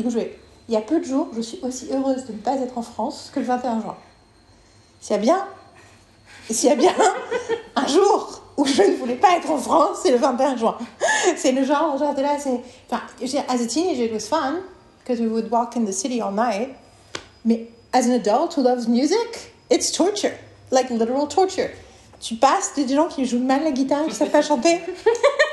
Du 0.00 0.04
coup, 0.04 0.10
je 0.12 0.18
vais. 0.18 0.38
Il 0.66 0.72
y 0.72 0.78
a 0.78 0.80
peu 0.80 0.98
de 0.98 1.04
jours, 1.04 1.28
je 1.36 1.42
suis 1.42 1.58
aussi 1.62 1.88
heureuse 1.92 2.24
de 2.24 2.32
ne 2.32 2.38
pas 2.38 2.54
être 2.54 2.78
en 2.78 2.82
France 2.82 3.30
que 3.34 3.38
le 3.38 3.44
21 3.44 3.82
juin. 3.82 3.96
S'il 4.98 5.14
y 5.14 5.18
a 5.18 5.20
bien, 5.20 5.46
s'il 6.48 6.70
y 6.70 6.72
a 6.72 6.76
bien 6.76 6.94
un 7.76 7.86
jour 7.86 8.40
où 8.56 8.64
je 8.64 8.80
ne 8.80 8.96
voulais 8.96 9.16
pas 9.16 9.36
être 9.36 9.50
en 9.50 9.58
France, 9.58 9.98
c'est 10.02 10.10
le 10.10 10.16
21 10.16 10.56
juin. 10.56 10.78
C'est 11.36 11.52
le 11.52 11.64
genre, 11.64 11.98
genre 11.98 12.14
de 12.14 12.22
là, 12.22 12.38
c'est. 12.38 12.62
Enfin, 12.90 13.02
as 13.48 13.60
a 13.60 13.66
teenager, 13.66 14.06
it 14.06 14.12
was 14.12 14.26
fun 14.26 14.60
because 15.04 15.20
we 15.20 15.28
would 15.28 15.50
walk 15.50 15.76
in 15.76 15.84
the 15.84 15.92
city 15.92 16.22
all 16.22 16.32
night. 16.32 16.70
Mais 17.44 17.68
as 17.92 18.06
an 18.06 18.12
adult 18.12 18.56
who 18.56 18.62
loves 18.62 18.88
music, 18.88 19.52
it's 19.68 19.92
torture, 19.92 20.32
like 20.70 20.88
literal 20.88 21.28
torture. 21.28 21.68
Tu 22.20 22.36
passes 22.36 22.72
des 22.74 22.88
gens 22.88 23.08
qui 23.08 23.26
jouent 23.26 23.44
mal 23.44 23.64
la 23.64 23.72
guitare, 23.72 24.06
qui 24.06 24.14
savent 24.14 24.30
pas 24.30 24.40
chanter. 24.40 24.80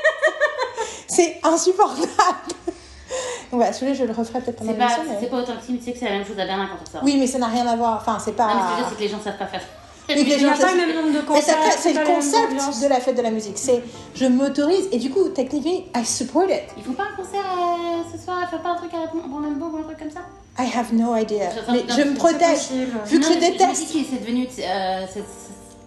c'est 1.06 1.38
insupportable. 1.42 2.54
Donc 3.50 3.60
voilà, 3.60 3.72
celui-là, 3.72 3.94
je 3.98 4.04
le 4.04 4.12
referai 4.12 4.40
peut-être 4.40 4.56
pendant 4.56 4.72
C'est 4.72 4.78
pas, 4.78 4.84
l'émission. 4.88 5.04
mais- 5.08 5.18
c'est 5.20 5.30
pas 5.30 5.36
authentique, 5.38 5.70
mais 5.70 5.78
tu 5.78 5.84
sais 5.84 5.92
que 5.92 5.98
c'est 5.98 6.04
la 6.04 6.10
même 6.18 6.26
chose 6.26 6.38
à 6.38 6.44
Berlin 6.44 6.68
quand 6.70 6.78
on 6.86 6.90
sort. 6.92 7.00
Oui, 7.04 7.16
mais 7.18 7.26
ça 7.26 7.38
n'a 7.38 7.46
rien 7.48 7.66
à 7.66 7.76
voir. 7.76 7.98
Enfin, 8.00 8.18
c'est 8.22 8.32
pas. 8.36 8.46
Non, 8.48 8.54
mais 8.54 8.60
ce 8.60 8.66
que 8.66 8.70
je 8.70 8.76
veux 8.76 8.76
dire, 8.76 8.86
c'est 8.90 8.96
que 8.96 9.02
les 9.02 9.08
gens 9.08 9.20
savent 9.24 9.38
pas 9.38 9.46
faire. 9.46 9.62
Que 10.08 10.14
les 10.14 10.20
Il 10.22 10.26
n'y 10.26 10.34
a 10.34 10.38
gens- 10.54 10.58
pas 10.64 10.72
le 10.72 10.76
même 10.78 10.94
nombre 10.96 11.08
de 11.08 11.32
Mais 11.34 11.40
ça- 11.42 11.52
concerts. 11.54 11.72
c'est 11.78 11.92
le 11.92 11.98
même 12.00 12.06
concept 12.14 12.82
de 12.82 12.88
la 12.88 12.98
fête 13.00 13.16
de 13.16 13.20
la 13.22 13.30
musique. 13.30 13.58
C'est 13.58 13.82
je 14.14 14.24
m'autorise 14.24 14.88
et 14.90 14.98
du 14.98 15.10
coup, 15.10 15.28
technically, 15.28 15.84
I 15.94 16.04
support 16.04 16.44
it. 16.48 16.62
Ils 16.78 16.82
font 16.82 16.92
pas 16.94 17.04
un 17.12 17.16
concert 17.16 17.40
euh, 17.44 18.02
ce 18.16 18.24
soir, 18.24 18.38
ils 18.42 18.48
font 18.56 18.62
pas 18.62 18.70
un 18.70 18.76
truc 18.76 18.90
à 18.94 19.06
Brandenburg 19.28 19.74
ou 19.74 19.76
un 19.78 19.82
truc 19.82 19.98
comme 19.98 20.10
ça? 20.10 20.20
I 20.58 20.66
have 20.74 20.94
no 20.94 21.14
idea. 21.14 21.50
Mais 21.70 21.84
je 21.88 22.02
me 22.08 22.14
protège. 22.14 22.70
Vu 23.06 23.20
que 23.20 23.24
Non, 23.26 23.32
je 23.34 23.38
mais 23.38 23.50
déteste. 23.50 23.92
que 23.92 23.98
c'est 24.10 24.20
devenu. 24.20 24.46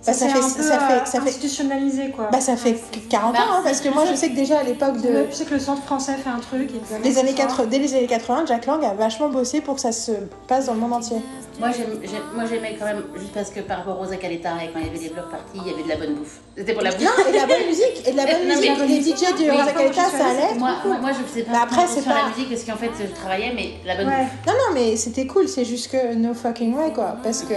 Ça 0.02 0.14
C'est 0.14 0.28
fait, 0.30 0.40
un 0.40 0.42
peu 0.42 0.64
ça 0.64 0.80
fait, 0.80 1.06
ça 1.08 1.22
fait, 1.22 1.30
institutionnalisé 1.30 2.10
quoi. 2.10 2.30
bah, 2.32 2.42
ça 2.42 2.56
fait 2.58 2.80
40 3.10 3.34
Bah, 3.34 3.40
ans, 3.40 3.44
hein, 3.58 3.62
parce 3.64 3.82
que 3.82 3.90
moi, 3.90 4.04
je 4.10 4.16
sais 4.16 4.30
que 4.30 4.36
déjà 4.36 4.60
à 4.60 4.64
l'époque 4.64 5.00
de. 5.02 5.28
Je 5.30 5.36
sais 5.36 5.46
que 5.46 5.54
le 5.54 5.60
centre 5.60 5.84
français 5.84 6.16
fait 6.16 6.30
un 6.30 6.40
truc. 6.40 6.70
et 6.72 7.04
Les 7.04 7.18
années 7.20 7.32
ça. 7.32 7.44
80, 7.44 7.66
dès 7.70 7.80
les 7.80 7.94
années 7.94 8.08
80, 8.08 8.46
Jack 8.48 8.66
Lang 8.66 8.84
a 8.84 8.94
vachement 8.94 9.30
bossé 9.30 9.62
pour 9.62 9.76
que 9.76 9.82
ça 9.82 9.92
se 9.92 10.12
passe 10.48 10.66
dans 10.66 10.74
le 10.74 10.80
monde 10.80 10.94
entier. 10.94 11.18
Moi, 11.62 12.46
j'aimais 12.50 12.76
quand 12.80 12.86
même, 12.86 13.04
juste 13.18 13.32
parce 13.34 13.50
que 13.52 13.60
par 13.62 13.78
rapport 13.80 14.00
aux 14.02 14.06
Caleta 14.18 14.50
et 14.64 14.70
quand 14.74 14.80
il 14.80 14.88
y 14.88 14.90
avait 14.90 14.98
des 15.00 15.10
blocs 15.10 15.30
parties, 15.30 15.60
il 15.64 15.72
y 15.72 15.74
avait 15.74 15.84
de 15.84 15.90
la 15.90 15.96
bonne 15.96 16.16
bouffe. 16.16 16.40
C'était 16.58 16.74
pour 16.74 16.82
la 16.82 16.92
bouffe. 16.92 17.02
Non, 17.04 17.12
et 17.28 17.32
de 17.32 17.38
la 17.38 17.46
bonne 17.48 17.66
musique, 17.68 18.08
et 18.08 18.12
de 18.12 18.18
la 18.18 18.26
bonne 18.26 18.48
Non, 18.48 18.56
mais- 18.60 18.86
musique. 18.86 18.88
Les 18.90 19.02
DJ 19.02 19.36
du 19.38 19.52
Rosa 19.52 19.66
ça 19.96 20.28
allait. 20.28 20.56
Moi, 20.58 20.72
je 21.12 21.24
faisais 21.30 21.44
pas 21.44 21.52
Mais 21.52 21.58
après, 21.58 21.88
c'est 21.88 22.06
à 22.10 22.14
la 22.14 22.22
pas- 22.22 22.30
musique 22.30 22.50
parce 22.50 22.64
qu'en 22.64 22.76
fait, 22.78 22.92
je 23.00 23.14
travaillais, 23.16 23.52
mais 23.56 23.74
la 23.86 23.96
bonne 23.96 24.08
Ouais. 24.08 24.24
bouffe. 24.24 24.48
Non, 24.48 24.54
non, 24.54 24.74
mais 24.74 24.96
c'était 24.96 25.28
cool, 25.28 25.48
c'est 25.48 25.66
juste 25.66 25.92
que 25.92 26.16
no 26.16 26.34
fucking 26.34 26.74
way, 26.76 26.92
quoi. 26.94 27.16
Parce 27.24 27.44
que. 27.44 27.54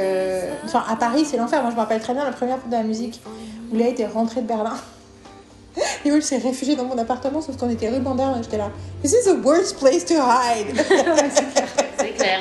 Enfin, 0.64 0.84
à 0.88 0.96
Paris, 0.96 1.24
c'est 1.24 1.36
l'enfer. 1.36 1.60
Moi, 1.62 1.70
je 1.70 1.76
me 1.76 1.80
rappelle 1.80 2.00
très 2.00 2.12
bien 2.14 2.24
la 2.24 2.32
première 2.32 2.58
fois 2.58 2.68
de 2.68 2.76
la 2.76 2.82
musique 2.82 3.20
où 3.72 3.76
Léa 3.76 3.88
était 3.88 4.06
rentrée 4.06 4.42
de 4.42 4.46
Berlin. 4.46 4.76
Et 6.04 6.12
où 6.12 6.14
elle 6.14 6.22
s'est 6.22 6.38
réfugiée 6.38 6.76
dans 6.76 6.84
mon 6.84 6.96
appartement, 6.98 7.40
sauf 7.40 7.56
qu'on 7.56 7.68
était 7.70 7.88
rue 7.88 7.96
et 7.96 8.42
j'étais 8.42 8.58
là. 8.58 8.70
This 9.02 9.12
is 9.12 9.24
the 9.28 9.44
worst 9.44 9.78
place 9.80 10.04
to 10.04 10.14
hide. 10.14 10.76
C'est 11.98 12.10
clair. 12.10 12.38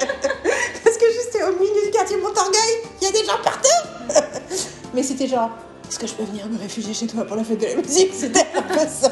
Parce 0.83 0.97
que 0.97 1.05
juste 1.05 1.35
au 1.41 1.53
milieu 1.59 1.91
du 1.91 1.92
quartier 2.03 2.21
Montorgueil, 2.21 2.83
il 3.01 3.05
y 3.05 3.07
a 3.07 3.11
des 3.11 3.25
gens 3.25 3.37
partout. 3.41 4.19
Mais 4.93 5.03
c'était 5.03 5.27
genre, 5.27 5.49
est-ce 5.87 5.97
que 5.97 6.05
je 6.07 6.13
peux 6.13 6.23
venir 6.23 6.47
me 6.47 6.57
réfugier 6.59 6.93
chez 6.93 7.07
toi 7.07 7.23
pour 7.23 7.37
la 7.37 7.43
fête 7.43 7.61
de 7.61 7.65
la 7.67 7.75
musique? 7.75 8.11
C'était 8.13 8.45
un 8.55 8.61
peu 8.61 8.79
ça. 8.89 9.09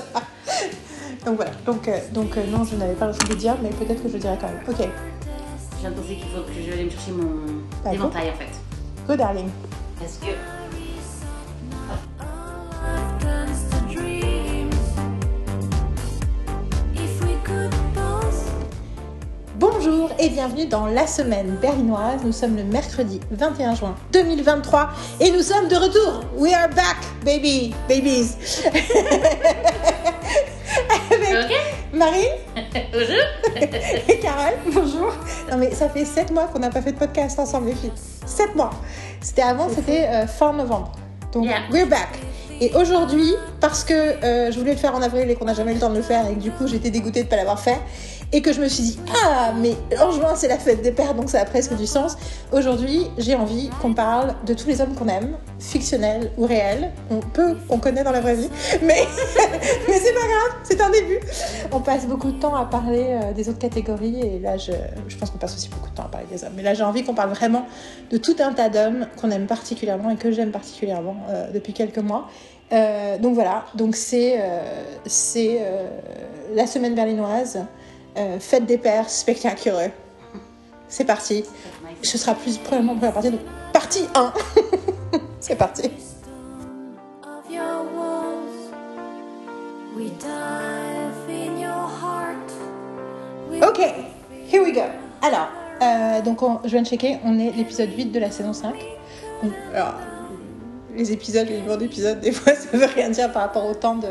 Donc 1.26 1.36
voilà, 1.38 1.52
donc, 1.66 1.88
euh, 1.88 2.00
donc 2.12 2.36
euh, 2.36 2.46
non, 2.48 2.66
je 2.66 2.76
n'avais 2.76 2.96
pas 2.96 3.08
le 3.08 3.14
choix 3.14 3.30
de 3.30 3.36
dire, 3.36 3.56
mais 3.62 3.70
peut-être 3.70 4.02
que 4.04 4.10
je 4.10 4.14
le 4.14 4.20
dirai 4.20 4.38
quand 4.42 4.48
même. 4.48 4.62
Ok, 4.68 4.88
Je 5.76 5.80
viens 5.80 5.92
de 5.92 5.96
penser 5.96 6.16
qu'il 6.16 6.26
faut 6.26 6.42
que 6.42 6.52
je 6.54 6.72
aille 6.72 6.86
me 6.86 6.90
chercher 6.90 7.12
mon 7.12 7.92
éventail 7.92 8.32
en 8.32 8.36
fait. 8.36 8.50
go 9.08 9.16
darling. 9.16 9.50
Parce 10.00 10.18
que. 10.18 10.61
Bonjour 19.84 20.12
et 20.20 20.30
bienvenue 20.30 20.68
dans 20.68 20.86
la 20.86 21.08
semaine 21.08 21.58
berlinoise. 21.60 22.22
Nous 22.24 22.32
sommes 22.32 22.56
le 22.56 22.64
mercredi 22.64 23.20
21 23.32 23.74
juin 23.74 23.96
2023 24.14 24.92
et 25.20 25.32
nous 25.32 25.42
sommes 25.42 25.68
de 25.70 25.76
retour. 25.76 26.22
We 26.38 26.54
are 26.54 26.70
back, 26.70 26.98
baby, 27.26 27.74
babies. 27.90 28.36
Avec 31.12 31.34
Ok 31.34 31.52
Marine 31.94 32.30
Bonjour 32.94 33.26
et 34.08 34.20
Carole. 34.20 34.54
Bonjour. 34.68 35.14
Non 35.50 35.58
mais 35.58 35.72
ça 35.72 35.90
fait 35.90 36.06
7 36.06 36.30
mois 36.30 36.46
qu'on 36.46 36.60
n'a 36.60 36.70
pas 36.70 36.84
fait 36.84 36.92
de 36.92 37.00
podcast 37.00 37.40
ensemble 37.40 37.70
les 37.70 37.76
filles. 37.76 37.92
7 38.28 38.56
mois. 38.56 38.70
C'était 39.20 39.42
avant, 39.42 39.68
c'était 39.68 40.06
euh, 40.08 40.28
fin 40.28 40.54
novembre. 40.54 40.92
Donc 41.34 41.46
Yeah. 41.46 41.62
we're 41.72 41.88
back. 41.88 42.20
Et 42.60 42.72
aujourd'hui, 42.76 43.34
parce 43.60 43.84
que 43.84 43.94
euh, 43.94 44.52
je 44.52 44.60
voulais 44.60 44.74
le 44.74 44.78
faire 44.78 44.94
en 44.94 45.02
avril 45.02 45.28
et 45.32 45.36
qu'on 45.36 45.46
n'a 45.46 45.56
jamais 45.56 45.72
eu 45.72 45.76
le 45.76 45.80
temps 45.80 45.90
de 45.90 45.96
le 45.96 46.04
faire 46.04 46.28
et 46.28 46.36
que 46.36 46.40
du 46.40 46.52
coup 46.52 46.68
j'étais 46.68 46.92
dégoûtée 46.92 47.22
de 47.22 47.26
ne 47.26 47.30
pas 47.32 47.38
l'avoir 47.38 47.60
fait 47.60 47.80
et 48.34 48.42
que 48.42 48.54
je 48.54 48.62
me 48.62 48.68
suis 48.68 48.84
dit 48.84 49.00
ah 49.26 49.54
mais 49.58 49.76
en 50.00 50.12
juin 50.12 50.36
c'est 50.36 50.48
la 50.48 50.58
fête 50.58 50.82
des 50.82 50.92
pères 50.92 51.14
donc 51.14 51.30
ça 51.30 51.42
a 51.42 51.46
presque 51.46 51.76
du 51.76 51.86
sens. 51.86 52.18
Aujourd'hui 52.52 53.08
j'ai 53.18 53.36
envie 53.36 53.70
qu'on 53.82 53.94
parle 53.94 54.36
de 54.46 54.54
tous 54.54 54.68
les 54.68 54.82
hommes 54.82 54.94
qu'on 54.96 55.08
aime, 55.08 55.36
fictionnels 55.60 56.32
ou 56.38 56.46
réels, 56.46 56.92
on 57.10 57.20
peut, 57.20 57.58
on 57.70 57.78
connaît 57.78 58.04
dans 58.04 58.12
la 58.12 58.22
vraie 58.22 58.36
vie, 58.36 58.50
mais 58.82 59.04
mais 59.88 60.00
c'est 60.00 60.14
pas 60.14 60.20
grave, 60.20 60.60
c'est 60.64 60.82
un 60.82 60.90
début. 60.90 61.20
On 61.72 61.80
passe 61.80 62.08
beaucoup 62.08 62.32
de 62.32 62.40
temps 62.40 62.56
à 62.56 62.66
parler 62.66 63.06
euh, 63.10 63.34
des 63.34 63.50
autres 63.50 63.60
catégories 63.60 64.20
et 64.22 64.40
là 64.40 64.58
je, 64.58 64.72
je 65.08 65.18
pense 65.18 65.30
qu'on 65.30 65.38
passe 65.38 65.56
aussi 65.56 65.70
beaucoup 65.70 65.90
de 65.90 65.96
temps 65.96 66.06
à 66.06 66.10
parler 66.10 66.28
des 66.32 66.44
hommes. 66.44 66.54
Mais 66.56 66.64
là 66.64 66.74
j'ai 66.74 66.84
envie 66.84 67.04
qu'on 67.04 67.16
parle 67.16 67.32
vraiment 67.32 67.66
de 68.12 68.18
tout 68.18 68.36
un 68.40 68.54
tas 68.54 68.70
d'hommes 68.70 69.08
qu'on 69.20 69.32
aime 69.32 69.48
particulièrement 69.48 70.10
et 70.10 70.16
que 70.16 70.32
j'aime 70.32 70.52
particulièrement 70.52 71.18
euh, 71.30 71.52
depuis 71.52 71.74
quelques 71.74 71.98
mois. 71.98 72.30
Euh, 72.72 73.18
donc 73.18 73.34
voilà, 73.34 73.66
donc 73.76 73.98
c'est 73.98 74.40
c'est 75.06 75.60
la 76.56 76.66
semaine 76.68 76.96
berlinoise, 76.96 77.66
euh, 78.18 78.40
fête 78.40 78.66
des 78.66 78.78
pères 78.78 79.10
spectaculaire. 79.10 79.92
C'est 80.88 81.06
parti. 81.06 81.44
Ce 82.04 82.18
sera 82.18 82.34
plus 82.36 82.58
probablement 82.58 82.96
première 82.96 83.14
partie, 83.14 83.32
donc 83.32 83.42
partie 83.74 84.06
1. 84.16 84.34
c'est 85.40 85.56
parti. 85.56 85.90
Ok, 93.62 93.80
here 94.52 94.64
we 94.64 94.74
go. 94.74 94.82
Alors, 95.22 95.50
euh, 95.82 96.22
donc 96.22 96.42
on- 96.42 96.60
je 96.64 96.70
viens 96.70 96.82
de 96.82 96.88
checker, 96.88 97.20
on 97.24 97.38
est 97.40 97.52
l'épisode 97.52 97.90
8 97.96 98.06
de 98.12 98.20
la 98.20 98.32
saison 98.32 98.54
5. 98.54 98.74
Donc, 99.44 99.54
alors, 99.74 99.94
les 100.96 101.12
épisodes, 101.12 101.48
les 101.48 101.58
numéros 101.58 101.78
d'épisodes, 101.78 102.20
des 102.20 102.32
fois 102.32 102.54
ça 102.56 102.76
veut 102.78 102.86
rien 102.86 103.10
dire 103.10 103.32
par 103.32 103.44
rapport 103.44 103.66
au 103.66 103.74
temps 103.74 103.96
de 103.96 104.08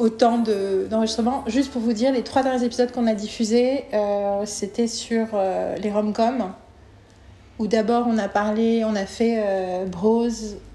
au 0.00 0.08
temps 0.08 0.38
de- 0.38 0.86
d'enregistrement. 0.90 1.44
Juste 1.46 1.70
pour 1.70 1.82
vous 1.82 1.92
dire, 1.92 2.10
les 2.12 2.22
trois 2.22 2.42
derniers 2.42 2.64
épisodes 2.64 2.90
qu'on 2.90 3.06
a 3.06 3.12
diffusés, 3.14 3.84
euh, 3.92 4.42
c'était 4.46 4.86
sur 4.86 5.26
euh, 5.34 5.76
les 5.76 5.90
rom-coms. 5.92 6.52
Où 7.58 7.66
d'abord 7.66 8.06
on 8.08 8.16
a 8.16 8.26
parlé, 8.28 8.82
on 8.86 8.96
a 8.96 9.04
fait 9.04 9.42
euh, 9.44 9.84
Bros, 9.84 10.26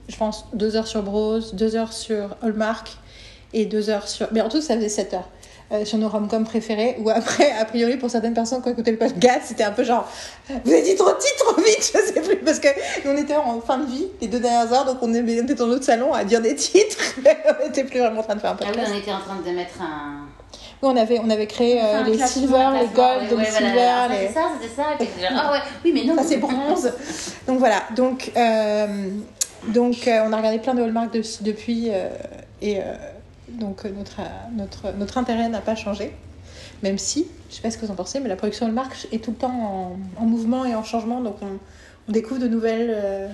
je 0.08 0.16
pense 0.18 0.46
deux 0.54 0.76
heures 0.76 0.86
sur 0.86 1.02
Bros, 1.02 1.40
deux 1.54 1.76
heures 1.76 1.92
sur 1.92 2.36
Hallmark 2.44 2.98
et 3.54 3.66
deux 3.66 3.90
heures 3.90 4.08
sur. 4.08 4.28
Mais 4.32 4.42
en 4.42 4.50
tout, 4.50 4.62
ça 4.62 4.76
faisait 4.76 4.90
7 4.90 5.16
heures. 5.16 5.30
Euh, 5.72 5.84
sur 5.86 5.98
nos 5.98 6.08
rom-coms 6.10 6.44
préférés, 6.46 6.96
ou 7.00 7.10
après, 7.10 7.52
a 7.60 7.66
priori, 7.66 7.98
pour 7.98 8.10
certaines 8.10 8.34
personnes 8.34 8.62
qui 8.62 8.70
ont 8.70 8.72
écouté 8.72 8.92
le 8.92 8.98
podcast, 8.98 9.42
c'était 9.46 9.64
un 9.64 9.72
peu 9.72 9.84
genre, 9.84 10.08
vous 10.64 10.72
avez 10.72 10.82
dit 10.84 10.96
trop 10.96 11.10
de 11.10 11.18
titres 11.18 11.46
trop 11.46 11.62
vite, 11.62 11.92
je 11.94 12.14
sais 12.14 12.22
plus, 12.22 12.38
parce 12.38 12.60
que 12.60 12.68
nous, 13.04 13.12
on 13.12 13.18
était 13.18 13.36
en 13.36 13.60
fin 13.62 13.78
de 13.80 13.86
vie, 13.86 14.08
les 14.22 14.28
deux 14.28 14.40
dernières 14.40 14.72
heures, 14.74 14.86
donc 14.86 14.98
on 15.02 15.14
était 15.14 15.56
dans 15.56 15.68
notre 15.68 15.84
salon 15.84 16.14
à 16.14 16.24
dire 16.24 16.42
des 16.42 16.56
titres, 16.56 16.98
mais 17.24 17.38
on 17.62 17.66
n'était 17.66 17.84
plus 17.84 18.00
vraiment 18.00 18.20
en 18.20 18.24
train 18.24 18.36
de 18.36 18.42
faire 18.42 18.52
un 18.52 18.58
Ah 18.62 18.66
oui, 18.66 18.72
podcast. 18.74 18.92
on 18.94 18.98
était 19.00 19.12
en 19.14 19.20
train 19.20 19.36
de 19.46 19.56
mettre 19.56 19.82
un. 19.82 20.28
Oui, 20.82 20.90
on 20.94 20.98
avait, 20.98 21.20
on 21.24 21.30
avait 21.30 21.48
créé 21.48 21.82
euh, 21.82 22.04
les 22.04 22.18
silver, 22.20 22.68
les 22.80 22.88
gold, 22.88 22.98
ouais, 23.24 23.28
les 23.30 23.36
ouais, 23.38 23.46
silver, 23.46 23.72
voilà. 23.74 24.08
les... 24.10 24.28
Ça, 24.28 24.42
c'était 24.62 24.74
ça. 24.76 24.84
Genre, 25.30 25.42
ah 25.44 25.52
ouais, 25.54 25.60
oui, 25.86 25.92
mais 25.96 26.04
non. 26.04 26.16
Ça, 26.18 26.24
c'est 26.28 26.38
bronze. 26.38 26.92
Donc 27.48 27.60
voilà. 27.60 27.82
Donc, 27.96 28.30
euh, 28.36 29.08
donc 29.70 30.08
euh, 30.08 30.20
on 30.28 30.34
a 30.34 30.38
regardé 30.38 30.60
plein 30.60 30.74
de 30.74 30.82
Hallmark 30.84 31.12
de- 31.14 31.22
depuis. 31.42 31.90
euh, 31.92 32.10
et 32.62 32.80
euh, 32.80 32.84
donc, 33.60 33.86
euh, 33.86 33.90
notre, 33.92 34.20
euh, 34.22 34.24
notre, 34.56 34.92
notre 34.98 35.18
intérêt 35.18 35.50
n'a 35.50 35.62
pas 35.62 35.76
changé. 35.76 36.12
Même 36.84 36.98
si, 36.98 37.28
je 37.50 37.56
sais 37.56 37.62
pas 37.62 37.72
ce 37.72 37.78
que 37.78 37.86
vous 37.86 37.92
en 37.92 37.96
pensez, 37.96 38.20
mais 38.20 38.30
la 38.30 38.36
production 38.36 38.66
Hallmark 38.66 39.08
est 39.12 39.24
tout 39.24 39.32
le 39.32 39.38
temps 39.38 39.98
en, 40.18 40.22
en 40.22 40.26
mouvement 40.26 40.66
et 40.66 40.76
en 40.76 40.84
changement. 40.84 41.22
Donc, 41.22 41.38
on, 41.42 42.12
découvre 42.12 42.40
de 42.40 42.48
nouvelles. 42.48 42.92
euh, 42.94 43.28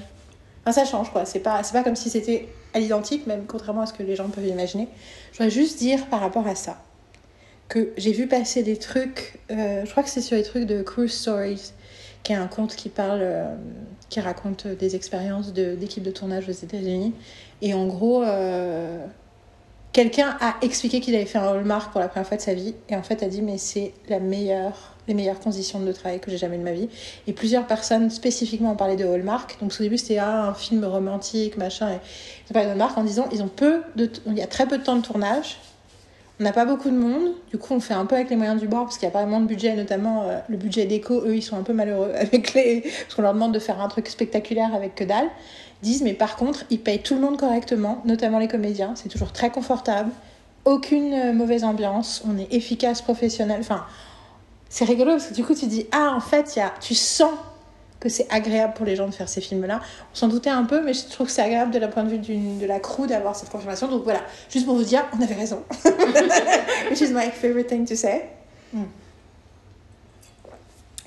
Enfin, 0.63 0.71
ça 0.83 0.89
change 0.89 1.11
quoi. 1.11 1.25
C'est 1.25 1.39
pas, 1.39 1.61
pas 1.73 1.83
comme 1.83 1.95
si 1.95 2.09
c'était 2.11 2.47
à 2.73 2.79
l'identique, 2.79 3.25
même 3.25 3.45
contrairement 3.47 3.81
à 3.81 3.85
ce 3.87 3.93
que 3.93 4.03
les 4.03 4.15
gens 4.15 4.29
peuvent 4.29 4.45
imaginer. 4.45 4.87
Je 5.31 5.37
voudrais 5.39 5.49
juste 5.49 5.79
dire 5.79 6.05
par 6.07 6.19
rapport 6.19 6.45
à 6.47 6.53
ça 6.55 6.77
que 7.67 7.89
j'ai 7.97 8.11
vu 8.11 8.27
passer 8.27 8.63
des 8.63 8.77
trucs. 8.77 9.39
euh, 9.49 9.83
je 9.85 9.91
crois 9.91 10.03
que 10.03 10.09
c'est 10.09 10.21
sur 10.21 10.37
les 10.37 10.43
trucs 10.43 10.65
de 10.65 10.81
Cruise 10.83 11.11
Stories 11.13 11.71
qui 12.23 12.33
est 12.33 12.35
un 12.35 12.47
conte 12.47 12.75
qui 12.75 12.89
parle, 12.89 13.19
euh, 13.21 13.55
qui 14.09 14.19
raconte 14.19 14.67
des 14.67 14.95
expériences 14.95 15.53
de- 15.53 15.75
d'équipes 15.75 16.03
de, 16.03 16.11
tournage 16.11 16.47
aux 16.47 16.51
États-Unis. 16.51 17.13
Et 17.61 17.73
en 17.73 17.87
gros, 17.87 18.23
euh, 18.23 19.03
quelqu'un 19.93 20.37
a 20.39 20.55
expliqué 20.61 20.99
qu'il 20.99 21.15
avait 21.15 21.25
fait 21.25 21.37
un 21.37 21.47
hallmark 21.47 21.91
pour 21.91 21.99
la 21.99 22.07
première 22.07 22.27
fois 22.27 22.37
de 22.37 22.41
sa 22.41 22.53
vie. 22.53 22.75
Et 22.89 22.95
en 22.95 23.03
fait, 23.03 23.23
a 23.23 23.27
dit, 23.27 23.41
mais 23.41 23.57
c'est 23.57 23.93
la 24.09 24.19
meilleure, 24.19 24.95
les 25.07 25.13
meilleures 25.13 25.39
conditions 25.39 25.79
de 25.79 25.91
travail 25.91 26.19
que 26.19 26.31
j'ai 26.31 26.37
jamais 26.37 26.57
de 26.57 26.63
ma 26.63 26.71
vie. 26.71 26.89
Et 27.27 27.33
plusieurs 27.33 27.67
personnes 27.67 28.09
spécifiquement 28.09 28.71
ont 28.71 28.77
parlé 28.77 28.95
de 28.95 29.05
hallmark. 29.05 29.57
Donc 29.61 29.73
au 29.77 29.83
début, 29.83 29.97
c'était 29.97 30.17
ah, 30.17 30.47
un 30.47 30.53
film 30.53 30.85
romantique, 30.85 31.57
machin. 31.57 31.89
Et 31.91 31.95
ils 31.95 32.51
ont 32.51 32.53
parlé 32.53 32.67
de 32.67 32.71
hallmark 32.71 32.97
en 32.97 33.03
disant, 33.03 33.27
ils 33.31 33.41
ont 33.43 33.49
peu 33.49 33.81
de, 33.95 34.09
il 34.27 34.37
y 34.37 34.41
a 34.41 34.47
très 34.47 34.65
peu 34.65 34.77
de 34.77 34.83
temps 34.83 34.95
de 34.95 35.05
tournage. 35.05 35.57
On 36.39 36.43
n'a 36.43 36.53
pas 36.53 36.65
beaucoup 36.65 36.89
de 36.89 36.95
monde, 36.95 37.35
du 37.51 37.59
coup 37.59 37.75
on 37.75 37.79
fait 37.79 37.93
un 37.93 38.07
peu 38.07 38.15
avec 38.15 38.31
les 38.31 38.35
moyens 38.35 38.59
du 38.59 38.67
bord 38.67 38.85
parce 38.85 38.97
qu'il 38.97 39.07
n'y 39.07 39.11
a 39.11 39.13
pas 39.13 39.21
vraiment 39.21 39.41
de 39.41 39.45
budget, 39.45 39.75
notamment 39.75 40.23
euh, 40.23 40.39
le 40.49 40.57
budget 40.57 40.87
d'éco, 40.87 41.21
eux 41.23 41.35
ils 41.35 41.43
sont 41.43 41.55
un 41.55 41.61
peu 41.61 41.71
malheureux 41.71 42.11
avec 42.15 42.55
les... 42.55 42.81
parce 42.81 43.13
qu'on 43.13 43.21
leur 43.21 43.35
demande 43.35 43.53
de 43.53 43.59
faire 43.59 43.79
un 43.79 43.87
truc 43.87 44.07
spectaculaire 44.07 44.73
avec 44.73 44.95
que 44.95 45.03
dalle. 45.03 45.29
Disent 45.81 46.03
mais 46.03 46.13
par 46.13 46.35
contre 46.35 46.63
ils 46.69 46.79
payent 46.79 47.01
tout 47.01 47.15
le 47.15 47.21
monde 47.21 47.37
correctement, 47.37 48.01
notamment 48.05 48.39
les 48.39 48.47
comédiens, 48.47 48.93
c'est 48.95 49.09
toujours 49.09 49.31
très 49.31 49.49
confortable, 49.49 50.11
aucune 50.65 51.13
euh, 51.13 51.33
mauvaise 51.33 51.63
ambiance, 51.63 52.23
on 52.27 52.37
est 52.37 52.53
efficace, 52.53 53.01
professionnel, 53.01 53.57
enfin 53.61 53.85
c'est 54.69 54.85
rigolo 54.85 55.11
parce 55.11 55.27
que 55.27 55.33
du 55.33 55.43
coup 55.43 55.55
tu 55.55 55.65
dis 55.65 55.87
ah 55.91 56.13
en 56.15 56.19
fait 56.19 56.55
y 56.55 56.59
a... 56.59 56.71
tu 56.79 56.93
sens 56.95 57.31
que 58.01 58.09
c'est 58.09 58.27
agréable 58.31 58.73
pour 58.73 58.85
les 58.85 58.95
gens 58.95 59.07
de 59.07 59.13
faire 59.13 59.29
ces 59.29 59.41
films-là. 59.41 59.79
On 60.11 60.15
s'en 60.15 60.27
doutait 60.27 60.49
un 60.49 60.63
peu, 60.63 60.81
mais 60.81 60.93
je 60.93 61.05
trouve 61.07 61.27
que 61.27 61.31
c'est 61.31 61.43
agréable 61.43 61.71
de 61.71 61.77
la 61.77 61.87
point 61.87 62.03
de 62.03 62.09
vue 62.09 62.17
de 62.17 62.65
la 62.65 62.79
crew 62.79 63.05
d'avoir 63.05 63.35
cette 63.35 63.49
confirmation. 63.49 63.87
Donc 63.87 64.03
voilà, 64.03 64.21
juste 64.49 64.65
pour 64.65 64.75
vous 64.75 64.83
dire, 64.83 65.05
on 65.17 65.21
avait 65.21 65.35
raison. 65.35 65.61
Which 66.89 66.99
is 66.99 67.11
my 67.13 67.29
favorite 67.29 67.67
thing 67.67 67.87
to 67.87 67.95
say. 67.95 68.23
Mm. 68.73 68.85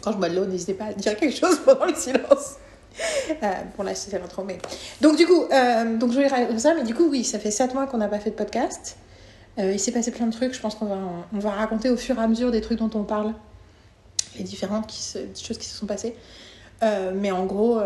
Quand 0.00 0.12
je 0.12 0.18
bois 0.18 0.28
de 0.28 0.36
l'eau, 0.36 0.46
n'hésitez 0.46 0.74
pas 0.74 0.84
à 0.84 0.92
dire 0.92 1.16
quelque 1.16 1.36
chose 1.36 1.60
pendant 1.64 1.86
le 1.86 1.94
silence. 1.94 2.58
Bon 3.76 3.82
là, 3.82 3.92
pas 3.92 4.28
trop, 4.28 4.44
mais... 4.44 4.58
Donc 5.00 5.16
du 5.16 5.26
coup, 5.26 5.44
euh, 5.44 5.96
donc 5.96 6.10
je 6.10 6.16
voulais 6.16 6.28
raconter 6.28 6.58
ça, 6.58 6.74
mais 6.74 6.84
du 6.84 6.94
coup, 6.94 7.08
oui, 7.08 7.24
ça 7.24 7.38
fait 7.38 7.50
7 7.50 7.74
mois 7.74 7.86
qu'on 7.86 7.98
n'a 7.98 8.08
pas 8.08 8.18
fait 8.18 8.30
de 8.30 8.36
podcast. 8.36 8.96
Euh, 9.58 9.72
il 9.72 9.80
s'est 9.80 9.92
passé 9.92 10.10
plein 10.10 10.26
de 10.26 10.32
trucs, 10.32 10.54
je 10.54 10.60
pense 10.60 10.74
qu'on 10.74 10.86
va, 10.86 10.98
on 11.32 11.38
va 11.38 11.50
raconter 11.50 11.90
au 11.90 11.96
fur 11.96 12.18
et 12.18 12.22
à 12.22 12.26
mesure 12.26 12.50
des 12.50 12.60
trucs 12.60 12.78
dont 12.78 12.90
on 12.94 13.04
parle, 13.04 13.34
les 14.36 14.44
différentes 14.44 14.92
choses 14.92 15.58
qui 15.58 15.66
se 15.66 15.76
sont 15.76 15.86
passées. 15.86 16.16
Euh, 16.82 17.12
mais 17.14 17.30
en 17.30 17.46
gros, 17.46 17.80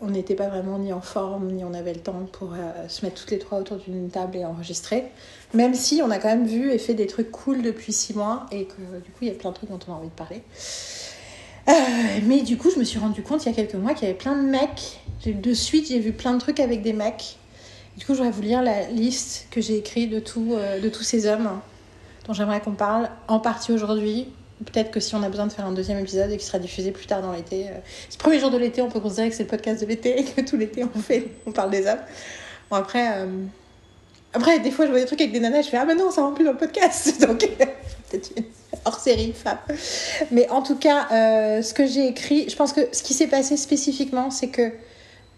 on 0.00 0.08
n'était 0.08 0.34
pas 0.34 0.48
vraiment 0.48 0.78
ni 0.78 0.92
en 0.92 1.00
forme, 1.00 1.52
ni 1.52 1.64
on 1.64 1.72
avait 1.72 1.94
le 1.94 2.00
temps 2.00 2.26
pour 2.32 2.52
se 2.88 3.04
mettre 3.04 3.20
toutes 3.20 3.30
les 3.30 3.38
trois 3.38 3.60
autour 3.60 3.76
d'une 3.76 4.10
table 4.10 4.36
et 4.36 4.44
enregistrer. 4.44 5.04
Même 5.52 5.74
si 5.74 6.02
on 6.02 6.10
a 6.10 6.18
quand 6.18 6.28
même 6.28 6.46
vu 6.46 6.72
et 6.72 6.78
fait 6.78 6.94
des 6.94 7.06
trucs 7.06 7.30
cool 7.30 7.62
depuis 7.62 7.92
six 7.92 8.14
mois 8.14 8.46
et 8.50 8.64
que 8.64 8.98
du 9.04 9.10
coup, 9.12 9.18
il 9.22 9.28
y 9.28 9.30
a 9.30 9.34
plein 9.34 9.50
de 9.50 9.54
trucs 9.54 9.70
dont 9.70 9.78
on 9.88 9.92
a 9.92 9.96
envie 9.96 10.08
de 10.08 10.12
parler. 10.12 10.42
Euh, 11.68 11.72
mais 12.24 12.42
du 12.42 12.56
coup, 12.56 12.70
je 12.70 12.78
me 12.78 12.84
suis 12.84 12.98
rendu 12.98 13.22
compte 13.22 13.44
il 13.44 13.48
y 13.48 13.52
a 13.52 13.54
quelques 13.54 13.74
mois 13.74 13.94
qu'il 13.94 14.06
y 14.06 14.10
avait 14.10 14.18
plein 14.18 14.36
de 14.36 14.46
mecs. 14.46 15.00
De 15.24 15.54
suite, 15.54 15.88
j'ai 15.88 15.98
vu 15.98 16.12
plein 16.12 16.34
de 16.34 16.38
trucs 16.38 16.60
avec 16.60 16.82
des 16.82 16.92
mecs. 16.92 17.38
Du 17.96 18.04
coup, 18.04 18.14
j'aurais 18.14 18.30
vous 18.30 18.42
lire 18.42 18.62
la 18.62 18.88
liste 18.88 19.46
que 19.50 19.60
j'ai 19.60 19.78
écrite 19.78 20.10
de, 20.10 20.20
tout, 20.20 20.52
euh, 20.52 20.80
de 20.80 20.88
tous 20.88 21.02
ces 21.02 21.26
hommes 21.26 21.48
dont 22.26 22.32
j'aimerais 22.32 22.60
qu'on 22.60 22.72
parle, 22.72 23.08
en 23.28 23.38
partie 23.38 23.72
aujourd'hui. 23.72 24.28
Peut-être 24.64 24.90
que 24.90 25.00
si 25.00 25.14
on 25.14 25.22
a 25.22 25.28
besoin 25.28 25.46
de 25.46 25.52
faire 25.52 25.66
un 25.66 25.72
deuxième 25.72 25.98
épisode 25.98 26.30
et 26.30 26.36
qui 26.36 26.44
sera 26.44 26.58
diffusé 26.58 26.90
plus 26.90 27.06
tard 27.06 27.22
dans 27.22 27.32
l'été. 27.32 27.68
euh, 27.68 27.72
ce 28.08 28.16
premier 28.16 28.38
jour 28.38 28.50
de 28.50 28.58
l'été, 28.58 28.82
on 28.82 28.88
peut 28.88 29.00
considérer 29.00 29.30
que 29.30 29.36
c'est 29.36 29.42
le 29.44 29.48
podcast 29.48 29.80
de 29.80 29.86
l'été 29.86 30.18
et 30.20 30.24
que 30.24 30.40
tout 30.40 30.56
l'été 30.56 30.84
on 30.84 30.88
on 31.46 31.52
parle 31.52 31.70
des 31.70 31.86
hommes. 31.86 32.00
Bon, 32.70 32.76
après, 32.76 33.18
euh, 33.18 33.26
après, 34.32 34.58
des 34.58 34.70
fois, 34.70 34.86
je 34.86 34.90
vois 34.90 35.00
des 35.00 35.06
trucs 35.06 35.20
avec 35.20 35.32
des 35.32 35.40
nanas, 35.40 35.62
je 35.62 35.68
fais 35.68 35.76
Ah, 35.76 35.84
mais 35.84 35.94
non, 35.94 36.10
ça 36.10 36.22
rentre 36.22 36.34
plus 36.34 36.44
dans 36.44 36.52
le 36.52 36.58
podcast. 36.58 37.20
Donc, 37.26 37.38
peut-être 38.10 38.30
une 38.36 38.44
hors 38.84 38.98
série 38.98 39.32
femme. 39.32 39.58
Mais 40.30 40.48
en 40.50 40.62
tout 40.62 40.76
cas, 40.76 41.06
euh, 41.12 41.62
ce 41.62 41.74
que 41.74 41.86
j'ai 41.86 42.06
écrit, 42.06 42.48
je 42.48 42.56
pense 42.56 42.72
que 42.72 42.80
ce 42.92 43.02
qui 43.02 43.14
s'est 43.14 43.26
passé 43.26 43.56
spécifiquement, 43.56 44.30
c'est 44.30 44.48
que 44.48 44.72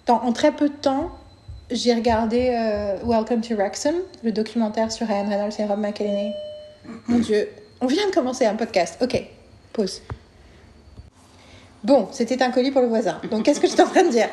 en 0.08 0.32
très 0.32 0.52
peu 0.52 0.68
de 0.68 0.74
temps, 0.74 1.10
j'ai 1.70 1.92
regardé 1.94 2.50
euh, 2.50 2.96
Welcome 3.04 3.40
to 3.40 3.56
Wrexham, 3.56 3.96
le 4.22 4.30
documentaire 4.30 4.92
sur 4.92 5.06
Ryan 5.06 5.28
Reynolds 5.28 5.54
et 5.58 5.64
Rob 5.64 5.80
McElhenney. 5.80 6.32
Mon 7.08 7.18
Dieu, 7.18 7.48
on 7.80 7.86
vient 7.86 8.06
de 8.08 8.14
commencer 8.14 8.46
un 8.46 8.54
podcast. 8.54 8.98
Ok, 9.02 9.20
pause. 9.72 10.02
Bon, 11.82 12.08
c'était 12.12 12.40
un 12.42 12.50
colis 12.50 12.70
pour 12.70 12.82
le 12.82 12.88
voisin. 12.88 13.20
Donc, 13.30 13.44
qu'est-ce 13.44 13.60
que 13.60 13.66
j'étais 13.66 13.82
en 13.82 13.88
train 13.88 14.04
de 14.04 14.10
dire? 14.10 14.28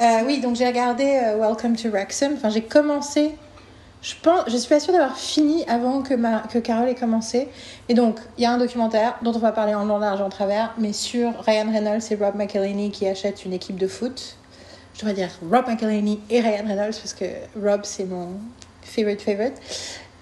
Euh, 0.00 0.20
Oui, 0.26 0.40
donc 0.40 0.56
j'ai 0.56 0.66
regardé 0.66 1.04
Welcome 1.38 1.76
to 1.76 1.90
Wrexham. 1.90 2.34
Enfin, 2.34 2.48
j'ai 2.48 2.62
commencé. 2.62 3.32
Je 4.00 4.14
pense, 4.22 4.42
je 4.46 4.56
suis 4.56 4.68
pas 4.68 4.78
sûre 4.78 4.92
d'avoir 4.92 5.16
fini 5.16 5.64
avant 5.66 6.02
que, 6.02 6.14
ma, 6.14 6.40
que 6.40 6.58
Carole 6.58 6.88
ait 6.88 6.94
commencé. 6.94 7.48
Et 7.88 7.94
donc, 7.94 8.18
il 8.36 8.44
y 8.44 8.46
a 8.46 8.52
un 8.52 8.58
documentaire 8.58 9.16
dont 9.22 9.32
on 9.34 9.40
va 9.40 9.50
parler 9.50 9.74
en 9.74 9.84
long, 9.84 9.98
large, 9.98 10.20
en 10.20 10.28
travers, 10.28 10.72
mais 10.78 10.92
sur 10.92 11.32
Ryan 11.44 11.70
Reynolds 11.72 12.02
et 12.10 12.14
Rob 12.14 12.36
McElhenney 12.36 12.90
qui 12.90 13.08
achètent 13.08 13.44
une 13.44 13.52
équipe 13.52 13.76
de 13.76 13.88
foot. 13.88 14.36
Je 14.94 15.00
devrais 15.00 15.14
dire 15.14 15.30
Rob 15.50 15.66
McElhenney 15.66 16.20
et 16.30 16.40
Ryan 16.40 16.66
Reynolds 16.66 16.94
parce 16.94 17.14
que 17.14 17.24
Rob, 17.60 17.80
c'est 17.82 18.04
mon 18.04 18.28
favorite 18.82 19.20
favorite. 19.20 19.54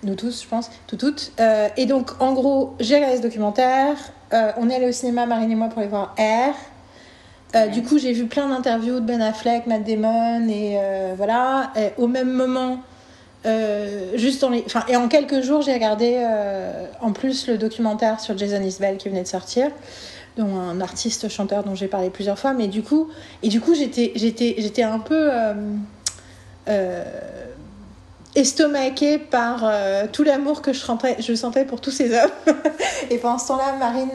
Nous 0.03 0.15
tous, 0.15 0.43
je 0.43 0.49
pense, 0.49 0.71
tout 0.87 0.97
toutes. 0.97 1.33
Euh, 1.41 1.69
et 1.77 1.85
donc, 1.87 2.21
en 2.21 2.33
gros, 2.33 2.75
j'ai 2.81 2.97
regardé 2.97 3.19
ce 3.19 3.23
documentaire. 3.23 3.97
Euh, 4.33 4.53
on 4.57 4.71
est 4.71 4.77
allé 4.77 4.89
au 4.89 4.93
cinéma, 4.93 5.27
Marine 5.27 5.51
et 5.51 5.55
moi, 5.55 5.69
pour 5.69 5.79
aller 5.81 5.89
voir 5.89 6.15
Air. 6.17 6.55
Euh, 7.55 7.67
Du 7.69 7.83
coup, 7.83 7.99
j'ai 7.99 8.13
vu 8.13 8.27
plein 8.27 8.49
d'interviews 8.49 9.01
de 9.01 9.07
Ben 9.07 9.21
Affleck, 9.21 9.67
Matt 9.67 9.85
Damon, 9.85 10.49
et 10.49 10.79
voilà. 11.17 11.73
Et 11.77 11.91
au 11.99 12.07
même 12.07 12.31
moment, 12.31 12.79
euh, 13.47 14.17
juste 14.17 14.49
les... 14.51 14.65
enfin, 14.67 14.85
et 14.89 14.97
en 14.97 15.09
quelques 15.09 15.41
jours, 15.41 15.63
j'ai 15.63 15.73
regardé 15.73 16.17
euh, 16.19 16.87
en 17.01 17.13
plus 17.13 17.47
le 17.47 17.59
documentaire 17.59 18.21
sur 18.21 18.37
Jason 18.37 18.63
Isbell 18.63 18.97
qui 18.97 19.09
venait 19.09 19.23
de 19.23 19.29
sortir, 19.29 19.71
dont 20.37 20.57
un 20.57 20.81
artiste 20.81 21.29
chanteur 21.29 21.63
dont 21.63 21.75
j'ai 21.75 21.87
parlé 21.87 22.11
plusieurs 22.11 22.39
fois. 22.39 22.53
Mais 22.53 22.67
du 22.67 22.83
coup, 22.83 23.09
et 23.43 23.49
du 23.49 23.61
coup, 23.61 23.75
j'étais, 23.75 24.13
j'étais, 24.17 24.57
j'étais 24.59 24.83
un 24.83 24.99
peu 24.99 25.29
euh, 25.33 25.55
euh, 26.69 27.05
par 29.31 29.73
tout 30.13 30.25
l'amour 30.25 30.61
que 30.61 30.73
je 30.73 30.79
sentais, 30.79 31.17
je 31.21 31.35
sentais 31.35 31.65
pour 31.65 31.81
tous 31.81 31.91
ces 31.91 32.13
hommes. 32.15 32.31
et 33.11 33.19
pendant 33.19 33.39
ce 33.39 33.49
temps-là, 33.49 33.77
Marine 33.79 34.11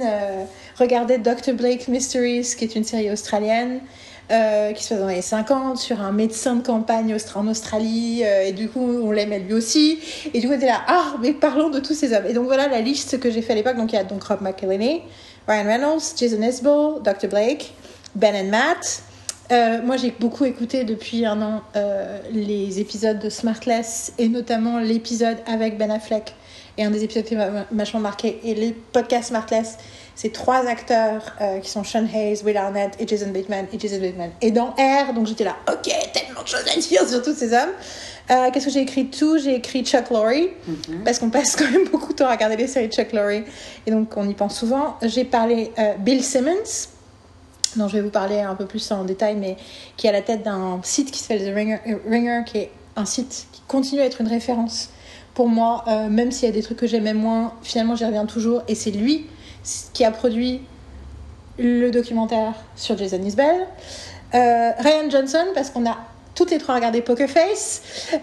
regardait 0.77 1.17
Dr. 1.17 1.53
Blake 1.53 1.87
Mysteries, 1.87 2.53
qui 2.57 2.65
est 2.65 2.75
une 2.75 2.83
série 2.83 3.11
australienne. 3.11 3.79
Qui 4.29 4.83
se 4.83 4.89
passe 4.89 4.99
dans 4.99 5.07
les 5.07 5.13
années 5.13 5.21
50 5.21 5.77
sur 5.77 6.01
un 6.01 6.11
médecin 6.11 6.55
de 6.55 6.65
campagne 6.65 7.15
en 7.35 7.47
Australie 7.47 8.21
euh, 8.23 8.47
et 8.47 8.51
du 8.51 8.69
coup 8.69 8.79
on 9.03 9.11
l'aimait 9.11 9.39
lui 9.39 9.53
aussi 9.53 9.99
et 10.33 10.39
du 10.39 10.47
coup 10.47 10.53
était 10.53 10.67
là 10.67 10.81
ah 10.87 11.15
mais 11.21 11.33
parlons 11.33 11.69
de 11.69 11.79
tous 11.79 11.93
ces 11.93 12.13
hommes 12.13 12.25
et 12.27 12.33
donc 12.33 12.45
voilà 12.45 12.67
la 12.67 12.81
liste 12.81 13.19
que 13.19 13.29
j'ai 13.29 13.41
fait 13.41 13.53
à 13.53 13.55
l'époque 13.55 13.77
donc 13.77 13.91
il 13.91 13.95
y 13.95 13.99
a 13.99 14.03
donc 14.03 14.23
Rob 14.23 14.41
McElhenney 14.41 15.01
Ryan 15.47 15.65
Reynolds 15.65 16.03
Jason 16.17 16.41
Isbell 16.41 17.01
Dr. 17.03 17.27
Blake 17.29 17.73
Ben 18.15 18.35
and 18.35 18.49
Matt 18.49 19.03
euh, 19.51 19.81
moi, 19.83 19.97
j'ai 19.97 20.11
beaucoup 20.11 20.45
écouté 20.45 20.85
depuis 20.85 21.25
un 21.25 21.41
an 21.41 21.61
euh, 21.75 22.19
les 22.31 22.79
épisodes 22.79 23.19
de 23.19 23.29
Smartless 23.29 24.13
et 24.17 24.29
notamment 24.29 24.79
l'épisode 24.79 25.37
avec 25.45 25.77
Ben 25.77 25.91
Affleck. 25.91 26.33
Et 26.77 26.85
un 26.85 26.89
des 26.89 27.03
épisodes 27.03 27.25
qui 27.25 27.35
m'a 27.35 27.65
vachement 27.69 27.99
marqué. 27.99 28.39
Et 28.45 28.55
les 28.55 28.71
podcasts 28.71 29.27
Smartless, 29.27 29.77
c'est 30.15 30.31
trois 30.31 30.67
acteurs 30.67 31.35
euh, 31.41 31.59
qui 31.59 31.69
sont 31.69 31.83
Sean 31.83 32.05
Hayes, 32.13 32.41
Will 32.43 32.57
Arnett 32.57 32.95
et 32.99 33.07
Jason 33.07 33.29
Bateman. 33.31 33.65
Et 33.73 33.79
Jason 33.79 33.99
Bateman. 33.99 34.31
Et 34.41 34.51
dans 34.51 34.75
Air, 34.77 35.13
donc 35.13 35.27
j'étais 35.27 35.43
là, 35.43 35.55
ok, 35.67 35.91
tellement 36.13 36.43
de 36.43 36.47
choses 36.47 36.65
à 36.67 36.79
dire 36.79 37.07
sur 37.07 37.21
tous 37.21 37.33
ces 37.33 37.53
hommes. 37.53 37.71
Euh, 38.29 38.49
Qu'est-ce 38.51 38.67
que 38.67 38.71
j'ai 38.71 38.81
écrit 38.81 39.07
tout? 39.07 39.37
J'ai 39.37 39.55
écrit 39.55 39.83
Chuck 39.83 40.09
Lorre, 40.09 40.49
parce 41.03 41.19
qu'on 41.19 41.29
passe 41.29 41.55
quand 41.57 41.69
même 41.69 41.87
beaucoup 41.87 42.13
de 42.13 42.17
temps 42.17 42.27
à 42.27 42.31
regarder 42.31 42.55
les 42.55 42.67
séries 42.67 42.87
de 42.87 42.93
Chuck 42.93 43.13
Lorre. 43.13 43.43
Et 43.85 43.91
donc 43.91 44.15
on 44.15 44.27
y 44.27 44.33
pense 44.33 44.57
souvent. 44.57 44.97
J'ai 45.01 45.23
parlé 45.23 45.71
euh, 45.79 45.93
Bill 45.97 46.23
Simmons 46.23 46.89
dont 47.75 47.87
je 47.87 47.93
vais 47.97 48.01
vous 48.01 48.09
parler 48.09 48.39
un 48.39 48.55
peu 48.55 48.65
plus 48.65 48.91
en 48.91 49.03
détail, 49.03 49.35
mais 49.35 49.57
qui 49.97 50.07
est 50.07 50.09
à 50.09 50.13
la 50.13 50.21
tête 50.21 50.43
d'un 50.43 50.79
site 50.83 51.11
qui 51.11 51.19
s'appelle 51.19 51.49
The 51.49 51.55
Ringer, 51.55 51.79
euh, 51.87 51.97
Ringer, 52.09 52.41
qui 52.45 52.57
est 52.57 52.71
un 52.95 53.05
site 53.05 53.47
qui 53.51 53.61
continue 53.67 54.01
à 54.01 54.05
être 54.05 54.21
une 54.21 54.27
référence 54.27 54.89
pour 55.33 55.47
moi, 55.47 55.85
euh, 55.87 56.09
même 56.09 56.31
s'il 56.31 56.47
y 56.47 56.51
a 56.51 56.53
des 56.53 56.61
trucs 56.61 56.77
que 56.77 56.87
j'aimais 56.87 57.13
moins, 57.13 57.53
finalement 57.63 57.95
j'y 57.95 58.03
reviens 58.03 58.25
toujours, 58.25 58.63
et 58.67 58.75
c'est 58.75 58.91
lui 58.91 59.27
qui 59.93 60.03
a 60.05 60.11
produit 60.11 60.61
le 61.59 61.89
documentaire 61.91 62.53
sur 62.75 62.97
Jason 62.97 63.21
Isbell. 63.21 63.67
Euh, 64.33 64.71
Ryan 64.79 65.09
Johnson, 65.09 65.45
parce 65.53 65.69
qu'on 65.69 65.85
a 65.89 65.97
toutes 66.33 66.49
les 66.51 66.57
trois 66.57 66.75
regardé 66.75 67.01
Poker 67.01 67.29
Face. 67.29 67.81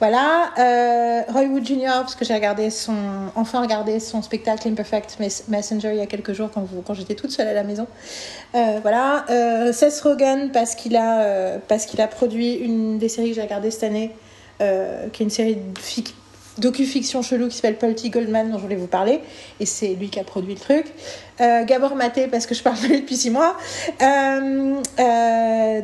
Voilà. 0.00 0.50
Euh, 0.58 1.22
Roy 1.32 1.46
Wood 1.46 1.66
Jr., 1.66 1.86
parce 2.02 2.14
que 2.14 2.24
j'ai 2.24 2.34
regardé 2.34 2.70
son, 2.70 2.94
enfin 3.34 3.60
regardé 3.60 3.98
son 3.98 4.22
spectacle 4.22 4.68
Imperfect 4.68 5.16
Mes- 5.18 5.42
Messenger 5.48 5.90
il 5.92 5.98
y 5.98 6.00
a 6.00 6.06
quelques 6.06 6.34
jours 6.34 6.50
quand, 6.54 6.94
j'étais 6.94 7.16
toute 7.16 7.32
seule 7.32 7.48
à 7.48 7.52
la 7.52 7.64
maison. 7.64 7.88
Euh, 8.54 8.78
voilà. 8.82 9.24
Seth 9.72 10.00
Rogen, 10.02 10.50
parce 10.52 10.76
qu'il 10.76 10.94
a, 10.96 11.58
parce 11.66 11.86
qu'il 11.86 12.00
a 12.00 12.06
produit 12.06 12.54
une 12.54 12.98
des 12.98 13.08
séries 13.08 13.30
que 13.30 13.34
j'ai 13.34 13.42
regardées 13.42 13.72
cette 13.72 13.82
année, 13.84 14.12
qui 14.60 14.64
est 14.64 15.24
une 15.24 15.30
série 15.30 15.56
de 15.56 15.78
fic- 15.80 16.14
docu-fiction 16.58 17.22
chelou 17.22 17.48
qui 17.48 17.56
s'appelle 17.56 17.76
Polty 17.76 18.10
Goldman 18.10 18.50
dont 18.50 18.58
je 18.58 18.62
voulais 18.62 18.76
vous 18.76 18.86
parler 18.86 19.20
et 19.60 19.66
c'est 19.66 19.94
lui 19.94 20.10
qui 20.10 20.20
a 20.20 20.24
produit 20.24 20.54
le 20.54 20.60
truc. 20.60 20.86
Euh, 21.40 21.64
Gabor 21.64 21.94
Maté 21.94 22.26
parce 22.28 22.46
que 22.46 22.54
je 22.54 22.62
parle 22.62 22.80
de 22.80 22.86
lui 22.86 23.00
depuis 23.00 23.16
six 23.16 23.30
mois. 23.30 23.56
Euh, 24.02 24.74
euh, 24.98 25.80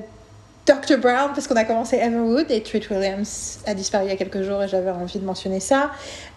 Dr. 0.67 0.97
Brown 0.99 1.31
parce 1.35 1.47
qu'on 1.47 1.57
a 1.57 1.65
commencé 1.65 1.97
Everwood 1.97 2.51
et 2.51 2.63
Treat 2.63 2.89
Williams 2.89 3.59
a 3.67 3.75
disparu 3.75 4.07
il 4.07 4.09
y 4.09 4.13
a 4.13 4.17
quelques 4.17 4.43
jours 4.43 4.63
et 4.63 4.69
j'avais 4.69 4.91
envie 4.91 5.19
de 5.19 5.25
mentionner 5.25 5.61
ça. 5.61 5.91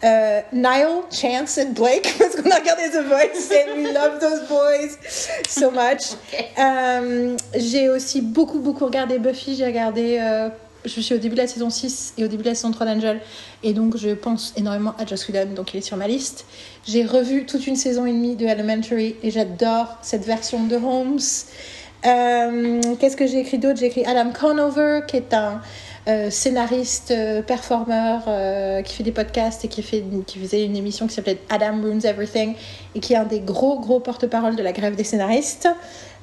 Euh, 0.04 0.42
Niall, 0.52 1.04
Chance 1.12 1.60
and 1.60 1.72
Blake 1.72 2.14
parce 2.20 2.36
qu'on 2.36 2.50
a 2.52 2.56
regardé 2.56 2.90
The 2.90 3.06
Voice 3.08 3.52
and 3.52 3.78
we 3.78 3.94
love 3.94 4.20
those 4.20 4.48
boys 4.50 4.98
so 5.48 5.72
much. 5.72 6.16
Euh, 6.60 7.38
j'ai 7.56 7.88
aussi 7.90 8.22
beaucoup 8.22 8.60
beaucoup 8.60 8.86
regardé 8.86 9.20
Buffy 9.20 9.56
j'ai 9.56 9.66
regardé 9.66 10.18
euh, 10.20 10.50
je 10.88 11.02
suis 11.02 11.16
au 11.16 11.18
début 11.18 11.36
de 11.36 11.42
la 11.42 11.48
saison 11.48 11.70
6 11.70 12.14
et 12.18 12.24
au 12.24 12.28
début 12.28 12.44
de 12.44 12.50
la 12.50 12.56
saison 12.56 12.72
3 12.72 12.86
d'Angel. 12.86 13.20
Et 13.64 13.74
donc 13.74 13.98
je 13.98 14.10
pense 14.10 14.54
énormément 14.58 14.94
à 14.98 15.06
Joss 15.06 15.28
Whedon 15.28 15.54
donc 15.54 15.74
il 15.74 15.78
est 15.78 15.82
sur 15.82 15.98
ma 15.98 16.08
liste. 16.08 16.46
J'ai 16.88 17.06
revu 17.06 17.46
toute 17.46 17.68
une 17.68 17.76
saison 17.76 18.06
et 18.06 18.12
demie 18.12 18.36
de 18.36 18.46
Elementary 18.46 19.16
et 19.24 19.32
j'adore 19.32 19.98
cette 20.02 20.26
version 20.26 20.66
de 20.66 20.76
Holmes. 20.76 21.20
Euh, 22.06 22.96
qu'est-ce 23.00 23.18
que 23.18 23.28
j'ai 23.28 23.40
écrit 23.40 23.58
d'autre? 23.58 23.80
J'ai 23.80 23.88
écrit 23.88 24.06
Adam 24.06 24.32
Conover 24.32 25.02
qui 25.08 25.18
est 25.18 25.34
un 25.34 25.62
euh, 26.08 26.30
scénariste, 26.30 27.12
euh, 27.12 27.42
performeur, 27.42 28.24
euh, 28.30 28.82
qui 28.82 28.96
fait 28.96 29.04
des 29.04 29.12
podcasts 29.12 29.66
et 29.66 29.68
qui, 29.68 29.84
qui 30.26 30.40
faisait 30.40 30.64
une 30.64 30.78
émission 30.78 31.06
qui 31.06 31.14
s'appelait 31.14 31.40
Adam 31.50 31.82
Ruins 31.82 32.00
Everything 32.00 32.56
et 32.96 33.02
qui 33.02 33.12
est 33.12 33.18
un 33.18 33.26
des 33.26 33.42
gros, 33.42 33.78
gros 33.82 34.00
porte-parole 34.00 34.56
de 34.56 34.64
la 34.64 34.72
grève 34.72 34.96
des 34.96 35.04
scénaristes. 35.04 35.68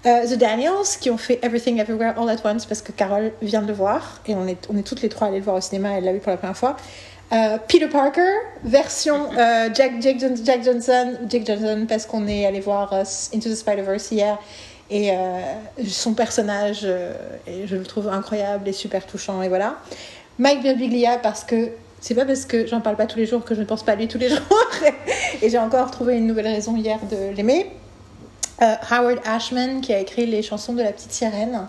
Euh, 0.07 0.27
The 0.27 0.35
Daniels, 0.35 0.99
qui 1.01 1.11
ont 1.11 1.17
fait 1.17 1.39
Everything 1.43 1.79
Everywhere 1.79 2.19
All 2.19 2.29
at 2.29 2.37
Once 2.45 2.67
parce 2.67 2.83
que 2.83 2.93
Carole 2.93 3.33
vient 3.41 3.63
de 3.63 3.69
le 3.69 3.73
voir 3.73 4.21
et 4.27 4.35
on 4.35 4.47
est, 4.47 4.69
on 4.69 4.77
est 4.77 4.83
toutes 4.83 5.01
les 5.01 5.09
trois 5.09 5.29
allées 5.29 5.39
le 5.39 5.45
voir 5.45 5.57
au 5.57 5.61
cinéma, 5.63 5.93
elle 5.97 6.05
l'a 6.05 6.13
vu 6.13 6.19
pour 6.19 6.31
la 6.31 6.37
première 6.37 6.57
fois. 6.57 6.77
Euh, 7.33 7.57
Peter 7.69 7.89
Parker, 7.89 8.21
version 8.65 9.31
euh, 9.33 9.71
Jack, 9.73 10.03
Jack, 10.03 10.21
Johnson, 10.21 11.15
Jack 11.27 11.47
Johnson 11.47 11.87
parce 11.89 12.05
qu'on 12.05 12.29
est 12.29 12.45
allé 12.45 12.61
voir 12.61 12.93
Into 12.93 13.49
the 13.49 13.55
Spider-Verse 13.55 14.11
hier 14.11 14.39
et 14.91 15.13
son 15.89 16.13
personnage, 16.13 16.87
je 17.47 17.75
le 17.75 17.83
trouve 17.85 18.09
incroyable 18.09 18.69
et 18.69 18.73
super 18.73 19.07
touchant 19.07 19.41
et 19.41 19.49
voilà. 19.49 19.79
Mike 20.39 20.61
Birbiglia 20.61 21.17
parce 21.17 21.43
que 21.43 21.71
c'est 22.01 22.15
pas 22.15 22.27
parce 22.27 22.45
que 22.45 22.67
j'en 22.67 22.83
parle 22.83 22.97
pas 22.97 23.07
tous 23.07 23.19
les 23.19 23.25
jours 23.25 23.43
que 23.43 23.55
je 23.55 23.61
ne 23.61 23.65
pense 23.65 23.83
pas 23.83 23.93
à 23.93 23.95
lui 23.95 24.07
tous 24.07 24.19
les 24.19 24.29
jours 24.37 24.71
et 25.41 25.49
j'ai 25.49 25.59
encore 25.59 25.91
trouvé 25.91 26.19
une 26.19 26.27
nouvelle 26.27 26.49
raison 26.49 26.77
hier 26.77 26.99
de 27.11 27.35
l'aimer. 27.35 27.71
Euh, 28.63 28.75
Howard 28.91 29.21
Ashman 29.25 29.81
qui 29.81 29.93
a 29.93 29.99
écrit 29.99 30.27
les 30.27 30.43
chansons 30.43 30.75
de 30.75 30.83
la 30.83 30.93
petite 30.93 31.13
sirène 31.13 31.67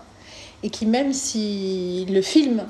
et 0.61 0.69
qui 0.69 0.85
même 0.85 1.13
si 1.13 2.05
le 2.09 2.21
film 2.21 2.63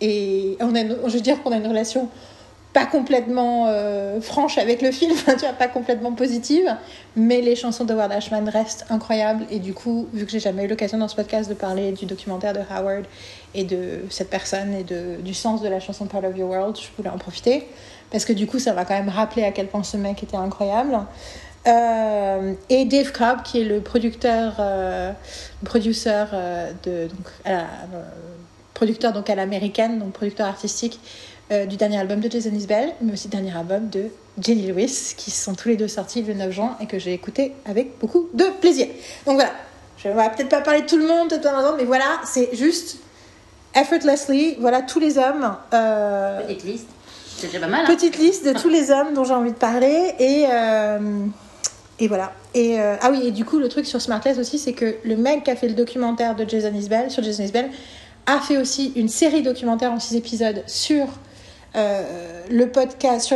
et 0.00 0.56
on 0.60 0.74
a 0.74 0.82
je 0.82 1.14
veux 1.14 1.20
dire 1.20 1.42
qu'on 1.42 1.52
a 1.52 1.56
une 1.56 1.66
relation 1.66 2.08
pas 2.72 2.86
complètement 2.86 3.66
euh, 3.66 4.20
franche 4.20 4.56
avec 4.56 4.80
le 4.80 4.92
film, 4.92 5.12
tu 5.26 5.44
pas 5.58 5.66
complètement 5.66 6.12
positive, 6.12 6.76
mais 7.16 7.40
les 7.40 7.56
chansons 7.56 7.84
de 7.84 7.92
Howard 7.92 8.12
Ashman 8.12 8.48
restent 8.48 8.86
incroyables 8.90 9.44
et 9.50 9.58
du 9.58 9.74
coup, 9.74 10.08
vu 10.12 10.24
que 10.24 10.30
j'ai 10.30 10.40
jamais 10.40 10.64
eu 10.64 10.68
l'occasion 10.68 10.98
dans 10.98 11.08
ce 11.08 11.16
podcast 11.16 11.48
de 11.48 11.54
parler 11.54 11.92
du 11.92 12.06
documentaire 12.06 12.52
de 12.52 12.60
Howard 12.70 13.06
et 13.54 13.64
de 13.64 14.04
cette 14.08 14.30
personne 14.30 14.72
et 14.72 14.84
de, 14.84 15.20
du 15.20 15.34
sens 15.34 15.62
de 15.62 15.68
la 15.68 15.80
chanson 15.80 16.06
Part 16.06 16.24
of 16.24 16.36
Your 16.36 16.48
World, 16.48 16.76
je 16.76 16.86
voulais 16.96 17.10
en 17.10 17.18
profiter 17.18 17.66
parce 18.12 18.24
que 18.24 18.32
du 18.32 18.46
coup, 18.46 18.58
ça 18.58 18.72
m'a 18.72 18.84
quand 18.84 18.94
même 18.94 19.08
rappelé 19.08 19.44
à 19.44 19.50
quel 19.50 19.66
point 19.66 19.82
ce 19.82 19.96
mec 19.96 20.22
était 20.22 20.36
incroyable. 20.36 20.98
Euh, 21.66 22.54
et 22.70 22.84
Dave 22.86 23.12
Cobb, 23.12 23.42
qui 23.44 23.60
est 23.60 23.64
le 23.64 23.80
producteur, 23.80 24.54
euh, 24.60 25.12
producteur 25.64 26.28
euh, 26.32 26.72
de 26.84 27.06
donc 27.08 27.26
à 27.44 27.52
la- 27.52 27.58
euh, 27.60 28.02
producteur 28.74 29.12
donc 29.12 29.28
à 29.28 29.34
l'américaine, 29.34 29.98
donc 29.98 30.12
producteur 30.12 30.46
artistique 30.46 30.98
du 31.68 31.76
dernier 31.76 31.98
album 31.98 32.20
de 32.20 32.30
Jason 32.30 32.52
Isbell, 32.54 32.92
mais 33.02 33.12
aussi 33.12 33.26
dernier 33.26 33.54
album 33.56 33.88
de 33.88 34.04
Jenny 34.40 34.68
Lewis, 34.68 35.14
qui 35.16 35.32
sont 35.32 35.54
tous 35.56 35.68
les 35.68 35.76
deux 35.76 35.88
sortis 35.88 36.22
le 36.22 36.32
9 36.32 36.52
juin 36.52 36.76
et 36.80 36.86
que 36.86 37.00
j'ai 37.00 37.12
écouté 37.12 37.54
avec 37.66 37.98
beaucoup 37.98 38.28
de 38.32 38.44
plaisir. 38.60 38.86
Donc 39.26 39.34
voilà, 39.34 39.50
je 39.98 40.06
ne 40.08 40.14
vais 40.14 40.30
peut-être 40.30 40.48
pas 40.48 40.60
parler 40.60 40.82
de 40.82 40.86
tout 40.86 40.96
le 40.96 41.08
monde, 41.08 41.28
peut-être 41.28 41.42
pas 41.42 41.74
mais 41.76 41.84
voilà, 41.86 42.20
c'est 42.24 42.54
juste 42.54 42.98
effortlessly, 43.74 44.58
voilà 44.60 44.82
tous 44.82 45.00
les 45.00 45.18
hommes. 45.18 45.56
Petite 46.46 46.62
liste. 46.62 46.86
C'est 47.36 47.46
déjà 47.48 47.58
pas 47.58 47.66
mal. 47.66 47.80
Hein. 47.84 47.94
Petite 47.94 48.18
liste 48.18 48.46
de 48.46 48.52
tous 48.52 48.68
les 48.68 48.92
hommes 48.92 49.14
dont 49.14 49.24
j'ai 49.24 49.34
envie 49.34 49.50
de 49.52 49.56
parler 49.56 50.14
et 50.20 50.46
euh, 50.48 50.98
et 52.00 52.08
voilà. 52.08 52.32
Euh, 52.56 52.96
ah 53.00 53.10
oui 53.10 53.26
et 53.26 53.30
du 53.30 53.44
coup 53.44 53.58
le 53.58 53.68
truc 53.68 53.86
sur 53.86 54.00
Smartless 54.00 54.38
aussi 54.38 54.58
c'est 54.58 54.72
que 54.72 54.96
le 55.04 55.16
mec 55.16 55.44
qui 55.44 55.50
a 55.50 55.56
fait 55.56 55.68
le 55.68 55.74
documentaire 55.74 56.34
de 56.34 56.48
Jason 56.48 56.74
Isbell 56.74 57.10
sur 57.10 57.22
Jason 57.22 57.44
Isbell 57.44 57.70
a 58.26 58.40
fait 58.40 58.56
aussi 58.56 58.92
une 58.96 59.08
série 59.08 59.42
documentaire 59.42 59.92
en 59.92 60.00
six 60.00 60.16
épisodes 60.16 60.64
sur 60.66 61.06
euh, 61.76 62.42
le 62.50 62.68
podcast 62.70 63.32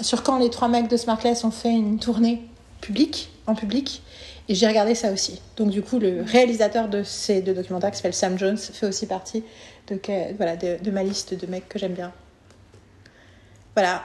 sur 0.00 0.22
quand 0.22 0.38
les 0.38 0.50
trois 0.50 0.68
mecs 0.68 0.88
de 0.88 0.96
Smartless 0.96 1.44
ont 1.44 1.50
fait 1.50 1.70
une 1.70 1.98
tournée 1.98 2.42
publique 2.80 3.30
en 3.46 3.54
public 3.54 4.02
et 4.48 4.54
j'ai 4.54 4.66
regardé 4.66 4.96
ça 4.96 5.12
aussi. 5.12 5.40
Donc 5.56 5.68
du 5.68 5.82
coup 5.82 5.98
le 5.98 6.22
réalisateur 6.22 6.88
de 6.88 7.02
ces 7.02 7.42
deux 7.42 7.54
documentaires 7.54 7.90
qui 7.90 7.98
s'appelle 7.98 8.14
Sam 8.14 8.38
Jones 8.38 8.56
fait 8.56 8.86
aussi 8.86 9.06
partie 9.06 9.44
de 9.88 10.00
voilà 10.36 10.56
de 10.56 10.90
ma 10.90 11.02
liste 11.02 11.34
de 11.34 11.46
mecs 11.46 11.68
que 11.68 11.78
j'aime 11.78 11.94
bien. 11.94 12.12
Voilà. 13.74 14.04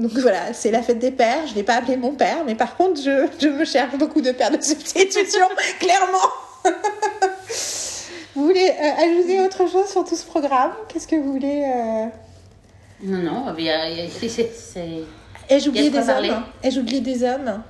Donc 0.00 0.12
voilà, 0.12 0.54
c'est 0.54 0.70
la 0.70 0.82
fête 0.82 0.98
des 0.98 1.10
pères. 1.10 1.46
Je 1.46 1.52
ne 1.52 1.56
l'ai 1.56 1.62
pas 1.62 1.74
appelé 1.74 1.98
mon 1.98 2.12
père, 2.12 2.38
mais 2.46 2.54
par 2.54 2.74
contre, 2.74 3.00
je, 3.02 3.28
je 3.38 3.48
me 3.48 3.66
cherche 3.66 3.96
beaucoup 3.98 4.22
de 4.22 4.32
pères 4.32 4.50
de 4.50 4.60
substitution, 4.62 5.46
clairement. 5.78 6.72
vous 8.34 8.46
voulez 8.46 8.70
euh, 8.70 9.04
ajouter 9.04 9.40
autre 9.42 9.70
chose 9.70 9.88
sur 9.88 10.02
tout 10.04 10.16
ce 10.16 10.24
programme? 10.24 10.72
Qu'est-ce 10.88 11.06
que 11.06 11.16
vous 11.16 11.32
voulez 11.32 11.64
euh... 11.66 12.06
Non, 13.02 13.18
non, 13.18 13.54
c'est- 14.18 14.50
Ai-je 15.50 15.68
oublié 15.68 15.90
des 15.90 15.98
hommes? 15.98 16.44
Ai-je 16.62 16.80
oublié 16.80 17.00
des 17.00 17.22
hommes? 17.22 17.62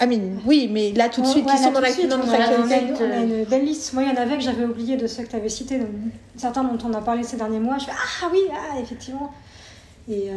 Amine, 0.00 0.40
oui, 0.44 0.68
mais 0.70 0.92
là 0.92 1.08
tout 1.08 1.22
de 1.22 1.26
suite, 1.26 1.46
ouais, 1.46 1.52
qui 1.52 1.58
sont 1.58 1.70
dans, 1.70 1.80
la, 1.80 1.90
suite, 1.90 2.08
dans 2.08 2.18
on 2.18 2.30
a, 2.30 2.36
une, 2.36 2.94
on 3.00 3.10
a 3.10 3.16
une 3.16 3.44
belle 3.44 3.64
liste. 3.64 3.92
Moi, 3.94 4.02
il 4.02 4.10
y 4.10 4.12
en 4.12 4.20
avait 4.20 4.36
que 4.36 4.42
j'avais 4.42 4.64
oublié 4.64 4.96
de 4.96 5.06
ceux 5.06 5.22
que 5.22 5.30
tu 5.30 5.36
avais 5.36 5.48
cités. 5.48 5.78
Donc, 5.78 5.88
certains 6.36 6.64
dont 6.64 6.78
on 6.84 6.92
a 6.92 7.00
parlé 7.00 7.22
ces 7.22 7.36
derniers 7.36 7.60
mois. 7.60 7.78
Je 7.78 7.86
fais 7.86 7.92
Ah 7.92 8.26
oui, 8.30 8.40
ah, 8.52 8.78
effectivement. 8.78 9.32
Et 10.08 10.30
euh, 10.30 10.34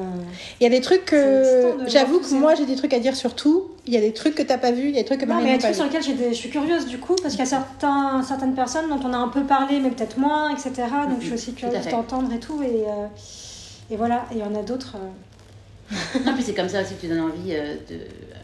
Il 0.59 0.63
y 0.63 0.65
a 0.65 0.69
des 0.69 0.81
trucs 0.81 1.05
que. 1.05 1.83
de 1.83 1.87
J'avoue 1.89 2.19
que 2.19 2.33
moi, 2.33 2.55
j'ai 2.55 2.65
des 2.65 2.75
trucs 2.75 2.93
à 2.93 2.99
dire 2.99 3.15
sur 3.15 3.35
tout. 3.35 3.65
Il 3.85 3.93
y 3.93 3.97
a 3.97 4.01
des 4.01 4.13
trucs 4.13 4.33
que 4.35 4.41
t'as 4.41 4.57
pas 4.57 4.71
vu, 4.71 4.83
il 4.89 4.95
y 4.95 4.97
a 4.97 5.01
des 5.01 5.05
trucs 5.05 5.19
que 5.19 5.25
non, 5.25 5.35
Marie 5.35 5.45
mais 5.45 5.49
il 5.49 5.61
y 5.61 5.65
a 5.65 5.69
des 5.69 5.75
trucs 5.75 5.75
sur 5.75 5.85
lesquels 5.85 6.17
des- 6.17 6.29
je 6.33 6.37
suis 6.39 6.49
curieuse 6.49 6.85
du 6.87 6.97
coup, 6.97 7.15
parce 7.21 7.35
qu'il 7.35 7.39
y 7.43 7.47
a 7.47 7.49
certains, 7.49 8.23
certaines 8.23 8.55
personnes 8.55 8.89
dont 8.89 8.99
on 9.07 9.13
a 9.13 9.17
un 9.17 9.27
peu 9.27 9.43
parlé, 9.43 9.79
mais 9.79 9.89
peut-être 9.91 10.17
moins, 10.17 10.49
etc. 10.51 10.71
Donc 11.09 11.19
je 11.21 11.25
suis 11.25 11.33
aussi 11.35 11.53
Tout 11.53 11.65
à 11.67 11.69
curieuse 11.69 11.83
fait. 11.85 11.91
d'entendre 11.91 12.33
et 12.33 12.39
tout. 12.39 12.61
Et, 12.63 12.83
euh, 12.87 13.05
et 13.91 13.95
voilà, 13.95 14.25
et 14.31 14.35
il 14.35 14.39
y 14.39 14.43
en 14.43 14.55
a 14.55 14.63
d'autres. 14.63 14.95
euh, 14.97 15.07
Non, 16.25 16.33
puis 16.35 16.43
c'est 16.43 16.53
comme 16.53 16.69
ça 16.69 16.81
aussi 16.81 16.95
que 16.95 17.01
tu 17.01 17.07
donnes 17.07 17.21
envie 17.21 17.53
euh, 17.55 17.75
de. 17.89 17.95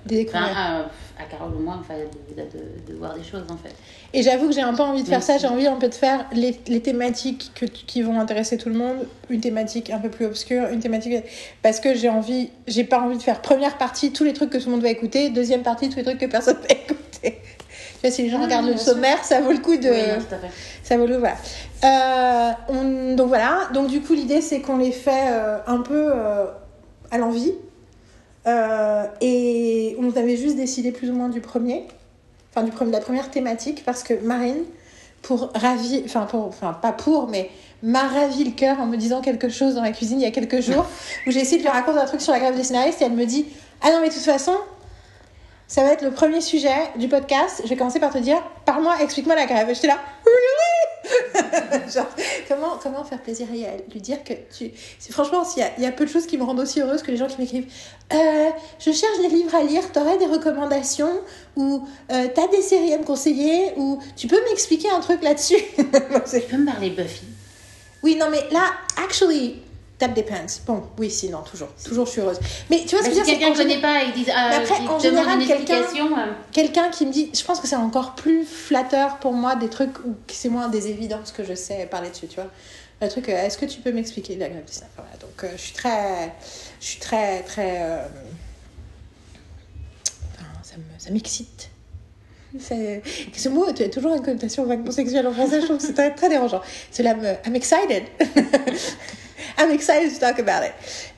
Découvertes. 0.05 0.51
à, 0.55 0.77
à 1.19 1.23
Carole 1.29 1.55
ou 1.55 1.59
moi, 1.59 1.77
enfin, 1.79 1.95
de, 1.95 2.41
de- 2.41 2.91
de 2.93 2.97
voir 2.97 3.15
des 3.15 3.23
choses 3.23 3.41
en 3.49 3.57
fait. 3.57 3.73
Et 4.13 4.21
j'avoue 4.21 4.47
que 4.49 4.53
j'ai 4.53 4.61
un 4.61 4.73
peu 4.75 4.83
envie 4.83 5.01
de 5.01 5.07
faire 5.07 5.17
Merci. 5.19 5.31
ça, 5.31 5.37
j'ai 5.39 5.47
envie 5.47 5.65
un 5.65 5.77
peu 5.77 5.87
de 5.89 5.93
faire 5.95 6.25
les, 6.31 6.59
les 6.67 6.79
thématiques 6.81 7.51
que, 7.55 7.65
qui 7.65 8.03
vont 8.03 8.19
intéresser 8.19 8.57
tout 8.57 8.69
le 8.69 8.75
monde, 8.75 8.97
une 9.31 9.41
thématique 9.41 9.89
un 9.89 9.97
peu 9.97 10.09
plus 10.09 10.25
obscure, 10.25 10.67
une 10.71 10.79
thématique 10.79 11.23
parce 11.63 11.79
que 11.79 11.95
j'ai 11.95 12.09
envie, 12.09 12.51
j'ai 12.67 12.83
pas 12.83 12.99
envie 12.99 13.17
de 13.17 13.23
faire 13.23 13.41
première 13.41 13.77
partie 13.79 14.11
tous 14.13 14.23
les 14.23 14.33
trucs 14.33 14.51
que 14.51 14.57
tout 14.59 14.65
le 14.67 14.73
monde 14.73 14.83
va 14.83 14.89
écouter, 14.89 15.29
deuxième 15.29 15.63
partie 15.63 15.89
tous 15.89 15.97
les 15.97 16.03
trucs 16.03 16.19
que 16.19 16.27
personne 16.27 16.57
va 16.57 16.67
écouter. 16.69 17.39
Tu 17.61 18.01
vois, 18.01 18.11
si 18.11 18.21
les 18.23 18.29
gens 18.29 18.37
Ah, 18.41 18.45
regardent 18.45 18.67
le 18.67 18.77
sûr. 18.77 18.93
sommaire, 18.93 19.23
ça 19.23 19.41
vaut 19.41 19.51
le 19.51 19.57
coup 19.59 19.75
de, 19.77 19.89
Oui, 19.89 19.97
non, 20.19 20.37
ça 20.83 20.97
vaut 20.97 21.07
le 21.07 21.17
voilà. 21.17 21.35
Euh, 21.83 22.51
on- 22.69 23.15
donc 23.15 23.27
voilà, 23.29 23.69
donc 23.73 23.87
du 23.87 24.01
coup 24.01 24.13
l'idée 24.13 24.41
c'est 24.41 24.61
qu'on 24.61 24.77
les 24.77 24.91
fait 24.91 25.29
euh, 25.31 25.57
un 25.65 25.79
peu 25.81 26.11
à 27.15 27.17
l'envie. 27.17 27.53
Euh, 28.45 29.05
et 29.22 29.95
on 30.00 30.15
avait 30.15 30.38
juste 30.38 30.55
décidé 30.55 30.91
plus 30.91 31.10
ou 31.10 31.13
moins 31.13 31.29
du 31.29 31.41
premier, 31.41 31.88
enfin 32.51 32.63
du 32.63 32.72
premier, 32.72 32.91
de 32.91 32.95
la 32.95 33.01
première 33.01 33.31
thématique, 33.31 33.84
parce 33.84 34.03
que 34.03 34.13
Marine, 34.13 34.63
pour 35.24 35.51
ravir, 35.55 36.03
enfin, 36.05 36.27
pour, 36.27 36.45
enfin 36.45 36.74
pas 36.74 36.91
pour, 36.91 37.27
mais 37.27 37.50
m'a 37.81 38.07
ravi 38.07 38.43
le 38.43 38.51
cœur 38.51 38.79
en 38.79 38.86
me 38.86 38.98
disant 38.98 39.22
quelque 39.22 39.50
chose 39.50 39.75
dans 39.75 39.81
la 39.81 39.91
cuisine 39.91 40.19
il 40.19 40.24
y 40.24 40.27
a 40.27 40.31
quelques 40.31 40.62
jours, 40.62 40.86
où 41.27 41.31
j'ai 41.31 41.39
essayé 41.39 41.57
de 41.57 41.63
lui 41.63 41.72
raconter 41.72 41.98
un 41.98 42.05
truc 42.05 42.22
sur 42.22 42.34
la 42.34 42.39
grève 42.39 42.55
des 42.55 42.63
scénaristes 42.63 43.01
et 43.01 43.05
elle 43.05 43.13
me 43.13 43.25
dit 43.25 43.48
Ah 43.81 43.91
non, 43.91 44.00
mais 44.01 44.10
de 44.10 44.13
toute 44.13 44.24
façon, 44.24 44.53
ça 45.67 45.84
va 45.84 45.93
être 45.93 46.03
le 46.03 46.12
premier 46.12 46.41
sujet 46.41 46.75
du 46.98 47.07
podcast. 47.07 47.62
Je 47.63 47.69
vais 47.69 47.75
commencer 47.75 48.00
par 48.00 48.13
te 48.13 48.19
dire 48.19 48.38
Parle-moi, 48.65 48.95
explique-moi 49.01 49.36
la 49.36 49.48
grève. 49.48 49.67
J'étais 49.74 49.88
là 49.88 49.98
Really 50.24 50.84
Genre, 51.93 52.07
comment, 52.47 52.77
comment 52.81 53.03
faire 53.03 53.21
plaisir 53.21 53.47
à 53.51 53.55
Yael 53.55 53.83
Lui 53.93 54.01
dire 54.01 54.24
que 54.24 54.33
tu. 54.55 54.71
Franchement, 55.12 55.43
s'il 55.45 55.62
y 55.62 55.65
a- 55.65 55.71
il 55.77 55.83
y, 55.83 55.88
a 55.88 55.91
peu 55.91 56.05
de 56.05 56.09
choses 56.09 56.25
qui 56.25 56.38
me 56.38 56.43
rendent 56.43 56.59
aussi 56.59 56.81
heureuse 56.81 57.01
que 57.03 57.12
les 57.12 57.17
gens 57.17 57.27
qui 57.27 57.39
m'écrivent 57.39 57.67
Euh, 58.13 58.50
Je 58.79 58.91
cherche 58.91 59.19
des 59.21 59.27
livres 59.29 59.53
à 59.55 59.63
lire, 59.63 59.91
t'aurais 59.91 60.17
des 60.17 60.25
recommandations 60.25 61.12
Ou 61.55 61.88
euh, 62.12 62.27
t'as 62.33 62.47
des 62.47 62.62
séries 62.62 62.93
à 62.93 62.97
me 62.97 63.03
conseiller 63.03 63.74
Ou 63.77 64.00
tu 64.15 64.27
peux 64.27 64.39
m'expliquer 64.50 64.89
un 64.89 65.00
truc 65.00 65.21
là-dessus 65.24 65.55
Tu 65.77 66.41
peux 66.50 66.57
me 66.57 66.65
parler 66.65 66.89
Buffy 66.89 67.25
Oui, 68.03 68.15
non, 68.15 68.27
mais 68.31 68.43
là, 68.51 68.65
actually, 69.03 69.62
that 69.99 70.09
depends. 70.09 70.45
Bon, 70.65 70.83
oui, 70.97 71.09
si, 71.09 71.29
non, 71.29 71.41
toujours. 71.41 71.69
Toujours, 71.83 72.05
je 72.05 72.11
suis 72.11 72.21
heureuse. 72.21 72.39
Mais 72.69 72.83
tu 72.85 72.95
vois 72.95 73.03
ce 73.03 73.09
que 73.09 73.15
je 73.15 73.19
veux 73.19 73.25
dire 73.25 73.37
quelqu'un 73.39 73.49
ne 73.49 73.55
qu'en 73.55 73.61
connaît 73.61 73.81
pas 73.81 74.05
dit 74.13 74.25
ah, 74.33 74.49
Mais 74.49 74.55
après, 74.55 74.87
en 74.87 74.99
général, 74.99 75.45
quelqu'un- 75.45 75.81
euh, 75.83 76.31
quelqu'un 76.51 76.89
qui 76.89 77.05
me 77.05 77.11
dit, 77.11 77.31
je 77.33 77.43
pense 77.43 77.59
que 77.59 77.67
c'est 77.67 77.75
encore 77.75 78.15
plus 78.15 78.45
flatteur 78.45 79.17
pour 79.19 79.33
moi 79.33 79.55
des 79.55 79.69
trucs 79.69 79.97
où 80.05 80.15
c'est 80.27 80.49
moins 80.49 80.67
des 80.67 80.87
évidences 80.89 81.31
que 81.31 81.43
je 81.43 81.53
sais 81.53 81.85
parler 81.85 82.09
dessus, 82.09 82.27
tu 82.27 82.35
vois. 82.35 82.49
Le 83.01 83.09
truc, 83.09 83.27
euh, 83.29 83.45
est-ce 83.45 83.57
que 83.57 83.65
tu 83.65 83.81
peux 83.81 83.91
m'expliquer 83.91 84.35
la 84.37 84.47
grève 84.49 84.63
du 84.65 84.71
Voilà, 84.95 85.11
Donc, 85.19 85.43
euh, 85.43 85.49
je 85.57 85.61
suis 85.61 85.73
très, 85.73 86.33
je 86.79 86.85
suis 86.85 86.99
très, 86.99 87.43
très, 87.43 87.81
euh, 87.81 88.05
enfin, 90.33 90.45
ça 90.63 90.77
me, 90.77 90.83
ça 90.97 91.11
m'excite. 91.11 91.69
Ce 92.57 93.49
mot, 93.49 93.69
tu 93.73 93.83
as 93.83 93.89
toujours 93.89 94.13
une 94.15 94.23
connotation 94.23 94.63
vaguement 94.65 94.91
sexuelle 94.91 95.27
en 95.27 95.33
français, 95.33 95.59
je 95.59 95.65
trouve 95.65 95.77
que 95.77 95.83
c'est 95.83 95.93
très, 95.93 96.11
très 96.15 96.29
dérangeant. 96.29 96.61
Cela 96.91 97.13
me, 97.15 97.33
I'm 97.45 97.55
excited. 97.55 98.03
I'm 99.57 99.71
excited 99.71 100.13
to 100.13 100.19
talk 100.19 100.39
about 100.39 100.65
it. 100.65 100.73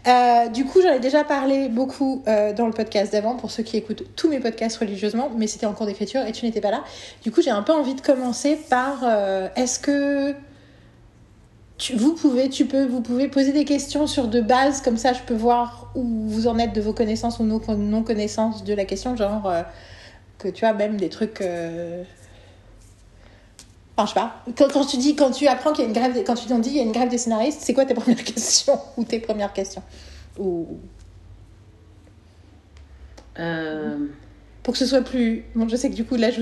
Euh, 0.07 0.47
du 0.49 0.65
coup, 0.65 0.81
j'en 0.81 0.93
ai 0.93 0.99
déjà 0.99 1.23
parlé 1.23 1.67
beaucoup 1.67 2.23
euh, 2.27 2.53
dans 2.53 2.65
le 2.65 2.71
podcast 2.71 3.11
d'avant 3.11 3.35
pour 3.35 3.51
ceux 3.51 3.63
qui 3.63 3.77
écoutent 3.77 4.03
tous 4.15 4.29
mes 4.29 4.39
podcasts 4.39 4.77
religieusement, 4.77 5.29
mais 5.35 5.47
c'était 5.47 5.65
en 5.65 5.73
cours 5.73 5.85
d'écriture 5.85 6.25
et 6.25 6.31
tu 6.31 6.45
n'étais 6.45 6.61
pas 6.61 6.71
là. 6.71 6.83
Du 7.23 7.31
coup, 7.31 7.41
j'ai 7.41 7.49
un 7.49 7.63
peu 7.63 7.73
envie 7.73 7.95
de 7.95 8.01
commencer 8.01 8.57
par 8.69 8.99
euh, 9.03 9.49
est-ce 9.55 9.79
que 9.79 10.33
tu, 11.77 11.95
vous 11.95 12.13
pouvez, 12.13 12.49
tu 12.49 12.65
peux, 12.65 12.85
vous 12.85 13.01
pouvez 13.01 13.27
poser 13.27 13.51
des 13.51 13.65
questions 13.65 14.07
sur 14.07 14.27
de 14.27 14.41
base 14.41 14.81
comme 14.81 14.97
ça, 14.97 15.13
je 15.13 15.21
peux 15.21 15.35
voir 15.35 15.91
où 15.95 16.03
vous 16.03 16.47
en 16.47 16.57
êtes 16.57 16.73
de 16.73 16.81
vos 16.81 16.93
connaissances 16.93 17.39
ou 17.39 17.43
non, 17.43 17.61
non 17.77 18.03
connaissances 18.03 18.63
de 18.63 18.73
la 18.73 18.85
question, 18.85 19.15
genre 19.15 19.47
euh, 19.47 19.61
que 20.37 20.47
tu 20.47 20.65
as 20.65 20.73
même 20.73 20.97
des 20.97 21.09
trucs. 21.09 21.43
Enfin, 23.97 24.05
je 24.05 24.09
sais 24.13 24.19
pas. 24.19 24.43
Quand, 24.57 24.71
quand 24.71 24.85
tu 24.85 24.97
dis, 24.97 25.15
quand 25.15 25.31
tu 25.31 25.47
apprends 25.47 25.71
qu'il 25.73 25.83
y 25.83 25.85
a 25.85 25.89
une 25.89 25.95
grève, 25.95 26.13
des- 26.13 26.23
quand 26.23 26.35
tu 26.35 26.45
t'en 26.45 26.59
dis 26.59 26.69
il 26.69 26.75
y 26.77 26.79
a 26.79 26.83
une 26.83 26.91
grève 26.91 27.09
des 27.09 27.17
scénaristes, 27.17 27.61
c'est 27.61 27.73
quoi 27.73 27.83
tes 27.85 27.93
premières 27.95 28.23
questions 28.23 28.79
ou 28.95 29.03
tes 29.03 29.19
premières 29.19 29.53
questions 29.53 29.81
ou 30.37 30.67
Euh, 33.39 33.97
pour 34.63 34.73
que 34.73 34.79
ce 34.79 34.85
soit 34.85 35.01
plus. 35.01 35.45
Bon, 35.55 35.67
je 35.69 35.75
sais 35.75 35.89
que 35.89 35.95
du 35.95 36.03
coup 36.03 36.15
là, 36.15 36.29
je, 36.31 36.41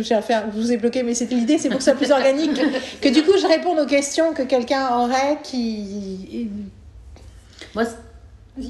vous 0.52 0.72
ai 0.72 0.78
bloqué, 0.78 1.04
mais 1.04 1.14
c'était 1.14 1.36
l'idée, 1.36 1.58
c'est 1.58 1.70
pour 1.70 1.78
que 1.78 1.84
ce 1.84 1.92
soit 1.92 2.00
plus 2.00 2.12
organique, 2.12 2.60
que 3.02 3.10
du 3.10 3.22
coup 3.24 3.34
je 3.40 3.46
réponde 3.48 3.80
aux 3.80 3.86
questions 3.86 4.34
que 4.34 4.44
quelqu'un 4.44 4.98
aurait 4.98 5.40
qui. 5.44 6.50
moi, 7.76 7.84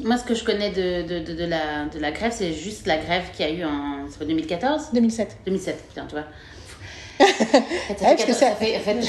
moi, 0.03 0.17
ce 0.17 0.23
que 0.23 0.33
je 0.33 0.43
connais 0.43 0.71
de, 0.71 1.07
de, 1.07 1.19
de, 1.23 1.33
de 1.35 1.45
la, 1.45 1.85
de 1.85 1.99
la 1.99 2.11
grève, 2.11 2.33
c'est 2.35 2.53
juste 2.53 2.87
la 2.87 2.97
grève 2.97 3.25
qu'il 3.35 3.45
y 3.45 3.49
a 3.49 3.53
eu 3.53 3.63
en 3.63 4.07
c'est 4.09 4.17
pas 4.19 4.25
2014 4.25 4.89
2007. 4.93 5.37
2007, 5.45 5.83
putain, 5.89 6.05
tu 6.07 6.15
vois. 6.15 6.25
Ça, 7.17 7.25
fait 7.25 7.95
parce 7.99 8.13
que 8.15 8.17
14 8.17 8.37
ça- 8.37 8.49
ça 8.49 8.55
fait, 8.55 8.75
en 8.77 8.79
fait, 8.79 9.01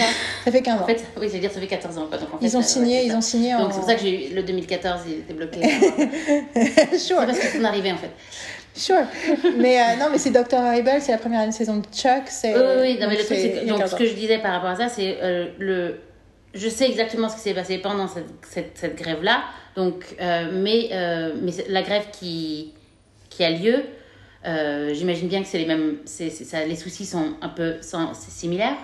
Ça 0.44 0.52
fait 0.52 0.62
15 0.62 0.80
ans. 0.80 0.84
en 0.84 0.86
fait, 0.86 1.04
oui, 1.20 1.26
veux 1.28 1.38
dire, 1.38 1.50
ça 1.50 1.60
fait 1.60 1.66
14 1.66 1.98
ans. 1.98 2.06
quoi. 2.08 2.18
Donc, 2.18 2.28
en 2.34 2.38
fait, 2.38 2.46
ils 2.46 2.56
ont 2.56 2.62
signé, 2.62 2.94
ouais, 2.96 3.00
c'est 3.02 3.06
ils 3.08 3.16
ont 3.16 3.20
signé 3.20 3.54
en. 3.54 3.60
Donc 3.62 3.72
c'est 3.72 3.78
pour 3.80 3.88
ça 3.88 3.94
que 3.96 4.02
j'ai 4.02 4.30
eu 4.30 4.34
le 4.34 4.42
2014, 4.42 5.00
il 5.06 5.12
était 5.14 5.34
bloqué. 5.34 5.60
c'est 6.54 6.98
sure, 6.98 7.16
parce 7.18 7.38
que 7.38 7.46
c'est 7.46 7.64
arrivé 7.64 7.92
en 7.92 7.96
fait. 7.96 8.10
sure. 8.74 9.02
Mais 9.56 9.80
euh, 9.80 9.96
non, 9.98 10.06
mais 10.12 10.18
c'est 10.18 10.30
Dr. 10.30 10.54
Horrible, 10.58 10.90
c'est 11.00 11.12
la 11.12 11.18
première 11.18 11.52
saison 11.52 11.76
de 11.78 11.86
Chuck. 11.94 12.24
C'est, 12.26 12.54
Oui, 12.54 12.60
oui, 12.60 12.76
oui. 12.82 12.98
Non, 13.00 13.08
mais 13.08 13.16
le 13.16 13.24
truc, 13.24 13.38
c'est 13.40 13.64
donc, 13.66 13.78
15 13.78 13.90
ce 13.92 13.96
que 13.96 14.06
je 14.06 14.14
disais 14.14 14.38
par 14.38 14.52
rapport 14.52 14.70
à 14.70 14.76
ça, 14.76 14.88
c'est 14.88 15.18
euh, 15.22 15.46
le. 15.58 16.00
Je 16.54 16.68
sais 16.70 16.88
exactement 16.88 17.28
ce 17.28 17.34
qui 17.36 17.42
s'est 17.42 17.54
passé 17.54 17.78
pendant 17.78 18.08
cette, 18.08 18.24
cette, 18.48 18.78
cette 18.78 18.96
grève-là. 18.96 19.42
Donc, 19.76 20.04
euh, 20.22 20.48
mais, 20.54 20.88
euh, 20.92 21.34
mais 21.42 21.52
c'est- 21.52 21.68
la 21.68 21.82
grève 21.82 22.04
qui, 22.18 22.72
qui 23.28 23.44
a 23.44 23.50
lieu, 23.50 23.82
euh, 24.46 24.94
j'imagine 24.94 25.28
bien 25.28 25.42
que 25.42 25.48
c'est 25.48 25.58
les 25.58 25.66
mêmes. 25.66 25.98
les 26.18 26.76
soucis 26.76 27.06
sont 27.06 27.34
un 27.40 27.48
peu 27.48 27.76
similaires. 28.12 28.76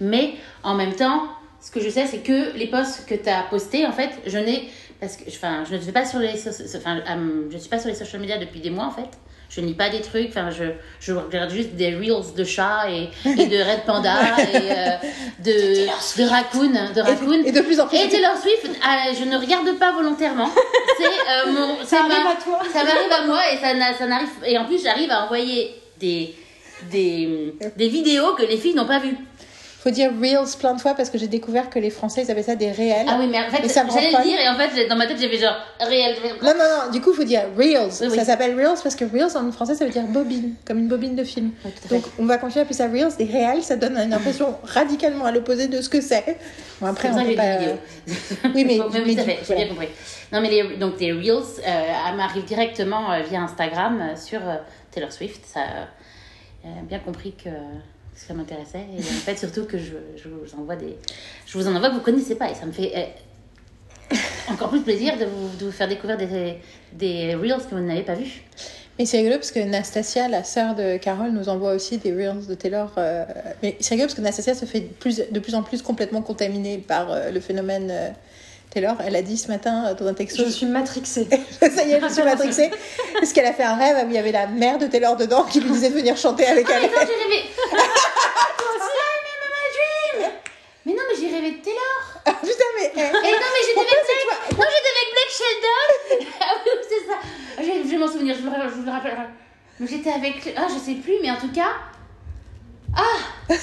Mais 0.00 0.34
en 0.62 0.74
même 0.74 0.94
temps, 0.94 1.28
ce 1.60 1.70
que 1.70 1.80
je 1.80 1.90
sais, 1.90 2.06
c'est 2.06 2.20
que 2.20 2.56
les 2.56 2.68
posts 2.68 3.06
que 3.06 3.14
tu 3.14 3.28
as 3.28 3.42
postés, 3.42 3.86
en 3.86 3.92
fait, 3.92 4.10
je 4.26 4.38
n'ai. 4.38 4.68
Parce 4.98 5.16
que 5.16 5.24
enfin, 5.28 5.64
je 5.68 5.76
ne 5.76 5.80
fais 5.80 5.92
pas 5.92 6.04
sur 6.04 6.18
les. 6.18 6.34
Enfin, 6.76 6.98
euh, 6.98 7.48
je 7.50 7.58
suis 7.58 7.68
pas 7.68 7.78
sur 7.78 7.88
les 7.88 7.94
social 7.94 8.20
media 8.20 8.38
depuis 8.38 8.60
des 8.60 8.70
mois, 8.70 8.86
en 8.86 8.90
fait. 8.90 9.08
Je 9.52 9.60
ne 9.60 9.66
lis 9.66 9.74
pas 9.74 9.88
des 9.88 10.00
trucs, 10.00 10.28
enfin, 10.28 10.50
je, 10.50 10.62
je 11.00 11.12
regarde 11.12 11.50
juste 11.50 11.70
des 11.70 11.92
reels 11.96 12.34
de 12.36 12.44
chats 12.44 12.88
et, 12.88 13.08
et 13.28 13.46
de 13.46 13.56
Red 13.60 13.84
Panda 13.84 14.14
et 14.38 14.56
euh, 14.70 14.96
de, 15.40 16.22
de 16.22 16.28
Raccoon. 16.28 16.70
De 16.94 17.00
Raccoon. 17.00 17.42
Et 17.44 17.50
de 17.50 17.60
plus 17.60 17.80
en 17.80 17.88
plus. 17.88 17.98
Et 17.98 18.08
Taylor 18.08 18.36
Swift, 18.36 18.64
euh, 18.66 19.14
je 19.18 19.24
ne 19.24 19.36
regarde 19.36 19.68
pas 19.76 19.90
volontairement. 19.90 20.48
C'est 20.98 21.04
euh, 21.04 21.52
mon. 21.52 21.76
Ça 21.84 21.84
c'est 21.84 21.96
arrive 21.96 22.10
ma- 22.24 22.30
à 22.30 22.34
toi. 22.36 22.58
Ça 22.72 22.84
m'arrive 22.84 23.12
à 23.12 23.26
moi 23.26 23.40
et 23.52 23.56
ça, 23.56 23.72
ça 23.98 24.06
n'arrive. 24.06 24.28
Et 24.46 24.56
en 24.56 24.66
plus, 24.66 24.80
j'arrive 24.84 25.10
à 25.10 25.24
envoyer 25.24 25.74
des, 25.98 26.32
des, 26.90 27.52
des 27.76 27.88
vidéos 27.88 28.34
que 28.34 28.42
les 28.44 28.56
filles 28.56 28.74
n'ont 28.74 28.86
pas 28.86 29.00
vues. 29.00 29.16
Faut 29.82 29.88
dire 29.90 30.10
Reels 30.20 30.58
plein 30.58 30.74
de 30.74 30.80
fois 30.80 30.92
parce 30.92 31.08
que 31.08 31.16
j'ai 31.16 31.26
découvert 31.26 31.70
que 31.70 31.78
les 31.78 31.88
Français 31.88 32.22
ils 32.22 32.30
appellent 32.30 32.44
ça 32.44 32.54
des 32.54 32.70
réels. 32.70 33.06
Ah 33.08 33.16
oui, 33.18 33.28
mais 33.30 33.38
en 33.38 33.48
fait, 33.50 33.66
j'allais 33.66 34.10
le 34.10 34.22
dire 34.22 34.38
et 34.38 34.46
en 34.48 34.54
fait, 34.54 34.86
dans 34.88 34.96
ma 34.96 35.06
tête, 35.06 35.16
j'avais 35.18 35.38
genre 35.38 35.56
réel. 35.80 36.16
Non, 36.42 36.50
non, 36.50 36.64
non, 36.84 36.92
du 36.92 37.00
coup, 37.00 37.14
faut 37.14 37.24
dire 37.24 37.44
Reels. 37.56 37.88
Oui, 38.02 38.08
oui. 38.10 38.16
Ça 38.18 38.26
s'appelle 38.26 38.54
Reels 38.54 38.78
parce 38.82 38.94
que 38.94 39.06
Reels 39.06 39.34
en 39.38 39.50
français 39.52 39.74
ça 39.74 39.86
veut 39.86 39.90
dire 39.90 40.02
bobine, 40.02 40.54
comme 40.66 40.78
une 40.80 40.88
bobine 40.88 41.16
de 41.16 41.24
film. 41.24 41.52
Donc 41.88 42.02
on 42.18 42.26
va 42.26 42.36
continuer 42.36 42.60
à 42.60 42.62
appeler 42.64 42.76
ça 42.76 42.88
Reels 42.88 43.14
et 43.18 43.24
réel, 43.24 43.62
ça 43.62 43.76
donne 43.76 43.96
une 43.96 44.12
impression 44.12 44.54
radicalement 44.64 45.24
à 45.24 45.32
l'opposé 45.32 45.66
de 45.66 45.80
ce 45.80 45.88
que 45.88 46.02
c'est. 46.02 46.36
Bon, 46.82 46.86
après, 46.86 47.08
on 47.10 47.16
ça 47.16 47.24
peut 47.24 47.34
pas. 47.34 47.56
des. 47.56 47.66
Oui, 48.54 48.64
mais- 48.66 48.78
mais 48.92 49.00
oui, 49.00 49.14
tout 49.16 49.22
à 49.22 49.24
fait, 49.24 49.38
j'ai 49.48 49.54
bien 49.54 49.68
compris. 49.68 49.88
Non, 50.30 50.42
mais 50.42 50.50
les, 50.50 50.76
donc 50.76 51.00
les 51.00 51.12
Reels, 51.12 51.42
euh, 51.66 51.92
elles 52.08 52.16
m'arrivent 52.16 52.44
directement 52.44 53.10
euh, 53.12 53.22
via 53.22 53.40
Instagram 53.40 53.98
euh, 54.12 54.14
sur 54.16 54.40
euh, 54.46 54.56
Taylor 54.90 55.10
Swift. 55.10 55.40
Ça, 55.46 55.60
bien 56.82 56.98
compris 56.98 57.32
que 57.32 57.48
ça 58.26 58.34
m'intéressait. 58.34 58.84
Et 58.96 59.00
en 59.00 59.22
fait, 59.24 59.36
surtout 59.36 59.64
que 59.64 59.78
je, 59.78 59.94
je 60.16 60.28
vous 60.28 60.60
envoie 60.60 60.76
des. 60.76 60.96
Je 61.46 61.58
vous 61.58 61.66
en 61.68 61.74
envoie 61.74 61.90
que 61.90 61.94
vous 61.94 62.00
connaissez 62.00 62.34
pas. 62.34 62.50
Et 62.50 62.54
ça 62.54 62.66
me 62.66 62.72
fait 62.72 62.92
euh, 62.96 64.16
encore 64.52 64.70
plus 64.70 64.82
plaisir 64.82 65.16
de 65.16 65.24
vous, 65.24 65.56
de 65.58 65.66
vous 65.66 65.72
faire 65.72 65.88
découvrir 65.88 66.16
des, 66.18 66.58
des 66.92 67.34
Reels 67.34 67.64
que 67.68 67.74
vous 67.74 67.80
n'avez 67.80 68.02
pas 68.02 68.14
vus. 68.14 68.42
Mais 68.98 69.06
c'est 69.06 69.16
rigolo 69.16 69.36
parce 69.36 69.50
que 69.50 69.60
Nastasia, 69.60 70.28
la 70.28 70.44
sœur 70.44 70.74
de 70.74 70.98
Carole, 70.98 71.30
nous 71.30 71.48
envoie 71.48 71.72
aussi 71.72 71.96
des 71.96 72.12
Reels 72.12 72.46
de 72.46 72.54
Taylor. 72.54 72.92
euh, 72.98 73.24
Mais 73.62 73.76
c'est 73.80 73.94
rigolo 73.94 74.08
parce 74.08 74.16
que 74.16 74.20
Nastasia 74.20 74.54
se 74.54 74.66
fait 74.66 74.82
plus, 74.82 75.22
de 75.30 75.40
plus 75.40 75.54
en 75.54 75.62
plus 75.62 75.80
complètement 75.80 76.20
contaminée 76.20 76.78
par 76.78 77.10
euh, 77.10 77.30
le 77.30 77.40
phénomène 77.40 77.88
euh, 77.90 78.10
Taylor. 78.70 78.96
Elle 79.04 79.16
a 79.16 79.22
dit 79.22 79.36
ce 79.36 79.48
matin 79.48 79.86
euh, 79.88 79.94
dans 79.94 80.06
un 80.06 80.14
texto 80.14 80.44
Je 80.44 80.48
suis 80.50 80.66
matrixée. 80.66 81.28
Ça 81.60 81.82
y 81.84 81.92
est, 81.92 82.00
je 82.00 82.08
suis 82.12 82.22
matrixée. 82.22 82.70
Parce 83.18 83.32
qu'elle 83.32 83.46
a 83.46 83.52
fait 83.52 83.64
un 83.64 83.74
rêve 83.76 84.06
où 84.06 84.08
il 84.10 84.14
y 84.14 84.18
avait 84.18 84.32
la 84.32 84.46
mère 84.46 84.78
de 84.78 84.86
Taylor 84.86 85.16
dedans 85.16 85.44
qui 85.44 85.60
lui 85.60 85.70
disait 85.70 85.90
de 85.90 85.94
venir 85.94 86.16
chanter 86.16 86.46
avec 86.46 86.66
Ah, 86.70 86.74
elle. 86.76 86.82
mais 86.82 86.88
non, 86.88 86.94
j'ai 87.06 87.22
rêvé. 87.24 87.44
Toi 87.56 88.68
aussi, 88.76 88.96
ah, 89.00 89.16
mais 89.24 89.36
Mama 89.42 90.22
Dream. 90.22 90.32
Mais 90.86 90.92
non, 90.92 91.02
mais 91.08 91.16
j'ai 91.20 91.34
rêvé 91.34 91.50
de 91.58 91.62
Taylor. 91.62 92.00
Ah, 92.26 92.32
putain, 92.40 92.64
mais. 92.78 92.92
eh, 92.94 93.00
Et 93.00 93.02
non, 93.02 93.10
mais 93.22 93.62
j'étais 93.66 93.80
avec 93.80 94.04
c'est 94.06 94.24
Blake. 94.24 94.58
Non, 94.58 94.66
j'étais 94.70 94.92
avec 94.96 95.08
Blake 95.14 95.32
Sheldon. 95.38 96.30
ah 96.40 96.54
oui, 96.64 96.70
c'est 96.88 97.06
ça. 97.06 97.18
Je, 97.58 97.64
vais- 97.66 97.82
je 97.84 97.88
vais 97.90 97.96
m'en 97.98 98.06
souvenir, 98.08 98.36
je 98.36 98.42
me, 98.42 98.50
rappelle- 98.50 98.70
je 98.70 98.80
me 98.82 98.90
rappelle. 98.90 99.16
Mais 99.80 99.86
j'étais 99.88 100.10
avec. 100.12 100.54
Ah, 100.56 100.66
je 100.72 100.78
sais 100.78 100.94
plus, 100.98 101.14
mais 101.22 101.30
en 101.30 101.36
tout 101.38 101.50
cas. 101.52 101.72
Ah 102.96 103.54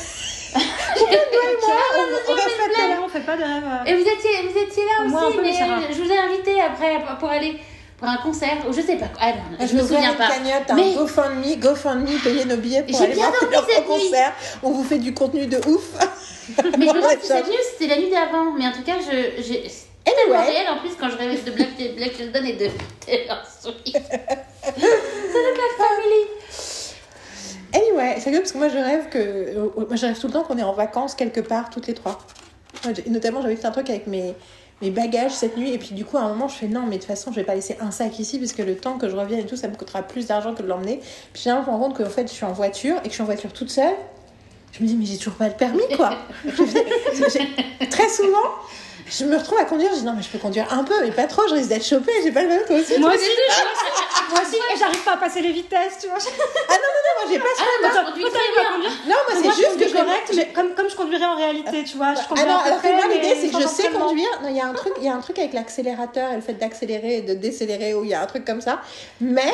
on, 0.56 2.32
on 2.32 2.36
reste 2.36 2.58
pas 2.58 2.68
Là, 2.68 2.74
Taylor. 2.76 3.04
on 3.06 3.10
fait 3.10 3.20
pas 3.22 3.36
de 3.38 3.44
rêve. 3.44 3.64
euh. 3.66 3.86
Et 3.90 3.94
vous 3.96 4.02
étiez, 4.02 4.48
vous 4.52 4.58
étiez 4.60 4.84
là 4.86 5.06
Moi, 5.08 5.28
aussi, 5.28 5.38
mais 5.42 5.54
je 5.94 6.02
vous 6.02 6.12
ai 6.12 6.18
invité 6.18 6.62
après 6.62 7.00
pour 7.20 7.30
aller 7.30 7.58
pour 7.98 8.08
un 8.08 8.18
concert. 8.18 8.58
Ou 8.68 8.74
je 8.74 8.82
sais 8.82 8.96
pas. 8.98 9.08
Ah, 9.20 9.32
non, 9.32 9.58
je 9.62 9.68
Je 9.68 9.74
me 9.76 9.82
souviens 9.82 10.14
pas. 10.14 10.30
cagnotte, 10.30 10.70
un 10.70 10.76
Mais- 10.76 10.94
GoFundMe, 10.94 11.56
GoFundMe, 11.60 12.20
payer 12.24 12.46
nos 12.46 12.58
billets 12.58 12.84
pour 12.84 12.98
J'ai 12.98 13.06
aller 13.06 13.14
bien 13.16 13.30
voir 13.30 13.64
nuit. 13.68 13.84
concert. 13.88 14.34
On 14.64 14.72
vous 14.72 14.84
fait 14.84 15.00
du 15.00 15.14
contenu 15.14 15.48
de 15.48 15.58
ouf. 15.68 15.84
Mais 15.98 16.64
je 16.64 16.78
me 16.78 16.94
demande 16.94 17.18
si 17.22 17.28
cette 17.28 17.48
nuit 17.48 17.56
c'était 17.78 17.94
la 17.96 18.02
nuit 18.02 18.10
d'avant. 18.10 18.52
Mais 18.58 18.68
en 18.68 18.72
tout 18.72 18.84
cas, 18.84 18.96
je. 19.00 19.42
j'ai- 19.44 19.70
Anyway. 20.10 20.38
réel 20.46 20.70
en 20.70 20.78
plus 20.80 20.92
quand 20.98 21.10
je 21.10 21.18
rêvais 21.18 21.36
de 21.36 21.52
Black, 21.52 21.70
Black 21.98 22.16
Sheldon 22.16 22.46
et 22.46 22.54
de 22.54 22.70
Taylor 23.06 23.44
Swift. 23.46 23.76
C'est 24.64 24.82
le 24.82 25.54
Black 25.54 25.74
Family. 25.78 26.24
Anyway, 27.78 28.16
c'est 28.20 28.26
rigolo 28.26 28.42
parce 28.42 28.52
que 28.54 28.58
moi 28.58 28.70
je 28.70 28.78
rêve 28.78 29.10
que. 29.10 29.18
euh, 29.20 29.70
Moi 29.76 29.96
je 29.96 30.06
rêve 30.06 30.20
tout 30.20 30.28
le 30.28 30.34
temps 30.34 30.44
qu'on 30.44 30.58
est 30.58 30.63
en 30.63 30.74
vacances 30.74 31.13
quelque 31.16 31.42
part, 31.42 31.70
toutes 31.70 31.88
les 31.88 31.94
trois. 31.94 32.18
Notamment, 33.08 33.42
j'avais 33.42 33.56
fait 33.56 33.66
un 33.68 33.72
truc 33.72 33.90
avec 33.90 34.08
mes, 34.08 34.34
mes 34.82 34.92
bagages 34.92 35.32
cette 35.32 35.58
nuit, 35.58 35.74
et 35.74 35.78
puis 35.78 35.90
du 35.96 36.06
coup, 36.06 36.18
à 36.18 36.22
un 36.22 36.30
moment, 36.30 36.48
je 36.48 36.56
fais 36.56 36.68
non, 36.68 36.82
mais 36.82 36.98
de 36.98 37.02
toute 37.02 37.06
façon, 37.08 37.32
je 37.32 37.38
vais 37.38 37.44
pas 37.44 37.56
laisser 37.56 37.76
un 37.82 37.92
sac 37.92 38.18
ici, 38.20 38.38
parce 38.40 38.54
que 38.54 38.62
le 38.62 38.76
temps 38.78 38.98
que 38.98 39.10
je 39.10 39.16
revienne 39.16 39.40
et 39.40 39.46
tout, 39.46 39.56
ça 39.56 39.68
me 39.68 39.76
coûtera 39.76 40.02
plus 40.04 40.28
d'argent 40.28 40.54
que 40.54 40.62
de 40.62 40.68
l'emmener. 40.68 41.00
Puis 41.34 41.42
finalement, 41.44 41.63
je 41.66 41.72
me 41.72 41.76
rends 41.76 41.84
compte 41.90 41.98
qu'en 41.98 42.10
fait, 42.10 42.28
je 42.28 42.34
suis 42.34 42.46
en 42.46 42.54
voiture, 42.54 42.98
et 42.98 43.04
que 43.04 43.10
je 43.10 43.13
suis 43.13 43.24
en 43.24 43.26
voiture 43.26 43.52
toute 43.52 43.72
seule. 43.72 43.96
Je 44.74 44.84
me 44.84 44.88
dis, 44.88 44.96
mais 44.96 45.06
j'ai 45.06 45.18
toujours 45.18 45.34
pas 45.36 45.48
le 45.48 45.56
permis, 45.56 45.82
quoi. 45.96 46.12
Très 47.90 48.10
souvent, 48.10 48.48
je 49.10 49.26
me 49.26 49.38
retrouve 49.38 49.58
à 49.60 49.65
conduire, 49.65 49.89
je 49.93 50.00
dis 50.00 50.06
non, 50.06 50.13
mais 50.15 50.22
je 50.24 50.30
peux 50.30 50.38
conduire 50.38 50.72
un 50.72 50.84
peu, 50.84 50.93
mais 51.02 51.12
pas 51.12 51.26
trop, 51.28 51.48
je 51.48 51.54
risque 51.54 51.70
d'être 51.70 51.86
chopée, 51.86 52.12
j'ai 52.24 52.32
pas 52.32 52.41
le 52.43 52.50
permis, 52.50 52.65
toi 52.65 52.76
aussi. 52.78 53.00
Moi 53.00 53.12
aussi, 53.13 53.30
moi 54.30 54.39
aussi, 54.41 54.56
et 54.56 54.78
j'arrive 54.78 55.04
pas 55.04 55.13
à 55.13 55.17
passer 55.17 55.41
les 55.41 55.52
vitesses, 55.52 55.98
tu 56.02 56.08
vois. 56.08 56.17
Ah 56.17 56.74
non, 56.74 56.78
non, 56.78 57.02
non, 57.06 57.13
moi 57.24 57.32
j'ai 57.32 57.39
pas 57.39 57.46
ce 57.56 57.62
Ah, 57.62 57.65
moi, 57.82 57.89
t'arrives 57.91 58.58
à 58.58 58.62
bien. 58.62 58.72
conduire? 58.74 58.91
Non, 59.08 59.15
moi, 59.30 59.41
c'est 59.56 59.62
juste 59.63 59.80
que 59.80 59.88
je- 59.88 59.93
correct, 59.93 60.32
mais 60.36 60.48
comme, 60.54 60.74
comme 60.76 60.89
je 60.89 60.96
conduirais 60.96 61.26
en 61.26 61.36
réalité, 61.36 61.84
tu 61.84 61.98
vois. 61.98 62.13
Je 62.15 62.20
Ah 62.20 62.46
non, 62.46 62.56
à 62.58 62.63
peu 62.63 62.67
alors 62.70 62.82
que 62.82 62.88
moi 62.88 63.06
l'idée 63.13 63.36
c'est 63.41 63.48
que 63.50 63.62
je 63.62 63.67
sais 63.67 63.89
conduire. 63.89 64.30
Non, 64.43 64.50
il 64.50 64.56
y 64.58 64.62
a 64.62 64.65
un 64.67 64.74
truc, 64.74 64.93
il 64.98 65.04
y 65.06 65.10
a 65.10 65.13
un 65.15 65.20
truc 65.22 65.39
avec 65.39 65.54
l'accélérateur 65.54 66.32
et 66.32 66.36
le 66.36 66.41
fait 66.41 66.54
d'accélérer 66.54 67.17
et 67.17 67.22
de 67.22 67.34
décélérer 67.34 67.93
ou 67.93 68.04
il 68.04 68.10
y 68.10 68.13
a 68.13 68.22
un 68.22 68.26
truc 68.26 68.46
comme 68.46 68.62
ça. 68.62 68.82
Mais 69.22 69.54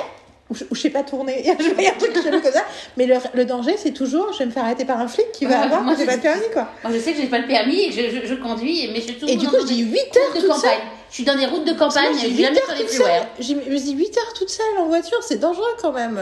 ou 0.53 0.55
je, 0.55 0.63
ou 0.69 0.75
je 0.75 0.81
sais 0.81 0.89
pas 0.91 1.01
tourner, 1.03 1.43
y 1.45 1.49
a 1.49 1.53
un 1.53 1.97
truc 1.97 2.13
comme 2.13 2.43
ça. 2.43 2.63
Mais 2.95 3.07
le, 3.07 3.15
le 3.33 3.45
danger 3.45 3.75
c'est 3.77 3.91
toujours 3.91 4.31
je 4.33 4.39
vais 4.39 4.45
me 4.45 4.51
faire 4.51 4.63
arrêter 4.65 4.85
par 4.85 4.99
un 4.99 5.07
flic 5.07 5.31
qui 5.33 5.45
va 5.45 5.57
Ouais, 5.57 5.63
avoir 5.65 5.81
moi, 5.81 5.93
que 5.95 5.99
j'ai 6.01 6.05
pas 6.05 6.17
de 6.17 6.21
permis 6.21 6.49
quoi. 6.53 6.67
Moi, 6.83 6.93
je 6.93 6.99
sais 6.99 7.13
que 7.13 7.21
j'ai 7.21 7.27
pas 7.27 7.39
le 7.39 7.47
permis 7.47 7.91
je, 7.91 8.01
je, 8.21 8.27
je 8.27 8.33
conduis, 8.35 8.89
mais 8.93 8.99
je 9.01 9.05
suis 9.07 9.13
toujours 9.15 9.29
Et 9.29 9.35
du 9.37 9.47
coup 9.47 9.55
je 9.61 9.65
dis 9.65 9.79
8 9.81 9.99
routes 9.99 10.17
heures 10.17 10.33
de 10.35 10.39
toute 10.39 10.49
campagne. 10.49 10.61
seule. 10.71 10.79
Je 11.09 11.15
suis 11.15 11.23
dans 11.25 11.35
des 11.35 11.45
routes 11.45 11.65
de 11.67 11.73
campagne, 11.73 12.13
je 12.13 12.19
suis 12.19 12.35
jamais 12.43 12.55
8 12.57 12.61
sur 12.61 12.69
heures 12.71 12.77
les 12.79 12.87
freeways. 12.87 13.21
Je 13.39 13.53
me 13.71 13.77
dis 13.79 13.93
8 13.93 14.17
heures 14.17 14.33
toute 14.33 14.49
seule 14.49 14.77
en 14.79 14.85
voiture, 14.87 15.21
c'est 15.21 15.37
dangereux 15.39 15.75
quand 15.81 15.91
même. 15.91 16.19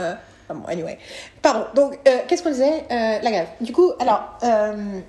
Enfin 0.49 0.59
bon, 0.59 0.65
anyway. 0.67 0.97
Pardon, 1.41 1.65
donc 1.75 1.97
euh, 2.07 2.17
qu'est-ce 2.27 2.43
qu'on 2.43 2.49
disait 2.51 2.83
Euh, 2.91 3.19
La 3.23 3.31
grève. 3.31 3.47
Du 3.61 3.71
coup, 3.71 3.91
alors, 3.99 4.37
euh, 4.43 4.99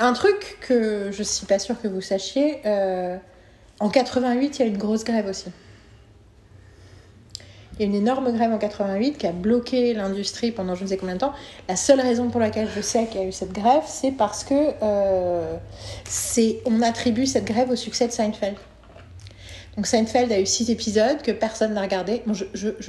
un 0.00 0.12
truc 0.14 0.58
que 0.66 1.10
je 1.12 1.22
suis 1.22 1.46
pas 1.46 1.58
sûre 1.60 1.76
que 1.80 1.86
vous 1.86 2.00
sachiez, 2.00 2.60
en 3.78 3.88
88, 3.88 4.58
il 4.58 4.60
y 4.60 4.62
a 4.62 4.66
eu 4.66 4.70
une 4.70 4.78
grosse 4.78 5.04
grève 5.04 5.26
aussi. 5.28 5.46
Il 7.82 7.86
y 7.86 7.88
a 7.92 7.96
une 7.96 8.00
énorme 8.00 8.32
grève 8.32 8.52
en 8.52 8.58
88 8.58 9.18
qui 9.18 9.26
a 9.26 9.32
bloqué 9.32 9.92
l'industrie 9.92 10.52
pendant 10.52 10.76
je 10.76 10.84
ne 10.84 10.88
sais 10.88 10.96
combien 10.96 11.16
de 11.16 11.20
temps. 11.20 11.32
La 11.68 11.74
seule 11.74 12.00
raison 12.00 12.30
pour 12.30 12.38
laquelle 12.38 12.68
je 12.72 12.80
sais 12.80 13.06
qu'il 13.06 13.20
y 13.20 13.24
a 13.24 13.26
eu 13.26 13.32
cette 13.32 13.52
grève, 13.52 13.82
c'est 13.86 14.12
parce 14.12 14.44
que 14.44 14.54
euh, 14.82 15.56
c'est, 16.04 16.60
on 16.64 16.80
attribue 16.80 17.26
cette 17.26 17.44
grève 17.44 17.70
au 17.70 17.74
succès 17.74 18.06
de 18.06 18.12
Seinfeld. 18.12 18.54
Donc 19.74 19.88
Seinfeld 19.88 20.30
a 20.30 20.38
eu 20.38 20.46
six 20.46 20.70
épisodes 20.70 21.22
que 21.22 21.32
personne 21.32 21.74
n'a 21.74 21.80
regardé. 21.80 22.22
Bon, 22.24 22.34
je, 22.34 22.44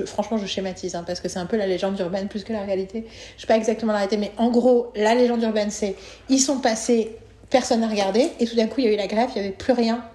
franchement, 0.06 0.38
je 0.38 0.46
schématise 0.46 0.94
hein, 0.94 1.04
parce 1.08 1.22
que 1.22 1.28
c'est 1.28 1.40
un 1.40 1.48
peu 1.48 1.58
la 1.58 1.66
légende 1.66 2.00
urbaine 2.00 2.28
plus 2.28 2.44
que 2.44 2.54
la 2.54 2.62
réalité. 2.62 3.08
Je 3.38 3.42
sais 3.42 3.48
pas 3.48 3.58
exactement 3.58 3.94
la 3.94 3.98
réalité, 3.98 4.18
mais 4.18 4.32
en 4.38 4.52
gros, 4.52 4.92
la 4.96 5.16
légende 5.16 5.42
urbaine, 5.42 5.72
c'est 5.72 5.96
ils 6.30 6.38
sont 6.38 6.60
passés, 6.60 7.18
personne 7.50 7.80
n'a 7.80 7.88
regardé, 7.88 8.30
et 8.40 8.46
tout 8.46 8.56
d'un 8.56 8.68
coup, 8.68 8.82
il 8.82 8.86
y 8.86 8.90
a 8.90 8.94
eu 8.94 8.98
la 8.98 9.08
grève, 9.08 9.30
il 9.36 9.42
y 9.42 9.44
avait 9.44 9.56
plus 9.56 9.74
rien. 9.74 10.06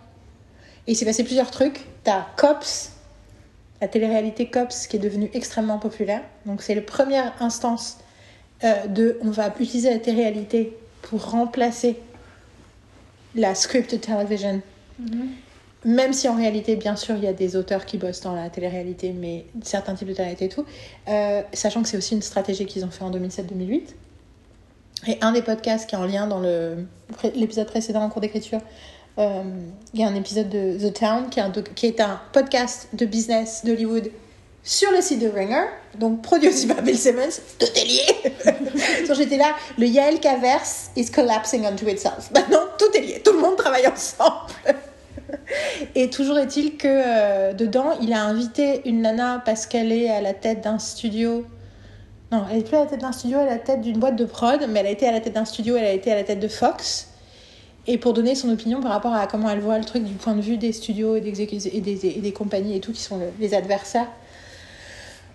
Et 0.86 0.92
il 0.92 0.94
s'est 0.94 1.04
passé 1.04 1.24
plusieurs 1.24 1.50
trucs. 1.50 1.80
T'as 2.04 2.26
Cops, 2.36 2.92
la 3.80 3.88
télé-réalité 3.88 4.46
Cops, 4.46 4.86
qui 4.86 4.96
est 4.96 5.00
devenue 5.00 5.30
extrêmement 5.34 5.78
populaire. 5.78 6.22
Donc 6.46 6.62
c'est 6.62 6.74
la 6.74 6.82
première 6.82 7.32
instance 7.40 7.98
euh, 8.64 8.86
de 8.86 9.18
on 9.22 9.30
va 9.30 9.52
utiliser 9.60 9.90
la 9.90 9.98
télé-réalité 9.98 10.76
pour 11.02 11.30
remplacer 11.30 11.96
la 13.34 13.54
scripted 13.54 14.00
television. 14.00 14.60
Mhm. 14.98 15.28
Même 15.84 16.12
si 16.12 16.28
en 16.28 16.34
réalité, 16.34 16.74
bien 16.74 16.96
sûr, 16.96 17.14
il 17.16 17.22
y 17.22 17.28
a 17.28 17.32
des 17.32 17.54
auteurs 17.54 17.86
qui 17.86 17.98
bossent 17.98 18.22
dans 18.22 18.34
la 18.34 18.50
télé-réalité, 18.50 19.12
mais 19.12 19.46
certains 19.62 19.94
types 19.94 20.08
de 20.08 20.12
télé-réalité 20.12 20.46
et 20.46 20.48
tout, 20.48 20.64
euh, 21.08 21.42
sachant 21.52 21.82
que 21.82 21.88
c'est 21.88 21.96
aussi 21.96 22.14
une 22.14 22.22
stratégie 22.22 22.66
qu'ils 22.66 22.84
ont 22.84 22.90
fait 22.90 23.04
en 23.04 23.12
2007-2008. 23.12 23.94
Et 25.06 25.18
un 25.20 25.30
des 25.30 25.42
podcasts 25.42 25.88
qui 25.88 25.94
est 25.94 25.98
en 25.98 26.06
lien 26.06 26.26
dans 26.26 26.40
l'épisode 27.34 27.68
précédent 27.68 28.02
en 28.02 28.08
cours 28.08 28.20
d'écriture, 28.20 28.60
euh, 29.18 29.42
il 29.94 30.00
y 30.00 30.04
a 30.04 30.06
un 30.06 30.14
épisode 30.14 30.48
de 30.48 30.78
The 30.78 30.94
Town 30.94 31.28
qui 31.74 31.86
est 31.86 32.00
un, 32.00 32.20
podcast 32.32 32.88
de 32.92 33.04
business 33.04 33.64
d'Hollywood 33.64 34.10
sur 34.62 34.90
le 34.92 35.00
site 35.00 35.20
de 35.20 35.28
Ringer, 35.28 35.66
donc 35.98 36.22
produit 36.22 36.48
aussi 36.48 36.66
par 36.66 36.82
Bill 36.82 36.98
Simmons, 36.98 37.40
tout 37.58 37.66
est 37.74 37.84
lié. 37.84 39.14
J'étais 39.16 39.38
là, 39.38 39.54
le 39.78 39.86
Yael 39.86 40.20
Caverse 40.20 40.90
is 40.94 41.10
collapsing 41.10 41.64
onto 41.64 41.86
itself. 41.88 42.30
Maintenant, 42.34 42.60
tout 42.78 42.94
est 42.94 43.00
lié, 43.00 43.22
tout 43.24 43.32
le 43.32 43.40
monde 43.40 43.56
travaille 43.56 43.86
ensemble. 43.86 44.52
Et 45.94 46.10
toujours 46.10 46.38
est-il 46.38 46.76
que 46.76 46.86
euh, 46.86 47.52
dedans, 47.54 47.92
il 48.02 48.12
a 48.12 48.22
invité 48.22 48.82
une 48.84 49.02
nana 49.02 49.42
parce 49.44 49.66
qu'elle 49.66 49.90
est 49.90 50.10
à 50.10 50.20
la 50.20 50.34
tête 50.34 50.62
d'un 50.62 50.78
studio. 50.78 51.46
Non, 52.30 52.44
elle 52.50 52.58
est 52.58 52.62
plus 52.62 52.76
à 52.76 52.80
la 52.80 52.86
tête 52.86 53.00
d'un 53.00 53.12
studio, 53.12 53.38
elle 53.40 53.48
est 53.48 53.50
à 53.50 53.54
la 53.54 53.60
tête 53.60 53.80
d'une 53.80 53.98
boîte 53.98 54.16
de 54.16 54.26
prod, 54.26 54.64
mais 54.68 54.80
elle 54.80 54.86
a 54.86 54.90
été 54.90 55.08
à 55.08 55.12
la 55.12 55.20
tête 55.20 55.32
d'un 55.32 55.46
studio, 55.46 55.76
elle 55.76 55.86
a 55.86 55.92
été 55.92 56.12
à 56.12 56.14
la 56.14 56.24
tête 56.24 56.40
de 56.40 56.48
Fox. 56.48 57.08
Et 57.90 57.98
pour 57.98 58.12
donner 58.12 58.34
son 58.36 58.50
opinion 58.50 58.80
par 58.80 58.92
rapport 58.92 59.14
à 59.14 59.26
comment 59.26 59.48
elle 59.50 59.60
voit 59.60 59.78
le 59.78 59.84
truc 59.84 60.04
du 60.04 60.12
point 60.14 60.34
de 60.34 60.40
vue 60.42 60.58
des 60.58 60.72
studios 60.72 61.16
et, 61.16 61.20
des, 61.22 62.06
et 62.06 62.20
des 62.20 62.32
compagnies 62.32 62.76
et 62.76 62.80
tout, 62.80 62.92
qui 62.92 63.00
sont 63.02 63.16
le- 63.18 63.30
les 63.40 63.54
adversaires. 63.54 64.06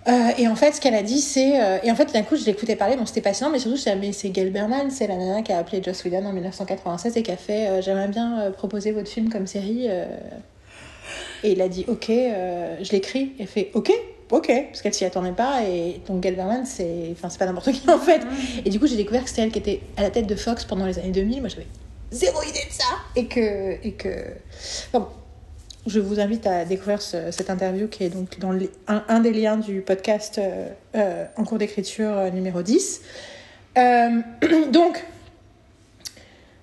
Euh, 0.07 0.11
et 0.37 0.47
en 0.47 0.55
fait, 0.55 0.73
ce 0.73 0.81
qu'elle 0.81 0.95
a 0.95 1.01
dit, 1.01 1.19
c'est. 1.21 1.61
euh, 1.63 1.77
et 1.83 1.89
en 1.91 1.95
fait, 1.95 2.11
d'un 2.13 2.23
coup, 2.23 2.35
je 2.35 2.45
l'écoutais 2.45 2.75
parler, 2.75 2.95
bon, 2.97 3.05
c'était 3.05 3.21
passionnant, 3.21 3.51
mais 3.51 3.57
surtout, 3.59 3.77
je 3.77 3.83
disais, 3.83 3.95
mais 3.95 4.11
c'est 4.11 4.29
Gail 4.29 4.49
Berman, 4.51 4.91
c'est 4.91 5.07
la 5.07 5.15
nana 5.15 5.41
qui 5.41 5.51
a 5.53 5.57
appelé 5.57 5.81
Joss 5.81 6.03
Whedon 6.03 6.25
en 6.25 6.33
1996 6.33 7.17
et 7.17 7.23
qui 7.23 7.31
a 7.31 7.37
fait 7.37 7.67
euh, 7.67 7.81
J'aimerais 7.81 8.07
bien 8.09 8.51
proposer 8.55 8.91
votre 8.91 9.09
film 9.09 9.29
comme 9.29 9.47
série. 9.47 9.87
Et 11.43 11.51
il 11.53 11.61
a 11.61 11.67
dit 11.69 11.85
Ok, 11.87 12.07
je 12.09 12.91
l'écris. 12.91 13.31
Et 13.39 13.45
fait 13.45 13.71
Ok, 13.73 13.91
ok, 14.31 14.51
parce 14.69 14.81
qu'elle 14.81 14.93
s'y 14.93 15.05
attendait 15.05 15.31
pas. 15.31 15.61
Et 15.63 16.01
donc, 16.07 16.19
Gail 16.21 16.35
Berman, 16.35 16.65
c'est 16.65 17.09
enfin, 17.13 17.29
c'est 17.29 17.39
pas 17.39 17.45
n'importe 17.45 17.71
qui 17.71 17.89
en 17.89 17.97
fait. 17.97 18.21
Et 18.65 18.69
du 18.69 18.79
coup, 18.79 18.87
j'ai 18.87 18.95
découvert 18.97 19.23
que 19.23 19.29
c'était 19.29 19.41
elle 19.43 19.51
qui 19.51 19.59
était 19.59 19.79
à 19.97 20.01
la 20.03 20.09
tête 20.09 20.27
de 20.27 20.35
Fox 20.35 20.65
pendant 20.65 20.85
les 20.85 20.99
années 20.99 21.11
2000. 21.11 21.39
Moi, 21.39 21.49
j'avais 21.49 21.65
zéro 22.13 22.41
idée 22.43 22.65
de 22.67 22.73
ça. 22.73 22.85
Et 23.15 23.25
que. 23.27 23.85
Et 23.85 23.91
que... 23.93 24.09
Bon, 24.93 25.07
je 25.85 25.99
vous 25.99 26.19
invite 26.19 26.47
à 26.47 26.63
découvrir 26.65 27.01
ce- 27.01 27.31
cette 27.31 27.49
interview 27.49 27.87
qui 27.87 28.03
est 28.05 28.09
donc 28.09 28.39
dans 28.39 28.53
un, 28.87 29.19
des 29.19 29.31
liens 29.33 29.57
du 29.57 29.81
podcast 29.81 30.37
euh, 30.37 30.67
euh, 30.95 31.25
en 31.35 31.43
cours 31.43 31.57
d'écriture 31.57 32.09
euh, 32.11 32.29
numéro 32.29 32.61
10. 32.61 33.01
Euh, 33.77 34.09
donc, 34.71 35.03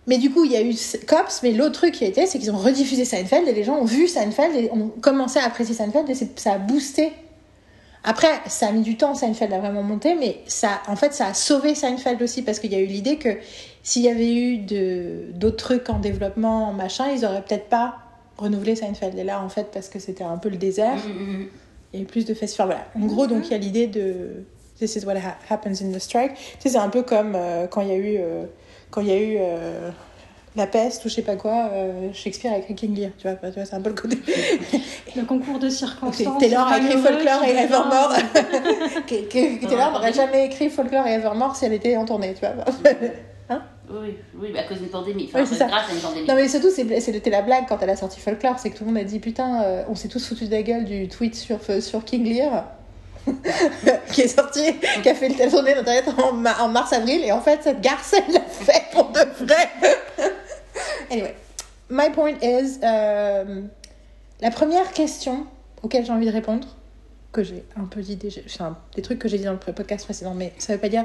mais 0.06 0.18
du 0.18 0.30
coup, 0.30 0.44
il 0.44 0.52
y 0.52 0.56
a 0.56 0.62
eu 0.62 0.74
Cops, 1.06 1.42
mais 1.42 1.52
l'autre 1.52 1.72
truc 1.74 1.92
qui 1.94 2.04
a 2.04 2.08
été, 2.08 2.26
c'est 2.26 2.38
qu'ils 2.38 2.50
ont 2.50 2.56
rediffusé 2.56 3.04
Seinfeld 3.04 3.46
et 3.46 3.52
les 3.52 3.64
gens 3.64 3.76
ont 3.76 3.84
vu 3.84 4.08
Seinfeld 4.08 4.56
et 4.56 4.70
ont 4.72 4.88
commencé 4.88 5.38
à 5.38 5.44
apprécier 5.44 5.74
Seinfeld 5.74 6.08
et 6.08 6.14
ça 6.36 6.52
a 6.54 6.58
boosté. 6.58 7.12
Après, 8.02 8.28
ça 8.46 8.68
a 8.68 8.72
mis 8.72 8.80
du 8.80 8.96
temps, 8.96 9.14
Seinfeld 9.14 9.52
a 9.52 9.58
vraiment 9.58 9.82
monté, 9.82 10.14
mais 10.14 10.38
ça, 10.46 10.80
en 10.88 10.96
fait, 10.96 11.12
ça 11.12 11.26
a 11.26 11.34
sauvé 11.34 11.74
Seinfeld 11.74 12.20
aussi 12.22 12.42
parce 12.42 12.58
qu'il 12.58 12.72
y 12.72 12.74
a 12.74 12.78
eu 12.80 12.86
l'idée 12.86 13.16
que 13.16 13.36
s'il 13.82 14.02
y 14.02 14.08
avait 14.08 14.34
eu 14.34 14.56
d'autres 15.34 15.56
trucs 15.56 15.90
en 15.90 15.98
développement, 15.98 16.72
machin, 16.72 17.08
ils 17.14 17.24
auraient 17.26 17.42
peut-être 17.42 17.68
pas 17.68 17.96
renouvelé 18.38 18.74
Seinfeld. 18.74 19.18
Et 19.18 19.24
là, 19.24 19.42
en 19.42 19.50
fait, 19.50 19.68
parce 19.72 19.88
que 19.88 19.98
c'était 19.98 20.24
un 20.24 20.38
peu 20.38 20.48
le 20.48 20.56
désert, 20.56 20.96
Mhm. 20.96 21.48
il 21.92 21.98
y 21.98 22.00
a 22.00 22.04
eu 22.04 22.06
plus 22.06 22.24
de 22.24 22.32
festivals. 22.32 22.68
Voilà. 22.68 22.86
En 22.94 23.06
gros, 23.06 23.26
donc, 23.26 23.46
il 23.48 23.50
y 23.52 23.54
a 23.54 23.58
l'idée 23.58 23.86
de 23.86 24.44
This 24.78 24.96
is 24.96 25.04
what 25.04 25.16
ha- 25.16 25.36
happens 25.50 25.82
in 25.82 25.92
the 25.92 25.98
strike. 25.98 26.32
Tu 26.34 26.40
sais, 26.60 26.68
c'est 26.70 26.76
un 26.78 26.88
peu 26.88 27.02
comme 27.02 27.34
euh, 27.36 27.66
quand 27.66 27.82
il 27.82 27.88
y 27.88 27.92
a 27.92 27.96
eu, 27.96 28.16
euh, 28.18 28.44
quand 28.90 29.02
il 29.02 29.08
y 29.08 29.12
a 29.12 29.18
eu 29.20 29.36
euh, 29.38 29.90
la 30.56 30.66
peste 30.66 31.04
ou 31.04 31.08
je 31.08 31.14
sais 31.14 31.22
pas 31.22 31.36
quoi, 31.36 31.70
euh, 31.72 32.08
Shakespeare 32.12 32.52
a 32.52 32.58
écrit 32.58 32.74
King 32.74 32.94
Lear. 32.96 33.10
Tu 33.18 33.28
vois, 33.28 33.36
tu 33.50 33.54
vois 33.56 33.64
c'est 33.64 33.74
un 33.76 33.80
peu 33.80 33.90
le 33.90 33.94
côté. 33.94 34.18
Le 35.16 35.22
concours 35.24 35.58
de 35.58 35.68
circonstances. 35.68 36.38
Taylor 36.38 36.66
a 36.68 36.78
écrit 36.78 36.98
Folklore 36.98 37.44
et 37.44 37.50
Evermore. 37.56 38.12
que, 39.06 39.14
que- 39.28 39.60
que 39.60 39.66
Taylor 39.66 39.92
n'aurait 39.92 40.12
jamais 40.12 40.46
écrit 40.46 40.70
Folklore 40.70 41.06
et 41.06 41.12
Evermore 41.14 41.56
si 41.56 41.64
elle 41.64 41.72
était 41.72 41.96
en 41.96 42.04
tournée, 42.04 42.34
tu 42.34 42.40
vois. 42.40 42.64
Oui, 43.92 44.14
oui, 44.36 44.56
à 44.56 44.62
cause 44.62 44.78
d'une 44.78 44.88
pandémie. 44.88 45.26
Enfin, 45.28 45.40
Oui, 45.40 45.46
c'est 45.48 45.56
ça. 45.56 45.66
grâce 45.66 45.90
à 45.90 45.92
une 45.92 45.98
pandémie. 45.98 46.24
Non 46.28 46.36
mais 46.36 46.46
surtout 46.46 46.70
c'est- 46.70 47.00
c'était 47.00 47.28
la 47.30 47.42
blague 47.42 47.64
quand 47.68 47.76
elle 47.82 47.90
a 47.90 47.96
sorti 47.96 48.20
Folklore, 48.20 48.56
c'est 48.60 48.70
que 48.70 48.78
tout 48.78 48.84
le 48.84 48.90
monde 48.92 49.00
a 49.00 49.04
dit 49.04 49.18
putain, 49.18 49.64
euh, 49.64 49.82
on 49.88 49.96
s'est 49.96 50.06
tous 50.06 50.24
foutus 50.28 50.48
de 50.48 50.54
la 50.54 50.62
gueule 50.62 50.84
du 50.84 51.08
tweet 51.08 51.34
sur, 51.34 51.58
sur 51.80 52.04
King 52.04 52.22
Lear 52.32 52.66
qui 54.12 54.20
est 54.22 54.28
sorti, 54.28 54.60
qui 55.02 55.08
a 55.08 55.14
fait 55.16 55.28
le 55.28 55.50
tournée 55.50 55.74
d'internet 55.74 56.04
en, 56.18 56.36
en 56.62 56.68
mars-avril 56.68 57.20
et 57.24 57.32
en 57.32 57.40
fait 57.40 57.58
cette 57.64 57.80
garce 57.80 58.12
elle 58.14 58.32
l'a 58.32 58.40
fait 58.42 58.84
pour 58.92 59.10
de 59.10 59.44
vrai. 59.44 59.68
anyway, 61.10 61.34
my 61.88 62.10
point 62.12 62.36
is 62.42 62.78
euh, 62.82 63.62
la 64.40 64.50
première 64.50 64.92
question 64.92 65.46
auquel 65.82 66.04
j'ai 66.04 66.12
envie 66.12 66.26
de 66.26 66.32
répondre 66.32 66.76
que 67.32 67.42
j'ai 67.42 67.64
un 67.76 67.84
peu 67.84 68.00
dit 68.00 68.18
enfin, 68.46 68.76
des 68.96 69.02
trucs 69.02 69.18
que 69.18 69.28
j'ai 69.28 69.38
dit 69.38 69.44
dans 69.44 69.52
le 69.52 69.58
podcast 69.58 70.04
précédent, 70.04 70.34
mais 70.34 70.52
ça 70.58 70.72
veut 70.72 70.80
pas 70.80 70.88
dire 70.88 71.04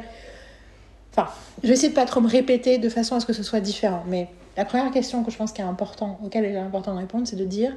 Enfin, 1.18 1.32
je 1.64 1.70
vais 1.70 1.76
essayer 1.76 1.90
de 1.90 1.94
pas 1.94 2.06
trop 2.06 2.20
me 2.20 2.28
répéter 2.28 2.78
de 2.78 2.90
façon 2.90 3.16
à 3.16 3.22
ce 3.22 3.26
que 3.26 3.32
ce 3.32 3.42
soit 3.42 3.62
différent. 3.62 4.04
Mais 4.08 4.28
la 4.58 4.66
première 4.66 4.92
question 4.92 5.24
que 5.24 5.32
je 5.32 5.38
pense 5.38 5.54
qu'il 5.54 5.64
est 5.64 5.68
important, 5.68 6.20
auquel 6.24 6.44
il 6.44 6.52
est 6.52 6.58
important 6.58 6.94
de 6.94 7.00
répondre, 7.00 7.26
c'est 7.26 7.38
de 7.38 7.46
dire 7.46 7.74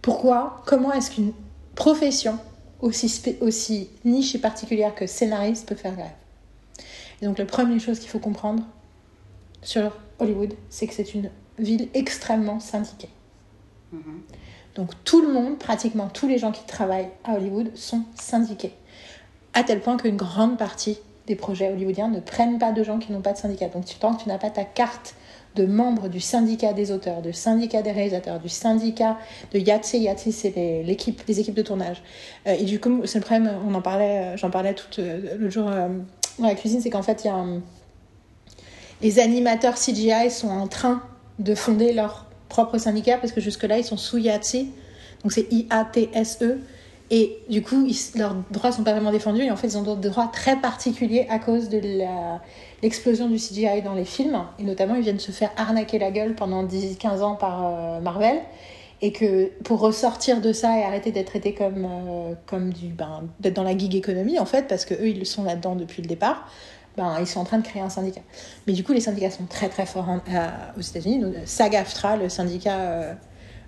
pourquoi, 0.00 0.62
comment 0.66 0.92
est-ce 0.92 1.10
qu'une 1.10 1.32
profession 1.74 2.38
aussi, 2.80 3.36
aussi 3.40 3.90
niche 4.04 4.36
et 4.36 4.38
particulière 4.38 4.94
que 4.94 5.08
scénariste 5.08 5.68
peut 5.68 5.74
faire 5.74 5.96
grève? 5.96 6.12
Et 7.22 7.26
donc, 7.26 7.38
la 7.38 7.44
première 7.44 7.80
chose 7.80 7.98
qu'il 7.98 8.08
faut 8.08 8.20
comprendre 8.20 8.62
sur 9.62 9.92
Hollywood, 10.20 10.54
c'est 10.68 10.86
que 10.86 10.94
c'est 10.94 11.14
une 11.14 11.30
ville 11.58 11.88
extrêmement 11.94 12.60
syndiquée. 12.60 13.08
Mhm. 13.92 14.20
Donc 14.76 14.90
tout 15.04 15.20
le 15.22 15.32
monde, 15.32 15.58
pratiquement 15.58 16.08
tous 16.08 16.28
les 16.28 16.38
gens 16.38 16.52
qui 16.52 16.64
travaillent 16.64 17.08
à 17.24 17.34
Hollywood 17.34 17.70
sont 17.76 18.02
syndiqués. 18.14 18.72
À 19.52 19.64
tel 19.64 19.80
point 19.80 19.96
qu'une 19.96 20.16
grande 20.16 20.56
partie 20.58 20.98
des 21.26 21.34
projets 21.34 21.70
hollywoodiens 21.72 22.08
ne 22.08 22.20
prennent 22.20 22.58
pas 22.58 22.72
de 22.72 22.82
gens 22.84 22.98
qui 22.98 23.12
n'ont 23.12 23.20
pas 23.20 23.32
de 23.32 23.38
syndicat. 23.38 23.68
Donc 23.68 23.84
tu- 23.84 23.96
tant 23.96 24.14
que 24.14 24.22
tu 24.22 24.28
n'as 24.28 24.38
pas 24.38 24.50
ta 24.50 24.64
carte 24.64 25.14
de 25.56 25.66
membre 25.66 26.08
du 26.08 26.20
syndicat 26.20 26.72
des 26.72 26.92
auteurs, 26.92 27.20
du 27.22 27.32
syndicat 27.32 27.82
des 27.82 27.90
réalisateurs, 27.90 28.38
du 28.38 28.48
syndicat 28.48 29.18
de 29.52 29.58
YATSE, 29.58 29.94
YATSE 29.94 30.30
c'est 30.30 30.54
les, 30.54 30.84
l'équipe, 30.84 31.20
les 31.26 31.40
équipes 31.40 31.54
de 31.56 31.62
tournage. 31.62 32.02
Euh, 32.46 32.52
et 32.52 32.62
du 32.64 32.78
coup, 32.78 33.02
c'est 33.04 33.18
le 33.18 33.24
problème, 33.24 33.50
on 33.68 33.74
en 33.74 33.82
parlait, 33.82 34.18
euh, 34.20 34.36
j'en 34.36 34.50
parlais 34.50 34.74
tout 34.74 35.00
euh, 35.00 35.36
le 35.36 35.50
jour 35.50 35.66
euh, 35.68 35.88
dans 36.38 36.46
la 36.46 36.54
cuisine, 36.54 36.80
c'est 36.80 36.90
qu'en 36.90 37.02
fait, 37.02 37.24
il 37.24 37.26
y 37.26 37.30
a 37.30 37.34
un- 37.34 37.60
les 39.02 39.18
animateurs 39.18 39.74
CGI 39.74 40.30
sont 40.30 40.48
en 40.48 40.66
train 40.66 41.02
de 41.38 41.54
fonder 41.54 41.92
leur 41.92 42.26
propre 42.48 42.78
syndicat 42.78 43.16
parce 43.16 43.32
que 43.32 43.40
jusque-là, 43.40 43.78
ils 43.78 43.84
sont 43.84 43.96
sous 43.96 44.18
IATSE. 44.18 44.66
Donc 45.22 45.32
c'est 45.32 45.50
I-A-T-S-E. 45.50 46.60
Et 47.12 47.38
du 47.48 47.62
coup, 47.62 47.88
leurs 48.14 48.36
droits 48.52 48.70
sont 48.70 48.84
pas 48.84 48.92
vraiment 48.92 49.10
défendus. 49.10 49.42
Et 49.42 49.50
en 49.50 49.56
fait, 49.56 49.68
ils 49.68 49.78
ont 49.78 49.96
des 49.96 50.08
droits 50.10 50.30
très 50.32 50.56
particuliers 50.56 51.26
à 51.28 51.38
cause 51.38 51.68
de 51.68 51.80
l'explosion 52.82 53.28
du 53.28 53.36
CGI 53.36 53.82
dans 53.82 53.94
les 53.94 54.04
films. 54.04 54.44
Et 54.58 54.62
notamment, 54.62 54.94
ils 54.94 55.02
viennent 55.02 55.18
se 55.18 55.32
faire 55.32 55.50
arnaquer 55.56 55.98
la 55.98 56.10
gueule 56.12 56.34
pendant 56.34 56.64
10-15 56.64 57.22
ans 57.22 57.34
par 57.34 57.66
euh, 57.66 58.00
Marvel. 58.00 58.36
Et 59.02 59.12
que 59.12 59.50
pour 59.64 59.80
ressortir 59.80 60.42
de 60.42 60.52
ça 60.52 60.78
et 60.78 60.82
arrêter 60.82 61.10
d'être 61.10 61.28
traités 61.28 61.54
comme, 61.54 61.88
euh, 61.90 62.34
comme 62.46 62.70
du. 62.72 62.88
Ben, 62.88 63.22
d'être 63.40 63.54
dans 63.54 63.62
la 63.62 63.76
gig 63.76 63.96
économie, 63.96 64.38
en 64.38 64.44
fait, 64.44 64.68
parce 64.68 64.84
que 64.84 64.94
eux, 64.94 65.08
ils 65.08 65.26
sont 65.26 65.42
là-dedans 65.42 65.74
depuis 65.74 66.02
le 66.02 66.08
départ, 66.08 66.48
ben, 66.96 67.16
ils 67.20 67.26
sont 67.26 67.40
en 67.40 67.44
train 67.44 67.58
de 67.58 67.66
créer 67.66 67.82
un 67.82 67.88
syndicat. 67.88 68.20
Mais 68.66 68.72
du 68.72 68.84
coup, 68.84 68.92
les 68.92 69.00
syndicats 69.00 69.30
sont 69.30 69.46
très 69.46 69.68
très 69.68 69.86
forts 69.86 70.08
à- 70.08 70.76
aux 70.76 70.80
États-Unis. 70.80 71.20
Donc, 71.20 71.34
SAG-AFTRA, 71.44 72.16
le 72.16 72.28
syndicat, 72.28 72.78
euh, 72.78 73.14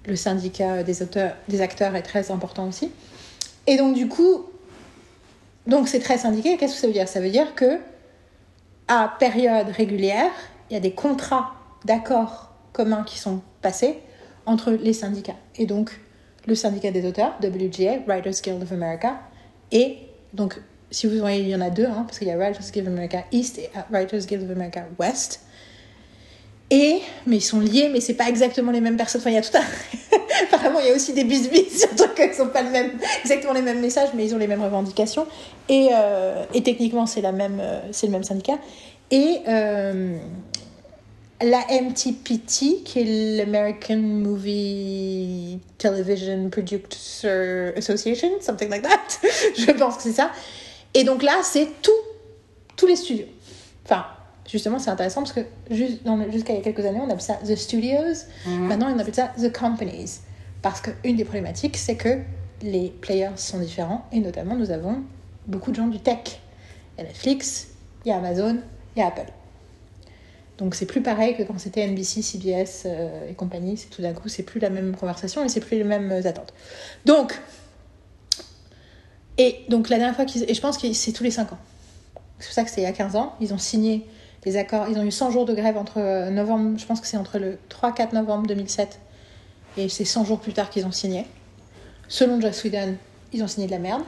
le 0.06 0.16
syndicat 0.16 0.82
des, 0.82 1.02
auteurs, 1.02 1.34
des 1.48 1.60
acteurs, 1.60 1.94
est 1.94 2.02
très 2.02 2.30
important 2.30 2.68
aussi. 2.68 2.90
Et 3.66 3.76
donc, 3.76 3.94
du 3.94 4.08
coup, 4.08 4.46
donc 5.66 5.88
c'est 5.88 6.00
très 6.00 6.18
syndiqué. 6.18 6.56
Qu'est-ce 6.56 6.74
que 6.74 6.80
ça 6.80 6.86
veut 6.88 6.92
dire? 6.92 7.08
Ça 7.08 7.20
veut 7.20 7.30
dire 7.30 7.54
que 7.54 7.78
à 8.88 9.14
période 9.18 9.68
régulière, 9.68 10.32
il 10.68 10.74
y 10.74 10.76
a 10.76 10.80
des 10.80 10.92
contrats 10.92 11.52
d'accords 11.84 12.50
communs 12.72 13.04
qui 13.04 13.18
sont 13.18 13.40
passés 13.60 14.00
entre 14.46 14.72
les 14.72 14.92
syndicats. 14.92 15.36
Et 15.56 15.66
donc, 15.66 16.00
le 16.46 16.54
syndicat 16.54 16.90
des 16.90 17.06
auteurs, 17.06 17.34
WGA, 17.40 18.00
Writers 18.06 18.42
Guild 18.42 18.62
of 18.62 18.72
America, 18.72 19.20
et 19.70 19.98
donc, 20.32 20.60
si 20.92 21.06
vous 21.06 21.18
voyez, 21.18 21.40
il 21.40 21.48
y 21.48 21.56
en 21.56 21.60
a 21.60 21.70
deux, 21.70 21.86
hein, 21.86 22.04
parce 22.06 22.18
qu'il 22.18 22.28
y 22.28 22.30
a 22.30 22.36
Writers 22.36 22.70
Guild 22.72 22.86
of 22.86 22.92
America 22.92 23.24
East 23.32 23.58
et 23.58 23.70
Writers 23.90 24.26
Guild 24.26 24.44
of 24.44 24.50
America 24.50 24.84
West. 24.98 25.40
Et, 26.70 27.00
mais 27.26 27.36
ils 27.36 27.42
sont 27.42 27.60
liés, 27.60 27.90
mais 27.92 28.00
c'est 28.00 28.14
pas 28.14 28.28
exactement 28.28 28.72
les 28.72 28.80
mêmes 28.80 28.96
personnes. 28.96 29.20
Enfin, 29.20 29.30
il 29.30 29.34
y 29.34 29.36
a 29.36 29.42
tout 29.42 29.56
un. 29.56 30.16
Apparemment, 30.44 30.80
il 30.80 30.88
y 30.88 30.90
a 30.90 30.94
aussi 30.94 31.12
des 31.12 31.24
bisbis 31.24 31.68
sur 31.68 31.94
trucs 31.94 32.14
qui 32.14 32.34
sont 32.34 32.48
pas 32.48 32.62
le 32.62 32.70
même, 32.70 32.92
exactement 33.20 33.52
les 33.52 33.60
mêmes 33.60 33.80
messages, 33.80 34.08
mais 34.14 34.24
ils 34.24 34.34
ont 34.34 34.38
les 34.38 34.46
mêmes 34.46 34.62
revendications. 34.62 35.26
Et, 35.68 35.90
euh, 35.92 36.44
et 36.54 36.62
techniquement, 36.62 37.04
c'est 37.04 37.20
la 37.20 37.28
euh, 37.30 37.80
le 38.02 38.08
même 38.08 38.24
syndicat. 38.24 38.58
Et 39.10 39.40
euh, 39.48 40.16
la 41.42 41.60
MTPT, 41.82 42.84
qui 42.84 43.00
est 43.00 43.36
l'American 43.36 43.98
Movie 43.98 45.58
Television 45.76 46.48
Producer 46.48 47.74
Association, 47.76 48.40
something 48.40 48.70
like 48.70 48.82
that. 48.82 49.18
Je 49.58 49.72
pense 49.72 49.96
que 49.96 50.02
c'est 50.04 50.12
ça. 50.12 50.30
Et 50.94 51.04
donc 51.04 51.22
là, 51.22 51.40
c'est 51.42 51.68
tout, 51.80 51.90
tous 52.76 52.86
les 52.86 52.96
studios. 52.96 53.26
Enfin, 53.84 54.06
justement, 54.48 54.78
c'est 54.78 54.90
intéressant 54.90 55.22
parce 55.22 55.32
que 55.32 55.40
jusqu'à 55.70 56.52
il 56.52 56.56
y 56.56 56.58
a 56.58 56.62
quelques 56.62 56.84
années, 56.84 57.00
on 57.00 57.10
appelait 57.10 57.20
ça 57.20 57.38
The 57.44 57.56
Studios. 57.56 58.26
Mhm. 58.46 58.66
Maintenant, 58.66 58.92
on 58.94 58.98
appelle 58.98 59.14
ça 59.14 59.32
The 59.38 59.52
Companies. 59.52 60.20
Parce 60.60 60.80
qu'une 60.80 61.16
des 61.16 61.24
problématiques, 61.24 61.76
c'est 61.76 61.96
que 61.96 62.20
les 62.62 62.90
players 63.00 63.36
sont 63.36 63.58
différents. 63.58 64.06
Et 64.12 64.20
notamment, 64.20 64.54
nous 64.54 64.70
avons 64.70 65.02
beaucoup 65.46 65.70
de 65.70 65.76
gens 65.76 65.88
du 65.88 65.98
tech. 65.98 66.40
Il 66.96 67.02
y 67.02 67.04
a 67.04 67.08
Netflix, 67.08 67.68
il 68.04 68.10
y 68.10 68.12
a 68.12 68.18
Amazon, 68.18 68.58
il 68.94 69.00
y 69.00 69.02
a 69.02 69.08
Apple. 69.08 69.32
Donc 70.58 70.74
c'est 70.74 70.86
plus 70.86 71.02
pareil 71.02 71.36
que 71.36 71.42
quand 71.42 71.58
c'était 71.58 71.86
NBC, 71.86 72.22
CBS 72.22 72.84
euh, 72.84 73.30
et 73.30 73.34
compagnie. 73.34 73.84
Tout 73.90 74.02
d'un 74.02 74.12
coup, 74.12 74.28
c'est 74.28 74.42
plus 74.44 74.60
la 74.60 74.70
même 74.70 74.94
conversation 74.94 75.44
et 75.44 75.48
c'est 75.48 75.60
plus 75.60 75.76
les 75.76 75.84
mêmes 75.84 76.12
attentes. 76.24 76.52
Donc, 77.04 77.40
et 79.38 79.64
donc 79.68 79.88
la 79.88 79.98
dernière 79.98 80.16
fois 80.16 80.24
qu'ils. 80.24 80.48
Et 80.48 80.54
je 80.54 80.60
pense 80.60 80.78
que 80.78 80.92
c'est 80.92 81.12
tous 81.12 81.24
les 81.24 81.30
5 81.30 81.52
ans. 81.52 81.58
C'est 82.38 82.46
pour 82.46 82.54
ça 82.54 82.64
que 82.64 82.70
c'était 82.70 82.82
il 82.82 82.84
y 82.84 82.88
a 82.88 82.92
15 82.92 83.16
ans. 83.16 83.34
Ils 83.40 83.54
ont 83.54 83.58
signé 83.58 84.06
les 84.44 84.56
accords. 84.56 84.86
Ils 84.90 84.98
ont 84.98 85.04
eu 85.04 85.10
100 85.10 85.30
jours 85.30 85.44
de 85.44 85.54
grève 85.54 85.76
entre 85.76 85.98
euh, 85.98 86.30
novembre, 86.30 86.78
je 86.78 86.84
pense 86.84 87.00
que 87.00 87.06
c'est 87.06 87.16
entre 87.16 87.38
le 87.38 87.58
3-4 87.70 88.14
novembre 88.14 88.46
2007 88.46 88.98
et 89.76 89.88
c'est 89.88 90.04
100 90.04 90.24
jours 90.24 90.40
plus 90.40 90.52
tard 90.52 90.70
qu'ils 90.70 90.84
ont 90.86 90.92
signé. 90.92 91.26
Selon 92.08 92.40
Joss 92.40 92.64
Whedon, 92.64 92.96
ils 93.32 93.42
ont 93.42 93.48
signé 93.48 93.66
de 93.66 93.72
la 93.72 93.78
merde. 93.78 94.02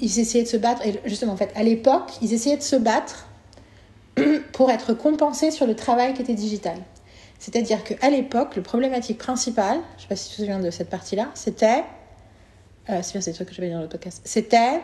Ils 0.00 0.18
essayaient 0.18 0.42
de 0.42 0.48
se 0.48 0.56
battre. 0.56 0.84
Et 0.84 1.00
justement, 1.04 1.32
en 1.32 1.36
fait, 1.36 1.52
à 1.54 1.62
l'époque, 1.62 2.10
ils 2.22 2.32
essayaient 2.32 2.56
de 2.56 2.62
se 2.62 2.74
battre 2.74 3.28
pour 4.52 4.70
être 4.70 4.94
compensés 4.94 5.52
sur 5.52 5.66
le 5.66 5.76
travail 5.76 6.14
qui 6.14 6.22
était 6.22 6.34
digital. 6.34 6.76
C'est-à-dire 7.38 7.84
qu'à 7.84 8.10
l'époque, 8.10 8.56
le 8.56 8.62
problématique 8.62 9.18
principal, 9.18 9.78
je 9.96 9.98
ne 9.98 10.02
sais 10.02 10.08
pas 10.08 10.16
si 10.16 10.30
tu 10.30 10.36
te 10.36 10.40
souviens 10.40 10.58
de 10.58 10.70
cette 10.70 10.90
partie-là, 10.90 11.30
c'était. 11.34 11.84
Euh, 12.90 12.98
c'est 13.02 13.12
bien, 13.12 13.20
c'est 13.20 13.38
le 13.38 13.44
que 13.44 13.54
je 13.54 13.60
vais 13.60 13.68
dire 13.68 13.76
dans 13.76 13.82
le 13.82 13.88
podcast. 13.88 14.20
C'était. 14.24 14.80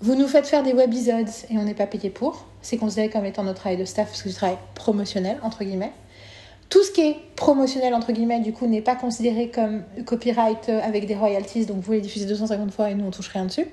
Vous 0.00 0.16
nous 0.16 0.26
faites 0.26 0.46
faire 0.46 0.64
des 0.64 0.72
webisodes 0.72 1.28
et 1.48 1.58
on 1.58 1.62
n'est 1.62 1.74
pas 1.74 1.86
payé 1.86 2.10
pour. 2.10 2.46
C'est 2.60 2.76
considéré 2.76 3.08
comme 3.08 3.24
étant 3.24 3.44
notre 3.44 3.60
travail 3.60 3.78
de 3.78 3.84
staff 3.84 4.08
parce 4.08 4.22
que 4.22 4.24
c'est 4.24 4.30
du 4.30 4.34
travail 4.34 4.58
promotionnel, 4.74 5.38
entre 5.42 5.62
guillemets. 5.62 5.92
Tout 6.68 6.82
ce 6.82 6.90
qui 6.90 7.02
est 7.02 7.16
promotionnel, 7.36 7.94
entre 7.94 8.12
guillemets, 8.12 8.40
du 8.40 8.52
coup, 8.52 8.66
n'est 8.66 8.80
pas 8.80 8.96
considéré 8.96 9.50
comme 9.50 9.82
copyright 10.04 10.68
euh, 10.68 10.80
avec 10.82 11.06
des 11.06 11.14
royalties. 11.14 11.66
Donc, 11.66 11.82
vous 11.82 11.92
les 11.92 12.00
diffusez 12.00 12.26
250 12.26 12.72
fois 12.72 12.90
et 12.90 12.94
nous, 12.94 13.04
on 13.04 13.10
touche 13.10 13.28
rien 13.28 13.44
dessus. 13.44 13.66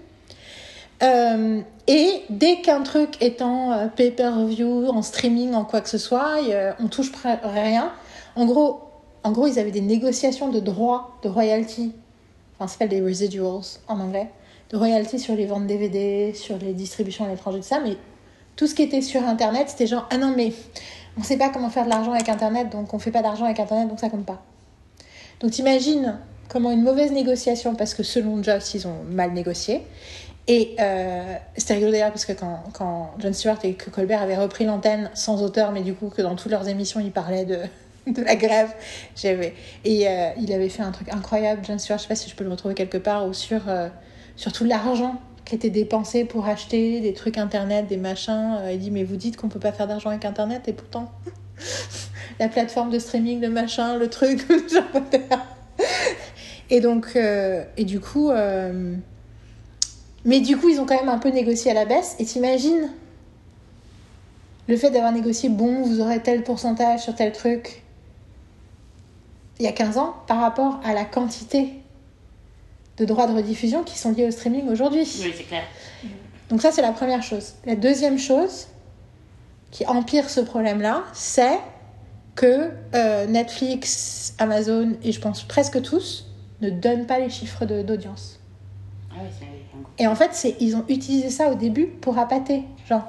Euh, 1.01 1.61
et 1.87 2.23
dès 2.29 2.61
qu'un 2.61 2.83
truc 2.83 3.21
est 3.21 3.41
en 3.41 3.71
euh, 3.71 3.87
pay-per-view, 3.87 4.89
en 4.89 5.01
streaming, 5.01 5.53
en 5.53 5.63
quoi 5.63 5.81
que 5.81 5.89
ce 5.89 5.97
soit, 5.97 6.41
y, 6.41 6.53
euh, 6.53 6.71
on 6.79 6.87
touche 6.87 7.11
rien. 7.43 7.93
En 8.35 8.45
gros, 8.45 8.81
en 9.23 9.31
gros, 9.31 9.47
ils 9.47 9.59
avaient 9.59 9.71
des 9.71 9.81
négociations 9.81 10.49
de 10.49 10.59
droits, 10.59 11.17
de 11.23 11.29
royalties. 11.29 11.93
Enfin, 12.59 12.67
ça 12.67 12.73
s'appelle 12.73 12.89
des 12.89 13.01
residuals 13.01 13.61
en 13.87 13.99
anglais. 14.01 14.27
De 14.69 14.75
royalties 14.75 15.19
sur 15.19 15.33
les 15.33 15.45
ventes 15.45 15.65
DVD, 15.65 16.33
sur 16.33 16.57
les 16.57 16.73
distributions 16.73 17.23
à 17.23 17.29
l'étranger, 17.29 17.59
de 17.59 17.63
ça. 17.63 17.79
Mais 17.79 17.95
tout 18.57 18.67
ce 18.67 18.75
qui 18.75 18.81
était 18.81 19.01
sur 19.01 19.23
Internet, 19.23 19.69
c'était 19.69 19.87
genre, 19.87 20.05
ah 20.11 20.17
non, 20.17 20.33
mais 20.35 20.51
on 21.17 21.23
sait 21.23 21.37
pas 21.37 21.47
comment 21.47 21.69
faire 21.69 21.85
de 21.85 21.89
l'argent 21.89 22.11
avec 22.11 22.27
Internet, 22.27 22.69
donc 22.69 22.93
on 22.93 22.99
fait 22.99 23.11
pas 23.11 23.21
d'argent 23.21 23.45
avec 23.45 23.59
Internet, 23.59 23.87
donc 23.87 23.99
ça 23.99 24.09
compte 24.09 24.25
pas. 24.25 24.43
Donc 25.39 25.51
t'imagines 25.51 26.19
comment 26.49 26.69
une 26.71 26.83
mauvaise 26.83 27.13
négociation, 27.13 27.75
parce 27.75 27.93
que 27.93 28.03
selon 28.03 28.43
Joss, 28.43 28.73
ils 28.73 28.85
ont 28.87 29.03
mal 29.09 29.31
négocié. 29.31 29.83
Et 30.47 30.75
euh, 30.79 31.35
c'était 31.55 31.75
rigolo 31.75 31.93
d'ailleurs, 31.93 32.11
parce 32.11 32.25
que 32.25 32.33
quand, 32.33 32.63
quand 32.73 33.11
Jon 33.19 33.31
Stewart 33.31 33.59
et 33.63 33.75
que 33.75 33.89
Colbert 33.89 34.21
avaient 34.21 34.37
repris 34.37 34.65
l'antenne 34.65 35.09
sans 35.13 35.41
auteur, 35.41 35.71
mais 35.71 35.81
du 35.81 35.93
coup 35.93 36.09
que 36.09 36.21
dans 36.21 36.35
toutes 36.35 36.51
leurs 36.51 36.67
émissions, 36.67 36.99
ils 36.99 37.11
parlaient 37.11 37.45
de, 37.45 37.59
de 38.07 38.21
la 38.21 38.35
grève, 38.35 38.73
j'avais... 39.15 39.53
Et 39.85 40.07
euh, 40.07 40.29
il 40.39 40.51
avait 40.53 40.69
fait 40.69 40.81
un 40.83 40.91
truc 40.91 41.09
incroyable, 41.09 41.63
Jon 41.65 41.77
Stewart, 41.77 41.97
je 41.97 42.03
sais 42.03 42.07
pas 42.09 42.15
si 42.15 42.29
je 42.29 42.35
peux 42.35 42.43
le 42.43 42.51
retrouver 42.51 42.75
quelque 42.75 42.97
part, 42.97 43.27
ou 43.27 43.33
sur, 43.33 43.67
euh, 43.67 43.89
sur 44.35 44.51
tout 44.51 44.65
l'argent 44.65 45.19
qui 45.45 45.55
était 45.55 45.69
dépensé 45.69 46.25
pour 46.25 46.45
acheter 46.47 46.99
des 46.99 47.13
trucs 47.13 47.37
internet, 47.37 47.87
des 47.87 47.97
machins. 47.97 48.57
Euh, 48.59 48.71
il 48.71 48.79
dit, 48.79 48.91
mais 48.91 49.03
vous 49.03 49.15
dites 49.15 49.37
qu'on 49.37 49.49
peut 49.49 49.59
pas 49.59 49.71
faire 49.71 49.87
d'argent 49.87 50.09
avec 50.09 50.25
internet, 50.25 50.67
et 50.67 50.73
pourtant, 50.73 51.11
la 52.39 52.49
plateforme 52.49 52.89
de 52.91 52.99
streaming, 52.99 53.41
le 53.41 53.49
machin, 53.49 53.97
le 53.97 54.09
truc, 54.09 54.45
Et 56.71 56.81
donc, 56.81 57.15
et 57.15 57.83
du 57.83 57.99
coup... 57.99 58.29
mais 60.23 60.39
du 60.39 60.55
coup, 60.55 60.69
ils 60.69 60.79
ont 60.79 60.85
quand 60.85 60.99
même 60.99 61.09
un 61.09 61.17
peu 61.17 61.29
négocié 61.29 61.71
à 61.71 61.73
la 61.73 61.85
baisse. 61.85 62.15
Et 62.19 62.25
t'imagines 62.25 62.91
le 64.69 64.77
fait 64.77 64.91
d'avoir 64.91 65.11
négocié, 65.11 65.49
bon, 65.49 65.81
vous 65.81 65.99
aurez 65.99 66.21
tel 66.21 66.43
pourcentage 66.43 67.01
sur 67.01 67.15
tel 67.15 67.31
truc, 67.31 67.81
il 69.59 69.65
y 69.65 69.67
a 69.67 69.73
15 69.73 69.97
ans, 69.97 70.15
par 70.27 70.39
rapport 70.39 70.79
à 70.83 70.93
la 70.93 71.05
quantité 71.05 71.73
de 72.97 73.05
droits 73.05 73.27
de 73.27 73.33
rediffusion 73.33 73.83
qui 73.83 73.97
sont 73.97 74.11
liés 74.11 74.25
au 74.25 74.31
streaming 74.31 74.67
aujourd'hui. 74.69 75.01
Oui, 75.01 75.33
c'est 75.35 75.43
clair. 75.43 75.63
Donc 76.49 76.61
ça, 76.61 76.71
c'est 76.71 76.81
la 76.81 76.91
première 76.91 77.21
chose. 77.21 77.53
La 77.65 77.75
deuxième 77.75 78.17
chose 78.17 78.67
qui 79.71 79.85
empire 79.85 80.29
ce 80.29 80.39
problème-là, 80.39 81.03
c'est 81.13 81.59
que 82.35 82.71
euh, 82.95 83.27
Netflix, 83.27 84.33
Amazon 84.39 84.93
et 85.03 85.11
je 85.11 85.19
pense 85.19 85.43
presque 85.43 85.81
tous 85.81 86.27
ne 86.61 86.69
donnent 86.69 87.05
pas 87.05 87.19
les 87.19 87.29
chiffres 87.29 87.65
d'audience. 87.65 88.39
Ah 89.11 89.15
oui, 89.21 89.47
Et 89.97 90.07
en 90.07 90.15
fait, 90.15 90.55
ils 90.59 90.75
ont 90.75 90.85
utilisé 90.87 91.29
ça 91.29 91.51
au 91.51 91.55
début 91.55 91.87
pour 91.87 92.17
appâter. 92.17 92.63
Genre, 92.87 93.03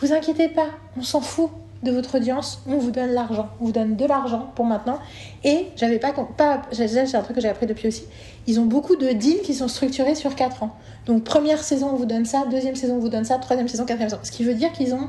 vous 0.00 0.12
inquiétez 0.12 0.48
pas, 0.48 0.68
on 0.96 1.02
s'en 1.02 1.20
fout 1.20 1.50
de 1.84 1.92
votre 1.92 2.16
audience, 2.16 2.62
on 2.66 2.78
vous 2.78 2.90
donne 2.90 3.10
l'argent, 3.12 3.48
on 3.60 3.66
vous 3.66 3.72
donne 3.72 3.94
de 3.96 4.04
l'argent 4.04 4.50
pour 4.56 4.64
maintenant. 4.64 4.98
Et 5.44 5.66
j'avais 5.76 5.98
pas, 5.98 6.12
pas 6.36 6.62
c'est 6.72 7.14
un 7.14 7.22
truc 7.22 7.36
que 7.36 7.42
j'ai 7.42 7.48
appris 7.48 7.66
depuis 7.66 7.88
aussi. 7.88 8.04
Ils 8.46 8.58
ont 8.58 8.64
beaucoup 8.66 8.96
de 8.96 9.12
deals 9.12 9.42
qui 9.42 9.54
sont 9.54 9.68
structurés 9.68 10.14
sur 10.14 10.34
4 10.34 10.62
ans. 10.64 10.74
Donc 11.06 11.22
première 11.24 11.62
saison 11.62 11.90
on 11.92 11.96
vous 11.96 12.06
donne 12.06 12.24
ça, 12.24 12.44
deuxième 12.50 12.74
saison 12.74 12.96
on 12.96 13.00
vous 13.00 13.08
donne 13.08 13.24
ça, 13.24 13.38
troisième 13.38 13.68
saison, 13.68 13.84
quatrième 13.84 14.10
saison. 14.10 14.20
Ce 14.24 14.32
qui 14.32 14.42
veut 14.44 14.54
dire 14.54 14.72
qu'ils 14.72 14.94
ont 14.94 15.08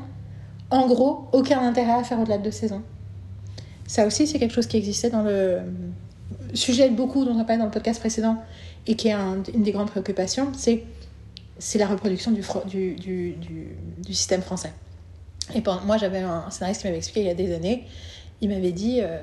en 0.70 0.86
gros 0.86 1.24
aucun 1.32 1.60
intérêt 1.60 1.92
à 1.92 2.04
faire 2.04 2.20
au-delà 2.20 2.38
de 2.38 2.44
deux 2.44 2.50
saisons. 2.50 2.82
Ça 3.86 4.06
aussi 4.06 4.26
c'est 4.26 4.38
quelque 4.38 4.54
chose 4.54 4.66
qui 4.66 4.76
existait 4.76 5.10
dans 5.10 5.22
le 5.22 5.58
sujet 6.54 6.90
beaucoup 6.90 7.24
dont 7.24 7.32
on 7.34 7.40
a 7.40 7.44
parlé 7.44 7.58
dans 7.58 7.66
le 7.66 7.70
podcast 7.70 8.00
précédent 8.00 8.36
et 8.86 8.94
qui 8.94 9.08
est 9.08 9.12
un- 9.12 9.42
une 9.54 9.62
des 9.62 9.72
grandes 9.72 9.90
préoccupations, 9.90 10.48
c'est 10.56 10.84
c'est 11.58 11.78
la 11.78 11.86
reproduction 11.86 12.32
du, 12.32 12.42
du, 12.96 13.34
du 14.04 14.12
système 14.14 14.42
français. 14.42 14.72
Et 15.54 15.62
moi, 15.84 15.96
j'avais 15.96 16.20
un 16.20 16.50
scénariste 16.50 16.80
qui 16.80 16.86
m'avait 16.88 16.98
expliqué 16.98 17.20
il 17.20 17.26
y 17.26 17.30
a 17.30 17.34
des 17.34 17.54
années, 17.54 17.84
il 18.40 18.48
m'avait 18.48 18.72
dit, 18.72 19.00
euh, 19.00 19.18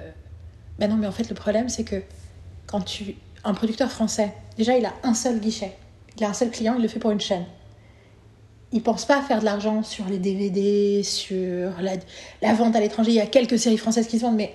ben 0.80 0.90
non, 0.90 0.96
mais 0.96 1.08
en 1.08 1.12
fait, 1.12 1.30
le 1.30 1.36
problème, 1.36 1.70
c'est 1.70 1.84
que 1.84 2.02
quand 2.66 2.82
tu... 2.82 3.16
Un 3.46 3.54
producteur 3.54 3.92
français, 3.92 4.34
déjà, 4.58 4.78
il 4.78 4.86
a 4.86 4.94
un 5.04 5.14
seul 5.14 5.40
guichet. 5.40 5.74
Il 6.18 6.24
a 6.24 6.30
un 6.30 6.34
seul 6.34 6.50
client, 6.50 6.76
il 6.78 6.82
le 6.82 6.88
fait 6.88 7.00
pour 7.00 7.12
une 7.12 7.20
chaîne. 7.20 7.46
Il 8.72 8.82
pense 8.82 9.06
pas 9.06 9.20
à 9.20 9.22
faire 9.22 9.40
de 9.40 9.46
l'argent 9.46 9.84
sur 9.84 10.06
les 10.06 10.18
DVD, 10.18 11.04
sur 11.04 11.72
la, 11.82 12.54
vente 12.54 12.76
à 12.76 12.80
l'étranger. 12.80 13.12
Il 13.12 13.16
y 13.16 13.22
a 13.22 13.26
quelques 13.26 13.60
séries 13.60 13.78
françaises 13.78 14.08
qui 14.08 14.18
se 14.18 14.24
vendent, 14.24 14.38
mais 14.38 14.54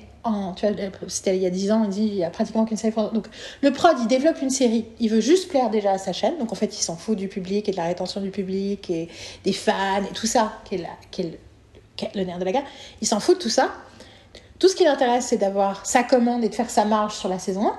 tu 0.56 0.66
vois, 0.66 0.74
c'était 1.06 1.36
il 1.36 1.42
y 1.42 1.46
a 1.46 1.50
10 1.50 1.70
ans, 1.70 1.84
il 1.84 1.90
dit 1.90 2.02
il 2.02 2.14
y 2.14 2.24
a 2.24 2.30
pratiquement 2.30 2.64
qu'une 2.64 2.76
série 2.76 2.92
française. 2.92 3.12
Donc 3.12 3.28
le 3.62 3.72
prod, 3.72 3.96
il 4.00 4.08
développe 4.08 4.40
une 4.42 4.50
série. 4.50 4.86
Il 4.98 5.10
veut 5.10 5.20
juste 5.20 5.48
plaire 5.48 5.70
déjà 5.70 5.92
à 5.92 5.98
sa 5.98 6.12
chaîne. 6.12 6.38
Donc 6.38 6.50
en 6.50 6.56
fait, 6.56 6.76
il 6.76 6.82
s'en 6.82 6.96
fout 6.96 7.16
du 7.16 7.28
public 7.28 7.68
et 7.68 7.72
de 7.72 7.76
la 7.76 7.84
rétention 7.84 8.20
du 8.20 8.30
public 8.30 8.90
et 8.90 9.08
des 9.44 9.52
fans 9.52 10.02
et 10.02 10.14
tout 10.14 10.26
ça, 10.26 10.60
qui 10.64 10.76
est, 10.76 10.78
la, 10.78 11.28
le, 12.14 12.24
nerf 12.24 12.38
de 12.38 12.44
la 12.44 12.52
guerre. 12.52 12.64
Il 13.00 13.06
s'en 13.06 13.20
fout 13.20 13.36
de 13.36 13.42
tout 13.42 13.48
ça. 13.48 13.70
Tout 14.58 14.68
ce 14.68 14.74
qui 14.74 14.84
l'intéresse, 14.84 15.26
c'est 15.26 15.36
d'avoir 15.36 15.86
sa 15.86 16.02
commande 16.02 16.44
et 16.44 16.48
de 16.48 16.54
faire 16.54 16.70
sa 16.70 16.84
marge 16.84 17.14
sur 17.14 17.28
la 17.28 17.38
saison 17.38 17.68
1. 17.68 17.74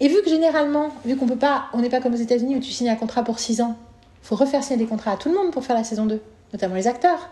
Et 0.00 0.08
vu 0.08 0.16
que 0.22 0.28
généralement, 0.28 0.90
vu 1.04 1.16
qu'on 1.16 1.26
peut 1.26 1.36
pas, 1.36 1.66
on 1.72 1.78
n'est 1.78 1.88
pas 1.88 2.00
comme 2.00 2.14
aux 2.14 2.18
États-Unis 2.18 2.56
où 2.56 2.60
tu 2.60 2.70
signes 2.70 2.90
un 2.90 2.96
contrat 2.96 3.24
pour 3.24 3.38
6 3.38 3.60
ans, 3.60 3.76
faut 4.22 4.36
refaire 4.36 4.62
signer 4.62 4.78
des 4.78 4.86
contrats 4.86 5.12
à 5.12 5.16
tout 5.16 5.28
le 5.28 5.34
monde 5.34 5.52
pour 5.52 5.64
faire 5.64 5.76
la 5.76 5.84
saison 5.84 6.06
2, 6.06 6.20
notamment 6.52 6.74
les 6.74 6.86
acteurs. 6.86 7.30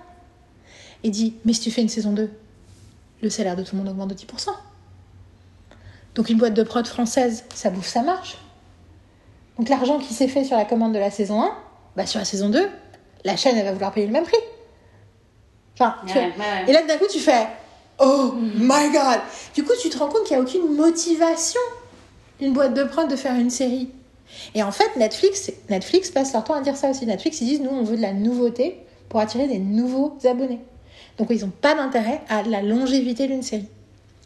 Et 1.02 1.10
dit, 1.10 1.34
mais 1.44 1.52
si 1.52 1.60
tu 1.60 1.70
fais 1.70 1.82
une 1.82 1.88
saison 1.88 2.12
2, 2.12 2.30
le 3.22 3.30
salaire 3.30 3.56
de 3.56 3.62
tout 3.62 3.74
le 3.74 3.82
monde 3.82 3.90
augmente 3.90 4.08
de 4.08 4.14
10%. 4.14 4.50
Donc 6.14 6.28
une 6.28 6.38
boîte 6.38 6.54
de 6.54 6.62
prod 6.62 6.86
française, 6.86 7.44
ça 7.54 7.70
bouffe 7.70 7.86
sa 7.86 8.02
marge. 8.02 8.36
Donc 9.58 9.68
l'argent 9.68 9.98
qui 9.98 10.14
s'est 10.14 10.28
fait 10.28 10.44
sur 10.44 10.56
la 10.56 10.64
commande 10.64 10.92
de 10.92 10.98
la 10.98 11.10
saison 11.10 11.42
1, 11.42 11.52
bah 11.96 12.06
sur 12.06 12.18
la 12.18 12.24
saison 12.24 12.48
2, 12.48 12.68
la 13.24 13.36
chaîne 13.36 13.56
elle 13.56 13.64
va 13.64 13.72
vouloir 13.72 13.92
payer 13.92 14.06
le 14.06 14.12
même 14.12 14.24
prix. 14.24 14.38
Enfin, 15.80 15.96
tu 16.06 16.14
Ouais, 16.18 16.32
vois. 16.36 16.44
ouais, 16.44 16.50
ouais. 16.64 16.70
Et 16.70 16.72
là 16.72 16.82
d'un 16.82 16.98
coup 16.98 17.06
tu 17.10 17.18
fais 17.18 17.46
Oh 17.98 18.34
my 18.36 18.90
god 18.92 19.20
Du 19.54 19.64
coup 19.64 19.72
tu 19.80 19.88
te 19.88 19.98
rends 19.98 20.08
compte 20.08 20.24
qu'il 20.24 20.36
n'y 20.36 20.42
a 20.42 20.44
aucune 20.44 20.74
motivation 20.76 21.60
d'une 22.38 22.52
boîte 22.52 22.74
de 22.74 22.84
prod 22.84 23.08
de 23.10 23.16
faire 23.16 23.34
une 23.34 23.50
série. 23.50 23.90
Et 24.54 24.62
en 24.62 24.72
fait 24.72 24.96
Netflix, 24.96 25.50
Netflix 25.68 26.10
passe 26.10 26.32
leur 26.32 26.44
temps 26.44 26.54
à 26.54 26.60
dire 26.60 26.76
ça 26.76 26.90
aussi. 26.90 27.04
Netflix 27.06 27.40
ils 27.40 27.46
disent 27.46 27.60
nous 27.60 27.70
on 27.70 27.82
veut 27.82 27.96
de 27.96 28.02
la 28.02 28.12
nouveauté 28.12 28.78
pour 29.08 29.20
attirer 29.20 29.46
des 29.48 29.58
nouveaux 29.58 30.16
abonnés. 30.24 30.60
Donc 31.18 31.28
ils 31.30 31.40
n'ont 31.44 31.50
pas 31.50 31.74
d'intérêt 31.74 32.20
à 32.28 32.42
la 32.42 32.62
longévité 32.62 33.26
d'une 33.26 33.42
série. 33.42 33.66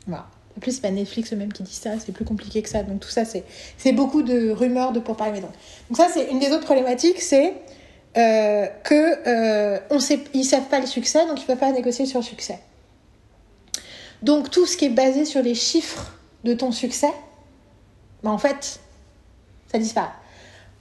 Voilà. 0.07 0.27
En 0.57 0.61
plus, 0.61 0.73
c'est 0.73 0.83
pas 0.83 0.91
Netflix 0.93 1.33
eux-mêmes 1.33 1.53
qui 1.53 1.65
disent 1.65 1.75
ça, 1.81 1.91
c'est 1.99 2.13
plus 2.13 2.25
compliqué 2.25 2.63
que 2.63 2.69
ça. 2.69 2.85
Donc 2.85 3.01
tout 3.01 3.09
ça, 3.09 3.25
c'est 3.25 3.43
c'est 3.77 3.91
beaucoup 3.93 4.23
de 4.23 4.51
rumeurs 4.51 4.93
de 4.93 5.01
pourparlers. 5.01 5.33
Mais 5.33 5.41
donc, 5.41 5.51
donc 5.91 5.97
ça, 5.97 6.07
c'est 6.13 6.31
une 6.31 6.39
des 6.39 6.53
autres 6.53 6.63
problématiques, 6.65 7.21
c'est 7.21 7.55
euh, 8.17 8.67
que 8.85 9.29
euh, 9.29 9.79
on 9.91 9.99
sait, 9.99 10.21
ils 10.35 10.45
savent 10.45 10.69
pas 10.69 10.81
le 10.81 10.87
succès, 10.87 11.27
donc 11.27 11.41
ils 11.41 11.45
peuvent 11.47 11.57
pas 11.59 11.73
négocier 11.73 12.07
sur 12.07 12.21
le 12.21 12.25
succès. 12.25 12.59
Donc 14.23 14.51
tout 14.51 14.67
ce 14.67 14.77
qui 14.77 14.87
est 14.87 14.91
basé 14.91 15.25
sur 15.25 15.43
les 15.43 15.55
chiffres 15.55 16.13
de 16.45 16.55
ton 16.55 16.73
succès, 16.73 17.11
bah, 18.23 18.31
en 18.31 18.39
fait, 18.39 18.81
ça 19.71 19.79
disparaît. 19.79 20.09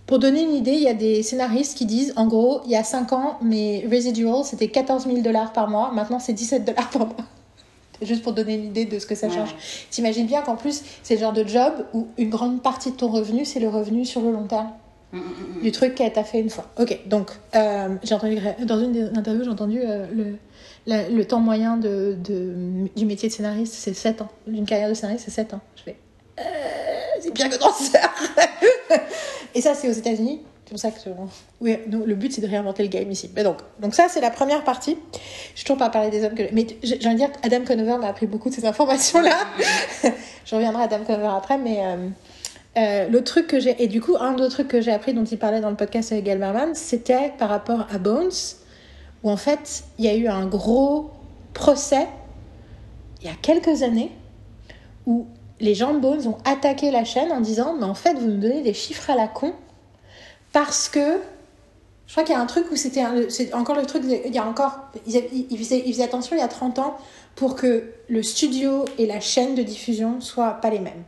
Pour 0.05 0.19
donner 0.19 0.41
une 0.43 0.53
idée, 0.53 0.73
il 0.73 0.83
y 0.83 0.87
a 0.89 0.93
des 0.93 1.23
scénaristes 1.23 1.77
qui 1.77 1.85
disent, 1.85 2.13
en 2.17 2.27
gros, 2.27 2.61
il 2.65 2.71
y 2.71 2.75
a 2.75 2.83
5 2.83 3.13
ans, 3.13 3.37
mes 3.41 3.87
residuals, 3.89 4.43
c'était 4.43 4.67
14 4.67 5.05
000 5.05 5.19
dollars 5.21 5.53
par 5.53 5.69
mois. 5.69 5.91
Maintenant, 5.93 6.19
c'est 6.19 6.33
17 6.33 6.65
dollars 6.65 6.89
par 6.89 7.07
mois. 7.07 7.15
Juste 8.01 8.21
pour 8.21 8.33
donner 8.33 8.55
une 8.55 8.65
idée 8.65 8.83
de 8.85 8.99
ce 8.99 9.05
que 9.05 9.15
ça 9.15 9.27
Ouais. 9.27 9.33
change. 9.33 9.55
T'imagines 9.89 10.25
bien 10.27 10.41
qu'en 10.41 10.55
plus, 10.57 10.81
c'est 11.03 11.15
le 11.15 11.21
genre 11.21 11.31
de 11.31 11.47
job 11.47 11.85
où 11.93 12.07
une 12.17 12.29
grande 12.29 12.61
partie 12.61 12.91
de 12.91 12.97
ton 12.97 13.07
revenu, 13.07 13.45
c'est 13.45 13.61
le 13.61 13.69
revenu 13.69 14.03
sur 14.03 14.19
le 14.21 14.31
long 14.31 14.43
terme. 14.45 14.71
Du 15.61 15.71
truc 15.71 15.95
qui 15.95 16.03
a 16.03 16.23
fait 16.23 16.39
une 16.39 16.49
fois. 16.49 16.65
Ok, 16.79 16.99
donc, 17.05 17.29
euh, 17.55 17.89
j'ai 18.03 18.15
entendu, 18.15 18.39
dans 18.65 18.79
une 18.79 18.91
des 18.91 19.03
interviews, 19.17 19.43
j'ai 19.43 19.49
entendu 19.49 19.79
euh, 19.83 20.07
le, 20.11 20.37
la- 20.87 21.07
le 21.09 21.25
temps 21.25 21.39
moyen 21.39 21.77
de, 21.77 22.17
de- 22.23 22.87
du 22.95 23.05
métier 23.05 23.29
de 23.29 23.33
scénariste, 23.33 23.73
c'est 23.75 23.93
7 23.93 24.21
ans. 24.23 24.29
D'une 24.47 24.65
carrière 24.65 24.89
de 24.89 24.93
scénariste, 24.95 25.25
c'est 25.25 25.31
7 25.31 25.53
ans. 25.53 25.61
Je 25.75 25.83
fais, 25.83 25.95
euh, 26.39 26.43
c'est 27.21 27.33
bien 27.33 27.47
que 27.49 27.57
danseur. 27.59 28.09
Et 29.55 29.61
ça, 29.61 29.75
c'est 29.75 29.87
aux 29.87 29.93
États-Unis. 29.93 30.41
C'est 30.65 30.69
pour 30.71 30.79
ça 30.79 30.89
que. 30.91 31.09
Oui, 31.61 31.77
nous, 31.87 32.05
le 32.05 32.15
but, 32.15 32.33
c'est 32.33 32.41
de 32.41 32.47
réinventer 32.47 32.81
le 32.81 32.89
game 32.89 33.11
ici. 33.11 33.29
Mais 33.35 33.43
donc, 33.43 33.57
donc 33.79 33.93
ça, 33.93 34.07
c'est 34.09 34.21
la 34.21 34.31
première 34.31 34.63
partie. 34.63 34.97
Je 35.53 35.57
suis 35.59 35.65
toujours 35.65 35.77
pas 35.77 35.89
parlé 35.89 36.09
des 36.09 36.23
hommes 36.25 36.33
que. 36.33 36.43
Mais 36.53 36.65
j'ai 36.81 36.95
envie 37.05 37.13
de 37.15 37.19
dire 37.19 37.31
qu'Adam 37.33 37.63
Conover 37.63 37.97
m'a 37.99 38.07
appris 38.07 38.25
beaucoup 38.25 38.49
de 38.49 38.55
ces 38.55 38.65
informations-là. 38.65 39.37
Je 40.45 40.55
reviendrai 40.55 40.81
à 40.83 40.85
Adam 40.85 41.03
Conover 41.05 41.33
après, 41.37 41.57
mais. 41.59 41.81
Euh, 42.77 43.07
l'autre 43.07 43.25
truc 43.25 43.47
que 43.47 43.59
j'ai. 43.59 43.81
Et 43.83 43.87
du 43.87 44.01
coup, 44.01 44.15
un 44.17 44.33
autre 44.35 44.49
truc 44.49 44.67
que 44.67 44.81
j'ai 44.81 44.91
appris 44.91 45.13
dont 45.13 45.23
il 45.23 45.37
parlait 45.37 45.61
dans 45.61 45.69
le 45.69 45.75
podcast 45.75 46.11
avec 46.11 46.25
Gail 46.25 46.37
Berman, 46.37 46.73
c'était 46.73 47.31
par 47.37 47.49
rapport 47.49 47.87
à 47.91 47.97
Bones, 47.97 48.31
où 49.23 49.29
en 49.29 49.37
fait, 49.37 49.83
il 49.99 50.05
y 50.05 50.07
a 50.07 50.15
eu 50.15 50.27
un 50.27 50.45
gros 50.45 51.11
procès 51.53 52.07
il 53.23 53.27
y 53.27 53.31
a 53.31 53.35
quelques 53.41 53.83
années 53.83 54.11
où 55.05 55.25
les 55.59 55.75
gens 55.75 55.93
de 55.93 55.99
Bones 55.99 56.27
ont 56.27 56.37
attaqué 56.43 56.91
la 56.91 57.05
chaîne 57.05 57.31
en 57.31 57.39
disant 57.39 57.75
Mais 57.77 57.85
en 57.85 57.93
fait, 57.93 58.15
vous 58.15 58.27
nous 58.27 58.37
donnez 58.37 58.61
des 58.61 58.73
chiffres 58.73 59.09
à 59.09 59.15
la 59.15 59.27
con 59.27 59.53
parce 60.51 60.89
que. 60.89 61.19
Je 62.05 62.11
crois 62.11 62.25
qu'il 62.25 62.35
y 62.35 62.37
a 62.37 62.41
un 62.41 62.45
truc 62.45 62.65
où 62.69 62.75
c'était 62.75 63.03
c'est 63.29 63.53
encore 63.53 63.77
le 63.77 63.85
truc, 63.85 64.03
il 64.05 64.35
y 64.35 64.37
a 64.37 64.45
encore, 64.45 64.77
ils 65.07 65.57
faisaient, 65.57 65.81
ils 65.85 65.93
faisaient 65.93 66.03
attention 66.03 66.35
il 66.35 66.39
y 66.39 66.43
a 66.43 66.49
30 66.49 66.77
ans 66.77 66.97
pour 67.33 67.55
que 67.55 67.91
le 68.07 68.21
studio 68.21 68.85
et 68.99 69.07
la 69.07 69.21
chaîne 69.21 69.55
de 69.55 69.63
diffusion 69.63 70.19
soient 70.19 70.59
pas 70.61 70.69
les 70.69 70.79
mêmes. 70.79 71.03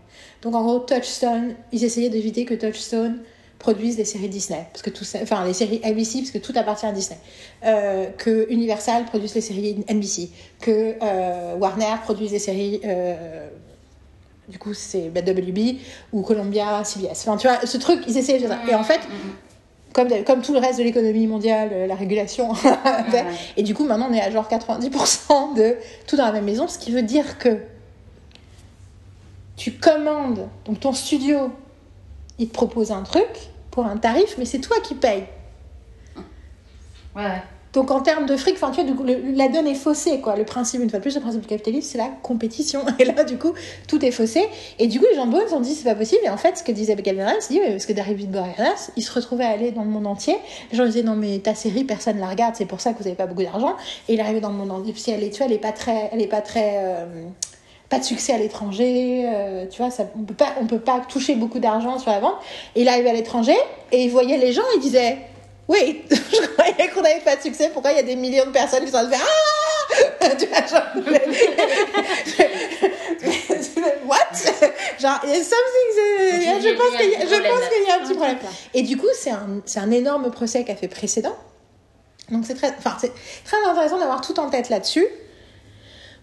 Donc 0.46 0.54
en 0.54 0.64
gros, 0.64 0.80
Touchstone, 0.80 1.56
ils 1.72 1.84
essayaient 1.84 2.10
d'éviter 2.10 2.46
que 2.46 2.54
Touchstone 2.54 3.18
produise 3.58 3.96
des 3.96 4.06
séries 4.06 4.30
Disney, 4.30 4.64
parce 4.72 4.84
que 4.84 4.92
tout 4.92 5.04
ça, 5.04 5.18
enfin 5.24 5.44
les 5.44 5.54
séries 5.54 5.82
ABC, 5.84 6.20
parce 6.20 6.30
que 6.30 6.38
tout 6.38 6.54
appartient 6.56 6.86
à 6.86 6.92
Disney. 6.92 7.18
Euh, 7.66 8.06
que 8.16 8.46
Universal 8.52 9.06
produise 9.06 9.34
les 9.34 9.42
séries 9.42 9.84
NBC, 9.90 10.30
que 10.62 10.98
euh, 11.02 11.56
Warner 11.58 11.96
produise 12.04 12.32
les 12.32 12.38
séries, 12.38 12.80
euh, 12.86 13.48
du 14.48 14.60
coup 14.60 14.76
c'est 14.76 15.08
WB 15.08 15.80
ou 16.14 16.22
Columbia, 16.22 16.84
CBS. 16.84 17.28
Enfin 17.28 17.38
tu 17.38 17.48
vois, 17.48 17.66
ce 17.66 17.78
truc, 17.78 18.02
ils 18.08 18.16
essayaient 18.16 18.38
de 18.38 18.46
faire 18.46 18.60
ça. 18.64 18.72
Et 18.72 18.76
en 18.76 18.84
fait, 18.84 19.00
comme, 19.94 20.10
comme 20.26 20.44
tout 20.44 20.54
le 20.54 20.60
reste 20.60 20.78
de 20.78 20.84
l'économie 20.84 21.26
mondiale, 21.26 21.88
la 21.88 21.96
régulation. 21.96 22.50
Et 23.58 23.64
du 23.64 23.74
coup, 23.74 23.86
maintenant, 23.86 24.10
on 24.12 24.14
est 24.14 24.22
à 24.22 24.30
genre 24.30 24.48
90% 24.48 25.56
de 25.56 25.76
tout 26.06 26.18
dans 26.18 26.26
la 26.26 26.34
même 26.34 26.46
maison, 26.46 26.68
ce 26.68 26.78
qui 26.78 26.92
veut 26.92 27.02
dire 27.02 27.40
que 27.40 27.58
tu 29.56 29.72
commandes, 29.74 30.48
donc 30.66 30.80
ton 30.80 30.94
studio, 30.94 31.52
il 32.40 32.50
te 32.50 32.54
propose 32.54 32.92
un 32.92 33.04
truc 33.04 33.28
pour 33.72 33.86
un 33.86 33.98
tarif, 33.98 34.36
mais 34.38 34.46
c'est 34.46 34.60
toi 34.60 34.78
qui 34.84 34.96
payes. 34.96 35.26
Ouais. 37.16 37.42
Donc 37.74 37.92
en 37.92 38.00
termes 38.00 38.26
de 38.26 38.38
fric, 38.38 38.56
enfin 38.56 38.72
tu 38.72 38.82
vois, 38.82 38.90
du 38.90 38.96
coup, 38.96 39.04
le- 39.04 39.34
la 39.36 39.50
donne 39.50 39.68
est 39.68 39.76
faussée, 39.76 40.22
quoi. 40.22 40.38
Le 40.38 40.46
principe, 40.46 40.82
une 40.82 40.90
fois 40.90 41.00
de 41.00 41.02
plus, 41.04 41.14
le 41.16 41.20
principe 41.20 41.42
du 41.42 41.48
capitalisme, 41.48 41.90
c'est 41.92 41.98
la 41.98 42.08
compétition. 42.24 42.86
Et 43.00 43.04
là, 43.06 43.26
du 43.26 43.38
coup, 43.38 43.52
tout 43.90 44.04
est 44.06 44.12
faussé. 44.12 44.48
Et 44.80 44.88
du 44.88 44.98
coup, 44.98 45.06
les 45.10 45.16
gens 45.18 45.26
de 45.26 45.32
Bones 45.34 45.54
ont 45.54 45.60
dit, 45.60 45.76
c'est 45.76 45.84
pas 45.84 45.96
possible. 45.96 46.22
Et 46.24 46.30
en 46.30 46.38
fait, 46.38 46.58
ce 46.58 46.64
que 46.64 46.72
disait 46.72 46.96
Gabriel 46.96 47.36
c'est 47.42 47.54
dit, 47.54 47.60
mais 47.60 47.72
parce 47.72 47.86
que 47.86 47.92
David 47.92 48.32
Boreanaz, 48.32 48.92
il 48.96 49.04
se 49.04 49.12
retrouvait 49.12 49.44
à 49.44 49.50
aller 49.50 49.72
dans 49.72 49.84
le 49.84 49.90
monde 49.90 50.08
entier. 50.08 50.38
Les 50.72 50.78
gens 50.78 50.86
disaient, 50.86 51.04
non, 51.04 51.16
mais 51.18 51.40
ta 51.40 51.54
série, 51.54 51.84
personne 51.84 52.18
la 52.18 52.28
regarde, 52.30 52.56
c'est 52.56 52.66
pour 52.66 52.80
ça 52.80 52.94
que 52.94 53.00
vous 53.02 53.08
avez 53.08 53.16
pas 53.18 53.28
beaucoup 53.28 53.44
d'argent. 53.44 53.76
Et 54.08 54.14
il 54.14 54.22
arrivait 54.22 54.40
dans 54.42 54.52
le 54.52 54.56
monde 54.56 54.72
entier. 54.72 54.94
Puis 54.94 55.04
elle 55.10 55.24
est, 55.24 55.30
tu 55.32 55.38
vois, 55.40 55.48
elle 55.48 55.54
est 55.54 55.58
pas 55.58 55.74
très, 55.74 56.10
elle 56.14 56.22
est 56.22 56.28
pas 56.28 56.42
très, 56.42 56.76
euh, 56.78 57.26
pas 57.90 58.00
de 58.00 58.04
succès 58.04 58.34
à 58.34 58.38
l'étranger, 58.38 59.30
euh, 59.32 59.66
tu 59.68 59.82
vois, 59.82 59.92
ça, 59.92 60.06
on 60.18 60.24
peut 60.24 60.34
pas, 60.34 60.54
on 60.60 60.66
peut 60.66 60.80
pas 60.80 61.02
toucher 61.08 61.36
beaucoup 61.36 61.60
d'argent 61.60 62.00
sur 62.00 62.12
la 62.12 62.20
vente. 62.20 62.36
Et 62.76 62.82
il 62.82 62.88
arrivait 62.88 63.10
à 63.10 63.14
l'étranger 63.14 63.56
et 63.92 64.04
il 64.04 64.10
voyait 64.10 64.38
les 64.38 64.54
gens, 64.54 64.64
il 64.76 64.82
disait, 64.82 65.20
oui, 65.68 66.04
je 66.12 66.48
croyais 66.48 66.90
qu'on 66.92 67.02
n'avait 67.02 67.22
pas 67.22 67.36
de 67.36 67.42
succès. 67.42 67.72
Pourquoi 67.74 67.92
il 67.92 67.98
y 67.98 68.00
a 68.00 68.04
des 68.04 68.16
millions 68.16 68.46
de 68.46 68.52
personnes 68.52 68.86
qui 68.86 68.92
sont 68.92 68.98
en 68.98 69.08
train 69.08 69.10
de 69.10 69.16
faire 69.16 69.26
Ah 70.22 70.30
Tu 70.38 70.46
vois, 70.48 70.66
genre. 70.66 70.84
What? 74.06 74.36
Genre, 75.00 75.20
y 75.26 75.44
something. 75.44 75.92
Je 76.62 76.70
y 76.70 76.76
pense 76.76 76.94
y 76.94 76.98
qu'il 76.98 77.10
y 77.10 77.18
qu'il 77.18 77.30
y 77.88 77.92
a 77.92 77.96
un 77.96 78.00
petit 78.00 78.14
problème. 78.14 78.38
Et 78.74 78.84
du 78.84 78.96
coup, 78.98 79.10
c'est 79.14 79.32
un, 79.32 79.62
c'est 79.66 79.80
un 79.80 79.92
énorme 79.92 80.32
procès 80.32 80.64
qu'a 80.64 80.76
fait 80.76 80.88
précédent. 80.88 81.36
Donc, 82.30 82.46
c'est 82.46 82.56
très, 82.56 82.74
enfin, 82.78 82.96
c'est 83.00 83.12
très 83.44 83.58
intéressant 83.68 84.00
d'avoir 84.00 84.22
tout 84.22 84.40
en 84.40 84.50
tête 84.50 84.70
là-dessus. 84.70 85.06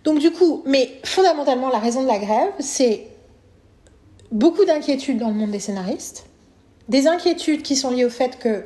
Donc, 0.05 0.19
du 0.19 0.31
coup, 0.33 0.63
mais 0.67 1.01
fondamentalement, 1.05 1.69
la 1.71 1.79
raison 1.79 2.03
de 2.03 2.09
la 2.09 2.19
grève, 2.19 2.53
c'est 2.59 3.07
beaucoup 4.33 4.65
d'inquiétudes 4.65 5.19
dans 5.19 5.29
le 5.29 5.35
monde 5.35 5.51
des 5.51 5.61
scénaristes. 5.61 6.27
Des 6.89 7.07
inquiétudes 7.07 7.63
qui 7.63 7.77
sont 7.77 7.91
liées 7.91 8.05
au 8.05 8.11
fait 8.11 8.39
que 8.39 8.65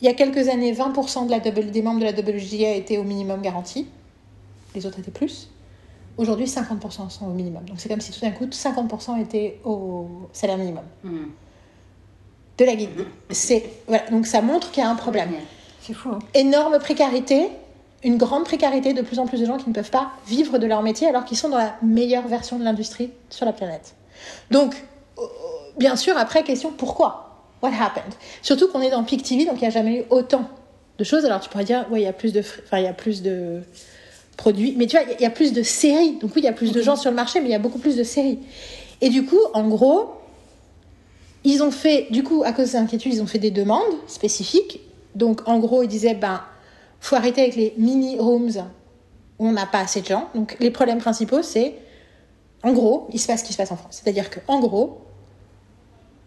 il 0.00 0.04
y 0.06 0.08
a 0.08 0.14
quelques 0.14 0.48
années, 0.48 0.72
20% 0.74 1.26
de 1.26 1.30
la 1.30 1.40
des 1.40 1.82
membres 1.82 2.00
de 2.00 2.04
la 2.04 2.10
WGA 2.12 2.74
étaient 2.74 2.98
au 2.98 3.02
minimum 3.02 3.40
garanti. 3.40 3.86
Les 4.74 4.84
autres 4.84 4.98
étaient 4.98 5.10
plus. 5.10 5.48
Aujourd'hui, 6.18 6.46
50% 6.46 7.08
sont 7.10 7.26
au 7.26 7.30
minimum. 7.32 7.64
Donc 7.64 7.80
c'est 7.80 7.88
comme 7.88 8.00
si 8.02 8.12
tout 8.12 8.20
d'un 8.20 8.30
coup, 8.30 8.44
50% 8.44 9.20
étaient 9.20 9.58
au 9.64 10.06
salaire 10.32 10.58
minimum 10.58 10.84
Mm. 11.02 11.16
de 12.58 12.64
la 12.64 12.74
guide. 12.76 13.06
C'est 13.30 13.64
voilà. 13.88 14.04
Donc 14.10 14.26
ça 14.26 14.42
montre 14.42 14.70
qu'il 14.70 14.82
y 14.82 14.86
a 14.86 14.90
un 14.90 14.94
problème. 14.96 15.30
C'est 15.80 15.94
fou. 15.94 16.10
hein. 16.10 16.18
Énorme 16.34 16.78
précarité, 16.78 17.48
une 18.06 18.18
grande 18.18 18.44
précarité, 18.44 18.92
de 18.94 19.02
plus 19.02 19.18
en 19.18 19.26
plus 19.26 19.40
de 19.40 19.46
gens 19.46 19.56
qui 19.58 19.68
ne 19.68 19.74
peuvent 19.74 19.90
pas 19.90 20.12
vivre 20.28 20.58
de 20.58 20.66
leur 20.66 20.80
métier 20.82 21.08
alors 21.08 21.24
qu'ils 21.24 21.36
sont 21.36 21.48
dans 21.48 21.58
la 21.58 21.74
meilleure 21.82 22.28
version 22.28 22.56
de 22.58 22.64
l'industrie 22.64 23.10
sur 23.30 23.44
la 23.44 23.52
planète. 23.52 23.94
Donc, 24.50 24.74
euh, 25.18 25.22
bien 25.76 25.96
sûr, 25.96 26.16
après, 26.16 26.44
question 26.44 26.70
pourquoi? 26.70 27.42
What 27.62 27.70
happened? 27.70 28.14
Surtout 28.42 28.68
qu'on 28.68 28.80
est 28.80 28.90
dans 28.90 29.02
Peak 29.02 29.22
TV, 29.24 29.44
donc 29.44 29.56
il 29.56 29.62
n'y 29.62 29.66
a 29.66 29.70
jamais 29.70 29.98
eu 30.00 30.04
autant 30.10 30.44
de 30.98 31.04
choses. 31.04 31.24
Alors 31.24 31.40
tu 31.40 31.48
pourrais 31.48 31.64
dire, 31.64 31.84
ouais, 31.90 32.00
il 32.00 32.04
y 32.04 32.08
a 32.08 32.12
plus 32.12 32.32
de, 32.32 32.40
enfin, 32.40 32.78
il 32.78 32.84
y 32.84 32.86
a 32.86 32.92
plus 32.92 33.22
de 33.22 33.62
produits, 34.36 34.74
mais 34.76 34.86
tu 34.86 34.96
vois, 34.96 35.04
il 35.04 35.10
y 35.10 35.12
a- 35.14 35.16
il 35.18 35.22
y 35.22 35.26
a 35.26 35.30
plus 35.30 35.52
de 35.52 35.62
séries. 35.64 36.18
Donc 36.20 36.30
oui, 36.36 36.42
il 36.42 36.44
y 36.44 36.48
a 36.48 36.52
plus 36.52 36.70
de 36.72 36.80
gens 36.82 36.94
sur 36.94 37.10
le 37.10 37.16
marché, 37.16 37.40
mais 37.40 37.48
il 37.48 37.52
y 37.52 37.56
a 37.56 37.58
beaucoup 37.58 37.78
plus 37.80 37.96
de 37.96 38.04
séries. 38.04 38.38
Et 39.00 39.08
du 39.08 39.24
coup, 39.26 39.40
en 39.52 39.66
gros, 39.66 40.12
ils 41.44 41.62
ont 41.62 41.70
fait, 41.72 42.06
du 42.10 42.22
coup, 42.22 42.42
à 42.44 42.52
cause 42.52 42.66
de 42.66 42.70
ces 42.72 42.76
inquiétudes, 42.76 43.14
ils 43.14 43.22
ont 43.22 43.26
fait 43.26 43.38
des 43.40 43.50
demandes 43.50 43.82
spécifiques. 44.06 44.80
Donc, 45.14 45.48
en 45.48 45.58
gros, 45.58 45.82
ils 45.82 45.88
disaient, 45.88 46.14
ben, 46.14 46.40
faut 47.00 47.16
arrêter 47.16 47.42
avec 47.42 47.56
les 47.56 47.74
mini 47.76 48.18
rooms 48.18 48.64
où 49.38 49.46
on 49.46 49.52
n'a 49.52 49.66
pas 49.66 49.80
assez 49.80 50.00
de 50.00 50.06
gens. 50.06 50.28
Donc, 50.34 50.56
les 50.60 50.70
problèmes 50.70 50.98
principaux, 50.98 51.42
c'est, 51.42 51.74
en 52.62 52.72
gros, 52.72 53.08
il 53.12 53.20
se 53.20 53.26
passe 53.26 53.40
ce 53.40 53.44
qui 53.44 53.52
se 53.52 53.58
passe 53.58 53.72
en 53.72 53.76
France. 53.76 54.00
C'est-à-dire 54.02 54.30
que, 54.30 54.40
en 54.48 54.60
gros, 54.60 55.02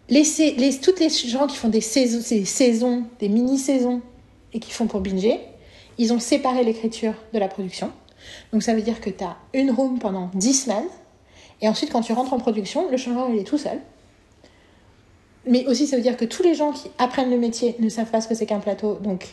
les, 0.08 0.24
toutes 0.80 1.00
les 1.00 1.08
gens 1.08 1.46
qui 1.46 1.56
font 1.56 1.68
des 1.68 1.80
saisons, 1.80 2.20
des 2.28 2.44
saisons, 2.44 3.04
des 3.18 3.28
mini-saisons, 3.28 4.00
et 4.52 4.58
qui 4.58 4.72
font 4.72 4.86
pour 4.86 5.00
binger, 5.00 5.40
ils 5.98 6.12
ont 6.12 6.18
séparé 6.18 6.64
l'écriture 6.64 7.14
de 7.32 7.38
la 7.38 7.48
production. 7.48 7.92
Donc, 8.52 8.62
ça 8.62 8.74
veut 8.74 8.82
dire 8.82 9.00
que 9.00 9.10
tu 9.10 9.24
as 9.24 9.36
une 9.54 9.70
room 9.70 9.98
pendant 9.98 10.30
10 10.34 10.54
semaines, 10.54 10.88
et 11.62 11.68
ensuite, 11.68 11.92
quand 11.92 12.00
tu 12.00 12.12
rentres 12.12 12.32
en 12.32 12.38
production, 12.38 12.90
le 12.90 12.96
changement, 12.96 13.28
il 13.28 13.38
est 13.38 13.44
tout 13.44 13.58
seul. 13.58 13.78
Mais 15.46 15.66
aussi, 15.66 15.86
ça 15.86 15.96
veut 15.96 16.02
dire 16.02 16.16
que 16.16 16.24
tous 16.24 16.42
les 16.42 16.54
gens 16.54 16.72
qui 16.72 16.90
apprennent 16.98 17.30
le 17.30 17.38
métier 17.38 17.76
ne 17.78 17.88
savent 17.88 18.10
pas 18.10 18.20
ce 18.20 18.28
que 18.28 18.34
c'est 18.34 18.46
qu'un 18.46 18.60
plateau, 18.60 18.94
donc 18.94 19.28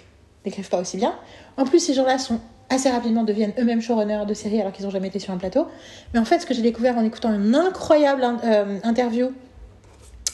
n'écrivent 0.48 0.70
pas 0.70 0.80
aussi 0.80 0.98
bien. 0.98 1.16
En 1.58 1.66
plus, 1.66 1.80
ces 1.80 1.94
gens-là 1.94 2.18
sont 2.18 2.40
assez 2.70 2.90
rapidement 2.90 3.24
deviennent 3.24 3.54
eux-mêmes 3.60 3.82
showrunners 3.82 4.26
de 4.28 4.34
séries 4.34 4.60
alors 4.60 4.74
qu'ils 4.74 4.86
n'ont 4.86 4.92
jamais 4.92 5.08
été 5.08 5.20
sur 5.20 5.34
un 5.34 5.38
plateau. 5.38 5.68
Mais 6.14 6.20
en 6.20 6.26
fait, 6.26 6.40
ce 6.40 6.46
que 6.46 6.54
j'ai 6.54 6.62
découvert 6.62 6.98
en 6.98 7.04
écoutant 7.04 7.34
une 7.34 7.56
incroyable 7.56 8.24
euh, 8.44 8.80
interview 8.84 9.32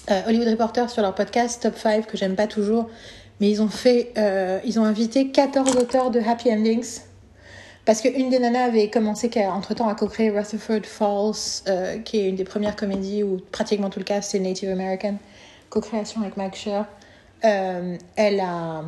euh, 0.09 0.21
Hollywood 0.27 0.47
Reporter 0.47 0.89
sur 0.89 1.01
leur 1.01 1.15
podcast 1.15 1.61
Top 1.61 1.77
5 1.77 2.07
que 2.07 2.17
j'aime 2.17 2.35
pas 2.35 2.47
toujours, 2.47 2.89
mais 3.39 3.49
ils 3.49 3.61
ont 3.61 3.67
fait, 3.67 4.11
euh, 4.17 4.59
ils 4.65 4.79
ont 4.79 4.85
invité 4.85 5.29
14 5.29 5.75
auteurs 5.75 6.11
de 6.11 6.19
Happy 6.19 6.51
Endings. 6.51 7.01
Parce 7.85 8.01
qu'une 8.01 8.29
des 8.29 8.39
nanas 8.39 8.63
avait 8.63 8.89
commencé 8.89 9.29
entre 9.51 9.73
temps 9.73 9.89
à 9.89 9.95
co-créer 9.95 10.29
Rutherford 10.29 10.85
Falls, 10.85 12.01
qui 12.05 12.17
est 12.17 12.29
une 12.29 12.37
des 12.37 12.45
premières 12.45 12.77
comédies 12.77 13.23
où 13.23 13.41
pratiquement 13.51 13.89
tout 13.89 13.99
le 13.99 14.05
cast 14.05 14.31
c'est 14.31 14.39
Native 14.39 14.69
American, 14.69 15.15
co-création 15.69 16.21
avec 16.21 16.37
Mike. 16.37 16.69
Euh, 17.45 17.97
elle 18.15 18.39
a 18.39 18.83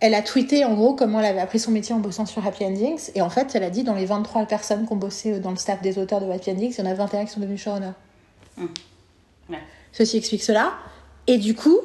elle 0.00 0.14
a 0.14 0.22
tweeté 0.22 0.64
en 0.64 0.74
gros 0.74 0.94
comment 0.94 1.20
elle 1.20 1.26
avait 1.26 1.40
appris 1.40 1.58
son 1.58 1.70
métier 1.70 1.94
en 1.94 1.98
bossant 1.98 2.26
sur 2.26 2.46
Happy 2.46 2.64
Endings. 2.64 3.10
Et 3.14 3.22
en 3.22 3.30
fait, 3.30 3.54
elle 3.54 3.64
a 3.64 3.70
dit 3.70 3.82
dans 3.82 3.94
les 3.94 4.06
23 4.06 4.46
personnes 4.46 4.86
qui 4.86 4.92
ont 4.92 4.96
bossé 4.96 5.40
dans 5.40 5.50
le 5.50 5.56
staff 5.56 5.82
des 5.82 5.98
auteurs 5.98 6.20
de 6.20 6.30
Happy 6.30 6.50
Endings, 6.50 6.74
il 6.78 6.84
y 6.84 6.86
en 6.86 6.90
a 6.90 6.94
21 6.94 7.24
qui 7.24 7.32
sont 7.32 7.40
devenus 7.40 7.60
showrunners. 7.60 7.92
Mmh. 8.56 8.64
Ouais. 9.50 9.58
Ceci 9.92 10.18
explique 10.18 10.42
cela. 10.42 10.72
Et 11.26 11.38
du 11.38 11.54
coup, 11.54 11.78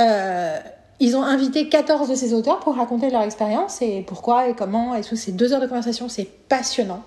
euh, 0.00 0.58
ils 1.00 1.16
ont 1.16 1.22
invité 1.22 1.68
14 1.68 2.08
de 2.08 2.14
ces 2.14 2.32
auteurs 2.32 2.60
pour 2.60 2.76
raconter 2.76 3.10
leur 3.10 3.22
expérience 3.22 3.82
et 3.82 4.02
pourquoi 4.06 4.48
et 4.48 4.54
comment 4.54 4.94
et 4.94 5.02
tout. 5.02 5.16
C'est 5.16 5.32
deux 5.32 5.52
heures 5.52 5.60
de 5.60 5.66
conversation, 5.66 6.08
c'est 6.08 6.28
passionnant. 6.48 7.02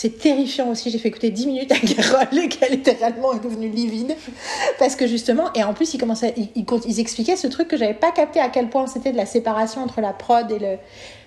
C'est 0.00 0.16
terrifiant 0.16 0.68
aussi. 0.70 0.90
J'ai 0.92 0.98
fait 0.98 1.08
écouter 1.08 1.30
10 1.30 1.46
minutes 1.48 1.72
à 1.72 1.78
Carole 1.80 2.38
et 2.38 2.48
qu'elle 2.48 2.74
était 2.74 2.92
réellement 2.92 3.34
devenue 3.34 3.68
livide. 3.68 4.14
Parce 4.78 4.94
que 4.94 5.08
justement, 5.08 5.52
et 5.54 5.64
en 5.64 5.74
plus, 5.74 5.92
ils, 5.92 5.98
commençaient, 5.98 6.34
ils, 6.36 6.50
ils, 6.54 6.64
ils 6.86 7.00
expliquaient 7.00 7.34
ce 7.34 7.48
truc 7.48 7.66
que 7.66 7.76
j'avais 7.76 7.94
pas 7.94 8.12
capté 8.12 8.38
à 8.38 8.48
quel 8.48 8.70
point 8.70 8.86
c'était 8.86 9.10
de 9.10 9.16
la 9.16 9.26
séparation 9.26 9.82
entre 9.82 10.00
la 10.00 10.12
prod 10.12 10.48
et 10.52 10.60
le. 10.60 10.76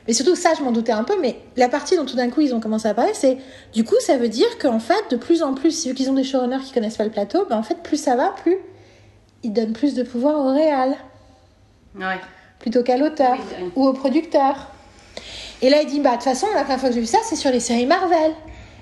Mais 0.08 0.14
surtout, 0.14 0.38
ça, 0.38 0.52
je 0.58 0.64
m'en 0.64 0.72
doutais 0.72 0.94
un 0.94 1.04
peu. 1.04 1.16
Mais 1.22 1.36
la 1.58 1.68
partie 1.68 1.98
dont 1.98 2.06
tout 2.06 2.16
d'un 2.16 2.30
coup 2.30 2.40
ils 2.40 2.56
ont 2.56 2.62
commencé 2.62 2.88
à 2.88 2.94
parler, 2.94 3.12
c'est 3.14 3.40
du 3.74 3.84
coup, 3.84 3.96
ça 4.00 4.16
veut 4.16 4.30
dire 4.30 4.58
qu'en 4.58 4.80
fait, 4.80 5.04
de 5.12 5.18
plus 5.18 5.44
en 5.44 5.54
plus, 5.54 5.86
vu 5.86 5.94
qu'ils 5.94 6.10
ont 6.10 6.14
des 6.14 6.24
showrunners 6.24 6.64
qui 6.66 6.72
connaissent 6.72 6.96
pas 6.96 7.04
le 7.04 7.12
plateau, 7.12 7.46
ben 7.50 7.58
en 7.58 7.64
fait, 7.64 7.84
plus 7.84 7.98
ça 8.02 8.16
va, 8.16 8.30
plus 8.42 8.56
ils 9.44 9.52
donnent 9.52 9.74
plus 9.74 9.96
de 9.96 10.04
pouvoir 10.04 10.40
au 10.40 10.54
réal 10.54 10.96
Ouais. 12.00 12.22
plutôt 12.60 12.84
qu'à 12.84 12.96
l'auteur 12.96 13.34
Oui, 13.34 13.44
oui. 13.64 13.72
ou 13.76 13.86
au 13.86 13.92
producteur. 13.92 14.70
Et 15.62 15.70
là, 15.70 15.82
il 15.82 15.90
dit, 15.90 16.00
bah, 16.00 16.12
de 16.12 16.16
toute 16.16 16.24
façon, 16.24 16.48
la 16.56 16.62
première 16.62 16.80
fois 16.80 16.88
que 16.88 16.96
j'ai 16.96 17.02
vu 17.02 17.06
ça, 17.08 17.18
c'est 17.26 17.36
sur 17.36 17.52
les 17.52 17.60
séries 17.60 17.86
Marvel. 17.86 18.32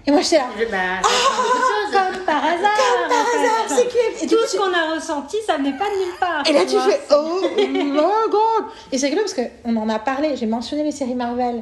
Et 0.10 0.12
moi, 0.12 0.22
j'étais 0.22 0.38
là, 0.38 0.45
Je- 0.57 0.66
Bah, 0.66 0.78
choses. 1.03 1.91
Comme 1.93 2.24
par 2.26 2.43
hasard. 2.43 2.78
comme 2.78 3.10
par 3.10 3.20
hasard, 3.20 3.66
c'est. 3.68 4.24
Et 4.24 4.28
Tout 4.28 4.36
coup, 4.36 4.41
ce 4.47 4.57
qu'on 4.57 4.74
a 4.74 4.95
ressenti, 4.95 5.38
ça 5.45 5.57
venait 5.57 5.78
pas 5.78 5.86
de 5.86 6.03
nulle 6.05 6.16
part. 6.20 6.43
Et 6.49 6.53
là, 6.53 6.62
tu 6.66 6.76
fais 6.80 6.99
Oh 7.12 7.41
my 7.55 7.91
god 8.32 8.66
Et 8.91 8.97
c'est 8.97 9.05
rigolo 9.07 9.22
parce 9.24 9.36
qu'on 9.36 9.76
en 9.78 9.88
a 9.88 9.99
parlé, 9.99 10.36
j'ai 10.36 10.47
mentionné 10.47 10.84
les 10.84 10.91
séries 10.91 11.14
Marvel 11.14 11.62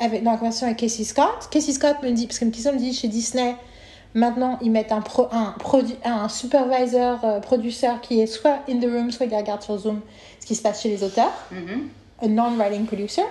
avec, 0.00 0.24
dans 0.24 0.32
la 0.32 0.36
conversation 0.36 0.66
avec 0.66 0.78
Casey 0.80 1.04
Scott. 1.04 1.48
Casey 1.50 1.72
Scott 1.72 1.96
me 2.02 2.10
dit, 2.10 2.26
parce 2.26 2.40
que 2.40 2.44
Casey 2.46 2.72
me 2.72 2.78
dit 2.78 2.92
chez 2.92 3.06
Disney, 3.08 3.54
maintenant 4.14 4.58
ils 4.62 4.70
mettent 4.72 4.92
un, 4.92 5.00
pro, 5.00 5.28
un, 5.30 5.54
produ- 5.60 5.96
un 6.04 6.28
supervisor, 6.28 7.20
euh, 7.24 7.38
producteur 7.40 8.00
qui 8.00 8.20
est 8.20 8.26
soit 8.26 8.58
in 8.68 8.78
the 8.80 8.84
room, 8.90 9.10
soit 9.12 9.26
il 9.26 9.34
regarde 9.36 9.62
sur 9.62 9.78
Zoom 9.78 10.00
ce 10.40 10.46
qui 10.46 10.54
se 10.56 10.62
passe 10.62 10.82
chez 10.82 10.88
les 10.88 11.02
auteurs, 11.04 11.32
un 12.22 12.28
non-writing 12.28 12.84
producer. 12.86 13.22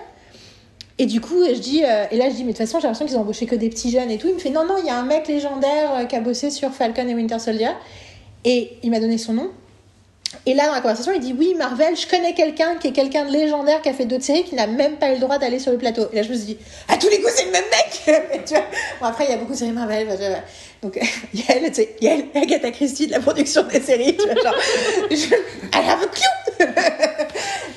Et 0.98 1.06
du 1.08 1.20
coup, 1.20 1.43
je 1.46 1.60
dis, 1.60 1.84
euh, 1.84 2.06
et 2.10 2.18
là 2.18 2.30
je 2.30 2.36
dis, 2.36 2.43
mais 2.46 2.54
de 2.54 2.58
toute 2.58 2.66
façon, 2.66 2.80
j'ai 2.80 2.84
l'impression 2.88 3.06
qu'ils 3.06 3.18
ont 3.18 3.22
embauché 3.22 3.46
que 3.46 3.56
des 3.56 3.70
petits 3.70 3.91
jeunes 3.91 4.10
et 4.12 4.18
tout. 4.18 4.28
Il 4.30 4.36
me 4.36 4.39
fait, 4.39 4.50
non, 4.50 4.66
non, 4.66 4.76
il 4.80 4.86
y 4.86 4.89
a 4.89 4.96
un 4.98 5.04
mec 5.04 5.28
légendaire 5.28 5.91
euh, 5.96 6.06
qui 6.06 6.16
a 6.16 6.22
bossé 6.22 6.50
sur 6.50 6.72
Falcon 6.72 7.08
et 7.08 7.14
Winter 7.14 7.39
Soldier. 7.39 7.72
Et 8.46 8.78
il 8.84 8.91
m'a 8.91 9.00
donné 9.00 9.18
son 9.18 9.34
nom. 9.34 9.50
Et 10.46 10.54
là, 10.54 10.68
dans 10.68 10.74
la 10.74 10.82
conversation, 10.82 11.12
il 11.14 11.20
dit 11.20 11.36
Oui, 11.38 11.54
Marvel, 11.58 11.96
je 11.98 12.08
connais 12.08 12.34
quelqu'un 12.34 12.76
qui 12.76 12.88
est 12.88 12.91
quelqu'un 12.91 13.26
de 13.26 13.32
légendaire 13.32 13.82
qui 13.82 13.89
a 13.89 13.93
fait 13.93 14.06
d'autres 14.06 14.24
séries 14.24 14.43
qui 14.43 14.56
n'a 14.56 14.68
même 14.68 14.96
pas 14.98 15.10
eu 15.10 15.16
le 15.16 15.20
droit 15.20 15.38
d'aller 15.38 15.60
sur 15.60 15.72
le 15.72 15.78
plateau. 15.78 16.04
Et 16.14 16.18
là, 16.18 16.22
je 16.24 16.30
me 16.30 16.36
suis 16.36 16.46
dit 16.46 16.58
À 16.88 16.98
tous 16.98 17.10
les 17.10 17.20
coups, 17.22 17.34
c'est 17.36 17.46
le 17.46 17.52
même 17.52 17.64
mec 17.72 18.24
Mais 18.32 18.41
tu 18.46 18.54
vois, 18.54 18.64
bon, 19.02 19.06
après, 19.08 19.26
il 19.26 19.32
y 19.32 19.34
a 19.34 19.38
beaucoup 19.38 19.54
de 19.54 19.58
séries 19.58 19.72
Marvel. 19.72 20.08
je- 20.12 20.82
Donc, 20.88 20.98
il 21.34 21.39
y 21.39 21.43
a 21.43 21.56
elle, 21.56 21.68
tu 21.70 21.74
sais, 21.76 21.96
il 22.00 22.08
y 22.08 22.10
a 22.10 22.14
elle, 22.16 22.26
Agatha 22.41 22.72
Christie 22.72 23.08
de 23.08 23.12
la 23.12 23.20
production 23.20 23.64
des 23.64 23.82
séries. 23.82 24.16
Tu 24.18 24.26
vois, 24.26 24.41
genre, 24.43 24.56
je, 25.12 25.16
I 25.16 25.89
have 25.89 26.04
a 26.04 26.08
clue 26.08 26.66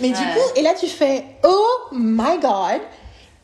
Mais 0.00 0.08
du 0.08 0.14
coup, 0.14 0.50
et 0.56 0.62
là, 0.62 0.74
tu 0.78 0.86
fais 0.86 1.24
Oh 1.44 1.64
my 1.92 2.38
god 2.40 2.80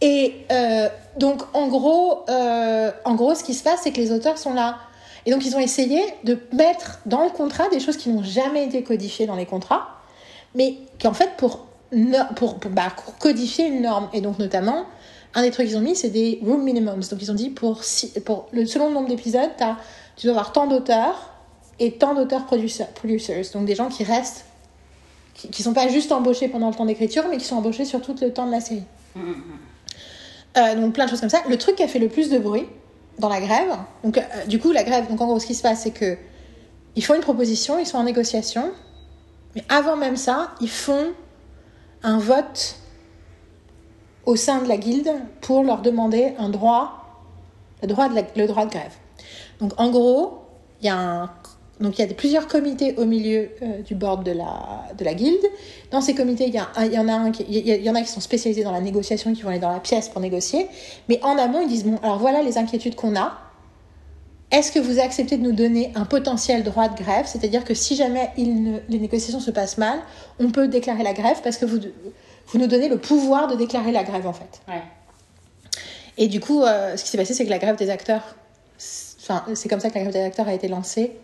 Et 0.06 0.34
euh, 0.52 0.88
donc, 1.18 1.40
en 1.54 1.66
gros, 1.68 2.24
euh, 2.28 2.90
en 3.06 3.14
gros, 3.14 3.34
ce 3.34 3.42
qui 3.42 3.54
se 3.54 3.62
passe, 3.64 3.80
c'est 3.84 3.90
que 3.90 3.96
les 4.00 4.12
auteurs 4.12 4.36
sont 4.36 4.52
là. 4.52 4.76
Et 5.24 5.30
donc, 5.30 5.46
ils 5.46 5.56
ont 5.56 5.60
essayé 5.60 6.02
de 6.24 6.38
mettre 6.52 6.98
dans 7.06 7.24
le 7.24 7.30
contrat 7.30 7.70
des 7.70 7.80
choses 7.80 7.96
qui 7.96 8.10
n'ont 8.10 8.22
jamais 8.22 8.66
été 8.66 8.82
codifiées 8.82 9.26
dans 9.26 9.34
les 9.36 9.46
contrats, 9.46 9.88
mais 10.54 10.74
qui, 10.98 11.06
en 11.08 11.14
fait, 11.14 11.30
pour, 11.38 11.60
bah, 11.90 12.92
pour 13.02 13.16
codifier 13.16 13.66
une 13.66 13.80
norme. 13.80 14.10
Et 14.12 14.20
donc, 14.20 14.38
notamment, 14.38 14.84
un 15.32 15.40
des 15.40 15.50
trucs 15.50 15.68
qu'ils 15.68 15.78
ont 15.78 15.80
mis, 15.80 15.96
c'est 15.96 16.10
des 16.10 16.38
room 16.44 16.62
minimums. 16.62 17.00
Donc, 17.00 17.22
ils 17.22 17.30
ont 17.30 17.34
dit, 17.34 17.48
pour, 17.48 17.82
six- 17.82 18.12
pour 18.26 18.46
le, 18.52 18.66
selon 18.66 18.88
le 18.88 18.92
nombre 18.94 19.08
d'épisodes, 19.08 19.50
tu 20.16 20.26
dois 20.26 20.34
avoir 20.36 20.52
tant 20.52 20.66
d'auteurs 20.66 21.30
et 21.80 21.92
tant 21.92 22.14
d'auteurs 22.14 22.44
producer- 22.44 22.84
producers. 22.94 23.42
Donc, 23.54 23.64
des 23.64 23.74
gens 23.74 23.88
qui 23.88 24.04
restent, 24.04 24.44
qui, 25.32 25.48
qui 25.48 25.62
sont 25.62 25.72
pas 25.72 25.88
juste 25.88 26.12
embauchés 26.12 26.48
pendant 26.48 26.68
le 26.68 26.74
temps 26.74 26.84
d'écriture, 26.84 27.24
mais 27.30 27.38
qui 27.38 27.46
sont 27.46 27.56
embauchés 27.56 27.86
sur 27.86 28.02
tout 28.02 28.14
le 28.20 28.30
temps 28.34 28.46
de 28.46 28.52
la 28.52 28.60
série. 28.60 28.84
Euh, 30.56 30.74
donc 30.76 30.94
plein 30.94 31.04
de 31.06 31.10
choses 31.10 31.20
comme 31.20 31.28
ça. 31.30 31.42
Le 31.48 31.58
truc 31.58 31.76
qui 31.76 31.82
a 31.82 31.88
fait 31.88 31.98
le 31.98 32.08
plus 32.08 32.30
de 32.30 32.38
bruit 32.38 32.66
dans 33.18 33.28
la 33.28 33.40
grève, 33.40 33.70
donc 34.04 34.18
euh, 34.18 34.22
du 34.46 34.58
coup 34.58 34.70
la 34.72 34.84
grève, 34.84 35.08
donc 35.08 35.20
en 35.20 35.26
gros 35.26 35.38
ce 35.40 35.46
qui 35.46 35.54
se 35.54 35.62
passe 35.62 35.82
c'est 35.82 35.90
que 35.90 36.16
ils 36.96 37.04
font 37.04 37.14
une 37.14 37.22
proposition, 37.22 37.78
ils 37.78 37.86
sont 37.86 37.98
en 37.98 38.04
négociation, 38.04 38.70
mais 39.56 39.64
avant 39.68 39.96
même 39.96 40.16
ça, 40.16 40.52
ils 40.60 40.70
font 40.70 41.12
un 42.04 42.18
vote 42.18 42.76
au 44.26 44.36
sein 44.36 44.62
de 44.62 44.68
la 44.68 44.76
guilde 44.76 45.10
pour 45.40 45.64
leur 45.64 45.82
demander 45.82 46.34
un 46.38 46.48
droit, 46.50 47.24
le 47.82 47.88
droit 47.88 48.08
de, 48.08 48.14
la- 48.14 48.22
le 48.36 48.46
droit 48.46 48.64
de 48.64 48.70
grève. 48.70 48.94
Donc 49.60 49.72
en 49.76 49.90
gros, 49.90 50.42
il 50.80 50.86
y 50.86 50.88
a 50.88 50.96
un 50.96 51.30
donc 51.80 51.98
il 51.98 52.06
y 52.06 52.10
a 52.10 52.14
plusieurs 52.14 52.46
comités 52.46 52.94
au 52.98 53.04
milieu 53.04 53.50
euh, 53.62 53.82
du 53.82 53.94
board 53.94 54.24
de 54.24 54.30
la, 54.32 54.84
de 54.96 55.04
la 55.04 55.14
guilde. 55.14 55.44
Dans 55.90 56.00
ces 56.00 56.14
comités, 56.14 56.46
il 56.46 56.54
y, 56.54 56.58
a 56.58 56.68
un- 56.76 56.84
il 56.86 56.92
y 56.92 56.98
en 56.98 57.08
a 57.08 57.12
un 57.14 57.30
qui, 57.32 57.44
il 57.48 57.66
y, 57.66 57.90
en 57.90 57.94
a 57.94 58.00
qui 58.02 58.08
sont 58.08 58.20
spécialisés 58.20 58.62
dans 58.62 58.70
la 58.72 58.80
négociation, 58.80 59.32
qui 59.34 59.42
vont 59.42 59.48
aller 59.50 59.58
dans 59.58 59.72
la 59.72 59.80
pièce 59.80 60.08
pour 60.08 60.20
négocier. 60.20 60.68
Mais 61.08 61.18
en 61.24 61.36
amont, 61.36 61.60
ils 61.62 61.68
disent 61.68 61.84
bon, 61.84 61.98
alors 62.02 62.18
voilà 62.18 62.42
les 62.42 62.58
inquiétudes 62.58 62.94
qu'on 62.94 63.16
a. 63.16 63.38
Est-ce 64.52 64.70
que 64.70 64.78
vous 64.78 65.00
acceptez 65.00 65.36
de 65.36 65.42
nous 65.42 65.52
donner 65.52 65.90
un 65.96 66.04
potentiel 66.04 66.62
droit 66.62 66.88
de 66.88 66.96
grève? 66.96 67.26
C'est-à-dire 67.26 67.64
que 67.64 67.74
si 67.74 67.96
jamais 67.96 68.30
il 68.36 68.62
ne- 68.62 68.78
les 68.88 68.98
négociations 69.00 69.40
se 69.40 69.50
passent 69.50 69.78
mal, 69.78 69.98
on 70.38 70.50
peut 70.50 70.68
déclarer 70.68 71.02
la 71.02 71.12
grève 71.12 71.38
parce 71.42 71.56
que 71.56 71.64
vous, 71.66 71.78
vous 72.48 72.58
nous 72.58 72.68
donnez 72.68 72.88
le 72.88 72.98
pouvoir 72.98 73.48
de 73.48 73.56
déclarer 73.56 73.90
la 73.90 74.04
grève 74.04 74.28
en 74.28 74.32
fait. 74.32 74.60
Ouais. 74.68 74.82
Et 76.18 76.28
du 76.28 76.38
coup, 76.38 76.62
euh, 76.62 76.96
ce 76.96 77.02
qui 77.02 77.10
s'est 77.10 77.18
passé, 77.18 77.34
c'est 77.34 77.44
que 77.44 77.50
la 77.50 77.58
grève 77.58 77.74
des 77.76 77.90
acteurs, 77.90 78.36
enfin, 79.20 79.44
c'est 79.54 79.68
comme 79.68 79.80
ça 79.80 79.90
que 79.90 79.94
la 79.96 80.02
grève 80.02 80.12
des 80.12 80.22
acteurs 80.22 80.46
a 80.46 80.54
été 80.54 80.68
lancée 80.68 81.16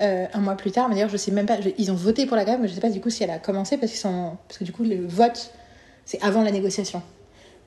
euh, 0.00 0.26
un 0.32 0.38
mois 0.40 0.54
plus 0.56 0.70
tard. 0.70 0.88
Mais 0.88 0.94
d'ailleurs, 0.94 1.08
je 1.10 1.16
sais 1.16 1.30
même 1.30 1.46
pas, 1.46 1.60
je- 1.60 1.70
ils 1.78 1.90
ont 1.90 1.96
voté 1.96 2.26
pour 2.26 2.36
la 2.36 2.44
grève, 2.44 2.58
mais 2.60 2.68
je 2.68 2.74
sais 2.74 2.80
pas 2.80 2.90
du 2.90 3.00
coup 3.00 3.10
si 3.10 3.22
elle 3.24 3.30
a 3.30 3.38
commencé 3.38 3.76
parce 3.76 3.92
qu'ils 3.92 4.00
sont, 4.00 4.36
parce 4.46 4.58
que 4.58 4.64
du 4.64 4.72
coup, 4.72 4.84
le 4.84 5.06
vote, 5.06 5.52
c'est 6.04 6.22
avant 6.22 6.42
la 6.42 6.50
négociation. 6.50 7.02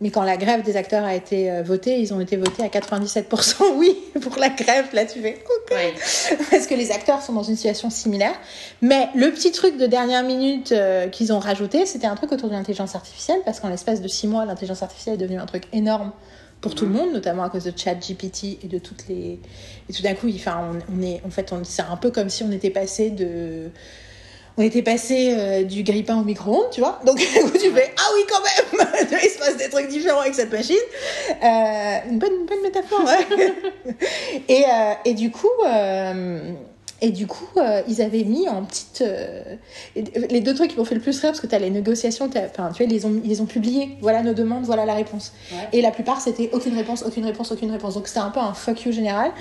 Mais 0.03 0.09
quand 0.09 0.23
la 0.23 0.35
grève 0.35 0.63
des 0.63 0.77
acteurs 0.77 1.03
a 1.05 1.13
été 1.13 1.51
euh, 1.51 1.61
votée, 1.61 1.99
ils 1.99 2.11
ont 2.11 2.19
été 2.19 2.35
votés 2.35 2.63
à 2.63 2.69
97% 2.69 3.61
oui 3.75 3.95
pour 4.19 4.35
la 4.37 4.49
grève. 4.49 4.85
Là, 4.93 5.05
tu 5.05 5.19
fais 5.21 5.35
OK. 5.45 5.71
Ouais. 5.75 5.93
Parce 6.49 6.65
que 6.65 6.73
les 6.73 6.91
acteurs 6.91 7.21
sont 7.21 7.33
dans 7.33 7.43
une 7.43 7.55
situation 7.55 7.91
similaire. 7.91 8.33
Mais 8.81 9.09
le 9.13 9.29
petit 9.31 9.51
truc 9.51 9.77
de 9.77 9.85
dernière 9.85 10.23
minute 10.23 10.71
euh, 10.71 11.07
qu'ils 11.07 11.31
ont 11.33 11.37
rajouté, 11.39 11.85
c'était 11.85 12.07
un 12.07 12.15
truc 12.15 12.31
autour 12.31 12.49
de 12.49 12.55
l'intelligence 12.55 12.95
artificielle, 12.95 13.41
parce 13.45 13.59
qu'en 13.59 13.69
l'espace 13.69 14.01
de 14.01 14.07
six 14.07 14.25
mois, 14.27 14.43
l'intelligence 14.45 14.81
artificielle 14.81 15.15
est 15.15 15.19
devenue 15.19 15.39
un 15.39 15.45
truc 15.45 15.65
énorme 15.71 16.11
pour 16.61 16.75
tout 16.75 16.85
le 16.85 16.91
monde, 16.91 17.11
notamment 17.11 17.43
à 17.43 17.49
cause 17.49 17.63
de 17.63 17.73
ChatGPT 17.75 18.59
et 18.63 18.67
de 18.67 18.77
toutes 18.77 19.07
les. 19.09 19.39
Et 19.89 19.93
tout 19.93 20.03
d'un 20.03 20.13
coup, 20.13 20.29
enfin, 20.33 20.61
on, 20.89 20.95
on 20.97 21.01
est, 21.01 21.21
en 21.25 21.29
fait, 21.31 21.51
on- 21.51 21.63
c'est 21.63 21.81
un 21.81 21.97
peu 21.97 22.11
comme 22.11 22.29
si 22.29 22.43
on 22.43 22.51
était 22.51 22.69
passé 22.69 23.09
de. 23.09 23.69
On 24.57 24.61
était 24.63 24.81
passé 24.81 25.33
euh, 25.33 25.63
du 25.63 25.81
grille-pain 25.81 26.19
au 26.19 26.23
micro-ondes, 26.23 26.69
tu 26.71 26.81
vois. 26.81 26.99
Donc, 27.05 27.15
où 27.45 27.49
tu 27.51 27.71
fais 27.71 27.93
Ah 27.97 28.09
oui, 28.13 28.21
quand 28.29 28.41
même 28.41 28.87
Il 29.23 29.29
se 29.29 29.39
passe 29.39 29.57
des 29.57 29.69
trucs 29.69 29.87
différents 29.87 30.19
avec 30.21 30.35
cette 30.35 30.51
machine. 30.51 30.75
Euh, 31.41 31.97
une, 32.09 32.19
bonne, 32.19 32.33
une 32.41 32.45
bonne 32.45 32.61
métaphore, 32.61 33.01
ouais. 33.05 33.53
et, 34.49 34.63
euh, 34.65 34.93
et 35.05 35.13
du 35.13 35.31
coup. 35.31 35.47
Et 37.03 37.09
du 37.09 37.25
coup, 37.25 37.47
euh, 37.57 37.81
ils 37.87 37.99
avaient 38.01 38.23
mis 38.23 38.47
en 38.47 38.63
petite. 38.63 39.01
euh, 39.01 39.41
les 39.95 40.39
deux 40.39 40.53
trucs 40.53 40.69
qui 40.69 40.77
m'ont 40.77 40.85
fait 40.85 40.93
le 40.93 41.01
plus 41.01 41.19
rire, 41.19 41.31
parce 41.31 41.41
que 41.41 41.47
tu 41.47 41.55
as 41.55 41.59
les 41.59 41.71
négociations, 41.71 42.25
enfin, 42.27 42.69
tu 42.71 42.83
vois, 42.83 42.85
ils 42.85 42.89
les, 42.93 43.05
ont, 43.07 43.19
ils 43.23 43.29
les 43.29 43.41
ont 43.41 43.47
publiés. 43.47 43.97
Voilà 44.01 44.21
nos 44.21 44.35
demandes, 44.35 44.65
voilà 44.65 44.85
la 44.85 44.93
réponse. 44.93 45.33
Ouais. 45.51 45.57
Et 45.73 45.81
la 45.81 45.89
plupart, 45.89 46.21
c'était 46.21 46.51
aucune 46.53 46.75
réponse, 46.75 47.03
aucune 47.03 47.25
réponse, 47.25 47.51
aucune 47.51 47.71
réponse. 47.71 47.95
Donc 47.95 48.07
c'était 48.07 48.19
un 48.19 48.29
peu 48.29 48.39
un 48.39 48.53
fuck 48.53 48.83
you 48.83 48.91
général. 48.91 49.31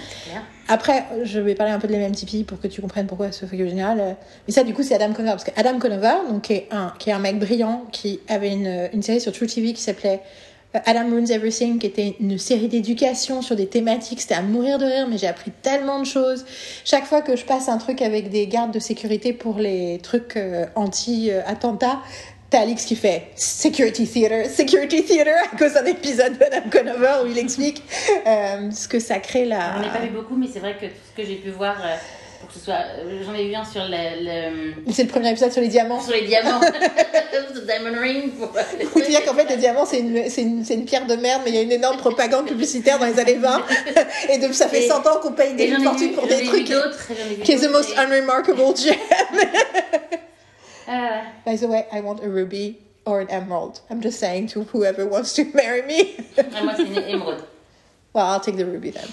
Après, 0.68 1.04
je 1.24 1.38
vais 1.38 1.54
parler 1.54 1.72
un 1.72 1.78
peu 1.78 1.88
de 1.88 1.92
mêmes 1.92 2.12
Tipeee 2.14 2.44
pour 2.44 2.60
que 2.60 2.68
tu 2.68 2.80
comprennes 2.80 3.06
pourquoi 3.06 3.30
ce 3.30 3.44
fuck 3.44 3.58
you 3.58 3.68
général. 3.68 4.00
Euh, 4.00 4.12
Mais 4.46 4.54
ça, 4.54 4.62
du 4.62 4.72
coup, 4.72 4.82
c'est 4.82 4.94
Adam 4.94 5.12
Conover. 5.12 5.32
Parce 5.32 5.44
que 5.44 5.50
Adam 5.56 5.78
Conover, 5.78 6.14
donc, 6.30 6.42
qui, 6.42 6.54
est 6.54 6.68
un, 6.70 6.94
qui 6.98 7.10
est 7.10 7.12
un 7.12 7.18
mec 7.18 7.38
brillant, 7.38 7.84
qui 7.92 8.20
avait 8.28 8.52
une, 8.52 8.88
une 8.94 9.02
série 9.02 9.20
sur 9.20 9.32
True 9.32 9.48
TV 9.48 9.74
qui 9.74 9.82
s'appelait 9.82 10.22
Adam 10.72 11.10
Ruins 11.10 11.26
Everything, 11.26 11.78
qui 11.78 11.86
était 11.86 12.16
une 12.20 12.38
série 12.38 12.68
d'éducation 12.68 13.42
sur 13.42 13.56
des 13.56 13.66
thématiques. 13.66 14.20
C'était 14.20 14.34
à 14.34 14.42
mourir 14.42 14.78
de 14.78 14.84
rire, 14.84 15.06
mais 15.08 15.18
j'ai 15.18 15.26
appris 15.26 15.50
tellement 15.62 15.98
de 15.98 16.04
choses. 16.04 16.44
Chaque 16.84 17.06
fois 17.06 17.22
que 17.22 17.36
je 17.36 17.44
passe 17.44 17.68
un 17.68 17.78
truc 17.78 18.02
avec 18.02 18.30
des 18.30 18.46
gardes 18.46 18.72
de 18.72 18.78
sécurité 18.78 19.32
pour 19.32 19.58
les 19.58 19.98
trucs 20.02 20.36
euh, 20.36 20.66
anti-attentats, 20.76 22.00
T'as 22.50 22.62
Alix 22.62 22.84
qui 22.84 22.96
fait 22.96 23.28
Security 23.36 24.08
Theater, 24.08 24.46
Security 24.46 25.04
Theater, 25.04 25.36
à 25.52 25.56
cause 25.56 25.74
d'un 25.74 25.84
épisode 25.84 26.36
d'Adam 26.36 26.68
Conover 26.68 27.22
où 27.22 27.28
il 27.28 27.38
explique 27.38 27.80
euh, 28.26 28.72
ce 28.72 28.88
que 28.88 28.98
ça 28.98 29.20
crée 29.20 29.44
là. 29.44 29.76
J'en 29.76 29.88
ai 29.88 29.92
pas 29.92 30.00
vu 30.00 30.10
beaucoup, 30.10 30.34
mais 30.34 30.48
c'est 30.52 30.58
vrai 30.58 30.74
que 30.74 30.86
tout 30.86 30.92
ce 31.12 31.22
que 31.22 31.28
j'ai 31.28 31.36
pu 31.36 31.50
voir, 31.50 31.76
euh, 31.80 31.94
pour 32.40 32.48
que 32.48 32.54
ce 32.54 32.60
soit. 32.60 32.74
euh, 32.98 33.22
J'en 33.24 33.34
ai 33.34 33.46
vu 33.48 33.54
un 33.54 33.64
sur 33.64 33.82
le. 33.84 34.24
le- 34.24 34.92
C'est 34.92 35.04
le 35.04 35.08
premier 35.08 35.30
épisode 35.30 35.52
sur 35.52 35.60
les 35.60 35.68
diamants. 35.68 36.00
sur 36.00 36.12
les 36.12 36.26
diamants. 36.26 36.60
The 37.54 37.66
Diamond 37.66 38.00
Ring. 38.00 38.32
Pour 38.32 38.50
les 38.78 38.84
Faut 38.86 39.00
dire 39.00 39.24
qu'en 39.24 39.34
fait, 39.34 39.44
les 39.48 39.56
diamants, 39.56 39.84
c'est 39.86 39.98
une, 40.00 40.28
c'est 40.30 40.42
une, 40.42 40.64
c'est 40.64 40.74
une 40.74 40.84
pierre 40.84 41.06
de 41.06 41.14
merde, 41.16 41.42
mais 41.44 41.50
il 41.50 41.56
y 41.56 41.58
a 41.58 41.62
une 41.62 41.72
énorme 41.72 41.98
propagande 41.98 42.46
publicitaire 42.46 42.98
dans 42.98 43.06
les 43.06 43.18
années 43.18 43.34
20. 43.36 43.62
Et 44.30 44.38
donc, 44.38 44.54
ça 44.54 44.68
fait 44.68 44.84
Et- 44.84 44.88
100 44.88 45.06
ans 45.06 45.20
qu'on 45.22 45.32
paye 45.32 45.54
des 45.54 45.68
fortunes 45.78 46.12
pour 46.12 46.26
des 46.26 46.42
trucs 46.44 46.64
qui 47.44 47.52
est 47.52 47.58
the 47.66 47.70
most 47.70 47.96
unremarkable 47.98 48.74
gem. 48.76 48.94
Ah, 50.88 51.22
By 51.46 51.56
the 51.56 51.66
way, 51.68 51.86
I 51.92 52.00
want 52.00 52.20
a 52.22 52.28
ruby 52.28 52.78
or 53.06 53.20
an 53.20 53.28
emerald. 53.30 53.80
I'm 53.90 54.00
just 54.02 54.18
saying 54.18 54.48
to 54.48 54.64
whoever 54.72 55.06
wants 55.06 55.34
to 55.34 55.44
marry 55.54 55.82
me. 55.82 56.16
ah, 56.38 56.64
moi, 56.64 56.72
c'est 56.76 56.82
une 56.84 56.96
émeraude. 57.08 57.44
well, 58.14 58.24
I'll 58.26 58.40
take 58.40 58.56
the 58.56 58.64
ruby 58.66 58.90
then. 58.90 59.08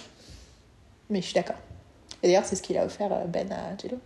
Mais 1.10 1.22
je 1.22 1.26
suis 1.28 1.34
d'accord. 1.36 1.56
Et 2.24 2.28
d'ailleurs, 2.28 2.46
c'est 2.46 2.56
ce 2.56 2.62
qu'il 2.62 2.78
a 2.78 2.86
offert 2.86 3.12
euh, 3.12 3.26
Ben 3.26 3.52
à 3.52 3.78
Jello. 3.82 3.98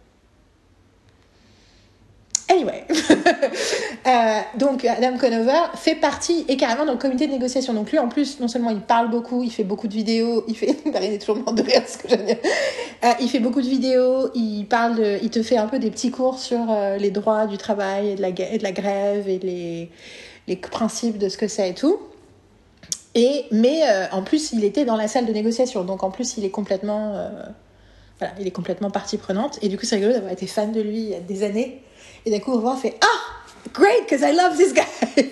Anyway, 2.49 2.85
Euh, 4.07 4.39
donc 4.57 4.83
Adam 4.83 5.15
Conover 5.17 5.59
fait 5.75 5.93
partie 5.93 6.43
et 6.47 6.57
carrément 6.57 6.85
dans 6.85 6.93
le 6.93 6.97
comité 6.97 7.27
de 7.27 7.31
négociation. 7.31 7.71
Donc 7.73 7.91
lui, 7.91 7.99
en 7.99 8.09
plus, 8.09 8.39
non 8.39 8.47
seulement 8.47 8.71
il 8.71 8.81
parle 8.81 9.11
beaucoup, 9.11 9.43
il 9.43 9.51
fait 9.51 9.63
beaucoup 9.63 9.87
de 9.87 9.93
vidéos, 9.93 10.43
il 10.47 10.55
fait, 10.55 10.75
Marine 10.91 11.13
est 11.13 11.19
toujours 11.19 11.37
morte 11.37 11.55
de 11.55 11.61
rire, 11.61 11.83
ce 11.87 11.99
que 11.99 12.09
j'aime. 12.09 12.25
Euh, 13.03 13.11
il 13.19 13.29
fait 13.29 13.39
beaucoup 13.39 13.61
de 13.61 13.67
vidéos, 13.67 14.31
il 14.33 14.65
parle, 14.65 15.19
il 15.21 15.29
te 15.29 15.43
fait 15.43 15.57
un 15.57 15.67
peu 15.67 15.77
des 15.77 15.91
petits 15.91 16.09
cours 16.09 16.39
sur 16.39 16.59
euh, 16.69 16.97
les 16.97 17.11
droits 17.11 17.45
du 17.45 17.57
travail 17.57 18.09
et 18.09 18.15
de 18.15 18.21
la, 18.21 18.31
de 18.31 18.63
la 18.63 18.71
grève 18.71 19.29
et 19.29 19.37
les, 19.37 19.91
les 20.47 20.55
principes 20.55 21.19
de 21.19 21.29
ce 21.29 21.37
que 21.37 21.47
c'est 21.47 21.69
et 21.69 21.75
tout. 21.75 21.99
Et 23.13 23.45
mais 23.51 23.81
en 24.11 24.23
plus, 24.23 24.51
il 24.53 24.63
était 24.63 24.85
dans 24.85 24.95
la 24.95 25.07
salle 25.07 25.25
de 25.27 25.33
négociation, 25.33 25.83
donc 25.83 26.01
en 26.01 26.09
plus, 26.09 26.37
il 26.37 26.45
est 26.45 26.49
complètement, 26.49 27.29
voilà, 28.21 28.35
il 28.39 28.45
est 28.47 28.51
complètement 28.51 28.91
partie 28.91 29.17
prenante. 29.17 29.57
Et 29.63 29.67
du 29.67 29.77
coup, 29.77 29.85
c'est 29.85 29.95
rigolo 29.95 30.13
d'avoir 30.13 30.31
été 30.31 30.45
fan 30.45 30.71
de 30.71 30.79
lui 30.79 30.97
il 30.97 31.09
y 31.09 31.15
a 31.15 31.19
des 31.19 31.43
années. 31.43 31.81
Et 32.25 32.31
d'un 32.31 32.39
coup, 32.39 32.53
on 32.53 32.75
fait 32.75 32.95
ah, 33.01 33.41
great, 33.73 34.03
because 34.03 34.21
I 34.21 34.31
love 34.31 34.55
this 34.55 34.73
guy. 34.73 35.25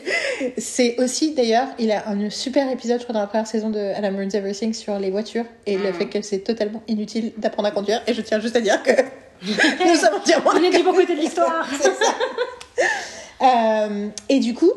c'est 0.57 0.97
aussi 0.97 1.33
d'ailleurs, 1.35 1.67
il 1.77 1.91
a 1.91 2.09
un 2.09 2.31
super 2.31 2.69
épisode, 2.71 2.99
je 2.99 3.03
crois, 3.03 3.13
dans 3.13 3.19
la 3.21 3.27
première 3.27 3.45
saison 3.45 3.69
de 3.69 3.79
Adam 3.95 4.15
Ruins 4.17 4.29
Everything 4.29 4.73
sur 4.73 4.97
les 4.97 5.11
voitures 5.11 5.45
et 5.67 5.77
le 5.77 5.91
Mm. 5.91 5.93
fait 5.93 6.05
que 6.07 6.21
c'est 6.23 6.39
totalement 6.39 6.81
inutile 6.87 7.31
d'apprendre 7.37 7.67
à 7.67 7.71
conduire. 7.71 8.01
Et 8.07 8.13
je 8.15 8.21
tiens 8.21 8.39
juste 8.39 8.55
à 8.55 8.61
dire 8.61 8.81
que 8.81 8.91
nous 9.43 9.95
sommes 9.95 10.15
entièrement 10.15 10.51
On 10.55 10.63
est 10.63 10.75
du 10.75 10.83
bon 10.83 10.93
côté 10.93 11.15
de 11.15 11.21
l'histoire. 11.21 11.67
euh, 13.41 14.07
et 14.29 14.39
du 14.39 14.55
coup, 14.55 14.73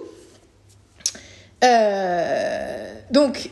euh, 1.64 2.94
donc, 3.10 3.50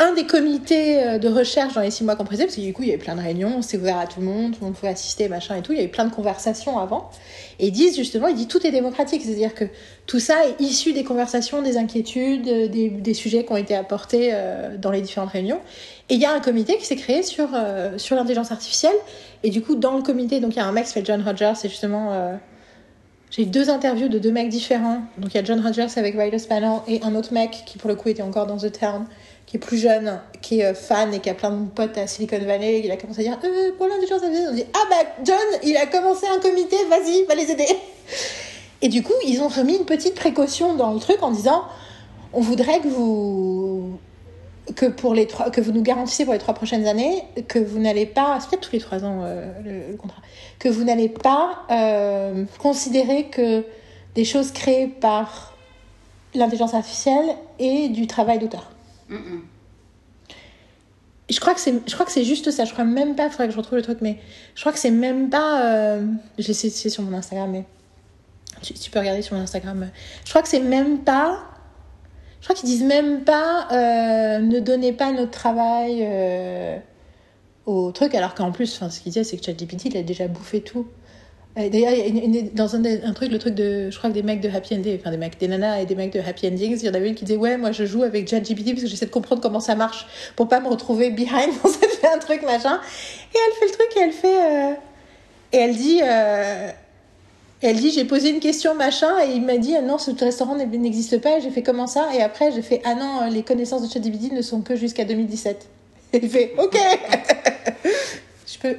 un 0.00 0.12
des 0.12 0.26
comités 0.26 1.02
euh, 1.02 1.18
de 1.18 1.28
recherche 1.28 1.74
dans 1.74 1.80
les 1.80 1.90
six 1.90 2.04
mois 2.04 2.14
compressés, 2.14 2.44
parce 2.44 2.54
que 2.54 2.60
du 2.60 2.72
coup, 2.72 2.82
il 2.82 2.88
y 2.88 2.92
avait 2.92 3.02
plein 3.02 3.16
de 3.16 3.20
réunions, 3.20 3.62
c'était 3.62 3.78
ouvert 3.78 3.98
à 3.98 4.06
tout 4.06 4.20
le 4.20 4.26
monde, 4.26 4.52
tout 4.52 4.60
le 4.60 4.66
monde 4.66 4.76
pouvait 4.76 4.92
assister, 4.92 5.28
machin 5.28 5.56
et 5.56 5.62
tout, 5.62 5.72
il 5.72 5.76
y 5.76 5.80
avait 5.80 5.88
plein 5.88 6.04
de 6.04 6.14
conversations 6.14 6.78
avant. 6.78 7.10
Et 7.58 7.68
ils 7.68 7.72
disent 7.72 7.96
justement, 7.96 8.28
ils 8.28 8.36
disent 8.36 8.46
tout 8.46 8.64
est 8.64 8.70
démocratique, 8.70 9.22
c'est-à-dire 9.24 9.54
que 9.54 9.64
tout 10.06 10.20
ça 10.20 10.46
est 10.46 10.60
issu 10.62 10.92
des 10.92 11.02
conversations, 11.02 11.62
des 11.62 11.76
inquiétudes, 11.76 12.48
euh, 12.48 12.68
des, 12.68 13.14
sujets 13.14 13.44
qui 13.44 13.52
ont 13.52 13.56
été 13.56 13.74
apportés 13.74 14.30
euh, 14.32 14.76
dans 14.76 14.92
les 14.92 15.00
différentes 15.00 15.30
réunions. 15.30 15.60
Et 16.10 16.14
il 16.14 16.20
y 16.20 16.26
a 16.26 16.32
un 16.32 16.40
comité 16.40 16.76
qui 16.76 16.86
s'est 16.86 16.96
créé 16.96 17.22
sur, 17.22 17.48
sur 17.98 18.16
l'intelligence 18.16 18.50
artificielle. 18.50 18.94
Et 19.42 19.50
du 19.50 19.60
coup, 19.60 19.74
dans 19.74 19.96
le 19.96 20.02
comité, 20.02 20.40
donc 20.40 20.54
il 20.54 20.58
y 20.58 20.60
a 20.60 20.64
un 20.64 20.72
mec 20.72 20.84
qui 20.84 20.90
s'appelle 20.90 21.04
John 21.04 21.22
Rogers, 21.22 21.52
c'est 21.56 21.68
justement. 21.68 22.38
j'ai 23.30 23.42
eu 23.42 23.46
deux 23.46 23.68
interviews 23.68 24.08
de 24.08 24.18
deux 24.18 24.32
mecs 24.32 24.48
différents. 24.48 25.02
Donc 25.18 25.34
il 25.34 25.36
y 25.36 25.40
a 25.40 25.44
John 25.44 25.60
Rogers 25.60 25.88
avec 25.96 26.14
Riley 26.16 26.38
Spano 26.38 26.82
et 26.88 27.02
un 27.02 27.14
autre 27.14 27.34
mec 27.34 27.62
qui 27.66 27.76
pour 27.76 27.90
le 27.90 27.94
coup 27.94 28.08
était 28.08 28.22
encore 28.22 28.46
dans 28.46 28.56
The 28.56 28.72
Town, 28.72 29.04
qui 29.48 29.56
est 29.56 29.60
plus 29.60 29.78
jeune, 29.78 30.20
qui 30.42 30.60
est 30.60 30.66
euh, 30.66 30.74
fan 30.74 31.14
et 31.14 31.20
qui 31.20 31.30
a 31.30 31.34
plein 31.34 31.50
de 31.50 31.70
potes 31.70 31.96
à 31.96 32.06
Silicon 32.06 32.38
Valley. 32.38 32.82
Il 32.84 32.90
a 32.90 32.98
commencé 32.98 33.20
à 33.20 33.24
dire 33.24 33.38
euh, 33.42 33.72
pour 33.78 33.86
l'intelligence 33.86 34.22
artificielle, 34.22 34.50
on 34.52 34.54
dit 34.54 34.66
ah 34.74 34.84
bah 34.90 35.10
John, 35.24 35.60
il 35.62 35.74
a 35.78 35.86
commencé 35.86 36.26
un 36.28 36.38
comité, 36.38 36.76
vas-y, 36.90 37.24
va 37.24 37.34
les 37.34 37.50
aider. 37.50 37.66
Et 38.82 38.88
du 38.88 39.02
coup 39.02 39.14
ils 39.26 39.40
ont 39.40 39.48
remis 39.48 39.76
une 39.76 39.86
petite 39.86 40.14
précaution 40.14 40.74
dans 40.74 40.92
le 40.92 41.00
truc 41.00 41.22
en 41.22 41.30
disant 41.30 41.64
on 42.34 42.42
voudrait 42.42 42.80
que 42.80 42.88
vous 42.88 43.98
que 44.76 44.84
pour 44.84 45.14
les 45.14 45.26
trois 45.26 45.48
que 45.50 45.62
vous 45.62 45.72
nous 45.72 45.82
garantissez 45.82 46.24
pour 46.24 46.34
les 46.34 46.38
trois 46.38 46.52
prochaines 46.52 46.86
années 46.86 47.24
que 47.48 47.58
vous 47.58 47.78
n'allez 47.78 48.04
pas 48.04 48.38
c'est 48.38 48.50
peut-être 48.50 48.68
tous 48.68 48.72
les 48.72 48.80
trois 48.80 49.02
ans 49.02 49.22
euh, 49.22 49.50
le, 49.64 49.92
le 49.92 49.96
contrat 49.96 50.20
que 50.58 50.68
vous 50.68 50.84
n'allez 50.84 51.08
pas 51.08 51.62
euh, 51.70 52.44
considérer 52.58 53.24
que 53.30 53.64
des 54.14 54.24
choses 54.24 54.52
créées 54.52 54.86
par 54.86 55.56
l'intelligence 56.34 56.74
artificielle 56.74 57.34
et 57.58 57.88
du 57.88 58.06
travail 58.06 58.38
d'auteur. 58.38 58.70
Je 61.30 61.40
crois 61.40 61.52
que 61.54 61.60
c'est, 61.60 61.74
je 61.86 61.92
crois 61.92 62.06
que 62.06 62.12
c'est 62.12 62.24
juste 62.24 62.50
ça. 62.50 62.64
Je 62.64 62.72
crois 62.72 62.84
même 62.84 63.14
pas. 63.14 63.28
Faudrait 63.28 63.48
que 63.48 63.52
je 63.52 63.58
retrouve 63.58 63.76
le 63.76 63.82
truc, 63.82 63.98
mais 64.00 64.18
je 64.54 64.60
crois 64.60 64.72
que 64.72 64.78
c'est 64.78 64.90
même 64.90 65.28
pas. 65.28 65.62
Euh, 65.64 66.06
je 66.38 66.52
sais, 66.52 66.70
c'est 66.70 66.88
sur 66.88 67.02
mon 67.02 67.16
Instagram, 67.16 67.50
mais 67.50 67.64
tu, 68.62 68.72
tu 68.74 68.90
peux 68.90 68.98
regarder 68.98 69.22
sur 69.22 69.36
mon 69.36 69.42
Instagram. 69.42 69.90
Je 70.24 70.30
crois 70.30 70.42
que 70.42 70.48
c'est 70.48 70.60
même 70.60 71.00
pas. 71.00 71.44
Je 72.40 72.46
crois 72.46 72.54
qu'ils 72.54 72.68
disent 72.68 72.84
même 72.84 73.24
pas. 73.24 73.68
euh, 73.72 74.38
ne 74.38 74.60
donnez 74.60 74.92
pas 74.92 75.12
notre 75.12 75.32
travail 75.32 75.98
euh, 76.02 76.78
au 77.66 77.92
truc, 77.92 78.14
alors 78.14 78.34
qu'en 78.34 78.52
plus, 78.52 78.66
ce 78.66 79.00
qu'ils 79.00 79.12
disaient, 79.12 79.24
c'est 79.24 79.36
que 79.36 79.44
ChatGPT, 79.44 79.86
il 79.86 79.96
a 79.98 80.02
déjà 80.02 80.28
bouffé 80.28 80.62
tout. 80.62 80.86
Euh, 81.58 81.68
D'ailleurs, 81.68 81.92
dans 82.54 82.76
un, 82.76 83.12
truc, 83.12 83.32
le 83.32 83.38
truc 83.38 83.54
de, 83.54 83.90
je 83.90 83.98
crois 83.98 84.10
que 84.10 84.14
des 84.14 84.22
mecs 84.22 84.40
de 84.40 84.48
Happy 84.48 84.74
Ending, 84.74 84.98
enfin 85.00 85.10
des 85.10 85.16
mecs, 85.16 85.38
des 85.38 85.48
nanas 85.48 85.80
et 85.80 85.86
des 85.86 85.94
mecs 85.94 86.12
de 86.12 86.20
Happy 86.20 86.46
Endings, 86.46 86.78
il 86.80 86.86
y 86.86 86.88
en 86.88 86.94
avait 86.94 87.08
une 87.08 87.14
qui 87.14 87.24
disait 87.24 87.38
ouais, 87.38 87.56
moi 87.56 87.72
je 87.72 87.84
joue 87.84 88.04
avec 88.04 88.28
ChatGPT 88.28 88.70
parce 88.70 88.82
que 88.82 88.86
j'essaie 88.86 89.06
de 89.06 89.10
comprendre 89.10 89.42
comment 89.42 89.60
ça 89.60 89.74
marche 89.74 90.06
pour 90.36 90.48
pas 90.48 90.60
me 90.60 90.68
retrouver 90.68 91.10
behind 91.10 91.50
quand 91.62 91.68
ça 91.68 91.88
fait 91.88 92.06
un 92.06 92.18
truc 92.18 92.42
machin. 92.42 92.80
Et 93.34 93.38
elle 93.46 93.54
fait 93.54 93.66
le 93.66 93.72
truc 93.72 93.96
et 93.96 94.00
elle 94.00 94.12
fait 94.12 94.70
euh, 94.70 94.74
et 95.52 95.56
elle 95.56 95.76
dit 95.76 96.00
euh, 96.02 96.70
elle 97.60 97.76
dit 97.76 97.90
j'ai 97.90 98.04
posé 98.04 98.30
une 98.30 98.40
question 98.40 98.76
machin 98.76 99.18
et 99.26 99.32
il 99.32 99.42
m'a 99.42 99.56
dit 99.56 99.74
ah 99.76 99.82
non 99.82 99.98
ce 99.98 100.12
restaurant 100.12 100.54
n'existe 100.54 101.20
pas 101.20 101.38
et 101.38 101.40
j'ai 101.40 101.50
fait 101.50 101.62
comment 101.62 101.88
ça? 101.88 102.08
Et 102.14 102.22
après 102.22 102.52
j'ai 102.52 102.62
fait 102.62 102.82
ah 102.84 102.94
non 102.94 103.28
les 103.30 103.42
connaissances 103.42 103.82
de 103.82 103.92
ChatGPT 103.92 104.32
ne 104.32 104.42
sont 104.42 104.60
que 104.60 104.76
jusqu'à 104.76 105.04
2017. 105.04 105.66
Et 106.14 106.20
il 106.22 106.30
fait 106.30 106.54
ok. 106.56 106.74
je 108.46 108.58
peux 108.58 108.76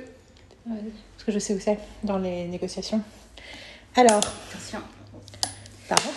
que 1.30 1.34
je 1.34 1.40
sais 1.40 1.54
où 1.54 1.60
c'est 1.60 1.78
dans 2.04 2.18
les 2.18 2.48
négociations. 2.48 3.02
Alors, 3.96 4.22
Attention. 4.50 4.80
pardon. 5.88 6.10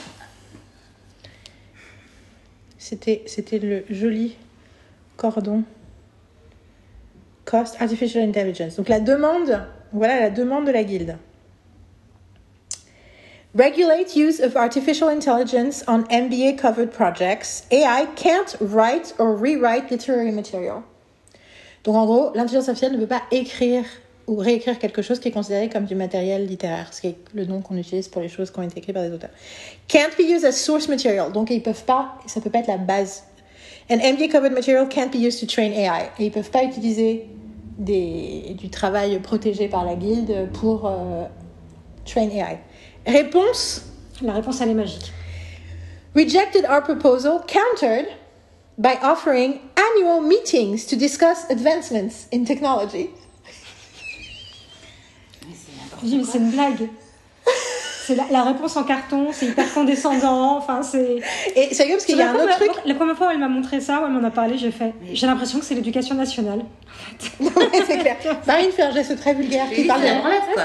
C'était, 2.78 3.22
c'était 3.26 3.58
le 3.58 3.84
joli 3.90 4.36
cordon 5.16 5.64
Cost 7.44 7.76
Artificial 7.80 8.24
Intelligence. 8.24 8.76
Donc 8.76 8.88
la 8.88 9.00
demande, 9.00 9.66
voilà 9.92 10.20
la 10.20 10.30
demande 10.30 10.66
de 10.66 10.72
la 10.72 10.84
guilde. 10.84 11.16
Regulate 13.54 14.16
use 14.16 14.40
of 14.40 14.56
artificial 14.56 15.10
intelligence 15.10 15.84
on 15.86 16.04
MBA 16.04 16.56
covered 16.56 16.90
projects. 16.90 17.66
AI 17.70 18.06
can't 18.16 18.56
write 18.60 19.14
or 19.18 19.36
rewrite 19.36 19.90
literary 19.90 20.32
material. 20.32 20.82
Donc 21.84 21.96
en 21.96 22.06
gros, 22.06 22.32
l'intelligence 22.34 22.68
artificielle 22.68 22.92
ne 22.92 22.98
peut 22.98 23.06
pas 23.06 23.22
écrire 23.30 23.84
ou 24.26 24.36
réécrire 24.36 24.78
quelque 24.78 25.02
chose 25.02 25.18
qui 25.18 25.28
est 25.28 25.32
considéré 25.32 25.68
comme 25.68 25.84
du 25.84 25.94
matériel 25.94 26.46
littéraire, 26.46 26.92
ce 26.92 27.00
qui 27.00 27.08
est 27.08 27.16
le 27.34 27.44
nom 27.44 27.60
qu'on 27.60 27.76
utilise 27.76 28.08
pour 28.08 28.22
les 28.22 28.28
choses 28.28 28.50
qui 28.50 28.58
ont 28.58 28.62
été 28.62 28.78
écrites 28.78 28.94
par 28.94 29.02
des 29.02 29.10
auteurs. 29.10 29.30
Can't 29.88 30.10
be 30.18 30.22
used 30.22 30.44
as 30.44 30.52
source 30.52 30.88
material, 30.88 31.32
donc 31.32 31.50
ils 31.50 31.62
peuvent 31.62 31.84
pas, 31.84 32.14
ça 32.26 32.40
peut 32.40 32.50
pas 32.50 32.60
être 32.60 32.68
la 32.68 32.78
base. 32.78 33.24
And 33.90 33.96
MBA 33.96 34.28
covered 34.30 34.52
material 34.52 34.88
can't 34.88 35.10
be 35.10 35.16
used 35.16 35.40
to 35.40 35.46
train 35.46 35.72
AI, 35.72 36.10
et 36.18 36.26
ils 36.26 36.30
peuvent 36.30 36.50
pas 36.50 36.64
utiliser 36.64 37.26
des, 37.78 38.54
du 38.58 38.70
travail 38.70 39.18
protégé 39.20 39.68
par 39.68 39.84
la 39.84 39.94
guilde 39.94 40.48
pour 40.52 40.86
euh, 40.86 41.24
train 42.04 42.28
AI. 42.28 42.58
Réponse? 43.06 43.86
La 44.22 44.34
réponse, 44.34 44.60
elle 44.60 44.70
est 44.70 44.74
magique. 44.74 45.12
rejected 46.14 46.64
our 46.64 46.82
proposal, 46.82 47.40
countered 47.40 48.06
by 48.78 48.94
offering 48.96 49.60
annual 49.76 50.20
meetings 50.20 50.84
to 50.86 50.96
discuss 50.96 51.48
advancements 51.50 52.28
in 52.32 52.44
technology. 52.44 53.10
C'est 56.02 56.06
Je 56.08 56.12
dis, 56.12 56.18
mais 56.18 56.24
c'est 56.24 56.38
une 56.38 56.50
blague. 56.50 56.88
C'est 58.04 58.16
la, 58.16 58.24
la 58.32 58.42
réponse 58.42 58.76
en 58.76 58.82
carton, 58.82 59.28
c'est 59.32 59.46
hyper 59.46 59.72
condescendant. 59.72 60.56
Enfin, 60.58 60.82
c'est. 60.82 61.18
Et 61.54 61.72
sérieux, 61.72 61.94
parce 61.94 62.04
qu'il 62.04 62.16
y 62.16 62.22
a 62.22 62.30
un 62.30 62.34
autre 62.34 62.56
truc. 62.56 62.70
la 62.84 62.94
première 62.96 63.16
fois 63.16 63.28
où 63.28 63.30
elle 63.30 63.38
m'a 63.38 63.46
montré 63.48 63.80
ça, 63.80 64.00
où 64.02 64.06
elle 64.06 64.10
m'en 64.12 64.26
a 64.26 64.30
parlé, 64.30 64.58
j'ai 64.58 64.72
fait. 64.72 64.92
J'ai 65.12 65.26
l'impression 65.28 65.60
que 65.60 65.64
c'est 65.64 65.76
l'éducation 65.76 66.16
nationale. 66.16 66.64
Ouais, 67.40 67.50
c'est 67.86 67.98
clair. 67.98 68.16
Marine 68.46 68.72
fait 68.72 68.82
un 68.82 68.90
geste 68.90 69.16
très 69.18 69.34
vulgaire 69.34 69.66
qui 69.72 69.84
parle 69.84 70.00
c'est 70.02 70.08
la 70.08 70.14
de... 70.16 70.20
branlette, 70.20 70.42
quoi. 70.52 70.62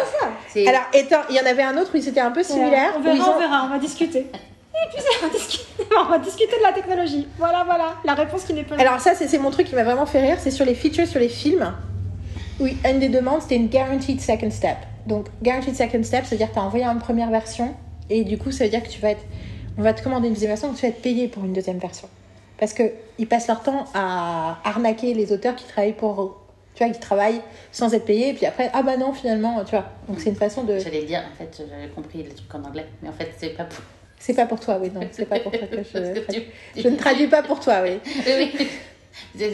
C'est- 0.47 0.67
Alors, 0.67 0.81
étant, 0.93 1.21
il 1.29 1.35
y 1.35 1.39
en 1.39 1.45
avait 1.45 1.61
un 1.63 1.77
autre 1.77 1.91
où 1.95 2.01
c'était 2.01 2.19
un 2.21 2.31
peu 2.31 2.41
similaire. 2.43 2.93
On 2.97 3.01
verra, 3.01 3.29
ont- 3.29 3.33
on 3.35 3.39
verra, 3.39 3.63
on 3.65 3.69
va 3.69 3.77
discuter. 3.77 4.19
Et 4.19 4.89
puis 4.93 5.03
on 5.21 5.27
va 5.27 5.33
discuter, 5.33 5.65
on 5.99 6.09
va 6.09 6.17
discuter 6.19 6.55
de 6.57 6.63
la 6.63 6.71
technologie. 6.73 7.27
Voilà, 7.37 7.63
voilà, 7.65 7.93
la 8.03 8.13
réponse 8.15 8.43
qui 8.45 8.53
n'est 8.53 8.63
pas. 8.63 8.75
Alors 8.79 8.99
ça, 8.99 9.13
c'est 9.15 9.27
c'est 9.27 9.37
mon 9.39 9.51
truc 9.51 9.67
qui 9.67 9.75
m'a 9.75 9.83
vraiment 9.83 10.05
fait 10.07 10.21
rire, 10.21 10.37
c'est 10.39 10.51
sur 10.51 10.65
les 10.65 10.73
features 10.75 11.07
sur 11.07 11.19
les 11.19 11.29
films. 11.29 11.71
Oui, 12.59 12.77
une 12.85 12.99
des 12.99 13.09
demandes, 13.09 13.41
c'était 13.41 13.55
une 13.55 13.67
guaranteed 13.67 14.19
second 14.21 14.49
step. 14.51 14.77
Donc, 15.05 15.27
guaranteed 15.43 15.75
second 15.75 16.03
step, 16.03 16.25
c'est-à-dire 16.25 16.49
que 16.49 16.53
tu 16.53 16.59
as 16.59 16.63
envoyé 16.63 16.85
une 16.85 16.99
première 16.99 17.29
version, 17.29 17.73
et 18.09 18.23
du 18.23 18.37
coup, 18.37 18.51
ça 18.51 18.63
veut 18.63 18.69
dire 18.69 18.83
que 18.83 18.89
tu 18.89 18.99
vas 19.01 19.11
être... 19.11 19.23
On 19.77 19.83
va 19.83 19.93
te 19.93 20.01
commander 20.01 20.27
une 20.27 20.33
deuxième 20.33 20.49
version, 20.51 20.69
donc 20.69 20.77
tu 20.77 20.81
vas 20.83 20.87
être 20.89 21.01
payé 21.01 21.27
pour 21.27 21.45
une 21.45 21.53
deuxième 21.53 21.77
version. 21.77 22.09
Parce 22.57 22.73
qu'ils 22.73 23.27
passent 23.27 23.47
leur 23.47 23.61
temps 23.61 23.85
à 23.93 24.57
arnaquer 24.63 25.13
les 25.13 25.31
auteurs 25.31 25.55
qui 25.55 25.65
travaillent 25.65 25.93
pour... 25.93 26.41
Tu 26.73 26.83
vois, 26.83 26.93
qui 26.93 26.99
travaillent 26.99 27.41
sans 27.71 27.93
être 27.93 28.05
payés, 28.05 28.29
et 28.29 28.33
puis 28.33 28.45
après, 28.45 28.69
ah 28.73 28.83
bah 28.83 28.97
non, 28.97 29.11
finalement, 29.13 29.63
tu 29.63 29.71
vois. 29.71 29.85
Donc 30.07 30.19
c'est 30.19 30.29
une 30.29 30.35
façon 30.35 30.63
de... 30.63 30.77
J'allais 30.79 31.03
dire, 31.03 31.23
en 31.31 31.35
fait, 31.35 31.63
j'avais 31.69 31.87
compris 31.89 32.19
les 32.23 32.29
trucs 32.29 32.53
en 32.53 32.63
anglais, 32.63 32.85
mais 33.01 33.09
en 33.09 33.13
fait, 33.13 33.31
c'est 33.37 33.49
pas 33.49 33.63
pour. 33.63 33.83
C'est 34.19 34.33
pas 34.35 34.45
pour 34.47 34.59
toi, 34.59 34.77
oui, 34.81 34.91
non, 34.93 35.01
c'est 35.11 35.25
pas 35.25 35.39
pour 35.39 35.51
toi 35.51 35.67
que 35.67 35.77
je... 35.83 36.13
que 36.13 36.19
traduis. 36.19 36.43
tu- 36.75 36.81
Je 36.81 36.87
ne 36.87 36.95
traduis 36.95 37.27
pas 37.27 37.41
pour 37.43 37.59
toi. 37.59 37.81
Oui, 37.83 37.99
oui. 38.27 38.67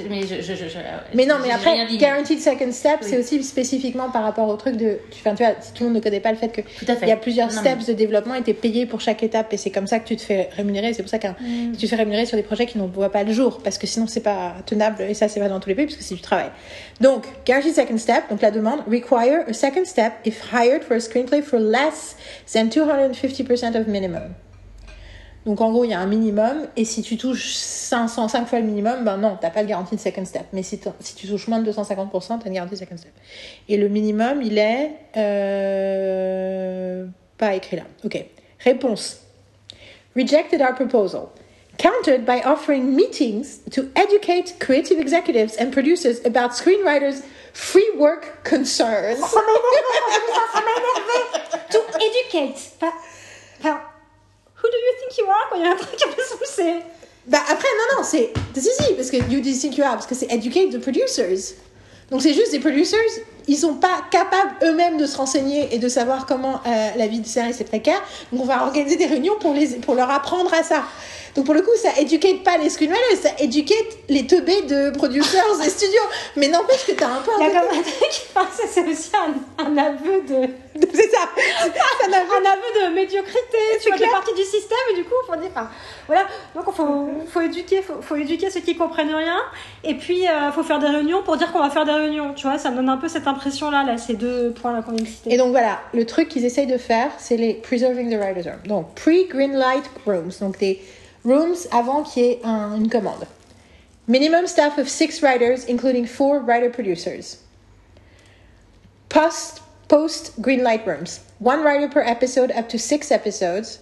Mais 0.10 0.22
je, 0.22 0.36
je, 0.42 0.54
je, 0.56 0.68
je- 0.70 0.78
Mais 1.14 1.26
non, 1.26 1.36
mais 1.42 1.52
après. 1.52 1.86
Guaranteed 1.98 2.40
Second 2.40 2.72
Step, 2.72 3.00
Oui. 3.02 3.08
c'est 3.10 3.18
aussi 3.18 3.44
spécifiquement 3.44 4.10
par 4.10 4.24
rapport 4.24 4.48
au 4.48 4.56
truc 4.56 4.78
de. 4.78 5.00
Enfin, 5.14 5.36
tu 5.36 5.44
vois, 5.44 5.54
si 5.60 5.74
tout 5.74 5.84
le 5.84 5.90
monde 5.90 5.98
ne 5.98 6.02
connaît 6.02 6.20
pas 6.20 6.32
le 6.32 6.38
fait 6.38 6.50
que 6.50 6.62
Tout 6.62 6.86
à 6.88 6.96
fait. 6.96 7.06
il 7.06 7.10
y 7.10 7.12
a 7.12 7.18
plusieurs 7.18 7.52
Non, 7.52 7.60
steps 7.60 7.86
de 7.88 7.94
développement 7.94 8.36
et 8.36 8.42
t'es 8.44 8.54
payé 8.54 8.86
pour 8.86 9.02
chaque 9.02 9.24
étape 9.24 9.52
et 9.54 9.58
c'est 9.58 9.72
comme 9.72 9.88
ça 9.88 10.00
que 10.00 10.08
tu 10.08 10.16
te 10.16 10.22
fais 10.22 10.50
rémunérer. 10.56 10.94
C'est 10.94 11.04
pour 11.04 11.10
ça 11.10 11.20
que 11.20 11.28
Mm. 11.28 11.74
tu 11.78 11.86
te 11.86 11.88
fais 11.88 11.96
rémunérer 11.96 12.26
sur 12.26 12.38
des 12.38 12.44
projets 12.44 12.66
qui 12.66 12.78
ne 12.78 12.88
voient 12.88 13.12
pas 13.12 13.24
le 13.24 13.34
jour 13.34 13.60
parce 13.64 13.78
que 13.78 13.88
sinon 13.88 14.08
c'est 14.08 14.22
pas 14.22 14.56
tenable 14.66 15.02
et 15.04 15.14
ça 15.14 15.28
c'est 15.28 15.40
pas 15.40 15.50
dans 15.50 15.60
tous 15.60 15.70
les 15.70 15.76
pays 15.76 15.86
parce 15.86 15.98
que 15.98 16.04
c'est 16.04 16.16
du 16.16 16.22
travail. 16.22 16.50
Donc, 17.02 17.26
Guaranteed 17.46 17.74
Second 17.76 17.98
Step, 17.98 18.24
donc 18.30 18.42
la 18.42 18.52
demande, 18.52 18.82
require 18.88 19.44
a 19.48 19.54
second 19.54 19.86
step 19.86 20.14
if 20.26 20.42
hired 20.54 20.84
for 20.84 20.96
a 20.96 21.00
screenplay 21.00 21.42
for 21.42 21.60
less 21.60 22.16
than 22.54 22.68
250% 22.70 23.76
of 23.80 23.88
minimum. 23.88 24.34
Donc 25.46 25.60
en 25.60 25.72
gros, 25.72 25.84
il 25.84 25.92
y 25.92 25.94
a 25.94 26.00
un 26.00 26.06
minimum, 26.06 26.68
et 26.78 26.86
si 26.86 27.02
tu 27.02 27.18
touches 27.18 27.54
505 27.54 28.48
fois 28.48 28.60
le 28.60 28.66
minimum, 28.66 29.04
ben 29.04 29.18
non, 29.18 29.38
t'as 29.40 29.50
pas 29.50 29.64
de 29.64 29.68
garantie 29.68 29.96
de 29.96 30.00
second 30.00 30.24
step. 30.24 30.46
Mais 30.54 30.64
si, 30.64 30.80
tu 30.80 31.28
touches 31.28 31.48
moins 31.48 31.60
de 31.60 31.70
250%, 31.70 32.40
t'as 32.40 32.46
une 32.46 32.54
garantie 32.54 32.76
de 32.76 32.80
second 32.80 32.98
step. 32.98 33.12
Et 33.68 33.76
le 33.78 33.90
minimum, 33.90 34.42
il 34.42 34.58
est... 34.58 34.92
euh, 35.18 37.06
pas 37.38 37.56
écrit 37.56 37.76
là. 37.76 37.84
Ok. 38.06 38.24
Réponse. 38.60 39.20
Rejected 40.16 40.62
our 40.62 40.74
proposal. 40.76 41.30
Countered 41.78 42.24
by 42.26 42.40
offering 42.46 42.96
meetings 42.96 43.60
to 43.72 43.90
educate 43.96 44.58
creative 44.60 45.00
executives 45.00 45.58
and 45.60 45.72
producers 45.72 46.24
about 46.24 46.54
screenwriters' 46.54 47.24
free 47.54 47.90
work 47.98 48.44
concerns. 48.44 49.20
Ça 49.20 49.42
m'énerve, 49.42 50.50
ça 50.54 50.62
m'a 50.62 50.72
énervé. 50.72 51.18
To 51.72 51.80
educate. 51.98 52.76
Enfin, 52.80 52.94
enfin, 53.60 53.82
who 54.64 54.70
do 54.72 54.78
you 54.78 54.94
think 55.00 55.18
you 55.18 55.26
are 55.30 55.50
quand 55.50 55.58
il 55.58 55.64
y 55.64 55.68
a 55.68 55.72
un 55.72 55.76
truc 55.76 56.00
sous 56.00 56.38
c'est. 56.46 56.82
Bah 57.26 57.40
après, 57.50 57.68
non, 57.78 57.98
non, 57.98 58.04
c'est. 58.04 58.34
Si, 58.56 58.62
si, 58.62 58.94
parce 58.94 59.10
que 59.10 59.18
you 59.18 59.42
think 59.42 59.78
you 59.78 59.84
are, 59.84 59.94
parce 59.94 60.08
que 60.08 60.16
c'est 60.16 60.32
educate 60.32 60.72
the 60.72 60.80
producers. 60.80 61.56
Donc 62.12 62.22
c'est 62.22 62.34
juste 62.34 62.52
des 62.52 62.60
producers, 62.60 63.00
ils 63.48 63.58
sont 63.58 63.76
pas 63.76 64.04
capables 64.12 64.52
eux-mêmes 64.64 64.98
de 64.98 65.06
se 65.06 65.18
renseigner 65.18 65.74
et 65.74 65.80
de 65.80 65.88
savoir 65.88 66.26
comment 66.26 66.62
euh, 66.68 66.90
la 66.96 67.08
vie 67.08 67.20
de 67.20 67.26
série 67.26 67.54
c'est 67.54 67.64
précaire. 67.64 68.02
Donc 68.32 68.44
on 68.44 68.46
va 68.46 68.64
organiser 68.64 68.98
des 68.98 69.08
réunions 69.08 69.36
pour, 69.40 69.54
les, 69.54 69.68
pour 69.78 69.96
leur 69.96 70.12
apprendre 70.12 70.54
à 70.54 70.64
ça. 70.64 70.84
Donc 71.36 71.46
pour 71.46 71.54
le 71.56 71.62
coup, 71.62 71.72
ça 71.82 71.90
educate 72.00 72.44
pas 72.44 72.58
les 72.58 72.70
screenwriters, 72.70 73.18
ça 73.22 73.30
educate 73.40 73.78
les 74.10 74.28
teubés 74.28 74.62
de 74.64 74.92
producers 74.92 75.44
et 75.66 75.70
studios. 75.70 76.02
Mais 76.36 76.48
n'empêche 76.48 76.86
que 76.86 76.92
t'as 76.92 77.08
un 77.08 77.22
peu 77.22 77.32
un 77.32 77.46
un 77.46 77.62
enfin, 78.36 78.48
c'est- 78.56 78.68
c'est 78.68 78.88
aussi 78.88 79.12
un, 79.16 79.64
un 79.66 79.78
aveu 79.78 80.22
de. 80.28 80.48
C'est 80.94 81.10
ça. 81.12 81.30
Ça 82.02 82.08
n'a 82.08 82.18
un 82.18 82.22
aveu 82.22 82.90
de 82.90 82.96
médiocrité, 82.96 83.58
tu 83.82 83.92
de 83.92 84.12
partie 84.12 84.34
du 84.34 84.42
système, 84.44 84.78
et 84.92 84.96
du 84.96 85.04
coup, 85.04 85.14
faut 85.28 85.36
dire, 85.36 85.50
enfin, 85.56 85.70
voilà, 86.08 86.24
donc 86.56 86.64
il 86.68 86.74
faut, 86.74 87.10
faut 87.32 87.42
éduquer, 87.42 87.82
faut, 87.84 88.02
faut 88.02 88.16
éduquer 88.16 88.50
ceux 88.50 88.60
qui 88.62 88.76
comprennent 88.76 89.14
rien, 89.14 89.38
et 89.84 89.94
puis 89.94 90.22
il 90.24 90.52
faut 90.54 90.64
faire 90.64 90.80
des 90.80 90.88
réunions 90.88 91.22
pour 91.22 91.38
dire 91.38 91.52
qu'on 91.52 91.60
va 91.60 91.70
faire 91.70 91.86
des 91.86 91.92
réunions, 91.92 92.34
tu 92.34 92.48
vois, 92.48 92.58
ça 92.58 92.72
me 92.72 92.78
donne 92.78 92.90
un 92.90 92.98
peu 92.98 93.08
cette 93.08 93.28
impression-là, 93.28 93.84
là, 93.86 93.98
ces 93.98 94.16
deux 94.16 94.52
points-là 94.52 94.82
qu'on 94.82 94.94
vient 94.94 95.04
de 95.04 95.08
citer. 95.10 95.32
Et 95.34 95.38
donc 95.38 95.52
voilà, 95.52 95.80
le 95.94 96.06
truc 96.08 96.28
qu'ils 96.30 96.44
essayent 96.46 96.66
de 96.68 96.78
faire, 96.80 97.12
c'est 97.20 97.38
les 97.38 97.54
preserving 97.54 98.10
the 98.12 98.20
writer's 98.20 98.48
room. 98.48 98.58
Donc 98.66 98.96
pre-green 98.96 99.54
light 99.56 99.86
rooms, 100.08 100.32
donc 100.42 100.58
des 100.58 100.82
rooms 101.24 101.68
avant 101.72 102.04
qu'il 102.04 102.24
y 102.24 102.28
ait 102.32 102.40
un- 102.44 102.76
une 102.76 102.90
commande. 102.90 103.26
Minimum 104.08 104.48
staff 104.48 104.78
of 104.78 104.88
six 104.90 105.22
writers, 105.22 105.66
including 105.68 106.06
four 106.06 106.40
writer 106.40 106.70
producers. 106.70 107.38
Post 109.10 109.62
post 109.88 110.32
green 110.42 110.64
light 110.64 110.86
rooms, 110.88 111.20
one 111.40 111.64
writer 111.64 111.88
per 111.88 112.02
episode 112.02 112.52
up 112.52 112.68
to 112.70 112.78
six 112.80 113.12
episodes. 113.12 113.80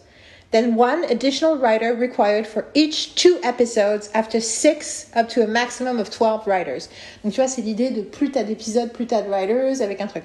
Then 0.51 0.75
one 0.75 1.05
additional 1.05 1.57
writer 1.57 1.93
required 1.95 2.45
for 2.45 2.65
each 2.73 3.15
two 3.15 3.39
episodes 3.41 4.09
after 4.13 4.41
six 4.41 5.05
up 5.15 5.29
to 5.29 5.41
a 5.43 5.47
maximum 5.47 5.97
of 5.97 6.09
12 6.09 6.45
writers. 6.45 6.89
Donc 7.23 7.31
tu 7.33 7.39
vois, 7.39 7.47
c'est 7.47 7.61
l'idée 7.61 7.89
de 7.91 8.01
plus 8.01 8.31
t'as 8.31 8.43
d'épisodes, 8.43 8.91
plus 8.91 9.07
t'as 9.07 9.21
de 9.21 9.29
writers 9.29 9.81
avec 9.81 10.01
un 10.01 10.07
truc. 10.07 10.23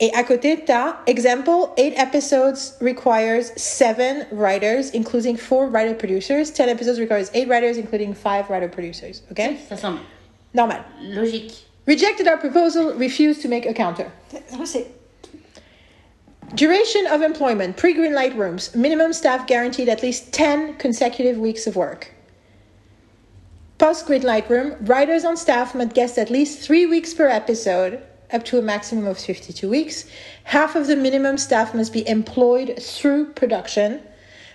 Et 0.00 0.10
à 0.14 0.24
côté, 0.24 0.64
t'as 0.66 0.96
example, 1.06 1.72
eight 1.76 1.94
episodes 1.96 2.76
requires 2.80 3.52
seven 3.56 4.26
writers, 4.32 4.90
including 4.90 5.36
four 5.36 5.68
writer 5.68 5.94
producers. 5.94 6.50
Ten 6.50 6.68
episodes 6.68 6.98
requires 6.98 7.30
eight 7.32 7.48
writers, 7.48 7.76
including 7.76 8.12
five 8.12 8.50
writer 8.50 8.68
producers. 8.68 9.22
Okay? 9.30 9.56
Ça 9.68 9.78
semble 9.78 10.00
Normal. 10.52 10.80
logique. 11.00 11.64
Rejected 11.86 12.26
our 12.26 12.38
proposal, 12.38 12.94
refused 12.94 13.42
to 13.42 13.48
make 13.48 13.66
a 13.66 13.74
counter. 13.74 14.10
C'est 14.64 14.86
Duration 16.54 17.06
of 17.08 17.22
employment, 17.22 17.76
pre 17.76 17.94
green 17.94 18.14
light 18.14 18.36
rooms, 18.36 18.74
minimum 18.74 19.12
staff 19.12 19.46
guaranteed 19.46 19.88
at 19.88 20.02
least 20.02 20.32
10 20.32 20.74
consecutive 20.76 21.36
weeks 21.36 21.66
of 21.66 21.74
work. 21.76 22.12
Post 23.78 24.06
green 24.06 24.22
light 24.22 24.48
room, 24.48 24.76
writers 24.82 25.24
on 25.24 25.36
staff 25.36 25.74
must 25.74 25.94
guest 25.94 26.16
at 26.16 26.30
least 26.30 26.60
three 26.60 26.86
weeks 26.86 27.12
per 27.12 27.28
episode, 27.28 28.00
up 28.34 28.44
to 28.46 28.58
a 28.58 28.62
maximum 28.62 29.06
of 29.06 29.18
52 29.18 29.68
weeks. 29.70 30.06
Half 30.44 30.74
of 30.74 30.86
the 30.86 30.96
minimum 30.96 31.38
staff 31.38 31.74
must 31.74 31.92
be 31.92 32.06
employed 32.08 32.82
through 32.82 33.32
production. 33.32 34.00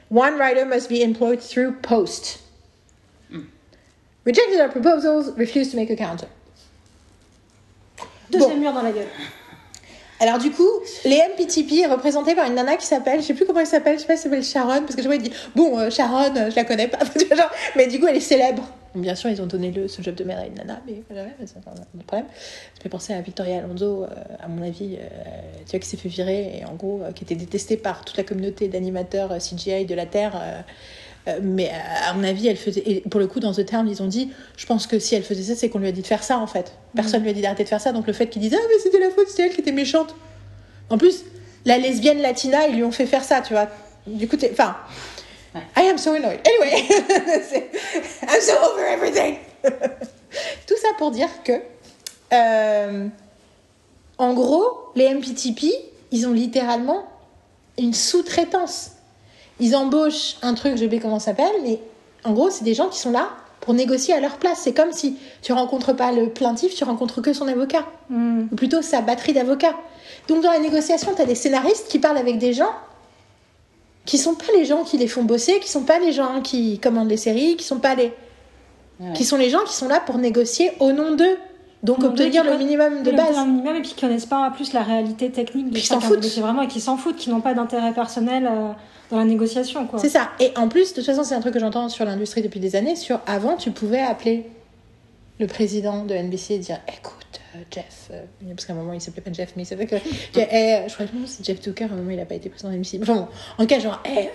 One 0.10 0.38
writer 0.38 0.66
must 0.66 0.90
be 0.90 1.02
employed 1.02 1.42
through 1.42 1.78
post. 1.78 2.42
Rejected 4.26 4.60
our 4.60 4.70
proposals, 4.70 5.36
refused 5.38 5.72
to 5.72 5.78
make 5.78 5.90
a 5.90 5.96
counter. 5.96 6.28
deuxième 8.30 8.60
Bon. 8.60 8.60
mur 8.60 8.74
dans 8.74 8.84
la 8.84 8.92
gueule. 8.92 9.08
Alors 10.20 10.38
du 10.38 10.52
coup, 10.52 10.70
les 11.06 11.18
MPTP 11.18 11.80
est 11.84 11.88
représenté 11.88 12.36
par 12.36 12.46
une 12.48 12.56
nana 12.56 12.76
qui 12.76 12.86
s'appelle, 12.86 13.22
je 13.22 13.28
sais 13.28 13.34
plus 13.34 13.46
comment 13.46 13.62
elle 13.62 13.68
s'appelle, 13.68 13.96
je 13.96 14.02
sais 14.02 14.08
pas 14.08 14.18
si 14.18 14.28
elle 14.28 14.44
s'appelle 14.44 14.44
Sharon, 14.44 14.82
parce 14.82 14.96
que 14.96 15.02
je 15.02 15.08
vois 15.08 15.16
il 15.16 15.22
dit 15.22 15.32
bon 15.56 15.80
euh, 15.80 15.90
Sharon, 15.90 16.36
euh, 16.36 16.50
je 16.50 16.56
la 16.56 16.66
connais 16.66 16.88
pas, 16.88 17.00
mais 17.78 17.88
du 17.88 18.00
coup 18.00 18.08
elle 18.08 18.18
est 18.18 18.22
célèbre. 18.22 18.64
Bien 18.96 19.16
sûr 19.16 19.30
ils 19.30 19.42
ont 19.42 19.46
donné 19.46 19.72
le 19.72 19.88
ce 19.88 20.02
job 20.02 20.16
de 20.16 20.24
mère 20.26 20.40
à 20.40 20.46
une 20.46 20.56
nana, 20.56 20.82
mais 20.86 21.04
voilà, 21.10 21.30
c'est 21.46 21.64
pas 21.64 21.72
un 21.72 22.02
problème. 22.06 22.28
Ça 22.76 22.82
fait 22.82 22.90
penser 22.90 23.14
à 23.14 23.22
Victoria 23.22 23.60
Alonso, 23.60 24.04
euh, 24.04 24.08
à 24.42 24.48
mon 24.50 24.62
avis, 24.62 24.98
tu 25.66 25.72
vois 25.72 25.80
qui 25.80 25.88
s'est 25.88 25.98
fait 25.98 26.10
virer 26.10 26.58
et 26.60 26.66
en 26.66 26.74
gros 26.74 27.02
qui 27.16 27.24
était 27.24 27.36
détestée 27.36 27.78
par 27.78 28.04
toute 28.04 28.18
la 28.18 28.24
communauté 28.24 28.68
d'animateurs 28.68 29.38
CGI 29.38 29.86
de 29.86 29.96
la 29.96 30.06
terre. 30.06 30.66
Euh, 31.28 31.40
mais 31.42 31.70
euh, 31.70 32.10
à 32.10 32.14
mon 32.14 32.24
avis, 32.24 32.48
elle 32.48 32.58
faisait. 32.58 32.84
Et 32.86 33.02
pour 33.02 33.20
le 33.20 33.28
coup, 33.28 33.40
dans 33.40 33.54
The 33.54 33.66
Term, 33.66 33.88
ils 33.88 34.02
ont 34.02 34.08
dit 34.08 34.32
je 34.58 34.66
pense 34.66 34.88
que 34.88 35.00
si 35.00 35.16
elle 35.16 35.24
faisait 35.24 35.54
ça, 35.54 35.60
c'est 35.60 35.70
qu'on 35.70 35.80
lui 35.80 35.88
a 35.88 35.92
dit 35.92 36.02
de 36.02 36.08
faire 36.08 36.24
ça 36.24 36.38
en 36.38 36.48
fait. 36.48 36.74
Personne 36.96 37.24
lui 37.24 37.30
a 37.30 37.34
dit 37.34 37.42
d'arrêter 37.42 37.64
de 37.64 37.70
faire 37.70 37.82
ça. 37.82 37.92
Donc 37.92 38.08
le 38.08 38.14
fait 38.14 38.28
qu'ils 38.28 38.42
disent 38.42 38.56
ah, 38.56 38.68
mais 38.70 38.80
c'était 38.82 39.00
la 39.00 39.10
faute, 39.10 39.28
c'était 39.28 39.44
elle 39.48 39.54
qui 39.54 39.62
était 39.62 39.72
méchante. 39.72 40.16
En 40.90 40.98
plus, 40.98 41.24
la 41.66 41.78
lesbienne 41.78 42.20
latina, 42.22 42.68
ils 42.68 42.76
lui 42.76 42.84
ont 42.84 42.92
fait 42.92 43.06
faire 43.06 43.24
ça, 43.24 43.42
tu 43.42 43.54
vois. 43.54 43.68
Du 44.08 44.28
coup, 44.28 44.38
t'es. 44.38 44.50
Enfin. 44.52 44.76
Ouais. 45.54 45.62
I 45.78 45.90
am 45.90 45.98
so 45.98 46.14
annoyed. 46.14 46.40
Anyway, 46.46 46.88
I'm 48.24 48.42
so 48.42 48.54
over 48.72 48.86
everything. 48.86 49.38
Tout 49.64 50.76
ça 50.82 50.90
pour 50.98 51.12
dire 51.12 51.30
que. 51.44 51.54
euh, 52.32 53.08
en 54.20 54.34
gros, 54.34 54.92
les 54.96 55.14
MPTP, 55.14 55.66
ils 56.12 56.28
ont 56.28 56.34
littéralement 56.34 57.08
une 57.78 57.94
sous-traitance. 57.94 58.92
Ils 59.60 59.76
embauchent 59.76 60.38
un 60.42 60.54
truc, 60.54 60.78
je 60.78 60.88
sais 60.90 61.00
comment 61.00 61.20
ça 61.20 61.26
s'appelle, 61.28 61.52
mais 61.64 61.80
en 62.24 62.32
gros, 62.34 62.50
c'est 62.50 62.64
des 62.64 62.74
gens 62.74 62.88
qui 62.88 63.00
sont 63.00 63.12
là 63.12 63.30
pour 63.62 63.74
négocier 63.74 64.14
à 64.14 64.20
leur 64.20 64.38
place. 64.38 64.60
C'est 64.62 64.74
comme 64.74 64.92
si 64.92 65.18
tu 65.42 65.52
rencontres 65.54 65.94
pas 65.94 66.12
le 66.12 66.30
plaintif, 66.30 66.74
tu 66.76 66.84
rencontres 66.84 67.22
que 67.22 67.34
son 67.34 67.48
avocat, 67.48 67.86
Hmm. 68.10 68.48
ou 68.52 68.56
plutôt 68.56 68.82
sa 68.82 69.02
batterie 69.02 69.34
d'avocats. 69.34 69.76
Donc 70.28 70.42
dans 70.42 70.52
la 70.52 70.60
négociation, 70.60 71.12
tu 71.16 71.22
as 71.22 71.26
des 71.26 71.36
scénaristes 71.36 71.88
qui 71.90 72.00
parlent 72.00 72.18
avec 72.18 72.38
des 72.40 72.54
gens 72.54 72.72
qui 74.06 74.18
sont 74.18 74.34
pas 74.34 74.46
les 74.56 74.66
gens 74.66 74.84
qui 74.84 74.98
les 74.98 75.08
font 75.08 75.24
bosser, 75.24 75.60
qui 75.60 75.70
sont 75.70 75.84
pas 75.84 76.00
les 76.00 76.12
gens 76.12 76.42
qui 76.42 76.80
commandent 76.80 77.10
les 77.10 77.18
séries, 77.18 77.56
qui 77.58 77.64
sont 77.66 77.80
pas 77.80 77.96
les 77.96 78.12
Ouais. 79.00 79.14
qui 79.14 79.24
sont 79.24 79.38
les 79.38 79.50
gens 79.50 79.64
qui 79.66 79.74
sont 79.74 79.88
là 79.88 80.02
pour 80.02 80.18
négocier 80.18 80.72
au 80.82 80.92
nom 80.92 81.16
d'eux. 81.16 81.38
Donc 81.84 82.00
nom 82.00 82.08
obtenir 82.10 82.44
le 82.44 82.58
minimum 82.58 83.02
de 83.04 83.12
base. 83.12 83.38
minimum 83.46 83.76
et 83.78 83.82
puis 83.82 83.92
qui 83.92 84.02
connaissent 84.02 84.26
pas 84.26 84.50
plus 84.54 84.74
la 84.74 84.82
réalité 84.82 85.30
technique 85.32 85.68
de 85.68 85.74
Puis 85.74 85.84
s'en 85.84 86.02
foutent. 86.02 86.26
vraiment 86.40 86.64
et 86.64 86.68
qui 86.68 86.82
s'en 86.82 86.98
foutent, 86.98 87.16
qui 87.16 87.30
n'ont 87.30 87.40
pas 87.40 87.54
d'intérêt 87.54 87.94
personnel 87.94 88.46
euh, 88.52 88.72
dans 89.10 89.18
la 89.18 89.26
négociation 89.26 89.88
quoi. 89.88 90.00
C'est 90.00 90.10
ça. 90.10 90.30
Et 90.40 90.52
en 90.56 90.68
plus, 90.68 90.92
de 90.92 90.96
toute 90.96 91.06
façon, 91.06 91.24
c'est 91.24 91.36
un 91.36 91.42
truc 91.42 91.54
que 91.54 91.60
j'entends 91.60 91.90
sur 91.90 92.06
l'industrie 92.06 92.42
depuis 92.42 92.60
des 92.60 92.76
années. 92.76 92.96
Sur 92.96 93.20
avant, 93.26 93.56
tu 93.58 93.72
pouvais 93.72 94.02
appeler 94.02 94.46
le 95.40 95.48
président 95.48 96.04
de 96.06 96.14
NBC 96.14 96.56
et 96.56 96.60
dire 96.60 96.80
"Écoute, 96.88 97.40
euh, 97.56 97.60
Jeff, 97.72 98.10
euh, 98.12 98.24
parce 98.50 98.66
qu'à 98.66 98.74
un 98.74 98.76
moment 98.76 98.94
il 98.94 99.00
s'appelait 99.02 99.22
pas 99.22 99.32
Jeff, 99.32 99.54
mais 99.56 99.64
il 99.64 99.66
s'appelait 99.66 99.88
que 99.88 99.96
Je- 100.36 100.40
eh, 100.40 100.84
je 100.88 100.94
crois 100.94 101.06
que 101.06 101.12
c'est 101.26 101.46
Jeff 101.46 101.60
Tucker. 101.62 101.86
À 101.86 101.88
un 101.88 101.96
moment, 101.96 102.12
il 102.12 102.20
a 102.20 102.26
pas 102.26 102.36
été 102.36 102.50
président 102.50 102.70
de 102.72 102.76
NBC. 102.76 103.00
Enfin, 103.02 103.14
bon, 103.16 103.28
en 103.58 103.62
tout 103.64 103.68
cas, 103.68 103.80
genre, 103.80 104.02
Eh, 104.06 104.30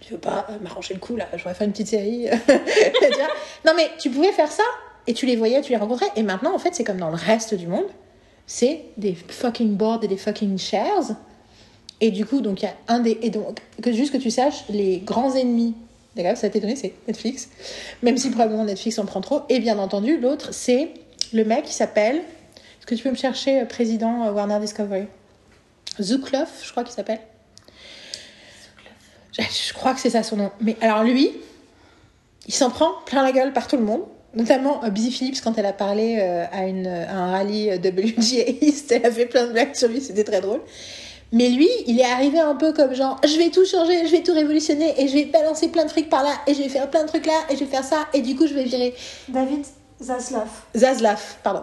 tu 0.00 0.12
veux 0.12 0.18
pas 0.18 0.46
euh, 0.50 0.58
m'arranger 0.62 0.94
le 0.94 1.00
coup 1.00 1.16
là 1.16 1.26
Je 1.32 1.38
voudrais 1.38 1.54
faire 1.54 1.66
une 1.66 1.72
petite 1.72 1.88
série. 1.88 2.26
Tu 2.46 3.66
non, 3.66 3.72
mais 3.76 3.88
tu 3.98 4.10
pouvais 4.10 4.32
faire 4.32 4.50
ça 4.52 4.62
et 5.06 5.14
tu 5.14 5.24
les 5.26 5.36
voyais, 5.36 5.60
tu 5.62 5.72
les 5.72 5.78
rencontrais. 5.78 6.08
Et 6.16 6.22
maintenant, 6.22 6.54
en 6.54 6.58
fait, 6.58 6.74
c'est 6.74 6.84
comme 6.84 6.98
dans 6.98 7.08
le 7.10 7.16
reste 7.16 7.54
du 7.54 7.66
monde. 7.66 7.86
C'est 8.46 8.82
des 8.98 9.14
fucking 9.14 9.76
boards 9.76 10.00
et 10.04 10.08
des 10.08 10.16
fucking 10.18 10.58
shares. 10.58 11.12
Et 12.04 12.10
du 12.10 12.26
coup, 12.26 12.42
donc 12.42 12.60
il 12.60 12.66
y 12.66 12.68
a 12.68 12.74
un 12.86 13.00
des. 13.00 13.18
Et 13.22 13.30
donc, 13.30 13.60
que, 13.80 13.90
juste 13.90 14.12
que 14.12 14.18
tu 14.18 14.30
saches, 14.30 14.64
les 14.68 14.98
grands 14.98 15.34
ennemis, 15.34 15.74
d'accord, 16.14 16.36
ça 16.36 16.50
t'a 16.50 16.58
étonné, 16.58 16.76
c'est 16.76 16.92
Netflix. 17.08 17.48
Même 18.02 18.18
si 18.18 18.28
probablement 18.28 18.66
Netflix 18.66 18.98
en 18.98 19.06
prend 19.06 19.22
trop. 19.22 19.40
Et 19.48 19.58
bien 19.58 19.78
entendu, 19.78 20.18
l'autre, 20.18 20.52
c'est 20.52 20.90
le 21.32 21.46
mec 21.46 21.64
qui 21.64 21.72
s'appelle. 21.72 22.16
Est-ce 22.16 22.84
que 22.84 22.94
tu 22.94 23.02
peux 23.02 23.10
me 23.10 23.16
chercher 23.16 23.62
euh, 23.62 23.64
président 23.64 24.26
euh, 24.26 24.32
Warner 24.32 24.60
Discovery? 24.60 25.06
Zukloff, 25.98 26.62
je 26.62 26.70
crois 26.72 26.84
qu'il 26.84 26.92
s'appelle. 26.92 27.20
Je, 29.32 29.40
je 29.40 29.72
crois 29.72 29.94
que 29.94 30.00
c'est 30.00 30.10
ça 30.10 30.22
son 30.22 30.36
nom. 30.36 30.50
Mais 30.60 30.76
alors 30.82 31.04
lui, 31.04 31.30
il 32.46 32.52
s'en 32.52 32.68
prend 32.68 32.90
plein 33.06 33.22
la 33.22 33.32
gueule 33.32 33.54
par 33.54 33.66
tout 33.66 33.78
le 33.78 33.84
monde. 33.84 34.02
Notamment 34.34 34.84
euh, 34.84 34.90
Busy 34.90 35.10
Phillips, 35.10 35.40
quand 35.42 35.56
elle 35.56 35.64
a 35.64 35.72
parlé 35.72 36.18
euh, 36.20 36.44
à, 36.52 36.66
une, 36.66 36.86
à 36.86 37.16
un 37.16 37.30
rallye 37.30 37.70
WGA 37.76 38.50
East, 38.60 38.92
elle 38.92 39.06
a 39.06 39.10
fait 39.10 39.24
plein 39.24 39.46
de 39.46 39.52
blagues 39.52 39.74
sur 39.74 39.88
lui, 39.88 40.02
c'était 40.02 40.24
très 40.24 40.42
drôle. 40.42 40.60
Mais 41.34 41.48
lui, 41.50 41.68
il 41.86 42.00
est 42.00 42.04
arrivé 42.04 42.38
un 42.38 42.54
peu 42.54 42.72
comme 42.72 42.94
genre, 42.94 43.20
je 43.24 43.36
vais 43.36 43.50
tout 43.50 43.66
changer, 43.66 44.06
je 44.06 44.10
vais 44.12 44.22
tout 44.22 44.32
révolutionner, 44.32 44.94
et 44.98 45.08
je 45.08 45.14
vais 45.14 45.24
balancer 45.26 45.68
plein 45.68 45.84
de 45.84 45.90
fric 45.90 46.08
par 46.08 46.22
là, 46.22 46.30
et 46.46 46.54
je 46.54 46.62
vais 46.62 46.68
faire 46.68 46.88
plein 46.88 47.02
de 47.02 47.08
trucs 47.08 47.26
là, 47.26 47.38
et 47.50 47.54
je 47.56 47.60
vais 47.60 47.70
faire 47.70 47.84
ça, 47.84 48.06
et 48.14 48.20
du 48.22 48.34
coup, 48.36 48.46
je 48.46 48.54
vais 48.54 48.64
virer 48.64 48.94
David 49.28 49.64
Zaslav. 50.00 50.48
Zaslav, 50.76 51.20
pardon. 51.42 51.62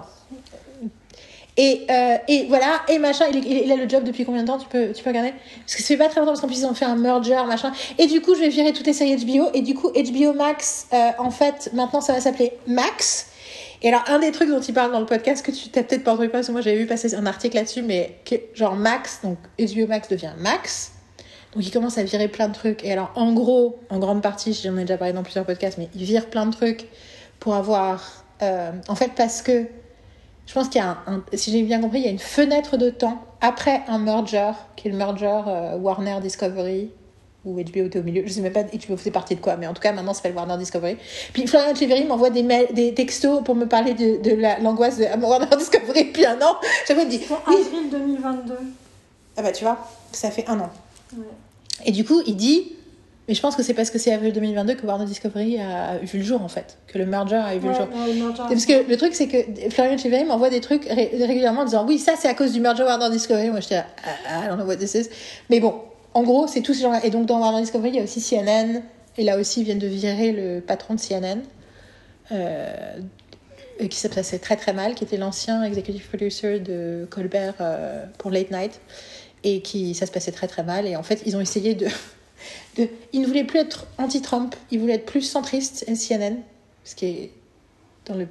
Et, 1.57 1.85
euh, 1.89 2.17
et 2.29 2.45
voilà, 2.47 2.81
et 2.87 2.97
machin, 2.97 3.25
il, 3.31 3.45
il- 3.45 3.65
il 3.65 3.71
a 3.71 3.75
le 3.75 3.87
job 3.87 4.03
depuis 4.05 4.23
combien 4.25 4.41
de 4.43 4.47
temps 4.47 4.57
tu 4.57 4.67
peux, 4.67 4.93
tu 4.93 5.03
peux 5.03 5.09
regarder? 5.09 5.33
Parce 5.65 5.75
que 5.75 5.81
ça 5.81 5.87
fait 5.89 5.97
pas 5.97 6.07
très 6.07 6.19
longtemps, 6.21 6.31
parce 6.31 6.41
qu'en 6.41 6.47
plus 6.47 6.59
ils 6.59 6.65
ont 6.65 6.73
fait 6.73 6.85
un 6.85 6.95
merger, 6.95 7.37
machin. 7.45 7.71
Et 7.97 8.07
du 8.07 8.21
coup, 8.21 8.35
je 8.35 8.39
vais 8.39 8.47
virer 8.49 8.71
toutes 8.73 8.87
les 8.87 8.93
séries 8.93 9.17
HBO, 9.25 9.49
et 9.53 9.61
du 9.61 9.73
coup, 9.75 9.89
HBO 9.89 10.33
Max, 10.33 10.87
euh, 10.93 11.09
en 11.19 11.29
fait, 11.29 11.69
maintenant 11.73 11.99
ça 12.01 12.13
va 12.13 12.21
s'appeler 12.21 12.53
Max. 12.67 13.27
Et 13.83 13.87
alors, 13.89 14.03
un 14.07 14.19
des 14.19 14.31
trucs 14.31 14.49
dont 14.49 14.59
il 14.61 14.73
parle 14.73 14.91
dans 14.91 14.99
le 14.99 15.05
podcast, 15.07 15.43
que 15.45 15.51
tu 15.51 15.69
t'as 15.69 15.81
peut-être 15.83 16.03
pas 16.03 16.13
entendu 16.13 16.29
parce 16.29 16.47
que 16.47 16.51
moi 16.51 16.61
j'avais 16.61 16.77
vu 16.77 16.85
passer 16.85 17.15
un 17.15 17.25
article 17.25 17.55
là-dessus, 17.55 17.81
mais 17.81 18.17
que, 18.25 18.35
genre 18.53 18.75
Max, 18.75 19.21
donc 19.23 19.37
HBO 19.59 19.87
Max 19.87 20.07
devient 20.07 20.33
Max. 20.37 20.91
Donc 21.55 21.65
il 21.65 21.71
commence 21.71 21.97
à 21.97 22.03
virer 22.03 22.27
plein 22.27 22.47
de 22.47 22.53
trucs. 22.53 22.83
Et 22.85 22.91
alors, 22.91 23.11
en 23.15 23.33
gros, 23.33 23.79
en 23.89 23.97
grande 23.99 24.21
partie, 24.21 24.53
j'en 24.53 24.77
ai 24.77 24.81
déjà 24.81 24.97
parlé 24.97 25.13
dans 25.13 25.23
plusieurs 25.23 25.45
podcasts, 25.45 25.77
mais 25.79 25.89
il 25.95 26.03
vire 26.03 26.29
plein 26.29 26.45
de 26.45 26.51
trucs 26.55 26.85
pour 27.39 27.55
avoir. 27.55 28.23
euh, 28.43 28.71
en 28.87 28.95
fait, 28.95 29.11
parce 29.15 29.41
que 29.41 29.65
je 30.45 30.53
pense 30.53 30.69
qu'il 30.69 30.79
y 30.81 30.83
a 30.83 30.89
un, 31.07 31.13
un- 31.15 31.23
si 31.33 31.51
j'ai 31.51 31.63
bien 31.63 31.81
compris, 31.81 31.99
il 31.99 32.05
y 32.05 32.07
a 32.07 32.11
une 32.11 32.19
fenêtre 32.19 32.77
de 32.77 32.89
temps 32.91 33.23
après 33.41 33.81
un 33.87 33.97
merger, 33.97 34.51
qui 34.75 34.87
est 34.87 34.91
le 34.91 34.97
merger 34.97 35.41
euh, 35.47 35.75
Warner 35.77 36.17
Discovery 36.21 36.91
ou 37.45 37.55
HBO 37.55 37.85
était 37.85 37.99
au 37.99 38.03
milieu. 38.03 38.23
Je 38.25 38.31
sais 38.31 38.41
même 38.41 38.53
pas 38.53 38.63
HBO 38.63 38.97
faisait 38.97 39.11
partie 39.11 39.35
de 39.35 39.39
quoi, 39.41 39.55
mais 39.55 39.65
en 39.67 39.73
tout 39.73 39.81
cas 39.81 39.91
maintenant 39.91 40.13
ça 40.13 40.17
s'appelle 40.21 40.35
Warner 40.35 40.57
Discovery. 40.57 40.97
Puis 41.33 41.47
Florian 41.47 41.73
Cheverry 41.73 42.05
m'envoie 42.05 42.29
des 42.29 42.43
mails, 42.43 42.67
des 42.73 42.93
textos 42.93 43.43
pour 43.43 43.55
me 43.55 43.65
parler 43.65 43.93
de, 43.93 44.21
de 44.21 44.35
la- 44.35 44.59
l'angoisse 44.59 44.97
de 44.97 45.05
Warner 45.21 45.47
Discovery 45.57 46.05
depuis 46.05 46.25
un 46.25 46.35
an. 46.41 46.55
Me 46.89 47.09
dit 47.09 47.19
C'est 47.27 47.33
oui, 47.47 47.55
avril 47.65 47.89
2022. 47.91 48.53
ah 49.37 49.41
bah 49.41 49.51
tu 49.51 49.63
vois, 49.63 49.77
ça 50.11 50.29
fait 50.29 50.45
un 50.47 50.59
an. 50.59 50.69
Ouais. 51.17 51.23
Et 51.85 51.91
du 51.91 52.05
coup 52.05 52.21
il 52.27 52.35
dit, 52.35 52.73
mais 53.27 53.33
je 53.33 53.41
pense 53.41 53.55
que 53.55 53.63
c'est 53.63 53.73
parce 53.73 53.89
que 53.89 53.97
c'est 53.97 54.11
avril 54.13 54.33
2022 54.33 54.75
que 54.75 54.85
Warner 54.85 55.05
Discovery 55.05 55.59
a 55.59 55.97
vu 55.97 56.19
le 56.19 56.23
jour 56.23 56.41
en 56.43 56.47
fait, 56.47 56.77
que 56.87 56.97
le 56.99 57.05
merger 57.05 57.35
a 57.37 57.55
vu 57.57 57.67
le 57.69 57.73
jour. 57.73 57.87
ouais, 57.91 58.13
le 58.13 58.33
Parce 58.37 58.65
que 58.65 58.87
le 58.87 58.97
truc, 58.97 59.15
c'est 59.15 59.27
que 59.27 59.37
Florian 59.71 59.97
Cheverry 59.97 60.25
m'envoie 60.25 60.49
des 60.49 60.61
trucs 60.61 60.85
ré- 60.85 61.11
régulièrement 61.13 61.61
en 61.61 61.65
disant 61.65 61.85
Oui, 61.87 61.97
ça, 61.97 62.13
c'est 62.19 62.27
à 62.27 62.33
cause 62.33 62.51
du 62.53 62.59
merger 62.59 62.83
Warner 62.83 63.09
Discovery. 63.09 63.49
Moi, 63.49 63.61
j'étais 63.61 63.75
là, 63.75 63.85
ah, 64.29 64.45
I 64.45 64.47
don't 64.47 64.57
know 64.57 64.65
what 64.67 64.75
this 64.77 64.93
is. 64.95 65.07
Mais 65.49 65.59
bon, 65.59 65.75
en 66.13 66.23
gros, 66.23 66.47
c'est 66.47 66.61
tous 66.61 66.73
ces 66.73 66.81
gens-là. 66.81 67.05
Et 67.05 67.09
donc, 67.09 67.25
dans 67.25 67.39
Warner 67.39 67.61
Discovery, 67.61 67.89
il 67.89 67.95
y 67.95 67.99
a 67.99 68.03
aussi 68.03 68.21
CNN. 68.21 68.81
Et 69.17 69.23
là 69.23 69.37
aussi, 69.37 69.61
ils 69.61 69.63
viennent 69.63 69.79
de 69.79 69.87
virer 69.87 70.31
le 70.31 70.61
patron 70.61 70.95
de 70.95 70.99
CNN. 70.99 71.41
Euh, 72.31 72.99
qui 73.89 73.97
s'est 73.97 74.09
passé 74.09 74.37
très 74.37 74.57
très 74.57 74.73
mal, 74.73 74.93
qui 74.93 75.03
était 75.03 75.17
l'ancien 75.17 75.63
executive 75.63 76.07
producer 76.07 76.59
de 76.59 77.07
Colbert 77.09 77.55
euh, 77.61 78.05
pour 78.17 78.29
Late 78.29 78.51
Night. 78.51 78.79
Et 79.43 79.61
qui, 79.61 79.95
ça 79.95 80.05
se 80.05 80.11
passait 80.11 80.31
très 80.31 80.47
très 80.47 80.63
mal. 80.63 80.85
Et 80.85 80.95
en 80.95 81.03
fait, 81.03 81.23
ils 81.25 81.35
ont 81.35 81.41
essayé 81.41 81.73
de. 81.73 81.87
de 82.77 82.87
ils 83.13 83.21
ne 83.21 83.27
voulaient 83.27 83.43
plus 83.43 83.59
être 83.59 83.87
anti-Trump, 83.97 84.55
ils 84.69 84.79
voulaient 84.79 84.95
être 84.95 85.05
plus 85.05 85.21
centristes, 85.21 85.85
CNN. 85.87 86.37
Ce 86.83 86.95
qui 86.95 87.05
est 87.05 87.31
dans 88.05 88.15
le 88.15 88.27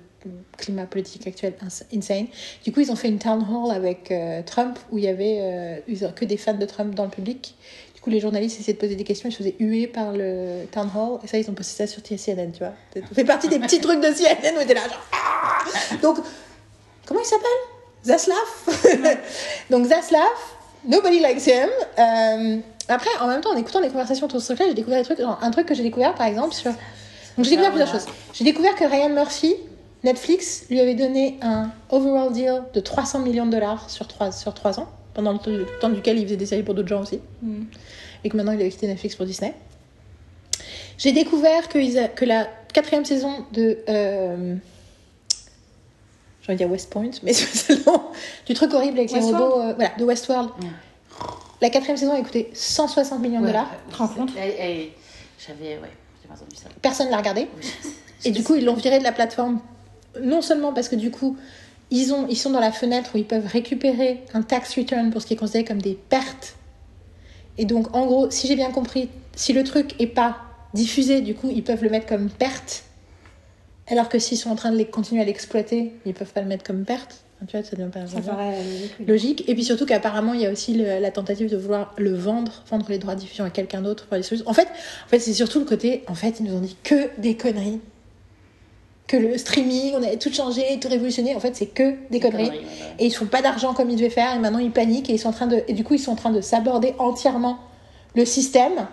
climat 0.56 0.86
politique 0.86 1.26
actuel 1.26 1.54
ins- 1.62 1.84
insane. 1.96 2.26
Du 2.64 2.72
coup, 2.72 2.80
ils 2.80 2.90
ont 2.92 2.96
fait 2.96 3.08
une 3.08 3.18
town 3.18 3.44
hall 3.50 3.70
avec 3.74 4.10
euh, 4.10 4.42
Trump 4.44 4.78
où 4.90 4.98
il 4.98 5.04
y 5.04 5.08
avait 5.08 5.38
euh, 5.40 5.76
ils 5.88 6.12
que 6.14 6.24
des 6.24 6.36
fans 6.36 6.54
de 6.54 6.66
Trump 6.66 6.94
dans 6.94 7.04
le 7.04 7.10
public. 7.10 7.54
Du 7.94 8.00
coup, 8.00 8.10
les 8.10 8.20
journalistes 8.20 8.58
essayaient 8.58 8.74
de 8.74 8.78
poser 8.78 8.94
des 8.96 9.04
questions, 9.04 9.28
ils 9.28 9.32
se 9.32 9.38
faisaient 9.38 9.56
huer 9.58 9.86
par 9.86 10.12
le 10.12 10.64
town 10.72 10.88
hall. 10.96 11.18
Et 11.22 11.26
ça, 11.26 11.36
ils 11.38 11.48
ont 11.50 11.54
posté 11.54 11.86
ça 11.86 11.86
sur 11.86 12.02
CNN, 12.02 12.50
tu 12.52 12.60
vois. 12.60 12.72
Ça 12.94 13.14
fait 13.14 13.24
partie 13.24 13.48
des 13.48 13.58
petits 13.58 13.80
trucs 13.80 14.00
de 14.00 14.08
CNN 14.08 14.56
où 14.58 14.66
t'es 14.66 14.72
là, 14.74 14.80
genre. 14.88 15.06
Ah 15.12 15.58
Donc, 16.00 16.16
comment 17.06 17.20
il 17.20 17.26
s'appelle? 17.26 17.46
Zaslav? 18.02 19.18
Donc, 19.70 19.84
Zaslav, 19.86 20.22
nobody 20.86 21.18
likes 21.20 21.46
him. 21.46 21.68
Euh, 21.98 22.56
après, 22.88 23.10
en 23.20 23.26
même 23.26 23.42
temps, 23.42 23.50
en 23.52 23.56
écoutant 23.58 23.82
des 23.82 23.88
conversations 23.88 24.24
autour 24.26 24.38
de 24.38 24.42
ce 24.42 24.48
truc-là, 24.48 24.66
j'ai 24.68 24.74
découvert 24.74 24.98
des 24.98 25.04
trucs. 25.04 25.20
genre, 25.20 25.38
un 25.42 25.50
truc 25.50 25.66
que 25.66 25.74
j'ai 25.74 25.82
découvert, 25.82 26.14
par 26.14 26.26
exemple, 26.26 26.54
sur. 26.54 26.70
Donc, 26.72 27.44
j'ai 27.44 27.50
découvert 27.50 27.70
plusieurs 27.70 27.92
choses. 27.92 28.06
J'ai 28.32 28.44
découvert 28.44 28.74
que 28.74 28.84
Ryan 28.84 29.10
Murphy, 29.10 29.56
Netflix, 30.04 30.64
lui 30.70 30.80
avait 30.80 30.94
donné 30.94 31.38
un 31.42 31.70
overall 31.90 32.32
deal 32.32 32.62
de 32.74 32.80
300 32.80 33.18
millions 33.20 33.46
de 33.46 33.50
dollars 33.52 33.90
sur 33.90 34.06
3, 34.08 34.32
sur 34.32 34.54
trois 34.54 34.80
ans, 34.80 34.88
pendant 35.14 35.32
le 35.32 35.66
temps- 35.80 35.90
duquel 35.90 36.18
il 36.18 36.24
faisait 36.24 36.36
des 36.36 36.46
séries 36.46 36.62
pour 36.62 36.74
d'autres 36.74 36.88
gens 36.88 37.02
aussi. 37.02 37.20
Mm. 37.42 37.62
Et 38.24 38.28
que 38.28 38.36
maintenant 38.36 38.52
il 38.52 38.60
avait 38.60 38.70
quitté 38.70 38.86
Netflix 38.86 39.14
pour 39.16 39.26
Disney. 39.26 39.54
J'ai 40.98 41.12
découvert 41.12 41.68
que, 41.68 41.78
ils 41.78 41.98
a- 41.98 42.08
que 42.08 42.24
la 42.24 42.48
quatrième 42.72 43.04
saison 43.04 43.44
de. 43.52 43.78
Euh, 43.88 44.56
J'ai 46.42 46.52
envie 46.52 46.54
de 46.54 46.64
dire 46.64 46.70
West 46.70 46.90
Point, 46.90 47.10
mais 47.22 47.32
c'est 47.34 47.74
le 47.76 47.84
nom 47.84 48.02
du 48.46 48.54
truc 48.54 48.72
horrible 48.72 48.98
avec 48.98 49.12
les 49.12 49.20
robots. 49.20 49.60
euh, 49.60 49.74
voilà, 49.74 49.90
de 49.98 50.04
Westworld. 50.04 50.50
La 51.60 51.68
quatrième 51.68 51.98
saison 51.98 52.14
a 52.14 52.22
coûté 52.22 52.50
160 52.54 53.20
millions 53.20 53.40
de 53.40 53.44
Ouais, 53.46 53.52
dollars. 53.52 53.70
euh, 53.70 53.92
te 53.92 53.96
rends 53.98 54.08
compte 54.08 54.30
eh, 54.38 54.54
eh, 54.58 54.92
J'avais, 55.46 55.76
ouais, 55.78 55.90
j'ai 56.22 56.28
pas 56.28 56.34
entendu 56.34 56.56
ça. 56.56 56.68
Personne 56.80 57.10
l'a 57.10 57.18
regardé. 57.18 57.48
Oui, 57.58 57.90
Et 58.24 58.30
du 58.30 58.42
coup, 58.42 58.54
ils 58.54 58.64
l'ont 58.64 58.74
viré 58.74 58.98
de 58.98 59.04
la 59.04 59.12
plateforme, 59.12 59.60
non 60.22 60.42
seulement 60.42 60.72
parce 60.72 60.88
que 60.88 60.96
du 60.96 61.10
coup, 61.10 61.36
ils, 61.90 62.12
ont, 62.12 62.26
ils 62.28 62.36
sont 62.36 62.50
dans 62.50 62.60
la 62.60 62.72
fenêtre 62.72 63.10
où 63.14 63.18
ils 63.18 63.24
peuvent 63.26 63.46
récupérer 63.46 64.22
un 64.34 64.42
tax 64.42 64.76
return 64.76 65.10
pour 65.10 65.20
ce 65.22 65.26
qui 65.26 65.34
est 65.34 65.36
considéré 65.36 65.64
comme 65.64 65.82
des 65.82 65.94
pertes. 66.08 66.56
Et 67.58 67.64
donc, 67.64 67.94
en 67.96 68.06
gros, 68.06 68.30
si 68.30 68.46
j'ai 68.46 68.56
bien 68.56 68.70
compris, 68.70 69.08
si 69.34 69.52
le 69.52 69.64
truc 69.64 69.94
est 70.00 70.06
pas 70.06 70.38
diffusé, 70.72 71.20
du 71.20 71.34
coup, 71.34 71.50
ils 71.52 71.64
peuvent 71.64 71.82
le 71.82 71.90
mettre 71.90 72.06
comme 72.06 72.30
perte. 72.30 72.84
Alors 73.88 74.08
que 74.08 74.18
s'ils 74.20 74.38
sont 74.38 74.50
en 74.50 74.54
train 74.54 74.70
de 74.70 74.76
les, 74.76 74.84
continuer 74.86 75.20
à 75.20 75.24
l'exploiter, 75.24 75.92
ils 76.06 76.14
peuvent 76.14 76.32
pas 76.32 76.42
le 76.42 76.46
mettre 76.46 76.62
comme 76.64 76.84
perte. 76.84 77.24
Tu 77.48 77.56
vois, 77.56 77.66
ça 77.66 77.74
devient 77.74 77.90
pas 77.90 78.06
Ça 78.06 78.20
paraît 78.20 78.58
logique. 79.06 79.44
Et 79.48 79.54
puis 79.54 79.64
surtout 79.64 79.86
qu'apparemment, 79.86 80.34
il 80.34 80.42
y 80.42 80.46
a 80.46 80.50
aussi 80.52 80.74
le- 80.74 81.00
la 81.00 81.10
tentative 81.10 81.50
de 81.50 81.56
vouloir 81.56 81.94
le 81.96 82.14
vendre, 82.14 82.62
vendre 82.68 82.86
les 82.90 82.98
droits 82.98 83.14
de 83.14 83.20
diffusion 83.20 83.44
à 83.46 83.50
quelqu'un 83.50 83.80
d'autre. 83.80 84.06
pour 84.06 84.16
les 84.16 84.22
solutions. 84.22 84.48
En 84.48 84.52
fait, 84.52 84.68
en 85.06 85.08
fait 85.08 85.18
c'est 85.18 85.32
surtout 85.32 85.58
le 85.58 85.64
côté, 85.64 86.04
en 86.06 86.14
fait, 86.14 86.38
ils 86.38 86.44
nous 86.46 86.54
ont 86.54 86.60
dit 86.60 86.76
que 86.84 87.08
des 87.18 87.36
conneries. 87.36 87.80
Que 89.10 89.16
le 89.16 89.36
streaming, 89.38 89.94
on 89.96 90.02
avait 90.04 90.18
tout 90.18 90.32
changé, 90.32 90.78
tout 90.80 90.86
révolutionné. 90.86 91.34
En 91.34 91.40
fait, 91.40 91.56
c'est 91.56 91.66
que 91.66 91.96
des 92.10 92.20
conneries. 92.20 92.44
ouais, 92.44 92.50
ouais. 92.50 92.94
Et 93.00 93.06
ils 93.06 93.10
font 93.10 93.26
pas 93.26 93.42
d'argent 93.42 93.74
comme 93.74 93.90
ils 93.90 93.96
devaient 93.96 94.08
faire. 94.08 94.36
Et 94.36 94.38
maintenant, 94.38 94.60
ils 94.60 94.70
paniquent. 94.70 95.10
Et, 95.10 95.14
ils 95.14 95.18
sont 95.18 95.30
en 95.30 95.32
train 95.32 95.48
de, 95.48 95.64
et 95.66 95.72
du 95.72 95.82
coup, 95.82 95.94
ils 95.94 95.98
sont 95.98 96.12
en 96.12 96.16
train 96.16 96.30
de 96.30 96.40
s'aborder 96.40 96.94
entièrement 97.00 97.58
le 98.14 98.24
système. 98.24 98.86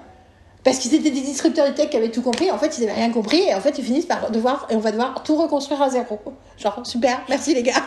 Parce 0.64 0.80
qu'ils 0.80 0.96
étaient 0.96 1.12
des 1.12 1.22
disrupteurs 1.22 1.70
de 1.70 1.74
tech 1.74 1.92
qui 1.92 1.98
avaient 1.98 2.10
tout 2.10 2.24
compris. 2.24 2.50
En 2.50 2.58
fait, 2.58 2.80
ils 2.80 2.82
n'avaient 2.82 3.00
rien 3.00 3.12
compris. 3.12 3.42
Et 3.42 3.54
en 3.54 3.62
fait, 3.62 3.78
ils 3.78 3.86
finissent 3.86 4.08
par 4.08 4.32
devoir, 4.32 4.66
et 4.72 4.76
on 4.76 4.80
va 4.80 4.90
devoir 4.90 5.22
tout 5.22 5.36
reconstruire 5.36 5.84
à 5.84 5.92
zéro. 5.92 6.20
Genre, 6.58 6.82
super, 6.84 7.22
merci 7.30 7.54
les 7.54 7.62
gars. 7.62 7.84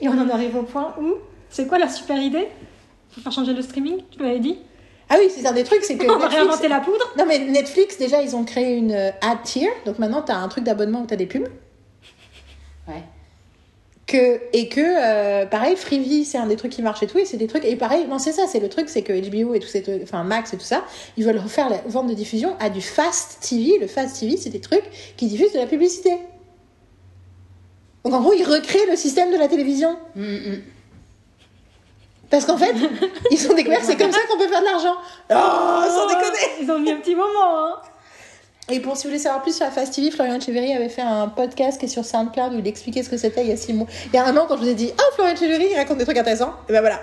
Et 0.00 0.08
on 0.08 0.18
en 0.18 0.28
arrive 0.30 0.56
au 0.56 0.64
point 0.64 0.92
où 1.00 1.12
c'est 1.50 1.68
quoi 1.68 1.78
la 1.78 1.88
super 1.88 2.20
idée? 2.20 2.48
Faut 3.12 3.20
faire 3.20 3.30
changer 3.30 3.52
le 3.52 3.62
streaming, 3.62 3.98
tu 4.10 4.20
m'avais 4.20 4.40
dit? 4.40 4.58
Ah 5.10 5.16
oui, 5.18 5.30
c'est 5.34 5.46
un 5.46 5.52
des 5.52 5.64
trucs, 5.64 5.84
c'est 5.84 5.96
que. 5.96 6.04
On 6.10 6.18
va 6.18 6.28
Netflix- 6.28 6.34
réinventer 6.34 6.68
la 6.68 6.80
poudre 6.80 7.12
Non, 7.18 7.26
mais 7.26 7.38
Netflix, 7.38 7.98
déjà, 7.98 8.22
ils 8.22 8.34
ont 8.36 8.44
créé 8.44 8.76
une 8.76 8.92
euh, 8.92 9.10
ad 9.20 9.38
tier. 9.44 9.68
Donc 9.86 9.98
maintenant, 9.98 10.22
tu 10.22 10.32
as 10.32 10.38
un 10.38 10.48
truc 10.48 10.64
d'abonnement 10.64 11.02
où 11.02 11.06
tu 11.06 11.14
as 11.14 11.16
des 11.18 11.26
pubs. 11.26 11.48
Ouais. 12.88 13.02
Que, 14.06 14.40
et 14.52 14.68
que, 14.68 14.80
euh, 14.82 15.46
pareil, 15.46 15.76
Freevee, 15.76 16.24
c'est 16.26 16.36
un 16.36 16.46
des 16.46 16.56
trucs 16.56 16.72
qui 16.72 16.82
marche 16.82 17.02
et 17.02 17.06
tout. 17.06 17.18
Et 17.18 17.24
c'est 17.24 17.38
des 17.38 17.46
trucs. 17.46 17.64
Et 17.64 17.74
pareil, 17.76 18.06
non, 18.06 18.18
c'est 18.18 18.32
ça, 18.32 18.46
c'est 18.46 18.60
le 18.60 18.68
truc, 18.68 18.88
c'est 18.90 19.00
que 19.02 19.12
HBO 19.12 19.54
et 19.54 19.60
tout 19.60 19.66
ces 19.66 19.82
trucs, 19.82 20.02
enfin 20.02 20.24
Max 20.24 20.52
et 20.52 20.58
tout 20.58 20.64
ça, 20.64 20.84
ils 21.16 21.24
veulent 21.24 21.38
refaire 21.38 21.70
la 21.70 21.78
vente 21.86 22.08
de 22.08 22.14
diffusion 22.14 22.54
à 22.60 22.68
du 22.68 22.82
Fast 22.82 23.38
TV. 23.40 23.78
Le 23.80 23.86
Fast 23.86 24.20
TV, 24.20 24.36
c'est 24.36 24.50
des 24.50 24.60
trucs 24.60 24.84
qui 25.16 25.26
diffusent 25.26 25.52
de 25.54 25.58
la 25.58 25.66
publicité. 25.66 26.18
Donc 28.04 28.12
en 28.12 28.20
gros, 28.20 28.34
ils 28.34 28.44
recréent 28.44 28.86
le 28.90 28.96
système 28.96 29.32
de 29.32 29.38
la 29.38 29.48
télévision. 29.48 29.96
Mm, 30.16 30.22
mm. 30.22 30.62
Parce 32.34 32.46
qu'en 32.46 32.58
fait, 32.58 32.74
ils 33.30 33.48
ont 33.48 33.54
découvert 33.54 33.78
que 33.78 33.86
c'est 33.86 33.96
comme 33.96 34.10
ça 34.10 34.18
qu'on 34.28 34.36
peut 34.36 34.48
faire 34.48 34.60
de 34.60 34.64
l'argent. 34.64 34.96
Oh, 35.30 35.84
sans 35.88 36.08
déconner! 36.08 36.38
Ils 36.60 36.68
ont 36.68 36.80
mis 36.80 36.90
un 36.90 36.96
petit 36.96 37.14
moment, 37.14 37.64
hein 37.64 37.76
Et 38.68 38.80
pour 38.80 38.96
si 38.96 39.04
vous 39.04 39.10
voulez 39.10 39.22
savoir 39.22 39.40
plus 39.40 39.54
sur 39.54 39.64
la 39.64 39.70
Fast 39.70 39.94
TV, 39.94 40.10
Florian 40.10 40.40
Cheverry 40.40 40.72
avait 40.72 40.88
fait 40.88 41.02
un 41.02 41.28
podcast 41.28 41.78
qui 41.78 41.86
est 41.86 41.88
sur 41.88 42.04
SoundCloud 42.04 42.54
où 42.54 42.58
il 42.58 42.66
expliquait 42.66 43.04
ce 43.04 43.08
que 43.08 43.16
c'était 43.16 43.42
il 43.42 43.50
y 43.50 43.52
a 43.52 43.56
six 43.56 43.72
mois. 43.72 43.86
Il 44.06 44.16
y 44.16 44.18
a 44.18 44.26
un 44.26 44.36
an, 44.36 44.46
quand 44.48 44.56
je 44.56 44.62
vous 44.62 44.68
ai 44.68 44.74
dit, 44.74 44.90
oh, 44.98 45.14
Florian 45.14 45.36
Cheverry, 45.36 45.68
il 45.70 45.76
raconte 45.76 45.98
des 45.98 46.04
trucs 46.04 46.18
intéressants, 46.18 46.54
et 46.68 46.72
ben 46.72 46.80
voilà. 46.80 46.98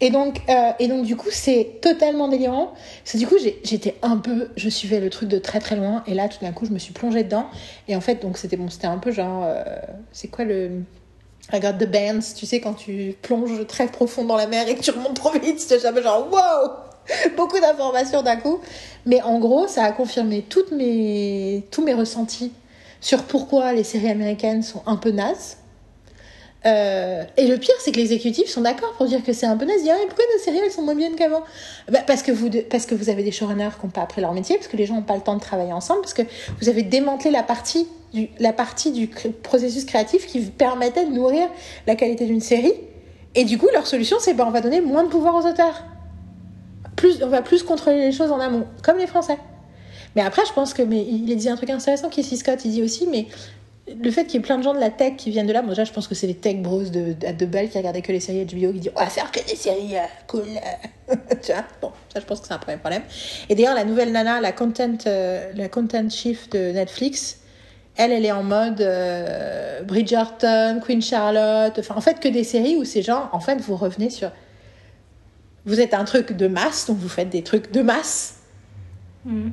Et 0.00 0.10
donc, 0.10 0.40
euh, 0.48 0.70
et 0.78 0.86
donc 0.86 1.04
du 1.04 1.16
coup, 1.16 1.30
c'est 1.32 1.80
totalement 1.82 2.28
délirant. 2.28 2.74
C'est 3.02 3.18
du 3.18 3.26
coup, 3.26 3.34
j'étais 3.64 3.96
un 4.02 4.18
peu, 4.18 4.50
je 4.56 4.68
suivais 4.68 5.00
le 5.00 5.10
truc 5.10 5.28
de 5.28 5.38
très 5.40 5.58
très 5.58 5.74
loin, 5.74 6.04
et 6.06 6.14
là, 6.14 6.28
tout 6.28 6.38
d'un 6.40 6.52
coup, 6.52 6.64
je 6.64 6.70
me 6.70 6.78
suis 6.78 6.92
plongée 6.92 7.24
dedans. 7.24 7.46
Et 7.88 7.96
en 7.96 8.00
fait, 8.00 8.22
donc 8.22 8.38
c'était 8.38 8.56
bon, 8.56 8.70
c'était 8.70 8.86
un 8.86 8.98
peu 8.98 9.10
genre, 9.10 9.42
euh, 9.44 9.64
c'est 10.12 10.28
quoi 10.28 10.44
le 10.44 10.84
Got 11.52 11.74
the 11.74 11.86
bands, 11.86 12.34
tu 12.36 12.46
sais, 12.46 12.60
quand 12.60 12.74
tu 12.74 13.14
plonges 13.22 13.66
très 13.66 13.86
profond 13.86 14.24
dans 14.24 14.36
la 14.36 14.46
mer 14.46 14.66
et 14.66 14.74
que 14.74 14.80
tu 14.80 14.90
remontes 14.90 15.14
trop 15.16 15.30
vite, 15.30 15.60
c'était 15.60 15.78
jamais 15.78 16.02
genre, 16.02 16.28
wow, 16.32 16.70
beaucoup 17.36 17.60
d'informations 17.60 18.22
d'un 18.22 18.36
coup. 18.36 18.60
Mais 19.06 19.22
en 19.22 19.38
gros, 19.38 19.68
ça 19.68 19.84
a 19.84 19.92
confirmé 19.92 20.42
toutes 20.42 20.72
mes, 20.72 21.64
tous 21.70 21.84
mes 21.84 21.94
ressentis 21.94 22.52
sur 23.00 23.24
pourquoi 23.24 23.72
les 23.72 23.84
séries 23.84 24.10
américaines 24.10 24.62
sont 24.62 24.82
un 24.86 24.96
peu 24.96 25.10
nazes. 25.10 25.58
Euh, 26.66 27.24
et 27.36 27.46
le 27.46 27.58
pire, 27.58 27.74
c'est 27.78 27.92
que 27.92 27.96
les 27.96 28.12
exécutifs 28.14 28.48
sont 28.48 28.62
d'accord 28.62 28.94
pour 28.96 29.06
dire 29.06 29.22
que 29.22 29.32
c'est 29.32 29.46
un 29.46 29.56
peu 29.56 29.66
nazi. 29.66 29.90
Ah, 29.90 29.96
mais 30.00 30.06
pourquoi 30.06 30.24
nos 30.32 30.42
séries 30.42 30.60
elles 30.64 30.72
sont 30.72 30.82
moins 30.82 30.94
bien 30.94 31.14
qu'avant? 31.14 31.42
Bah, 31.90 32.00
parce, 32.06 32.22
que 32.22 32.32
vous, 32.32 32.48
parce 32.70 32.86
que 32.86 32.94
vous 32.94 33.10
avez 33.10 33.22
des 33.22 33.32
showrunners 33.32 33.70
qui 33.78 33.86
n'ont 33.86 33.92
pas 33.92 34.02
appris 34.02 34.22
leur 34.22 34.32
métier, 34.32 34.56
parce 34.56 34.68
que 34.68 34.76
les 34.76 34.86
gens 34.86 34.94
n'ont 34.94 35.02
pas 35.02 35.16
le 35.16 35.20
temps 35.20 35.34
de 35.34 35.40
travailler 35.40 35.72
ensemble, 35.72 36.00
parce 36.00 36.14
que 36.14 36.22
vous 36.60 36.68
avez 36.68 36.82
démantelé 36.82 37.30
la 37.30 37.42
partie 37.42 37.86
du, 38.14 38.28
la 38.38 38.52
partie 38.52 38.92
du 38.92 39.08
processus 39.42 39.84
créatif 39.84 40.26
qui 40.26 40.40
permettait 40.40 41.04
de 41.04 41.10
nourrir 41.10 41.48
la 41.86 41.96
qualité 41.96 42.24
d'une 42.24 42.40
série. 42.40 42.74
Et 43.34 43.44
du 43.44 43.58
coup, 43.58 43.68
leur 43.72 43.86
solution, 43.86 44.16
c'est 44.20 44.32
bah, 44.32 44.44
on 44.46 44.52
va 44.52 44.62
donner 44.62 44.80
moins 44.80 45.04
de 45.04 45.08
pouvoir 45.08 45.34
aux 45.34 45.46
auteurs. 45.46 45.84
Plus, 46.96 47.22
on 47.22 47.28
va 47.28 47.42
plus 47.42 47.62
contrôler 47.62 47.98
les 47.98 48.12
choses 48.12 48.30
en 48.30 48.40
amont, 48.40 48.66
comme 48.82 48.96
les 48.96 49.06
Français. 49.06 49.38
Mais 50.16 50.22
après, 50.22 50.42
je 50.46 50.52
pense 50.52 50.72
que 50.72 50.82
mais 50.82 51.04
il 51.04 51.36
dit 51.36 51.48
un 51.48 51.56
truc 51.56 51.68
intéressant, 51.70 52.08
Casey 52.08 52.36
Scott, 52.36 52.64
il 52.64 52.70
dit 52.70 52.82
aussi, 52.82 53.08
mais 53.10 53.26
le 53.86 54.10
fait 54.10 54.24
qu'il 54.24 54.34
y 54.34 54.38
ait 54.38 54.46
plein 54.46 54.56
de 54.56 54.62
gens 54.62 54.72
de 54.72 54.80
la 54.80 54.90
tech 54.90 55.16
qui 55.16 55.30
viennent 55.30 55.46
de 55.46 55.52
là, 55.52 55.60
moi 55.60 55.70
déjà, 55.70 55.84
je 55.84 55.92
pense 55.92 56.08
que 56.08 56.14
c'est 56.14 56.26
les 56.26 56.34
tech 56.34 56.56
bros 56.56 56.82
de, 56.82 57.12
de, 57.12 57.32
de 57.32 57.46
Bell 57.46 57.68
qui 57.68 57.76
regardaient 57.76 58.00
que 58.00 58.12
les 58.12 58.20
séries 58.20 58.44
HBO 58.46 58.72
qui 58.72 58.80
disent 58.80 58.92
on 58.96 59.00
va 59.00 59.10
faire 59.10 59.30
que 59.30 59.40
des 59.46 59.56
séries 59.56 59.96
euh, 59.96 60.00
cool. 60.26 60.44
euh. 61.10 61.14
tu 61.42 61.52
vois 61.52 61.64
Bon, 61.82 61.92
ça, 62.12 62.20
je 62.20 62.24
pense 62.24 62.40
que 62.40 62.46
c'est 62.46 62.54
un 62.54 62.58
premier 62.58 62.78
problème. 62.78 63.02
Et 63.48 63.54
d'ailleurs, 63.54 63.74
la 63.74 63.84
nouvelle 63.84 64.10
nana, 64.10 64.40
la 64.40 64.52
content, 64.52 64.96
euh, 65.06 65.52
la 65.54 65.68
content 65.68 66.08
chief 66.08 66.48
de 66.48 66.72
Netflix, 66.72 67.40
elle, 67.96 68.10
elle 68.10 68.24
est 68.24 68.32
en 68.32 68.42
mode 68.42 68.80
euh, 68.80 69.82
Bridgerton, 69.82 70.80
Queen 70.84 71.02
Charlotte, 71.02 71.78
enfin, 71.78 71.94
en 71.94 72.00
fait, 72.00 72.20
que 72.20 72.28
des 72.28 72.44
séries 72.44 72.76
où 72.76 72.84
ces 72.84 73.02
gens, 73.02 73.28
en 73.32 73.40
fait, 73.40 73.60
vous 73.60 73.76
revenez 73.76 74.10
sur. 74.10 74.30
Vous 75.66 75.80
êtes 75.80 75.94
un 75.94 76.04
truc 76.04 76.32
de 76.32 76.46
masse, 76.46 76.86
donc 76.86 76.98
vous 76.98 77.08
faites 77.08 77.30
des 77.30 77.42
trucs 77.42 77.70
de 77.70 77.82
masse. 77.82 78.36
Mm. 79.24 79.50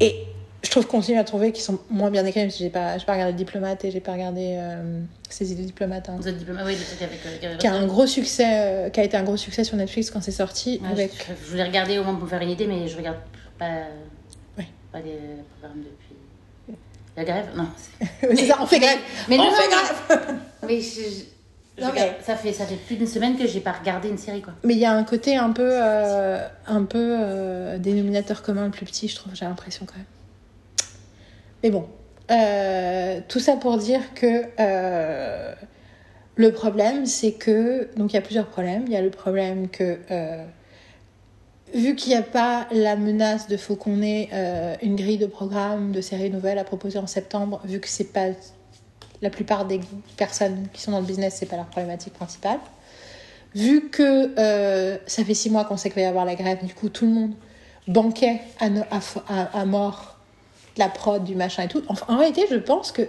Et 0.00 0.26
je 0.64 0.70
trouve 0.70 0.86
qu'on 0.86 0.98
continue 0.98 1.18
à 1.18 1.24
trouver 1.24 1.52
qu'ils 1.52 1.62
sont 1.62 1.78
moins 1.90 2.10
bien 2.10 2.24
écrits, 2.24 2.40
même 2.40 2.50
si 2.50 2.62
j'ai 2.64 2.70
pas, 2.70 2.96
j'ai 2.98 3.04
pas 3.04 3.12
regardé 3.12 3.34
Diplomate 3.34 3.84
et 3.84 3.90
j'ai 3.90 4.00
pas 4.00 4.12
regardé 4.12 4.56
euh, 4.58 5.00
ces 5.28 5.52
idées 5.52 5.62
de 5.62 5.66
diplomate, 5.66 6.08
hein, 6.08 6.16
Vous 6.18 6.26
êtes 6.28 6.38
diplômé, 6.38 6.62
oui, 6.64 6.76
avec. 7.00 7.10
euh, 7.24 7.46
avec- 7.48 7.58
qui 7.58 7.66
a 7.66 7.74
un 7.74 7.86
gros 7.86 8.06
succès, 8.06 8.46
euh, 8.48 8.88
qui 8.90 9.00
a 9.00 9.04
été 9.04 9.16
un 9.16 9.22
gros 9.22 9.36
succès 9.36 9.62
sur 9.64 9.76
Netflix 9.76 10.10
quand 10.10 10.22
c'est 10.22 10.30
sorti, 10.32 10.80
Ouais, 10.82 10.88
avec 10.90 11.12
je, 11.28 11.44
je 11.44 11.50
voulais 11.50 11.64
regarder 11.64 11.98
au 11.98 12.04
moins 12.04 12.14
pour 12.14 12.24
me 12.24 12.28
faire 12.28 12.40
une 12.40 12.50
idée, 12.50 12.66
mais 12.66 12.88
je 12.88 12.96
regarde 12.96 13.18
pas, 13.58 13.70
Ouais. 14.58 14.66
pas 14.90 15.00
des 15.00 15.18
programmes 15.60 15.82
depuis. 15.82 16.76
La 17.16 17.24
grève? 17.24 17.46
Non. 17.54 17.68
c'est- 18.20 18.46
ça, 18.46 18.56
on 18.60 18.66
fait 18.66 18.80
grève, 18.80 18.98
Mais 19.28 19.38
on 19.38 19.44
non, 19.44 19.50
fait 19.52 19.68
non, 19.70 19.76
grève. 20.08 20.38
Je- 21.76 21.82
Non, 21.82 21.90
mais- 21.92 22.16
ça, 22.24 22.36
fait, 22.36 22.52
ça 22.52 22.64
fait 22.66 22.76
plus 22.76 22.96
d'une 22.96 23.06
semaine 23.06 23.36
que 23.36 23.46
j'ai 23.46 23.60
pas 23.60 23.72
regardé 23.72 24.08
une 24.08 24.16
série, 24.18 24.40
quoi. 24.40 24.52
Mais 24.64 24.74
il 24.74 24.78
y 24.80 24.84
a 24.84 24.92
un 24.92 25.04
côté 25.04 25.36
un 25.36 25.50
peu, 25.50 25.68
euh, 25.72 26.38
un 26.66 26.84
peu 26.84 27.16
euh, 27.20 27.78
dénominateur 27.78 28.42
commun 28.42 28.64
le 28.66 28.70
plus 28.70 28.86
petit, 28.86 29.08
je 29.08 29.16
trouve, 29.16 29.34
j'ai 29.34 29.44
l'impression 29.44 29.84
quand 29.84 29.96
même. 29.96 30.04
Mais 31.64 31.70
bon, 31.70 31.86
euh, 32.30 33.20
tout 33.26 33.40
ça 33.40 33.56
pour 33.56 33.78
dire 33.78 34.12
que 34.14 34.44
euh, 34.60 35.54
le 36.36 36.52
problème, 36.52 37.06
c'est 37.06 37.32
que 37.32 37.88
donc 37.96 38.12
il 38.12 38.16
y 38.16 38.18
a 38.18 38.22
plusieurs 38.22 38.48
problèmes. 38.48 38.84
Il 38.86 38.92
y 38.92 38.96
a 38.96 39.00
le 39.00 39.08
problème 39.08 39.70
que 39.70 39.98
euh, 40.10 40.44
vu 41.72 41.96
qu'il 41.96 42.12
n'y 42.12 42.18
a 42.18 42.22
pas 42.22 42.68
la 42.70 42.96
menace 42.96 43.48
de 43.48 43.56
faut 43.56 43.76
qu'on 43.76 44.02
ait 44.02 44.28
une 44.82 44.94
grille 44.94 45.16
de 45.16 45.24
programmes 45.24 45.90
de 45.90 46.02
séries 46.02 46.30
nouvelles 46.30 46.58
à 46.58 46.64
proposer 46.64 46.98
en 46.98 47.06
septembre, 47.06 47.62
vu 47.64 47.80
que 47.80 47.88
c'est 47.88 48.12
pas 48.12 48.28
la 49.22 49.30
plupart 49.30 49.64
des 49.64 49.80
personnes 50.18 50.68
qui 50.74 50.82
sont 50.82 50.90
dans 50.90 51.00
le 51.00 51.06
business, 51.06 51.36
c'est 51.38 51.46
pas 51.46 51.56
leur 51.56 51.66
problématique 51.66 52.12
principale. 52.12 52.58
Vu 53.54 53.88
que 53.88 54.34
ça 55.06 55.24
fait 55.24 55.34
six 55.34 55.48
mois 55.48 55.64
qu'on 55.64 55.78
sait 55.78 55.88
qu'il 55.88 55.96
va 55.96 56.02
y 56.02 56.10
avoir 56.10 56.26
la 56.26 56.34
grève, 56.34 56.62
du 56.62 56.74
coup 56.74 56.90
tout 56.90 57.06
le 57.06 57.12
monde 57.12 57.32
banquait 57.88 58.40
à 58.60 59.64
mort 59.64 60.13
de 60.74 60.80
la 60.80 60.88
prod, 60.88 61.22
du 61.24 61.34
machin 61.36 61.62
et 61.64 61.68
tout. 61.68 61.82
Enfin, 61.88 62.06
en 62.12 62.18
réalité, 62.18 62.46
je 62.50 62.56
pense 62.56 62.92
que 62.92 63.02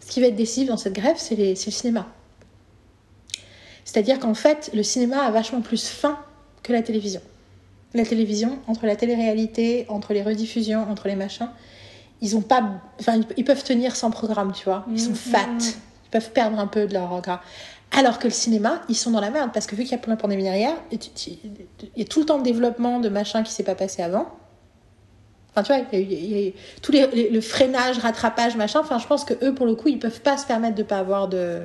ce 0.00 0.10
qui 0.10 0.20
va 0.20 0.26
être 0.28 0.36
décisif 0.36 0.68
dans 0.68 0.76
cette 0.76 0.92
grève, 0.92 1.16
c'est 1.18 1.34
le 1.36 1.54
cinéma. 1.54 2.06
C'est-à-dire 3.84 4.18
qu'en 4.18 4.34
fait, 4.34 4.70
le 4.74 4.82
cinéma 4.82 5.20
a 5.22 5.30
vachement 5.30 5.60
plus 5.60 5.86
faim 5.86 6.18
que 6.62 6.72
la 6.72 6.82
télévision. 6.82 7.20
La 7.94 8.04
télévision, 8.04 8.58
entre 8.66 8.84
la 8.86 8.96
télé-réalité, 8.96 9.86
entre 9.88 10.12
les 10.12 10.22
rediffusions, 10.22 10.86
entre 10.90 11.08
les 11.08 11.14
machins, 11.16 11.48
ils 12.20 12.36
ont 12.36 12.40
pas, 12.42 12.62
enfin, 13.00 13.20
ils- 13.36 13.44
peuvent 13.44 13.62
tenir 13.62 13.94
sans 13.94 14.10
programme, 14.10 14.52
tu 14.52 14.64
vois. 14.64 14.84
Ils 14.90 15.00
sont 15.00 15.10
Mhm. 15.10 15.14
fat, 15.16 15.46
ils 15.60 16.10
peuvent 16.10 16.32
perdre 16.32 16.58
un 16.58 16.66
peu 16.66 16.86
de 16.86 16.94
leur 16.94 17.20
gras. 17.22 17.40
Alors 17.92 18.18
que 18.18 18.24
le 18.24 18.32
cinéma, 18.32 18.82
ils 18.88 18.96
sont 18.96 19.12
dans 19.12 19.20
la 19.20 19.30
merde 19.30 19.50
parce 19.54 19.66
que 19.66 19.76
vu 19.76 19.82
qu'il 19.84 19.92
y 19.92 19.94
a 19.94 19.98
plein 19.98 20.14
de 20.16 20.20
pandémies 20.20 20.42
derrière, 20.42 20.74
il 20.90 20.98
y 21.96 22.02
a 22.02 22.04
tout 22.04 22.20
le 22.20 22.26
temps 22.26 22.38
de 22.38 22.42
développement 22.42 22.98
de 23.00 23.08
machin 23.08 23.42
qui 23.44 23.52
s'est 23.52 23.62
pas 23.62 23.76
passé 23.76 24.02
avant. 24.02 24.26
Enfin, 25.58 25.62
tu 25.62 25.72
vois, 25.72 25.86
il 25.92 26.00
y 26.00 26.14
a 26.14 26.18
il 26.18 26.44
y 26.44 26.48
a 26.48 26.52
tout 26.82 26.92
les, 26.92 27.06
les- 27.14 27.30
le 27.30 27.40
freinage, 27.40 27.96
rattrapage, 27.98 28.56
machin. 28.56 28.80
Enfin, 28.80 28.98
je 28.98 29.06
pense 29.06 29.24
que 29.24 29.32
eux, 29.42 29.54
pour 29.54 29.64
le 29.64 29.74
coup, 29.74 29.88
ils 29.88 29.98
peuvent 29.98 30.20
pas 30.20 30.36
se 30.36 30.44
permettre 30.46 30.74
de 30.74 30.82
pas 30.82 30.98
avoir 30.98 31.28
de. 31.28 31.60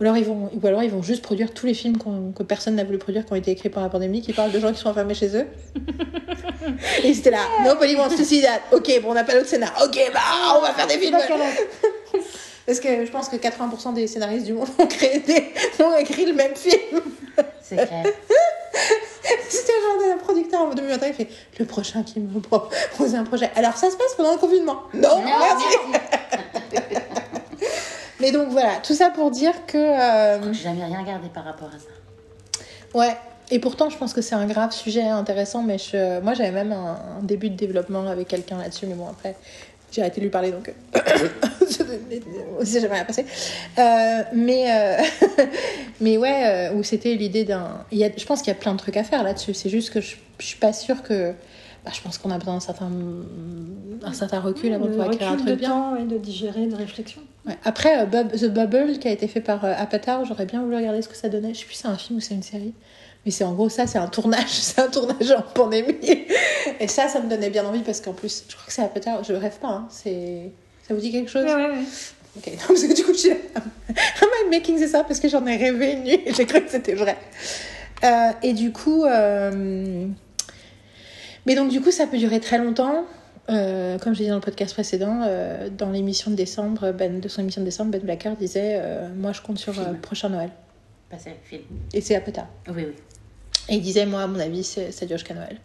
Ou 0.00 0.04
alors 0.04 0.16
ils 0.16 0.24
vont, 0.24 0.50
ou 0.52 0.66
alors 0.66 0.82
ils 0.82 0.90
vont 0.90 1.02
juste 1.02 1.22
produire 1.22 1.52
tous 1.52 1.66
les 1.66 1.74
films 1.74 1.96
que 2.36 2.42
personne 2.44 2.74
n'a 2.76 2.84
voulu 2.84 2.98
produire, 2.98 3.24
qui 3.26 3.32
ont 3.32 3.36
été 3.36 3.50
écrits 3.52 3.68
pendant 3.68 3.86
la 3.86 3.90
pandémie, 3.90 4.22
qui 4.22 4.32
parlent 4.32 4.50
de 4.52 4.58
gens 4.60 4.72
qui 4.72 4.78
sont 4.80 4.88
enfermés 4.90 5.14
chez 5.14 5.36
eux. 5.36 5.46
Et 7.04 7.14
c'était 7.14 7.30
là, 7.30 7.38
nobody 7.64 7.94
wants 7.96 8.10
to 8.16 8.24
see 8.24 8.42
that. 8.42 8.60
Ok, 8.72 8.90
bon, 9.02 9.10
on 9.10 9.14
n'a 9.14 9.24
pas 9.24 9.34
d'autre 9.34 9.48
scénar. 9.48 9.72
Ok, 9.84 9.98
bah, 10.12 10.20
on 10.56 10.60
va 10.62 10.72
faire 10.72 10.86
des 10.86 10.98
films. 10.98 11.16
Parce 12.66 12.80
que 12.80 13.04
je 13.04 13.10
pense 13.10 13.28
que 13.28 13.36
80% 13.36 13.92
des 13.94 14.06
scénaristes 14.06 14.46
du 14.46 14.54
monde 14.54 14.68
ont, 14.78 14.86
créé 14.86 15.18
des, 15.18 15.52
ont 15.84 15.96
écrit 15.98 16.26
le 16.26 16.32
même 16.32 16.54
film. 16.56 17.02
C'est 17.60 17.76
clair. 17.76 18.04
C'était 19.48 19.72
genre 19.72 20.14
un 20.14 20.18
producteur 20.18 20.62
en 20.62 20.74
2021 20.74 21.08
il 21.08 21.14
fait 21.14 21.28
le 21.58 21.64
prochain 21.64 22.02
qui 22.02 22.20
me 22.20 22.40
propose 22.40 23.14
un 23.14 23.24
projet. 23.24 23.50
Alors 23.56 23.76
ça 23.76 23.90
se 23.90 23.96
passe 23.96 24.14
pendant 24.16 24.32
le 24.32 24.38
confinement 24.38 24.82
Non, 24.92 25.22
merci. 25.24 25.64
Mais 28.20 28.32
donc 28.32 28.48
voilà, 28.50 28.76
tout 28.82 28.94
ça 28.94 29.10
pour 29.10 29.30
dire 29.30 29.52
que 29.66 29.76
euh, 29.78 30.52
J'ai 30.52 30.64
jamais 30.64 30.84
rien 30.84 31.00
regardé 31.00 31.28
par 31.28 31.44
rapport 31.44 31.68
à 31.68 31.78
ça. 31.78 32.98
ouais. 32.98 33.16
Et 33.50 33.58
pourtant, 33.58 33.90
je 33.90 33.98
pense 33.98 34.14
que 34.14 34.22
c'est 34.22 34.34
un 34.34 34.46
grave 34.46 34.72
sujet 34.72 35.02
intéressant. 35.02 35.62
Mais 35.62 35.76
je, 35.76 36.18
moi, 36.20 36.32
j'avais 36.32 36.50
même 36.50 36.72
un, 36.72 36.96
un 37.18 37.22
début 37.22 37.50
de 37.50 37.56
développement 37.56 38.08
avec 38.08 38.26
quelqu'un 38.26 38.56
là-dessus. 38.56 38.86
Mais 38.86 38.94
bon, 38.94 39.06
après, 39.06 39.36
j'ai 39.94 40.02
arrêté 40.02 40.20
de 40.20 40.24
lui 40.26 40.30
parler, 40.30 40.50
donc 40.50 40.72
euh, 40.96 41.00
c'est 42.64 42.80
jamais 42.80 42.94
rien 42.94 43.04
passé. 43.04 43.24
Euh, 43.78 44.22
mais 44.32 44.64
euh, 44.70 45.02
mais 46.00 46.16
ouais, 46.18 46.68
euh, 46.70 46.74
où 46.74 46.82
c'était 46.82 47.14
l'idée 47.14 47.44
d'un. 47.44 47.84
il 47.92 47.98
y 47.98 48.04
a- 48.04 48.10
Je 48.16 48.24
pense 48.26 48.40
qu'il 48.42 48.48
y 48.48 48.56
a 48.56 48.58
plein 48.58 48.72
de 48.72 48.78
trucs 48.78 48.96
à 48.96 49.04
faire 49.04 49.22
là-dessus. 49.22 49.54
C'est 49.54 49.68
juste 49.70 49.90
que 49.92 50.00
je, 50.00 50.16
je 50.38 50.46
suis 50.46 50.58
pas 50.58 50.72
sûre 50.72 51.02
que. 51.02 51.32
bah, 51.84 51.90
je 51.94 52.00
pense 52.00 52.18
qu'on 52.18 52.30
a 52.30 52.38
besoin 52.38 52.54
d'un 52.54 52.60
certain 52.60 52.90
un 54.02 54.12
certain 54.12 54.40
recul 54.40 54.72
avant 54.72 54.84
de 54.86 54.90
pouvoir 54.90 55.12
écrire 55.12 55.28
un 55.30 55.36
truc 55.36 55.48
de 55.48 55.54
bien. 55.54 55.68
temps 55.70 55.96
et 55.96 56.04
de 56.04 56.18
digérer, 56.18 56.66
de 56.66 56.74
réflexion. 56.76 57.22
Ouais. 57.46 57.56
Après, 57.64 58.00
euh, 58.02 58.06
Bub- 58.06 58.32
The 58.32 58.46
Bubble, 58.46 58.98
qui 58.98 59.08
a 59.08 59.10
été 59.10 59.28
fait 59.28 59.40
par 59.40 59.64
euh, 59.64 59.72
Apatow, 59.76 60.24
j'aurais 60.26 60.46
bien 60.46 60.62
voulu 60.62 60.76
regarder 60.76 61.02
ce 61.02 61.08
que 61.08 61.16
ça 61.16 61.28
donnait. 61.28 61.54
Je 61.54 61.60
sais 61.60 61.64
plus 61.66 61.74
si 61.74 61.82
c'est 61.82 61.88
un 61.88 61.96
film 61.96 62.18
ou 62.18 62.20
c'est 62.20 62.34
une 62.34 62.42
série. 62.42 62.72
Mais 63.24 63.30
c'est 63.30 63.44
en 63.44 63.54
gros 63.54 63.68
ça, 63.68 63.86
c'est 63.86 63.98
un 63.98 64.06
tournage, 64.06 64.48
c'est 64.50 64.80
un 64.80 64.88
tournage 64.88 65.30
en 65.30 65.42
pandémie. 65.42 65.96
Et 66.80 66.88
ça, 66.88 67.08
ça 67.08 67.20
me 67.20 67.28
donnait 67.28 67.50
bien 67.50 67.64
envie 67.64 67.82
parce 67.82 68.00
qu'en 68.00 68.12
plus, 68.12 68.44
je 68.48 68.54
crois 68.54 68.66
que 68.66 68.72
c'est 68.72 68.82
Apatow, 68.82 69.22
je 69.26 69.32
rêve 69.34 69.58
pas, 69.58 69.68
hein. 69.68 69.86
c'est... 69.90 70.50
Ça 70.86 70.92
vous 70.92 71.00
dit 71.00 71.10
quelque 71.10 71.30
chose? 71.30 71.44
Ouais, 71.44 71.54
ouais, 71.54 71.70
ouais. 71.70 71.84
Ok, 72.36 72.46
non, 72.48 72.58
parce 72.68 72.82
que 72.82 72.94
du 72.94 73.04
coup, 73.04 73.12
je 73.14 73.18
suis 73.18 73.28
là, 73.30 73.36
Am 73.88 74.28
I 74.46 74.50
making 74.50 74.76
this 74.76 74.94
up? 74.94 75.06
Parce 75.08 75.20
que 75.20 75.28
j'en 75.28 75.46
ai 75.46 75.56
rêvé 75.56 75.92
une 75.92 76.02
nuit 76.04 76.20
et 76.26 76.34
j'ai 76.34 76.44
cru 76.44 76.62
que 76.62 76.70
c'était 76.70 76.94
vrai. 76.94 77.16
Euh, 78.02 78.30
et 78.42 78.52
du 78.52 78.72
coup... 78.72 79.04
euh, 79.04 80.06
Mais 81.46 81.54
donc, 81.54 81.70
du 81.70 81.80
coup, 81.80 81.90
ça 81.90 82.06
peut 82.06 82.18
durer 82.18 82.40
très 82.40 82.58
longtemps. 82.58 83.04
Euh, 83.50 83.98
comme 83.98 84.14
j'ai 84.14 84.24
dit 84.24 84.30
dans 84.30 84.36
le 84.36 84.40
podcast 84.40 84.72
précédent, 84.72 85.20
euh, 85.24 85.68
dans 85.70 85.90
l'émission 85.90 86.30
de 86.30 86.36
décembre, 86.36 86.92
ben, 86.92 87.20
de 87.20 87.28
son 87.28 87.42
émission 87.42 87.60
de 87.60 87.66
décembre, 87.66 87.90
Ben 87.92 88.00
Blacker 88.00 88.32
disait 88.38 88.78
euh, 88.80 89.08
Moi, 89.14 89.32
je 89.32 89.40
compte 89.42 89.58
sur 89.58 89.74
prochain 90.00 90.28
Noël. 90.28 90.50
Série, 91.18 91.36
film. 91.44 91.62
Et 91.92 92.00
c'est 92.00 92.16
Apatow. 92.16 92.40
Oui, 92.68 92.86
oui. 92.88 92.94
Et 93.68 93.76
il 93.76 93.80
disait, 93.80 94.06
moi, 94.06 94.22
à 94.22 94.26
mon 94.26 94.38
avis, 94.38 94.64
ça 94.64 95.06
dure 95.06 95.16
jusqu'à 95.16 95.34
Noël. 95.34 95.58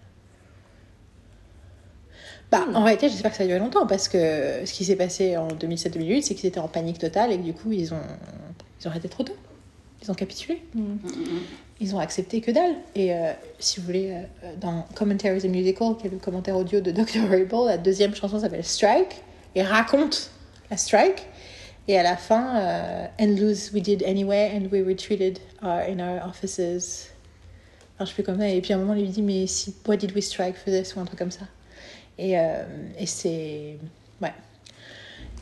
Bah, 2.52 2.66
en 2.74 2.84
réalité, 2.84 3.10
j'espère 3.10 3.32
que 3.32 3.38
ça 3.38 3.44
a 3.44 3.46
duré 3.46 3.60
longtemps 3.60 3.86
parce 3.86 4.08
que 4.08 4.66
ce 4.66 4.74
qui 4.74 4.84
s'est 4.84 4.96
passé 4.96 5.38
en 5.38 5.50
2007-2008, 5.50 6.24
c'est 6.24 6.36
qu'ils 6.36 6.48
étaient 6.48 6.60
en 6.60 6.68
panique 6.68 6.98
totale 6.98 7.32
et 7.32 7.38
que 7.38 7.44
du 7.44 7.54
coup, 7.54 7.72
ils 7.72 7.94
ont, 7.94 8.02
ils 8.82 8.88
ont 8.88 8.90
arrêté 8.90 9.08
trop 9.08 9.24
tôt. 9.24 9.36
Ils 10.02 10.10
ont 10.10 10.16
capitulé. 10.16 10.62
Mm. 10.74 10.80
Mm, 10.80 11.00
mm, 11.04 11.10
mm. 11.10 11.42
Ils 11.82 11.96
ont 11.96 12.00
accepté 12.00 12.42
que 12.42 12.52
dalle. 12.52 12.76
Et 12.96 13.14
euh, 13.14 13.32
si 13.60 13.80
vous 13.80 13.86
voulez, 13.86 14.12
euh, 14.12 14.54
dans 14.60 14.86
Commentaries 14.96 15.46
a 15.46 15.48
Musical, 15.48 15.96
qui 15.98 16.08
est 16.08 16.10
le 16.10 16.18
commentaire 16.18 16.56
audio 16.56 16.80
de 16.80 16.92
Dr. 16.92 17.24
Horrible, 17.26 17.68
la 17.68 17.78
deuxième 17.78 18.16
chanson 18.16 18.40
s'appelle 18.40 18.66
Strike 18.66 19.22
et 19.56 19.62
raconte 19.62 20.32
la 20.72 20.78
strike. 20.78 21.28
Et 21.88 21.98
à 21.98 22.04
la 22.04 22.18
fin, 22.18 22.56
euh, 22.58 23.06
and 23.20 23.36
lose 23.36 23.72
we 23.74 23.82
did 23.82 24.04
anyway, 24.04 24.52
and 24.56 24.70
we 24.72 24.82
retreated 24.82 25.40
uh, 25.64 25.82
in 25.90 26.00
our 26.00 26.22
offices. 26.24 27.10
Enfin, 28.00 28.06
je 28.10 28.14
plus 28.14 28.24
comme 28.24 28.40
ça. 28.40 28.48
Et 28.48 28.62
puis 28.62 28.72
à 28.72 28.78
un 28.78 28.80
moment, 28.80 28.94
il 28.94 29.02
lui 29.02 29.10
dit, 29.10 29.22
mais 29.22 29.46
si, 29.46 29.76
what 29.86 29.98
did 29.98 30.16
we 30.16 30.24
strike 30.26 30.56
for 30.56 30.74
this 30.74 30.96
ou 30.96 31.02
un 31.02 31.06
truc 31.06 31.20
comme 31.20 31.32
ça. 31.32 31.42
Et, 32.18 32.40
euh, 32.40 32.64
et 32.98 33.06
c'est. 33.06 33.78
Ouais. 34.22 34.34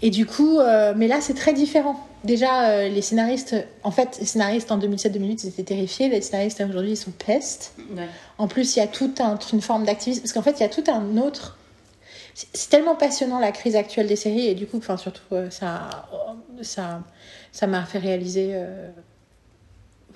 Et 0.01 0.09
du 0.09 0.25
coup, 0.25 0.59
euh, 0.59 0.93
mais 0.95 1.07
là, 1.07 1.21
c'est 1.21 1.33
très 1.35 1.53
différent. 1.53 1.95
Déjà, 2.23 2.69
euh, 2.69 2.89
les 2.89 3.01
scénaristes, 3.03 3.55
en 3.83 3.91
fait, 3.91 4.17
les 4.19 4.25
scénaristes 4.25 4.71
en 4.71 4.79
2007-2008, 4.79 5.41
ils 5.43 5.47
étaient 5.49 5.63
terrifiés. 5.63 6.09
Les 6.09 6.21
scénaristes 6.21 6.59
aujourd'hui, 6.67 6.91
ils 6.93 6.97
sont 6.97 7.11
pestes. 7.11 7.73
Ouais. 7.95 8.07
En 8.39 8.47
plus, 8.47 8.75
il 8.75 8.79
y 8.79 8.81
a 8.81 8.87
toute 8.87 9.21
un- 9.21 9.37
une 9.53 9.61
forme 9.61 9.85
d'activisme. 9.85 10.21
Parce 10.21 10.33
qu'en 10.33 10.41
fait, 10.41 10.53
il 10.59 10.61
y 10.61 10.65
a 10.65 10.69
tout 10.69 10.83
un 10.87 11.17
autre. 11.17 11.57
C'est 12.33 12.69
tellement 12.69 12.95
passionnant 12.95 13.39
la 13.39 13.51
crise 13.51 13.75
actuelle 13.75 14.07
des 14.07 14.15
séries. 14.15 14.47
Et 14.47 14.55
du 14.55 14.67
coup, 14.67 14.77
enfin, 14.77 14.97
surtout, 14.97 15.21
ça 15.49 15.89
ça 16.61 17.01
ça 17.51 17.65
m'a 17.67 17.83
fait 17.85 17.97
réaliser 17.97 18.53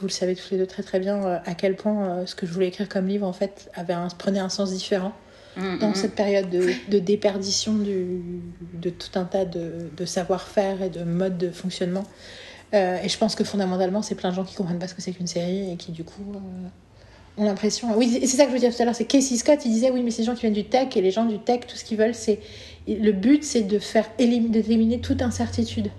vous 0.02 0.08
le 0.08 0.12
savez 0.12 0.36
tous 0.36 0.52
les 0.52 0.58
deux 0.58 0.68
très 0.68 0.84
très 0.84 1.00
bien, 1.00 1.24
euh, 1.26 1.38
à 1.46 1.54
quel 1.56 1.76
point 1.76 2.10
euh, 2.10 2.26
ce 2.26 2.36
que 2.36 2.46
je 2.46 2.52
voulais 2.52 2.68
écrire 2.68 2.90
comme 2.90 3.08
livre, 3.08 3.26
en 3.28 3.34
fait, 3.34 3.70
avait 3.76 3.94
un, 3.94 4.08
prenait 4.10 4.40
un 4.40 4.50
sens 4.50 4.72
différent 4.72 5.14
Mm, 5.58 5.80
dans 5.80 5.90
mm, 5.90 5.96
cette 5.96 6.16
période 6.16 6.50
de, 6.50 6.70
de 6.90 7.00
déperdition 7.00 7.74
du, 7.74 8.22
de 8.74 8.90
tout 8.90 9.20
un 9.20 9.26
tas 9.26 9.44
de, 9.44 9.90
de 9.98 10.06
savoir-faire 10.06 10.82
et 10.82 10.90
de 10.90 11.04
modes 11.04 11.38
de 11.38 11.50
fonctionnement. 11.50 12.04
Euh, 12.74 12.98
et 13.04 13.10
je 13.10 13.18
pense 13.18 13.36
que 13.36 13.44
fondamentalement, 13.44 14.02
c'est 14.02 14.16
plein 14.16 14.30
de 14.30 14.36
gens 14.36 14.46
qui 14.46 14.56
comprennent 14.56 14.80
pas 14.80 14.88
ce 14.88 14.94
que 14.96 15.02
c'est 15.02 15.12
qu'une 15.12 15.28
série 15.28 15.74
et 15.74 15.76
qui, 15.76 15.92
du 15.92 16.06
coup, 16.06 16.24
ont 17.38 17.44
l'impression. 17.44 17.98
Oui, 17.98 18.18
et 18.22 18.28
c'est 18.28 18.38
ça 18.38 18.44
que 18.46 18.50
je 18.52 18.54
veux 18.54 18.62
dire 18.62 18.74
tout 18.74 18.82
à 18.82 18.86
l'heure. 18.86 18.96
C'est 18.96 19.04
Casey 19.04 19.36
Scott, 19.36 19.60
il 19.66 19.72
disait 19.74 19.92
oui, 19.92 20.04
mais 20.04 20.12
ces 20.12 20.24
gens 20.24 20.36
qui 20.36 20.42
viennent 20.42 20.54
du 20.54 20.64
tech 20.64 20.96
et 20.96 21.02
les 21.02 21.12
gens 21.12 21.26
du 21.26 21.38
tech, 21.40 21.68
tout 21.68 21.76
ce 21.76 21.84
qu'ils 21.84 21.98
veulent, 21.98 22.16
c'est. 22.16 22.40
Le 22.88 23.12
but, 23.12 23.44
c'est 23.44 23.64
de 23.64 23.78
faire 23.78 24.06
élim- 24.20 24.52
d'éliminer 24.52 25.02
toute 25.02 25.22
incertitude. 25.22 25.90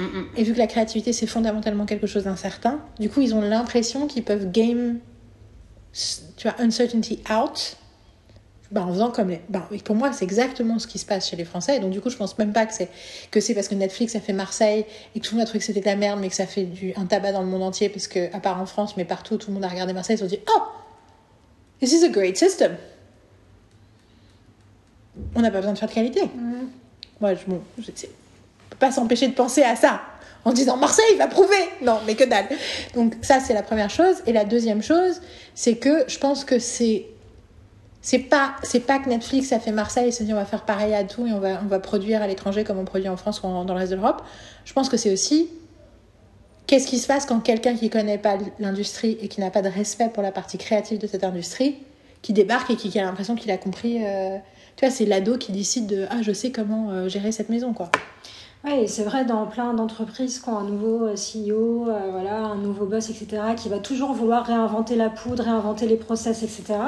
Mm, 0.00 0.18
mm. 0.18 0.26
Et 0.36 0.42
vu 0.42 0.52
que 0.52 0.58
la 0.58 0.66
créativité, 0.66 1.12
c'est 1.12 1.26
fondamentalement 1.26 1.86
quelque 1.86 2.06
chose 2.06 2.24
d'incertain, 2.24 2.80
du 2.98 3.08
coup, 3.08 3.20
ils 3.20 3.34
ont 3.34 3.40
l'impression 3.40 4.06
qu'ils 4.06 4.24
peuvent 4.24 4.50
game, 4.50 4.98
tu 6.36 6.48
vois, 6.48 6.56
uncertainty 6.58 7.20
out, 7.30 7.76
ben, 8.70 8.82
en 8.82 8.92
faisant 8.92 9.10
comme 9.10 9.30
les... 9.30 9.40
Ben, 9.48 9.66
et 9.72 9.78
pour 9.78 9.96
moi, 9.96 10.12
c'est 10.12 10.24
exactement 10.24 10.78
ce 10.78 10.86
qui 10.86 10.98
se 10.98 11.06
passe 11.06 11.28
chez 11.28 11.36
les 11.36 11.44
Français. 11.44 11.76
Et 11.76 11.80
donc, 11.80 11.90
du 11.90 12.00
coup, 12.00 12.10
je 12.10 12.16
pense 12.16 12.36
même 12.38 12.52
pas 12.52 12.66
que 12.66 12.74
c'est 12.74 12.88
que 13.30 13.40
c'est 13.40 13.54
parce 13.54 13.68
que 13.68 13.74
Netflix 13.74 14.14
a 14.14 14.20
fait 14.20 14.34
Marseille 14.34 14.84
et 15.14 15.20
que 15.20 15.26
tout 15.26 15.34
le 15.34 15.38
monde 15.38 15.44
a 15.44 15.46
trouvé 15.46 15.60
que 15.60 15.64
c'était 15.64 15.80
de 15.80 15.86
la 15.86 15.96
merde, 15.96 16.20
mais 16.20 16.28
que 16.28 16.34
ça 16.34 16.46
fait 16.46 16.64
du, 16.64 16.92
un 16.96 17.06
tabac 17.06 17.32
dans 17.32 17.40
le 17.40 17.48
monde 17.48 17.62
entier, 17.62 17.88
parce 17.88 18.08
que, 18.08 18.34
à 18.34 18.40
part 18.40 18.60
en 18.60 18.66
France, 18.66 18.96
mais 18.96 19.06
partout, 19.06 19.38
tout 19.38 19.48
le 19.48 19.54
monde 19.54 19.64
a 19.64 19.68
regardé 19.68 19.94
Marseille, 19.94 20.16
ils 20.16 20.18
se 20.18 20.24
sont 20.24 20.30
dit 20.30 20.40
Oh, 20.54 20.62
this 21.80 21.92
is 21.92 22.04
a 22.04 22.08
great 22.08 22.36
system. 22.36 22.76
On 25.34 25.40
n'a 25.40 25.50
pas 25.50 25.58
besoin 25.58 25.72
de 25.72 25.78
faire 25.78 25.88
de 25.88 25.94
qualité. 25.94 26.20
Moi, 27.20 27.34
je, 27.34 27.44
bon, 27.46 27.60
je 27.78 27.90
peut 27.90 28.08
pas 28.78 28.90
s'empêcher 28.90 29.28
de 29.28 29.34
penser 29.34 29.62
à 29.62 29.76
ça 29.76 30.00
en 30.44 30.52
disant 30.52 30.76
Marseille 30.76 31.16
va 31.18 31.26
prouver. 31.26 31.68
Non, 31.82 31.98
mais 32.06 32.14
que 32.14 32.24
dalle. 32.24 32.46
Donc 32.94 33.14
ça, 33.22 33.40
c'est 33.40 33.54
la 33.54 33.62
première 33.62 33.90
chose. 33.90 34.16
Et 34.26 34.32
la 34.32 34.44
deuxième 34.44 34.82
chose, 34.82 35.20
c'est 35.54 35.76
que 35.76 36.04
je 36.08 36.18
pense 36.18 36.44
que 36.44 36.58
c'est 36.58 37.06
c'est 38.00 38.20
pas 38.20 38.54
c'est 38.62 38.80
pas 38.80 38.98
que 39.00 39.08
Netflix 39.08 39.52
a 39.52 39.58
fait 39.58 39.72
Marseille 39.72 40.08
et 40.08 40.12
s'est 40.12 40.24
dit 40.24 40.32
on 40.32 40.36
va 40.36 40.44
faire 40.44 40.64
pareil 40.64 40.94
à 40.94 41.04
tout 41.04 41.26
et 41.26 41.32
on 41.32 41.40
va 41.40 41.60
on 41.62 41.66
va 41.66 41.80
produire 41.80 42.22
à 42.22 42.26
l'étranger 42.26 42.64
comme 42.64 42.78
on 42.78 42.84
produit 42.84 43.08
en 43.08 43.16
France 43.16 43.40
ou 43.42 43.42
dans 43.42 43.64
le 43.64 43.72
reste 43.72 43.90
de 43.90 43.96
l'Europe. 43.96 44.22
Je 44.64 44.72
pense 44.72 44.88
que 44.88 44.96
c'est 44.96 45.12
aussi 45.12 45.50
qu'est-ce 46.66 46.86
qui 46.86 46.98
se 46.98 47.06
passe 47.06 47.26
quand 47.26 47.40
quelqu'un 47.40 47.74
qui 47.74 47.90
connaît 47.90 48.18
pas 48.18 48.38
l'industrie 48.60 49.18
et 49.20 49.28
qui 49.28 49.40
n'a 49.40 49.50
pas 49.50 49.62
de 49.62 49.68
respect 49.68 50.10
pour 50.10 50.22
la 50.22 50.32
partie 50.32 50.58
créative 50.58 50.98
de 50.98 51.06
cette 51.06 51.24
industrie 51.24 51.76
qui 52.22 52.32
débarque 52.32 52.70
et 52.70 52.76
qui, 52.76 52.88
qui 52.90 52.98
a 52.98 53.04
l'impression 53.04 53.34
qu'il 53.34 53.50
a 53.50 53.58
compris 53.58 54.04
euh, 54.04 54.38
tu 54.76 54.86
vois 54.86 54.94
c'est 54.94 55.04
l'ado 55.04 55.36
qui 55.36 55.50
décide 55.50 55.86
de 55.86 56.06
ah 56.10 56.22
je 56.22 56.32
sais 56.32 56.52
comment 56.52 56.90
euh, 56.90 57.08
gérer 57.08 57.32
cette 57.32 57.48
maison 57.48 57.72
quoi. 57.72 57.90
Et 58.66 58.86
c'est 58.88 59.04
vrai 59.04 59.24
dans 59.24 59.46
plein 59.46 59.72
d'entreprises 59.72 60.40
qui 60.40 60.48
ont 60.48 60.58
un 60.58 60.64
nouveau 60.64 61.06
euh, 61.06 61.14
CEO, 61.14 61.88
euh, 61.88 62.10
voilà, 62.10 62.38
un 62.38 62.56
nouveau 62.56 62.86
boss, 62.86 63.08
etc., 63.08 63.42
qui 63.56 63.68
va 63.68 63.78
toujours 63.78 64.12
vouloir 64.12 64.44
réinventer 64.44 64.96
la 64.96 65.10
poudre, 65.10 65.44
réinventer 65.44 65.86
les 65.86 65.96
process, 65.96 66.42
etc. 66.42 66.78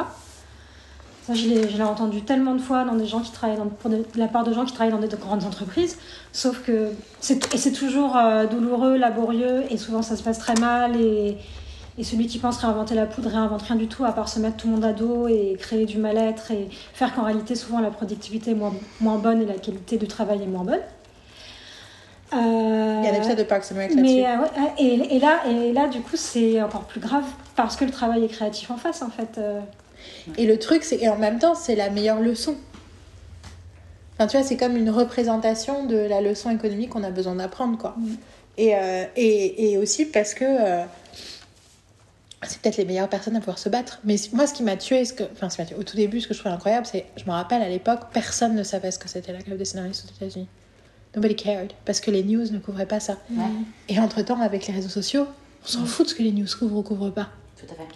Ça, 1.23 1.35
je 1.35 1.47
l'ai 1.47 1.83
entendu 1.83 2.23
tellement 2.23 2.55
de 2.55 2.61
fois 2.61 2.85
dans 2.85 2.97
des 2.97 3.07
gens 3.07 3.21
qui 3.21 3.31
travaillent 3.31 3.59
pour 3.79 3.91
la 4.17 4.29
part 4.29 4.43
de 4.43 4.53
gens 4.53 4.65
qui 4.65 4.73
travaillent 4.73 4.93
dans 4.93 4.99
des 4.99 5.17
grandes 5.17 5.45
entreprises. 5.45 5.97
Sauf 6.33 6.63
que 6.65 6.91
c'est 7.21 7.73
toujours 7.73 8.17
euh, 8.17 8.47
douloureux, 8.47 8.97
laborieux, 8.97 9.63
et 9.71 9.77
souvent 9.77 10.03
ça 10.03 10.17
se 10.17 10.25
passe 10.25 10.39
très 10.39 10.55
mal. 10.55 11.01
Et, 11.01 11.37
et 11.99 12.05
celui 12.05 12.27
qui 12.27 12.39
pense 12.39 12.57
réinventer 12.59 12.95
la 12.95 13.07
poudre 13.07 13.31
réinvente 13.31 13.63
rien 13.63 13.77
du 13.77 13.87
tout 13.87 14.05
à 14.05 14.13
part 14.13 14.29
se 14.29 14.41
mettre 14.41 14.57
tout 14.57 14.69
le 14.69 14.75
monde 14.75 14.85
à 14.85 14.93
dos 14.93 15.29
et 15.29 15.57
créer 15.59 15.87
du 15.87 15.99
mal-être 15.99 16.51
et 16.51 16.69
faire 16.95 17.15
qu'en 17.15 17.25
réalité 17.25 17.55
souvent 17.55 17.81
la 17.81 17.91
productivité 17.91 18.53
est 18.53 18.55
moins, 18.55 18.73
moins 19.01 19.19
bonne 19.19 19.43
et 19.43 19.47
la 19.47 19.59
qualité 19.59 19.99
du 19.99 20.09
travail 20.09 20.43
est 20.43 20.47
moins 20.47 20.65
bonne. 20.65 20.81
Il 22.33 22.37
y 22.39 22.41
a 22.41 22.43
un 22.43 23.05
Euh, 23.05 23.17
épisode 23.17 23.39
de 23.39 23.43
Parks 23.43 23.65
and 23.73 23.77
Rec 23.77 23.95
là-dessus. 23.95 24.25
euh, 24.25 24.39
ouais, 24.39 24.73
et, 24.79 25.17
et 25.17 25.19
là, 25.19 25.41
et 25.49 25.73
là, 25.73 25.89
du 25.89 26.01
coup, 26.01 26.17
c'est 26.17 26.63
encore 26.63 26.85
plus 26.85 27.01
grave 27.01 27.25
parce 27.57 27.77
que 27.77 27.85
le 27.85 27.91
travail 27.91 28.25
est 28.25 28.29
créatif 28.29 28.71
en 28.71 28.77
face, 28.77 29.03
en 29.03 29.11
fait. 29.11 29.39
euh. 29.39 29.61
Et 30.39 30.47
le 30.47 30.59
truc, 30.59 30.85
c'est 30.85 30.97
et 30.99 31.09
en 31.09 31.17
même 31.19 31.39
temps, 31.39 31.55
c'est 31.55 31.75
la 31.75 31.91
meilleure 31.91 32.21
leçon. 32.21 32.55
Enfin, 34.15 34.27
tu 34.29 34.37
vois, 34.37 34.47
c'est 34.47 34.57
comme 34.57 34.77
une 34.77 34.91
représentation 34.91 35.85
de 35.87 35.97
la 35.97 36.21
leçon 36.21 36.51
économique 36.51 36.91
qu'on 36.91 37.03
a 37.05 37.11
besoin 37.11 37.35
d'apprendre, 37.35 37.77
quoi. 37.79 37.97
Et, 38.59 38.77
euh, 38.77 39.05
et, 39.17 39.73
et 39.73 39.79
aussi 39.79 40.05
parce 40.05 40.35
que 40.35 40.45
c'est 42.43 42.61
peut-être 42.61 42.77
les 42.79 42.85
meilleures 42.85 43.09
personnes 43.09 43.37
à 43.37 43.41
pouvoir 43.41 43.59
se 43.59 43.69
battre. 43.69 44.01
Mais 44.05 44.17
moi, 44.33 44.47
ce 44.47 44.55
qui 44.55 44.63
m'a 44.63 44.77
tué, 44.77 45.05
ce 45.05 45.13
que, 45.13 45.25
enfin, 45.33 45.51
ce 45.51 45.57
qui 45.57 45.63
m'a 45.63 45.67
tué 45.69 45.77
au 45.77 45.83
tout 45.83 45.97
début, 45.97 46.21
ce 46.21 46.29
que 46.29 46.35
je 46.35 46.39
trouvais 46.39 46.55
incroyable, 46.55 46.87
c'est, 46.87 47.05
je 47.17 47.25
me 47.25 47.31
rappelle 47.31 47.61
à 47.63 47.69
l'époque, 47.69 48.01
personne 48.13 48.55
ne 48.55 48.63
savait 48.63 48.91
ce 48.91 48.99
que 48.99 49.09
c'était 49.09 49.33
la 49.33 49.41
grève 49.41 49.59
des 49.59 49.65
scénaristes 49.65 50.07
aux 50.07 50.25
États-Unis. 50.25 50.49
Nobody 51.17 51.35
cared, 51.35 51.73
parce 51.85 52.01
que 52.01 52.11
les 52.11 52.23
news 52.23 52.51
ne 52.53 52.59
couvraient 52.59 52.87
pas 52.87 53.01
ça. 53.01 53.19
Ouais, 53.31 53.45
Et 53.89 53.99
entre-temps, 53.99 54.41
avec 54.41 54.67
les 54.69 54.75
réseaux 54.75 54.89
sociaux, 54.89 55.27
on 55.65 55.69
s'en 55.69 55.85
fout 55.85 56.07
de 56.07 56.11
ce 56.11 56.15
que 56.15 56.23
les 56.23 56.33
news 56.33 56.47
couvrent 56.59 56.77
ou 56.79 56.83
couvrent 56.83 57.11
pas. 57.11 57.29
tout 57.59 57.67
à 57.73 57.75
fait. 57.75 57.89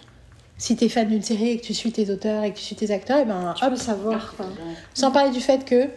Si 0.57 0.75
t'es 0.77 0.87
fan 0.89 1.07
d'une 1.09 1.21
série 1.21 1.49
et 1.49 1.57
que 1.59 1.65
tu 1.65 1.73
suis 1.73 1.91
tes 1.91 2.09
auteurs 2.09 2.43
et 2.43 2.51
que 2.53 2.57
tu 2.57 2.63
suis 2.63 2.75
tes 2.75 2.91
acteurs, 2.91 3.19
et 3.19 3.25
ben 3.25 3.53
Tu 3.57 3.63
hop, 3.65 3.71
peux 3.71 3.75
savoir, 3.77 4.33
quoi. 4.35 4.45
sans 4.93 5.11
parler 5.11 5.31
du 5.31 5.41
fait 5.41 5.65
que, 5.65 5.87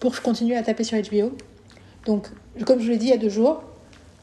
pour 0.00 0.20
continuer 0.22 0.56
à 0.56 0.62
taper 0.62 0.84
sur 0.84 0.96
HBO, 0.98 1.36
donc, 2.06 2.28
comme 2.64 2.78
je 2.78 2.84
vous 2.84 2.90
l'ai 2.90 2.96
dit 2.98 3.06
il 3.06 3.10
y 3.10 3.14
a 3.14 3.18
deux 3.18 3.28
jours, 3.28 3.62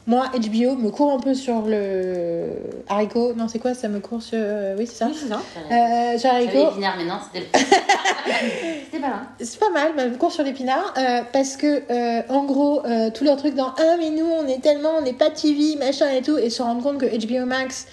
moi, 0.06 0.26
HBO 0.34 0.76
me 0.76 0.90
court 0.90 1.14
un 1.14 1.20
peu 1.20 1.34
sur 1.34 1.62
le 1.62 2.50
haricot. 2.90 3.34
Non, 3.36 3.48
c'est 3.48 3.60
quoi 3.60 3.74
Ça 3.74 3.88
me 3.88 4.00
court 4.02 4.22
sur. 4.22 4.38
euh, 4.42 4.76
Oui, 4.78 4.86
c'est 4.86 4.96
ça. 4.96 5.08
Oui, 5.08 5.16
c'est 5.18 5.30
ça. 5.30 5.40
Euh, 5.72 6.18
sur 6.18 6.30
J'avais 6.32 6.46
haricot. 6.48 6.72
épinard, 6.72 6.96
mais 6.98 7.06
non, 7.06 7.16
c'était 7.34 7.48
c'était 8.86 9.00
pas 9.02 9.08
là. 9.10 9.22
C'est 9.40 9.60
pas 9.60 9.70
mal, 9.70 9.92
mais 9.96 10.10
me 10.10 10.18
court 10.18 10.32
sur 10.32 10.44
l'épinard. 10.44 10.94
euh, 10.98 11.22
parce 11.32 11.56
que, 11.58 11.84
euh, 11.90 12.22
en 12.30 12.44
gros, 12.44 12.82
tous 13.14 13.24
leurs 13.24 13.38
trucs 13.38 13.56
dans 13.56 13.74
Ah, 13.80 13.96
mais 13.98 14.10
nous, 14.10 14.26
on 14.26 14.48
est 14.48 14.62
tellement, 14.62 14.92
on 14.98 15.02
n'est 15.02 15.14
pas 15.14 15.30
TV, 15.30 15.76
machin 15.78 16.10
et 16.12 16.22
tout, 16.22 16.38
et 16.38 16.50
se 16.50 16.62
rendre 16.62 16.84
compte 16.84 16.98
que 17.00 17.06
HBO 17.06 17.46
Max, 17.46 17.88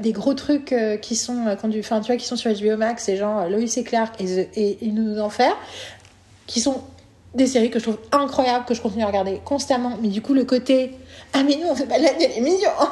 des 0.00 0.12
gros 0.12 0.34
trucs 0.34 0.74
qui 1.02 1.16
sont 1.16 1.46
enfin, 1.48 2.00
tu 2.00 2.06
vois, 2.06 2.16
qui 2.16 2.26
sont 2.26 2.36
sur 2.36 2.50
HBO 2.52 2.76
Max, 2.76 3.04
c'est 3.04 3.16
genre 3.16 3.48
Lois 3.48 3.60
et 3.76 3.82
Clark 3.84 4.20
et, 4.20 4.24
The- 4.24 4.48
et, 4.56 4.78
et 4.86 4.90
Nous 4.92 5.18
Enfer, 5.20 5.56
qui 6.46 6.60
sont 6.60 6.82
des 7.34 7.46
séries 7.46 7.70
que 7.70 7.78
je 7.78 7.84
trouve 7.84 7.98
incroyables, 8.10 8.64
que 8.64 8.74
je 8.74 8.80
continue 8.80 9.04
à 9.04 9.06
regarder 9.06 9.40
constamment. 9.44 9.92
Mais 10.02 10.08
du 10.08 10.20
coup, 10.22 10.34
le 10.34 10.44
côté 10.44 10.96
Ah, 11.32 11.42
mais 11.44 11.56
nous, 11.56 11.68
on 11.68 11.74
fait 11.76 11.86
pas 11.86 11.98
de 11.98 12.04
la 12.04 12.10
télévision 12.10 12.70
Bah, 12.78 12.86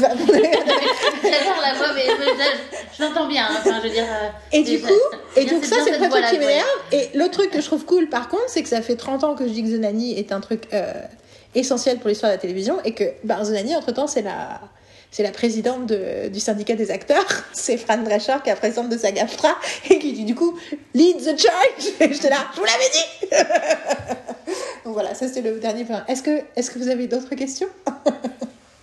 J'adore 0.00 1.60
la 1.62 1.74
voix, 1.74 1.92
mais 1.94 2.04
je, 2.06 2.96
je 2.96 3.02
l'entends 3.02 3.26
bien. 3.28 3.44
hein. 3.50 3.56
Enfin, 3.58 3.78
je 3.82 3.88
veux 3.88 3.92
dire. 3.92 4.04
euh, 4.04 4.28
Et 4.52 4.62
du 4.62 4.80
coup, 4.80 4.92
et 5.36 5.44
bien, 5.44 5.54
donc 5.54 5.64
ça, 5.64 5.76
c'est 5.84 5.90
le 5.90 5.98
premier 5.98 6.10
truc 6.10 6.24
qui 6.30 6.38
m'énerve. 6.38 6.66
Et 6.92 7.10
l'autre 7.14 7.32
truc 7.32 7.50
que 7.50 7.60
je 7.60 7.66
trouve 7.66 7.84
cool, 7.84 8.08
par 8.08 8.28
contre, 8.28 8.44
c'est 8.48 8.62
que 8.62 8.68
ça 8.68 8.82
fait 8.82 8.96
30 8.96 9.24
ans 9.24 9.34
que 9.34 9.44
je 9.48 9.52
dis 9.52 9.62
que 9.64 9.68
The 9.68 9.80
Nanny 9.80 10.18
est 10.18 10.30
un 10.32 10.40
truc 10.40 10.68
euh, 10.72 10.92
essentiel 11.54 11.98
pour 11.98 12.08
l'histoire 12.08 12.30
de 12.30 12.36
la 12.36 12.40
télévision 12.40 12.78
et 12.84 12.94
que 12.94 13.04
bah, 13.24 13.38
The 13.44 13.48
Nanny, 13.50 13.74
entre-temps, 13.76 14.06
c'est 14.06 14.22
la... 14.22 14.60
C'est 15.14 15.22
la 15.24 15.30
présidente 15.30 15.84
de- 15.84 16.28
du 16.28 16.40
syndicat 16.40 16.74
des 16.74 16.90
acteurs, 16.90 17.26
c'est 17.52 17.76
Fran 17.76 17.98
Drescher 17.98 18.36
qui 18.42 18.48
est 18.48 18.52
la 18.54 18.56
présidente 18.58 18.88
de 18.88 18.96
SAG-AFTRA 18.96 19.54
et 19.90 19.98
qui 19.98 20.14
dit 20.14 20.24
du 20.24 20.34
coup 20.34 20.58
lead 20.94 21.18
the 21.18 21.38
charge. 21.38 21.84
Et 22.00 22.10
j'étais 22.14 22.30
là, 22.30 22.38
je 22.54 22.58
vous 22.58 22.64
l'avais 22.64 22.88
dit. 22.90 23.36
Donc 24.84 24.94
voilà, 24.94 25.14
ça 25.14 25.28
c'était 25.28 25.42
le 25.42 25.60
dernier 25.60 25.84
point. 25.84 26.04
Est-ce 26.08 26.22
que, 26.22 26.78
vous 26.78 26.88
avez 26.88 27.06
d'autres 27.06 27.34
questions? 27.34 27.68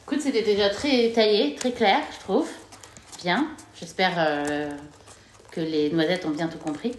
Écoute, 0.03 0.21
c'était 0.21 0.43
déjà 0.43 0.69
très 0.69 1.11
taillé, 1.11 1.55
très 1.55 1.71
clair, 1.71 1.99
je 2.15 2.19
trouve. 2.23 2.47
Bien. 3.21 3.47
J'espère 3.79 4.13
euh, 4.17 4.69
que 5.51 5.61
les 5.61 5.89
noisettes 5.91 6.25
ont 6.25 6.31
bien 6.31 6.47
tout 6.47 6.57
compris. 6.57 6.93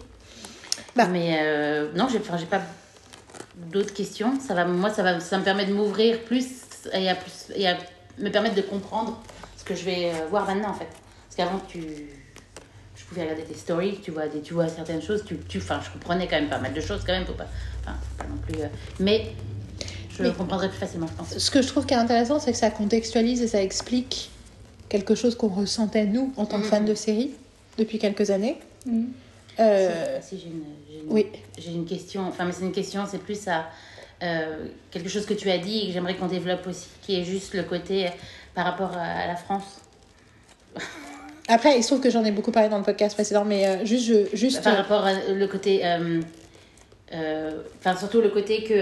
Bah. 0.95 1.07
Mais 1.07 1.39
euh, 1.41 1.91
non, 1.93 2.07
j'ai 2.09 2.19
pas 2.19 2.61
d'autres 3.55 3.93
questions. 3.93 4.39
Ça 4.39 4.53
va, 4.53 4.65
moi, 4.65 4.89
ça, 4.91 5.03
va, 5.03 5.19
ça 5.19 5.37
me 5.37 5.43
permet 5.43 5.65
de 5.65 5.73
m'ouvrir 5.73 6.23
plus 6.23 6.47
et 6.93 7.09
à, 7.09 7.15
plus 7.15 7.51
et 7.55 7.67
à 7.67 7.77
me 8.17 8.29
permettre 8.29 8.55
de 8.55 8.61
comprendre 8.61 9.21
ce 9.57 9.63
que 9.63 9.75
je 9.75 9.83
vais 9.83 10.11
euh, 10.11 10.27
voir 10.29 10.45
maintenant, 10.45 10.69
en 10.69 10.73
fait. 10.73 10.87
Parce 11.27 11.35
qu'avant, 11.37 11.61
tu... 11.67 11.81
je 13.11 13.15
pouvais 13.15 13.23
regarder 13.29 13.43
tes 13.43 13.57
stories, 13.59 13.99
tu 14.01 14.11
vois, 14.11 14.27
des, 14.27 14.39
tu 14.39 14.53
vois 14.53 14.69
certaines 14.69 15.01
choses. 15.01 15.23
Tu, 15.25 15.37
tu, 15.49 15.57
enfin, 15.57 15.81
je 15.83 15.89
comprenais 15.91 16.27
quand 16.27 16.39
même 16.39 16.49
pas 16.49 16.59
mal 16.59 16.73
de 16.73 16.79
choses, 16.79 17.01
quand 17.05 17.11
même. 17.11 17.25
Faut 17.25 17.33
pas, 17.33 17.47
enfin, 17.81 17.97
pas 18.17 18.23
non 18.23 18.37
plus... 18.37 18.61
euh, 18.61 18.67
mais 18.99 19.31
je 20.09 20.23
Mais- 20.23 20.31
comprendrai 20.31 20.69
plus 20.69 20.77
facilement, 20.77 21.07
je 21.07 21.13
pense. 21.13 21.37
Ce 21.37 21.51
que 21.51 21.61
je 21.61 21.67
trouve 21.67 21.85
qui 21.85 21.93
est 21.93 21.97
intéressant, 21.97 22.39
c'est 22.39 22.53
que 22.53 22.57
ça 22.57 22.69
contextualise 22.69 23.41
et 23.41 23.47
ça 23.47 23.61
explique 23.61 24.29
quelque 24.87 25.13
chose 25.15 25.35
qu'on 25.35 25.49
ressentait 25.49 26.05
nous 26.05 26.33
en 26.37 26.45
tant 26.45 26.57
que 26.59 26.63
Mhm. 26.65 26.69
fans 26.69 26.83
de 26.83 26.95
série 26.95 27.31
depuis 27.77 27.99
quelques 27.99 28.29
années. 28.29 28.57
Euh, 29.59 30.19
Si, 30.21 30.39
j'ai 30.39 30.47
une, 30.47 31.03
une- 31.05 31.11
oui. 31.11 31.27
j'ai 31.57 31.71
une 31.71 31.85
question, 31.85 32.21
enfin, 32.27 32.45
mais 32.45 32.53
c'est 32.53 32.63
une 32.63 32.71
question, 32.71 33.03
c'est 33.09 33.17
plus 33.21 33.45
à 33.49 33.69
euh, 34.23 34.67
quelque 34.91 35.09
chose 35.09 35.25
que 35.25 35.33
tu 35.33 35.49
as 35.51 35.57
dit 35.57 35.79
et 35.79 35.87
que 35.87 35.93
j'aimerais 35.93 36.15
qu'on 36.15 36.27
développe 36.27 36.65
aussi, 36.67 36.87
qui 37.01 37.19
est 37.19 37.23
juste 37.25 37.55
le 37.55 37.63
côté 37.63 38.05
euh, 38.07 38.09
par 38.53 38.65
rapport 38.65 38.91
à, 38.95 39.01
à 39.01 39.27
la 39.27 39.35
France. 39.35 39.81
Après, 41.51 41.77
il 41.77 41.83
se 41.83 41.87
trouve 41.89 42.01
que 42.01 42.09
j'en 42.09 42.23
ai 42.23 42.31
beaucoup 42.31 42.51
parlé 42.51 42.69
dans 42.69 42.77
le 42.77 42.83
podcast 42.83 43.15
précédent, 43.15 43.43
mais 43.45 43.67
euh, 43.67 43.85
juste, 43.85 44.05
je, 44.05 44.35
juste 44.35 44.63
Par 44.63 44.77
rapport 44.77 45.05
à 45.05 45.13
le 45.13 45.47
côté. 45.47 45.81
euh, 45.83 46.21
euh, 47.13 47.51
Enfin, 47.79 47.97
surtout 47.97 48.21
le 48.21 48.29
côté 48.29 48.63
que. 48.63 48.73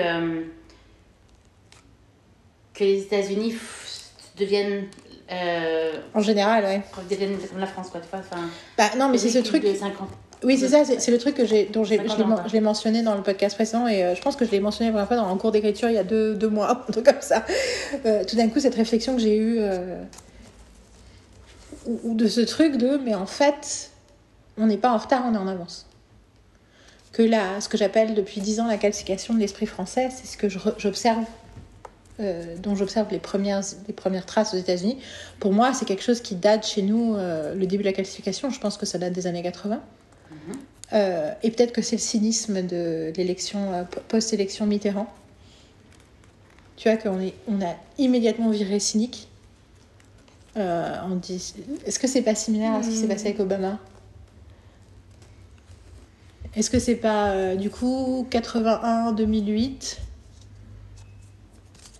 que 2.73 2.83
les 2.83 3.01
États-Unis 3.01 3.55
deviennent. 4.37 4.85
euh, 5.31 5.91
en 6.13 6.21
général, 6.21 6.63
ouais. 6.63 6.81
deviennent 7.09 7.37
comme 7.37 7.59
la 7.59 7.67
France, 7.67 7.89
quoi, 7.89 7.99
tu 8.01 8.07
vois. 8.11 8.21
Bah 8.77 8.89
non, 8.97 9.09
mais 9.09 9.17
c'est 9.17 9.29
ce 9.29 9.39
truc. 9.39 9.63
De 9.63 9.73
50. 9.73 10.07
Oui, 10.41 10.57
c'est 10.57 10.69
ça, 10.69 10.83
c'est 10.85 11.11
le 11.11 11.17
truc 11.17 11.35
que 11.35 11.41
dont 11.73 11.83
j'ai, 11.83 11.97
je 12.01 12.07
50 12.07 12.53
l'ai 12.53 12.61
mentionné 12.61 13.03
dans 13.03 13.13
le 13.15 13.21
podcast 13.23 13.55
précédent 13.55 13.87
et 13.89 14.05
euh, 14.05 14.15
je 14.15 14.21
pense 14.21 14.37
que 14.37 14.45
je 14.45 14.51
l'ai 14.51 14.61
mentionné 14.61 14.89
la 14.89 14.93
première 14.93 15.07
fois 15.09 15.17
dans, 15.17 15.27
en 15.29 15.35
cours 15.37 15.51
d'écriture 15.51 15.89
il 15.89 15.95
y 15.95 15.97
a 15.97 16.03
deux, 16.05 16.33
deux 16.33 16.47
mois, 16.47 16.85
un 16.87 16.91
truc 16.93 17.03
comme 17.05 17.19
ça. 17.19 17.43
Euh, 18.05 18.23
tout 18.23 18.37
d'un 18.37 18.47
coup, 18.47 18.61
cette 18.61 18.75
réflexion 18.75 19.15
que 19.15 19.21
j'ai 19.21 19.35
eue, 19.35 19.59
ou, 21.85 21.99
ou 22.03 22.13
de 22.15 22.27
ce 22.27 22.41
truc 22.41 22.77
de, 22.77 22.97
mais 22.97 23.15
en 23.15 23.25
fait, 23.25 23.91
on 24.57 24.67
n'est 24.67 24.77
pas 24.77 24.91
en 24.91 24.97
retard, 24.97 25.23
on 25.25 25.33
est 25.33 25.37
en 25.37 25.47
avance. 25.47 25.87
Que 27.11 27.23
là, 27.23 27.59
ce 27.61 27.69
que 27.69 27.77
j'appelle 27.77 28.13
depuis 28.13 28.41
dix 28.41 28.59
ans 28.59 28.67
la 28.67 28.77
qualification 28.77 29.33
de 29.33 29.39
l'esprit 29.39 29.65
français, 29.65 30.09
c'est 30.11 30.27
ce 30.27 30.37
que 30.37 30.47
j'observe, 30.49 31.23
euh, 32.19 32.55
dont 32.57 32.75
j'observe 32.75 33.07
les 33.11 33.19
premières, 33.19 33.61
les 33.87 33.93
premières 33.93 34.25
traces 34.25 34.53
aux 34.53 34.57
États-Unis. 34.57 34.99
Pour 35.39 35.53
moi, 35.53 35.73
c'est 35.73 35.85
quelque 35.85 36.03
chose 36.03 36.21
qui 36.21 36.35
date 36.35 36.67
chez 36.67 36.81
nous, 36.81 37.15
euh, 37.15 37.55
le 37.55 37.65
début 37.65 37.83
de 37.83 37.87
la 37.87 37.93
qualification, 37.93 38.49
je 38.51 38.59
pense 38.59 38.77
que 38.77 38.85
ça 38.85 38.99
date 38.99 39.13
des 39.13 39.25
années 39.25 39.41
80. 39.41 39.81
Euh, 40.91 41.31
et 41.43 41.51
peut-être 41.51 41.71
que 41.71 41.83
c'est 41.83 41.95
le 41.95 42.01
cynisme 42.01 42.63
de 42.63 43.13
l'élection, 43.15 43.87
post-élection 44.07 44.65
Mitterrand. 44.65 45.07
Tu 46.77 46.89
vois 46.89 46.97
qu'on 46.97 47.19
on 47.47 47.61
a 47.61 47.75
immédiatement 47.97 48.49
viré 48.49 48.79
cynique. 48.79 49.28
Euh, 50.57 50.95
on 51.05 51.15
dit, 51.15 51.53
est-ce 51.85 51.99
que 51.99 52.07
c'est 52.07 52.21
pas 52.21 52.35
similaire 52.35 52.73
à 52.73 52.83
ce 52.83 52.89
qui 52.89 52.95
s'est 52.95 53.07
passé 53.07 53.27
avec 53.27 53.39
Obama? 53.39 53.79
Est-ce 56.55 56.69
que 56.69 56.79
c'est 56.79 56.95
pas 56.95 57.29
euh, 57.29 57.55
du 57.55 57.69
coup 57.69 58.25
81 58.31 59.11
2008 59.11 59.99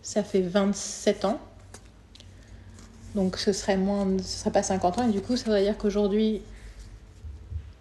Ça 0.02 0.24
fait 0.24 0.42
27 0.42 1.26
ans. 1.26 1.40
Donc 3.16 3.38
ce 3.38 3.54
serait 3.54 3.78
moins, 3.78 4.08
ce 4.18 4.40
serait 4.40 4.52
pas 4.52 4.64
50 4.64 5.00
ans 5.00 5.08
et 5.08 5.12
du 5.12 5.22
coup 5.22 5.38
ça 5.38 5.46
voudrait 5.46 5.64
dire 5.64 5.78
qu'aujourd'hui 5.78 6.42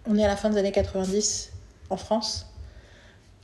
on 0.07 0.17
est 0.17 0.23
à 0.23 0.27
la 0.27 0.35
fin 0.35 0.49
des 0.49 0.57
années 0.57 0.71
90 0.71 1.51
en 1.89 1.97
France. 1.97 2.47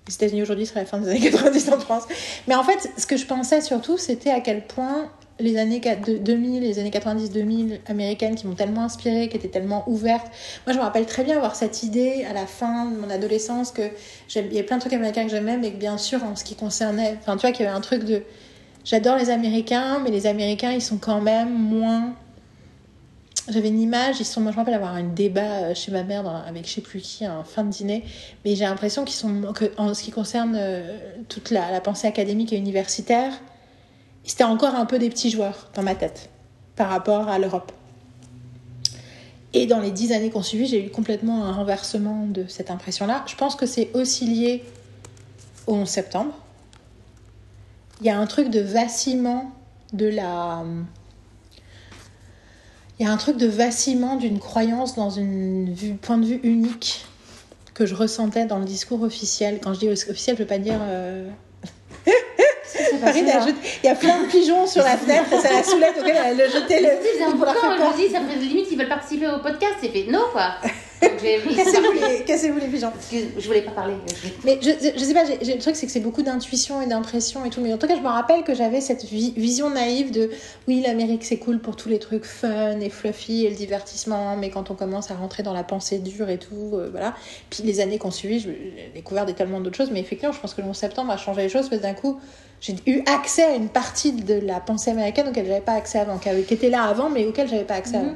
Les 0.07 0.13
États-Unis 0.13 0.43
aujourd'hui 0.43 0.65
seraient 0.65 0.81
à 0.81 0.83
la 0.83 0.89
fin 0.89 0.99
des 0.99 1.09
années 1.09 1.31
90 1.31 1.69
en 1.69 1.79
France. 1.79 2.03
Mais 2.47 2.55
en 2.55 2.63
fait, 2.63 2.91
ce 2.97 3.07
que 3.07 3.17
je 3.17 3.25
pensais 3.25 3.61
surtout, 3.61 3.97
c'était 3.97 4.29
à 4.29 4.39
quel 4.39 4.65
point 4.65 5.09
les 5.39 5.57
années 5.57 5.81
2000, 5.81 6.61
les 6.61 6.79
années 6.79 6.89
90-2000 6.89 7.79
américaines 7.87 8.35
qui 8.35 8.47
m'ont 8.47 8.55
tellement 8.55 8.83
inspirée, 8.83 9.27
qui 9.27 9.37
étaient 9.37 9.49
tellement 9.49 9.83
ouvertes. 9.87 10.27
Moi, 10.65 10.73
je 10.73 10.77
me 10.77 10.83
rappelle 10.83 11.05
très 11.05 11.23
bien 11.23 11.37
avoir 11.37 11.55
cette 11.55 11.83
idée 11.83 12.25
à 12.29 12.33
la 12.33 12.45
fin 12.45 12.85
de 12.85 12.97
mon 12.97 13.09
adolescence 13.09 13.71
que 13.71 13.81
il 14.33 14.53
y 14.53 14.57
avait 14.57 14.63
plein 14.63 14.77
de 14.77 14.81
trucs 14.81 14.93
américains 14.93 15.23
que 15.23 15.31
j'aimais, 15.31 15.57
mais 15.57 15.71
que 15.71 15.77
bien 15.77 15.97
sûr, 15.97 16.23
en 16.23 16.35
ce 16.35 16.43
qui 16.43 16.55
concernait, 16.55 17.17
enfin, 17.19 17.35
tu 17.35 17.41
vois, 17.41 17.51
qu'il 17.51 17.65
y 17.65 17.67
avait 17.67 17.77
un 17.77 17.81
truc 17.81 18.05
de, 18.05 18.23
j'adore 18.83 19.17
les 19.17 19.29
Américains, 19.29 19.99
mais 20.03 20.11
les 20.11 20.27
Américains, 20.27 20.71
ils 20.71 20.81
sont 20.81 20.97
quand 20.97 21.21
même 21.21 21.53
moins 21.53 22.15
j'avais 23.47 23.67
une 23.67 23.79
image, 23.79 24.19
ils 24.19 24.25
sont, 24.25 24.41
moi 24.41 24.51
je 24.51 24.55
me 24.55 24.61
rappelle 24.61 24.73
avoir 24.73 24.93
un 24.93 25.03
débat 25.03 25.73
chez 25.73 25.91
ma 25.91 26.03
mère 26.03 26.27
avec 26.47 26.67
je 26.67 26.73
sais 26.73 26.81
plus 26.81 26.99
qui, 26.99 27.25
un 27.25 27.43
fin 27.43 27.63
de 27.63 27.69
dîner, 27.69 28.03
mais 28.43 28.55
j'ai 28.55 28.65
l'impression 28.65 29.05
qu'ils 29.05 29.15
sont, 29.15 29.53
que, 29.53 29.71
en 29.77 29.93
ce 29.93 30.03
qui 30.03 30.11
concerne 30.11 30.55
euh, 30.57 30.97
toute 31.29 31.51
la, 31.51 31.79
pensée 31.81 32.07
académique 32.07 32.53
et 32.53 32.57
universitaire, 32.57 33.33
c'était 34.25 34.43
encore 34.43 34.75
un 34.75 34.85
peu 34.85 34.99
des 34.99 35.09
petits 35.09 35.29
joueurs 35.29 35.69
dans 35.73 35.83
ma 35.83 35.95
tête 35.95 36.29
par 36.75 36.89
rapport 36.89 37.27
à 37.29 37.39
l'Europe. 37.39 37.71
Et 39.53 39.67
dans 39.67 39.79
les 39.79 39.91
dix 39.91 40.11
années 40.11 40.29
qu'on 40.29 40.43
suivi, 40.43 40.65
j'ai 40.65 40.85
eu 40.85 40.89
complètement 40.89 41.45
un 41.45 41.53
renversement 41.53 42.25
de 42.27 42.45
cette 42.47 42.71
impression-là. 42.71 43.23
Je 43.27 43.35
pense 43.35 43.55
que 43.55 43.65
c'est 43.65 43.89
aussi 43.93 44.25
lié 44.25 44.63
au 45.67 45.75
11 45.75 45.87
septembre. 45.87 46.33
Il 48.01 48.07
y 48.07 48.09
a 48.09 48.19
un 48.19 48.25
truc 48.27 48.49
de 48.49 48.59
vacillement 48.59 49.51
de 49.93 50.07
la 50.07 50.63
il 52.97 53.05
y 53.05 53.09
a 53.09 53.11
un 53.11 53.17
truc 53.17 53.37
de 53.37 53.47
vacillement 53.47 54.15
d'une 54.15 54.39
croyance 54.39 54.95
dans 54.95 55.19
un 55.19 55.65
point 56.01 56.17
de 56.17 56.25
vue 56.25 56.39
unique 56.43 57.05
que 57.73 57.85
je 57.85 57.93
ressentais 57.93 58.45
dans 58.45 58.57
le 58.57 58.63
discours 58.63 59.01
officiel. 59.01 59.59
Quand 59.61 59.73
je 59.73 59.79
dis 59.79 59.89
officiel, 59.89 60.37
je 60.37 60.43
veux 60.43 60.47
pas 60.47 60.59
dire. 60.59 60.79
Euh... 60.81 61.29
Il 63.15 63.85
y 63.85 63.87
a 63.87 63.95
plein 63.95 64.21
de 64.23 64.27
pigeons 64.27 64.67
sur 64.67 64.83
la 64.83 64.97
fenêtre 64.97 65.31
et 65.33 65.39
ça 65.39 65.51
la 65.51 65.63
soulève, 65.63 65.95
donc 65.95 66.07
elle 66.07 66.41
a 66.41 66.49
jeté 66.49 66.81
le. 66.81 66.89
C'est 67.01 67.23
un 67.23 67.31
boucan, 67.31 67.53
je 67.53 67.81
me 67.83 68.07
dis, 68.07 68.13
ça 68.13 68.19
fait 68.19 68.35
limite, 68.39 68.67
ils 68.71 68.77
veulent 68.77 68.89
participer 68.89 69.27
au 69.27 69.39
podcast, 69.39 69.75
c'est 69.81 69.89
fait 69.89 70.05
non 70.09 70.25
quoi. 70.31 70.55
Cassez-vous 71.01 71.49
les, 71.91 72.23
cassez 72.25 72.51
les 72.51 72.67
pigeons. 72.67 72.91
Excuse, 72.95 73.25
je 73.37 73.47
voulais 73.47 73.61
pas 73.61 73.71
parler. 73.71 73.95
Mais 74.43 74.59
je, 74.61 74.69
je 74.95 75.03
sais 75.03 75.13
pas, 75.13 75.23
j'ai, 75.25 75.53
le 75.53 75.59
truc 75.59 75.75
c'est 75.75 75.85
que 75.85 75.91
c'est 75.91 75.99
beaucoup 75.99 76.21
d'intuition 76.21 76.81
et 76.81 76.87
d'impression 76.87 77.45
et 77.45 77.49
tout. 77.49 77.61
Mais 77.61 77.73
en 77.73 77.77
tout 77.77 77.87
cas, 77.87 77.95
je 77.95 78.01
me 78.01 78.07
rappelle 78.07 78.43
que 78.43 78.53
j'avais 78.53 78.81
cette 78.81 79.05
vi- 79.05 79.33
vision 79.35 79.69
naïve 79.69 80.11
de 80.11 80.29
oui, 80.67 80.81
l'Amérique 80.81 81.23
c'est 81.23 81.37
cool 81.37 81.59
pour 81.59 81.75
tous 81.75 81.89
les 81.89 81.99
trucs 81.99 82.25
fun 82.25 82.79
et 82.79 82.89
fluffy 82.89 83.45
et 83.45 83.49
le 83.49 83.55
divertissement. 83.55 84.37
Mais 84.37 84.49
quand 84.49 84.71
on 84.71 84.75
commence 84.75 85.11
à 85.11 85.15
rentrer 85.15 85.43
dans 85.43 85.53
la 85.53 85.63
pensée 85.63 85.99
dure 85.99 86.29
et 86.29 86.37
tout, 86.37 86.71
euh, 86.73 86.89
voilà. 86.91 87.15
Puis 87.49 87.63
les 87.63 87.79
années 87.79 87.97
qu'on 87.97 88.11
suivi, 88.11 88.39
j'ai 88.39 88.91
découvert 88.93 89.25
des, 89.25 89.33
tellement 89.33 89.59
d'autres 89.59 89.77
choses. 89.77 89.91
Mais 89.91 89.99
effectivement, 89.99 90.33
je 90.33 90.39
pense 90.39 90.53
que 90.53 90.61
le 90.61 90.67
11 90.67 90.75
septembre 90.75 91.11
a 91.11 91.17
changé 91.17 91.41
les 91.43 91.49
choses 91.49 91.69
parce 91.69 91.81
que 91.81 91.87
d'un 91.87 91.93
coup, 91.93 92.19
j'ai 92.61 92.75
eu 92.87 93.01
accès 93.05 93.43
à 93.43 93.55
une 93.55 93.69
partie 93.69 94.13
de 94.13 94.35
la 94.35 94.59
pensée 94.59 94.91
américaine 94.91 95.27
auquel 95.27 95.45
j'avais 95.45 95.59
pas 95.61 95.73
accès 95.73 95.99
avant, 95.99 96.17
qui, 96.17 96.29
était 96.29 96.69
là 96.69 96.83
avant, 96.83 97.09
mais 97.09 97.25
auquel 97.25 97.47
j'avais 97.47 97.63
pas 97.63 97.75
accès 97.75 97.97
avant. 97.97 98.15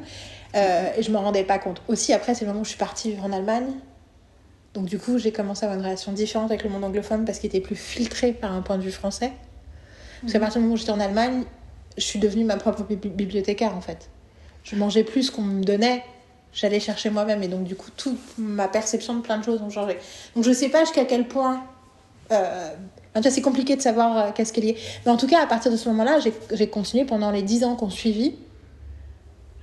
Euh, 0.55 0.89
et 0.97 1.03
je 1.03 1.11
me 1.11 1.17
rendais 1.17 1.43
pas 1.43 1.59
compte. 1.59 1.81
Aussi, 1.87 2.11
après, 2.13 2.33
c'est 2.33 2.45
le 2.45 2.47
moment 2.49 2.61
où 2.61 2.65
je 2.65 2.69
suis 2.69 2.77
partie 2.77 3.11
vivre 3.11 3.23
en 3.25 3.31
Allemagne. 3.31 3.67
Donc, 4.73 4.85
du 4.85 4.97
coup, 4.99 5.17
j'ai 5.17 5.31
commencé 5.31 5.63
à 5.63 5.67
avoir 5.67 5.79
une 5.79 5.85
relation 5.85 6.11
différente 6.11 6.49
avec 6.51 6.63
le 6.63 6.69
monde 6.69 6.83
anglophone 6.83 7.25
parce 7.25 7.39
qu'il 7.39 7.47
était 7.47 7.59
plus 7.59 7.75
filtré 7.75 8.33
par 8.33 8.53
un 8.53 8.61
point 8.61 8.77
de 8.77 8.83
vue 8.83 8.91
français. 8.91 9.31
Parce 10.21 10.33
qu'à 10.33 10.39
partir 10.39 10.59
du 10.59 10.63
moment 10.63 10.73
où 10.73 10.77
j'étais 10.77 10.91
en 10.91 10.99
Allemagne, 10.99 11.43
je 11.97 12.03
suis 12.03 12.19
devenue 12.19 12.43
ma 12.45 12.57
propre 12.57 12.83
bibli- 12.83 13.09
bibliothécaire, 13.09 13.75
en 13.75 13.81
fait. 13.81 14.09
Je 14.63 14.75
mangeais 14.75 15.03
plus 15.03 15.23
ce 15.23 15.31
qu'on 15.31 15.41
me 15.43 15.63
donnait, 15.63 16.03
j'allais 16.53 16.79
chercher 16.79 17.09
moi-même. 17.09 17.41
Et 17.43 17.47
donc, 17.47 17.63
du 17.63 17.75
coup, 17.75 17.89
toute 17.95 18.19
ma 18.37 18.67
perception 18.67 19.15
de 19.15 19.21
plein 19.21 19.37
de 19.37 19.43
choses 19.43 19.61
ont 19.61 19.69
changé. 19.69 19.97
Donc, 20.35 20.43
je 20.43 20.51
sais 20.51 20.69
pas 20.69 20.81
jusqu'à 20.81 21.05
quel 21.05 21.27
point. 21.27 21.63
Euh, 22.31 22.69
en 23.15 23.19
tout 23.19 23.23
cas, 23.23 23.31
c'est 23.31 23.41
compliqué 23.41 23.75
de 23.75 23.81
savoir 23.81 24.17
euh, 24.17 24.31
qu'est-ce 24.35 24.53
qui 24.53 24.59
est 24.59 24.63
lié. 24.63 24.77
Mais 25.05 25.11
en 25.11 25.17
tout 25.17 25.25
cas, 25.27 25.41
à 25.41 25.47
partir 25.47 25.71
de 25.71 25.77
ce 25.77 25.89
moment-là, 25.89 26.19
j'ai- 26.55 26.67
continué 26.69 27.05
pendant 27.05 27.31
les 27.31 27.41
10 27.41 27.63
ans 27.63 27.75
qu'on 27.75 27.89
suivit. 27.89 28.35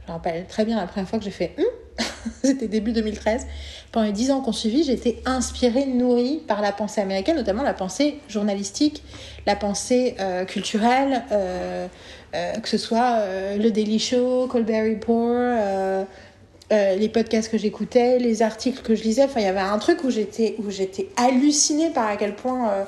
Je 0.07 0.13
me 0.13 0.17
rappelle 0.17 0.47
très 0.47 0.65
bien 0.65 0.77
la 0.77 0.87
première 0.87 1.09
fois 1.09 1.19
que 1.19 1.25
j'ai 1.25 1.31
fait 1.31 1.55
Hum 1.59 1.65
c'était 2.43 2.69
début 2.69 2.93
2013. 2.93 3.47
Pendant 3.93 4.07
les 4.07 4.13
10 4.13 4.31
ans 4.31 4.41
qu'on 4.41 4.53
suivit, 4.53 4.85
j'étais 4.85 5.23
inspirée, 5.25 5.87
nourrie 5.87 6.43
par 6.47 6.61
la 6.61 6.73
pensée 6.73 7.01
américaine, 7.01 7.37
notamment 7.37 7.63
la 7.63 7.75
pensée 7.75 8.21
journalistique, 8.29 9.03
la 9.47 9.57
pensée 9.57 10.17
euh, 10.21 10.45
culturelle, 10.45 11.25
euh, 11.33 11.87
euh, 12.35 12.53
que 12.55 12.69
ce 12.69 12.79
soit 12.79 13.21
le 13.57 13.71
Daily 13.71 13.99
Show, 13.99 14.47
Colbert 14.49 14.85
Report, 14.85 16.07
les 16.71 17.09
podcasts 17.09 17.51
que 17.51 17.59
j'écoutais, 17.59 18.19
les 18.19 18.43
articles 18.43 18.83
que 18.83 18.95
je 18.95 19.03
lisais. 19.03 19.25
Enfin, 19.25 19.41
il 19.41 19.47
y 19.47 19.49
avait 19.49 19.61
un 19.61 19.79
truc 19.79 20.05
où 20.05 20.11
j'étais 20.11 20.57
où 20.59 20.71
j'étais 20.71 21.09
hallucinée 21.17 21.91
par 21.91 22.09
à 22.09 22.17
quel 22.17 22.35
point 22.35 22.87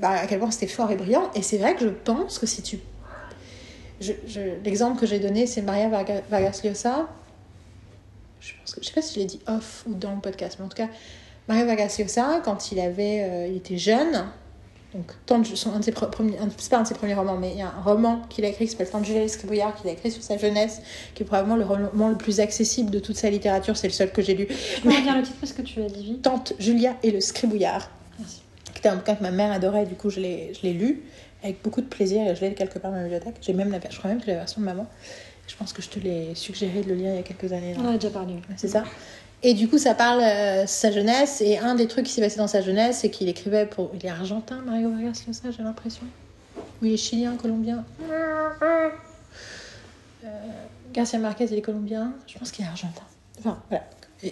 bah, 0.00 0.10
à 0.22 0.26
quel 0.26 0.38
point 0.38 0.50
c'était 0.50 0.66
fort 0.66 0.90
et 0.90 0.96
brillant. 0.96 1.30
Et 1.34 1.42
c'est 1.42 1.58
vrai 1.58 1.74
que 1.74 1.84
je 1.84 1.90
pense 1.90 2.38
que 2.38 2.46
si 2.46 2.62
tu 2.62 2.78
je, 4.00 4.12
je, 4.26 4.40
l'exemple 4.64 5.00
que 5.00 5.06
j'ai 5.06 5.18
donné, 5.18 5.46
c'est 5.46 5.62
Maria 5.62 5.88
Varga- 5.88 6.22
Vargas 6.30 6.60
Llosa. 6.64 7.08
Je 8.40 8.52
pense 8.60 8.74
que 8.74 8.80
je 8.82 8.86
sais 8.86 8.94
pas 8.94 9.02
si 9.02 9.14
je 9.14 9.20
l'ai 9.20 9.26
dit 9.26 9.40
off 9.48 9.84
ou 9.88 9.94
dans 9.94 10.14
le 10.14 10.20
podcast, 10.20 10.56
mais 10.58 10.66
en 10.66 10.68
tout 10.68 10.76
cas, 10.76 10.88
Maria 11.48 11.64
Vargas 11.64 11.96
Llosa, 11.98 12.40
quand 12.44 12.70
il 12.72 12.80
avait, 12.80 13.22
euh, 13.24 13.46
il 13.48 13.56
était 13.56 13.78
jeune, 13.78 14.26
donc 14.94 15.12
tant 15.26 15.38
de, 15.40 15.44
son, 15.46 15.72
un 15.72 15.80
de 15.80 15.84
ses 15.84 15.90
pre- 15.92 16.10
premiers, 16.10 16.38
un- 16.38 16.48
c'est 16.56 16.70
pas 16.70 16.78
un 16.78 16.82
de 16.82 16.88
ses 16.88 16.94
premiers 16.94 17.14
romans, 17.14 17.36
mais 17.36 17.50
il 17.52 17.58
y 17.58 17.62
a 17.62 17.66
un 17.68 17.82
roman 17.82 18.22
qu'il 18.28 18.44
a 18.44 18.48
écrit 18.48 18.66
qui 18.66 18.76
s'appelle 18.76 19.04
Julia 19.04 19.22
Escribouillard, 19.24 19.74
qu'il 19.74 19.88
a 19.90 19.92
écrit 19.92 20.10
sur 20.10 20.22
sa 20.22 20.38
jeunesse, 20.38 20.80
qui 21.14 21.22
est 21.22 21.26
probablement 21.26 21.56
le 21.56 21.64
roman 21.64 22.08
le 22.08 22.16
plus 22.16 22.40
accessible 22.40 22.90
de 22.90 22.98
toute 22.98 23.16
sa 23.16 23.30
littérature. 23.30 23.76
C'est 23.76 23.88
le 23.88 23.92
seul 23.92 24.10
que 24.12 24.22
j'ai 24.22 24.34
lu. 24.34 24.46
Peux 24.82 24.88
redire 24.90 25.16
le 25.16 25.22
titre 25.22 25.36
parce 25.40 25.52
que 25.52 25.62
tu 25.62 25.80
l'as 25.80 25.88
dit 25.88 26.04
vite? 26.04 26.22
Tante 26.22 26.52
Julia 26.58 26.96
et 27.02 27.10
le 27.10 27.20
Scribouillard. 27.20 27.90
Merci. 28.18 28.42
Qui 28.72 28.78
était 28.78 28.88
un 28.88 28.96
bouquin 28.96 29.16
que 29.16 29.22
ma 29.22 29.30
mère 29.32 29.52
adorait, 29.52 29.86
du 29.86 29.94
coup 29.94 30.10
je 30.10 30.20
l'ai, 30.20 30.52
je 30.54 30.62
l'ai 30.62 30.72
lu 30.72 31.02
avec 31.42 31.62
beaucoup 31.62 31.80
de 31.80 31.86
plaisir 31.86 32.26
et 32.26 32.34
je 32.34 32.40
l'ai 32.40 32.54
quelque 32.54 32.78
part 32.78 32.90
dans 32.90 32.96
ma 32.96 33.02
bibliothèque. 33.04 33.36
J'ai 33.40 33.52
même 33.52 33.70
la, 33.70 33.78
je 33.90 33.96
crois 33.98 34.10
même 34.10 34.18
que 34.20 34.26
j'ai 34.26 34.32
la 34.32 34.38
version 34.38 34.60
de 34.60 34.66
maman. 34.66 34.86
Je 35.46 35.54
pense 35.56 35.72
que 35.72 35.80
je 35.82 35.88
te 35.88 35.98
l'ai 36.00 36.34
suggéré 36.34 36.80
de 36.82 36.88
le 36.88 36.94
lire 36.96 37.10
il 37.10 37.16
y 37.16 37.18
a 37.18 37.22
quelques 37.22 37.52
années. 37.52 37.74
là. 37.74 37.80
On 37.82 37.86
en 37.86 37.90
a 37.90 37.98
déjà 37.98 38.10
parlé. 38.10 38.34
C'est 38.56 38.68
ça. 38.68 38.84
Et 39.42 39.54
du 39.54 39.68
coup, 39.68 39.78
ça 39.78 39.94
parle 39.94 40.20
euh, 40.22 40.66
sa 40.66 40.90
jeunesse. 40.90 41.40
Et 41.40 41.58
un 41.58 41.74
des 41.76 41.86
trucs 41.86 42.06
qui 42.06 42.12
s'est 42.12 42.20
passé 42.22 42.36
dans 42.38 42.48
sa 42.48 42.62
jeunesse, 42.62 42.98
c'est 43.02 43.10
qu'il 43.10 43.28
écrivait 43.28 43.66
pour. 43.66 43.90
Il 43.94 44.04
est 44.04 44.08
argentin, 44.08 44.56
Mario 44.66 44.90
Vargas 44.90 45.22
Llosa, 45.26 45.50
j'ai 45.56 45.62
l'impression. 45.62 46.02
Ou 46.82 46.86
il 46.86 46.94
est 46.94 46.96
chilien, 46.96 47.36
colombien. 47.40 47.84
Euh, 50.24 50.28
Garcia 50.92 51.18
Marquez, 51.18 51.44
il 51.50 51.58
est 51.58 51.62
colombien. 51.62 52.12
Je 52.26 52.38
pense 52.38 52.50
qu'il 52.50 52.64
est 52.64 52.68
argentin. 52.68 53.02
Enfin, 53.38 53.58
voilà. 53.68 53.84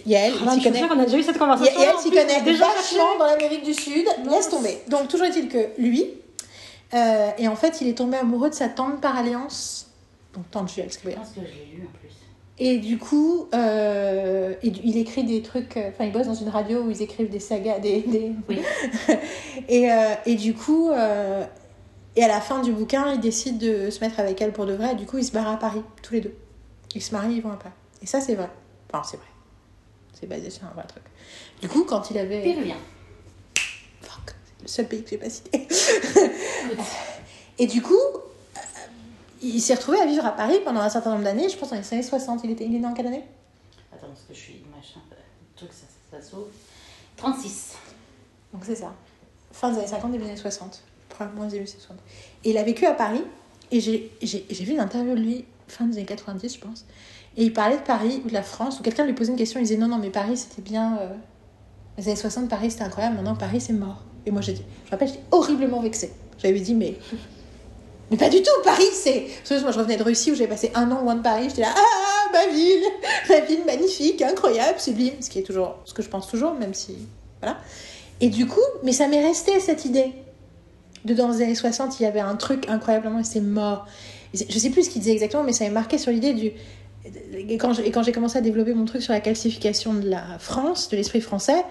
Yael, 0.05 0.33
Ah, 0.45 0.51
il 0.55 0.61
s'y 0.61 0.63
connaît. 0.63 0.87
qu'on 0.87 0.99
a 0.99 1.05
déjà 1.05 1.17
eu 1.17 1.23
cette 1.23 1.35
Et 1.35 1.39
conversation. 1.39 1.81
en 1.95 1.99
s'y 2.01 2.09
connaît 2.09 2.41
déjà 2.41 2.65
vachement 2.65 3.17
dans 3.19 3.25
l'Amérique 3.27 3.63
du 3.63 3.73
Sud. 3.73 4.05
Laisse 4.29 4.49
tomber. 4.49 4.79
Donc, 4.89 5.07
toujours 5.07 5.27
est-il 5.27 5.47
que 5.47 5.69
lui, 5.77 6.05
euh, 6.93 7.31
et 7.37 7.47
en 7.47 7.55
fait, 7.55 7.81
il 7.81 7.87
est 7.87 7.97
tombé 7.97 8.17
amoureux 8.17 8.49
de 8.49 8.55
sa 8.55 8.69
tante 8.69 9.01
par 9.01 9.17
alliance. 9.17 9.91
Donc, 10.33 10.49
tante 10.51 10.69
Jules 10.69 10.85
Je 10.89 11.09
pense 11.11 11.29
que 11.29 11.41
je 11.41 11.45
l'ai 11.45 11.77
lu 11.77 11.87
en 11.87 11.97
plus. 11.97 12.09
Et 12.57 12.77
du 12.77 12.97
coup, 12.97 13.49
euh, 13.53 14.53
il 14.63 14.97
écrit 14.97 15.25
des 15.25 15.41
trucs. 15.41 15.75
euh, 15.75 15.89
Enfin, 15.89 16.05
il 16.05 16.13
bosse 16.13 16.27
dans 16.27 16.33
une 16.33 16.47
radio 16.47 16.83
où 16.83 16.89
ils 16.89 17.01
écrivent 17.01 17.29
des 17.29 17.41
sagas. 17.41 17.79
Des, 17.79 18.01
des... 18.01 18.31
Oui. 18.47 18.61
et, 19.67 19.91
euh, 19.91 20.13
et 20.25 20.35
du 20.35 20.53
coup, 20.53 20.89
et 20.91 22.23
à 22.23 22.27
la 22.27 22.39
fin 22.39 22.61
du 22.61 22.71
bouquin, 22.71 23.13
il 23.13 23.19
décide 23.19 23.57
de 23.57 23.89
se 23.89 23.99
mettre 23.99 24.21
avec 24.21 24.41
elle 24.41 24.53
pour 24.53 24.65
de 24.65 24.73
vrai. 24.73 24.93
Et 24.93 24.95
du 24.95 25.05
coup, 25.05 25.17
ils 25.17 25.25
se 25.25 25.33
barrent 25.33 25.51
à 25.51 25.57
Paris, 25.57 25.81
tous 26.01 26.13
les 26.13 26.21
deux. 26.21 26.35
Ils 26.93 27.01
se 27.01 27.13
marient, 27.13 27.35
ils 27.35 27.41
vont 27.41 27.51
à 27.51 27.57
Paris. 27.57 27.75
Et 28.01 28.05
ça, 28.05 28.21
c'est 28.21 28.35
vrai. 28.35 28.49
Enfin, 28.89 29.03
c'est 29.09 29.17
vrai. 29.17 29.25
C'est 30.13 30.27
basé 30.27 30.49
sur 30.49 30.63
un 30.65 30.73
vrai 30.73 30.85
truc. 30.87 31.03
Du 31.61 31.67
coup, 31.67 31.83
quand 31.83 32.09
il 32.09 32.17
avait. 32.17 32.41
Péruvien. 32.41 32.77
Le 34.65 34.69
seul 34.69 34.87
pays 34.87 35.03
que 35.03 35.09
j'ai 35.11 35.17
pas 35.17 35.29
cité. 35.29 35.67
et 37.59 37.67
du 37.67 37.81
coup, 37.83 37.93
euh, 37.93 38.59
il 39.43 39.61
s'est 39.61 39.75
retrouvé 39.75 39.99
à 39.99 40.05
vivre 40.07 40.25
à 40.25 40.31
Paris 40.31 40.59
pendant 40.65 40.81
un 40.81 40.89
certain 40.89 41.11
nombre 41.11 41.23
d'années, 41.23 41.47
je 41.49 41.55
pense 41.57 41.69
dans 41.69 41.75
les 41.77 41.93
années 41.93 42.01
60. 42.03 42.41
Il, 42.43 42.51
était, 42.51 42.65
il 42.65 42.75
est 42.75 42.79
né 42.79 42.87
en 42.87 42.93
quelle 42.93 43.07
année? 43.07 43.23
Attends, 43.93 44.07
parce 44.07 44.21
que 44.27 44.33
je 44.33 44.39
suis 44.39 44.63
machin. 44.75 44.99
Le 45.11 45.55
truc, 45.55 45.69
ça, 45.71 45.85
ça, 46.11 46.19
ça 46.19 46.29
s'ouvre. 46.29 46.47
36. 47.17 47.73
Donc 48.53 48.63
c'est 48.65 48.75
ça. 48.75 48.91
Fin 49.51 49.69
des 49.71 49.77
années 49.77 49.87
50, 49.87 50.11
début 50.11 50.23
des 50.23 50.31
années 50.31 50.39
60. 50.39 50.81
Probablement 51.09 51.45
début 51.45 51.63
des 51.65 51.71
années 51.71 51.79
60. 51.79 51.97
Et 52.43 52.49
il 52.49 52.57
a 52.57 52.63
vécu 52.63 52.85
à 52.87 52.93
Paris. 52.93 53.23
Et 53.71 53.79
j'ai 53.79 54.11
vu 54.63 54.71
une 54.73 54.79
interview 54.79 55.13
de 55.15 55.19
lui, 55.21 55.45
fin 55.67 55.85
des 55.85 55.97
années 55.97 56.05
90, 56.05 56.55
je 56.55 56.59
pense. 56.59 56.85
Et 57.37 57.43
il 57.43 57.53
parlait 57.53 57.77
de 57.77 57.83
Paris 57.83 58.21
ou 58.25 58.29
de 58.29 58.33
la 58.33 58.43
France, 58.43 58.79
où 58.79 58.83
quelqu'un 58.83 59.05
lui 59.05 59.13
posait 59.13 59.31
une 59.31 59.37
question. 59.37 59.59
Il 59.59 59.63
disait 59.63 59.77
non, 59.77 59.87
non, 59.87 59.97
mais 59.99 60.09
Paris, 60.09 60.37
c'était 60.37 60.61
bien. 60.63 60.97
euh, 60.99 61.13
Les 61.97 62.07
années 62.07 62.15
60, 62.15 62.49
Paris, 62.49 62.71
c'était 62.71 62.83
incroyable. 62.83 63.15
Maintenant, 63.17 63.35
Paris, 63.35 63.61
c'est 63.61 63.73
mort. 63.73 64.03
Et 64.25 64.31
moi, 64.31 64.41
dit, 64.41 64.55
je 64.55 64.87
me 64.87 64.91
rappelle, 64.91 65.07
j'étais 65.07 65.23
horriblement 65.31 65.81
vexée. 65.81 66.11
J'avais 66.37 66.59
dit, 66.59 66.73
mais. 66.73 66.95
Mais 68.11 68.17
pas 68.17 68.29
du 68.29 68.41
tout, 68.41 68.51
Paris, 68.63 68.83
c'est. 68.93 69.27
Moi, 69.61 69.71
je 69.71 69.79
revenais 69.79 69.97
de 69.97 70.03
Russie 70.03 70.31
où 70.31 70.35
j'ai 70.35 70.47
passé 70.47 70.71
un 70.75 70.91
an 70.91 71.01
loin 71.01 71.15
de 71.15 71.21
Paris. 71.21 71.45
J'étais 71.49 71.61
là, 71.61 71.73
ah, 71.75 72.31
ma 72.33 72.53
ville, 72.53 72.83
ma 73.29 73.39
ville 73.41 73.65
magnifique, 73.65 74.21
incroyable, 74.21 74.79
sublime. 74.79 75.13
Ce 75.21 75.29
qui 75.29 75.39
est 75.39 75.43
toujours 75.43 75.77
ce 75.85 75.93
que 75.93 76.03
je 76.03 76.09
pense 76.09 76.27
toujours, 76.27 76.53
même 76.53 76.73
si. 76.73 76.97
Voilà. 77.41 77.57
Et 78.21 78.29
du 78.29 78.45
coup, 78.45 78.61
mais 78.83 78.91
ça 78.91 79.07
m'est 79.07 79.25
resté 79.25 79.59
cette 79.59 79.85
idée. 79.85 80.13
De 81.03 81.13
dans 81.13 81.29
les 81.29 81.43
années 81.43 81.55
60, 81.55 81.99
il 81.99 82.03
y 82.03 82.05
avait 82.07 82.19
un 82.19 82.35
truc 82.35 82.67
incroyablement 82.67 83.19
et 83.19 83.23
c'est 83.23 83.41
mort. 83.41 83.85
Je 84.33 84.57
sais 84.57 84.71
plus 84.71 84.83
ce 84.83 84.89
qu'il 84.89 85.01
disait 85.01 85.13
exactement, 85.13 85.43
mais 85.43 85.53
ça 85.53 85.65
m'a 85.65 85.71
marqué 85.71 85.97
sur 85.97 86.11
l'idée 86.11 86.33
du. 86.33 86.51
Et 87.33 87.57
quand 87.57 87.73
j'ai 87.73 88.11
commencé 88.11 88.37
à 88.37 88.41
développer 88.41 88.73
mon 88.73 88.85
truc 88.85 89.03
sur 89.03 89.13
la 89.13 89.19
calcification 89.19 89.93
de 89.93 90.09
la 90.09 90.39
France, 90.39 90.89
de 90.89 90.97
l'esprit 90.97 91.21
français, 91.21 91.63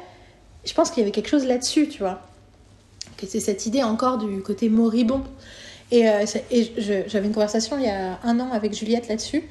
je 0.65 0.73
pense 0.73 0.91
qu'il 0.91 1.01
y 1.01 1.03
avait 1.03 1.11
quelque 1.11 1.29
chose 1.29 1.45
là-dessus, 1.47 1.89
tu 1.89 1.99
vois. 1.99 2.21
C'est 3.27 3.41
cette 3.41 3.67
idée 3.67 3.83
encore 3.83 4.19
du 4.19 4.43
côté 4.43 4.69
moribond. 4.69 5.23
Et, 5.91 6.09
euh, 6.09 6.25
j'avais 7.07 7.27
une 7.27 7.35
conversation 7.35 7.79
il 7.79 7.85
y 7.85 7.89
a 7.89 8.19
un 8.23 8.41
an 8.41 8.51
avec 8.53 8.75
Juliette 8.75 9.09
là-dessus. 9.09 9.45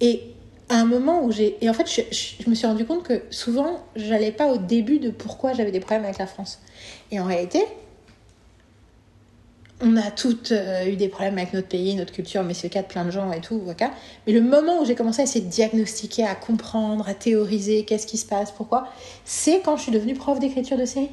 Et 0.00 0.34
à 0.68 0.76
un 0.76 0.84
moment 0.84 1.22
où 1.24 1.32
j'ai. 1.32 1.56
Et 1.60 1.68
en 1.68 1.74
fait, 1.74 1.86
je, 1.88 2.48
me 2.48 2.54
suis 2.54 2.66
rendu 2.66 2.84
compte 2.84 3.02
que 3.02 3.22
souvent, 3.30 3.84
j'allais 3.96 4.32
pas 4.32 4.46
au 4.46 4.58
début 4.58 4.98
de 4.98 5.10
pourquoi 5.10 5.52
j'avais 5.52 5.72
des 5.72 5.80
problèmes 5.80 6.04
avec 6.04 6.18
la 6.18 6.26
France. 6.26 6.60
Et 7.10 7.20
en 7.20 7.24
réalité, 7.24 7.60
on 9.80 9.96
a 9.96 10.10
toutes 10.10 10.52
euh, 10.52 10.86
eu 10.86 10.96
des 10.96 11.08
problèmes 11.08 11.36
avec 11.36 11.52
notre 11.52 11.68
pays, 11.68 11.94
notre 11.94 12.12
culture, 12.12 12.42
mais 12.42 12.54
c'est 12.54 12.68
le 12.68 12.72
cas 12.72 12.82
de 12.82 12.86
plein 12.86 13.04
de 13.04 13.10
gens 13.10 13.30
et 13.32 13.40
tout. 13.40 13.60
voilà. 13.62 13.92
Mais 14.26 14.32
le 14.32 14.40
moment 14.40 14.80
où 14.80 14.84
j'ai 14.84 14.94
commencé 14.94 15.20
à 15.20 15.24
essayer 15.24 15.44
de 15.44 15.50
diagnostiquer, 15.50 16.24
à 16.24 16.34
comprendre, 16.34 17.08
à 17.08 17.14
théoriser 17.14 17.84
qu'est-ce 17.84 18.06
qui 18.06 18.16
se 18.16 18.26
passe, 18.26 18.52
pourquoi, 18.52 18.88
c'est 19.24 19.60
quand 19.60 19.76
je 19.76 19.82
suis 19.82 19.92
devenue 19.92 20.14
prof 20.14 20.38
d'écriture 20.38 20.78
de 20.78 20.86
série. 20.86 21.10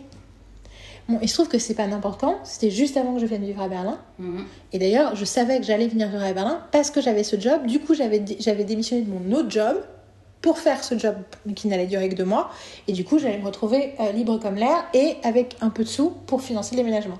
Bon, 1.11 1.19
il 1.21 1.27
se 1.29 1.33
trouve 1.35 1.47
que 1.49 1.59
c'est 1.59 1.73
pas 1.73 1.87
n'importe 1.87 2.23
c'était 2.43 2.69
juste 2.71 2.95
avant 2.97 3.13
que 3.15 3.19
je 3.21 3.25
vienne 3.25 3.43
vivre 3.43 3.61
à 3.61 3.67
Berlin. 3.67 3.99
Mhm. 4.19 4.45
Et 4.73 4.79
d'ailleurs, 4.79 5.15
je 5.15 5.25
savais 5.25 5.59
que 5.59 5.65
j'allais 5.65 5.87
venir 5.87 6.07
vivre 6.09 6.23
à 6.23 6.33
Berlin 6.33 6.63
parce 6.71 6.89
que 6.91 7.01
j'avais 7.01 7.23
ce 7.23 7.39
job. 7.39 7.65
Du 7.65 7.79
coup, 7.79 7.93
j'avais 7.93 8.19
dé- 8.19 8.37
j'avais 8.39 8.63
démissionné 8.63 9.01
de 9.03 9.09
mon 9.11 9.35
autre 9.35 9.49
job 9.51 9.77
pour 10.41 10.57
faire 10.57 10.83
ce 10.83 10.97
job 10.97 11.15
qui 11.55 11.67
n'allait 11.67 11.85
durer 11.85 12.09
que 12.09 12.15
deux 12.15 12.25
mois. 12.25 12.49
Et 12.87 12.93
du 12.93 13.03
coup, 13.03 13.19
j'allais 13.19 13.37
me 13.37 13.45
retrouver 13.45 13.93
euh, 13.99 14.11
libre 14.11 14.39
comme 14.39 14.55
l'air 14.55 14.85
et 14.93 15.17
avec 15.23 15.55
un 15.61 15.69
peu 15.69 15.83
de 15.83 15.89
sous 15.89 16.09
pour 16.25 16.41
financer 16.41 16.75
le 16.75 16.81
déménagement. 16.81 17.19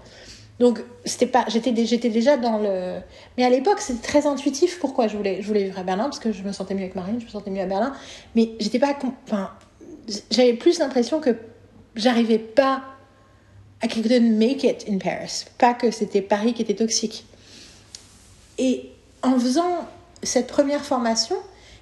Donc, 0.59 0.84
c'était 1.05 1.26
pas, 1.27 1.45
j'étais 1.47 1.73
j'étais 1.85 2.09
déjà 2.09 2.38
dans 2.38 2.57
le. 2.59 2.99
Mais 3.38 3.43
à 3.43 3.49
l'époque, 3.49 3.80
c'était 3.80 4.01
très 4.07 4.27
intuitif 4.27 4.80
pourquoi 4.80 5.07
je 5.07 5.18
voulais, 5.18 5.41
je 5.41 5.47
voulais 5.47 5.63
vivre 5.63 5.80
à 5.80 5.84
Berlin 5.84 6.03
parce 6.05 6.19
que 6.19 6.31
je 6.31 6.43
me 6.43 6.51
sentais 6.51 6.76
mieux 6.76 6.81
avec 6.81 6.95
Marine, 6.95 7.19
je 7.19 7.26
me 7.26 7.30
sentais 7.31 7.49
mieux 7.51 7.61
à 7.61 7.65
Berlin. 7.65 7.93
Mais 8.35 8.51
j'étais 8.59 8.80
pas. 8.80 8.95
Enfin, 9.27 9.49
j'avais 10.30 10.53
plus 10.53 10.77
l'impression 10.80 11.19
que 11.19 11.35
j'arrivais 11.95 12.38
pas. 12.39 12.84
I 13.84 13.88
couldn't 13.88 14.38
make 14.38 14.64
it 14.64 14.86
in 14.88 14.98
Paris. 14.98 15.45
Pas 15.58 15.74
que 15.74 15.91
c'était 15.91 16.22
Paris 16.22 16.53
qui 16.53 16.62
était 16.62 16.76
toxique. 16.76 17.26
Et 18.58 18.91
en 19.24 19.40
faisant 19.40 19.88
cette 20.24 20.48
première 20.48 20.84
formation, 20.86 21.36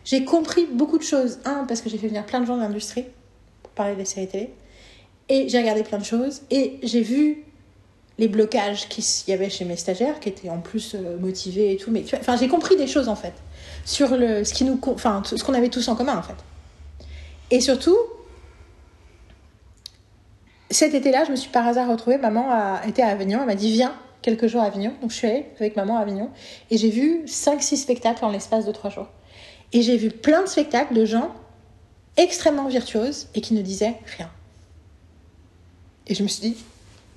j'ai 0.06 0.24
compris 0.24 0.66
beaucoup 0.66 0.98
de 0.98 1.04
choses. 1.04 1.40
Un, 1.46 1.66
parce 1.66 1.82
que 1.82 1.90
j'ai 1.90 1.98
fait 1.98 2.08
venir 2.08 2.26
plein 2.26 2.40
de 2.40 2.46
gens 2.46 2.56
de 2.56 2.62
l'industrie 2.62 3.06
pour 3.64 3.72
parler 3.74 3.96
des 3.96 4.06
séries 4.06 4.28
télé. 4.28 4.54
Et 5.28 5.50
j'ai 5.50 5.60
regardé 5.60 5.84
plein 5.84 5.98
de 5.98 6.06
choses. 6.06 6.42
Et 6.50 6.80
j'ai 6.84 7.02
vu 7.02 7.44
les 8.18 8.28
blocages 8.28 8.88
qu'il 8.90 9.04
y 9.28 9.34
avait 9.34 9.50
chez 9.50 9.66
mes 9.66 9.78
stagiaires, 9.78 10.20
qui 10.20 10.30
étaient 10.30 10.50
en 10.50 10.60
plus 10.60 10.96
euh, 10.96 11.18
motivés 11.18 11.74
et 11.74 11.78
tout. 11.78 11.92
Mais 11.92 12.04
enfin, 12.14 12.36
j'ai 12.38 12.48
compris 12.48 12.76
des 12.76 12.88
choses 12.88 13.08
en 13.08 13.16
fait. 13.16 13.34
Sur 13.86 14.16
le, 14.18 14.44
ce 14.44 15.44
qu'on 15.44 15.54
avait 15.54 15.70
tous 15.70 15.88
en 15.88 15.96
commun 15.96 16.18
en 16.18 16.24
fait. 16.24 16.36
Et 17.52 17.62
surtout, 17.62 17.98
cet 20.72 20.94
été-là, 20.94 21.24
je 21.26 21.32
me 21.32 21.36
suis 21.36 21.50
par 21.50 21.68
hasard 21.68 21.90
retrouvée. 21.90 22.18
Maman 22.18 22.52
a 22.52 22.82
été 22.88 23.02
à 23.02 23.08
Avignon. 23.08 23.40
Elle 23.42 23.48
m'a 23.48 23.56
dit 23.56 23.72
Viens 23.72 23.96
quelques 24.22 24.48
jours 24.48 24.62
à 24.62 24.66
Avignon. 24.66 24.94
Donc 25.02 25.12
je 25.12 25.16
suis 25.16 25.28
allée 25.28 25.46
avec 25.60 25.76
maman 25.76 25.98
à 25.98 26.02
Avignon. 26.02 26.30
Et 26.70 26.78
j'ai 26.78 26.90
vu 26.90 27.24
5-6 27.26 27.78
spectacles 27.78 28.24
en 28.24 28.30
l'espace 28.30 28.66
de 28.66 28.72
3 28.72 28.92
jours. 28.92 29.08
Et 29.74 29.82
j'ai 29.82 29.98
vu 29.98 30.10
plein 30.10 30.44
de 30.44 30.48
spectacles 30.48 30.94
de 30.94 31.06
gens 31.06 31.32
extrêmement 32.18 32.68
virtuoses 32.68 33.30
et 33.34 33.42
qui 33.42 33.54
ne 33.54 33.62
disaient 33.62 33.96
rien. 34.18 34.30
Et 36.08 36.16
je 36.16 36.24
me 36.24 36.28
suis 36.28 36.42
dit 36.42 36.58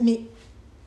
Mais 0.01 0.21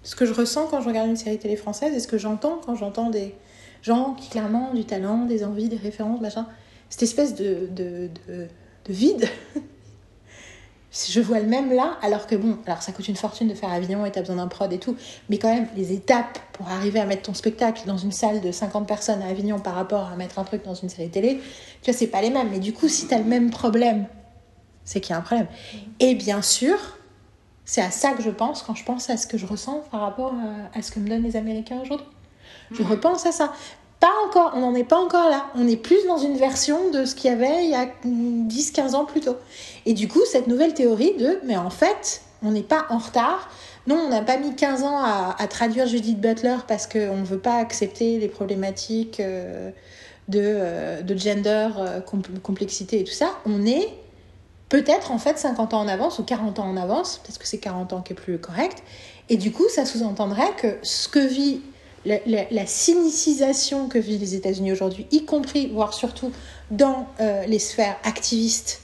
ce 0.03 0.15
que 0.15 0.25
je 0.25 0.33
ressens 0.33 0.67
quand 0.67 0.81
je 0.81 0.87
regarde 0.87 1.09
une 1.09 1.17
série 1.17 1.37
télé 1.37 1.55
française 1.55 1.93
et 1.95 1.99
ce 1.99 2.07
que 2.07 2.17
j'entends 2.17 2.61
quand 2.65 2.75
j'entends 2.75 3.09
des 3.09 3.35
gens 3.81 4.13
qui 4.13 4.29
clairement 4.29 4.71
ont 4.71 4.73
du 4.73 4.85
talent, 4.85 5.25
des 5.25 5.43
envies, 5.43 5.69
des 5.69 5.77
références, 5.77 6.21
machin, 6.21 6.47
cette 6.89 7.03
espèce 7.03 7.35
de 7.35 8.09
vide 8.89 9.27
je 11.09 11.19
vois 11.19 11.39
le 11.39 11.45
même 11.45 11.73
là, 11.73 11.97
alors 12.01 12.25
que 12.25 12.35
bon, 12.35 12.57
alors 12.65 12.81
ça 12.81 12.91
coûte 12.91 13.07
une 13.07 13.15
fortune 13.15 13.47
de 13.47 13.53
faire 13.53 13.71
Avignon 13.71 14.05
et 14.05 14.11
t'as 14.11 14.21
besoin 14.21 14.37
d'un 14.37 14.47
prod 14.47 14.71
et 14.71 14.77
tout, 14.77 14.95
mais 15.29 15.37
quand 15.37 15.53
même, 15.53 15.67
les 15.75 15.91
étapes 15.91 16.39
pour 16.53 16.69
arriver 16.69 16.99
à 16.99 17.05
mettre 17.05 17.23
ton 17.23 17.33
spectacle 17.33 17.83
dans 17.85 17.97
une 17.97 18.11
salle 18.11 18.41
de 18.41 18.51
50 18.51 18.87
personnes 18.87 19.21
à 19.21 19.27
Avignon 19.27 19.59
par 19.59 19.75
rapport 19.75 20.07
à 20.07 20.15
mettre 20.15 20.39
un 20.39 20.43
truc 20.43 20.63
dans 20.63 20.73
une 20.73 20.89
série 20.89 21.09
télé, 21.09 21.41
tu 21.81 21.91
vois, 21.91 21.97
c'est 21.97 22.07
pas 22.07 22.21
les 22.21 22.29
mêmes. 22.29 22.49
Mais 22.49 22.59
du 22.59 22.71
coup, 22.73 22.87
si 22.87 23.07
t'as 23.07 23.17
le 23.17 23.25
même 23.25 23.49
problème, 23.49 24.07
c'est 24.85 25.01
qu'il 25.01 25.11
y 25.11 25.15
a 25.15 25.17
un 25.17 25.21
problème. 25.21 25.47
Et 25.99 26.15
bien 26.15 26.41
sûr, 26.41 26.77
c'est 27.65 27.81
à 27.81 27.91
ça 27.91 28.11
que 28.11 28.23
je 28.23 28.29
pense 28.29 28.61
quand 28.61 28.75
je 28.75 28.85
pense 28.85 29.09
à 29.09 29.17
ce 29.17 29.27
que 29.27 29.37
je 29.37 29.45
ressens 29.45 29.83
par 29.91 30.01
rapport 30.01 30.33
à, 30.33 30.77
à 30.77 30.81
ce 30.81 30.91
que 30.91 30.99
me 30.99 31.09
donnent 31.09 31.23
les 31.23 31.35
Américains 31.35 31.79
aujourd'hui. 31.81 32.07
Je 32.71 32.83
repense 32.83 33.25
à 33.25 33.31
ça. 33.31 33.53
Pas 33.99 34.11
encore, 34.27 34.51
on 34.55 34.59
n'en 34.59 34.75
est 34.75 34.83
pas 34.83 34.97
encore 34.97 35.29
là. 35.29 35.47
On 35.55 35.67
est 35.67 35.77
plus 35.77 36.05
dans 36.07 36.17
une 36.17 36.37
version 36.37 36.91
de 36.91 37.05
ce 37.05 37.15
qu'il 37.15 37.29
y 37.31 37.33
avait 37.33 37.63
il 37.63 37.71
y 37.71 37.75
a 37.75 37.87
10-15 38.05 38.93
ans 38.93 39.05
plus 39.05 39.21
tôt. 39.21 39.37
Et 39.85 39.93
du 39.93 40.07
coup, 40.07 40.21
cette 40.29 40.47
nouvelle 40.47 40.73
théorie 40.73 41.15
de, 41.15 41.39
mais 41.45 41.57
en 41.57 41.69
fait, 41.69 42.21
on 42.43 42.51
n'est 42.51 42.63
pas 42.63 42.85
en 42.89 42.97
retard. 42.97 43.49
Non, 43.87 43.95
on 44.05 44.09
n'a 44.09 44.21
pas 44.21 44.37
mis 44.37 44.55
15 44.55 44.83
ans 44.83 45.03
à, 45.03 45.47
traduire 45.47 45.87
Judith 45.87 46.19
Butler 46.19 46.57
parce 46.67 46.87
qu'on 46.87 47.17
ne 47.17 47.25
veut 47.25 47.39
pas 47.39 47.57
accepter 47.57 48.17
les 48.17 48.27
problématiques 48.27 49.19
euh, 49.19 49.69
de, 50.27 50.41
euh, 50.41 51.01
de 51.01 51.15
gender, 51.15 51.69
euh, 51.77 51.99
compl- 51.99 52.39
complexité 52.41 53.01
et 53.01 53.03
tout 53.03 53.13
ça. 53.13 53.29
On 53.45 53.65
est 53.65 53.87
peut-être 54.69 55.11
en 55.11 55.19
fait 55.19 55.37
50 55.37 55.73
ans 55.75 55.81
en 55.81 55.87
avance 55.87 56.17
ou 56.17 56.23
40 56.23 56.59
ans 56.59 56.65
en 56.67 56.77
avance, 56.77 57.19
peut-être 57.23 57.37
que 57.37 57.47
c'est 57.47 57.59
40 57.59 57.93
ans 57.93 58.01
qui 58.01 58.13
est 58.13 58.15
plus 58.15 58.39
correct. 58.39 58.81
Et 59.29 59.37
du 59.37 59.51
coup, 59.51 59.69
ça 59.69 59.85
sous-entendrait 59.85 60.53
que 60.57 60.77
ce 60.81 61.07
que 61.07 61.19
vit 61.19 61.61
la, 62.05 62.65
cynicisation 62.65 63.87
que 63.87 63.97
vivent 63.97 64.21
les 64.21 64.35
États-Unis 64.35 64.71
aujourd'hui, 64.71 65.07
y 65.11 65.25
compris, 65.25 65.67
voire 65.67 65.93
surtout 65.93 66.31
dans 66.71 67.07
euh, 67.19 67.45
les 67.45 67.59
sphères 67.59 67.97
activistes 68.03 68.81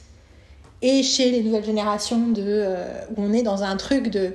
et 0.81 1.03
chez 1.03 1.30
les 1.31 1.43
nouvelles 1.43 1.64
générations, 1.64 2.34
euh, 2.38 3.02
où 3.15 3.22
on 3.22 3.34
est 3.34 3.43
dans 3.43 3.64
un 3.64 3.77
truc 3.77 4.10
de, 4.10 4.34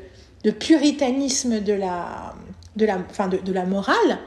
puritanisme 0.61 1.61
de 1.61 1.73
la, 1.73 2.35
de 2.77 2.87
la, 2.87 2.99
de, 2.99 3.53
la 3.53 3.65
morale. 3.65 4.19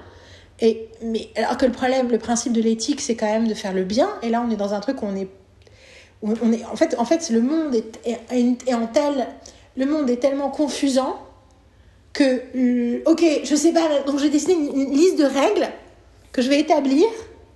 Et, 0.60 0.90
mais, 1.02 1.30
alors 1.38 1.56
que 1.56 1.66
le 1.66 1.72
problème, 1.72 2.10
le 2.10 2.18
principe 2.18 2.52
de 2.52 2.62
l'éthique, 2.62 3.00
c'est 3.00 3.16
quand 3.16 3.32
même 3.32 3.48
de 3.48 3.54
faire 3.54 3.74
le 3.74 3.86
bien. 3.86 4.10
Et 4.22 4.30
là, 4.30 4.44
on 4.46 4.52
est 4.52 4.58
dans 4.58 4.74
un 4.74 4.82
truc 4.82 5.02
où 5.02 5.06
on 5.06 5.16
est. 5.16 5.30
on 6.22 6.52
est 6.52 6.66
en, 6.66 6.76
fait, 6.76 6.96
en 6.98 7.06
fait, 7.06 7.30
le 7.30 7.42
monde 7.42 7.74
est, 7.74 8.00
est 8.68 8.74
en 8.74 8.88
tel. 8.88 9.28
Le 9.78 9.86
monde 9.86 10.10
est 10.10 10.18
tellement 10.18 10.50
confusant 10.50 11.18
que, 12.20 12.42
euh, 12.56 13.02
ok, 13.06 13.24
je 13.44 13.56
sais 13.56 13.72
pas, 13.72 13.88
donc 14.06 14.20
j'ai 14.20 14.30
dessiné 14.30 14.54
une, 14.54 14.82
une 14.82 14.92
liste 14.92 15.18
de 15.18 15.24
règles 15.24 15.70
que 16.34 16.42
je 16.42 16.50
vais 16.50 16.60
établir, 16.60 17.06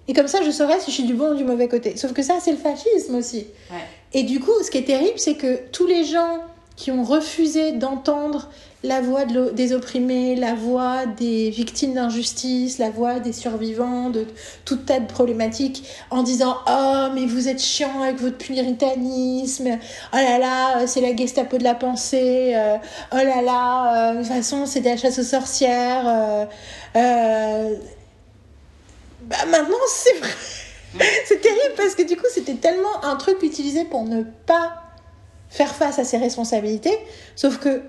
et 0.07 0.14
comme 0.14 0.27
ça 0.27 0.41
je 0.41 0.52
saurai 0.52 0.80
si 0.80 0.90
je 0.90 0.95
suis 0.95 1.03
du 1.03 1.14
bon 1.14 1.31
ou 1.34 1.35
du 1.35 1.44
mauvais 1.44 1.68
côté. 1.68 1.98
Sauf 1.98 2.14
que 2.14 2.22
ça, 2.23 2.35
c'est 2.41 2.52
le 2.52 2.57
fascisme 2.57 3.15
aussi. 3.15 3.48
Ouais. 3.69 3.77
Et 4.14 4.23
du 4.23 4.40
coup, 4.40 4.53
ce 4.64 4.72
qui 4.72 4.77
est 4.77 4.84
terrible, 4.84 5.18
c'est 5.18 5.35
que 5.35 5.60
tous 5.72 5.88
les 5.88 6.03
gens 6.06 6.40
qui 6.76 6.91
ont 6.91 7.04
refusé 7.04 7.74
d'entendre 7.74 8.50
la 8.84 9.00
voix 9.00 9.24
de 9.26 9.52
des 9.52 9.74
opprimés, 9.74 10.36
la 10.36 10.56
voix 10.56 11.06
des 11.06 11.50
victimes 11.50 11.94
d'injustice, 11.94 12.80
la 12.80 12.90
voix 12.90 13.20
des 13.20 13.32
survivants 13.32 14.10
de 14.10 14.26
tout 14.66 14.76
tas 14.76 15.00
de 15.00 15.08
problématiques, 15.08 15.86
en 16.10 16.22
disant 16.24 16.58
Oh, 16.68 17.08
mais 17.14 17.26
vous 17.26 17.48
êtes 17.48 17.62
chiant 17.62 18.02
avec 18.02 18.20
votre 18.20 18.38
puritanisme, 18.38 19.80
oh 20.14 20.16
là 20.18 20.38
là, 20.38 20.88
c'est 20.88 21.02
la 21.02 21.16
Gestapo 21.16 21.58
de 21.58 21.64
la 21.64 21.76
pensée, 21.76 22.54
euh, 22.56 22.78
oh 23.14 23.16
là 23.16 23.41
là, 23.41 24.12
euh, 24.12 24.14
de 24.16 24.18
toute 24.20 24.28
façon, 24.28 24.66
c'est 24.66 24.82
de 24.82 24.86
la 24.86 24.98
chasse 24.98 25.20
aux 25.20 25.24
sorcières. 25.24 26.08
euh, 26.08 26.45
euh, 26.98 27.76
bah 29.22 29.38
maintenant, 29.50 29.78
c'est 29.88 30.18
vrai. 30.20 30.30
c'est 31.26 31.40
terrible 31.40 31.76
parce 31.78 31.95
que 31.95 32.04
du 32.04 32.18
coup, 32.18 32.26
c'était 32.34 32.56
tellement 32.56 33.04
un 33.04 33.16
truc 33.16 33.41
utilisé 33.41 33.86
pour 33.86 34.04
ne 34.04 34.24
pas 34.24 34.82
faire 35.53 35.75
face 35.75 35.99
à 35.99 36.03
ses 36.03 36.17
responsabilités. 36.17 36.97
Sauf 37.35 37.59
que 37.59 37.84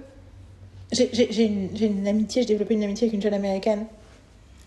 j'ai 0.93 1.45
une, 1.45 2.07
amitié, 2.07 2.43
j'ai 2.43 2.49
développé 2.49 2.75
une 2.75 2.85
amitié 2.85 3.07
avec 3.07 3.15
une 3.15 3.23
jeune 3.23 3.33
américaine 3.33 3.87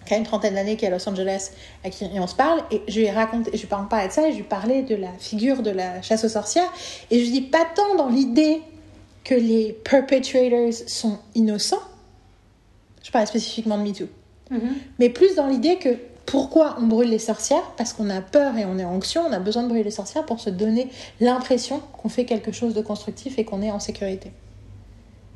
qui 0.08 0.16
a 0.16 0.18
une 0.18 0.24
trentaine 0.24 0.56
d'années, 0.56 0.78
qui 0.78 0.86
est 0.86 0.88
à 0.88 0.92
Los 0.92 1.08
Angeles, 1.08 1.52
à 1.84 1.92
qui 1.92 2.06
et 2.06 2.20
on 2.20 2.26
se 2.26 2.34
parle, 2.34 2.64
et 2.72 2.82
je 2.88 3.00
lui 3.00 3.06
ai 3.06 3.12
raconté, 3.12 3.52
je 3.54 3.60
lui 3.60 3.68
parle 3.68 3.88
pas 3.88 4.08
de 4.08 4.12
ça, 4.12 4.28
et 4.28 4.32
je 4.32 4.38
lui 4.38 4.44
parlais 4.44 4.82
de 4.82 4.96
la 4.96 5.12
figure 5.20 5.62
de 5.62 5.70
la 5.70 6.02
chasse 6.02 6.24
aux 6.24 6.30
sorcières, 6.30 6.72
et 7.12 7.20
je 7.20 7.26
lui 7.26 7.32
dis 7.32 7.42
pas 7.42 7.68
tant 7.76 7.96
dans 7.96 8.08
l'idée 8.08 8.62
que 9.24 9.36
les 9.36 9.74
perpetrators 9.74 10.74
sont 10.88 11.20
innocents, 11.36 11.84
je 13.04 13.12
parlais 13.12 13.28
spécifiquement 13.28 13.78
de 13.78 13.84
MeToo, 13.84 14.08
mais 14.98 15.10
plus 15.10 15.36
dans 15.36 15.48
l'idée 15.48 15.76
que 15.76 15.90
pourquoi 16.28 16.76
on 16.78 16.86
brûle 16.86 17.10
les 17.10 17.20
sorcières 17.20 17.64
Parce 17.78 17.94
qu'on 17.94 18.10
a 18.10 18.22
peur 18.22 18.56
et 18.58 18.66
on 18.66 18.78
est 18.78 18.86
anxieux, 18.86 19.22
on 19.22 19.32
a 19.32 19.40
besoin 19.40 19.64
de 19.64 19.70
brûler 19.70 19.86
les 19.86 19.92
sorcières 19.92 20.26
pour 20.26 20.40
se 20.42 20.50
donner 20.50 20.90
l'impression 21.22 21.82
qu'on 21.94 22.10
fait 22.10 22.26
quelque 22.26 22.52
chose 22.52 22.74
de 22.74 22.82
constructif 22.82 23.40
et 23.40 23.46
qu'on 23.46 23.62
est 23.62 23.72
en 23.72 23.80
sécurité. 23.80 24.32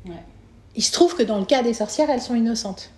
Ouais. 0.06 0.12
Il 0.76 0.82
se 0.82 0.92
trouve 0.92 1.16
que 1.16 1.22
dans 1.22 1.38
le 1.38 1.46
cas 1.46 1.62
des 1.62 1.72
sorcières, 1.72 2.10
elles 2.10 2.20
sont 2.20 2.34
innocentes. 2.34 2.90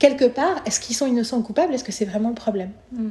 Quelque 0.00 0.24
part, 0.24 0.62
est-ce 0.66 0.80
qu'ils 0.80 0.96
sont 0.96 1.06
innocents 1.06 1.38
ou 1.38 1.42
coupables? 1.42 1.72
Est-ce 1.72 1.84
que 1.84 1.92
c'est 1.92 2.04
vraiment 2.04 2.28
le 2.28 2.34
problème? 2.34 2.72
Mm. 2.90 3.10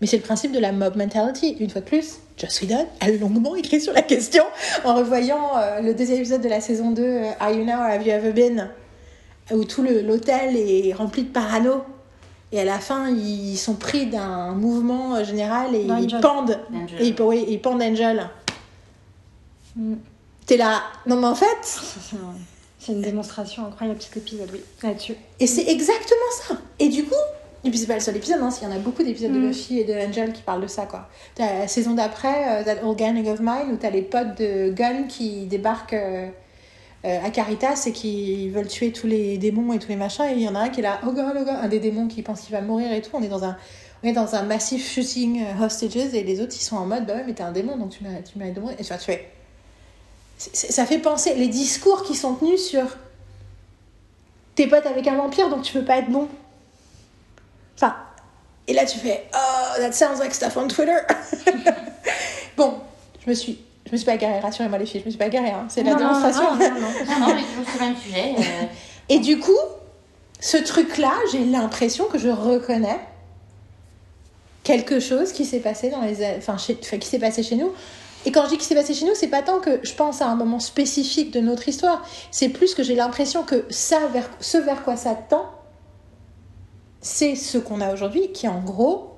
Mais 0.00 0.08
c'est 0.08 0.16
le 0.16 0.24
principe 0.24 0.50
de 0.50 0.58
la 0.58 0.72
mob 0.72 0.96
mentality. 0.96 1.56
Une 1.60 1.70
fois 1.70 1.82
de 1.82 1.86
plus, 1.86 2.16
Joss 2.36 2.62
Whedon 2.62 2.86
a 2.98 3.10
longuement 3.12 3.54
écrit 3.54 3.80
sur 3.80 3.92
la 3.92 4.02
question 4.02 4.42
en 4.84 4.96
revoyant 4.96 5.56
euh, 5.56 5.80
le 5.80 5.94
deuxième 5.94 6.18
épisode 6.18 6.42
de 6.42 6.48
la 6.48 6.60
saison 6.60 6.90
2, 6.90 7.02
euh, 7.02 7.30
Are 7.38 7.52
You 7.52 7.64
Now 7.64 7.74
or 7.74 7.82
Have 7.82 8.02
You 8.02 8.10
Ever 8.10 8.32
Been? 8.32 8.70
Où 9.52 9.62
tout 9.62 9.84
l'hôtel 9.84 10.56
est 10.56 10.92
rempli 10.92 11.22
de 11.22 11.28
parano. 11.28 11.84
Et 12.52 12.60
à 12.60 12.64
la 12.64 12.78
fin, 12.78 13.08
ils 13.08 13.56
sont 13.56 13.74
pris 13.74 14.06
d'un 14.06 14.52
mouvement 14.52 15.14
euh, 15.16 15.24
général 15.24 15.74
et 15.74 15.82
ils 15.84 16.20
pendent. 16.20 16.58
Et 17.00 17.06
ils, 17.08 17.22
oui, 17.22 17.44
ils 17.48 17.60
pendent 17.60 17.82
Angel. 17.82 18.28
Mm. 19.76 19.94
T'es 20.46 20.56
là. 20.56 20.82
Non, 21.06 21.16
mais 21.16 21.26
en 21.28 21.34
fait, 21.34 21.46
C'est 21.62 22.16
un- 22.16 22.34
C'est 22.78 22.92
une 22.92 23.00
démonstration 23.02 23.64
incroyable 23.66 24.02
cet 24.02 24.16
épisode, 24.16 24.50
oui, 24.52 24.60
là-dessus. 24.82 25.14
Et 25.38 25.46
c'est 25.46 25.68
exactement 25.68 26.30
ça. 26.48 26.56
Et 26.80 26.88
du 26.88 27.04
coup, 27.04 27.14
et 27.62 27.70
puis 27.70 27.78
c'est 27.78 27.86
pas 27.86 27.94
le 27.94 28.00
seul 28.00 28.16
épisode, 28.16 28.40
hein, 28.42 28.48
il 28.60 28.64
y 28.64 28.66
en 28.66 28.74
a 28.74 28.78
beaucoup 28.80 29.04
d'épisodes 29.04 29.32
de 29.32 29.38
Mm. 29.38 29.46
Buffy 29.48 29.78
et 29.78 29.84
de 29.84 29.92
Angel 29.94 30.32
qui 30.32 30.42
parlent 30.42 30.62
de 30.62 30.66
ça, 30.66 30.86
quoi. 30.86 31.08
T'as 31.36 31.60
la 31.60 31.68
saison 31.68 31.92
d'après, 31.94 32.60
euh, 32.60 32.64
That 32.64 32.84
Old 32.84 32.98
Gang 32.98 33.24
of 33.28 33.38
Mine, 33.40 33.72
où 33.72 33.76
t'as 33.76 33.90
les 33.90 34.02
potes 34.02 34.36
de 34.36 34.72
Gunn 34.72 35.06
qui 35.06 35.46
débarquent 35.46 35.92
euh, 35.94 36.26
à 37.04 37.30
Caritas 37.30 37.84
et 37.86 37.92
qui 37.92 38.48
veulent 38.50 38.68
tuer 38.68 38.92
tous 38.92 39.06
les 39.06 39.36
démons 39.38 39.72
et 39.72 39.78
tous 39.78 39.88
les 39.88 39.96
machins, 39.96 40.24
et 40.24 40.34
il 40.34 40.40
y 40.40 40.48
en 40.48 40.54
a 40.54 40.60
un 40.60 40.68
qui 40.68 40.80
est 40.80 40.84
là, 40.84 41.00
oh 41.04 41.12
god, 41.12 41.34
oh 41.36 41.44
god, 41.44 41.56
un 41.60 41.68
des 41.68 41.80
démons 41.80 42.06
qui 42.06 42.22
pense 42.22 42.42
qu'il 42.42 42.52
va 42.52 42.60
mourir 42.60 42.92
et 42.92 43.02
tout, 43.02 43.10
on 43.14 43.22
est 43.22 43.28
dans 43.28 43.44
un... 43.44 43.56
On 44.04 44.08
est 44.08 44.12
dans 44.12 44.34
un 44.34 44.42
massif 44.42 44.92
shooting 44.92 45.44
euh, 45.44 45.64
hostages 45.64 45.96
et 45.96 46.24
les 46.24 46.40
autres 46.40 46.54
ils 46.56 46.64
sont 46.64 46.76
en 46.76 46.86
mode 46.86 47.06
bah 47.06 47.14
ouais 47.14 47.24
mais 47.24 47.34
t'es 47.34 47.44
un 47.44 47.52
démon 47.52 47.76
donc 47.76 47.90
tu 47.90 48.02
mérites, 48.02 48.32
tu 48.32 48.38
mérites 48.38 48.54
de 48.54 48.60
mourir 48.60 48.76
et 48.78 48.82
tu 48.82 48.88
vas 48.88 48.98
tuer. 48.98 49.28
Ça 50.38 50.86
fait 50.86 50.98
penser 50.98 51.34
les 51.34 51.46
discours 51.46 52.02
qui 52.02 52.16
sont 52.16 52.34
tenus 52.34 52.60
sur 52.60 52.84
t'es 54.56 54.66
pote 54.66 54.86
avec 54.86 55.06
un 55.06 55.16
vampire 55.16 55.48
donc 55.48 55.62
tu 55.62 55.72
peux 55.72 55.84
pas 55.84 55.98
être 55.98 56.10
bon. 56.10 56.28
Enfin, 57.76 57.94
et 58.66 58.72
là 58.72 58.84
tu 58.84 58.98
fais 58.98 59.28
Oh, 59.34 59.78
that 59.78 59.92
sounds 59.92 60.18
like 60.18 60.34
stuff 60.34 60.56
on 60.56 60.66
Twitter. 60.66 60.98
bon, 62.56 62.74
je 63.24 63.30
me 63.30 63.34
suis, 63.34 63.64
je 63.92 63.96
me 63.96 63.98
suis 63.98 64.06
pas 64.06 64.16
garée, 64.16 64.40
rassurez-moi 64.40 64.78
les 64.78 64.86
filles, 64.86 65.00
je 65.02 65.04
me 65.04 65.10
suis 65.10 65.18
pas 65.18 65.28
garée, 65.28 65.50
hein, 65.50 65.66
c'est 65.68 65.82
la 65.82 65.90
Non, 65.92 65.98
démonstration. 65.98 66.56
non, 66.56 66.58
non, 66.58 66.80
non. 66.80 67.26
Non, 67.28 67.34
mais 67.34 67.42
toujours 67.42 67.68
sur 67.70 67.78
le 67.80 67.86
même 67.88 67.96
sujet. 67.96 68.34
euh, 68.38 68.64
Et 69.10 69.18
du 69.18 69.38
coup, 69.38 69.50
ce 70.40 70.56
truc-là, 70.56 71.12
j'ai 71.30 71.44
l'impression 71.44 72.06
que 72.06 72.16
je 72.16 72.30
reconnais 72.30 72.98
quelque 74.64 74.98
chose 74.98 75.32
qui 75.32 75.44
s'est 75.44 75.58
passé 75.60 75.90
dans 75.90 76.00
les, 76.00 76.16
enfin, 76.38 76.56
chez- 76.56 76.78
enfin, 76.82 76.96
qui 76.96 77.06
s'est 77.08 77.18
passé 77.18 77.42
chez 77.42 77.56
nous. 77.56 77.70
Et 78.24 78.32
quand 78.32 78.44
je 78.44 78.50
dis 78.50 78.56
qui 78.56 78.64
s'est 78.64 78.74
passé 78.74 78.94
chez 78.94 79.04
nous, 79.04 79.14
c'est 79.14 79.28
pas 79.28 79.42
tant 79.42 79.58
que 79.58 79.80
je 79.82 79.92
pense 79.92 80.22
à 80.22 80.26
un 80.28 80.36
moment 80.36 80.58
spécifique 80.60 81.30
de 81.32 81.40
notre 81.40 81.68
histoire, 81.68 82.02
c'est 82.30 82.48
plus 82.48 82.74
que 82.74 82.82
j'ai 82.82 82.94
l'impression 82.94 83.42
que 83.42 83.66
ça, 83.68 84.06
vers, 84.12 84.30
ce 84.40 84.56
vers 84.56 84.84
quoi 84.84 84.96
ça 84.96 85.14
tend, 85.14 85.44
c'est 87.02 87.34
ce 87.34 87.58
qu'on 87.58 87.80
a 87.82 87.92
aujourd'hui, 87.92 88.32
qui 88.32 88.46
en 88.48 88.60
gros, 88.60 89.11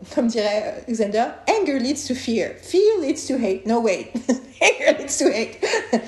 comme 0.14 0.26
dirait 0.26 0.82
euh, 0.88 0.92
Xander, 0.92 1.26
anger 1.48 1.78
leads 1.78 2.06
to 2.06 2.14
fear, 2.14 2.54
fear 2.60 3.00
leads 3.00 3.26
to 3.26 3.34
hate. 3.34 3.66
No 3.66 3.80
wait, 3.80 4.08
anger 4.60 4.98
leads 4.98 5.18
to 5.18 5.26
hate. 5.26 5.58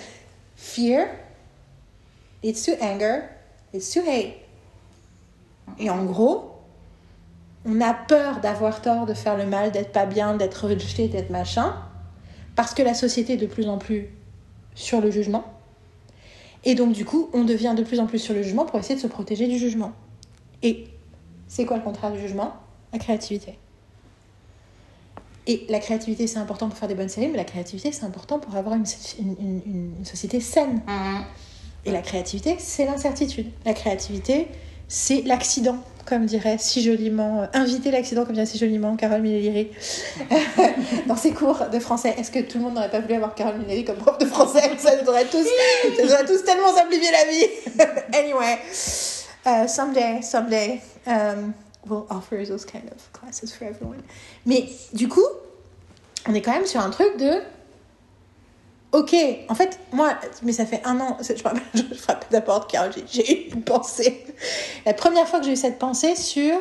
fear 0.56 1.08
leads 2.42 2.62
to 2.64 2.72
anger, 2.80 3.22
leads 3.72 3.90
to 3.92 4.00
hate. 4.00 4.34
Et 5.78 5.90
en 5.90 6.04
gros, 6.04 6.52
on 7.64 7.80
a 7.80 7.94
peur 7.94 8.40
d'avoir 8.40 8.82
tort, 8.82 9.06
de 9.06 9.14
faire 9.14 9.36
le 9.36 9.46
mal, 9.46 9.70
d'être 9.70 9.92
pas 9.92 10.06
bien, 10.06 10.34
d'être 10.34 10.66
rejeté, 10.66 11.08
d'être 11.08 11.30
machin, 11.30 11.74
parce 12.56 12.74
que 12.74 12.82
la 12.82 12.94
société 12.94 13.34
est 13.34 13.38
de 13.38 13.46
plus 13.46 13.68
en 13.68 13.78
plus 13.78 14.08
sur 14.74 15.00
le 15.00 15.10
jugement. 15.10 15.44
Et 16.64 16.74
donc, 16.74 16.92
du 16.92 17.04
coup, 17.04 17.28
on 17.32 17.44
devient 17.44 17.74
de 17.76 17.82
plus 17.82 18.00
en 18.00 18.06
plus 18.06 18.18
sur 18.18 18.34
le 18.34 18.42
jugement 18.42 18.64
pour 18.64 18.78
essayer 18.78 18.94
de 18.94 19.00
se 19.00 19.06
protéger 19.06 19.48
du 19.48 19.58
jugement. 19.58 19.92
Et 20.62 20.86
c'est 21.48 21.64
quoi 21.64 21.76
le 21.76 21.82
contraire 21.82 22.12
du 22.12 22.20
jugement? 22.20 22.54
La 22.92 22.98
créativité. 22.98 23.58
Et 25.46 25.66
la 25.68 25.80
créativité, 25.80 26.26
c'est 26.28 26.38
important 26.38 26.68
pour 26.68 26.78
faire 26.78 26.88
des 26.88 26.94
bonnes 26.94 27.08
séries, 27.08 27.28
mais 27.28 27.36
la 27.36 27.44
créativité, 27.44 27.90
c'est 27.92 28.04
important 28.04 28.38
pour 28.38 28.54
avoir 28.56 28.76
une, 28.76 28.84
une- 29.18 29.36
une- 29.40 29.92
une 29.98 30.04
société 30.04 30.38
saine. 30.40 30.82
hum, 30.86 31.24
Et 31.84 31.90
la 31.90 32.00
créativité, 32.00 32.56
c'est 32.60 32.84
l'incertitude. 32.84 33.48
La 33.64 33.74
créativité, 33.74 34.46
c'est 34.86 35.22
l'accident, 35.22 35.78
comme 36.04 36.26
dirait 36.26 36.56
si 36.58 36.80
joliment, 36.82 37.42
euh, 37.42 37.46
inviter 37.54 37.90
l'accident, 37.90 38.24
comme 38.24 38.34
dirait 38.34 38.46
si 38.46 38.56
joliment 38.58 38.94
Carole 38.94 39.20
Minelli 39.22 39.68
dans 41.08 41.16
ses 41.16 41.32
cours 41.32 41.64
de 41.72 41.78
français. 41.80 42.14
Est-ce 42.18 42.30
que 42.30 42.38
tout 42.40 42.58
le 42.58 42.64
monde 42.64 42.74
n'aurait 42.74 42.90
pas 42.90 43.00
voulu 43.00 43.14
avoir 43.14 43.34
Carole 43.34 43.58
Minelli 43.58 43.84
comme 43.84 43.96
prof 43.96 44.18
de 44.18 44.26
français? 44.26 44.70
Ça 44.78 44.92
nous 45.02 45.08
aurait 45.08 45.24
tous, 45.24 45.44
ça 45.96 46.02
nous 46.04 46.12
aurait 46.12 46.24
tous 46.24 46.44
tellement 46.44 46.72
simplifié 46.72 47.08
la 47.10 47.30
vie. 47.32 47.86
anyway, 48.16 48.58
uh, 49.46 49.66
someday, 49.68 50.22
someday, 50.22 50.80
um, 51.06 51.52
we'll 51.86 52.06
offer 52.10 52.44
those 52.44 52.64
kind 52.64 52.90
of 52.90 53.12
classes 53.12 53.52
for 53.52 53.66
everyone. 53.66 54.02
Mais 54.46 54.68
du 54.92 55.08
coup, 55.08 55.26
on 56.28 56.34
est 56.34 56.42
quand 56.42 56.52
même 56.52 56.66
sur 56.66 56.80
un 56.80 56.90
truc 56.90 57.16
de 57.18 57.42
Ok, 58.92 59.16
en 59.48 59.54
fait, 59.54 59.80
moi, 59.92 60.14
mais 60.42 60.52
ça 60.52 60.66
fait 60.66 60.82
un 60.84 61.00
an, 61.00 61.16
je 61.26 61.34
frappe, 61.34 61.58
je 61.74 61.94
frappe 61.94 62.26
la 62.30 62.42
porte 62.42 62.70
car 62.70 62.90
j'ai 63.10 63.48
eu 63.48 63.54
une 63.54 63.62
pensée. 63.62 64.22
La 64.84 64.92
première 64.92 65.26
fois 65.26 65.40
que 65.40 65.46
j'ai 65.46 65.52
eu 65.52 65.56
cette 65.56 65.78
pensée 65.78 66.14
sur. 66.14 66.58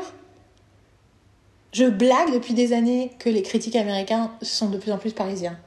Je 1.73 1.85
blague 1.85 2.33
depuis 2.33 2.53
des 2.53 2.73
années 2.73 3.11
que 3.17 3.29
les 3.29 3.43
critiques 3.43 3.77
américains 3.77 4.31
sont 4.41 4.69
de 4.69 4.77
plus 4.77 4.91
en 4.91 4.97
plus 4.97 5.13
parisiens. 5.13 5.57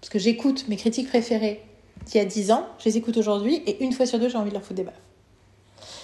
Parce 0.00 0.10
que 0.10 0.18
j'écoute 0.18 0.68
mes 0.68 0.76
critiques 0.76 1.08
préférées 1.08 1.62
d'il 2.04 2.18
y 2.18 2.20
a 2.20 2.26
10 2.26 2.50
ans, 2.50 2.66
je 2.78 2.84
les 2.84 2.98
écoute 2.98 3.16
aujourd'hui, 3.16 3.62
et 3.66 3.82
une 3.82 3.92
fois 3.92 4.04
sur 4.04 4.18
deux, 4.18 4.28
j'ai 4.28 4.36
envie 4.36 4.50
de 4.50 4.54
leur 4.54 4.62
foutre 4.62 4.74
des 4.74 4.84
baffes. 4.84 5.00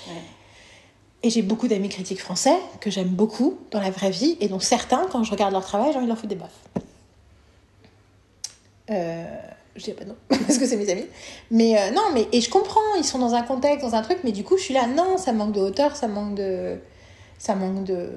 Ouais. 0.08 0.14
Et 1.22 1.30
j'ai 1.30 1.42
beaucoup 1.42 1.68
d'amis 1.68 1.88
critiques 1.88 2.20
français 2.20 2.56
que 2.80 2.90
j'aime 2.90 3.08
beaucoup 3.08 3.58
dans 3.70 3.80
la 3.80 3.90
vraie 3.90 4.10
vie, 4.10 4.36
et 4.40 4.48
dont 4.48 4.60
certains, 4.60 5.06
quand 5.10 5.22
je 5.22 5.30
regarde 5.30 5.52
leur 5.52 5.64
travail, 5.64 5.90
j'ai 5.92 5.98
envie 5.98 6.06
de 6.06 6.10
leur 6.10 6.18
foutre 6.18 6.28
des 6.28 6.34
baffes. 6.34 6.82
Euh, 8.90 9.24
je 9.76 9.84
dirais 9.84 9.96
pas 9.96 10.04
non, 10.04 10.16
parce 10.28 10.58
que 10.58 10.66
c'est 10.66 10.76
mes 10.76 10.90
amis. 10.90 11.06
Mais 11.50 11.78
euh, 11.78 11.90
non, 11.92 12.02
mais 12.12 12.28
et 12.32 12.40
je 12.40 12.50
comprends, 12.50 12.80
ils 12.98 13.04
sont 13.04 13.18
dans 13.18 13.34
un 13.34 13.42
contexte, 13.42 13.84
dans 13.84 13.94
un 13.94 14.02
truc, 14.02 14.18
mais 14.24 14.32
du 14.32 14.44
coup, 14.44 14.58
je 14.58 14.64
suis 14.64 14.74
là, 14.74 14.86
non, 14.86 15.16
ça 15.16 15.32
manque 15.32 15.52
de 15.52 15.60
hauteur, 15.60 15.96
ça 15.96 16.08
manque 16.08 16.34
de. 16.34 16.78
Ça 17.38 17.54
manque 17.54 17.84
de. 17.84 18.08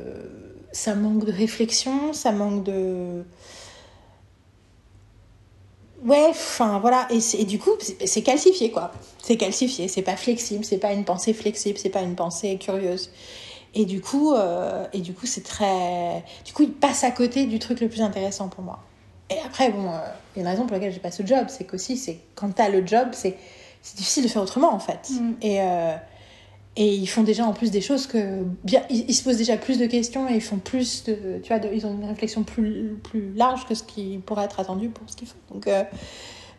Ça 0.72 0.96
manque 0.96 1.26
de 1.26 1.32
réflexion, 1.32 2.14
ça 2.14 2.32
manque 2.32 2.64
de. 2.64 3.24
Ouais, 6.06 6.28
enfin 6.30 6.78
voilà, 6.80 7.08
et, 7.10 7.46
du 7.46 7.58
coup, 7.58 7.72
c'est 7.80 8.22
calcifié 8.22 8.70
quoi. 8.70 8.92
C'est 9.24 9.38
calcifié, 9.38 9.88
c'est 9.88 10.04
pas 10.04 10.16
flexible, 10.16 10.64
c'est 10.64 10.78
pas 10.78 10.94
une 10.94 11.04
pensée 11.04 11.34
flexible, 11.34 11.80
c'est 11.80 11.90
pas 11.90 12.02
une 12.02 12.16
pensée 12.16 12.58
curieuse. 12.58 13.10
Et 13.74 13.86
du 13.86 14.02
coup, 14.02 14.34
euh, 14.34 14.86
et 14.94 15.00
du 15.00 15.14
coup, 15.14 15.26
c'est 15.26 15.44
très. 15.44 16.24
Du 16.46 16.54
coup, 16.54 16.64
il 16.64 16.72
passe 16.72 17.04
à 17.04 17.12
côté 17.12 17.46
du 17.48 17.60
truc 17.60 17.82
le 17.82 17.90
plus 17.90 18.02
intéressant 18.02 18.48
pour 18.50 18.64
moi. 18.64 18.80
Et 19.32 19.38
après, 19.44 19.72
bon, 19.72 19.90
euh, 19.90 19.98
il 20.36 20.44
y 20.44 20.46
a 20.46 20.48
une 20.48 20.48
raison 20.48 20.68
pour 20.68 20.74
laquelle 20.74 20.94
j'ai 20.94 21.00
pas 21.00 21.12
ce 21.12 21.26
job, 21.26 21.48
c'est 21.50 21.66
qu'aussi, 21.66 21.98
c'est 21.98 22.20
quand 22.36 22.54
t'as 22.54 22.70
le 22.70 22.86
job, 22.86 23.10
c'est 23.12 23.36
c'est 23.82 23.98
difficile 23.98 24.24
de 24.24 24.30
faire 24.30 24.44
autrement 24.44 24.74
en 24.74 24.80
fait. 24.80 25.10
Mm. 25.10 25.34
Et, 25.42 25.62
euh, 25.62 25.96
et 26.78 26.94
ils 26.94 27.08
font 27.08 27.24
déjà 27.24 27.46
en 27.46 27.54
plus 27.54 27.72
des 27.72 27.82
choses 27.82 28.06
que. 28.06 28.44
Bien, 28.64 28.82
ils, 28.90 29.14
se 29.14 29.24
posent 29.24 29.38
déjà 29.38 29.56
plus 29.56 29.78
de 29.80 29.86
questions 29.86 30.30
et 30.30 30.34
ils 30.36 30.42
font 30.42 30.58
plus 30.58 31.04
de. 31.06 31.40
Tu 31.42 31.54
vois, 31.54 31.66
ils 31.72 31.86
ont 31.86 31.94
une 31.94 32.06
réflexion 32.06 32.44
plus, 32.44 32.98
plus 33.04 33.34
large 33.34 33.66
que 33.66 33.76
ce 33.76 33.84
qui 33.84 34.20
pourrait 34.26 34.46
être 34.46 34.60
attendu 34.60 34.90
pour 34.90 35.10
ce 35.10 35.16
qu'ils 35.16 35.28
font. 35.28 35.38
Donc, 35.54 35.68
euh, 35.68 35.84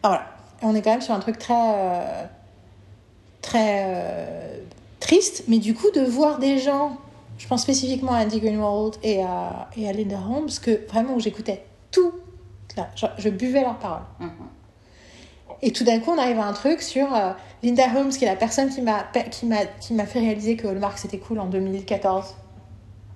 voilà. 0.03 0.27
On 0.63 0.75
est 0.75 0.81
quand 0.81 0.91
même 0.91 1.03
sur 1.03 1.15
un 1.15 1.21
truc 1.21 1.39
très. 1.39 1.55
euh, 1.55 2.25
très. 3.43 3.85
euh, 3.89 4.57
triste, 5.01 5.45
mais 5.49 5.59
du 5.59 5.75
coup, 5.75 5.91
de 5.95 6.01
voir 6.01 6.39
des 6.39 6.59
gens. 6.59 6.97
Je 7.39 7.47
pense 7.47 7.63
spécifiquement 7.63 8.13
à 8.13 8.25
Andy 8.25 8.41
Greenwald 8.41 8.95
et 9.03 9.23
à, 9.23 9.69
et 9.77 9.87
à 9.87 9.93
Linda 9.93 10.17
Holmes, 10.17 10.49
que 10.63 10.87
vraiment 10.89 11.19
j'écoutais 11.19 11.65
tout. 11.91 12.13
Là, 12.77 12.89
je, 13.19 13.29
buvais 13.29 13.61
leurs 13.61 13.79
paroles. 13.79 14.03
hum, 14.21 14.31
Et 15.63 15.73
tout 15.73 15.85
d'un 15.85 15.99
coup, 16.01 16.11
on 16.11 16.19
arrive 16.19 16.39
à 16.39 16.45
un 16.47 16.53
truc 16.53 16.83
sur 16.83 17.15
euh, 17.15 17.33
Linda 17.63 17.85
Holmes, 17.97 18.11
qui 18.11 18.25
est 18.25 18.29
la 18.29 18.37
personne 18.37 18.69
qui 18.69 18.83
m'a 18.83 19.05
qui 19.31 19.47
m'a 19.47 19.65
qui 19.81 19.95
m'a 19.95 20.07
fait 20.07 20.21
réaliser 20.21 20.57
que 20.57 20.67
Hallmark 20.69 20.99
c'était 20.99 21.19
cool 21.19 21.39
en 21.41 21.47
2014. 21.47 22.35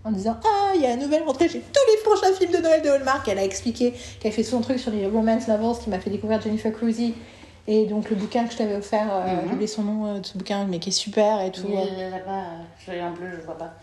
En 0.05 0.13
disant 0.13 0.37
Ah, 0.45 0.73
il 0.75 0.81
y 0.81 0.87
a 0.87 0.95
une 0.95 1.01
nouvelle 1.01 1.23
rentrée, 1.25 1.49
j'ai 1.49 1.61
tous 1.61 1.81
les 1.95 2.03
prochains 2.03 2.33
films 2.35 2.53
de 2.53 2.59
Noël 2.59 2.81
de 2.83 2.89
Hallmark. 2.89 3.29
Elle 3.29 3.39
a 3.39 3.45
expliqué 3.45 3.93
qu'elle 4.21 4.33
fait 4.33 4.43
son 4.43 4.61
truc 4.63 4.79
sur 4.79 4.91
les 4.91 5.07
romance 5.07 5.47
novels, 5.49 5.77
qui 5.83 5.91
m'a 5.91 5.99
fait 6.01 6.11
découvrir 6.11 6.41
Jennifer 6.41 6.73
Cruzy 6.73 7.15
Et 7.69 7.85
donc 7.85 8.09
le 8.09 8.17
bouquin 8.17 8.47
que 8.47 8.53
je 8.53 8.57
t'avais 8.59 8.75
offert, 8.77 9.09
euh, 9.13 9.27
Mhm. 9.27 9.41
j'ai 9.47 9.53
oublié 9.53 9.67
son 9.67 9.83
nom 9.83 10.07
euh, 10.07 10.19
de 10.21 10.27
ce 10.27 10.39
bouquin, 10.39 10.65
mais 10.65 10.79
qui 10.79 10.89
est 10.89 10.93
super 10.93 11.43
et 11.43 11.53
tout. 11.53 11.67
Il 11.69 11.75
là-bas, 12.11 12.31
euh, 12.33 12.63
je 12.87 12.93
l'ai 12.93 13.03
en 13.03 13.11
bleu, 13.11 13.29
je 13.39 13.45
vois 13.45 13.59
pas. 13.59 13.75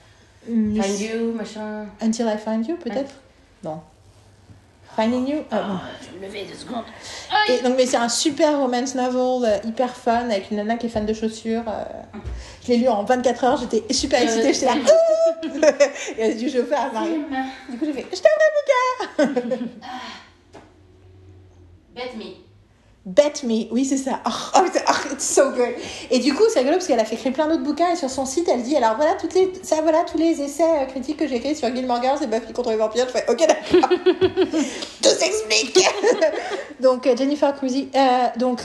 Find 0.46 1.00
you, 1.00 1.34
machin. 1.34 1.86
Until 2.02 2.26
I 2.28 2.38
Find 2.38 2.66
You, 2.68 2.78
peut-être 2.78 3.14
Non. 3.64 3.82
Finding 4.98 5.28
You? 5.28 5.46
Ah, 5.52 5.62
bon. 5.62 5.80
Je 6.02 6.08
vais 6.20 6.20
me 6.20 6.26
lever 6.26 6.46
deux 6.52 6.58
secondes. 6.58 6.86
Et 7.48 7.62
donc, 7.62 7.76
mais 7.78 7.86
c'est 7.86 7.98
un 7.98 8.10
super 8.10 8.58
romance 8.58 8.96
novel, 8.96 9.48
euh, 9.48 9.58
hyper 9.68 9.96
fun, 9.96 10.28
avec 10.32 10.50
une 10.50 10.58
nana 10.58 10.76
qui 10.76 10.88
est 10.88 10.90
fan 10.90 11.06
de 11.06 11.14
chaussures. 11.14 11.64
euh. 11.68 11.84
Je 12.64 12.70
l'ai 12.70 12.78
lu 12.78 12.88
en 12.88 13.04
24 13.04 13.44
heures, 13.44 13.58
j'étais 13.58 13.94
super 13.94 14.24
excitée, 14.24 14.50
Euh, 14.50 14.54
j'étais 14.54 14.66
là. 14.66 14.74
Et 16.18 16.22
elle 16.22 16.32
a 16.32 16.34
dû 16.34 16.50
chauffer 16.50 16.74
à 16.74 16.92
Marie. 16.92 17.20
Du 17.70 17.78
coup, 17.78 17.86
j'ai 17.86 17.94
fait 17.94 18.06
Je 18.12 18.22
t'aime, 18.22 18.32
Bet 21.96 22.16
me. 22.16 22.47
Bet 23.08 23.44
Me, 23.44 23.72
oui, 23.72 23.86
c'est 23.86 23.96
ça. 23.96 24.20
Oh, 24.26 24.30
oh, 24.58 24.60
oh, 24.66 25.14
it's 25.14 25.24
so 25.24 25.52
good. 25.52 25.74
Et 26.12 26.20
du 26.20 26.34
coup, 26.34 26.44
c'est 26.52 26.60
rigolo 26.60 26.76
parce 26.76 26.88
qu'elle 26.88 27.00
a 27.00 27.06
fait 27.06 27.16
écrire 27.16 27.32
plein 27.32 27.48
d'autres 27.48 27.64
bouquins 27.64 27.94
et 27.94 27.96
sur 27.96 28.10
son 28.10 28.26
site, 28.26 28.50
elle 28.54 28.64
dit 28.64 28.76
alors 28.76 28.98
voilà, 28.98 29.14
toutes 29.14 29.34
les, 29.34 29.50
ça, 29.64 29.78
voilà 29.82 30.04
tous 30.04 30.18
les 30.18 30.42
essais 30.42 30.82
euh, 30.82 30.86
critiques 30.88 31.16
que 31.16 31.26
j'ai 31.26 31.38
écrits 31.38 31.56
sur 31.56 31.74
Gilmore 31.74 32.02
Girls 32.02 32.22
et 32.22 32.28
Buffy 32.28 32.52
contre 32.52 32.72
les 32.72 32.76
vampires. 32.76 33.06
Je 33.08 33.14
fais 33.18 33.26
ok, 33.30 33.48
d'accord. 33.48 33.90
Tout 35.02 35.10
s'explique. 35.10 35.80
donc, 36.82 37.08
euh, 37.08 37.16
Jennifer 37.16 37.56
Cruzy. 37.56 37.88
euh, 37.96 38.28
donc, 38.36 38.60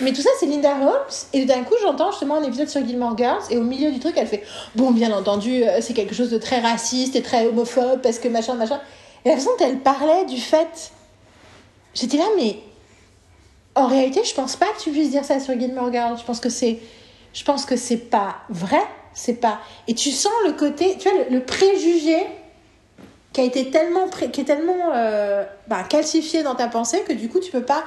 mais 0.00 0.12
tout 0.12 0.22
ça, 0.22 0.30
c'est 0.40 0.46
Linda 0.46 0.74
Holmes. 0.74 1.14
Et 1.32 1.44
d'un 1.44 1.62
coup, 1.62 1.74
j'entends 1.80 2.10
justement 2.10 2.38
un 2.38 2.42
épisode 2.42 2.68
sur 2.68 2.84
Gilmore 2.84 3.16
Girls 3.16 3.44
et 3.50 3.58
au 3.58 3.62
milieu 3.62 3.92
du 3.92 4.00
truc, 4.00 4.14
elle 4.16 4.26
fait 4.26 4.42
bon, 4.74 4.90
bien 4.90 5.16
entendu, 5.16 5.62
c'est 5.80 5.94
quelque 5.94 6.16
chose 6.16 6.30
de 6.30 6.38
très 6.38 6.58
raciste 6.58 7.14
et 7.14 7.22
très 7.22 7.46
homophobe 7.46 8.00
parce 8.02 8.18
que 8.18 8.26
machin, 8.26 8.54
machin. 8.54 8.80
Et 9.24 9.28
la 9.28 9.36
façon 9.36 9.50
dont 9.56 9.64
elle 9.64 9.78
parlait 9.78 10.24
du 10.24 10.40
fait. 10.40 10.90
J'étais 11.94 12.16
là, 12.16 12.24
mais 12.36 12.56
en 13.74 13.86
réalité, 13.86 14.20
je 14.24 14.34
pense 14.34 14.56
pas 14.56 14.66
que 14.66 14.82
tu 14.82 14.90
puisses 14.90 15.10
dire 15.10 15.24
ça 15.24 15.40
sur 15.40 15.58
Gilmore 15.58 15.92
Girls. 15.92 16.18
Je 16.18 16.24
pense 16.24 16.40
que 16.40 16.48
c'est, 16.48 16.78
je 17.32 17.44
pense 17.44 17.64
que 17.64 17.76
c'est 17.76 17.96
pas 17.96 18.36
vrai. 18.48 18.82
C'est 19.14 19.34
pas. 19.34 19.60
Et 19.86 19.94
tu 19.94 20.10
sens 20.10 20.32
le 20.44 20.52
côté, 20.52 20.96
tu 20.98 21.08
vois, 21.08 21.18
le, 21.30 21.40
préjugé 21.40 22.18
qui 23.32 23.40
a 23.40 23.44
été 23.44 23.70
tellement, 23.70 24.08
pré- 24.08 24.30
qui 24.30 24.40
est 24.40 24.44
tellement 24.44 24.92
euh, 24.92 25.44
bah, 25.68 25.84
calcifié 25.88 26.42
dans 26.42 26.56
ta 26.56 26.66
pensée 26.66 27.02
que 27.06 27.12
du 27.12 27.28
coup, 27.28 27.38
tu 27.38 27.52
peux 27.52 27.62
pas. 27.62 27.84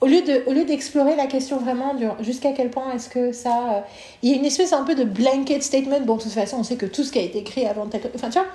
Au 0.00 0.06
lieu 0.06 0.22
de, 0.22 0.42
au 0.46 0.52
lieu 0.52 0.64
d'explorer 0.64 1.14
la 1.14 1.26
question 1.26 1.58
vraiment 1.58 1.94
jusqu'à 2.20 2.52
quel 2.52 2.70
point 2.70 2.90
est-ce 2.92 3.08
que 3.08 3.32
ça, 3.32 3.50
euh, 3.50 3.80
il 4.22 4.30
y 4.30 4.32
a 4.32 4.36
une 4.36 4.44
espèce 4.44 4.72
un 4.72 4.82
peu 4.82 4.94
de 4.94 5.04
blanket 5.04 5.62
statement. 5.62 6.00
Bon, 6.00 6.16
de 6.16 6.22
toute 6.22 6.32
façon, 6.32 6.56
on 6.58 6.64
sait 6.64 6.76
que 6.76 6.86
tout 6.86 7.04
ce 7.04 7.12
qui 7.12 7.18
a 7.18 7.22
été 7.22 7.38
écrit 7.38 7.66
avant 7.66 7.86
tel, 7.86 8.00
enfin, 8.14 8.28
tu 8.28 8.38
vois. 8.38 8.48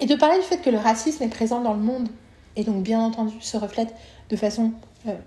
Et 0.00 0.06
de 0.06 0.14
parler 0.16 0.38
du 0.38 0.44
fait 0.44 0.58
que 0.58 0.70
le 0.70 0.78
racisme 0.78 1.22
est 1.22 1.28
présent 1.28 1.60
dans 1.60 1.74
le 1.74 1.80
monde 1.80 2.08
et 2.56 2.64
donc 2.64 2.82
bien 2.82 3.00
entendu 3.00 3.34
se 3.40 3.56
reflète 3.56 3.94
de 4.30 4.36
façon 4.36 4.72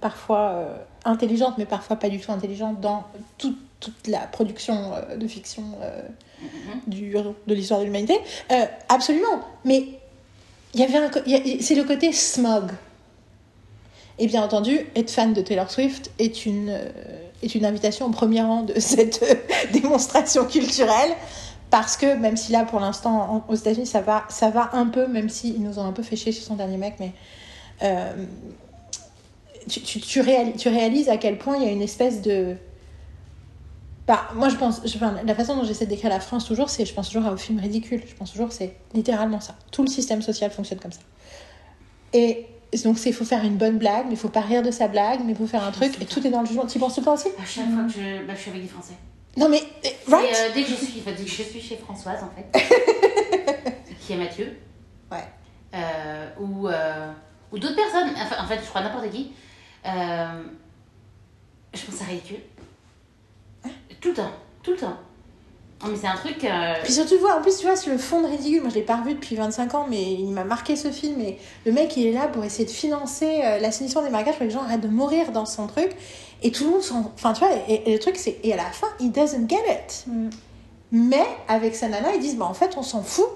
parfois 0.02 0.40
euh, 0.56 0.76
intelligente, 1.06 1.56
mais 1.58 1.66
parfois 1.66 1.96
pas 1.98 2.10
du 2.10 2.20
tout 2.20 2.32
intelligente 2.32 2.80
dans 2.82 3.04
tout- 3.38 3.56
toute 3.80 4.08
la 4.08 4.20
production 4.20 4.94
euh, 4.96 5.16
de 5.18 5.28
fiction 5.28 5.64
euh, 5.82 6.02
du, 6.88 7.12
de 7.48 7.54
l'histoire 7.54 7.80
de 7.80 7.86
l'humanité. 7.86 8.18
Euh, 8.52 8.66
absolument. 8.90 9.42
Mais 9.66 9.84
il 10.74 10.80
y 10.80 10.84
avait 10.84 10.98
un, 10.98 11.10
co- 11.10 11.20
il 11.26 11.32
y 11.32 11.36
a- 11.60 11.62
c'est 11.62 11.76
le 11.76 11.84
côté 11.84 12.12
smog. 12.12 12.72
Et 14.20 14.26
bien 14.28 14.42
entendu, 14.44 14.80
être 14.96 15.12
fan 15.12 15.34
de 15.34 15.42
Taylor 15.42 15.70
Swift 15.70 16.10
est 16.18 16.46
une, 16.48 16.70
euh, 16.70 16.90
est 17.44 17.54
une 17.54 17.66
invitation 17.66 18.08
au 18.08 18.10
premier 18.10 18.42
rang 18.42 18.64
de 18.64 18.80
cette 18.80 19.22
euh, 19.24 19.36
démonstration 19.74 20.46
culturelle. 20.46 21.12
Parce 21.70 21.98
que 21.98 22.16
même 22.16 22.38
si 22.38 22.52
là, 22.54 22.64
pour 22.64 22.80
l'instant, 22.80 23.44
en- 23.48 23.52
aux 23.52 23.56
États-Unis, 23.56 23.86
ça 23.86 24.02
va, 24.02 24.24
ça 24.30 24.50
va 24.50 24.70
un 24.74 24.88
peu, 24.88 25.06
même 25.08 25.30
s'ils 25.30 25.62
nous 25.62 25.78
ont 25.80 25.86
un 25.86 25.92
peu 25.92 26.02
fait 26.02 26.16
chier 26.16 26.32
sur 26.32 26.44
son 26.44 26.56
dernier 26.56 26.78
mec, 26.78 26.96
mais 27.00 27.12
euh, 27.84 28.14
tu, 29.68 29.82
tu, 29.82 30.00
tu, 30.00 30.22
réalises, 30.22 30.56
tu 30.58 30.70
réalises 30.70 31.10
à 31.10 31.18
quel 31.18 31.38
point 31.38 31.58
il 31.58 31.64
y 31.64 31.68
a 31.68 31.72
une 31.72 31.82
espèce 31.82 32.22
de. 32.22 32.56
Bah, 34.08 34.28
moi, 34.36 34.48
je 34.50 34.56
pense. 34.56 34.82
Je, 34.86 34.96
enfin, 34.96 35.16
la 35.26 35.36
façon 35.36 35.56
dont 35.58 35.64
j'essaie 35.64 35.86
de 35.86 35.90
décrire 35.90 36.10
la 36.10 36.20
France 36.20 36.46
toujours, 36.46 36.70
c'est. 36.70 36.86
Je 36.86 36.94
pense 36.94 37.10
toujours 37.10 37.32
au 37.32 37.38
film 37.38 37.60
ridicule. 37.60 38.02
Je 38.08 38.16
pense 38.16 38.32
toujours 38.32 38.52
c'est 38.52 38.76
littéralement 38.94 39.40
ça. 39.42 39.56
Tout 39.72 39.82
le 39.84 39.90
système 39.90 40.22
social 40.22 40.50
fonctionne 40.52 40.80
comme 40.80 40.92
ça. 40.94 41.02
Et 42.14 42.46
donc, 42.84 42.98
il 43.06 43.14
faut 43.14 43.26
faire 43.26 43.44
une 43.44 43.58
bonne 43.58 43.78
blague, 43.78 44.06
mais 44.06 44.14
il 44.14 44.18
faut 44.18 44.30
pas 44.30 44.42
rire 44.42 44.62
de 44.64 44.72
sa 44.72 44.88
blague, 44.88 45.20
mais 45.26 45.32
il 45.34 45.38
faut 45.38 45.48
faire 45.48 45.64
un 45.64 45.72
truc, 45.72 46.02
et 46.02 46.06
tout 46.06 46.26
est 46.26 46.30
dans 46.30 46.42
le 46.42 46.48
jugement. 46.48 46.66
Tu 46.66 46.78
y 46.78 46.80
penses 46.80 46.96
tout 46.96 47.02
le 47.02 47.06
temps 47.06 47.14
aussi? 47.14 47.28
À 47.42 47.46
chaque 47.46 47.70
fois 47.70 47.84
que 47.84 47.92
je, 47.92 48.26
bah, 48.26 48.34
je 48.36 48.40
suis 48.42 48.50
avec 48.52 48.62
des 48.64 48.68
Français. 48.68 48.94
Non, 49.36 49.50
mais. 49.50 49.62
eh, 49.84 49.90
Right 50.10 50.26
euh, 50.36 50.50
dès 50.54 50.64
que 50.64 50.70
je 50.70 50.76
suis, 50.76 51.02
dès 51.06 51.12
que 51.14 51.22
je 51.30 51.44
suis 51.44 51.62
chez 51.62 51.76
Françoise, 51.78 52.20
en 52.24 52.30
fait, 52.36 53.74
qui 54.06 54.14
est 54.14 54.18
Mathieu, 54.18 54.58
Ouais. 55.12 55.24
euh, 55.76 56.28
ou, 56.40 56.68
euh, 56.68 57.12
ou 57.52 57.60
d'autres 57.60 57.76
personnes, 57.76 58.10
enfin, 58.18 58.44
en 58.44 58.48
fait, 58.48 58.60
je 58.64 58.68
crois 58.70 58.82
n'importe 58.82 59.10
qui, 59.12 59.32
euh, 59.88 60.44
je 61.74 61.86
pense 61.86 61.96
c'est 61.96 62.06
ridicule. 62.06 62.40
Tout 64.02 64.10
le 64.10 64.14
temps, 64.16 64.32
tout 64.64 64.72
le 64.72 64.78
temps. 64.78 64.98
Non, 65.84 65.90
mais 65.92 65.98
c'est 65.98 66.08
un 66.08 66.16
truc. 66.16 66.44
euh, 66.44 66.74
Puis 66.84 66.94
surtout, 66.94 67.16
tu 67.16 67.22
vois, 67.22 67.38
en 67.38 67.42
plus, 67.42 67.58
tu 67.58 67.66
vois, 67.66 67.76
sur 67.76 67.92
le 67.92 67.98
fond 68.00 68.22
de 68.22 68.28
ridicule, 68.28 68.62
moi 68.62 68.70
je 68.70 68.76
l'ai 68.76 68.82
pas 68.82 68.98
revu 68.98 69.14
depuis 69.14 69.36
25 69.36 69.76
ans, 69.76 69.86
mais 69.90 70.14
il 70.14 70.32
m'a 70.32 70.44
marqué 70.44 70.76
ce 70.76 70.90
film. 70.90 71.20
Et 71.22 71.38
le 71.66 71.72
mec, 71.72 71.96
il 71.98 72.08
est 72.08 72.12
là 72.14 72.28
pour 72.28 72.44
essayer 72.44 72.66
de 72.66 72.72
financer 72.72 73.42
euh, 73.44 73.60
l'assainissement 73.60 74.02
des 74.02 74.10
marécages 74.10 74.34
pour 74.36 74.40
que 74.40 74.46
les 74.46 74.52
gens 74.52 74.64
arrêtent 74.64 74.82
de 74.82 74.88
mourir 74.88 75.32
dans 75.32 75.46
son 75.46 75.68
truc. 75.68 75.92
Et 76.42 76.52
tout 76.52 76.64
le 76.66 76.72
monde 76.72 76.82
s'en. 76.82 77.12
Enfin, 77.16 77.34
tu 77.34 77.40
vois, 77.40 77.50
et, 77.68 77.90
et 77.90 77.94
le 77.94 78.00
truc, 78.00 78.16
c'est. 78.18 78.40
Et 78.44 78.54
à 78.54 78.58
la 78.58 78.64
fin, 78.72 78.88
he 79.00 79.12
doesn't 79.12 79.48
get 79.48 79.56
it. 79.70 80.06
Mm. 80.08 80.30
Mais 80.92 81.26
avec 81.48 81.76
sa 81.76 81.90
nana, 81.90 82.14
ils 82.16 82.22
disent, 82.22 82.38
bah 82.38 82.46
en 82.46 82.54
fait, 82.54 82.76
on 82.78 82.84
s'en 82.84 83.04
fout. 83.04 83.28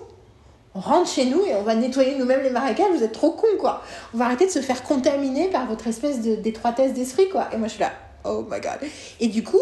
On 0.74 0.80
rentre 0.80 1.10
chez 1.10 1.26
nous 1.26 1.42
et 1.46 1.54
on 1.56 1.64
va 1.64 1.76
nettoyer 1.76 2.16
nous-mêmes 2.18 2.44
les 2.44 2.50
marécages, 2.50 2.88
vous 2.96 3.04
êtes 3.04 3.12
trop 3.12 3.32
cons, 3.32 3.58
quoi. 3.60 3.82
On 4.14 4.18
va 4.18 4.26
arrêter 4.26 4.46
de 4.46 4.52
se 4.52 4.60
faire 4.62 4.84
contaminer 4.84 5.50
par 5.50 5.66
votre 5.68 5.88
espèce 5.88 6.22
de- 6.22 6.36
d'étroitesse 6.36 6.94
d'esprit, 6.94 7.28
quoi. 7.30 7.48
Et 7.54 7.58
moi, 7.58 7.68
je 7.68 7.74
suis 7.74 7.82
là, 7.82 7.92
oh 8.24 8.46
my 8.50 8.60
god. 8.62 8.80
Et 9.20 9.28
du 9.28 9.44
coup, 9.44 9.60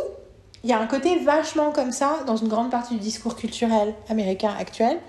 il 0.64 0.70
y 0.70 0.74
a 0.74 0.80
un 0.80 0.86
côté 0.88 1.18
vachement 1.20 1.72
comme 1.72 1.92
ça 1.92 2.20
dans 2.28 2.36
une 2.36 2.48
grande 2.48 2.70
partie 2.70 2.94
du 2.94 3.00
discours 3.00 3.36
culturel 3.36 3.96
américain 4.10 4.54
actuel. 4.60 5.00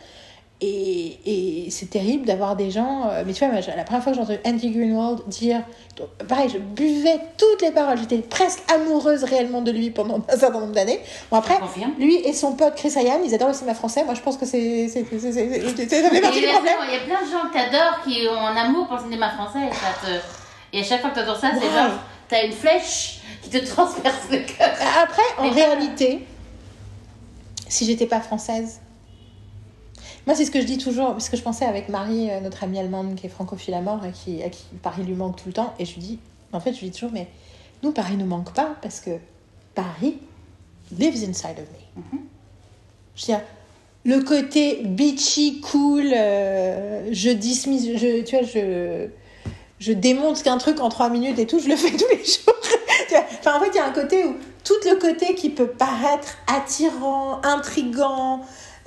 Et, 0.62 1.64
et 1.64 1.70
c'est 1.70 1.88
terrible 1.88 2.26
d'avoir 2.26 2.54
des 2.54 2.70
gens. 2.70 3.08
euh, 3.10 3.22
mais 3.26 3.32
tu 3.32 3.42
vois, 3.42 3.52
moi, 3.54 3.62
la 3.74 3.82
première 3.84 4.02
fois 4.02 4.12
que 4.12 4.18
j'ai 4.18 4.22
entendu 4.24 4.38
Andy 4.44 4.70
Greenwald 4.70 5.26
dire. 5.28 5.62
Pareil, 6.28 6.48
je 6.52 6.58
buvais 6.58 7.18
toutes 7.38 7.62
les 7.62 7.70
paroles. 7.70 7.96
J'étais 7.98 8.18
presque 8.18 8.60
amoureuse 8.70 9.24
réellement 9.24 9.62
de 9.62 9.70
lui 9.70 9.90
pendant 9.90 10.16
un 10.28 10.36
certain 10.36 10.60
nombre 10.60 10.72
d'années. 10.72 11.00
Bon, 11.30 11.38
après, 11.38 11.58
lui 11.98 12.16
et 12.16 12.32
son 12.34 12.52
pote 12.52 12.74
Chris 12.74 12.92
Ryan, 12.94 13.20
ils 13.24 13.34
adorent 13.34 13.48
le 13.48 13.54
cinéma 13.54 13.74
français. 13.74 14.04
Moi, 14.04 14.12
je 14.14 14.20
pense 14.20 14.36
que 14.36 14.44
c'est. 14.46 14.88
c'est- 14.88 15.06
c'est- 15.10 15.18
c'est- 15.18 15.32
c'est- 15.32 15.76
c'est- 15.88 16.02
Ça 16.02 16.10
fait 16.10 16.20
partie 16.20 16.40
du 16.40 16.46
problème. 16.48 16.76
Il 16.88 16.92
y 16.94 16.96
a 16.96 17.00
plein 17.16 17.26
de 17.26 17.30
gens 17.30 17.48
que 17.48 17.54
t'adores 17.54 18.00
qui 18.04 18.26
ont 18.28 18.46
un 18.46 18.56
amour 18.56 18.86
pour 18.86 18.96
le 18.96 19.02
cinéma 19.02 19.30
français 19.30 19.60
et, 19.70 19.74
ça 19.74 20.06
te... 20.06 20.76
et 20.76 20.80
à 20.80 20.84
chaque 20.84 21.00
fois 21.00 21.10
que 21.10 21.20
t'entends 21.20 21.40
ça, 21.40 21.52
c'est 21.54 21.66
Ouais. 21.66 21.72
genre, 21.72 21.92
t'as 22.28 22.44
une 22.44 22.52
flèche 22.52 23.20
qui 23.42 23.48
te 23.50 23.58
transperce 23.66 24.28
le 24.30 24.38
cœur. 24.38 24.70
Après, 25.02 25.22
en 25.38 25.50
réalité, 25.50 26.26
si 27.68 27.86
j'étais 27.86 28.06
pas 28.06 28.20
française, 28.20 28.80
moi 30.26 30.34
c'est 30.34 30.44
ce 30.44 30.50
que 30.50 30.60
je 30.60 30.66
dis 30.66 30.78
toujours, 30.78 31.12
parce 31.12 31.28
que 31.28 31.36
je 31.36 31.42
pensais 31.42 31.64
avec 31.64 31.88
Marie, 31.88 32.30
euh, 32.30 32.40
notre 32.40 32.64
amie 32.64 32.78
allemande 32.78 33.14
qui 33.14 33.26
est 33.26 33.30
francophile 33.30 33.74
à 33.74 33.80
mort 33.80 34.04
et 34.04 34.12
qui, 34.12 34.42
à 34.42 34.48
qui 34.48 34.64
Paris 34.82 35.02
lui 35.02 35.14
manque 35.14 35.36
tout 35.36 35.48
le 35.48 35.52
temps, 35.52 35.74
et 35.78 35.84
je 35.84 35.94
lui 35.94 36.02
dis, 36.02 36.18
en 36.52 36.60
fait, 36.60 36.72
je 36.72 36.80
lui 36.80 36.90
dis 36.90 36.98
toujours, 36.98 37.12
mais 37.12 37.28
nous, 37.82 37.92
Paris 37.92 38.16
nous 38.16 38.26
manque 38.26 38.52
pas 38.52 38.76
parce 38.82 39.00
que 39.00 39.10
Paris 39.74 40.18
lives 40.98 41.28
inside 41.28 41.58
of 41.58 41.64
me. 41.70 42.18
Je 43.16 43.22
veux 43.22 43.26
dire, 43.26 43.40
le 44.04 44.20
côté 44.20 44.82
beachy, 44.84 45.60
cool, 45.60 46.12
euh, 46.14 47.08
je 47.12 47.30
dismiss, 47.30 47.98
je, 47.98 48.22
tu 48.22 48.36
vois, 48.36 48.46
je, 48.46 49.08
je 49.78 49.92
démonte 49.92 50.42
qu'un 50.42 50.58
truc 50.58 50.80
en 50.80 50.88
trois 50.88 51.10
minutes 51.10 51.38
et 51.38 51.46
tout, 51.46 51.58
je 51.58 51.68
le 51.68 51.76
fais 51.76 51.90
tous 51.96 52.08
les 52.10 52.24
jours. 52.24 52.54
Enfin, 53.40 53.56
en 53.56 53.60
fait, 53.60 53.70
il 53.72 53.76
y 53.76 53.80
a 53.80 53.86
un 53.86 53.92
côté 53.92 54.24
où 54.24 54.36
tout 54.62 54.74
le 54.84 54.96
côté 54.96 55.34
qui 55.34 55.50
peut 55.50 55.66
paraître 55.66 56.36
attirant, 56.46 57.40
intrigant, 57.42 58.42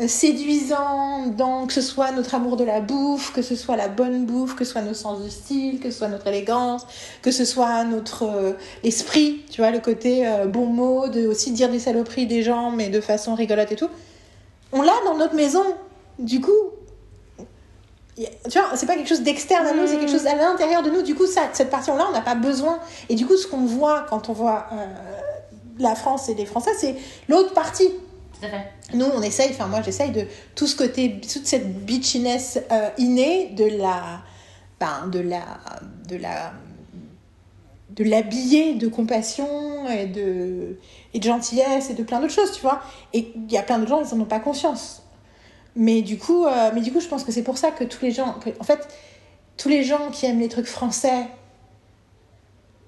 séduisant, 0.08 1.28
dans 1.28 1.68
que 1.68 1.74
ce 1.74 1.82
soit 1.82 2.12
notre 2.12 2.36
amour 2.36 2.58
de 2.58 2.64
la 2.64 2.82
bouffe, 2.82 3.34
que 3.34 3.42
ce 3.42 3.56
soit 3.56 3.76
la 3.76 3.88
bonne 3.88 4.26
bouffe, 4.26 4.56
que 4.56 4.66
ce 4.66 4.72
soit 4.72 4.82
nos 4.82 4.94
sens 4.94 5.22
du 5.22 5.30
style, 5.30 5.80
que 5.80 5.92
ce 5.92 6.00
soit 6.00 6.08
notre 6.08 6.28
élégance, 6.28 6.86
que 7.22 7.32
ce 7.32 7.46
soit 7.46 7.84
notre 7.84 8.24
euh, 8.24 8.54
esprit, 8.84 9.44
tu 9.50 9.62
vois, 9.62 9.72
le 9.72 9.80
côté 9.80 10.28
euh, 10.28 10.46
bon 10.46 10.66
mot, 10.66 11.08
de 11.08 11.28
aussi 11.28 11.52
dire 11.52 11.70
des 11.70 11.80
saloperies 11.80 12.28
des 12.28 12.44
gens, 12.44 12.72
mais 12.72 12.90
de 12.90 13.02
façon 13.02 13.36
rigolote 13.36 13.72
et 13.72 13.76
tout. 13.76 13.90
On 14.72 14.82
l'a 14.82 14.94
dans 15.06 15.18
notre 15.18 15.36
maison. 15.36 15.64
Du 16.20 16.42
coup, 16.42 16.52
tu 18.16 18.60
vois, 18.60 18.70
c'est 18.76 18.86
pas 18.86 18.96
quelque 18.96 19.10
chose 19.10 19.22
d'externe 19.24 19.66
à 19.66 19.74
nous, 19.74 19.88
c'est 19.88 19.98
quelque 19.98 20.12
chose 20.12 20.28
à 20.28 20.36
l'intérieur 20.36 20.84
de 20.84 20.90
nous. 20.90 21.02
Du 21.02 21.16
coup, 21.16 21.26
ça, 21.26 21.50
cette 21.54 21.70
partie-là, 21.70 22.06
on 22.10 22.12
n'a 22.12 22.22
pas 22.22 22.36
besoin. 22.36 22.80
Et 23.10 23.16
du 23.16 23.26
coup, 23.26 23.36
ce 23.38 23.48
qu'on 23.48 23.66
voit 23.66 24.06
quand 24.10 24.30
on 24.30 24.34
voit 24.34 24.68
euh, 24.72 24.86
la 25.80 25.96
France 25.96 26.30
et 26.30 26.36
les 26.36 26.46
Français, 26.46 26.72
c'est 26.78 26.96
l'autre 27.28 27.54
partie. 27.54 27.90
Nous, 28.94 29.06
on 29.06 29.22
essaye, 29.22 29.52
enfin 29.52 29.68
moi 29.68 29.82
j'essaye 29.82 30.12
de 30.12 30.26
tout 30.56 30.68
ce 30.68 30.76
côté, 30.76 31.20
toute 31.22 31.46
cette 31.46 31.86
bitchiness 31.86 32.60
euh, 32.72 32.90
innée 32.98 33.50
de 33.50 33.66
la, 33.66 34.22
ben, 34.80 35.08
de 35.08 35.20
la, 35.20 35.60
de 36.08 36.18
la, 36.18 36.54
de 37.92 38.04
l'habiller 38.04 38.76
de 38.76 38.88
compassion 38.88 39.90
et 39.90 40.08
de, 40.08 40.78
et 41.14 41.20
de 41.20 41.24
gentillesse 41.24 41.90
et 41.90 41.94
de 41.94 42.04
plein 42.04 42.20
d'autres 42.20 42.34
choses, 42.34 42.52
tu 42.52 42.62
vois. 42.62 42.82
Et 43.14 43.32
il 43.36 43.52
y 43.52 43.58
a 43.58 43.64
plein 43.64 43.80
de 43.80 43.88
gens, 43.88 44.04
ils 44.04 44.14
en 44.14 44.20
ont 44.20 44.26
pas 44.26 44.40
conscience. 44.40 45.04
Mais 45.76 46.02
du 46.02 46.18
coup, 46.18 46.46
euh, 46.46 46.72
mais 46.74 46.82
du 46.82 46.92
coup, 46.92 47.00
je 47.00 47.08
pense 47.08 47.24
que 47.24 47.32
c'est 47.32 47.44
pour 47.44 47.58
ça 47.58 47.72
que 47.72 47.84
tous 47.84 48.04
les 48.04 48.12
gens, 48.12 48.36
en 48.60 48.64
fait, 48.64 48.88
tous 49.58 49.70
les 49.70 49.84
gens 49.84 50.10
qui 50.12 50.26
aiment 50.26 50.40
les 50.40 50.50
trucs 50.50 50.68
français 50.68 51.28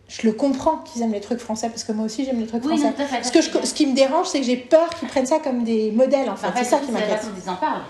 je 0.07 0.27
le 0.27 0.33
comprends 0.33 0.77
qu'ils 0.77 1.01
aiment 1.01 1.13
les 1.13 1.21
trucs 1.21 1.39
français 1.39 1.67
parce 1.69 1.83
que 1.83 1.91
moi 1.91 2.05
aussi 2.05 2.25
j'aime 2.25 2.39
les 2.39 2.47
trucs 2.47 2.63
Oui, 2.65 2.77
français. 2.77 2.93
non, 2.97 3.05
fait, 3.07 3.23
Ce, 3.23 3.31
que 3.31 3.41
je- 3.41 3.65
ce 3.65 3.73
qui 3.73 3.87
me 3.87 3.95
dérange, 3.95 4.27
c'est 4.27 4.39
que 4.39 4.45
j'ai 4.45 4.57
peur 4.57 4.89
qu'ils 4.89 5.07
prennent 5.07 5.25
ça 5.25 5.39
comme 5.39 5.63
des 5.63 5.91
modèles 5.91 6.29
en 6.29 6.35
fait. 6.35 6.47
C'est 6.57 6.63
ça 6.63 6.77
qui 6.79 6.87
c'est 6.87 6.91
la 6.91 6.99
m'inquiète. 6.99 7.17
façon 7.17 7.29
dont 7.31 7.41
ils 7.43 7.49
en 7.49 7.55
parlent. 7.55 7.81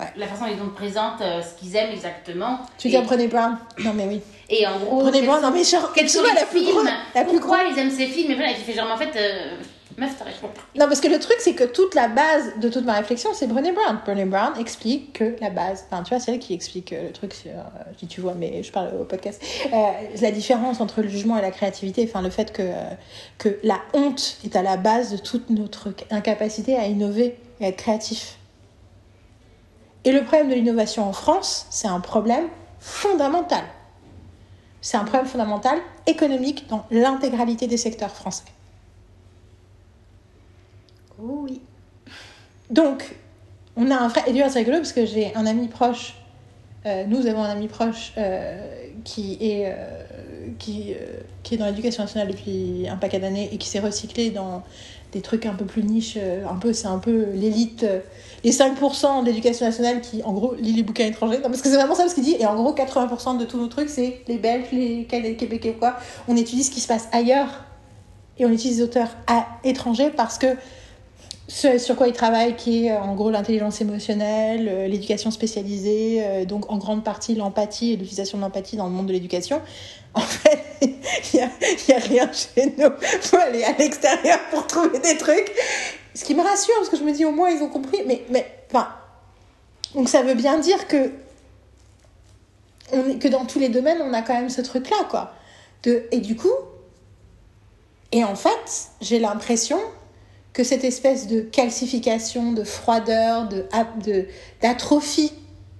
Ouais. 0.00 0.06
La 0.16 0.26
façon 0.26 0.44
dont 0.46 0.50
ils 0.52 0.58
nous 0.62 0.70
présentent 0.70 1.20
euh, 1.22 1.40
ce 1.40 1.58
qu'ils 1.58 1.74
aiment 1.76 1.92
exactement. 1.92 2.58
Tu 2.78 2.88
Et- 2.88 2.90
veux 2.90 2.98
dire 2.98 3.06
Brené 3.06 3.28
Brown? 3.28 3.56
Non 3.84 3.92
mais 3.94 4.06
oui. 4.06 4.20
Et 4.50 4.66
en 4.66 4.78
gros, 4.78 5.10
quels 5.10 5.24
Brown, 5.24 5.40
sont- 5.40 5.46
non 5.46 5.52
mais 5.54 5.64
genre, 5.64 5.92
quels 5.94 6.10
sont 6.10 6.22
les 6.22 6.34
la 6.34 6.44
plus 6.46 6.60
films 6.64 6.90
la 7.14 7.24
plus 7.24 7.38
Pourquoi 7.38 7.60
ils 7.64 7.78
aiment 7.78 7.90
ces 7.90 8.06
films? 8.06 8.32
Et 8.32 8.34
voilà, 8.34 8.52
qui 8.52 8.60
fait 8.62 8.74
genre, 8.74 8.90
en 8.92 8.96
fait, 8.98 9.16
euh, 9.16 9.56
Non, 10.76 10.86
parce 10.86 11.00
que 11.00 11.08
le 11.08 11.18
truc, 11.18 11.36
c'est 11.38 11.54
que 11.54 11.64
toute 11.64 11.94
la 11.94 12.08
base 12.08 12.58
de 12.60 12.68
toute 12.68 12.84
ma 12.84 12.94
réflexion, 12.94 13.30
c'est 13.32 13.46
Brené 13.46 13.72
Brown. 13.72 14.00
Brené 14.04 14.24
Brown 14.24 14.52
explique 14.58 15.12
que 15.12 15.36
la 15.40 15.50
base, 15.50 15.84
enfin, 15.90 16.02
tu 16.02 16.10
vois, 16.10 16.20
c'est 16.20 16.32
elle 16.32 16.38
qui 16.38 16.54
explique 16.54 16.92
euh, 16.92 17.06
le 17.06 17.12
truc 17.12 17.34
sur, 17.34 17.50
euh, 17.50 17.92
dis 17.98 18.06
tu 18.06 18.20
vois, 18.20 18.34
mais 18.34 18.62
je 18.62 18.72
parle 18.72 18.90
au 19.00 19.04
podcast, 19.04 19.42
Euh, 19.72 19.90
la 20.20 20.30
différence 20.30 20.80
entre 20.80 21.02
le 21.02 21.08
jugement 21.08 21.38
et 21.38 21.42
la 21.42 21.50
créativité, 21.50 22.04
enfin, 22.08 22.22
le 22.22 22.30
fait 22.30 22.52
que, 22.52 22.72
que 23.38 23.58
la 23.62 23.80
honte 23.92 24.38
est 24.44 24.56
à 24.56 24.62
la 24.62 24.76
base 24.76 25.12
de 25.12 25.16
toute 25.16 25.50
notre 25.50 25.88
incapacité 26.10 26.76
à 26.76 26.86
innover 26.86 27.38
et 27.60 27.66
à 27.66 27.68
être 27.68 27.76
créatif. 27.76 28.38
Et 30.04 30.12
le 30.12 30.22
problème 30.22 30.48
de 30.48 30.54
l'innovation 30.54 31.08
en 31.08 31.12
France, 31.12 31.66
c'est 31.70 31.88
un 31.88 32.00
problème 32.00 32.48
fondamental. 32.78 33.64
C'est 34.80 34.98
un 34.98 35.04
problème 35.04 35.26
fondamental 35.26 35.78
économique 36.06 36.68
dans 36.68 36.84
l'intégralité 36.90 37.66
des 37.66 37.78
secteurs 37.78 38.10
français. 38.10 38.44
Oui. 41.18 41.60
Donc, 42.70 43.14
on 43.76 43.90
a 43.90 43.96
un 43.96 44.08
vrai. 44.08 44.22
Et 44.26 44.32
d'ailleurs, 44.32 44.50
c'est 44.50 44.60
rigolo 44.60 44.78
parce 44.78 44.92
que 44.92 45.06
j'ai 45.06 45.34
un 45.34 45.46
ami 45.46 45.68
proche. 45.68 46.14
euh, 46.86 47.04
nous 47.06 47.26
avons 47.26 47.42
un 47.42 47.50
ami 47.50 47.68
proche 47.68 48.12
euh, 48.18 48.86
qui, 49.04 49.38
est, 49.40 49.66
euh, 49.66 50.04
qui, 50.58 50.94
qui 51.42 51.54
est 51.54 51.58
dans 51.58 51.66
l'éducation 51.66 52.02
nationale 52.02 52.28
depuis 52.28 52.86
un 52.88 52.96
paquet 52.96 53.18
d'années 53.18 53.48
et 53.52 53.58
qui 53.58 53.68
s'est 53.68 53.80
recyclé 53.80 54.30
dans 54.30 54.62
des 55.12 55.20
trucs 55.20 55.46
un 55.46 55.54
peu 55.54 55.64
plus 55.64 55.84
niches. 55.84 56.18
un 56.18 56.56
peu, 56.56 56.72
c'est 56.72 56.88
un 56.88 56.98
peu 56.98 57.26
l'élite, 57.34 57.86
les 58.42 58.50
5% 58.50 59.22
de 59.22 59.26
l'éducation 59.26 59.64
nationale 59.64 60.00
qui, 60.00 60.22
en 60.24 60.32
gros, 60.32 60.54
lit 60.56 60.72
les 60.72 60.82
bouquins 60.82 61.06
étrangers. 61.06 61.38
Non, 61.38 61.44
parce 61.44 61.62
que 61.62 61.68
c'est 61.68 61.76
vraiment 61.76 61.94
ça 61.94 62.08
ce 62.08 62.14
qu'il 62.16 62.24
dit. 62.24 62.36
Et 62.40 62.46
en 62.46 62.56
gros, 62.56 62.74
80% 62.74 63.38
de 63.38 63.44
tous 63.44 63.58
nos 63.58 63.68
trucs, 63.68 63.88
c'est 63.88 64.22
les 64.26 64.38
Belges, 64.38 64.66
les, 64.72 65.06
les 65.10 65.36
Québécois. 65.36 65.96
On 66.26 66.36
étudie 66.36 66.64
ce 66.64 66.72
qui 66.72 66.80
se 66.80 66.88
passe 66.88 67.08
ailleurs 67.12 67.64
et 68.38 68.44
on 68.44 68.50
utilise 68.50 68.78
des 68.78 68.82
auteurs 68.82 69.10
à, 69.26 69.46
étrangers 69.62 70.10
parce 70.10 70.38
que 70.38 70.56
ce 71.46 71.78
sur 71.78 71.96
quoi 71.96 72.08
il 72.08 72.14
travaille, 72.14 72.56
qui 72.56 72.86
est 72.86 72.92
euh, 72.92 73.00
en 73.00 73.14
gros 73.14 73.30
l'intelligence 73.30 73.80
émotionnelle, 73.80 74.66
euh, 74.68 74.88
l'éducation 74.88 75.30
spécialisée, 75.30 76.24
euh, 76.24 76.44
donc 76.44 76.70
en 76.70 76.78
grande 76.78 77.04
partie 77.04 77.34
l'empathie 77.34 77.92
et 77.92 77.96
l'utilisation 77.96 78.38
de 78.38 78.42
l'empathie 78.42 78.76
dans 78.76 78.86
le 78.86 78.92
monde 78.92 79.06
de 79.06 79.12
l'éducation. 79.12 79.60
En 80.16 80.20
fait, 80.20 80.60
il 80.80 80.94
n'y 81.34 81.40
a, 81.40 81.50
y 81.88 81.92
a 81.92 81.98
rien 81.98 82.30
chez 82.32 82.72
nous. 82.78 82.88
Faut 83.20 83.36
aller 83.36 83.64
à 83.64 83.72
l'extérieur 83.72 84.38
pour 84.52 84.64
trouver 84.68 85.00
des 85.00 85.16
trucs. 85.16 85.50
Ce 86.14 86.24
qui 86.24 86.36
me 86.36 86.40
rassure, 86.40 86.72
parce 86.76 86.88
que 86.88 86.96
je 86.96 87.02
me 87.02 87.10
dis 87.10 87.24
au 87.24 87.32
moins 87.32 87.50
ils 87.50 87.60
ont 87.64 87.68
compris. 87.68 87.98
Mais, 88.06 88.22
mais 88.30 88.46
enfin, 88.70 88.90
donc 89.96 90.08
ça 90.08 90.22
veut 90.22 90.34
bien 90.34 90.58
dire 90.58 90.86
que, 90.86 91.10
on 92.92 93.08
est, 93.08 93.18
que 93.18 93.26
dans 93.26 93.44
tous 93.44 93.58
les 93.58 93.70
domaines, 93.70 93.98
on 94.02 94.12
a 94.12 94.22
quand 94.22 94.34
même 94.34 94.50
ce 94.50 94.60
truc-là, 94.60 95.08
quoi. 95.10 95.32
Et 95.84 96.20
du 96.20 96.36
coup, 96.36 96.54
et 98.12 98.22
en 98.22 98.36
fait, 98.36 98.90
j'ai 99.00 99.18
l'impression 99.18 99.80
que 100.54 100.64
cette 100.64 100.84
espèce 100.84 101.26
de 101.26 101.40
calcification, 101.40 102.52
de 102.52 102.64
froideur, 102.64 103.48
de, 103.48 103.66
de- 104.02 104.26
d'atrophie, 104.62 105.32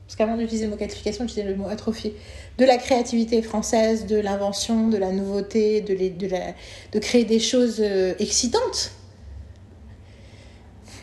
parce 0.07 0.17
qu'avant 0.17 0.37
d'utiliser 0.37 0.67
le 0.67 0.73
mot 0.73 0.77
calcification, 0.77 1.27
j'utilisais 1.27 1.49
le 1.49 1.57
mot 1.57 1.69
atrophie, 1.69 2.13
de 2.59 2.65
la 2.65 2.77
créativité 2.77 3.41
française, 3.41 4.07
de 4.07 4.17
l'invention, 4.17 4.89
de 4.89 4.97
la 4.99 5.13
nouveauté, 5.13 5.81
de, 5.81 5.95
de 5.95 6.99
créer 6.99 7.25
des 7.25 7.41
choses 7.41 7.77
euh, 7.81 8.15
excitantes. 8.19 8.91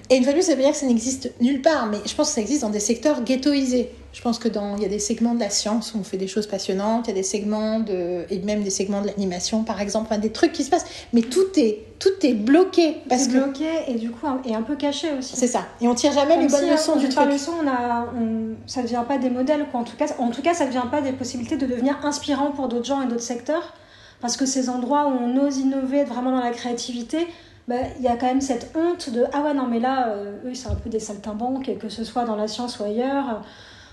Et 0.10 0.18
une 0.18 0.24
fois 0.24 0.34
de 0.34 0.38
plus, 0.38 0.46
ça 0.48 0.56
veut 0.56 0.62
dire 0.62 0.72
que 0.72 0.78
ça 0.78 0.86
n'existe 0.86 1.32
nulle 1.40 1.62
part, 1.62 1.88
mais 1.88 1.98
je 2.06 2.14
pense 2.14 2.28
que 2.30 2.36
ça 2.36 2.42
existe 2.42 2.62
dans 2.62 2.70
des 2.70 2.82
secteurs 2.82 3.24
ghettoisés. 3.24 3.90
Je 4.14 4.22
pense 4.22 4.40
que 4.40 4.50
dans, 4.50 4.76
il 4.76 4.84
y 4.84 4.86
a 4.86 4.90
des 4.90 5.00
segments 5.00 5.34
de 5.36 5.40
la 5.40 5.50
science 5.50 5.94
où 5.94 5.98
on 5.98 6.04
fait 6.04 6.18
des 6.18 6.28
choses 6.28 6.46
passionnantes, 6.46 7.06
il 7.08 7.12
y 7.12 7.14
a 7.14 7.16
des 7.16 7.24
segments 7.24 7.80
de, 7.80 8.26
et 8.30 8.40
même 8.40 8.62
des 8.62 8.70
segments 8.70 9.02
de 9.02 9.08
l'animation, 9.08 9.64
par 9.64 9.80
exemple, 9.80 10.08
enfin, 10.12 10.20
des 10.20 10.32
trucs 10.32 10.52
qui 10.52 10.66
se 10.66 10.70
passent, 10.70 10.86
mais 11.14 11.22
tout 11.22 11.46
est, 11.56 11.86
tout 11.98 12.10
est 12.24 12.34
bloqué 12.34 12.98
parce 13.08 13.28
que 13.28 13.34
bloqué 13.42 13.70
et 13.88 13.94
du 13.94 14.12
coup 14.12 14.28
un- 14.28 14.42
et 14.46 14.54
un 14.54 14.64
peu 14.64 14.76
caché 14.76 15.08
aussi. 15.18 15.36
c'est 15.38 15.48
ça. 15.48 15.62
Et 15.80 15.88
on 15.88 15.96
tire 15.96 16.12
jamais 16.12 16.36
les 16.38 16.48
bonnes 16.48 16.66
si, 16.66 16.70
leçons 16.70 16.96
euh, 16.98 17.00
du 17.00 17.08
truc. 17.08 17.30
leçon, 17.32 17.54
on 17.64 17.68
a, 17.68 18.08
on- 18.20 18.56
ça 18.68 18.82
ne 18.82 18.86
devient 18.88 19.04
pas 19.08 19.18
des 19.18 19.30
modèles, 19.30 19.66
quoi. 19.72 19.80
En 19.80 19.84
tout 19.86 19.96
cas, 19.96 20.08
en 20.20 20.30
tout 20.30 20.42
cas, 20.42 20.54
ça 20.54 20.66
ne 20.66 20.70
devient 20.72 20.90
pas 20.92 21.00
des 21.02 21.14
possibilités 21.14 21.56
de 21.56 21.66
devenir 21.66 21.98
inspirant 22.06 22.52
pour 22.52 22.68
d'autres 22.68 22.86
gens 22.86 23.02
et 23.02 23.08
d'autres 23.08 23.22
secteurs. 23.22 23.74
Parce 24.20 24.36
que 24.36 24.46
ces 24.46 24.70
endroits 24.70 25.08
où 25.08 25.14
on 25.24 25.38
ose 25.48 25.58
innover, 25.58 26.00
être 26.00 26.10
vraiment 26.14 26.32
dans 26.32 26.44
la 26.44 26.52
créativité, 26.52 27.28
bah, 27.68 27.76
il 27.98 28.04
y 28.04 28.08
a 28.10 28.18
quand 28.18 28.26
même 28.28 28.42
cette 28.42 28.76
honte 28.76 29.10
de 29.10 29.24
ah 29.34 29.42
ouais 29.42 29.54
non 29.54 29.68
mais 29.68 29.80
là 29.80 30.10
euh, 30.10 30.34
eux 30.46 30.54
c'est 30.56 30.68
un 30.68 30.76
peu 30.76 30.90
des 30.90 31.00
saltimbanques 31.00 31.70
et 31.70 31.76
que 31.76 31.90
ce 31.90 32.04
soit 32.04 32.26
dans 32.26 32.36
la 32.36 32.48
science 32.48 32.80
ou 32.80 32.84
ailleurs 32.84 33.44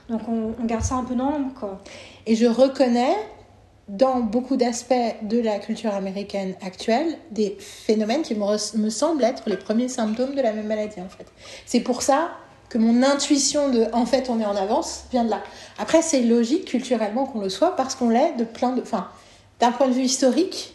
donc 0.08 0.22
on, 0.28 0.54
garde 0.64 0.84
ça 0.84 0.96
un 0.96 1.04
peu 1.04 1.14
dans 1.14 1.30
l'ombre 1.30 1.52
quoi 1.58 1.82
Et 2.26 2.34
je 2.34 2.46
reconnais 2.46 3.14
dans 3.88 4.20
beaucoup 4.20 4.56
d'aspects 4.56 4.94
de 5.22 5.40
la 5.40 5.58
culture 5.58 5.94
américaine 5.94 6.54
actuelle 6.62 7.16
des 7.30 7.56
phénomènes 7.58 8.22
qui 8.22 8.34
me, 8.34 8.78
me 8.78 8.90
semblent 8.90 9.24
être 9.24 9.44
les 9.46 9.56
premiers 9.56 9.88
symptômes 9.88 10.34
de 10.34 10.42
la 10.42 10.52
même 10.52 10.66
maladie 10.66 11.00
en 11.00 11.08
fait. 11.08 11.26
C'est 11.66 11.80
pour 11.80 12.02
ça 12.02 12.30
que 12.68 12.78
mon 12.78 13.02
intuition 13.02 13.70
de 13.70 13.86
en 13.92 14.04
fait 14.04 14.28
on 14.28 14.40
est 14.40 14.46
en 14.46 14.56
avance 14.56 15.04
vient 15.10 15.24
de 15.24 15.30
là. 15.30 15.42
Après 15.78 16.02
c'est 16.02 16.22
logique 16.22 16.66
culturellement 16.66 17.26
qu'on 17.26 17.40
le 17.40 17.48
soit 17.48 17.76
parce 17.76 17.94
qu'on 17.94 18.10
l'est 18.10 18.34
de 18.36 18.44
plein 18.44 18.72
de 18.72 18.82
enfin 18.82 19.08
d'un 19.60 19.72
point 19.72 19.88
de 19.88 19.92
vue 19.92 20.02
historique 20.02 20.74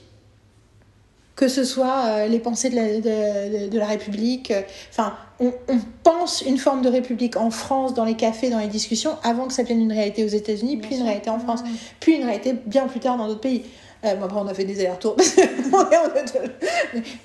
que 1.35 1.47
ce 1.47 1.63
soit 1.63 2.05
euh, 2.05 2.27
les 2.27 2.39
pensées 2.39 2.69
de 2.69 2.75
la, 2.75 2.87
de, 2.99 3.65
de- 3.65 3.69
de 3.69 3.79
la 3.79 3.87
République, 3.87 4.51
euh, 4.51 4.61
enfin, 4.91 5.13
on, 5.39 5.51
on 5.67 5.77
pense 6.03 6.41
une 6.41 6.57
forme 6.59 6.81
de 6.83 6.89
République 6.89 7.37
en 7.37 7.49
France, 7.49 7.93
dans 7.95 8.05
les 8.05 8.15
cafés, 8.15 8.49
dans 8.51 8.59
les 8.59 8.67
discussions, 8.67 9.15
avant 9.23 9.47
que 9.47 9.53
ça 9.53 9.63
devienne 9.63 9.81
une 9.81 9.91
réalité 9.91 10.23
aux 10.23 10.27
États-Unis, 10.27 10.77
puis 10.77 10.95
une 10.97 11.03
réalité 11.03 11.29
en 11.31 11.39
France, 11.39 11.61
puis 11.99 12.15
une 12.17 12.25
réalité 12.25 12.53
bien 12.65 12.87
plus 12.87 12.99
tard 12.99 13.17
dans 13.17 13.27
d'autres 13.27 13.41
pays. 13.41 13.63
Euh, 14.05 14.15
bon, 14.15 14.25
après, 14.25 14.37
on 14.39 14.47
a 14.47 14.53
fait 14.53 14.65
des 14.65 14.79
allers-retours. 14.81 15.15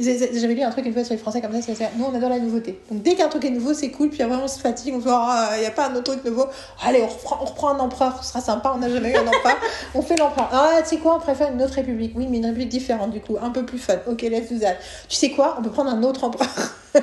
c'est- 0.01 0.39
J'avais 0.41 0.55
lu 0.55 0.63
un 0.63 0.71
truc 0.71 0.87
une 0.87 0.93
fois 0.93 1.05
sur 1.05 1.13
les 1.15 1.19
Français 1.19 1.41
comme 1.41 1.53
ça, 1.53 1.61
c'est 1.75 1.89
nous 1.97 2.05
on 2.05 2.15
adore 2.15 2.31
la 2.31 2.39
nouveauté. 2.39 2.79
Donc 2.91 3.03
dès 3.03 3.15
qu'un 3.15 3.29
truc 3.29 3.45
est 3.45 3.51
nouveau, 3.51 3.75
c'est 3.75 3.91
cool, 3.91 4.11
puis 4.11 4.23
après 4.23 4.37
on 4.37 4.49
se 4.49 4.59
fatigue, 4.61 4.95
on 4.95 4.99
se 5.01 5.05
dit, 5.05 5.11
Ah, 5.13 5.51
il 5.57 5.61
n'y 5.61 5.67
a 5.67 5.71
pas 5.71 5.89
un 5.89 5.95
autre 5.95 6.13
truc 6.13 6.25
nouveau. 6.25 6.47
Allez, 6.85 7.03
on 7.03 7.07
reprend, 7.09 7.39
on 7.43 7.45
reprend 7.47 7.69
un 7.75 7.79
empereur, 7.81 8.23
ce 8.23 8.29
sera 8.31 8.41
sympa, 8.41 8.73
on 8.75 8.79
n'a 8.79 8.89
jamais 8.89 9.11
eu 9.11 9.17
un 9.17 9.27
empereur. 9.27 9.57
on 9.95 10.03
fait 10.03 10.17
l'empereur. 10.17 10.49
Ah, 10.53 10.79
tu 10.83 10.91
sais 10.91 10.97
quoi, 10.99 11.17
on 11.17 11.21
préfère 11.21 11.53
une 11.53 11.63
autre 11.63 11.75
république. 11.75 12.13
Oui, 12.17 12.27
mais 12.31 12.39
une 12.39 12.47
république 12.47 12.69
différente 12.69 13.11
du 13.11 13.21
coup, 13.21 13.37
un 13.41 13.51
peu 13.51 13.65
plus 13.67 13.79
fun. 13.79 13.97
Ok, 14.07 14.23
let's 14.23 14.51
do 14.51 14.59
that. 14.59 14.75
Tu 15.09 15.17
sais 15.17 15.31
quoi, 15.31 15.57
on 15.59 15.63
peut 15.63 15.71
prendre 15.71 15.91
un 15.91 16.03
autre 16.03 16.25
empereur. 16.25 16.49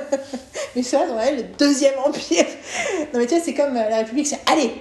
mais 0.76 0.82
ça, 0.82 1.00
ouais, 1.16 1.36
le 1.36 1.42
deuxième 1.58 1.94
empire. 2.04 2.44
Non 3.12 3.20
mais 3.20 3.26
tu 3.26 3.34
sais, 3.36 3.40
c'est 3.40 3.54
comme 3.54 3.76
euh, 3.76 3.88
la 3.88 3.98
république, 3.98 4.26
c'est 4.26 4.40
allez, 4.50 4.72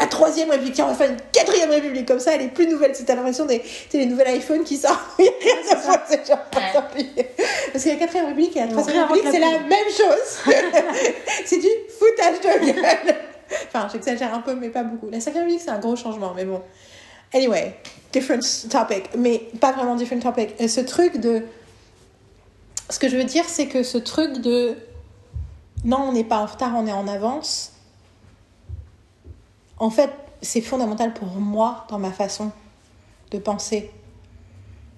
la 0.00 0.06
troisième 0.06 0.50
république, 0.50 0.74
tiens, 0.74 0.86
on 0.86 0.88
va 0.88 0.94
faire 0.94 1.10
une 1.10 1.16
quatrième 1.32 1.70
république, 1.70 2.06
comme 2.06 2.20
ça 2.20 2.34
elle 2.34 2.42
est 2.42 2.48
plus 2.48 2.68
nouvelle. 2.68 2.94
C'est 2.94 3.04
t'as 3.04 3.16
l'impression 3.16 3.46
des 3.46 3.62
les 3.92 4.06
nouvelles 4.06 4.28
iPhone 4.28 4.62
qui 4.62 4.76
sortent, 4.76 5.00
il 5.18 5.24
n'y 5.24 5.28
a 5.28 5.32
rien 5.40 5.92
à 5.92 6.04
c'est 6.08 6.26
genre 6.26 6.38
Ouais. 6.56 7.26
Parce 7.72 7.84
que 7.84 7.88
la 7.90 7.96
quatrième 7.96 8.26
république 8.26 8.56
et 8.56 8.60
la 8.60 8.68
troisième 8.68 9.02
république, 9.02 9.24
c'est 9.30 9.40
la 9.40 9.58
même 9.58 9.88
chose. 9.88 10.54
c'est 11.44 11.58
du 11.58 11.68
foutage 11.98 12.40
de 12.40 12.72
gueule. 12.72 13.16
Enfin, 13.66 13.88
j'exagère 13.92 14.32
un 14.34 14.40
peu, 14.40 14.54
mais 14.54 14.68
pas 14.68 14.82
beaucoup. 14.82 15.08
La 15.10 15.20
cinquième 15.20 15.44
république, 15.44 15.62
c'est 15.64 15.70
un 15.70 15.78
gros 15.78 15.96
changement, 15.96 16.32
mais 16.34 16.44
bon. 16.44 16.62
Anyway, 17.34 17.76
different 18.12 18.68
topic, 18.70 19.10
mais 19.16 19.48
pas 19.60 19.72
vraiment 19.72 19.96
different 19.96 20.20
topic. 20.20 20.54
Et 20.58 20.68
ce 20.68 20.80
truc 20.80 21.18
de. 21.18 21.42
Ce 22.90 22.98
que 22.98 23.08
je 23.08 23.16
veux 23.16 23.24
dire, 23.24 23.44
c'est 23.46 23.66
que 23.66 23.82
ce 23.82 23.98
truc 23.98 24.38
de. 24.38 24.74
Non, 25.84 26.06
on 26.08 26.12
n'est 26.12 26.24
pas 26.24 26.38
en 26.38 26.46
retard, 26.46 26.72
on 26.76 26.86
est 26.86 26.92
en 26.92 27.08
avance. 27.08 27.72
En 29.78 29.90
fait, 29.90 30.10
c'est 30.42 30.60
fondamental 30.60 31.14
pour 31.14 31.28
moi 31.28 31.86
dans 31.88 31.98
ma 31.98 32.12
façon 32.12 32.50
de 33.30 33.38
penser 33.38 33.90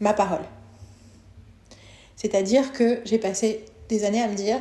ma 0.00 0.12
parole. 0.12 0.44
C'est-à-dire 2.16 2.72
que 2.72 3.00
j'ai 3.04 3.18
passé 3.18 3.64
des 3.88 4.04
années 4.04 4.22
à 4.22 4.28
me 4.28 4.34
dire, 4.34 4.58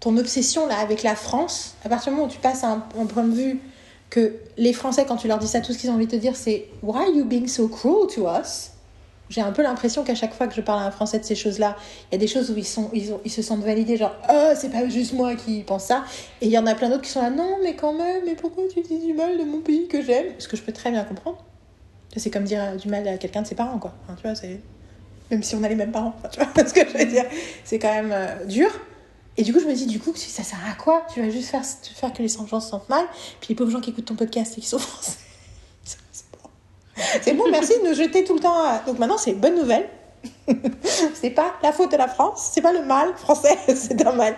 ton 0.00 0.16
obsession 0.16 0.66
là 0.66 0.78
avec 0.78 1.02
la 1.02 1.14
France, 1.14 1.74
à 1.84 1.88
partir 1.88 2.12
du 2.12 2.16
moment 2.16 2.28
où 2.28 2.32
tu 2.32 2.38
passes 2.38 2.64
un, 2.64 2.84
un 2.98 3.06
point 3.06 3.24
de 3.24 3.34
vue 3.34 3.60
que 4.10 4.36
les 4.56 4.72
Français, 4.72 5.06
quand 5.06 5.16
tu 5.16 5.28
leur 5.28 5.38
dis 5.38 5.48
ça, 5.48 5.60
tout 5.60 5.72
ce 5.72 5.78
qu'ils 5.78 5.90
ont 5.90 5.94
envie 5.94 6.06
de 6.06 6.12
te 6.12 6.16
dire, 6.16 6.36
c'est 6.36 6.68
Why 6.82 6.96
are 6.96 7.08
you 7.08 7.24
being 7.24 7.48
so 7.48 7.68
cruel 7.68 8.06
to 8.14 8.28
us? 8.28 8.70
J'ai 9.30 9.40
un 9.40 9.52
peu 9.52 9.62
l'impression 9.62 10.04
qu'à 10.04 10.14
chaque 10.14 10.34
fois 10.34 10.46
que 10.46 10.54
je 10.54 10.60
parle 10.60 10.80
à 10.80 10.86
un 10.86 10.90
Français 10.90 11.18
de 11.18 11.24
ces 11.24 11.34
choses-là, 11.34 11.76
il 12.10 12.14
y 12.14 12.16
a 12.16 12.18
des 12.18 12.26
choses 12.26 12.50
où 12.50 12.56
ils, 12.56 13.30
se 13.30 13.42
sentent 13.42 13.64
validés, 13.64 13.96
genre 13.96 14.14
Oh, 14.30 14.52
c'est 14.54 14.70
pas 14.70 14.86
juste 14.88 15.14
moi 15.14 15.34
qui 15.34 15.62
pense 15.62 15.84
ça. 15.84 16.04
Et 16.40 16.46
il 16.46 16.52
y 16.52 16.58
en 16.58 16.66
a 16.66 16.74
plein 16.74 16.90
d'autres 16.90 17.02
qui 17.02 17.10
sont 17.10 17.22
là 17.22 17.30
Non, 17.30 17.56
mais 17.62 17.74
quand 17.74 17.94
même, 17.94 18.22
mais 18.26 18.34
pourquoi 18.34 18.64
tu 18.72 18.82
dis 18.82 18.98
du 18.98 19.14
mal 19.14 19.38
de 19.38 19.44
mon 19.44 19.60
pays 19.60 19.88
que 19.88 20.02
j'aime? 20.02 20.26
Ce 20.38 20.46
que 20.46 20.56
je 20.56 20.62
peux 20.62 20.72
très 20.72 20.90
bien 20.90 21.04
comprendre. 21.04 21.38
C'est 22.16 22.30
comme 22.30 22.44
dire 22.44 22.62
euh, 22.62 22.76
du 22.76 22.88
mal 22.88 23.06
à 23.08 23.16
quelqu'un 23.16 23.42
de 23.42 23.46
ses 23.46 23.54
parents, 23.54 23.78
quoi. 23.78 23.94
Tu 24.16 24.22
vois, 24.22 24.34
c'est. 24.34 24.60
Même 25.30 25.42
si 25.42 25.56
on 25.56 25.62
a 25.64 25.68
les 25.68 25.74
mêmes 25.74 25.90
parents, 25.90 26.14
tu 26.30 26.38
vois 26.38 26.48
ce 26.66 26.72
que 26.72 26.86
je 26.86 26.98
veux 26.98 27.06
dire. 27.06 27.24
C'est 27.64 27.78
quand 27.78 27.92
même 27.92 28.12
euh, 28.12 28.44
dur. 28.44 28.70
Et 29.36 29.42
du 29.42 29.52
coup, 29.52 29.58
je 29.58 29.64
me 29.64 29.74
dis, 29.74 29.86
du 29.86 29.98
coup, 29.98 30.12
ça 30.14 30.42
sert 30.44 30.60
à 30.70 30.74
quoi? 30.74 31.06
Tu 31.12 31.20
vas 31.20 31.30
juste 31.30 31.48
faire, 31.48 31.64
faire 31.64 32.12
que 32.12 32.22
les 32.22 32.28
gens 32.28 32.46
se 32.46 32.68
sentent 32.68 32.88
mal, 32.88 33.04
puis 33.40 33.48
les 33.48 33.54
pauvres 33.56 33.70
gens 33.70 33.80
qui 33.80 33.90
écoutent 33.90 34.04
ton 34.04 34.14
podcast 34.14 34.56
et 34.58 34.60
qui 34.60 34.66
sont 34.68 34.78
français. 34.78 35.23
C'est 37.22 37.34
bon, 37.34 37.44
merci 37.50 37.72
de 37.82 37.88
nous 37.88 37.94
jeter 37.94 38.24
tout 38.24 38.34
le 38.34 38.40
temps. 38.40 38.54
à- 38.54 38.78
Donc 38.86 38.98
maintenant, 38.98 39.18
c'est 39.18 39.32
bonne 39.34 39.56
nouvelle. 39.56 39.88
c'est 41.14 41.30
pas 41.30 41.54
la 41.62 41.72
faute 41.72 41.92
de 41.92 41.96
la 41.96 42.08
France, 42.08 42.50
c'est 42.52 42.62
pas 42.62 42.72
le 42.72 42.82
mal 42.84 43.14
français, 43.16 43.58
c'est 43.74 44.06
un 44.06 44.12
mal. 44.12 44.34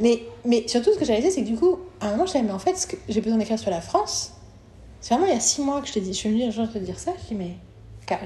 Mais, 0.00 0.22
mais 0.44 0.66
surtout, 0.66 0.92
ce 0.92 0.98
que 0.98 1.04
j'avais 1.04 1.20
dit, 1.20 1.30
c'est 1.30 1.42
que 1.42 1.46
du 1.48 1.56
coup, 1.56 1.78
à 2.00 2.08
un 2.08 2.10
moment, 2.12 2.26
je 2.26 2.32
disais, 2.32 2.44
mais 2.44 2.52
en 2.52 2.58
fait, 2.58 2.76
ce 2.76 2.86
que 2.86 2.96
j'ai 3.08 3.20
besoin 3.20 3.38
d'écrire 3.38 3.58
sur 3.58 3.70
la 3.70 3.80
France, 3.80 4.32
c'est 5.00 5.14
vraiment 5.14 5.26
il 5.30 5.34
y 5.34 5.36
a 5.36 5.40
six 5.40 5.60
mois 5.62 5.80
que 5.80 5.86
je 5.88 5.92
t'ai 5.92 6.00
dit, 6.00 6.12
je 6.12 6.18
suis 6.18 6.28
venue 6.30 6.44
un 6.44 6.66
te 6.66 6.78
dire 6.78 6.98
ça, 6.98 7.12
je 7.22 7.28
dis, 7.28 7.34
mais 7.34 7.56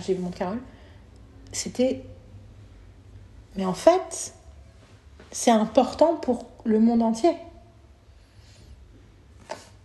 j'ai 0.00 0.14
vu 0.14 0.22
mon 0.22 0.30
Carole, 0.30 0.60
c'était. 1.52 2.02
Mais 3.56 3.66
en 3.66 3.74
fait, 3.74 4.32
c'est 5.30 5.50
important 5.50 6.14
pour 6.16 6.46
le 6.64 6.78
monde 6.80 7.02
entier. 7.02 7.32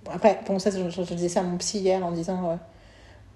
Après, 0.10 0.40
bon, 0.48 0.60
ça, 0.60 0.70
je 0.72 1.14
disais 1.14 1.28
ça 1.30 1.42
à 1.42 1.44
mon 1.44 1.58
psy 1.58 1.80
hier 1.80 2.06
en 2.06 2.12
disant 2.12 2.52
euh, 2.52 2.56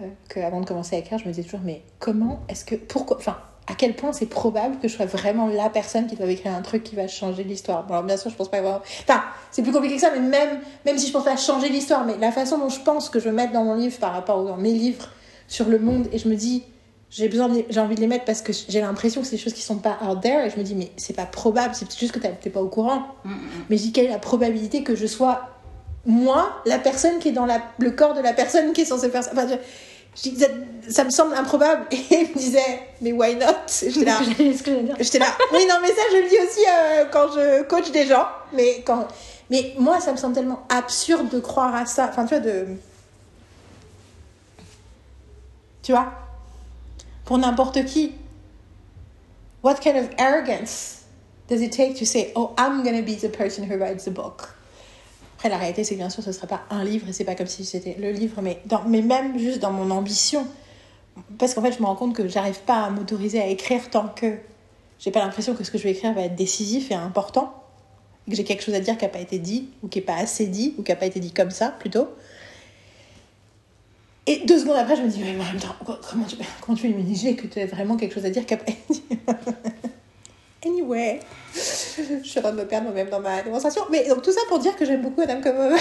euh, 0.02 0.08
qu'avant 0.30 0.62
de 0.62 0.66
commencer 0.66 0.96
à 0.96 1.00
écrire, 1.00 1.18
je 1.18 1.26
me 1.26 1.30
disais 1.30 1.44
toujours, 1.44 1.62
mais 1.64 1.82
comment 2.00 2.42
est-ce 2.50 2.66
que. 2.66 2.76
Pourquoi. 2.76 3.18
Enfin, 3.18 3.38
à 3.68 3.74
quel 3.76 3.96
point 3.96 4.12
c'est 4.12 4.26
probable 4.26 4.80
que 4.80 4.88
je 4.88 4.96
sois 4.96 5.06
vraiment 5.06 5.48
la 5.48 5.70
personne 5.70 6.08
qui 6.08 6.16
doit 6.16 6.26
écrire 6.28 6.54
un 6.54 6.62
truc 6.62 6.84
qui 6.84 6.96
va 6.96 7.08
changer 7.08 7.44
l'histoire? 7.44 7.86
Bon, 7.86 7.94
alors 7.94 8.04
bien 8.06 8.18
sûr, 8.18 8.30
je 8.30 8.36
pense 8.36 8.50
pas 8.50 8.58
avoir. 8.58 8.82
Enfin, 9.04 9.22
c'est 9.52 9.62
plus 9.62 9.72
compliqué 9.72 9.96
que 9.96 10.02
ça, 10.02 10.12
mais 10.12 10.20
même, 10.20 10.60
même 10.86 10.98
si 10.98 11.08
je 11.08 11.14
pense 11.14 11.24
pas 11.24 11.38
changer 11.38 11.70
l'histoire, 11.70 12.06
mais 12.06 12.18
la 12.18 12.32
façon 12.32 12.58
dont 12.58 12.70
je 12.70 12.82
pense 12.82 13.10
que 13.10 13.20
je 13.20 13.30
veux 13.30 13.36
mettre 13.36 13.54
dans 13.54 13.64
mon 13.64 13.76
livre 13.76 13.98
par 14.00 14.14
rapport 14.14 14.40
aux, 14.40 14.48
dans 14.48 14.58
mes 14.58 14.74
livres 14.74 15.10
sur 15.48 15.70
le 15.70 15.80
monde, 15.80 16.08
et 16.12 16.18
je 16.18 16.28
me 16.28 16.36
dis, 16.36 16.64
j'ai 17.10 17.28
besoin 17.30 17.50
de 17.50 17.56
les- 17.56 17.66
j'ai 17.70 17.80
envie 17.80 17.96
de 17.96 18.02
les 18.02 18.08
mettre 18.08 18.26
parce 18.26 18.42
que 18.42 18.52
j'ai 18.54 18.82
l'impression 18.82 19.22
que 19.22 19.28
c'est 19.28 19.36
des 19.36 19.42
choses 19.42 19.54
qui 19.54 19.62
sont 19.62 19.78
pas 19.78 19.98
out 20.10 20.22
there, 20.22 20.46
et 20.46 20.50
je 20.50 20.58
me 20.58 20.64
dis, 20.64 20.76
mais 20.76 20.92
c'est 20.98 21.16
pas 21.16 21.26
probable, 21.26 21.76
c'est 21.76 21.98
juste 21.98 22.14
que 22.14 22.20
t'es 22.20 22.50
pas 22.50 22.62
au 22.62 22.70
courant. 22.70 23.04
Mais 23.70 23.78
je 23.78 23.84
dis, 23.84 23.92
quelle 23.92 24.06
est 24.06 24.12
la 24.12 24.18
probabilité 24.20 24.84
que 24.84 24.96
je 24.96 25.06
sois 25.06 25.50
moi, 26.06 26.62
la 26.66 26.80
personne 26.80 27.20
qui 27.20 27.30
est 27.30 27.34
dans 27.34 27.46
la, 27.46 27.62
le 27.78 27.92
corps 27.92 28.14
de 28.14 28.22
la 28.22 28.34
personne 28.34 28.74
qui 28.74 28.82
est 28.82 28.86
censée 28.86 29.10
faire 29.10 29.24
ça 29.24 29.32
enfin, 29.34 29.48
je, 29.48 29.56
je 30.16 30.30
dis, 30.30 30.46
ça, 30.90 31.04
me 31.04 31.10
semble 31.10 31.36
improbable. 31.36 31.86
Et 31.92 31.98
il 32.12 32.30
me 32.30 32.38
disait, 32.38 32.88
mais 33.02 33.12
why 33.12 33.36
not? 33.36 33.46
J'étais 33.68 34.06
là. 34.06 34.20
J'étais 35.00 35.20
là. 35.20 35.28
Oui, 35.54 35.66
non, 35.70 35.76
mais 35.82 35.90
ça, 35.90 36.02
je 36.12 36.18
le 36.18 36.30
dis 36.30 36.38
aussi 36.38 36.66
euh, 36.68 37.06
quand 37.12 37.32
je 37.34 37.64
coach 37.64 37.92
des 37.92 38.06
gens. 38.06 38.28
Mais, 38.54 38.82
quand... 38.86 39.08
mais 39.50 39.74
moi, 39.78 40.00
ça 40.02 40.12
me 40.12 40.18
semble 40.18 40.34
tellement 40.34 40.64
absurde 40.70 41.30
de 41.30 41.40
croire 41.40 41.76
à 41.76 41.86
ça. 41.86 42.08
Enfin, 42.10 42.26
tu 42.26 42.36
vois, 42.36 42.40
de. 42.40 42.66
Tu 45.84 45.92
vois 45.92 46.12
Pour 47.26 47.38
n'importe 47.38 47.86
qui. 47.86 48.14
What 49.64 49.76
kind 49.76 49.96
of 49.96 50.10
arrogance 50.18 51.04
does 51.48 51.62
it 51.62 51.72
take 51.72 51.94
to 52.00 52.06
say, 52.06 52.32
oh, 52.36 52.54
I'm 52.58 52.84
gonna 52.84 53.04
be 53.04 53.16
the 53.16 53.30
person 53.30 53.70
who 53.70 53.78
writes 53.78 54.06
the 54.06 54.10
book? 54.10 54.56
Après, 55.42 55.50
la 55.50 55.58
réalité, 55.58 55.84
c'est 55.84 55.96
que 55.96 56.00
bien 56.00 56.12
sûr, 56.12 56.22
ce 56.22 56.28
ne 56.28 56.34
sera 56.34 56.46
pas 56.46 56.62
un 56.70 56.84
livre 56.84 57.10
et 57.10 57.14
c'est 57.14 57.24
pas 57.24 57.34
comme 57.34 57.48
si 57.48 57.66
c'était 57.66 57.98
le 58.00 58.12
livre, 58.12 58.44
mais, 58.44 58.62
mais 58.86 59.02
même 59.02 59.40
juste 59.40 59.58
dans 59.58 59.72
mon 59.72 59.90
ambition. 59.90 60.46
Parce 61.40 61.56
qu'en 61.56 61.64
fait, 61.64 61.72
je 61.72 61.80
me 61.80 61.88
rends 61.88 61.96
compte 61.96 62.16
que 62.16 62.28
j'arrive 62.28 62.60
pas 62.60 62.84
à 62.84 62.92
m'autoriser 62.92 63.42
à 63.42 63.48
écrire 63.48 63.90
tant 63.90 64.08
que 64.08 64.38
j'ai 65.00 65.10
pas 65.10 65.22
l'impression 65.22 65.56
que 65.56 65.64
ce 65.64 65.72
que 65.72 65.80
je 65.80 65.84
vais 65.86 65.94
écrire 65.94 66.14
va 66.14 66.22
être 66.22 66.36
décisif 66.36 66.92
et 66.92 66.94
important. 66.94 67.56
Que 68.30 68.36
j'ai 68.36 68.44
quelque 68.44 68.62
chose 68.62 68.76
à 68.76 68.82
dire 68.82 69.00
qui 69.00 69.04
n'a 69.04 69.10
pas 69.10 69.18
été 69.18 69.40
dit, 69.40 69.70
ou 69.82 69.88
qui 69.88 69.98
n'est 69.98 70.06
pas 70.06 70.18
assez 70.18 70.46
dit, 70.46 70.76
ou 70.78 70.84
qui 70.84 70.92
n'a 70.92 70.96
pas 70.96 71.08
été 71.08 71.20
dit 71.20 71.32
comme 71.32 71.50
ça, 71.50 71.70
plutôt. 71.70 72.08
Et 74.28 74.46
deux 74.46 74.60
secondes 74.60 74.78
après, 74.78 74.96
je 74.96 75.02
me 75.02 75.08
dis, 75.08 75.22
mais 75.22 75.32
en 75.32 75.44
même 75.44 75.60
temps, 75.60 75.76
comment 76.08 76.26
tu, 76.26 76.36
comment 76.62 76.78
tu 76.78 76.88
peux 76.88 77.34
que 77.34 77.48
tu 77.48 77.60
as 77.60 77.66
vraiment 77.66 77.98
quelque 77.98 78.14
chose 78.14 78.26
à 78.26 78.30
dire 78.30 78.46
qui 78.46 78.54
n'a 78.54 78.60
pas 78.60 78.72
été 78.72 78.84
dit? 78.92 79.04
Anyway, 80.64 81.20
je 81.56 82.28
suis 82.28 82.40
en 82.40 82.44
train 82.44 82.52
de 82.52 82.58
me 82.58 82.66
perdre 82.66 82.86
moi-même 82.86 83.10
dans 83.10 83.20
ma 83.20 83.42
démonstration. 83.42 83.82
Mais 83.90 84.08
donc 84.08 84.22
tout 84.22 84.32
ça 84.32 84.42
pour 84.48 84.60
dire 84.60 84.76
que 84.76 84.86
j'aime 84.86 85.02
beaucoup 85.02 85.22
Adam 85.22 85.42
Conover. 85.42 85.76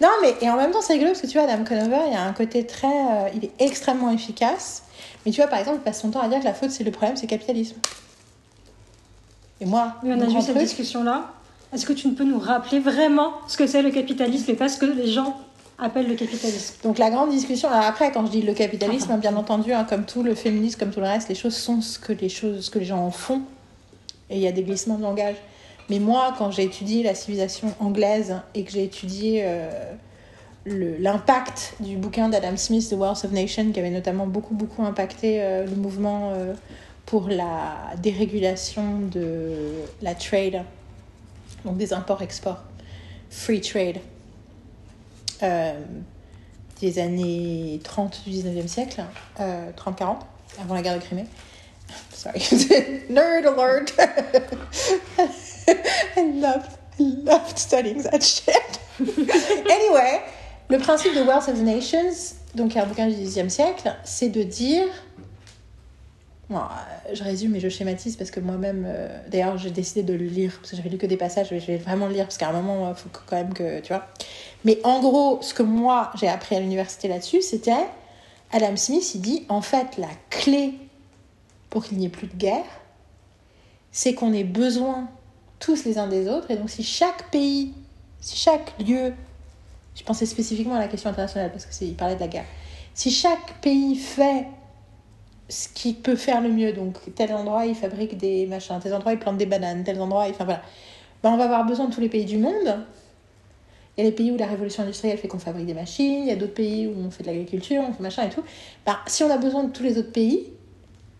non, 0.00 0.08
mais 0.20 0.34
et 0.40 0.50
en 0.50 0.56
même 0.56 0.72
temps, 0.72 0.80
c'est 0.80 0.94
rigolo 0.94 1.10
parce 1.10 1.22
que 1.22 1.28
tu 1.28 1.38
vois, 1.38 1.48
Adam 1.48 1.64
Conover, 1.64 2.00
il 2.08 2.12
y 2.12 2.16
a 2.16 2.22
un 2.22 2.32
côté 2.32 2.66
très. 2.66 2.88
euh, 2.88 3.28
il 3.34 3.44
est 3.44 3.52
extrêmement 3.60 4.10
efficace. 4.10 4.82
Mais 5.24 5.32
tu 5.32 5.40
vois, 5.40 5.48
par 5.48 5.60
exemple, 5.60 5.78
il 5.80 5.84
passe 5.84 6.00
son 6.00 6.10
temps 6.10 6.20
à 6.20 6.28
dire 6.28 6.40
que 6.40 6.44
la 6.44 6.54
faute, 6.54 6.70
c'est 6.70 6.82
le 6.82 6.90
problème, 6.90 7.16
c'est 7.16 7.26
le 7.26 7.30
capitalisme. 7.30 7.76
Et 9.60 9.66
moi, 9.66 9.94
Mais 10.02 10.14
on 10.14 10.20
a 10.20 10.26
vu 10.26 10.42
cette 10.42 10.58
discussion-là. 10.58 11.30
Est-ce 11.72 11.86
que 11.86 11.92
tu 11.92 12.08
ne 12.08 12.14
peux 12.14 12.24
nous 12.24 12.40
rappeler 12.40 12.80
vraiment 12.80 13.34
ce 13.46 13.56
que 13.56 13.66
c'est 13.66 13.82
le 13.82 13.90
capitalisme 13.90 14.50
et 14.50 14.54
pas 14.54 14.68
ce 14.68 14.78
que 14.78 14.86
les 14.86 15.06
gens 15.06 15.36
appellent 15.80 16.08
le 16.08 16.14
capitalisme. 16.14 16.74
Donc 16.82 16.98
la 16.98 17.10
grande 17.10 17.30
discussion, 17.30 17.68
alors 17.68 17.84
après 17.84 18.12
quand 18.12 18.26
je 18.26 18.30
dis 18.30 18.42
le 18.42 18.54
capitalisme, 18.54 19.10
hein, 19.12 19.18
bien 19.18 19.36
entendu, 19.36 19.72
hein, 19.72 19.84
comme 19.88 20.04
tout 20.04 20.22
le 20.22 20.34
féminisme, 20.34 20.78
comme 20.78 20.90
tout 20.90 21.00
le 21.00 21.06
reste, 21.06 21.28
les 21.28 21.34
choses 21.34 21.56
sont 21.56 21.80
ce 21.80 21.98
que 21.98 22.12
les 22.12 22.28
choses, 22.28 22.66
ce 22.66 22.70
que 22.70 22.78
les 22.78 22.84
gens 22.84 23.04
en 23.04 23.10
font, 23.10 23.42
et 24.28 24.36
il 24.36 24.42
y 24.42 24.46
a 24.46 24.52
des 24.52 24.62
glissements 24.62 24.96
de 24.96 25.02
langage. 25.02 25.36
Mais 25.88 25.98
moi, 25.98 26.34
quand 26.38 26.50
j'ai 26.50 26.62
étudié 26.62 27.02
la 27.02 27.14
civilisation 27.14 27.74
anglaise 27.80 28.36
et 28.54 28.62
que 28.62 28.70
j'ai 28.70 28.84
étudié 28.84 29.42
euh, 29.44 29.68
l'impact 30.66 31.74
du 31.80 31.96
bouquin 31.96 32.28
d'Adam 32.28 32.56
Smith, 32.56 32.88
The 32.88 32.94
Wealth 32.94 33.24
of 33.24 33.32
Nations, 33.32 33.72
qui 33.72 33.80
avait 33.80 33.90
notamment 33.90 34.26
beaucoup 34.26 34.54
beaucoup 34.54 34.84
impacté 34.84 35.42
euh, 35.42 35.66
le 35.66 35.74
mouvement 35.74 36.32
euh, 36.32 36.54
pour 37.06 37.28
la 37.28 37.76
dérégulation 38.00 39.00
de 39.12 39.54
la 40.00 40.14
trade, 40.14 40.62
donc 41.64 41.76
des 41.76 41.92
imports-exports, 41.92 42.62
free 43.30 43.60
trade 43.60 43.96
euh, 45.42 45.78
des 46.80 46.98
années 46.98 47.80
30 47.84 48.22
du 48.26 48.30
19e 48.30 48.66
siècle, 48.66 49.04
euh, 49.40 49.70
30-40, 49.76 50.16
avant 50.60 50.74
la 50.74 50.82
guerre 50.82 50.98
de 50.98 51.04
Crimée. 51.04 51.26
Sorry, 52.12 52.40
nerd 53.10 53.46
alert! 53.46 53.92
I 56.16 56.40
loved, 56.40 56.78
I 56.98 57.02
loved 57.24 57.58
studying 57.58 58.02
that 58.02 58.20
shit. 58.20 58.80
anyway, 58.98 60.20
le 60.68 60.78
principe 60.78 61.14
de 61.14 61.22
Wealth 61.22 61.48
of 61.48 61.58
the 61.58 61.62
Nations, 61.62 62.34
donc 62.54 62.76
un 62.76 62.86
bouquin 62.86 63.08
du 63.08 63.14
10e 63.14 63.48
siècle, 63.48 63.94
c'est 64.04 64.28
de 64.28 64.42
dire. 64.42 64.86
Bon, 66.48 66.62
je 67.12 67.22
résume 67.22 67.54
et 67.54 67.60
je 67.60 67.68
schématise 67.68 68.16
parce 68.16 68.32
que 68.32 68.40
moi-même, 68.40 68.84
euh, 68.86 69.08
d'ailleurs, 69.28 69.56
j'ai 69.56 69.70
décidé 69.70 70.02
de 70.02 70.14
le 70.14 70.24
lire 70.24 70.52
parce 70.56 70.70
que 70.70 70.76
j'avais 70.76 70.88
lu 70.88 70.98
que 70.98 71.06
des 71.06 71.16
passages, 71.16 71.48
mais 71.52 71.60
je 71.60 71.66
vais 71.66 71.76
vraiment 71.76 72.08
le 72.08 72.14
lire 72.14 72.24
parce 72.24 72.38
qu'à 72.38 72.48
un 72.48 72.52
moment, 72.52 72.88
il 72.88 72.96
faut 72.96 73.08
quand 73.26 73.36
même 73.36 73.54
que 73.54 73.80
tu 73.80 73.92
vois. 73.92 74.08
Mais 74.64 74.78
en 74.84 75.00
gros, 75.00 75.38
ce 75.42 75.54
que 75.54 75.62
moi 75.62 76.10
j'ai 76.14 76.28
appris 76.28 76.56
à 76.56 76.60
l'université 76.60 77.08
là-dessus, 77.08 77.42
c'était 77.42 77.86
Adam 78.52 78.76
Smith, 78.76 79.14
il 79.14 79.20
dit 79.20 79.46
en 79.48 79.62
fait 79.62 79.96
la 79.96 80.08
clé 80.28 80.74
pour 81.70 81.84
qu'il 81.84 81.98
n'y 81.98 82.06
ait 82.06 82.10
plus 82.10 82.26
de 82.26 82.34
guerre, 82.34 82.64
c'est 83.92 84.14
qu'on 84.14 84.32
ait 84.32 84.44
besoin 84.44 85.08
tous 85.60 85.84
les 85.84 85.98
uns 85.98 86.08
des 86.08 86.28
autres. 86.28 86.50
Et 86.50 86.56
donc 86.56 86.70
si 86.70 86.82
chaque 86.82 87.30
pays, 87.30 87.72
si 88.20 88.36
chaque 88.36 88.78
lieu, 88.80 89.14
je 89.94 90.02
pensais 90.02 90.26
spécifiquement 90.26 90.74
à 90.74 90.80
la 90.80 90.88
question 90.88 91.10
internationale 91.10 91.50
parce 91.50 91.66
que 91.66 91.74
c'est, 91.74 91.86
il 91.86 91.94
parlait 91.94 92.16
de 92.16 92.20
la 92.20 92.28
guerre. 92.28 92.46
Si 92.94 93.10
chaque 93.10 93.60
pays 93.60 93.96
fait 93.96 94.46
ce 95.48 95.68
qu'il 95.68 95.96
peut 95.96 96.16
faire 96.16 96.40
le 96.40 96.48
mieux, 96.48 96.72
donc 96.72 96.94
tel 97.14 97.32
endroit 97.32 97.66
il 97.66 97.74
fabrique 97.74 98.16
des 98.16 98.46
machins, 98.46 98.78
tel 98.82 98.94
endroit 98.94 99.12
il 99.12 99.18
plante 99.18 99.36
des 99.36 99.46
bananes, 99.46 99.84
tel 99.84 100.00
endroit, 100.00 100.26
enfin 100.28 100.44
voilà, 100.44 100.62
ben, 101.22 101.30
on 101.30 101.36
va 101.36 101.44
avoir 101.44 101.64
besoin 101.64 101.86
de 101.86 101.94
tous 101.94 102.00
les 102.00 102.08
pays 102.08 102.24
du 102.24 102.38
monde. 102.38 102.84
Il 104.00 104.04
y 104.04 104.06
a 104.06 104.10
des 104.10 104.16
pays 104.16 104.30
où 104.30 104.38
la 104.38 104.46
révolution 104.46 104.82
industrielle 104.82 105.18
fait 105.18 105.28
qu'on 105.28 105.38
fabrique 105.38 105.66
des 105.66 105.74
machines, 105.74 106.22
il 106.22 106.28
y 106.28 106.30
a 106.30 106.36
d'autres 106.36 106.54
pays 106.54 106.86
où 106.86 106.94
on 106.98 107.10
fait 107.10 107.22
de 107.22 107.28
l'agriculture, 107.28 107.82
on 107.86 107.92
fait 107.92 108.02
machin 108.02 108.22
et 108.24 108.30
tout. 108.30 108.42
Ben, 108.86 108.96
si 109.06 109.22
on 109.24 109.30
a 109.30 109.36
besoin 109.36 109.64
de 109.64 109.70
tous 109.70 109.82
les 109.82 109.98
autres 109.98 110.10
pays, 110.10 110.46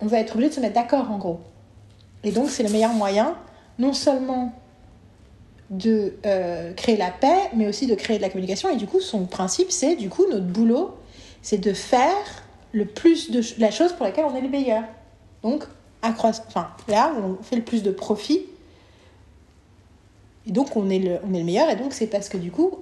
on 0.01 0.07
va 0.07 0.19
être 0.19 0.33
obligé 0.33 0.49
de 0.49 0.55
se 0.55 0.61
mettre 0.61 0.77
d'accord 0.77 1.11
en 1.11 1.19
gros. 1.19 1.41
Et 2.25 2.33
donc 2.33 2.49
c'est 2.49 2.63
le 2.63 2.71
meilleur 2.71 2.95
moyen, 2.95 3.37
non 3.79 3.93
seulement 3.93 4.55
de 5.69 6.15
euh, 6.25 6.73
créer 6.73 6.97
la 6.97 7.11
paix, 7.11 7.51
mais 7.55 7.69
aussi 7.69 7.87
de 7.87 7.95
créer 7.95 8.17
de 8.17 8.23
la 8.23 8.31
communication. 8.31 8.71
Et 8.71 8.77
du 8.77 8.87
coup, 8.87 9.01
son 9.01 9.27
principe, 9.27 9.71
c'est 9.71 9.95
du 9.95 10.09
coup 10.09 10.25
notre 10.31 10.47
boulot, 10.47 10.95
c'est 11.43 11.59
de 11.59 11.75
faire 11.75 12.45
le 12.73 12.87
plus 12.87 13.31
de 13.31 13.43
la 13.59 13.71
chose 13.71 13.93
pour 13.93 14.07
laquelle 14.07 14.25
on 14.25 14.35
est 14.35 14.41
le 14.41 14.49
meilleur. 14.49 14.85
Donc 15.43 15.65
accroître, 16.01 16.45
enfin 16.49 16.71
là, 16.89 17.13
on 17.23 17.43
fait 17.43 17.57
le 17.57 17.63
plus 17.63 17.83
de 17.83 17.91
profit. 17.91 18.41
Et 20.51 20.53
donc 20.53 20.77
on 20.77 20.91
est 20.91 20.99
le, 20.99 21.21
meilleur. 21.29 21.71
Et 21.71 21.77
donc 21.77 21.93
c'est 21.93 22.09
parce 22.09 22.29
que 22.29 22.37
du 22.37 22.51
coup, 22.51 22.81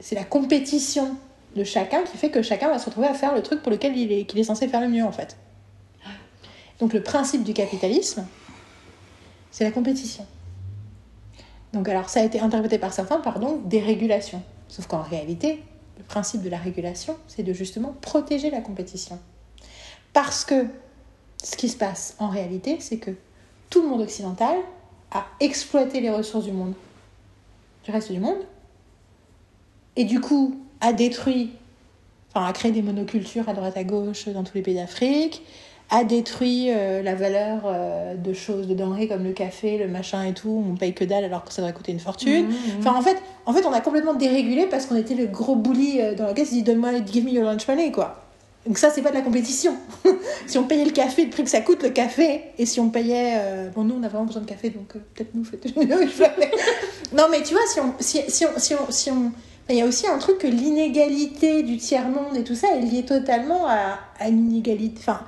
c'est 0.00 0.16
la 0.16 0.24
compétition 0.24 1.16
de 1.54 1.62
chacun 1.62 2.02
qui 2.02 2.16
fait 2.16 2.30
que 2.30 2.42
chacun 2.42 2.68
va 2.68 2.80
se 2.80 2.86
retrouver 2.86 3.06
à 3.06 3.14
faire 3.14 3.32
le 3.32 3.42
truc 3.42 3.62
pour 3.62 3.70
lequel 3.70 3.96
il 3.96 4.10
est, 4.10 4.34
est 4.34 4.44
censé 4.44 4.66
faire 4.66 4.80
le 4.80 4.88
mieux 4.88 5.04
en 5.04 5.12
fait. 5.12 5.36
Donc 6.80 6.92
le 6.92 7.00
principe 7.00 7.44
du 7.44 7.54
capitalisme, 7.54 8.26
c'est 9.52 9.62
la 9.62 9.70
compétition. 9.70 10.26
Donc 11.72 11.88
alors 11.88 12.08
ça 12.08 12.20
a 12.20 12.24
été 12.24 12.40
interprété 12.40 12.78
par 12.78 12.92
certains 12.92 13.20
par 13.20 13.38
donc 13.38 13.68
dérégulation. 13.68 14.42
Sauf 14.66 14.88
qu'en 14.88 15.02
réalité, 15.02 15.62
le 15.96 16.02
principe 16.02 16.42
de 16.42 16.48
la 16.48 16.58
régulation, 16.58 17.16
c'est 17.28 17.44
de 17.44 17.52
justement 17.52 17.94
protéger 18.00 18.50
la 18.50 18.60
compétition. 18.60 19.20
Parce 20.12 20.44
que 20.44 20.66
ce 21.40 21.56
qui 21.56 21.68
se 21.68 21.76
passe 21.76 22.16
en 22.18 22.30
réalité, 22.30 22.78
c'est 22.80 22.98
que 22.98 23.12
tout 23.68 23.82
le 23.82 23.88
monde 23.88 24.00
occidental 24.00 24.56
a 25.10 25.26
exploité 25.40 26.00
les 26.00 26.10
ressources 26.10 26.44
du 26.44 26.52
monde, 26.52 26.74
du 27.84 27.90
reste 27.90 28.12
du 28.12 28.20
monde, 28.20 28.38
et 29.96 30.04
du 30.04 30.20
coup 30.20 30.60
a 30.80 30.92
détruit, 30.92 31.50
enfin 32.32 32.46
a 32.46 32.52
créé 32.52 32.72
des 32.72 32.82
monocultures 32.82 33.48
à 33.48 33.54
droite 33.54 33.76
à 33.76 33.84
gauche 33.84 34.28
dans 34.28 34.44
tous 34.44 34.54
les 34.54 34.62
pays 34.62 34.74
d'Afrique, 34.76 35.42
a 35.90 36.04
détruit 36.04 36.68
euh, 36.70 37.02
la 37.02 37.16
valeur 37.16 37.62
euh, 37.64 38.14
de 38.14 38.32
choses, 38.32 38.68
de 38.68 38.74
denrées 38.74 39.08
comme 39.08 39.24
le 39.24 39.32
café, 39.32 39.76
le 39.76 39.88
machin 39.88 40.24
et 40.24 40.32
tout, 40.32 40.64
on 40.70 40.76
paye 40.76 40.94
que 40.94 41.04
dalle 41.04 41.24
alors 41.24 41.44
que 41.44 41.52
ça 41.52 41.62
devrait 41.62 41.74
coûter 41.74 41.90
une 41.90 41.98
fortune. 41.98 42.46
Enfin, 42.78 42.94
en 42.94 43.02
fait, 43.02 43.16
en 43.44 43.52
fait, 43.52 43.66
on 43.66 43.72
a 43.72 43.80
complètement 43.80 44.14
dérégulé 44.14 44.66
parce 44.66 44.86
qu'on 44.86 44.94
était 44.94 45.16
le 45.16 45.26
gros 45.26 45.56
bully 45.56 46.00
euh, 46.00 46.14
dans 46.14 46.26
la 46.26 46.32
caisse 46.32 46.50
qui 46.50 46.56
dit 46.56 46.62
donne-moi, 46.62 47.04
give 47.04 47.24
me 47.24 47.30
your 47.30 47.44
lunch 47.44 47.66
money, 47.66 47.90
quoi. 47.90 48.19
Donc 48.66 48.76
ça, 48.76 48.90
c'est 48.90 49.00
pas 49.02 49.08
de 49.10 49.14
la 49.14 49.22
compétition. 49.22 49.74
si 50.46 50.58
on 50.58 50.64
payait 50.64 50.84
le 50.84 50.90
café, 50.90 51.24
le 51.24 51.30
prix 51.30 51.44
que 51.44 51.50
ça 51.50 51.60
coûte, 51.62 51.82
le 51.82 51.90
café, 51.90 52.42
et 52.58 52.66
si 52.66 52.78
on 52.80 52.90
payait... 52.90 53.34
euh, 53.38 53.70
Bon, 53.74 53.84
nous, 53.84 53.94
on 53.98 54.02
a 54.02 54.08
vraiment 54.08 54.26
besoin 54.26 54.42
de 54.42 54.46
café, 54.48 54.68
donc 54.70 54.94
euh, 54.96 54.98
peut-être 55.14 55.34
nous, 55.34 55.44
faites 55.44 55.64
non, 57.16 57.24
mais 57.30 57.42
tu 57.42 57.54
vois, 57.54 57.62
si 57.66 57.80
on... 57.80 57.94
Si, 57.98 58.20
si 58.28 58.44
on, 58.44 58.58
si 58.58 58.74
on, 58.74 58.90
si 58.90 59.10
on- 59.10 59.32
il 59.70 59.76
y 59.76 59.82
a 59.82 59.86
aussi 59.86 60.06
un 60.08 60.18
truc 60.18 60.38
que 60.38 60.46
l'inégalité 60.48 61.62
du 61.62 61.76
tiers-monde 61.76 62.36
et 62.36 62.42
tout 62.44 62.56
ça 62.56 62.68
est 62.76 62.80
lié 62.80 63.04
totalement 63.04 63.66
à, 63.66 63.98
à 64.18 64.28
une 64.28 64.50
inégalité... 64.52 64.96
Enfin, 64.98 65.20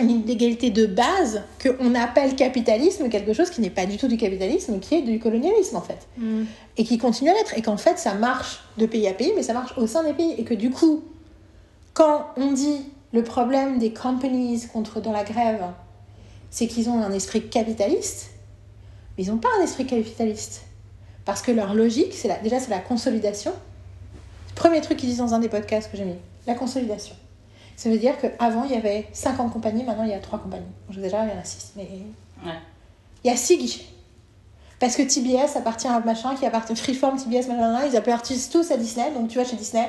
une 0.00 0.10
inégalité 0.10 0.70
de 0.70 0.86
base 0.86 1.42
qu'on 1.62 1.94
appelle 1.94 2.34
capitalisme, 2.34 3.08
quelque 3.08 3.32
chose 3.32 3.50
qui 3.50 3.60
n'est 3.60 3.70
pas 3.70 3.86
du 3.86 3.96
tout 3.96 4.08
du 4.08 4.16
capitalisme, 4.16 4.80
qui 4.80 4.96
est 4.96 5.02
du 5.02 5.18
colonialisme, 5.20 5.76
en 5.76 5.80
fait 5.80 6.06
Mm. 6.18 6.42
et 6.76 6.84
qui 6.84 6.98
continue 6.98 7.30
à 7.30 7.34
l'être, 7.34 7.56
et 7.56 7.62
qu'en 7.62 7.76
fait 7.76 7.96
ça 7.98 8.14
marche 8.14 8.60
de 8.76 8.86
pays 8.86 9.06
à 9.06 9.12
pays, 9.12 9.32
mais 9.36 9.42
ça 9.44 9.52
marche 9.54 9.72
au 9.78 9.86
sein 9.86 10.02
des 10.02 10.12
pays, 10.12 10.34
et 10.36 10.42
que 10.44 10.54
du 10.54 10.70
coup, 10.70 11.02
quand 11.94 12.26
on 12.36 12.52
dit 12.52 12.84
le 13.12 13.22
problème 13.22 13.78
des 13.78 13.92
companies 13.92 14.66
contre 14.72 15.00
dans 15.00 15.12
la 15.12 15.24
grève, 15.24 15.64
c'est 16.50 16.66
qu'ils 16.66 16.88
ont 16.88 17.00
un 17.02 17.12
esprit 17.12 17.48
capitaliste, 17.48 18.30
mais 19.16 19.24
ils 19.24 19.30
n'ont 19.30 19.38
pas 19.38 19.48
un 19.58 19.62
esprit 19.62 19.86
capitaliste, 19.86 20.62
parce 21.24 21.40
que 21.42 21.52
leur 21.52 21.74
logique, 21.74 22.12
c'est 22.12 22.28
la, 22.28 22.38
déjà 22.38 22.60
c'est 22.60 22.70
la 22.70 22.80
consolidation. 22.80 23.52
Premier 24.54 24.80
truc 24.80 24.98
qu'ils 24.98 25.08
disent 25.08 25.18
dans 25.18 25.34
un 25.34 25.38
des 25.40 25.48
podcasts 25.48 25.90
que 25.90 25.96
j'ai 25.96 26.04
mis, 26.04 26.16
la 26.46 26.54
consolidation. 26.54 27.14
Ça 27.76 27.88
veut 27.90 27.98
dire 27.98 28.14
qu'avant 28.20 28.64
il 28.64 28.70
y 28.70 28.76
avait 28.76 29.08
50 29.12 29.52
compagnies, 29.52 29.82
maintenant 29.84 30.04
il 30.04 30.10
y 30.10 30.14
a 30.14 30.20
3 30.20 30.38
compagnies. 30.38 30.66
Je 30.90 31.00
déjà 31.00 31.24
il 31.24 31.30
y 31.30 31.32
en 31.32 31.40
a 31.40 31.44
6, 31.44 31.72
mais 31.76 31.88
Ouais. 32.44 32.52
il 33.24 33.30
y 33.30 33.32
a 33.32 33.36
6 33.36 33.56
guichets. 33.58 33.84
Parce 34.78 34.96
que 34.96 35.02
TBS 35.02 35.56
appartient 35.56 35.88
à 35.88 35.98
machin 36.00 36.34
qui 36.34 36.44
appartient 36.46 36.76
Freeform, 36.76 37.16
TBS, 37.16 37.48
machin, 37.48 37.86
ils 37.86 37.96
appartiennent 37.96 38.38
tous 38.52 38.70
à 38.70 38.76
Disney. 38.76 39.10
Donc 39.12 39.28
tu 39.28 39.38
vois, 39.38 39.48
chez 39.48 39.56
Disney, 39.56 39.88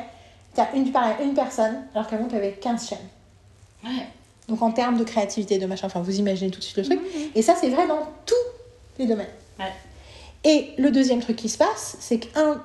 tu 0.56 0.61
as 0.61 0.73
une, 0.76 0.91
une 1.23 1.34
personne, 1.34 1.84
alors 1.94 2.07
qu'avant 2.07 2.27
tu 2.27 2.36
avais 2.36 2.53
15 2.53 2.88
chaînes. 2.90 2.98
Ouais. 3.84 4.07
Donc 4.48 4.61
en 4.61 4.72
termes 4.72 4.98
de 4.98 5.03
créativité, 5.03 5.57
de 5.57 5.65
machin, 5.65 5.88
enfin 5.88 6.02
vous 6.02 6.18
imaginez 6.19 6.52
tout 6.52 6.60
de 6.60 6.64
suite 6.64 6.77
le 6.77 6.84
truc. 6.84 6.99
Et 7.36 7.41
ça, 7.41 7.56
c'est 7.60 7.69
vrai 7.69 7.88
dans 7.88 8.07
tous 8.26 8.34
les 8.99 9.06
domaines. 9.07 9.27
Ouais. 9.60 9.72
Et 10.44 10.72
le 10.77 10.91
deuxième 10.91 11.19
truc 11.22 11.36
qui 11.36 11.49
se 11.49 11.57
passe, 11.57 11.98
c'est 11.99 12.19
qu'un 12.19 12.61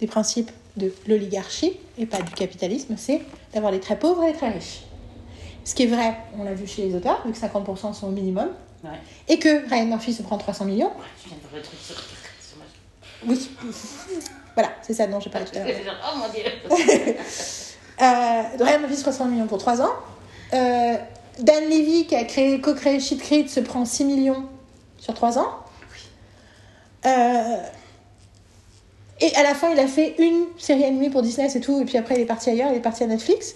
des 0.00 0.06
principes 0.06 0.50
de 0.76 0.92
l'oligarchie, 1.06 1.72
et 1.98 2.04
pas 2.06 2.20
du 2.20 2.32
capitalisme, 2.32 2.96
c'est 2.98 3.22
d'avoir 3.52 3.72
les 3.72 3.80
très 3.80 3.98
pauvres 3.98 4.22
et 4.24 4.32
les 4.32 4.36
très 4.36 4.50
riches. 4.50 4.80
Ce 5.64 5.74
qui 5.74 5.84
est 5.84 5.86
vrai, 5.86 6.16
on 6.38 6.44
l'a 6.44 6.52
vu 6.52 6.66
chez 6.66 6.86
les 6.86 6.94
auteurs, 6.94 7.24
vu 7.26 7.32
que 7.32 7.38
50% 7.38 7.94
sont 7.94 8.08
au 8.08 8.10
minimum, 8.10 8.48
Ouais. 8.82 8.90
et 9.28 9.38
que 9.38 9.66
Ryan 9.70 9.86
Murphy 9.86 10.12
se 10.12 10.22
prend 10.22 10.36
300 10.36 10.66
millions. 10.66 10.88
Ouais, 10.88 10.92
tu 11.22 11.28
viens 11.30 11.38
de 11.58 11.64
truc 11.64 11.78
sur 11.80 11.96
Oui. 13.26 13.50
voilà, 14.54 14.70
c'est 14.82 14.94
ça 14.94 15.06
dont 15.06 15.20
j'ai 15.20 15.30
parlé 15.30 15.46
tout 15.46 15.58
à 15.58 15.64
l'heure. 15.64 15.74
C'est 15.76 15.84
genre, 15.84 15.94
Oh 16.12 16.18
mon 16.18 16.28
dieu. 16.28 17.14
Euh, 18.02 18.42
Ryan 18.58 18.80
Murphy, 18.80 18.96
60 18.96 19.30
millions 19.30 19.46
pour 19.46 19.58
3 19.58 19.80
ans. 19.80 19.92
Euh, 20.52 20.96
Dan 21.38 21.64
Levy, 21.64 22.06
qui 22.06 22.16
a 22.16 22.24
créé, 22.24 22.60
co-créé 22.60 22.98
Shit 22.98 23.20
Creed, 23.20 23.48
se 23.48 23.60
prend 23.60 23.84
6 23.84 24.04
millions 24.04 24.46
sur 24.98 25.14
3 25.14 25.38
ans. 25.38 25.60
Euh, 27.06 27.56
et 29.20 29.34
à 29.36 29.42
la 29.42 29.54
fin, 29.54 29.70
il 29.70 29.78
a 29.78 29.86
fait 29.86 30.16
une 30.18 30.46
série 30.58 30.84
animée 30.84 31.10
pour 31.10 31.22
Disney, 31.22 31.48
c'est 31.48 31.60
tout. 31.60 31.80
Et 31.80 31.84
puis 31.84 31.96
après, 31.96 32.16
il 32.16 32.22
est 32.22 32.26
parti 32.26 32.50
ailleurs, 32.50 32.70
il 32.72 32.76
est 32.76 32.80
parti 32.80 33.04
à 33.04 33.06
Netflix. 33.06 33.54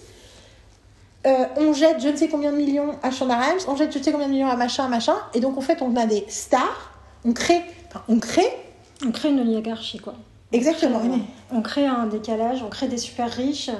Euh, 1.27 1.47
on 1.57 1.73
jette 1.73 2.01
je 2.01 2.09
ne 2.09 2.17
sais 2.17 2.29
combien 2.29 2.53
de 2.53 2.57
millions 2.57 2.97
à 3.03 3.11
Shonda 3.11 3.37
Rhimes, 3.37 3.59
on 3.67 3.75
jette 3.75 3.93
je 3.93 3.99
ne 3.99 4.05
sais 4.05 4.13
combien 4.13 4.29
de 4.29 4.33
millions 4.33 4.49
à 4.49 4.57
machin, 4.57 4.89
machin. 4.89 5.17
Et 5.35 5.41
donc, 5.41 5.59
en 5.59 5.61
fait, 5.61 5.83
on 5.83 5.97
a 5.97 6.07
des 6.07 6.25
stars. 6.29 6.93
On 7.25 7.33
crée, 7.33 7.63
enfin, 7.89 8.03
on 8.09 8.21
crée 8.21 8.53
On 9.05 9.11
crée 9.11 9.31
une 9.31 9.41
oligarchie, 9.41 9.99
quoi. 9.99 10.15
Exactement. 10.53 11.01
On 11.03 11.09
crée, 11.09 11.21
on 11.53 11.63
crée 11.63 11.87
un 11.87 12.07
décalage, 12.07 12.63
on 12.63 12.69
crée 12.69 12.89
des 12.89 12.99
super 12.99 13.31
riches. 13.31 13.71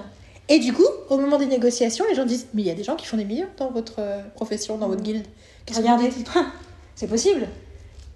Et 0.49 0.59
du 0.59 0.73
coup, 0.73 0.87
au 1.11 1.19
moment 1.19 1.37
des 1.39 1.47
négociations, 1.47 2.05
les 2.09 2.15
gens 2.15 2.25
disent 2.25 2.47
Mais 2.55 2.63
il 2.63 2.69
y 2.69 2.71
a 2.71 2.75
des 2.75 2.85
gens 2.85 2.97
qui 2.97 3.07
font 3.07 3.17
des 3.19 3.25
millions 3.25 3.49
dans 3.59 3.71
votre 3.71 3.97
euh, 3.99 4.23
profession, 4.35 4.79
dans 4.79 4.89
votre 4.89 5.03
guilde. 5.03 5.27
Que 5.67 5.75
vous 5.75 5.81
Regardez, 5.81 6.11
c'est 6.95 7.07
possible. 7.07 7.47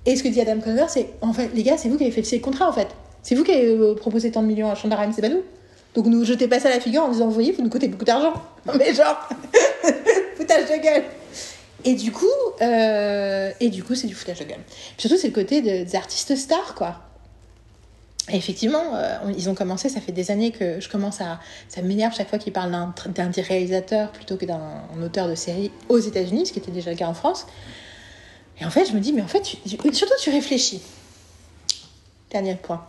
Et 0.07 0.17
ce 0.17 0.23
que 0.23 0.29
dit 0.29 0.41
Adam 0.41 0.61
Conver, 0.61 0.87
c'est 0.89 1.11
En 1.21 1.33
fait, 1.33 1.51
les 1.55 1.63
gars, 1.63 1.77
c'est 1.77 1.89
vous 1.89 1.97
qui 1.99 2.05
avez 2.05 2.13
fait 2.13 2.23
ces 2.23 2.41
contrats, 2.41 2.69
en 2.69 2.73
fait. 2.73 2.89
C'est 3.23 3.35
vous 3.35 3.45
qui 3.45 3.53
avez 3.53 3.69
euh, 3.69 3.95
proposé 3.95 4.31
tant 4.31 4.43
de 4.43 4.49
millions 4.49 4.71
à 4.71 4.75
Shonda 4.75 4.97
Rhimes, 4.97 5.13
c'est 5.15 5.23
pas 5.23 5.29
nous. 5.29 5.43
Donc 5.95 6.07
nous 6.07 6.25
jetez 6.25 6.49
pas 6.49 6.59
ça 6.59 6.69
à 6.69 6.71
la 6.73 6.81
figure 6.81 7.03
en 7.03 7.11
disant 7.11 7.27
Vous 7.27 7.33
voyez, 7.33 7.53
vous 7.53 7.63
nous 7.63 7.69
coûtez 7.69 7.87
beaucoup 7.89 8.07
d'argent. 8.07 8.33
Mais 8.79 8.95
genre, 8.95 9.29
foutage 10.37 10.65
de 10.65 10.83
gueule. 10.83 11.05
Et 11.85 11.95
du 11.95 12.13
coup, 12.13 12.27
euh, 12.63 13.51
et 13.61 13.69
du 13.69 13.83
coup, 13.85 13.95
c'est 13.95 14.07
du 14.07 14.15
foutage 14.15 14.39
de 14.39 14.45
gueule. 14.45 14.61
Puis 14.97 15.07
surtout, 15.09 15.17
c'est 15.19 15.29
le 15.29 15.35
côté 15.35 15.61
de- 15.61 15.85
des 15.85 15.97
artistes 15.97 16.35
stars, 16.37 16.75
quoi. 16.75 16.97
Et 18.31 18.37
effectivement, 18.37 18.95
euh, 18.95 19.19
ils 19.37 19.51
ont 19.51 19.55
commencé, 19.55 19.89
ça 19.89 20.01
fait 20.01 20.13
des 20.13 20.31
années 20.31 20.53
que 20.53 20.81
je 20.81 20.89
commence 20.89 21.21
à. 21.21 21.41
Ça 21.69 21.83
m'énerve 21.83 22.15
chaque 22.15 22.29
fois 22.29 22.39
qu'ils 22.39 22.53
parlent 22.53 22.71
d'un 22.71 23.31
réalisateurs 23.37 24.13
plutôt 24.13 24.37
que 24.37 24.45
d'un 24.47 24.85
auteur 25.03 25.29
de 25.29 25.35
série 25.35 25.73
aux 25.89 25.99
États-Unis, 25.99 26.47
ce 26.47 26.53
qui 26.53 26.61
était 26.61 26.71
déjà 26.71 26.93
le 26.93 26.97
cas 26.97 27.09
en 27.09 27.15
France. 27.15 27.47
Et 28.61 28.65
en 28.65 28.71
fait, 28.71 28.87
je 28.87 28.93
me 28.93 29.01
dis, 29.01 29.13
mais 29.13 29.23
en 29.23 29.27
fait, 29.27 29.45
surtout 29.45 30.15
tu 30.21 30.31
réfléchis. 30.31 30.83
Dernier 32.31 32.55
point. 32.55 32.87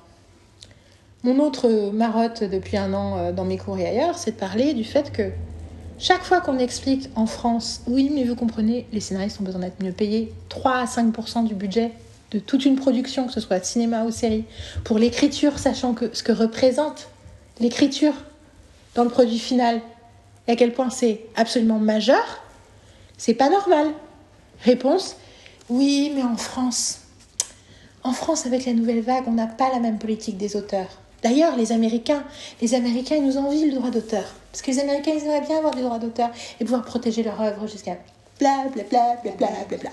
Mon 1.23 1.39
autre 1.39 1.89
marotte 1.91 2.43
depuis 2.43 2.77
un 2.77 2.93
an 2.93 3.17
euh, 3.17 3.31
dans 3.31 3.45
mes 3.45 3.57
cours 3.57 3.77
et 3.79 3.87
ailleurs, 3.87 4.17
c'est 4.17 4.31
de 4.31 4.35
parler 4.35 4.73
du 4.73 4.83
fait 4.83 5.11
que 5.11 5.31
chaque 5.97 6.23
fois 6.23 6.41
qu'on 6.41 6.59
explique 6.59 7.09
en 7.15 7.25
France, 7.25 7.81
oui, 7.87 8.11
mais 8.13 8.23
vous 8.23 8.35
comprenez, 8.35 8.85
les 8.91 8.99
scénaristes 8.99 9.39
ont 9.39 9.43
besoin 9.43 9.61
d'être 9.61 9.81
mieux 9.81 9.93
payés, 9.93 10.33
3 10.49 10.73
à 10.73 10.85
5% 10.85 11.45
du 11.45 11.55
budget 11.55 11.91
de 12.33 12.39
toute 12.39 12.65
une 12.65 12.75
production, 12.75 13.27
que 13.27 13.33
ce 13.33 13.39
soit 13.39 13.63
cinéma 13.63 14.03
ou 14.03 14.11
série, 14.11 14.45
pour 14.83 14.97
l'écriture, 14.99 15.59
sachant 15.59 15.93
que 15.93 16.09
ce 16.13 16.23
que 16.23 16.31
représente 16.31 17.09
l'écriture 17.59 18.13
dans 18.95 19.03
le 19.03 19.09
produit 19.09 19.39
final, 19.39 19.81
et 20.47 20.51
à 20.51 20.55
quel 20.55 20.73
point 20.73 20.89
c'est 20.89 21.21
absolument 21.35 21.79
majeur, 21.79 22.41
c'est 23.17 23.33
pas 23.33 23.49
normal. 23.49 23.87
Réponse 24.63 25.15
oui, 25.69 26.11
mais 26.13 26.23
en 26.23 26.35
France, 26.35 26.99
en 28.03 28.11
France, 28.11 28.45
avec 28.45 28.65
la 28.65 28.73
nouvelle 28.73 29.01
vague, 29.01 29.23
on 29.27 29.31
n'a 29.31 29.47
pas 29.47 29.71
la 29.71 29.79
même 29.79 29.97
politique 29.97 30.37
des 30.37 30.57
auteurs. 30.57 30.99
D'ailleurs, 31.23 31.55
les 31.55 31.71
Américains, 31.71 32.25
les 32.61 32.73
Américains, 32.73 33.15
ils 33.15 33.25
nous 33.25 33.37
envient 33.37 33.69
le 33.69 33.75
droit 33.75 33.89
d'auteur. 33.89 34.25
Parce 34.51 34.61
que 34.61 34.71
les 34.71 34.79
Américains, 34.79 35.13
ils 35.15 35.23
aimeraient 35.23 35.47
bien 35.47 35.57
avoir 35.57 35.73
des 35.73 35.81
droits 35.81 35.99
d'auteur 35.99 36.29
et 36.59 36.65
pouvoir 36.65 36.83
protéger 36.83 37.23
leur 37.23 37.39
œuvre 37.39 37.65
jusqu'à 37.65 37.97
bla 38.39 38.65
bla 38.73 38.83
bla 38.83 39.15
bla 39.23 39.31
bla 39.31 39.47
bla 39.69 39.77
bla. 39.77 39.89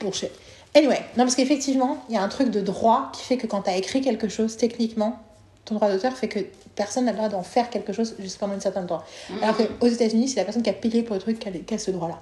Bullshit. 0.00 0.30
Anyway, 0.74 1.00
non, 1.16 1.24
parce 1.24 1.34
qu'effectivement, 1.34 2.02
il 2.08 2.14
y 2.14 2.18
a 2.18 2.22
un 2.22 2.28
truc 2.28 2.50
de 2.50 2.60
droit 2.60 3.10
qui 3.12 3.24
fait 3.24 3.36
que 3.36 3.46
quand 3.46 3.62
tu 3.62 3.70
as 3.70 3.76
écrit 3.76 4.00
quelque 4.00 4.28
chose, 4.28 4.56
techniquement, 4.56 5.20
ton 5.64 5.74
droit 5.74 5.90
d'auteur 5.90 6.16
fait 6.16 6.28
que 6.28 6.40
personne 6.74 7.04
n'a 7.04 7.12
le 7.12 7.18
droit 7.18 7.28
d'en 7.28 7.42
faire 7.42 7.68
quelque 7.70 7.92
chose 7.92 8.14
jusqu'à 8.18 8.46
un 8.46 8.58
certain 8.58 8.82
droit. 8.82 9.04
Alors 9.42 9.56
qu'aux 9.56 9.86
États-Unis, 9.86 10.28
c'est 10.28 10.40
la 10.40 10.44
personne 10.44 10.62
qui 10.62 10.70
a 10.70 10.74
payé 10.74 11.02
pour 11.02 11.14
le 11.14 11.20
truc 11.20 11.38
qui 11.38 11.48
a, 11.48 11.52
qui 11.52 11.74
a 11.74 11.78
ce 11.78 11.90
droit-là. 11.90 12.20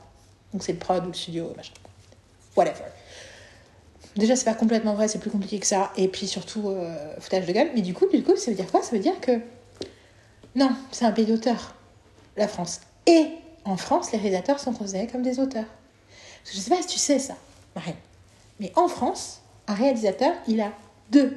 Donc 0.53 0.63
c'est 0.65 0.73
le 0.73 0.79
prod 0.79 1.05
ou 1.05 1.09
le 1.09 1.15
studio, 1.15 1.53
machin. 1.57 1.73
Whatever. 2.57 2.85
Déjà, 4.17 4.35
c'est 4.35 4.45
pas 4.45 4.55
complètement 4.55 4.95
vrai, 4.95 5.07
c'est 5.07 5.21
plus 5.21 5.31
compliqué 5.31 5.61
que 5.61 5.67
ça. 5.67 5.93
Et 5.97 6.09
puis 6.09 6.27
surtout, 6.27 6.71
euh, 6.71 7.15
foutage 7.21 7.47
de 7.47 7.53
gueule. 7.53 7.71
Mais 7.75 7.83
du 7.83 7.95
coup, 7.95 8.07
du 8.13 8.23
coup, 8.25 8.37
ça 8.37 8.51
veut 8.51 8.57
dire 8.57 8.71
quoi? 8.71 8.83
Ça 8.83 8.91
veut 8.91 8.99
dire 8.99 9.19
que. 9.21 9.41
Non, 10.57 10.71
c'est 10.91 11.05
un 11.05 11.13
pays 11.13 11.27
d'auteurs, 11.27 11.77
la 12.37 12.49
France. 12.49 12.81
Et 13.07 13.29
en 13.65 13.77
France, 13.77 14.11
les 14.11 14.19
réalisateurs 14.19 14.59
sont 14.59 14.73
considérés 14.73 15.07
comme 15.07 15.23
des 15.23 15.39
auteurs. 15.39 15.65
Parce 16.43 16.51
que 16.51 16.57
je 16.57 16.61
sais 16.61 16.71
pas 16.71 16.83
si 16.83 16.89
tu 16.89 16.99
sais 16.99 17.21
ça, 17.21 17.37
Marine. 17.77 17.95
Mais 18.61 18.73
en 18.77 18.87
France, 18.87 19.41
un 19.67 19.75
réalisateur, 19.75 20.35
il 20.47 20.61
a 20.61 20.71
deux 21.11 21.37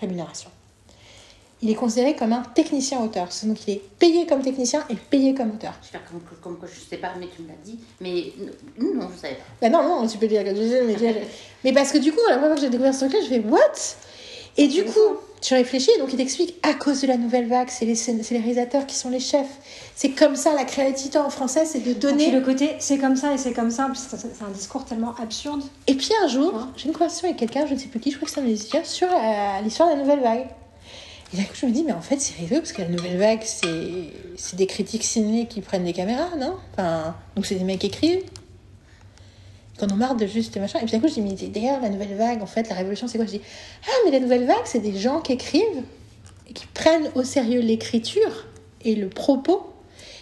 rémunérations. 0.00 0.50
Il 1.62 1.68
est 1.68 1.74
considéré 1.74 2.16
comme 2.16 2.32
un 2.32 2.42
technicien 2.42 3.02
auteur. 3.02 3.28
Donc 3.42 3.66
il 3.66 3.74
est 3.74 3.82
payé 3.98 4.24
comme 4.24 4.40
technicien 4.40 4.82
et 4.88 4.94
payé 4.94 5.34
comme 5.34 5.50
auteur. 5.50 5.74
Je 5.82 5.86
vais 5.88 5.98
faire 5.98 6.04
comme, 6.08 6.20
comme 6.40 6.58
quoi 6.58 6.68
je 6.72 6.80
sais 6.80 6.96
pas, 6.96 7.12
mais 7.18 7.28
tu 7.34 7.42
me 7.42 7.48
l'as 7.48 7.54
dit. 7.62 7.78
Mais 8.00 8.32
non, 8.78 9.10
je 9.14 9.20
savais 9.20 9.34
pas. 9.34 9.44
Bah 9.60 9.68
non, 9.68 9.82
non, 9.82 10.06
tu 10.06 10.16
peux 10.16 10.26
dire 10.26 10.42
que 10.42 10.54
je 10.54 10.62
sais, 10.62 10.82
mais, 10.84 11.26
mais 11.64 11.72
parce 11.74 11.92
que 11.92 11.98
du 11.98 12.12
coup, 12.12 12.20
la 12.28 12.36
première 12.36 12.52
fois 12.52 12.56
que 12.56 12.62
j'ai 12.62 12.70
découvert 12.70 12.94
ce 12.94 13.00
truc-là, 13.00 13.20
je 13.22 13.28
fais 13.28 13.40
What? 13.40 13.96
Et 14.60 14.68
du 14.68 14.84
coup, 14.84 15.16
tu 15.40 15.54
réfléchis, 15.54 15.90
donc 15.98 16.12
il 16.12 16.18
t'explique 16.18 16.54
à 16.62 16.74
cause 16.74 17.00
de 17.00 17.06
la 17.06 17.16
nouvelle 17.16 17.48
vague, 17.48 17.68
c'est 17.70 17.86
les, 17.86 18.38
réalisateurs 18.38 18.86
qui 18.86 18.94
sont 18.94 19.08
les 19.08 19.18
chefs. 19.18 19.48
C'est 19.96 20.10
comme 20.10 20.36
ça, 20.36 20.52
la 20.54 20.64
créativité 20.64 21.16
en 21.16 21.30
français, 21.30 21.64
c'est 21.64 21.80
de 21.80 21.92
Et 21.92 21.94
puis 21.94 22.00
donner. 22.00 22.30
le 22.30 22.42
côté 22.42 22.76
c'est 22.78 22.98
comme 22.98 23.16
ça 23.16 23.32
et 23.32 23.38
c'est 23.38 23.54
comme 23.54 23.70
ça, 23.70 23.90
c'est 23.94 24.44
un 24.44 24.50
discours 24.50 24.84
tellement 24.84 25.14
absurde. 25.16 25.62
Et 25.86 25.94
puis 25.94 26.10
un 26.22 26.28
jour, 26.28 26.52
Hein 26.54 26.70
j'ai 26.76 26.88
une 26.88 26.92
conversation 26.92 27.26
avec 27.26 27.38
quelqu'un, 27.38 27.66
je 27.66 27.72
ne 27.72 27.78
sais 27.78 27.86
plus 27.86 28.00
qui, 28.00 28.10
je 28.10 28.16
crois 28.16 28.28
que 28.28 28.34
c'est 28.34 28.40
un 28.40 28.44
musicien, 28.44 28.84
sur 28.84 29.08
euh, 29.08 29.62
l'histoire 29.64 29.88
de 29.88 29.94
la 29.94 30.00
nouvelle 30.02 30.20
vague. 30.20 30.46
Et 31.32 31.38
d'un 31.38 31.44
coup, 31.44 31.54
je 31.54 31.64
me 31.64 31.70
dis, 31.70 31.84
mais 31.84 31.92
en 31.92 32.02
fait, 32.02 32.20
c'est 32.20 32.34
rigolo, 32.34 32.60
parce 32.60 32.72
que 32.72 32.82
la 32.82 32.88
nouvelle 32.88 33.16
vague, 33.16 33.42
c'est 33.44 34.12
c'est 34.36 34.56
des 34.56 34.66
critiques 34.66 35.04
ciné 35.04 35.46
qui 35.46 35.62
prennent 35.62 35.84
des 35.84 35.94
caméras, 35.94 36.36
non? 36.38 36.56
Enfin, 36.72 37.14
Donc 37.34 37.46
c'est 37.46 37.54
des 37.54 37.64
mecs 37.64 37.78
qui 37.78 37.86
écrivent. 37.86 38.24
Qu'on 39.80 39.86
en 39.86 39.96
marre 39.96 40.14
de 40.14 40.26
juste 40.26 40.58
machin. 40.58 40.78
Et 40.80 40.82
puis 40.82 40.92
d'un 40.92 41.00
coup, 41.00 41.08
je 41.08 41.14
dis, 41.14 41.22
mais 41.22 41.32
d'ailleurs, 41.48 41.80
la 41.80 41.88
nouvelle 41.88 42.14
vague, 42.14 42.42
en 42.42 42.46
fait, 42.46 42.68
la 42.68 42.74
révolution, 42.74 43.08
c'est 43.08 43.16
quoi? 43.16 43.26
Je 43.26 43.32
dis, 43.32 43.40
ah, 43.86 43.92
mais 44.04 44.10
la 44.10 44.20
nouvelle 44.20 44.44
vague, 44.44 44.66
c'est 44.66 44.80
des 44.80 44.96
gens 44.98 45.20
qui 45.20 45.32
écrivent 45.32 45.82
et 46.48 46.52
qui 46.52 46.66
prennent 46.66 47.10
au 47.14 47.22
sérieux 47.22 47.60
l'écriture 47.60 48.46
et 48.82 48.94
le 48.94 49.08
propos, 49.08 49.72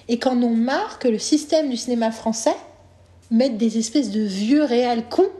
et 0.08 0.18
qu'en 0.18 0.40
ont 0.42 0.54
marre 0.54 0.98
que 0.98 1.08
le 1.08 1.18
système 1.18 1.70
du 1.70 1.76
cinéma 1.76 2.12
français 2.12 2.54
mette 3.30 3.56
des 3.56 3.78
espèces 3.78 4.10
de 4.10 4.20
vieux 4.20 4.62
réels 4.62 5.04
cons 5.10 5.30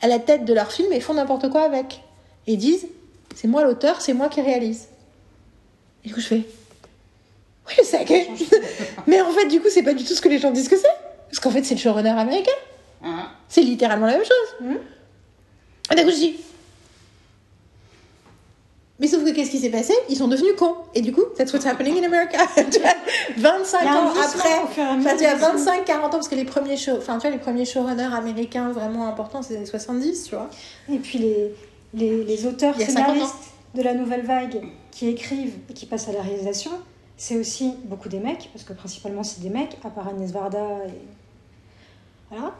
à 0.00 0.08
la 0.08 0.18
tête 0.18 0.44
de 0.44 0.54
leur 0.54 0.72
film 0.72 0.92
et 0.92 1.00
font 1.00 1.14
n'importe 1.14 1.50
quoi 1.50 1.62
avec. 1.62 2.02
Et 2.46 2.56
disent, 2.56 2.86
c'est 3.34 3.48
moi 3.48 3.64
l'auteur, 3.64 4.00
c'est 4.00 4.14
moi 4.14 4.28
qui 4.28 4.40
réalise. 4.40 4.88
Et 6.04 6.08
du 6.08 6.14
coup, 6.14 6.20
je 6.20 6.26
fais, 6.26 6.42
Oui, 7.68 7.74
c'est. 7.84 8.04
Mais 9.06 9.20
en 9.20 9.30
fait, 9.30 9.46
du 9.46 9.60
coup, 9.60 9.68
c'est 9.70 9.82
pas 9.82 9.94
du 9.94 10.04
tout 10.04 10.14
ce 10.14 10.20
que 10.20 10.28
les 10.28 10.38
gens 10.38 10.50
disent 10.50 10.68
que 10.68 10.76
c'est. 10.76 10.88
Parce 11.28 11.40
qu'en 11.40 11.50
fait, 11.50 11.62
c'est 11.62 11.74
le 11.74 11.80
showrunner 11.80 12.10
américain. 12.10 12.50
Hein. 13.04 13.28
C'est 13.52 13.60
littéralement 13.60 14.06
la 14.06 14.12
même 14.12 14.24
chose. 14.24 14.66
Mhm. 14.66 14.78
Et 15.90 15.94
d'un 15.94 16.04
coup, 16.04 16.10
je 16.10 16.14
dis. 16.16 16.36
Mais 18.98 19.08
sauf 19.08 19.22
que 19.24 19.30
qu'est-ce 19.30 19.50
qui 19.50 19.58
s'est 19.58 19.68
passé? 19.68 19.92
Ils 20.08 20.16
sont 20.16 20.28
devenus 20.28 20.54
cons. 20.56 20.74
Et 20.94 21.02
du 21.02 21.12
coup, 21.12 21.24
that's 21.36 21.52
what's 21.52 21.66
happening 21.66 22.02
in 22.02 22.06
America. 22.06 22.38
Tu 22.72 22.78
vois, 22.80 22.94
25 23.36 23.78
Il 23.82 23.84
y 23.84 23.88
a 23.88 23.92
un 23.92 24.06
ans 24.06 24.10
après. 24.10 24.58
Enfin, 24.62 25.00
tu 25.02 25.08
as 25.08 25.16
des 25.16 25.26
films. 25.26 25.38
25, 25.38 25.84
40 25.84 26.04
ans, 26.06 26.10
parce 26.12 26.28
que 26.28 26.34
les 26.34 26.46
premiers, 26.46 26.78
show, 26.78 26.92
enfin, 26.96 27.18
tu 27.18 27.26
vois, 27.26 27.30
les 27.30 27.42
premiers 27.42 27.66
showrunners 27.66 28.14
américains 28.14 28.70
vraiment 28.70 29.06
importants, 29.06 29.42
c'est 29.42 29.50
les 29.50 29.56
années 29.58 29.66
70, 29.66 30.24
tu 30.24 30.34
vois. 30.34 30.48
Et 30.90 30.96
puis 30.98 31.18
les, 31.18 31.54
les, 31.92 32.24
les 32.24 32.46
auteurs 32.46 32.74
Il 32.78 32.80
y 32.80 32.84
a 32.84 32.86
50 32.86 33.02
ans. 33.02 33.12
scénaristes 33.12 33.34
de 33.74 33.82
la 33.82 33.92
nouvelle 33.92 34.24
vague 34.24 34.62
qui 34.92 35.08
écrivent 35.08 35.58
et 35.68 35.74
qui 35.74 35.84
passent 35.84 36.08
à 36.08 36.12
la 36.12 36.22
réalisation, 36.22 36.70
c'est 37.18 37.36
aussi 37.36 37.74
beaucoup 37.84 38.08
des 38.08 38.18
mecs, 38.20 38.48
parce 38.54 38.64
que 38.64 38.72
principalement 38.72 39.24
c'est 39.24 39.40
des 39.42 39.50
mecs, 39.50 39.76
à 39.84 39.90
part 39.90 40.08
Agnès 40.08 40.30
Varda 40.30 40.68
et. 40.86 40.92
Voilà. 42.30 42.54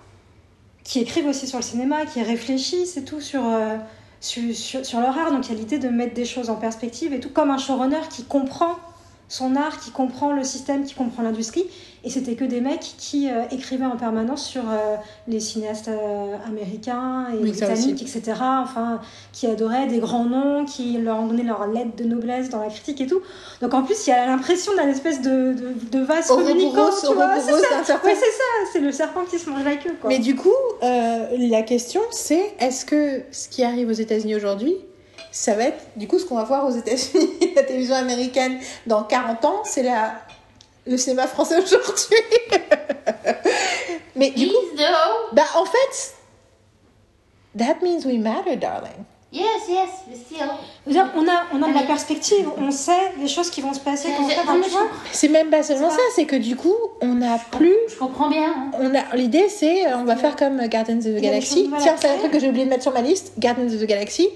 Qui 0.85 1.01
écrivent 1.01 1.27
aussi 1.27 1.47
sur 1.47 1.59
le 1.59 1.65
cinéma, 1.65 2.07
qui 2.07 2.23
réfléchissent 2.23 2.97
et 2.97 3.05
tout 3.05 3.21
sur, 3.21 3.47
euh, 3.47 3.77
sur, 4.21 4.85
sur, 4.85 5.01
leur 5.01 5.17
art. 5.17 5.31
Donc 5.33 5.47
il 5.49 5.53
y 5.53 5.57
a 5.57 5.59
l'idée 5.59 5.79
de 5.79 5.89
mettre 5.89 6.15
des 6.15 6.25
choses 6.25 6.51
en 6.51 6.57
perspective 6.57 7.13
et 7.13 7.21
tout, 7.21 7.31
comme 7.31 7.51
un 7.51 7.59
showrunner 7.59 8.01
qui 8.11 8.25
comprend 8.25 8.77
son 9.33 9.57
art, 9.57 9.81
qui 9.81 9.91
comprend 9.91 10.33
le 10.33 10.45
système, 10.45 10.85
qui 10.85 10.95
comprend 10.95 11.23
l'industrie. 11.23 11.65
Et 12.05 12.11
c'était 12.11 12.35
que 12.35 12.45
des 12.45 12.61
mecs 12.61 12.95
qui 12.99 13.31
euh, 13.31 13.45
écrivaient 13.51 13.87
en 13.87 13.97
permanence 13.97 14.45
sur 14.47 14.63
euh, 14.69 14.97
les 15.27 15.41
cinéastes 15.41 15.89
euh, 15.89 16.37
américains 16.47 17.29
et 17.33 17.39
Oui, 17.39 17.51
britanniques, 17.51 18.03
etc. 18.03 18.35
Enfin, 18.63 19.01
qui 19.33 19.47
adoraient 19.47 19.87
des 19.87 20.01
grands 20.01 20.27
noms, 20.27 20.67
qui 20.67 20.99
leur 20.99 21.21
ont 21.21 21.29
donné 21.29 21.45
leur 21.45 21.67
lettre 21.67 21.97
de 21.97 22.05
noblesse 22.05 22.51
dans 22.51 22.61
la 22.61 22.69
critique 22.69 23.01
et 23.01 23.07
tout. 23.07 23.23
Donc 23.63 23.73
en 23.73 23.85
plus, 23.85 24.07
il 24.07 24.11
y 24.11 24.13
a 24.13 24.27
l'impression 24.27 24.75
d'un 24.77 24.89
espèce 24.89 25.23
de, 25.23 25.55
de, 25.55 25.75
de 25.91 26.05
vase 26.05 26.27
communicant, 26.27 26.91
tu 27.01 27.15
vois. 27.15 27.41
C'est 27.41 27.53
ça. 27.53 28.01
Ouais, 28.05 28.15
c'est 28.15 28.21
ça. 28.21 28.71
C'est 28.71 28.81
le 28.81 28.93
serpent 28.93 29.25
qui 29.25 29.39
se 29.39 29.49
mange 29.49 29.65
la 29.65 29.77
queue, 29.77 29.95
quoi. 29.99 30.11
Mais 30.11 30.19
du 30.19 30.37
coup, 30.37 30.51
la 30.83 31.63
question, 31.63 32.03
c'est 32.11 32.55
est-ce 32.61 32.85
que 32.85 33.23
ce 33.31 33.49
qui 33.49 33.65
arrive 33.65 33.89
aux 33.89 33.93
États-Unis 33.93 34.35
aujourd'hui, 34.35 34.77
ça 35.33 35.55
va 35.55 35.65
être, 35.65 35.83
du 35.97 36.07
coup, 36.07 36.19
ce 36.19 36.25
qu'on 36.27 36.37
va 36.37 36.45
voir 36.45 36.65
aux 36.67 36.71
États-Unis, 36.71 37.53
la 37.57 37.63
télévision 37.65 37.97
américaine 37.97 38.59
dans 38.87 39.03
40 39.03 39.45
ans, 39.47 39.63
c'est 39.65 39.83
la... 39.83 40.13
le 40.87 40.97
cinéma 40.97 41.27
français 41.27 41.59
aujourd'hui. 41.63 42.19
Mais 44.15 44.31
du 44.31 44.47
coup, 44.49 44.55
bah 45.33 45.43
en 45.57 45.65
fait, 45.65 46.15
that 47.59 47.77
means 47.83 48.05
we 48.05 48.19
matter, 48.19 48.57
darling. 48.57 49.05
Yes, 49.33 49.63
yes, 49.67 49.89
but 50.07 50.17
still. 50.27 50.51
On 51.17 51.27
a, 51.27 51.45
on 51.55 51.63
a 51.63 51.69
de 51.69 51.75
la 51.75 51.85
perspective, 51.85 52.47
on 52.59 52.71
sait 52.71 53.13
les 53.19 53.29
choses 53.29 53.49
qui 53.49 53.63
vont 53.63 53.73
se 53.73 53.81
passer 53.81 54.11
quand 54.15 54.25
on 54.25 54.29
fait 54.29 54.47
un 54.47 54.57
mais 54.57 54.69
choix. 54.69 54.89
C'est 55.11 55.29
même 55.29 55.49
pas 55.49 55.63
seulement 55.63 55.89
Ça 55.89 55.97
c'est 56.15 56.27
que 56.27 56.37
du 56.37 56.55
coup, 56.55 56.77
on 57.01 57.15
n'a 57.15 57.39
plus. 57.51 57.75
Je 57.89 57.97
comprends 57.97 58.29
bien. 58.29 58.51
hein. 58.51 58.71
On 58.79 58.95
a 58.95 59.17
l'idée, 59.17 59.49
c'est 59.49 59.91
on 59.95 60.05
va 60.05 60.17
faire 60.17 60.37
comme 60.37 60.59
Guardians 60.69 60.99
of 60.99 61.05
the 61.05 61.21
Galaxy. 61.23 61.71
Tiens, 61.81 61.97
c'est 61.99 62.11
un 62.11 62.19
truc 62.19 62.31
que 62.31 62.39
j'ai 62.41 62.51
oublié 62.51 62.67
de 62.67 62.71
mettre 62.71 62.83
sur 62.83 62.93
ma 62.93 63.01
liste. 63.01 63.33
Guardians 63.39 63.69
of 63.75 63.81
the 63.81 63.87
Galaxy. 63.87 64.29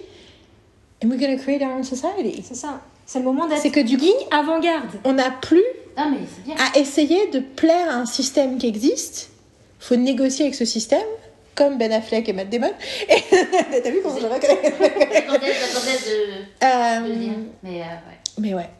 And 1.02 1.08
we're 1.10 1.18
gonna 1.20 1.36
create 1.36 1.62
our 1.62 1.72
own 1.72 1.84
society. 1.84 2.42
C'est 2.46 2.54
ça. 2.54 2.80
C'est 3.04 3.18
le 3.18 3.24
moment 3.24 3.46
d'être 3.46 3.60
C'est 3.60 3.70
que 3.70 3.80
du 3.80 3.98
geek 3.98 4.14
avant-garde. 4.30 4.88
on 5.04 5.12
n'a 5.12 5.30
plus 5.30 5.62
mais 5.96 6.04
bien. 6.44 6.56
à 6.58 6.78
essayer 6.78 7.28
de 7.28 7.38
plaire 7.40 7.88
à 7.90 7.94
un 7.94 8.06
système 8.06 8.58
qui 8.58 8.66
existe. 8.66 9.30
Faut 9.78 9.96
négocier 9.96 10.46
avec 10.46 10.54
ce 10.54 10.64
système, 10.64 11.06
comme 11.54 11.78
Ben 11.78 11.92
Affleck 11.92 12.28
et 12.28 12.32
Matt 12.32 12.48
Damon. 12.50 12.72
Et 13.08 13.82
t'as 13.82 13.90
vu 13.90 14.00
comment 14.02 14.18
je 14.18 14.26
reconnais? 14.26 14.58
J'attendais 14.62 15.52
de, 15.52 16.16
de 16.26 17.08
le 17.08 17.14
Euh, 17.14 17.14
dire. 17.16 17.32
Mais 17.62 17.82
euh, 17.82 17.84
ouais. 17.84 18.18
Mais 18.38 18.54
ouais. 18.54 18.70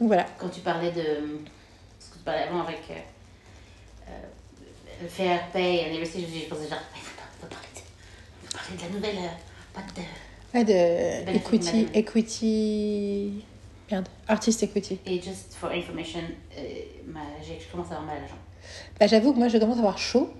Donc 0.00 0.08
voilà. 0.08 0.26
Quand 0.38 0.48
tu 0.48 0.60
parlais 0.60 0.90
de. 0.90 1.02
Ce 2.00 2.10
que 2.10 2.18
tu 2.18 2.24
parlais 2.24 2.42
avant 2.42 2.62
avec. 2.62 2.80
Euh, 2.90 2.94
euh, 4.08 5.08
fair 5.08 5.48
pay 5.52 5.84
anniversary, 5.84 6.26
je 6.44 6.48
pensais 6.48 6.68
genre. 6.68 6.78
Pas, 6.78 6.98
faut 7.40 7.46
parler 7.46 7.68
de, 7.74 7.80
faut 8.48 8.56
parler 8.56 8.76
de 8.76 8.82
la 8.82 8.88
nouvelle. 8.88 9.24
euh, 9.24 9.74
pas 9.74 9.80
de. 9.94 10.02
Ouais, 10.54 10.64
de 10.64 11.34
equity, 11.34 11.88
equity. 11.94 13.44
Merde, 13.90 14.08
artist 14.28 14.62
equity. 14.62 14.98
Et 15.04 15.20
just 15.20 15.54
for 15.60 15.70
information, 15.70 16.20
euh, 16.56 16.62
ma- 17.06 17.20
je 17.42 17.70
commence 17.70 17.88
à 17.88 17.94
avoir 17.96 18.06
mal 18.06 18.16
à 18.18 18.20
la 18.20 18.26
jambe. 18.26 18.38
Bah, 18.98 19.06
j'avoue 19.06 19.32
que 19.32 19.38
moi 19.38 19.48
je 19.48 19.58
commence 19.58 19.76
à 19.76 19.80
avoir 19.80 19.98
chaud. 19.98 20.30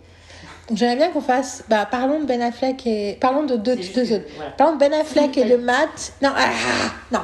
Donc 0.69 0.79
j'aimerais 0.79 0.97
bien 0.97 1.11
qu'on 1.11 1.21
fasse. 1.21 1.65
Bah, 1.69 1.85
parlons 1.91 2.21
de 2.21 2.25
Ben 2.27 2.41
Affleck 2.41 2.87
et. 2.87 3.19
Parlons 3.21 3.45
de 3.45 3.57
deux, 3.57 3.77
deux 3.77 4.13
autres. 4.15 4.25
voilà. 4.37 4.51
Parlons 4.53 4.75
de 4.75 4.79
Ben 4.79 4.95
Affleck 4.95 5.37
et 5.37 5.45
de 5.45 5.57
Matt. 5.57 6.13
Non, 6.23 6.33
ah, 6.35 6.51
non. 7.13 7.21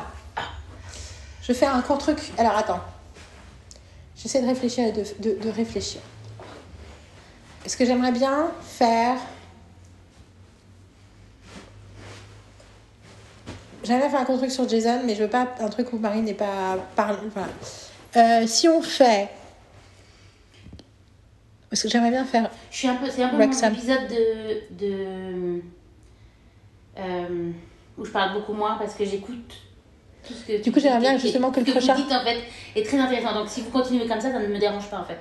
Je 1.42 1.48
vais 1.52 1.58
faire 1.58 1.74
un 1.74 1.80
court 1.82 1.98
truc. 1.98 2.18
Alors 2.38 2.56
attends. 2.56 2.80
J'essaie 4.16 4.42
de 4.42 4.46
réfléchir 4.46 4.86
et 4.88 4.92
de, 4.92 5.04
de, 5.20 5.42
de 5.42 5.48
réfléchir. 5.48 6.00
Est-ce 7.64 7.76
que 7.76 7.86
j'aimerais 7.86 8.12
bien 8.12 8.50
faire. 8.62 9.16
J'aimerais 13.82 14.08
faire 14.10 14.20
un 14.20 14.24
court 14.24 14.38
truc 14.38 14.50
sur 14.50 14.68
Jason, 14.68 15.00
mais 15.04 15.14
je 15.14 15.22
veux 15.22 15.30
pas 15.30 15.48
un 15.60 15.68
truc 15.68 15.92
où 15.92 15.98
Marie 15.98 16.22
n'est 16.22 16.34
pas. 16.34 16.76
Par... 16.96 17.16
Voilà. 17.34 17.48
Euh, 18.16 18.46
si 18.46 18.68
on 18.68 18.82
fait. 18.82 19.28
Parce 21.70 21.82
que 21.82 21.88
j'aimerais 21.88 22.10
bien 22.10 22.24
faire. 22.24 22.50
Je 22.70 22.76
suis 22.78 22.88
un 22.88 22.96
peu, 22.96 23.08
c'est 23.08 23.22
un 23.22 23.28
peu 23.28 23.36
mon 23.36 23.42
épisode 23.50 24.08
de, 24.08 24.84
de 24.84 25.62
euh, 26.98 27.50
où 27.96 28.04
je 28.04 28.10
parle 28.10 28.34
beaucoup 28.34 28.52
moins 28.52 28.76
parce 28.76 28.94
que 28.94 29.04
j'écoute 29.04 29.54
tout 30.26 30.34
ce 30.34 30.44
que. 30.44 30.62
Du 30.62 30.72
coup, 30.72 30.80
j'aimerais 30.80 31.00
bien 31.00 31.16
justement 31.16 31.50
que 31.50 31.60
ce 31.60 31.66
le 31.66 31.72
prochain- 31.72 31.94
vous 31.94 32.02
dites 32.02 32.12
en 32.12 32.24
fait 32.24 32.38
est 32.74 32.82
très 32.84 32.98
intéressant. 32.98 33.34
Donc 33.34 33.48
si 33.48 33.60
vous 33.62 33.70
continuez 33.70 34.06
comme 34.06 34.20
ça, 34.20 34.32
ça 34.32 34.38
ne 34.40 34.46
me 34.48 34.58
dérange 34.58 34.90
pas 34.90 34.98
en 34.98 35.04
fait. 35.04 35.18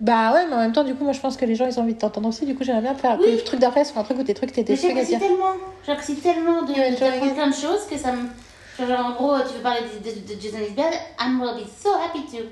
Bah 0.00 0.32
ouais, 0.32 0.46
mais 0.48 0.54
en 0.54 0.58
même 0.58 0.72
temps, 0.72 0.84
du 0.84 0.94
coup, 0.94 1.04
moi 1.04 1.12
je 1.12 1.20
pense 1.20 1.36
que 1.36 1.44
les 1.44 1.54
gens 1.54 1.66
ils 1.66 1.78
ont 1.78 1.82
envie 1.82 1.94
de 1.94 1.98
t'entendre 1.98 2.28
aussi. 2.28 2.44
Du 2.46 2.54
coup, 2.54 2.64
j'aimerais 2.64 2.82
bien 2.82 2.94
faire 2.94 3.16
que 3.16 3.22
Oui. 3.24 3.32
le 3.36 3.44
truc 3.44 3.60
d'après 3.60 3.84
soit 3.84 4.00
un 4.00 4.04
truc 4.04 4.18
où 4.18 4.22
tes 4.24 4.34
trucs, 4.34 4.50
à 4.58 4.62
j'apprécie 4.64 5.18
tellement, 5.18 5.52
j'apprécie 5.86 6.16
tellement 6.16 6.62
de 6.62 6.72
d'apprendre 6.74 7.26
it? 7.26 7.34
plein 7.34 7.48
de 7.48 7.54
choses 7.54 7.86
que 7.88 7.96
ça 7.96 8.12
me. 8.12 8.28
Genre, 8.86 9.06
en 9.06 9.12
gros, 9.12 9.38
tu 9.46 9.54
veux 9.54 9.62
parler 9.62 9.80
de, 9.82 10.10
de, 10.10 10.34
de 10.34 10.40
Jason 10.40 10.58
Isbell, 10.58 10.92
I'm 11.20 11.40
will 11.40 11.54
be 11.54 11.66
so 11.80 11.90
happy 11.94 12.24
to. 12.36 12.42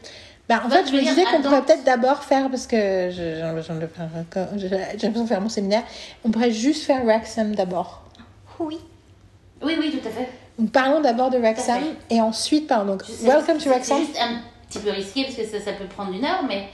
Bah 0.48 0.62
en 0.64 0.70
fait, 0.70 0.86
je 0.88 0.92
me 0.92 1.00
disais 1.00 1.24
qu'on 1.24 1.40
pourrait 1.42 1.62
peut-être 1.62 1.84
d'abord 1.84 2.22
faire, 2.22 2.48
parce 2.48 2.66
que 2.66 3.10
j'ai 3.10 3.42
besoin 3.54 3.76
de 3.76 3.80
le 3.80 3.86
faire, 3.88 4.08
quand- 4.30 4.48
j'ai 4.56 4.68
j'ai 4.98 5.08
besoin 5.08 5.24
de 5.24 5.28
faire 5.28 5.40
mon 5.40 5.48
séminaire, 5.48 5.82
on 6.24 6.30
pourrait 6.30 6.52
juste 6.52 6.84
faire 6.84 7.04
Wrexham 7.04 7.54
d'abord. 7.54 8.02
Oui. 8.60 8.78
Oui, 9.62 9.76
oui, 9.78 9.90
tout 10.00 10.06
à 10.06 10.10
fait. 10.10 10.28
Donc 10.58 10.70
parlons 10.70 11.00
d'abord 11.00 11.30
de 11.30 11.38
Wrexham 11.38 11.80
et 12.10 12.20
ensuite, 12.20 12.66
pardon, 12.68 12.98
Welcome 13.22 13.58
to 13.58 13.68
Wrexham. 13.70 13.98
C'est 13.98 14.06
juste 14.06 14.18
un 14.20 14.40
petit 14.68 14.78
peu 14.78 14.90
risqué 14.90 15.24
parce 15.24 15.34
que 15.36 15.44
ça, 15.46 15.60
ça 15.64 15.72
peut 15.72 15.86
prendre 15.86 16.12
une 16.12 16.24
heure, 16.24 16.44
mais. 16.46 16.68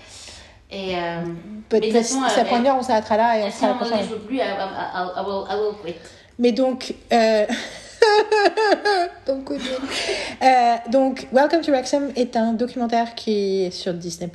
Et. 0.70 0.96
Euh, 0.96 1.22
Peut-être 1.68 1.82
Mais 1.82 1.88
toute 1.88 2.02
façon, 2.02 2.28
si 2.28 2.34
ça 2.34 2.44
prend 2.44 2.58
une 2.58 2.66
heure, 2.66 2.76
on 2.78 2.82
s'arrêtera 2.82 3.16
là 3.16 3.38
et 3.38 3.42
on 3.42 3.66
donné 3.66 3.74
prochaine. 3.78 4.06
je 4.08 4.14
veux 4.14 4.20
plus, 4.20 4.36
I, 4.36 4.40
I, 4.40 4.42
I, 4.42 5.06
I 5.16 5.22
will, 5.26 5.44
I 5.50 5.54
will 5.56 5.74
quit. 5.82 5.94
Mais 6.38 6.52
donc, 6.52 6.94
euh... 7.12 7.46
donc. 9.26 9.50
Euh, 9.50 10.76
donc, 10.90 11.26
Welcome 11.32 11.62
to 11.62 11.72
Wrexham 11.72 12.10
est 12.16 12.36
un 12.36 12.52
documentaire 12.52 13.14
qui 13.14 13.64
est 13.64 13.70
sur 13.70 13.92
Disney+, 13.92 14.30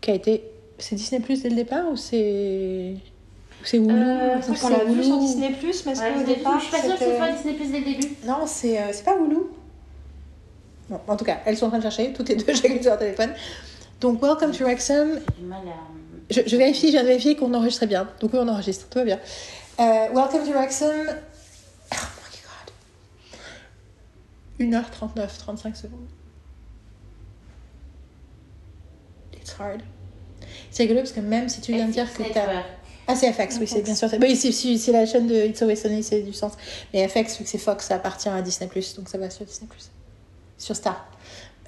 qui 0.00 0.10
a 0.10 0.14
été... 0.14 0.44
C'est 0.78 0.94
Disney+, 0.96 1.20
dès 1.20 1.48
le 1.48 1.56
départ 1.56 1.88
ou 1.90 1.96
c'est... 1.96 2.94
c'est 3.64 3.78
Hulu? 3.78 3.90
Euh, 3.90 4.36
Ou 4.36 4.52
je 4.52 4.58
crois 4.58 4.70
qu'on 4.70 4.76
c'est 4.76 4.84
l'a 4.84 4.92
vu 4.92 5.04
sur 5.04 5.18
Disney+, 5.18 5.54
mais 5.60 5.68
est-ce 5.70 6.00
Ouais, 6.00 6.12
qu'au 6.12 6.22
départ, 6.24 6.58
je 6.58 6.64
suis 6.64 6.72
pas 6.72 6.82
sûre 6.82 6.98
que 6.98 7.04
ce 7.04 7.16
soit 7.16 7.28
Disney 7.30 7.54
Plus 7.54 7.70
dès 7.72 7.78
le 7.78 7.84
début. 7.84 8.16
Non, 8.26 8.46
c'est 8.46 8.78
euh, 8.78 8.92
c'est 8.92 9.04
pas 9.04 9.16
Hulu. 9.16 9.38
Bon, 10.90 11.00
en 11.08 11.16
tout 11.16 11.24
cas, 11.24 11.38
elles 11.46 11.56
sont 11.56 11.66
en 11.66 11.70
train 11.70 11.78
de 11.78 11.82
chercher, 11.82 12.12
toutes 12.12 12.28
les 12.28 12.36
deux, 12.36 12.52
chacune 12.54 12.80
sur 12.82 12.90
leur 12.90 12.98
téléphone. 12.98 13.30
Donc, 14.04 14.20
Welcome 14.20 14.52
to 14.52 14.64
Wrexham, 14.64 15.18
je, 16.28 16.42
je 16.46 16.56
vérifie, 16.58 16.88
je 16.88 16.92
viens 16.92 17.04
de 17.04 17.08
vérifier 17.08 17.36
qu'on 17.36 17.54
enregistrait 17.54 17.86
bien. 17.86 18.06
Donc 18.20 18.34
oui, 18.34 18.38
on 18.42 18.48
enregistre, 18.48 18.86
tout 18.90 18.98
va 18.98 19.04
bien. 19.06 19.18
Euh, 19.80 20.10
welcome 20.12 20.44
to 20.44 20.52
Wrexham. 20.52 21.06
Oh 21.90 21.96
my 24.60 24.68
god. 24.68 24.84
1h39, 25.16 25.38
35 25.38 25.74
secondes. 25.74 26.08
It's 29.40 29.56
hard. 29.58 29.80
C'est 30.70 30.82
rigolo 30.82 31.00
parce 31.00 31.12
que 31.12 31.20
même 31.20 31.48
si 31.48 31.62
tu 31.62 31.72
viens 31.72 31.86
de 31.86 31.92
dire 31.92 32.12
que 32.12 32.24
t'as... 32.24 32.46
Network. 32.46 32.66
Ah, 33.06 33.16
c'est 33.16 33.32
FX, 33.32 33.56
oui, 33.58 33.66
c'est 33.66 33.80
bien 33.80 33.94
sûr. 33.94 34.10
Oui, 34.20 34.36
c'est 34.36 34.92
la 34.92 35.06
chaîne 35.06 35.28
de 35.28 35.46
It's 35.46 35.62
Always 35.62 35.76
Sunny, 35.76 36.02
c'est 36.02 36.20
du 36.20 36.34
sens. 36.34 36.52
Mais 36.92 37.08
FX, 37.08 37.38
vu 37.38 37.44
que 37.44 37.50
c'est 37.50 37.56
Fox, 37.56 37.86
ça 37.86 37.94
appartient 37.94 38.28
à 38.28 38.42
Disney+, 38.42 38.68
donc 38.98 39.08
ça 39.08 39.16
va 39.16 39.30
sur 39.30 39.46
Disney+. 39.46 39.70
Sur 40.58 40.76
Star. 40.76 41.08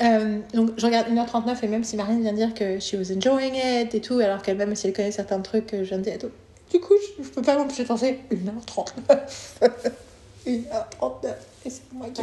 Euh, 0.02 0.38
donc 0.52 0.70
je 0.76 0.84
regarde 0.84 1.08
1h39 1.08 1.56
et 1.62 1.68
même 1.68 1.82
si 1.84 1.96
Marine 1.96 2.20
vient 2.20 2.32
de 2.32 2.36
dire 2.36 2.52
que 2.54 2.78
she 2.80 2.94
was 2.94 3.10
enjoying 3.16 3.54
it 3.54 3.94
et 3.94 4.00
tout, 4.00 4.18
alors 4.18 4.42
qu'elle-même 4.42 4.74
si 4.76 4.86
elle 4.86 4.92
connaît 4.92 5.10
certains 5.10 5.40
trucs 5.40 5.70
je 5.72 5.82
viens 5.82 5.98
de 5.98 6.02
dire. 6.02 6.18
Du 6.70 6.80
coup, 6.80 6.94
je, 7.18 7.22
je 7.24 7.28
peux 7.30 7.42
pas 7.42 7.56
m'empêcher 7.56 7.84
de 7.84 7.88
penser 7.88 8.18
1h39. 8.32 9.70
1h39. 10.46 11.28
Et 11.64 11.70
c'est 11.70 11.82
moi 11.92 12.06
qui. 12.12 12.22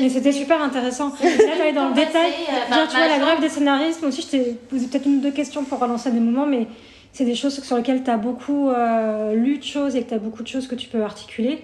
Mais 0.00 0.08
c'était 0.10 0.32
super 0.32 0.60
intéressant. 0.62 1.08
Là, 1.22 1.30
j'allais 1.56 1.72
dans 1.72 1.88
le 1.90 1.94
détail. 1.94 2.32
euh, 2.48 2.68
par- 2.68 2.88
tu 2.88 2.96
vois, 2.96 3.08
la 3.08 3.18
grève 3.18 3.40
des 3.40 3.48
scénaristes, 3.48 4.00
moi 4.02 4.08
aussi, 4.10 4.22
je 4.22 4.26
t'ai 4.26 4.44
posé 4.68 4.86
peut-être 4.86 5.06
une 5.06 5.16
ou 5.16 5.20
deux 5.20 5.30
questions 5.30 5.64
pour 5.64 5.78
relancer 5.78 6.10
des 6.10 6.20
moments, 6.20 6.46
mais 6.46 6.66
c'est 7.12 7.24
des 7.24 7.34
choses 7.34 7.62
sur 7.62 7.76
lesquelles 7.76 8.02
tu 8.04 8.10
as 8.10 8.16
beaucoup 8.16 8.68
euh, 8.68 9.34
lu 9.34 9.58
de 9.58 9.62
choses 9.64 9.96
et 9.96 10.02
que 10.02 10.08
tu 10.08 10.14
as 10.14 10.18
beaucoup 10.18 10.42
de 10.42 10.48
choses 10.48 10.66
que 10.66 10.74
tu 10.74 10.88
peux 10.88 11.02
articuler. 11.02 11.62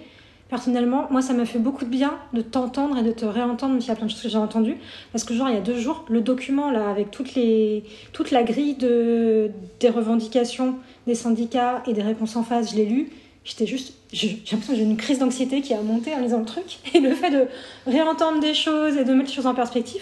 Personnellement, 0.51 1.07
moi, 1.09 1.21
ça 1.21 1.31
m'a 1.31 1.45
fait 1.45 1.59
beaucoup 1.59 1.85
de 1.85 1.89
bien 1.89 2.19
de 2.33 2.41
t'entendre 2.41 2.97
et 2.97 3.03
de 3.03 3.13
te 3.13 3.23
réentendre, 3.23 3.71
même 3.71 3.79
s'il 3.79 3.87
y 3.87 3.93
a 3.93 3.95
plein 3.95 4.07
de 4.07 4.11
choses 4.11 4.21
que 4.21 4.27
j'ai 4.27 4.37
entendues. 4.37 4.75
Parce 5.13 5.23
que, 5.23 5.33
genre, 5.33 5.47
il 5.47 5.55
y 5.55 5.57
a 5.57 5.61
deux 5.61 5.79
jours, 5.79 6.03
le 6.09 6.19
document, 6.19 6.71
là, 6.71 6.89
avec 6.89 7.09
toutes 7.09 7.35
les, 7.35 7.85
toute 8.11 8.31
la 8.31 8.43
grille 8.43 8.75
de, 8.75 9.49
des 9.79 9.87
revendications 9.87 10.75
des 11.07 11.15
syndicats 11.15 11.81
et 11.87 11.93
des 11.93 12.01
réponses 12.01 12.35
en 12.35 12.43
face, 12.43 12.71
je 12.71 12.75
l'ai 12.75 12.85
lu. 12.85 13.11
J'étais 13.45 13.65
juste. 13.65 13.93
J'ai 14.11 14.41
l'impression 14.51 14.73
que 14.73 14.75
j'ai 14.75 14.83
une 14.83 14.97
crise 14.97 15.19
d'anxiété 15.19 15.61
qui 15.61 15.73
a 15.73 15.81
monté 15.81 16.13
en 16.13 16.19
lisant 16.19 16.39
le 16.39 16.45
truc. 16.45 16.79
Et 16.93 16.99
le 16.99 17.15
fait 17.15 17.29
de 17.29 17.47
réentendre 17.87 18.41
des 18.41 18.53
choses 18.53 18.97
et 18.97 19.05
de 19.05 19.13
mettre 19.13 19.29
les 19.29 19.35
choses 19.35 19.47
en 19.47 19.55
perspective, 19.55 20.01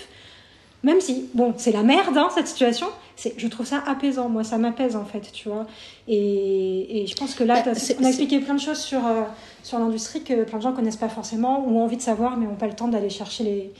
même 0.82 1.00
si, 1.00 1.30
bon, 1.36 1.54
c'est 1.58 1.72
la 1.72 1.84
merde, 1.84 2.18
hein, 2.18 2.30
cette 2.34 2.48
situation, 2.48 2.88
je 3.38 3.48
trouve 3.48 3.66
ça 3.66 3.84
apaisant. 3.86 4.30
Moi, 4.30 4.44
ça 4.44 4.58
m'apaise, 4.58 4.96
en 4.96 5.06
fait, 5.06 5.32
tu 5.32 5.50
vois. 5.50 5.66
Et, 6.08 7.02
et 7.02 7.08
je 7.08 7.16
pense 7.16 7.36
que 7.36 7.44
là, 7.44 7.62
Bah, 7.64 7.72
on 8.00 8.04
a 8.04 8.08
expliqué 8.08 8.40
plein 8.40 8.56
de 8.56 8.60
choses 8.60 8.80
sur, 8.80 9.06
euh, 9.06 9.24
sur 9.64 9.80
l'industrie 9.80 10.24
que 10.24 10.44
plein 10.44 10.58
de 10.58 10.64
gens 10.64 10.74
connaissent 10.74 10.98
pas 10.98 11.10
forcément 11.10 11.66
ou 11.66 11.78
ont 11.78 11.84
envie 11.84 11.98
de 11.98 12.02
savoir, 12.02 12.38
mais 12.38 12.46
n'ont 12.46 12.56
pas 12.56 12.68
le 12.68 12.74
temps 12.74 12.88
d'aller 12.88 13.10
chercher 13.10 13.44
les, 13.44 13.72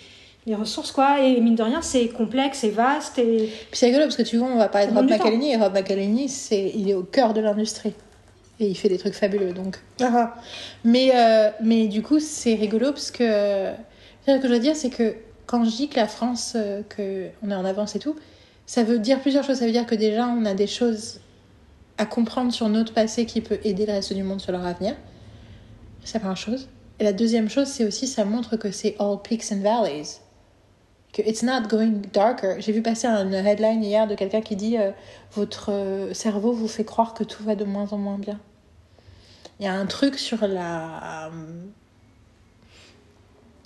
les 0.46 0.56
ressources, 0.56 0.92
quoi. 0.92 1.22
Et 1.22 1.40
mine 1.42 1.56
de 1.56 1.64
rien, 1.64 1.82
c'est 1.82 2.08
complexe, 2.10 2.60
c'est 2.60 2.70
vaste. 2.70 3.18
Et 3.20 3.50
Puis 3.70 3.80
c'est 3.80 3.88
rigolo 3.88 4.06
parce 4.06 4.18
que 4.18 4.24
tu 4.24 4.38
vois, 4.38 4.48
on 4.48 4.58
va 4.58 4.68
parler 4.68 4.88
de 4.88 4.94
Rob 4.94 5.10
McElhenney 5.10 5.52
et 5.52 5.58
Rob 5.58 5.74
McElhenney, 5.74 6.28
c'est, 6.28 6.72
il 6.76 6.90
est 6.90 6.94
au 6.96 7.04
cœur 7.04 7.34
de 7.34 7.42
l'industrie. 7.42 7.94
Et 8.60 8.68
il 8.68 8.76
fait 8.76 8.90
des 8.90 8.98
trucs 8.98 9.14
fabuleux, 9.14 9.54
donc. 9.54 9.78
Ah. 10.02 10.36
Mais, 10.84 11.12
euh, 11.16 11.50
mais 11.64 11.88
du 11.88 12.02
coup, 12.02 12.20
c'est 12.20 12.56
rigolo 12.56 12.92
parce 12.92 13.12
que. 13.12 13.72
Ce 14.28 14.38
que 14.38 14.48
je 14.48 14.54
veux 14.54 14.60
dire, 14.60 14.76
c'est 14.76 14.90
que 14.90 15.16
quand 15.46 15.64
je 15.64 15.70
dis 15.72 15.88
que 15.88 15.96
la 15.96 16.08
France, 16.08 16.54
euh, 16.56 16.82
que 16.88 17.28
on 17.42 17.50
est 17.50 17.56
en 17.56 17.66
avance 17.66 17.96
et 17.96 18.00
tout, 18.00 18.16
ça 18.70 18.84
veut 18.84 19.00
dire 19.00 19.20
plusieurs 19.20 19.44
choses. 19.44 19.58
Ça 19.58 19.66
veut 19.66 19.72
dire 19.72 19.88
que 19.88 19.96
déjà, 19.96 20.28
on 20.28 20.46
a 20.46 20.54
des 20.54 20.68
choses 20.68 21.22
à 21.98 22.06
comprendre 22.06 22.54
sur 22.54 22.70
notre 22.70 22.94
passé 22.94 23.26
qui 23.26 23.42
peut 23.42 23.58
aider 23.64 23.88
le 23.88 23.94
reste 23.94 24.14
du 24.14 24.22
monde 24.22 24.40
sur 24.40 24.52
leur 24.52 24.64
avenir. 24.64 24.96
C'est 26.04 26.14
la 26.14 26.20
première 26.20 26.38
chose. 26.38 26.70
Et 27.00 27.04
la 27.04 27.12
deuxième 27.12 27.50
chose, 27.50 27.66
c'est 27.66 27.84
aussi, 27.84 28.06
ça 28.06 28.26
montre 28.26 28.58
que 28.58 28.70
c'est 28.70 28.96
all 29.00 29.18
peaks 29.24 29.52
and 29.52 29.62
valleys 29.62 30.20
que 31.14 31.24
it's 31.24 31.42
not 31.42 31.68
going 31.68 32.04
darker. 32.14 32.58
J'ai 32.60 32.72
vu 32.72 32.84
passer 32.84 33.08
une 33.08 33.34
headline 33.34 33.84
hier 33.84 34.06
de 34.06 34.14
quelqu'un 34.14 34.42
qui 34.42 34.56
dit 34.56 34.78
euh, 34.78 34.92
votre 35.32 35.72
euh, 35.72 36.14
cerveau 36.14 36.52
vous 36.52 36.68
fait 36.68 36.86
croire 36.86 37.16
que 37.16 37.24
tout 37.24 37.42
va 37.42 37.56
de 37.56 37.66
moins 37.66 37.92
en 37.92 37.98
moins 37.98 38.20
bien. 38.20 38.40
Il 39.60 39.66
y 39.66 39.68
a 39.68 39.74
un 39.74 39.88
truc 39.88 40.20
sur 40.20 40.48
la 40.48 41.32
euh, 41.34 41.66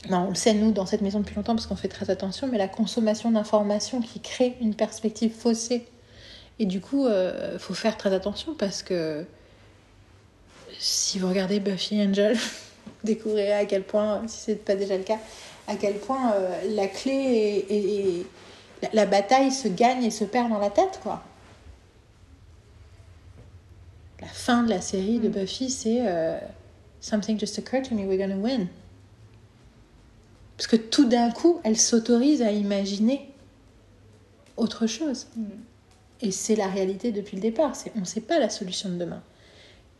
non, 0.09 0.25
on 0.25 0.29
le 0.29 0.35
sait 0.35 0.53
nous 0.53 0.71
dans 0.71 0.85
cette 0.85 1.01
maison 1.01 1.19
depuis 1.19 1.35
longtemps 1.35 1.55
parce 1.55 1.65
qu'on 1.67 1.75
fait 1.77 1.87
très 1.87 2.09
attention, 2.09 2.47
mais 2.47 2.57
la 2.57 2.67
consommation 2.67 3.31
d'informations 3.31 4.01
qui 4.01 4.19
crée 4.19 4.57
une 4.59 4.75
perspective 4.75 5.33
faussée. 5.33 5.85
Et 6.59 6.65
du 6.65 6.81
coup, 6.81 7.05
euh, 7.05 7.57
faut 7.57 7.73
faire 7.73 7.97
très 7.97 8.13
attention 8.13 8.53
parce 8.53 8.83
que 8.83 9.25
si 10.77 11.19
vous 11.19 11.29
regardez 11.29 11.59
Buffy 11.59 12.01
Angel, 12.01 12.35
vous 12.85 12.91
découvrirez 13.05 13.53
à 13.53 13.65
quel 13.65 13.83
point, 13.83 14.21
si 14.27 14.39
ce 14.41 14.51
n'est 14.51 14.57
pas 14.57 14.75
déjà 14.75 14.97
le 14.97 15.03
cas, 15.03 15.19
à 15.67 15.75
quel 15.75 15.95
point 15.95 16.33
euh, 16.33 16.49
la 16.75 16.87
clé 16.87 17.11
et, 17.13 17.73
et- 17.73 18.19
et 18.19 18.27
la, 18.81 18.89
la 18.93 19.05
bataille 19.05 19.51
se 19.51 19.69
gagne 19.69 20.03
et 20.03 20.11
se 20.11 20.25
perd 20.25 20.49
dans 20.49 20.59
la 20.59 20.69
tête, 20.69 20.99
quoi. 21.01 21.23
La 24.21 24.27
fin 24.27 24.63
de 24.63 24.69
la 24.69 24.81
série 24.81 25.19
de 25.19 25.29
Buffy, 25.29 25.69
c'est 25.69 25.99
euh, 26.01 26.37
Something 27.01 27.39
just 27.39 27.57
occurred 27.57 27.87
to 27.87 27.95
me, 27.95 28.05
we're 28.05 28.17
gonna 28.17 28.35
win. 28.37 28.67
Parce 30.63 30.79
que 30.79 30.87
tout 30.87 31.03
d'un 31.03 31.29
coup, 31.29 31.59
elle 31.65 31.77
s'autorise 31.77 32.41
à 32.41 32.53
imaginer 32.53 33.27
autre 34.55 34.87
chose. 34.87 35.27
Et 36.21 36.31
c'est 36.31 36.55
la 36.55 36.67
réalité 36.67 37.11
depuis 37.11 37.35
le 37.35 37.41
départ. 37.41 37.73
On 37.97 37.99
ne 37.99 38.05
sait 38.05 38.21
pas 38.21 38.39
la 38.39 38.47
solution 38.47 38.87
de 38.87 38.95
demain. 38.95 39.21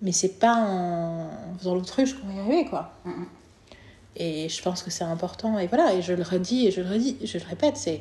Mais 0.01 0.13
c'est 0.13 0.39
pas 0.39 0.55
en, 0.55 1.25
en 1.25 1.57
faisant 1.59 1.75
l'autruche 1.75 2.13
qu'on 2.13 2.27
va 2.27 2.33
y 2.35 2.39
arriver, 2.39 2.65
quoi. 2.69 2.93
Mhm. 3.03 3.25
Et 4.15 4.47
je 4.47 4.61
pense 4.61 4.83
que 4.83 4.89
c'est 4.89 5.03
important. 5.03 5.59
Et 5.59 5.67
voilà, 5.67 5.95
et 5.95 6.01
je 6.01 6.13
le 6.13 6.23
redis 6.23 6.67
et 6.67 6.71
je 6.71 6.79
le 6.79 6.89
redis, 6.89 7.17
je 7.21 7.37
le 7.37 7.45
répète, 7.45 7.75
c'est 7.75 7.99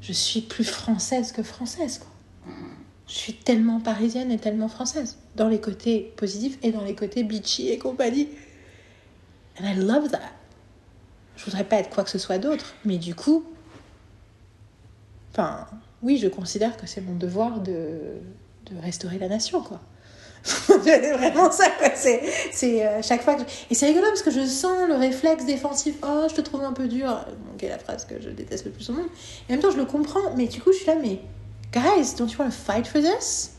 je 0.00 0.12
suis 0.12 0.42
plus 0.42 0.62
française 0.62 1.32
que 1.32 1.42
française, 1.42 1.98
quoi. 1.98 2.54
Je 3.08 3.12
suis 3.12 3.34
tellement 3.34 3.80
parisienne 3.80 4.30
et 4.30 4.38
tellement 4.38 4.68
française. 4.68 5.18
Dans 5.34 5.48
les 5.48 5.60
côtés 5.60 6.12
positifs 6.16 6.58
et 6.62 6.70
dans 6.70 6.84
les 6.84 6.94
côtés 6.94 7.24
bitchy 7.24 7.70
et 7.70 7.78
compagnie. 7.78 8.28
And 9.58 9.64
I 9.64 9.74
love 9.74 10.12
that. 10.12 10.30
Je 11.36 11.44
voudrais 11.44 11.64
pas 11.64 11.76
être 11.76 11.90
quoi 11.90 12.04
que 12.04 12.10
ce 12.10 12.18
soit 12.18 12.38
d'autre. 12.38 12.74
Mais 12.84 12.96
du 12.98 13.14
coup, 13.14 13.44
enfin, 15.32 15.66
oui, 16.02 16.18
je 16.18 16.28
considère 16.28 16.76
que 16.76 16.86
c'est 16.86 17.00
mon 17.00 17.14
devoir 17.16 17.60
de, 17.60 17.98
de 18.70 18.78
restaurer 18.82 19.18
la 19.18 19.28
nation, 19.28 19.62
quoi. 19.62 19.80
c'est 20.44 21.12
vraiment 21.16 21.50
ça, 21.50 21.70
quoi. 21.78 21.88
C'est, 21.94 22.22
c'est 22.52 22.86
euh, 22.86 23.00
chaque 23.02 23.22
fois 23.22 23.34
que. 23.34 23.40
je- 23.40 23.46
Et 23.70 23.74
c'est 23.74 23.86
rigolo 23.86 24.06
parce 24.08 24.20
que 24.22 24.30
je 24.30 24.44
sens 24.44 24.86
le 24.86 24.94
réflexe 24.94 25.46
défensif. 25.46 25.96
Oh, 26.02 26.26
je 26.28 26.34
te 26.34 26.42
trouve 26.42 26.62
un 26.62 26.74
peu 26.74 26.86
dur. 26.86 27.08
Donc, 27.08 27.56
qui 27.58 27.64
est 27.64 27.70
la 27.70 27.78
phrase 27.78 28.04
que 28.04 28.20
je 28.20 28.28
déteste 28.28 28.66
le 28.66 28.70
plus 28.70 28.88
au 28.90 28.92
monde. 28.92 29.06
Et 29.48 29.52
en 29.52 29.56
même 29.56 29.60
temps, 29.62 29.70
je 29.70 29.78
le 29.78 29.86
comprends. 29.86 30.34
Mais 30.36 30.46
du 30.46 30.60
coup, 30.60 30.70
je 30.72 30.76
suis 30.78 30.86
là, 30.86 30.96
mais. 31.00 31.20
Guys, 31.72 32.14
don't 32.16 32.28
you 32.30 32.36
want 32.38 32.46
to 32.46 32.52
fight 32.52 32.86
for 32.86 33.00
this? 33.00 33.52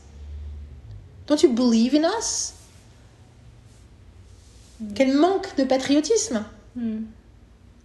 Don't 1.26 1.42
you 1.42 1.52
believe 1.52 1.92
in 1.94 2.08
us? 2.18 2.54
Quel 4.94 5.14
manque 5.16 5.56
de 5.56 5.64
patriotisme! 5.64 6.44
Hmm. 6.76 7.02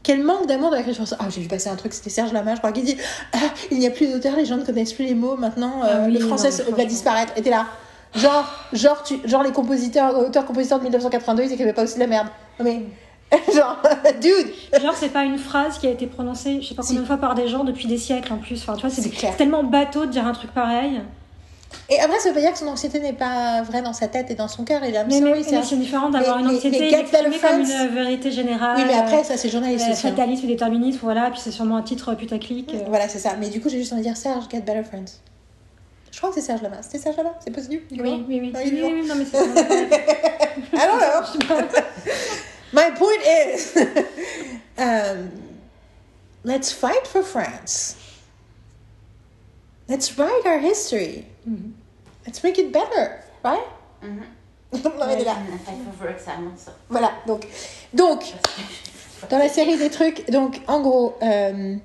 Quel 0.04 0.24
manque 0.24 0.48
d'amour 0.48 0.72
de 0.72 0.76
la 0.76 0.82
création. 0.82 1.04
Ah, 1.20 1.26
j'ai 1.30 1.42
vu 1.42 1.48
passer 1.48 1.70
un 1.70 1.76
truc, 1.76 1.94
c'était 1.94 2.10
Serge 2.10 2.34
Lama, 2.34 2.56
je 2.56 2.60
crois, 2.60 2.72
qui 2.72 2.82
dit 2.82 2.98
Ah, 3.34 3.38
il 3.70 3.78
n'y 3.78 3.88
a 3.88 3.92
plus 3.92 4.08
d'auteur, 4.08 4.36
les 4.36 4.46
gens 4.46 4.58
ne 4.58 4.66
connaissent 4.66 4.94
plus 4.94 5.06
les 5.06 5.14
mots, 5.14 5.36
maintenant, 5.36 5.84
euh, 5.84 5.88
Ah 5.90 6.04
oui, 6.08 6.14
le 6.14 6.20
français 6.20 6.50
non, 6.70 6.76
va 6.76 6.86
disparaître. 6.86 7.34
Et 7.36 7.42
t'es 7.42 7.52
là. 7.52 7.68
Genre, 8.16 8.46
genre, 8.74 9.04
tu, 9.04 9.20
genre 9.26 9.44
les 9.44 9.52
compositeurs, 9.52 10.18
auteurs-compositeurs 10.18 10.80
de 10.80 10.84
1982, 10.84 11.44
ils 11.44 11.54
écrivaient 11.54 11.74
pas 11.74 11.84
aussi 11.84 11.96
de 11.96 12.00
la 12.00 12.08
merde. 12.08 12.28
Mais, 12.62 12.82
genre, 13.56 13.82
dude! 14.22 14.82
Genre, 14.82 14.96
c'est 14.96 15.10
pas 15.10 15.24
une 15.24 15.38
phrase 15.38 15.78
qui 15.78 15.88
a 15.88 15.92
été 15.92 16.08
prononcée, 16.08 16.62
je 16.62 16.70
sais 16.70 16.76
pas 16.76 16.84
combien 16.84 17.02
de 17.02 17.06
fois 17.06 17.18
par 17.18 17.36
des 17.36 17.48
gens 17.48 17.64
depuis 17.64 17.88
des 17.88 17.98
siècles 17.98 18.34
en 18.34 18.38
plus. 18.38 18.62
Enfin, 18.62 18.76
tu 18.76 18.88
vois, 18.88 18.90
c'est 18.90 19.38
tellement 19.38 19.64
bateau 19.64 20.06
de 20.06 20.12
dire 20.12 20.26
un 20.26 20.34
truc 20.34 20.52
pareil. 20.52 21.02
Et 21.90 22.00
après, 22.00 22.20
ça 22.20 22.30
veut 22.30 22.36
pas 22.36 22.42
dire 22.42 22.54
que 22.54 22.58
son 22.58 22.68
anxiété 22.68 23.00
n'est 23.00 23.14
pas 23.14 23.62
vraie 23.64 23.82
dans 23.82 23.94
sa 23.94 24.08
tête 24.08 24.32
et 24.32 24.36
dans 24.36 24.48
son 24.48 24.64
cœur. 24.64 24.82
Il 24.84 24.96
a 24.96 25.04
Mais, 25.04 25.20
mais, 25.20 25.34
mais 25.36 25.44
c'est 25.44 25.76
différent 25.76 26.10
d'avoir 26.10 26.40
une 26.40 26.48
anxiété 26.48 26.88
et 26.88 26.92
Better 26.92 27.40
comme 27.40 27.62
une 27.62 27.88
vérité 27.94 28.32
générale. 28.32 28.78
Oui, 28.78 28.84
mais 28.88 28.94
après, 28.96 29.20
euh, 29.20 29.24
ça, 29.24 29.38
c'est 29.38 29.50
journaliste 29.50 29.86
euh, 29.88 29.92
hein. 29.92 29.96
fatalisme 29.96 30.46
et 30.46 30.48
déterminisme, 30.48 31.00
voilà, 31.02 31.30
puis 31.32 31.40
c'est 31.44 31.52
sûrement 31.52 31.78
un 31.78 31.82
titre 31.82 32.14
putaclic. 32.16 32.74
euh. 32.74 32.84
Voilà, 32.88 33.08
c'est 33.10 33.20
ça. 33.20 33.36
Mais 33.40 33.50
du 33.50 33.60
coup, 33.62 33.70
j'ai 33.70 33.80
juste 33.80 33.92
envie 33.94 34.02
de 34.02 34.08
dire 34.08 34.18
Serge, 34.18 34.46
Get 34.50 34.62
Better 34.62 34.84
Friends. 34.84 35.20
Je 36.12 36.18
crois 36.18 36.30
que 36.30 36.36
c'est 36.36 36.42
Serge 36.42 36.62
Lama. 36.62 36.78
C'était 36.82 37.00
Serge 37.00 37.18
Lama 37.18 37.34
C'est 37.44 37.52
possible? 37.52 37.84
Oui, 37.92 38.00
oui, 38.02 38.24
oui. 38.28 38.54
Oui, 38.54 38.72
oui, 38.74 38.94
oui, 39.02 39.08
non, 39.08 39.16
mais 39.16 39.26
c'est 39.26 39.38
don't 40.88 41.48
know. 41.48 41.58
My 42.74 42.90
point 42.92 43.22
is, 43.26 43.76
um, 44.78 45.30
let's 46.46 46.72
fight 46.72 47.06
for 47.06 47.22
France. 47.22 47.96
Let's 49.90 50.18
write 50.18 50.46
our 50.46 50.60
history. 50.60 51.26
Mhm. 51.46 51.74
Let's 52.26 52.44
make 52.44 52.58
it 52.58 52.72
better, 52.72 53.20
right? 53.44 53.62
Mhm. 54.04 54.24
Il 54.74 55.22
est 55.22 55.26
là. 55.26 55.36
Voilà. 56.90 57.12
Donc, 57.28 57.46
donc, 57.94 58.24
dans 59.30 59.38
la 59.38 59.50
série 59.50 59.78
des 59.78 59.90
trucs, 59.90 60.30
donc 60.32 60.62
en 60.68 60.80
gros, 60.82 61.16
euh, 61.22 61.76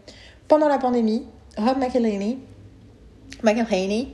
pendant 0.48 0.68
la 0.68 0.78
pandémie, 0.78 1.26
Rob 1.58 1.78
McElhenney, 1.78 2.38
McElhenney 3.42 4.08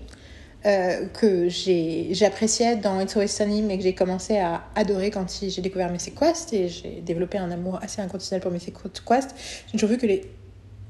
euh, 0.65 1.07
que 1.07 1.49
j'ai 1.49 2.09
j'appréciais 2.15 2.77
dans 2.77 3.01
It's 3.01 3.17
Always 3.17 3.29
Sunny, 3.29 3.63
mais 3.63 3.77
que 3.79 3.83
j'ai 3.83 3.95
commencé 3.95 4.39
à 4.39 4.63
adorer 4.75 5.11
quand 5.11 5.27
j'ai 5.43 5.61
découvert 5.61 5.91
Mythic 5.91 6.19
Quest 6.19 6.53
et 6.53 6.69
j'ai 6.69 7.01
développé 7.03 7.37
un 7.39 7.51
amour 7.51 7.79
assez 7.83 8.01
inconditionnel 8.01 8.41
pour 8.41 8.53
Mythic 8.53 8.75
Quest. 9.07 9.35
J'ai 9.67 9.73
toujours 9.73 9.91
vu 9.91 9.99
que 9.99 10.07
les 10.07 10.31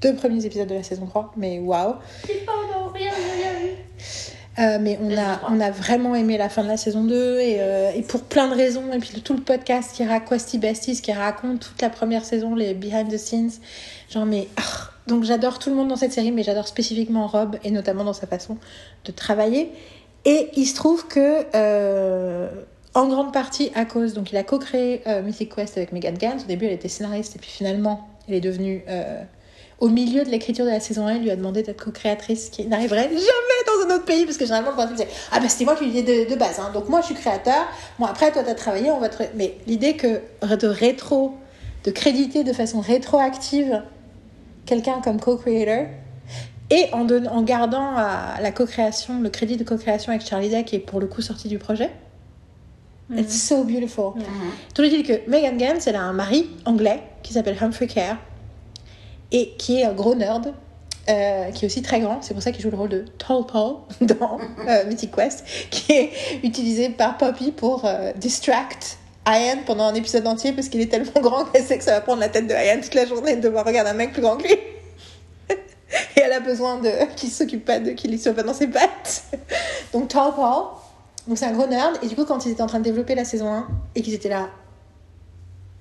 deux 0.02 0.14
premiers 0.14 0.44
épisodes 0.44 0.68
de 0.68 0.74
la 0.74 0.82
saison 0.82 1.06
3, 1.06 1.32
mais 1.36 1.58
waouh! 1.58 1.94
Pardon, 2.46 2.92
rien, 2.92 3.12
rien 3.12 3.52
vu. 3.60 3.70
Euh, 4.58 4.76
mais 4.78 4.98
on 5.02 5.16
a, 5.16 5.40
on 5.48 5.60
a 5.60 5.70
vraiment 5.70 6.14
aimé 6.14 6.36
la 6.36 6.50
fin 6.50 6.62
de 6.62 6.68
la 6.68 6.76
saison 6.76 7.04
2 7.04 7.38
et, 7.40 7.56
euh, 7.60 7.90
et 7.94 8.02
pour 8.02 8.22
plein 8.22 8.48
de 8.48 8.54
raisons. 8.54 8.92
Et 8.92 8.98
puis 8.98 9.20
tout 9.22 9.34
le 9.34 9.40
podcast 9.40 9.92
qui 9.94 10.04
raconte 10.04 10.56
Besties 10.56 11.00
qui 11.00 11.12
raconte 11.12 11.60
toute 11.60 11.80
la 11.80 11.88
première 11.88 12.24
saison, 12.24 12.54
les 12.54 12.74
behind 12.74 13.10
the 13.10 13.18
scenes. 13.18 13.52
Genre, 14.10 14.26
mais. 14.26 14.48
ah, 14.56 14.90
donc 15.06 15.24
j'adore 15.24 15.58
tout 15.58 15.70
le 15.70 15.74
monde 15.76 15.88
dans 15.88 15.96
cette 15.96 16.12
série, 16.12 16.30
mais 16.30 16.42
j'adore 16.42 16.68
spécifiquement 16.68 17.26
Rob 17.26 17.56
et 17.64 17.70
notamment 17.70 18.04
dans 18.04 18.12
sa 18.12 18.26
façon 18.26 18.58
de 19.04 19.10
travailler. 19.10 19.72
Et 20.24 20.50
il 20.54 20.66
se 20.66 20.76
trouve 20.76 21.08
que, 21.08 21.44
euh, 21.56 22.48
en 22.94 23.08
grande 23.08 23.32
partie 23.32 23.72
à 23.74 23.84
cause, 23.84 24.12
donc 24.12 24.30
il 24.30 24.36
a 24.36 24.44
co-créé 24.44 25.02
Mythic 25.24 25.54
Quest 25.54 25.76
avec 25.76 25.92
Megan 25.92 26.16
Gans. 26.16 26.36
Au 26.44 26.46
début, 26.46 26.66
elle 26.66 26.72
était 26.72 26.88
scénariste 26.88 27.34
et 27.34 27.38
puis 27.38 27.50
finalement, 27.50 28.06
elle 28.28 28.34
est 28.34 28.40
devenue. 28.40 28.84
Euh, 29.82 29.86
au 29.86 29.88
milieu 29.88 30.24
de 30.24 30.30
l'écriture 30.30 30.64
de 30.64 30.70
la 30.70 30.80
saison 30.80 31.06
1, 31.06 31.14
il 31.16 31.22
lui 31.22 31.30
a 31.30 31.36
demandé 31.36 31.62
d'être 31.62 31.84
co-créatrice, 31.84 32.50
qui 32.50 32.66
n'arriverait 32.66 33.08
jamais 33.08 33.18
dans 33.66 33.90
un 33.92 33.96
autre 33.96 34.04
pays, 34.04 34.24
parce 34.24 34.36
que 34.38 34.44
généralement 34.44 34.70
le 34.70 34.76
principe 34.76 34.96
c'est 34.98 35.08
Ah 35.32 35.40
ben 35.40 35.48
c'était 35.48 35.64
moi 35.64 35.74
qui 35.74 35.84
l'idée 35.86 36.24
de, 36.24 36.30
de 36.30 36.36
base, 36.38 36.58
hein. 36.60 36.70
donc 36.72 36.88
moi 36.88 37.00
je 37.00 37.06
suis 37.06 37.14
créateur, 37.14 37.66
moi 37.98 38.08
après 38.10 38.30
toi 38.32 38.42
t'as 38.44 38.54
travaillé, 38.54 38.90
on 38.90 38.98
va 39.00 39.08
te. 39.08 39.22
Mais 39.34 39.56
l'idée 39.66 39.94
que 39.96 40.20
de 40.56 40.66
rétro, 40.68 41.34
de 41.84 41.90
créditer 41.90 42.44
de 42.44 42.52
façon 42.52 42.80
rétroactive 42.80 43.82
quelqu'un 44.66 45.00
comme 45.02 45.18
co-creator, 45.20 45.86
et 46.70 46.86
en, 46.92 47.04
don- 47.04 47.26
en 47.26 47.42
gardant 47.42 47.94
à 47.96 48.40
la 48.40 48.50
co-création, 48.52 49.20
le 49.20 49.28
crédit 49.30 49.56
de 49.56 49.64
co-création 49.64 50.10
avec 50.12 50.24
Charlie 50.26 50.48
Day, 50.48 50.64
qui 50.64 50.76
est 50.76 50.78
pour 50.78 51.00
le 51.00 51.06
coup 51.06 51.20
sorti 51.22 51.48
du 51.48 51.58
projet, 51.58 51.90
It's 53.14 53.46
so 53.46 53.64
beautiful. 53.64 54.12
Ouais. 54.16 54.22
Tout 54.74 54.80
le 54.80 54.88
dit 54.88 55.02
que 55.02 55.28
Megan 55.28 55.58
Gans, 55.58 55.78
elle 55.84 55.96
a 55.96 56.00
un 56.02 56.14
mari 56.14 56.48
anglais 56.64 57.02
qui 57.22 57.34
s'appelle 57.34 57.58
Humphrey 57.60 57.86
Care 57.86 58.16
et 59.32 59.54
qui 59.58 59.80
est 59.80 59.84
un 59.84 59.94
gros 59.94 60.14
nerd. 60.14 60.52
euh, 61.08 61.50
qui 61.50 61.64
est 61.64 61.66
aussi 61.66 61.82
très 61.82 61.98
grand, 61.98 62.22
c'est 62.22 62.32
pour 62.32 62.44
ça 62.44 62.52
qu'il 62.52 62.62
joue 62.62 62.70
le 62.70 62.76
rôle 62.76 62.88
de 62.88 63.04
Tall 63.18 63.44
Paul 63.44 63.78
dans 64.02 64.38
euh, 64.68 64.84
Mythic 64.86 65.12
Quest, 65.12 65.44
qui 65.68 65.90
est 65.90 66.12
utilisé 66.44 66.90
par 66.90 67.18
Poppy 67.18 67.50
pour 67.50 67.84
euh, 67.84 68.12
distract 68.14 68.98
Ian 69.26 69.58
pendant 69.66 69.84
un 69.84 69.94
épisode 69.94 70.26
entier 70.28 70.52
parce 70.52 70.68
qu'il 70.68 70.80
est 70.80 70.86
tellement 70.86 71.10
grand 71.20 71.44
qu'elle 71.46 71.64
sait 71.64 71.76
que 71.76 71.82
ça 71.82 71.92
va 71.92 72.02
prendre 72.02 72.20
la 72.20 72.28
tête 72.28 72.46
de 72.46 72.54
Ian 72.54 72.80
toute 72.80 72.94
la 72.94 73.06
journée 73.06 73.34
de 73.34 73.40
devoir 73.40 73.64
regarder 73.64 73.90
un 73.90 73.94
mec 73.94 74.12
plus 74.12 74.22
grand 74.22 74.36
que 74.36 74.44
lui. 74.44 74.52
Et 76.16 76.20
elle 76.20 76.32
a 76.32 76.40
besoin 76.40 76.78
de 76.78 76.90
qu'il 77.16 77.30
s'occupe 77.30 77.64
pas 77.64 77.80
de 77.80 77.90
qu'il 77.90 78.16
soit 78.20 78.32
pas 78.32 78.44
dans 78.44 78.54
ses 78.54 78.68
pattes. 78.68 79.24
Donc 79.92 80.06
Tall 80.06 80.32
Paul, 80.36 80.66
c'est 81.34 81.46
un 81.46 81.52
gros 81.52 81.66
nerd 81.66 81.98
et 82.02 82.06
du 82.06 82.14
coup 82.14 82.24
quand 82.24 82.46
ils 82.46 82.52
étaient 82.52 82.62
en 82.62 82.68
train 82.68 82.78
de 82.78 82.84
développer 82.84 83.16
la 83.16 83.24
saison 83.24 83.52
1 83.52 83.66
et 83.96 84.02
qu'ils 84.02 84.14
étaient 84.14 84.28
là 84.28 84.50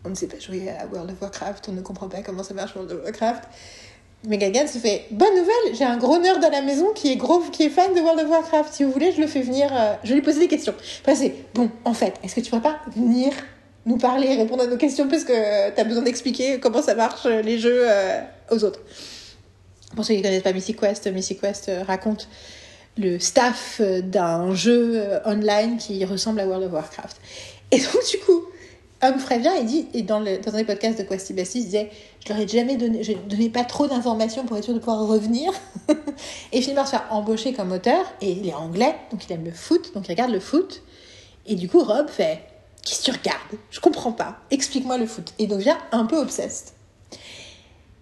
on 0.05 0.09
ne 0.09 0.15
sait 0.15 0.27
pas 0.27 0.39
jouer 0.39 0.69
à 0.69 0.85
World 0.87 1.11
of 1.11 1.21
Warcraft, 1.21 1.69
on 1.69 1.73
ne 1.73 1.81
comprend 1.81 2.09
pas 2.09 2.21
comment 2.21 2.43
ça 2.43 2.53
marche 2.53 2.75
World 2.75 2.91
of 2.91 3.03
Warcraft. 3.03 3.43
Megan 4.23 4.67
se 4.67 4.77
fait 4.77 5.05
bonne 5.09 5.35
nouvelle, 5.35 5.75
j'ai 5.75 5.83
un 5.83 5.97
gros 5.97 6.19
nerd 6.19 6.43
à 6.43 6.49
la 6.49 6.61
maison 6.61 6.93
qui 6.93 7.11
est 7.11 7.15
gros, 7.15 7.39
qui 7.39 7.63
est 7.63 7.69
fan 7.69 7.93
de 7.95 8.01
World 8.01 8.19
of 8.19 8.29
Warcraft. 8.29 8.73
Si 8.73 8.83
vous 8.83 8.91
voulez, 8.91 9.11
je 9.11 9.19
le 9.19 9.27
fais 9.27 9.41
venir. 9.41 9.69
euh, 9.73 9.93
je 10.03 10.13
lui 10.13 10.21
pose 10.21 10.37
des 10.37 10.47
questions. 10.47 10.75
Enfin, 11.01 11.15
c'est 11.15 11.33
bon. 11.55 11.71
En 11.85 11.93
fait, 11.93 12.13
est-ce 12.23 12.35
que 12.35 12.41
tu 12.41 12.49
pourrais 12.51 12.61
pas 12.61 12.79
venir 12.95 13.31
nous 13.87 13.97
parler, 13.97 14.35
répondre 14.35 14.63
à 14.63 14.67
nos 14.67 14.77
questions 14.77 15.07
parce 15.07 15.23
que 15.23 15.73
tu 15.73 15.81
as 15.81 15.83
besoin 15.83 16.03
d'expliquer 16.03 16.59
comment 16.59 16.83
ça 16.83 16.93
marche 16.93 17.25
euh, 17.25 17.41
les 17.41 17.57
jeux 17.57 17.83
euh, 17.89 18.21
aux 18.51 18.63
autres. 18.63 18.79
Pour 19.95 20.05
ceux 20.05 20.13
qui 20.13 20.19
ne 20.19 20.23
connaissent 20.23 20.43
pas 20.43 20.53
Mythic 20.53 20.79
Quest, 20.79 21.07
Mythic 21.07 21.41
Quest 21.41 21.69
euh, 21.69 21.83
raconte 21.83 22.29
le 22.97 23.19
staff 23.19 23.79
euh, 23.79 24.01
d'un 24.01 24.53
jeu 24.53 24.93
euh, 24.95 25.19
online 25.25 25.77
qui 25.77 26.03
ressemble 26.05 26.39
à 26.41 26.45
World 26.45 26.65
of 26.67 26.73
Warcraft. 26.73 27.17
Et 27.71 27.79
donc, 27.79 28.09
du 28.09 28.17
coup, 28.19 28.43
Humphrey 29.01 29.39
vient 29.39 29.55
et 29.55 29.63
dit, 29.63 29.87
et 29.93 30.03
dans, 30.03 30.19
le, 30.19 30.37
dans 30.37 30.51
des 30.51 30.63
podcasts 30.63 30.99
de 30.99 31.03
Questy 31.03 31.33
Bestie, 31.33 31.59
il 31.59 31.65
disait 31.65 31.89
Je 32.23 32.31
leur 32.31 32.41
ai 32.41 32.47
jamais 32.47 32.77
donné, 32.77 33.03
je 33.03 33.13
donnais 33.13 33.49
pas 33.49 33.63
trop 33.63 33.87
d'informations 33.87 34.45
pour 34.45 34.57
être 34.57 34.63
sûr 34.63 34.73
de 34.73 34.79
pouvoir 34.79 35.07
revenir. 35.07 35.51
et 36.51 36.61
par 36.73 36.85
se 36.85 36.91
faire 36.91 37.05
embaucher 37.09 37.53
comme 37.53 37.71
auteur, 37.71 38.05
et 38.21 38.31
il 38.31 38.47
est 38.47 38.53
anglais, 38.53 38.95
donc 39.11 39.25
il 39.27 39.33
aime 39.33 39.45
le 39.45 39.51
foot, 39.51 39.93
donc 39.93 40.07
il 40.07 40.11
regarde 40.11 40.31
le 40.31 40.39
foot. 40.39 40.83
Et 41.47 41.55
du 41.55 41.67
coup, 41.67 41.83
Rob 41.83 42.09
fait 42.09 42.41
Qu'est-ce 42.85 42.99
que 42.99 43.05
tu 43.05 43.11
regardes? 43.11 43.59
Je 43.69 43.79
comprends 43.79 44.11
pas, 44.11 44.39
explique-moi 44.49 44.97
le 44.97 45.05
foot. 45.05 45.33
Et 45.39 45.47
devient 45.47 45.77
un 45.91 46.05
peu 46.05 46.17
obsessed. 46.17 46.73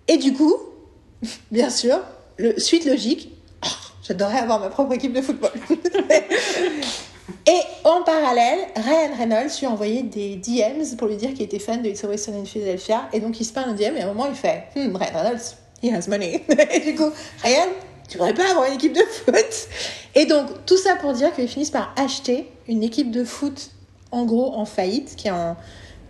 Et 0.08 0.18
du 0.18 0.34
coup, 0.34 0.56
bien 1.52 1.70
sûr, 1.70 2.00
le 2.38 2.58
suite 2.60 2.86
logique, 2.86 3.32
oh, 3.66 3.68
j'adorerais 4.04 4.40
avoir 4.40 4.60
ma 4.60 4.70
propre 4.70 4.94
équipe 4.94 5.14
de 5.14 5.22
football. 5.22 5.52
Et 7.48 7.60
en 7.84 8.04
parallèle, 8.04 8.60
Ryan 8.76 9.18
Reynolds 9.18 9.52
lui 9.60 9.66
a 9.66 9.72
envoyé 9.72 10.04
des 10.04 10.36
DMs 10.36 10.96
pour 10.98 11.08
lui 11.08 11.16
dire 11.16 11.34
qu'il 11.34 11.44
était 11.44 11.60
fan 11.60 11.82
de 11.82 11.90
It's 11.90 12.04
Always 12.04 12.18
Sunny 12.18 12.42
in 12.42 12.46
Philadelphia. 12.46 13.10
Et 13.14 13.20
donc 13.20 13.40
il 13.40 13.46
se 13.46 13.54
parle 13.54 13.70
un 13.72 13.74
DM 13.74 13.98
et 13.98 14.02
à 14.02 14.06
un 14.06 14.08
moment 14.08 14.28
il 14.28 14.36
fait 14.36 14.66
Hmm, 14.76 14.96
Ryan 14.96 15.12
Reynolds, 15.14 15.56
he 15.84 15.92
has 15.94 16.08
money. 16.08 16.44
et 16.72 16.80
du 16.80 16.96
coup, 16.96 17.10
Ryan, 17.44 17.68
tu 18.08 18.18
voudrais 18.18 18.34
pas 18.34 18.50
avoir 18.50 18.68
une 18.68 18.74
équipe 18.74 18.94
de 18.94 19.04
foot? 19.04 19.68
Et 20.16 20.26
donc 20.26 20.48
tout 20.66 20.78
ça 20.78 20.96
pour 20.96 21.14
dire 21.14 21.34
qu'ils 21.34 21.48
finissent 21.48 21.72
par 21.72 21.94
acheter 21.98 22.50
une 22.68 22.84
équipe 22.84 23.12
de 23.12 23.24
foot 23.24 23.72
en 24.12 24.26
gros 24.26 24.54
en 24.54 24.66
faillite, 24.66 25.16
qui 25.16 25.28
est 25.28 25.32
en, 25.32 25.56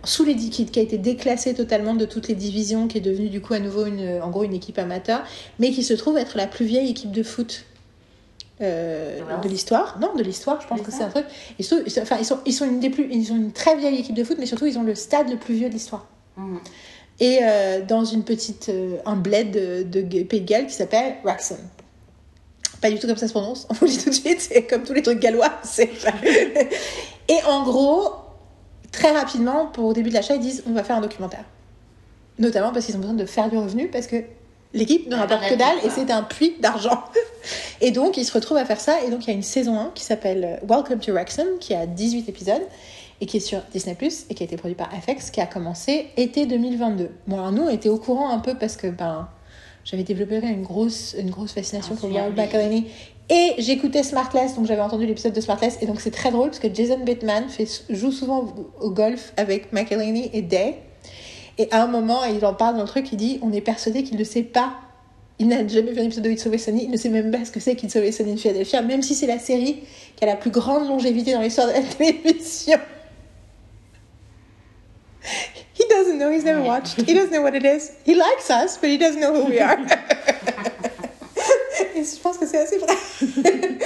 sous 0.04 0.24
les 0.24 0.34
qui 0.34 0.78
a 0.78 0.82
été 0.82 0.98
déclassée 0.98 1.54
totalement 1.54 1.94
de 1.94 2.06
toutes 2.06 2.28
les 2.28 2.34
divisions, 2.34 2.88
qui 2.88 2.98
est 2.98 3.02
devenue 3.02 3.28
du 3.28 3.40
coup 3.40 3.54
à 3.54 3.58
nouveau 3.58 3.86
une, 3.86 4.20
en 4.22 4.30
gros 4.30 4.44
une 4.44 4.54
équipe 4.54 4.78
amateur, 4.78 5.22
mais 5.58 5.70
qui 5.70 5.82
se 5.82 5.92
trouve 5.94 6.16
être 6.16 6.36
la 6.36 6.46
plus 6.46 6.64
vieille 6.64 6.90
équipe 6.90 7.12
de 7.12 7.22
foot 7.22 7.64
euh, 8.60 9.20
de 9.42 9.48
l'histoire. 9.48 9.98
Non, 10.00 10.14
de 10.14 10.22
l'histoire, 10.22 10.60
je 10.60 10.66
pense 10.66 10.80
que 10.82 10.90
c'est 10.90 11.02
un 11.02 11.08
truc. 11.08 11.24
Ils 11.58 11.64
sont, 11.64 11.80
enfin, 12.00 12.16
ils 12.18 12.24
sont, 12.24 12.38
ils 12.46 12.52
sont 12.52 12.66
une 12.66 12.80
des 12.80 12.90
plus, 12.90 13.08
ils 13.10 13.32
ont 13.32 13.36
une 13.36 13.52
très 13.52 13.76
vieille 13.76 13.98
équipe 13.98 14.14
de 14.14 14.24
foot, 14.24 14.36
mais 14.38 14.46
surtout 14.46 14.66
ils 14.66 14.78
ont 14.78 14.82
le 14.82 14.94
stade 14.94 15.30
le 15.30 15.36
plus 15.36 15.54
vieux 15.54 15.68
de 15.68 15.74
l'histoire. 15.74 16.06
Mhm. 16.36 16.58
Et 17.20 17.40
euh, 17.42 17.80
dans 17.84 18.04
une 18.04 18.22
petite, 18.24 18.68
euh, 18.70 18.96
un 19.04 19.16
bled 19.16 19.50
de, 19.50 20.22
Pays 20.22 20.40
de 20.40 20.46
Galles 20.46 20.66
qui 20.66 20.74
s'appelle 20.74 21.16
Wrexham. 21.24 21.58
Pas 22.80 22.90
du 22.90 22.98
tout 22.98 23.06
comme 23.06 23.16
ça 23.16 23.26
se 23.28 23.32
prononce, 23.32 23.66
on 23.70 23.74
vous 23.74 23.84
le 23.84 23.90
dit 23.90 23.98
tout 23.98 24.08
de 24.10 24.14
suite, 24.14 24.40
c'est 24.40 24.62
comme 24.66 24.84
tous 24.84 24.94
les 24.94 25.02
trucs 25.02 25.20
gallois. 25.20 25.52
c'est- 25.62 25.90
Et 27.28 27.38
en 27.46 27.62
gros, 27.62 28.10
très 28.90 29.10
rapidement, 29.10 29.66
pour 29.66 29.84
au 29.84 29.92
début 29.92 30.08
de 30.08 30.14
l'achat, 30.14 30.34
ils 30.34 30.40
disent 30.40 30.62
on 30.66 30.72
va 30.72 30.82
faire 30.82 30.96
un 30.96 31.02
documentaire. 31.02 31.44
Notamment 32.38 32.72
parce 32.72 32.86
qu'ils 32.86 32.96
ont 32.96 33.00
besoin 33.00 33.14
de 33.14 33.26
faire 33.26 33.50
du 33.50 33.58
revenu, 33.58 33.88
parce 33.88 34.06
que 34.06 34.16
l'équipe 34.72 35.08
ne 35.08 35.16
Ah, 35.16 35.20
rapporte 35.20 35.48
que 35.48 35.54
dalle 35.54 35.78
et 35.84 35.90
c'est 35.90 36.10
un 36.10 36.22
puits 36.22 36.56
d'argent. 36.60 37.02
Et 37.80 37.90
donc, 37.90 38.16
ils 38.16 38.24
se 38.24 38.32
retrouvent 38.32 38.58
à 38.58 38.64
faire 38.64 38.80
ça. 38.80 39.02
Et 39.04 39.10
donc, 39.10 39.24
il 39.24 39.28
y 39.28 39.30
a 39.30 39.34
une 39.34 39.42
saison 39.42 39.78
1 39.78 39.92
qui 39.94 40.04
s'appelle 40.04 40.60
euh, 40.62 40.66
Welcome 40.68 40.98
to 41.00 41.12
Wrexham, 41.12 41.46
qui 41.58 41.74
a 41.74 41.86
18 41.86 42.28
épisodes 42.28 42.62
et 43.20 43.26
qui 43.26 43.36
est 43.36 43.40
sur 43.40 43.60
Disney+, 43.72 43.96
et 44.30 44.34
qui 44.34 44.42
a 44.42 44.46
été 44.46 44.56
produit 44.56 44.74
par 44.74 44.90
FX, 44.90 45.30
qui 45.30 45.40
a 45.40 45.46
commencé 45.46 46.08
été 46.16 46.46
2022. 46.46 47.10
Bon, 47.26 47.36
alors 47.36 47.52
nous, 47.52 47.62
on 47.62 47.68
était 47.68 47.88
au 47.88 47.98
courant 47.98 48.30
un 48.30 48.38
peu 48.38 48.54
parce 48.54 48.76
que 48.76 48.86
ben, 48.86 49.28
j'avais 49.84 50.04
développé 50.04 50.36
une 50.36 50.62
grosse, 50.62 51.14
une 51.18 51.30
grosse 51.30 51.52
fascination 51.52 51.94
Ah, 51.96 52.00
pour 52.00 52.10
Rob 52.10 52.32
oui. 52.36 52.42
McElhenney. 52.42 52.84
Et 53.28 53.54
j'écoutais 53.58 54.02
Smartless, 54.02 54.56
donc 54.56 54.66
j'avais 54.66 54.80
entendu 54.80 55.06
l'épisode 55.06 55.32
de 55.32 55.40
Smartless. 55.40 55.78
Et 55.82 55.86
donc, 55.86 56.00
c'est 56.00 56.10
très 56.10 56.30
drôle 56.30 56.48
parce 56.48 56.58
que 56.58 56.72
Jason 56.72 56.98
Bateman 57.04 57.48
fait, 57.48 57.84
joue 57.88 58.10
souvent 58.10 58.52
au, 58.80 58.90
golf 58.90 59.32
avec 59.36 59.72
McElhenney 59.72 60.30
et 60.32 60.42
Day. 60.42 60.78
Et 61.58 61.68
à 61.70 61.82
un 61.82 61.86
moment, 61.86 62.24
il 62.24 62.44
en 62.44 62.54
parle 62.54 62.76
dans 62.76 62.82
le 62.82 62.88
truc, 62.88 63.12
il 63.12 63.16
dit 63.16 63.38
On 63.42 63.52
est 63.52 63.60
persuadé 63.60 64.02
qu'il 64.02 64.18
ne 64.18 64.24
sait 64.24 64.42
pas. 64.42 64.74
Il 65.38 65.48
n'a 65.48 65.66
jamais 65.66 65.92
vu 65.92 66.00
un 66.00 66.04
épisode 66.04 66.24
de 66.24 66.30
It's 66.30 66.44
Always 66.44 66.58
Sunny. 66.58 66.84
Il 66.84 66.90
ne 66.90 66.96
sait 66.96 67.08
même 67.08 67.30
pas 67.30 67.44
ce 67.44 67.50
que 67.50 67.60
c'est 67.60 67.74
qu'It's 67.74 67.96
Always 67.96 68.12
Sunny 68.12 68.32
in 68.32 68.36
Philadelphia, 68.36 68.82
même 68.82 69.02
si 69.02 69.14
c'est 69.14 69.26
la 69.26 69.38
série 69.38 69.82
qui 70.16 70.24
a 70.24 70.26
la 70.26 70.36
plus 70.36 70.50
grande 70.50 70.86
longévité 70.86 71.32
dans 71.32 71.40
l'histoire 71.40 71.66
de 71.68 71.72
la 71.72 71.80
télévision. 71.80 72.78
He 75.74 75.88
doesn't 75.88 76.18
know, 76.18 76.30
he's 76.30 76.44
never 76.44 76.62
watched. 76.62 76.98
He 77.08 77.14
doesn't 77.14 77.32
know 77.32 77.42
what 77.42 77.54
it 77.54 77.64
is. 77.64 77.92
He 78.04 78.14
likes 78.14 78.50
us, 78.50 78.76
but 78.78 78.90
he 78.90 78.98
doesn't 78.98 79.20
know 79.20 79.32
who 79.32 79.48
we 79.48 79.58
are. 79.60 79.78
Et 81.94 82.04
je 82.04 82.20
pense 82.20 82.36
que 82.38 82.46
c'est 82.46 82.58
assez 82.58 82.78
vrai. 82.78 82.94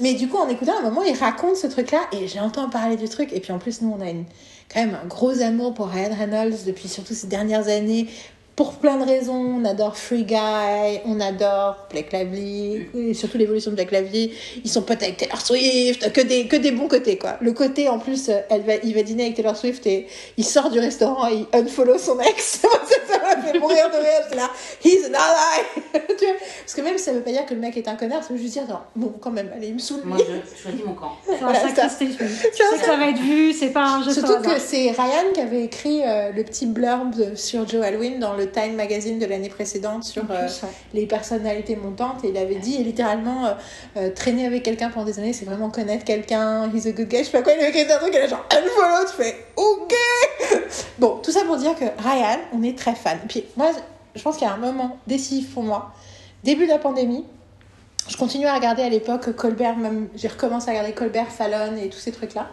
Mais 0.00 0.14
du 0.14 0.28
coup, 0.28 0.38
en 0.38 0.48
écoutant, 0.48 0.76
à 0.76 0.80
un 0.80 0.82
moment, 0.82 1.02
il 1.02 1.16
raconte 1.16 1.56
ce 1.56 1.66
truc-là 1.66 2.00
et 2.12 2.26
j'entends 2.26 2.68
parler 2.68 2.96
du 2.96 3.08
truc. 3.08 3.32
Et 3.32 3.40
puis 3.40 3.52
en 3.52 3.58
plus, 3.58 3.82
nous, 3.82 3.94
on 3.96 4.00
a 4.00 4.10
une, 4.10 4.24
quand 4.72 4.80
même 4.80 4.98
un 5.02 5.06
gros 5.06 5.40
amour 5.40 5.74
pour 5.74 5.88
Ryan 5.88 6.14
Reynolds 6.16 6.64
depuis 6.66 6.88
surtout 6.88 7.14
ces 7.14 7.26
dernières 7.26 7.68
années. 7.68 8.08
Pour 8.54 8.74
plein 8.74 8.98
de 8.98 9.04
raisons, 9.04 9.32
on 9.32 9.64
adore 9.64 9.96
Free 9.96 10.24
Guy, 10.24 11.00
on 11.06 11.20
adore 11.20 11.86
Blake 11.90 12.12
Lively, 12.12 12.86
et 12.94 13.14
surtout 13.14 13.38
l'évolution 13.38 13.70
de 13.70 13.76
Blake 13.76 13.90
Lively. 13.90 14.32
Ils 14.62 14.70
sont 14.70 14.82
potes 14.82 15.02
avec 15.02 15.16
Taylor 15.16 15.40
Swift, 15.40 16.12
que 16.12 16.20
des, 16.20 16.46
que 16.48 16.56
des 16.56 16.70
bons 16.70 16.86
côtés, 16.86 17.16
quoi. 17.16 17.38
Le 17.40 17.52
côté, 17.52 17.88
en 17.88 17.98
plus, 17.98 18.28
euh, 18.28 18.40
elle 18.50 18.60
va, 18.62 18.74
il 18.82 18.94
va 18.94 19.02
dîner 19.02 19.24
avec 19.24 19.36
Taylor 19.36 19.56
Swift 19.56 19.86
et 19.86 20.06
il 20.36 20.44
sort 20.44 20.68
du 20.68 20.80
restaurant 20.80 21.28
et 21.28 21.46
il 21.52 21.58
unfollow 21.58 21.96
son 21.96 22.20
ex. 22.20 22.60
ça 23.08 23.18
m'a 23.18 23.42
fait 23.42 23.58
mourir 23.58 23.88
de 23.88 23.96
rire. 23.96 24.20
J'étais 24.24 24.36
là, 24.36 24.50
he's 24.84 25.08
an 25.08 25.14
ally. 25.14 26.02
Tu 26.18 26.26
vois? 26.26 26.34
Parce 26.60 26.74
que 26.74 26.80
même 26.82 26.98
si 26.98 27.04
ça 27.04 27.12
veut 27.12 27.22
pas 27.22 27.30
dire 27.30 27.46
que 27.46 27.54
le 27.54 27.60
mec 27.60 27.76
est 27.76 27.88
un 27.88 27.96
connard, 27.96 28.22
ça 28.22 28.34
veut 28.34 28.38
juste 28.38 28.52
dire, 28.52 28.66
non, 28.68 28.78
bon, 28.94 29.14
quand 29.18 29.30
même, 29.30 29.50
allez, 29.56 29.68
il 29.68 29.74
me 29.74 29.78
saoule. 29.78 30.02
Moi, 30.04 30.18
je, 30.18 30.62
choisis 30.62 30.84
mon 30.84 30.92
camp. 30.92 31.12
C'est 31.26 31.34
un 31.34 31.38
Voilà, 31.38 31.60
sacré. 31.60 32.06
Tu 32.06 32.16
vois, 32.16 32.26
sais 32.28 32.78
que 32.78 32.84
ça 32.84 32.96
va 32.96 33.08
être 33.08 33.18
vu, 33.18 33.52
c'est 33.54 33.70
pas 33.70 33.94
un 33.94 34.02
jeu 34.02 34.12
Surtout 34.12 34.42
que 34.42 34.58
c'est 34.58 34.90
Ryan 34.90 35.32
qui 35.32 35.40
avait 35.40 35.64
écrit 35.64 36.02
euh, 36.04 36.30
le 36.32 36.44
petit 36.44 36.66
blurb 36.66 37.34
sur 37.34 37.66
Joe 37.66 37.84
Alwyn 37.84 38.18
dans 38.18 38.34
le 38.34 38.41
Time 38.44 38.74
Magazine 38.74 39.18
de 39.18 39.26
l'année 39.26 39.48
précédente 39.48 40.04
sur 40.04 40.24
euh, 40.30 40.48
les 40.94 41.06
personnalités 41.06 41.76
montantes. 41.76 42.24
Et 42.24 42.28
il 42.28 42.36
avait 42.36 42.56
dit 42.56 42.78
littéralement 42.82 43.46
euh, 43.46 43.52
euh, 43.96 44.10
traîner 44.10 44.46
avec 44.46 44.62
quelqu'un 44.62 44.90
pendant 44.90 45.06
des 45.06 45.18
années 45.18 45.32
c'est 45.32 45.44
vraiment 45.44 45.70
connaître 45.70 46.04
quelqu'un. 46.04 46.70
He's 46.72 46.86
a 46.86 46.92
good 46.92 47.08
guy. 47.08 47.18
Je 47.18 47.24
sais 47.24 47.30
pas 47.30 47.42
quoi 47.42 47.52
il 47.52 47.60
avait 47.60 47.70
écrit 47.70 47.92
un 47.92 47.98
truc 47.98 48.14
et 48.14 48.18
là 48.18 48.26
genre 48.26 48.46
unfollow 48.50 49.10
tu 49.10 49.22
fais 49.22 49.46
ok. 49.56 49.94
Bon 50.98 51.18
tout 51.22 51.32
ça 51.32 51.44
pour 51.44 51.56
dire 51.56 51.74
que 51.74 51.84
Ryan 52.02 52.38
on 52.52 52.62
est 52.62 52.76
très 52.76 52.94
fan. 52.94 53.18
Et 53.24 53.28
puis 53.28 53.44
moi 53.56 53.70
je 54.14 54.22
pense 54.22 54.36
qu'il 54.36 54.46
y 54.46 54.50
a 54.50 54.54
un 54.54 54.58
moment 54.58 54.98
décisif 55.06 55.52
pour 55.54 55.62
moi. 55.62 55.92
Début 56.44 56.66
de 56.66 56.70
la 56.70 56.78
pandémie 56.78 57.24
je 58.08 58.16
continue 58.16 58.46
à 58.46 58.54
regarder 58.54 58.82
à 58.82 58.88
l'époque 58.88 59.34
Colbert 59.36 59.76
même 59.76 60.08
j'ai 60.16 60.28
recommencé 60.28 60.68
à 60.68 60.72
regarder 60.72 60.92
Colbert 60.92 61.28
Fallon 61.28 61.76
et 61.76 61.88
tous 61.88 61.98
ces 61.98 62.12
trucs 62.12 62.34
là 62.34 62.48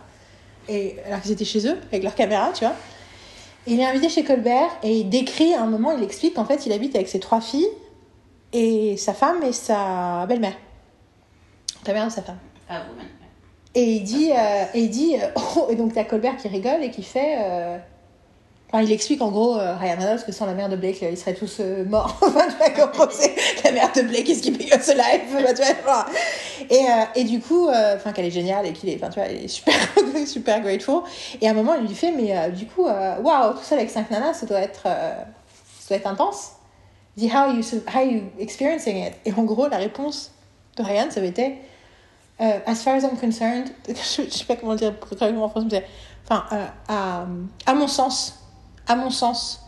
et 0.67 0.97
alors 1.07 1.21
qu'ils 1.21 1.31
étaient 1.31 1.45
chez 1.45 1.67
eux 1.67 1.77
avec 1.91 2.03
leur 2.03 2.13
caméra 2.13 2.51
tu 2.53 2.65
vois 2.65 2.75
il 3.67 3.79
est 3.79 3.85
invité 3.85 4.09
chez 4.09 4.23
Colbert 4.23 4.69
et 4.83 4.99
il 4.99 5.09
décrit 5.09 5.53
à 5.53 5.63
un 5.63 5.67
moment, 5.67 5.91
il 5.91 6.03
explique 6.03 6.35
qu'en 6.35 6.45
fait 6.45 6.65
il 6.65 6.71
habite 6.71 6.95
avec 6.95 7.07
ses 7.07 7.19
trois 7.19 7.41
filles 7.41 7.69
et 8.53 8.97
sa 8.97 9.13
femme 9.13 9.43
et 9.43 9.53
sa 9.53 10.25
belle-mère. 10.27 10.57
Ta 11.83 11.93
mère 11.93 12.07
ou 12.07 12.09
sa 12.09 12.21
femme? 12.21 12.39
Ah, 12.67 12.83
vous. 12.87 13.01
Et 13.75 13.83
il 13.83 14.03
dit, 14.03 14.31
euh, 14.31 14.65
et 14.73 14.81
il 14.81 14.89
dit, 14.89 15.15
euh, 15.15 15.27
oh, 15.57 15.67
et 15.69 15.75
donc 15.75 15.93
t'as 15.93 16.03
Colbert 16.03 16.37
qui 16.37 16.47
rigole 16.47 16.83
et 16.83 16.89
qui 16.89 17.03
fait, 17.03 17.37
euh, 17.39 17.77
enfin 18.71 18.83
il 18.83 18.91
explique 18.91 19.21
en 19.21 19.29
gros 19.31 19.57
euh, 19.57 19.75
Ryan 19.75 19.97
Reynolds 19.97 20.23
que 20.25 20.31
sans 20.31 20.45
la 20.45 20.53
mère 20.53 20.69
de 20.69 20.75
Blake 20.75 21.01
euh, 21.03 21.09
ils 21.11 21.17
seraient 21.17 21.33
tous 21.33 21.57
euh, 21.59 21.83
morts. 21.85 22.19
Gros, 22.93 23.07
c'est 23.11 23.35
la 23.63 23.71
mère 23.71 23.91
de 23.93 24.01
Blake 24.01 24.29
alive. 24.29 24.73
Enfin, 24.73 25.53
tu 25.53 25.61
vois, 25.61 25.75
genre. 25.85 26.05
et, 26.69 26.75
euh, 26.75 27.03
et 27.15 27.23
du 27.23 27.39
coup, 27.39 27.67
euh, 27.67 27.95
enfin 27.95 28.11
qu'elle 28.11 28.25
est 28.25 28.31
géniale 28.31 28.65
et 28.65 28.73
qu'il 28.73 28.89
est, 28.89 28.97
tu 28.97 29.19
vois, 29.19 29.27
est 29.27 29.47
super, 29.47 29.73
super 30.25 30.61
grateful. 30.61 31.03
Et 31.41 31.47
à 31.47 31.51
un 31.51 31.53
moment 31.53 31.73
il 31.75 31.87
lui 31.87 31.95
fait, 31.95 32.11
mais 32.11 32.37
euh, 32.37 32.49
du 32.49 32.65
coup, 32.65 32.85
euh, 32.85 33.19
waouh, 33.21 33.53
tout 33.53 33.63
ça 33.63 33.75
avec 33.75 33.89
cinq 33.89 34.09
nanas, 34.11 34.35
ça 34.35 34.45
doit 34.45 34.59
être, 34.59 34.83
euh, 34.85 35.13
ça 35.79 35.89
doit 35.89 35.97
être 35.97 36.07
intense. 36.07 36.51
Il 37.17 37.23
dit, 37.23 37.29
how 37.33 37.39
are 37.39 37.53
you, 37.53 37.63
how 37.87 37.97
are 37.99 38.03
you 38.03 38.21
experiencing 38.39 38.97
it? 38.97 39.13
Et 39.25 39.33
en 39.33 39.43
gros, 39.43 39.67
la 39.67 39.77
réponse 39.77 40.31
de 40.77 40.83
Ryan, 40.83 41.07
ça 41.09 41.19
avait 41.19 41.29
été, 41.29 41.55
euh, 42.41 42.59
as 42.65 42.75
far 42.75 42.95
as 42.95 43.03
I'm 43.03 43.17
concerned, 43.17 43.69
je, 43.87 43.93
je 44.23 44.29
sais 44.29 44.45
pas 44.45 44.55
comment 44.55 44.73
le 44.73 44.77
dire 44.77 44.97
correctement 44.99 45.45
en 45.45 45.49
français, 45.49 45.67
mais 45.71 45.85
enfin, 46.29 46.45
euh, 46.53 46.65
à, 46.87 47.25
à 47.65 47.73
mon 47.73 47.87
sens, 47.87 48.38
à 48.89 48.95
mon 48.95 49.11
sens, 49.11 49.61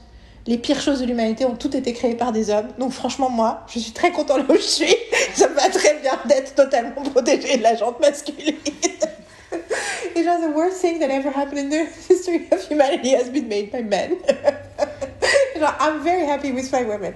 les 0.47 0.57
pires 0.57 0.81
choses 0.81 0.99
de 0.99 1.05
l'humanité 1.05 1.45
ont 1.45 1.55
toutes 1.55 1.75
été 1.75 1.93
créées 1.93 2.15
par 2.15 2.31
des 2.31 2.49
hommes. 2.49 2.67
Donc 2.79 2.91
franchement, 2.91 3.29
moi, 3.29 3.63
je 3.71 3.79
suis 3.79 3.91
très 3.91 4.11
content 4.11 4.37
là 4.37 4.43
où 4.49 4.55
je 4.55 4.61
suis. 4.61 4.95
Ça 5.35 5.47
me 5.47 5.53
va 5.53 5.69
très 5.69 5.99
bien 5.99 6.19
d'être 6.25 6.55
totalement 6.55 7.03
protégée 7.03 7.57
de 7.57 7.63
la 7.63 7.75
jante 7.75 7.99
masculine. 7.99 8.55
Et 10.15 10.23
genre, 10.23 10.39
the 10.39 10.53
worst 10.55 10.81
thing 10.81 10.99
that 10.99 11.09
ever 11.09 11.29
happened 11.29 11.59
in 11.59 11.69
the 11.69 11.87
history 12.09 12.47
of 12.51 12.67
humanity 12.69 13.13
has 13.13 13.29
been 13.29 13.47
made 13.47 13.71
by 13.71 13.81
men. 13.81 14.17
genre, 15.59 15.75
I'm 15.79 16.01
very 16.03 16.25
happy 16.25 16.51
with 16.51 16.71
my 16.71 16.83
women. 16.83 17.13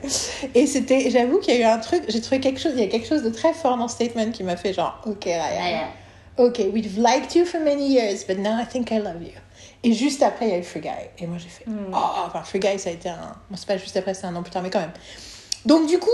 Et 0.53 0.67
c'était, 0.67 1.09
j'avoue 1.09 1.39
qu'il 1.39 1.55
y 1.55 1.57
a 1.57 1.59
eu 1.61 1.73
un 1.73 1.79
truc, 1.79 2.03
j'ai 2.07 2.21
trouvé 2.21 2.39
quelque 2.39 2.59
chose, 2.59 2.73
il 2.75 2.81
y 2.81 2.83
a 2.83 2.87
quelque 2.87 3.07
chose 3.07 3.23
de 3.23 3.29
très 3.29 3.53
fort 3.53 3.77
dans 3.77 3.87
ce 3.87 3.95
statement 3.95 4.31
qui 4.31 4.43
m'a 4.43 4.55
fait 4.55 4.73
genre, 4.73 5.01
ok 5.05 5.25
Ryan, 5.25 5.87
ok, 6.37 6.59
we've 6.71 6.97
liked 6.97 7.35
you 7.35 7.45
for 7.45 7.59
many 7.59 7.87
years, 7.87 8.23
but 8.23 8.37
now 8.37 8.59
I 8.61 8.65
think 8.65 8.91
I 8.91 8.99
love 8.99 9.21
you. 9.21 9.33
Et 9.87 9.93
juste 9.93 10.23
après, 10.23 10.47
il 10.47 10.51
y 10.51 10.55
a 10.55 10.57
eu 10.57 10.63
Free 10.63 10.81
Guy. 10.81 10.89
Et 11.19 11.27
moi, 11.27 11.37
j'ai 11.37 11.47
fait, 11.49 11.63
oh, 11.67 11.95
enfin, 12.25 12.41
Free 12.43 12.59
Guy, 12.59 12.79
ça 12.79 12.89
a 12.89 12.93
été 12.93 13.07
un, 13.07 13.35
bon, 13.49 13.55
c'est 13.55 13.67
pas 13.67 13.77
juste 13.77 13.95
après, 13.95 14.13
c'est 14.15 14.25
un 14.25 14.35
an 14.35 14.41
plus 14.41 14.51
tard, 14.51 14.63
mais 14.63 14.71
quand 14.71 14.79
même. 14.79 14.93
Donc, 15.65 15.87
du 15.87 15.99
coup, 15.99 16.09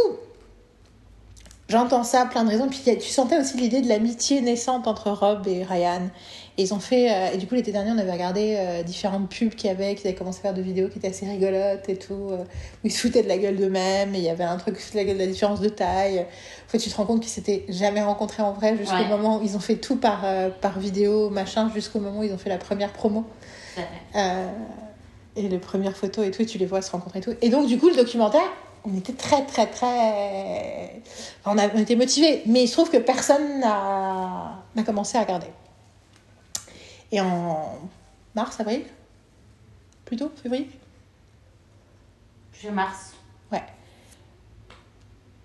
j'entends 1.69 2.03
ça, 2.03 2.25
plein 2.25 2.43
de 2.43 2.49
raisons. 2.49 2.67
Puis, 2.67 2.81
tu 2.97 3.07
sentais 3.09 3.39
aussi 3.39 3.55
l'idée 3.57 3.81
de 3.81 3.87
l'amitié 3.87 4.41
naissante 4.41 4.87
entre 4.87 5.09
Rob 5.11 5.47
et 5.47 5.63
Ryan. 5.63 6.09
Et 6.57 6.63
ils 6.63 6.73
ont 6.73 6.81
fait, 6.81 7.09
euh, 7.09 7.33
et 7.33 7.37
du 7.37 7.47
coup, 7.47 7.55
l'été 7.55 7.71
dernier, 7.71 7.91
on 7.91 7.97
avait 7.97 8.11
regardé 8.11 8.55
euh, 8.59 8.83
différentes 8.83 9.29
pubs 9.29 9.55
qu'il 9.55 9.69
y 9.69 9.71
avait, 9.71 9.95
qu'ils 9.95 10.07
avaient 10.07 10.17
commencé 10.17 10.39
à 10.39 10.41
faire 10.41 10.53
de 10.53 10.61
vidéos 10.61 10.89
qui 10.89 10.97
étaient 10.97 11.07
assez 11.07 11.25
rigolotes 11.25 11.87
et 11.87 11.95
tout, 11.95 12.27
euh, 12.31 12.43
où 12.43 12.87
ils 12.87 12.91
se 12.91 12.99
foutaient 12.99 13.23
de 13.23 13.29
la 13.29 13.37
gueule 13.37 13.55
d'eux-mêmes, 13.55 14.13
et 14.15 14.17
il 14.17 14.23
y 14.25 14.29
avait 14.29 14.43
un 14.43 14.57
truc 14.57 14.77
sur 14.77 14.97
la 14.97 15.05
gueule 15.05 15.15
de 15.15 15.21
la 15.21 15.27
différence 15.27 15.61
de 15.61 15.69
taille. 15.69 16.19
En 16.19 16.69
fait, 16.69 16.77
tu 16.77 16.89
te 16.89 16.95
rends 16.97 17.05
compte 17.05 17.21
qu'ils 17.21 17.31
s'étaient 17.31 17.63
jamais 17.69 18.01
rencontrés 18.01 18.43
en 18.43 18.51
vrai 18.51 18.75
jusqu'au 18.75 18.95
Ouais. 18.97 19.07
moment 19.07 19.37
où 19.37 19.41
ils 19.43 19.55
ont 19.55 19.61
fait 19.61 19.77
tout 19.77 19.95
par, 19.95 20.23
euh, 20.25 20.49
par 20.49 20.77
vidéo, 20.77 21.29
machin, 21.29 21.71
jusqu'au 21.73 21.99
moment 21.99 22.19
où 22.19 22.23
ils 22.23 22.33
ont 22.33 22.37
fait 22.37 22.49
la 22.49 22.57
première 22.57 22.91
promo. 22.91 23.23
Euh, 24.15 24.47
et 25.35 25.47
les 25.47 25.59
premières 25.59 25.95
photos 25.95 26.25
et 26.25 26.31
tout, 26.31 26.41
et 26.41 26.45
tu 26.45 26.57
les 26.57 26.65
vois 26.65 26.81
se 26.81 26.91
rencontrer 26.91 27.19
et 27.19 27.21
tout. 27.21 27.35
Et 27.41 27.49
donc, 27.49 27.67
du 27.67 27.77
coup, 27.77 27.89
le 27.89 27.95
documentaire, 27.95 28.49
on 28.83 28.97
était 28.97 29.13
très, 29.13 29.45
très, 29.45 29.67
très. 29.67 31.01
enfin, 31.43 31.55
on, 31.55 31.57
a, 31.57 31.69
on 31.73 31.79
était 31.79 31.95
motivés, 31.95 32.43
mais 32.45 32.63
il 32.63 32.67
se 32.67 32.73
trouve 32.73 32.89
que 32.89 32.97
personne 32.97 33.59
n'a 33.59 34.83
commencé 34.85 35.17
à 35.17 35.21
regarder. 35.21 35.47
Et 37.11 37.19
en 37.19 37.77
mars, 38.35 38.59
avril 38.59 38.83
Plutôt 40.05 40.31
Février? 40.41 40.69
Je 42.61 42.69
mars. 42.69 43.13
Ouais. 43.51 43.63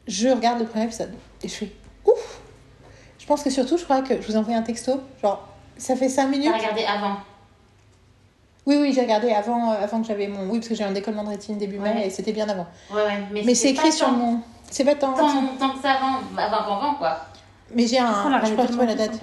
Je 0.06 0.28
regarde 0.28 0.60
le 0.60 0.66
premier 0.66 0.84
épisode 0.84 1.12
et 1.42 1.48
je 1.48 1.54
fais 1.54 1.72
ouf 2.04 2.40
Je 3.18 3.26
pense 3.26 3.42
que 3.42 3.50
surtout, 3.50 3.76
je 3.76 3.84
crois 3.84 4.02
que 4.02 4.20
je 4.20 4.26
vous 4.26 4.34
ai 4.34 4.36
envoyé 4.36 4.56
un 4.56 4.62
texto, 4.62 5.00
genre, 5.22 5.48
ça 5.76 5.96
fait 5.96 6.08
5 6.08 6.28
minutes. 6.28 6.50
T'as 6.50 6.58
regardé 6.58 6.84
avant. 6.84 7.16
Oui, 8.66 8.76
oui, 8.80 8.92
j'ai 8.92 9.02
regardé 9.02 9.30
avant, 9.30 9.70
euh, 9.72 9.76
avant 9.84 10.00
que 10.02 10.08
j'avais 10.08 10.26
mon. 10.26 10.48
Oui, 10.50 10.58
parce 10.58 10.68
que 10.68 10.74
j'ai 10.74 10.82
un 10.84 10.90
décollement 10.92 11.22
de 11.24 11.28
rétine 11.30 11.56
début 11.56 11.78
mai 11.78 12.06
et 12.06 12.10
c'était 12.10 12.32
bien 12.32 12.48
avant. 12.48 12.66
Ouais, 12.90 13.02
ouais. 13.04 13.22
Mais, 13.32 13.42
Mais 13.46 13.54
c'est 13.54 13.70
écrit 13.70 13.92
sur 13.92 14.06
tant- 14.06 14.12
mon. 14.12 14.40
C'est 14.70 14.84
pas 14.84 14.96
tant. 14.96 15.12
Tant, 15.14 15.46
tant 15.58 15.70
que 15.70 15.80
ça 15.80 15.92
avant, 15.92 16.18
avant, 16.36 16.56
avant, 16.56 16.76
avant, 16.80 16.94
quoi. 16.94 17.16
Mais 17.74 17.86
j'ai 17.86 17.98
Oh, 18.00 18.04
un. 18.06 18.30
là, 18.30 18.42
je 18.44 18.52
peux 18.54 18.62
retrouver 18.62 18.86
la 18.86 18.94
date. 18.96 19.20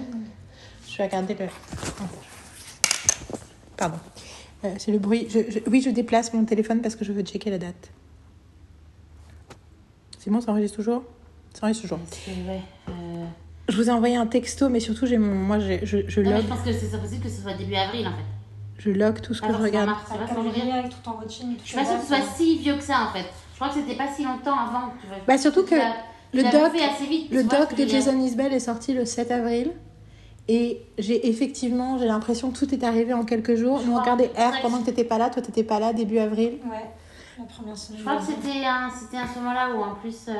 Je 0.88 0.96
vais 0.96 1.04
regarder 1.04 1.34
le. 1.34 1.46
Pardon. 3.76 3.98
Euh, 4.64 4.74
c'est 4.78 4.92
le 4.92 4.98
bruit. 4.98 5.26
Je- 5.28 5.50
je- 5.50 5.58
Oui, 5.70 5.82
je 5.82 5.90
déplace 5.90 6.32
mon 6.32 6.44
téléphone 6.44 6.80
parce 6.80 6.96
que 6.96 7.04
je 7.04 7.12
veux 7.12 7.22
checker 7.22 7.50
la 7.50 7.58
date. 7.58 7.90
C'est 10.18 10.30
bon, 10.30 10.40
ça 10.40 10.52
enregistre 10.52 10.76
toujours? 10.76 11.02
Ça 11.52 11.66
enregistre 11.66 11.82
toujours. 11.82 11.98
C'est- 12.10 12.30
ouais, 12.48 12.62
euh, 12.88 13.24
Je 13.68 13.76
vous 13.76 13.88
ai 13.88 13.92
envoyé 13.92 14.16
un 14.16 14.26
texto, 14.26 14.70
mais 14.70 14.80
surtout, 14.80 15.04
j'ai 15.06 15.18
mon. 15.18 15.34
Moi, 15.34 15.58
j'ai- 15.58 15.84
je, 15.84 15.98
je 16.08 16.20
Non, 16.22 16.30
mais 16.30 16.36
log. 16.36 16.44
je 16.44 16.48
pense 16.48 16.60
que 16.60 16.72
c'est 16.72 16.98
possible 17.00 17.22
que 17.22 17.28
ce 17.30 17.42
soit 17.42 17.52
début 17.54 17.74
avril, 17.74 18.06
en 18.06 18.12
fait. 18.12 18.24
Je 18.78 18.90
log 18.90 19.20
tout 19.20 19.34
ce 19.34 19.40
que 19.40 19.46
Alors, 19.46 19.58
je 19.58 19.64
regarde. 19.64 19.88
avec 19.90 20.90
tout 20.90 21.08
en 21.08 21.18
watching. 21.18 21.56
Je 21.62 21.68
suis 21.68 21.76
pas 21.76 21.84
sûre 21.84 21.96
que 21.96 22.02
ce 22.02 22.06
soit 22.08 22.24
si 22.36 22.58
vieux 22.58 22.76
que 22.76 22.82
ça, 22.82 23.08
en 23.08 23.12
fait. 23.12 23.24
Je 23.52 23.56
crois 23.60 23.68
que 23.68 23.74
c'était 23.74 23.94
pas 23.96 24.08
si 24.14 24.24
longtemps 24.24 24.58
avant. 24.58 24.92
Tu 25.00 25.06
vois. 25.06 25.16
Bah, 25.26 25.38
surtout 25.38 25.64
que 25.64 25.76
le 26.32 26.42
doc- 26.42 26.72
fait 26.72 26.84
assez 26.84 27.06
vite, 27.06 27.30
Le 27.30 27.44
doc 27.44 27.74
de. 27.76 27.86
Jason 27.86 28.18
Isbell 28.20 28.52
est 28.52 28.58
sorti 28.60 28.92
le 28.92 29.04
7 29.04 29.30
avril. 29.30 29.72
Et 30.46 30.82
j'ai 30.98 31.26
effectivement, 31.28 31.96
j'ai 31.96 32.06
l'impression 32.06 32.50
que 32.50 32.58
tout 32.58 32.74
est 32.74 32.84
arrivé 32.84 33.14
en 33.14 33.24
quelques 33.24 33.54
jours. 33.54 33.80
Je 33.80 33.86
Nous, 33.86 33.92
on 33.96 34.00
regardait 34.00 34.30
R 34.36 34.60
pendant 34.60 34.80
que 34.80 34.86
t'étais 34.86 35.04
pas 35.04 35.16
là. 35.16 35.30
Toi, 35.30 35.40
t'étais 35.40 35.64
pas 35.64 35.78
là 35.78 35.92
début 35.94 36.18
avril. 36.18 36.58
Ouais, 36.68 36.90
la 37.38 37.44
première 37.44 37.78
semaine. 37.78 38.00
Je 38.00 38.04
crois 38.04 38.18
que 38.20 38.26
c'était 38.26 38.64
un, 38.66 38.90
c'était 38.90 39.16
ce 39.32 39.38
moment-là 39.38 39.70
où, 39.74 39.82
en 39.82 39.94
plus, 39.94 40.26
euh, 40.28 40.32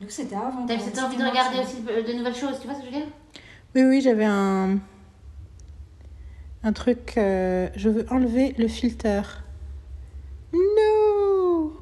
Donc 0.00 0.10
c'était 0.10 0.34
avant. 0.34 0.66
t'avais 0.66 0.80
cette 0.80 0.98
envie 0.98 1.16
de 1.16 1.22
regarder 1.24 1.58
aussi 1.60 1.82
de 1.82 2.12
nouvelles 2.18 2.34
choses. 2.34 2.58
Tu 2.60 2.66
vois 2.66 2.74
ce 2.74 2.80
que 2.80 2.86
je 2.86 2.90
veux 2.92 2.96
dire? 2.98 3.06
Oui, 3.76 3.82
oui, 3.84 4.00
j'avais 4.00 4.24
un. 4.24 4.78
Un 6.64 6.72
truc. 6.72 7.14
euh, 7.16 7.68
Je 7.76 7.88
veux 7.88 8.06
enlever 8.10 8.54
le 8.58 8.68
filter. 8.68 9.22
No 10.52 11.72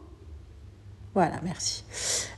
Voilà, 1.15 1.41
merci. 1.43 1.85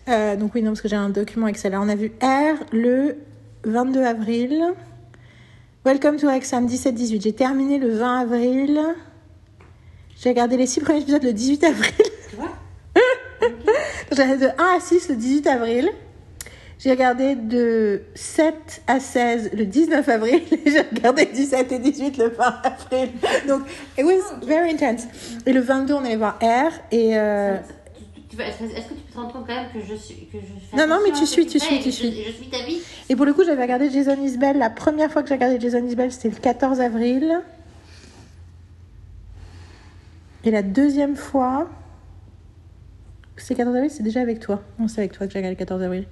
Euh, 0.09 0.37
donc, 0.37 0.55
oui, 0.55 0.63
non, 0.63 0.71
parce 0.71 0.81
que 0.81 0.89
j'ai 0.89 0.97
un 0.97 1.11
document 1.11 1.47
Excel. 1.47 1.73
Alors, 1.75 1.85
on 1.85 1.89
a 1.89 1.95
vu 1.95 2.13
R 2.23 2.65
le 2.73 3.19
22 3.65 4.03
avril. 4.03 4.61
Welcome 5.85 6.17
to 6.17 6.29
Exam 6.31 6.67
17-18. 6.67 7.23
J'ai 7.23 7.33
terminé 7.33 7.79
le 7.79 7.95
20 7.97 8.21
avril. 8.23 8.81
J'ai 10.17 10.31
regardé 10.31 10.57
les 10.57 10.67
six 10.67 10.81
premiers 10.81 11.01
épisodes 11.03 11.23
le 11.23 11.33
18 11.33 11.65
avril. 11.65 11.93
Tu 12.31 12.37
vois 12.37 12.53
J'ai 14.13 14.23
regardé 14.23 14.47
de 14.47 14.51
1 14.59 14.77
à 14.77 14.81
6 14.81 15.09
le 15.11 15.17
18 15.17 15.47
avril. 15.49 15.91
J'ai 16.83 16.91
regardé 16.91 17.37
de 17.37 18.03
7 18.17 18.83
à 18.89 18.99
16 18.99 19.51
le 19.53 19.67
19 19.67 20.09
avril. 20.09 20.43
Et 20.51 20.71
j'ai 20.71 20.81
regardé 20.81 21.27
17 21.27 21.71
et 21.71 21.79
18 21.79 22.19
le 22.19 22.29
20 22.31 22.45
avril. 22.65 23.11
Donc, 23.47 23.63
it 23.97 24.05
was 24.05 24.45
very 24.45 24.73
intense. 24.73 25.07
Et 25.47 25.53
le 25.53 25.61
22, 25.61 25.95
on 25.95 26.05
allait 26.05 26.17
voir 26.17 26.41
R. 26.43 26.73
Et 26.91 27.17
euh, 27.17 27.55
Est-ce 28.37 28.89
que 28.89 28.95
tu 28.95 29.01
peux 29.01 29.13
te 29.13 29.17
rendre 29.17 29.33
compte 29.33 29.47
quand 29.47 29.55
même 29.55 29.71
que 29.73 29.79
je 29.81 29.95
suis. 29.95 30.27
Que 30.27 30.39
je 30.39 30.71
fais 30.71 30.77
Non, 30.77 30.89
non, 30.89 31.01
mais 31.05 31.13
tu 31.13 31.25
suis, 31.25 31.47
tu 31.47 31.61
suis, 31.61 31.81
tu 31.81 31.93
suis. 31.93 32.11
Je, 32.11 32.31
je 32.31 32.33
suis 32.33 32.49
ta 32.49 32.65
vie. 32.65 32.81
Et 33.09 33.15
pour 33.15 33.27
le 33.27 33.33
coup, 33.33 33.45
j'avais 33.45 33.63
regardé 33.63 33.89
Jason 33.89 34.21
Isbell. 34.21 34.59
La 34.59 34.71
première 34.71 35.13
fois 35.13 35.23
que 35.23 35.29
j'ai 35.29 35.35
regardé 35.35 35.61
Jason 35.61 35.87
Isbell, 35.87 36.11
c'était 36.11 36.31
le 36.31 36.41
14 36.41 36.81
avril. 36.81 37.43
Et 40.43 40.51
la 40.51 40.63
deuxième 40.63 41.15
fois. 41.15 41.69
C'est 43.37 43.55
14 43.55 43.77
avril, 43.77 43.91
c'est 43.91 44.03
déjà 44.03 44.21
avec 44.21 44.41
toi. 44.41 44.63
Non, 44.81 44.89
c'est 44.89 45.01
avec 45.01 45.13
toi 45.13 45.27
que 45.29 45.33
j'ai 45.33 45.39
regardé 45.39 45.55
le 45.55 45.59
14 45.59 45.83
avril. 45.83 46.07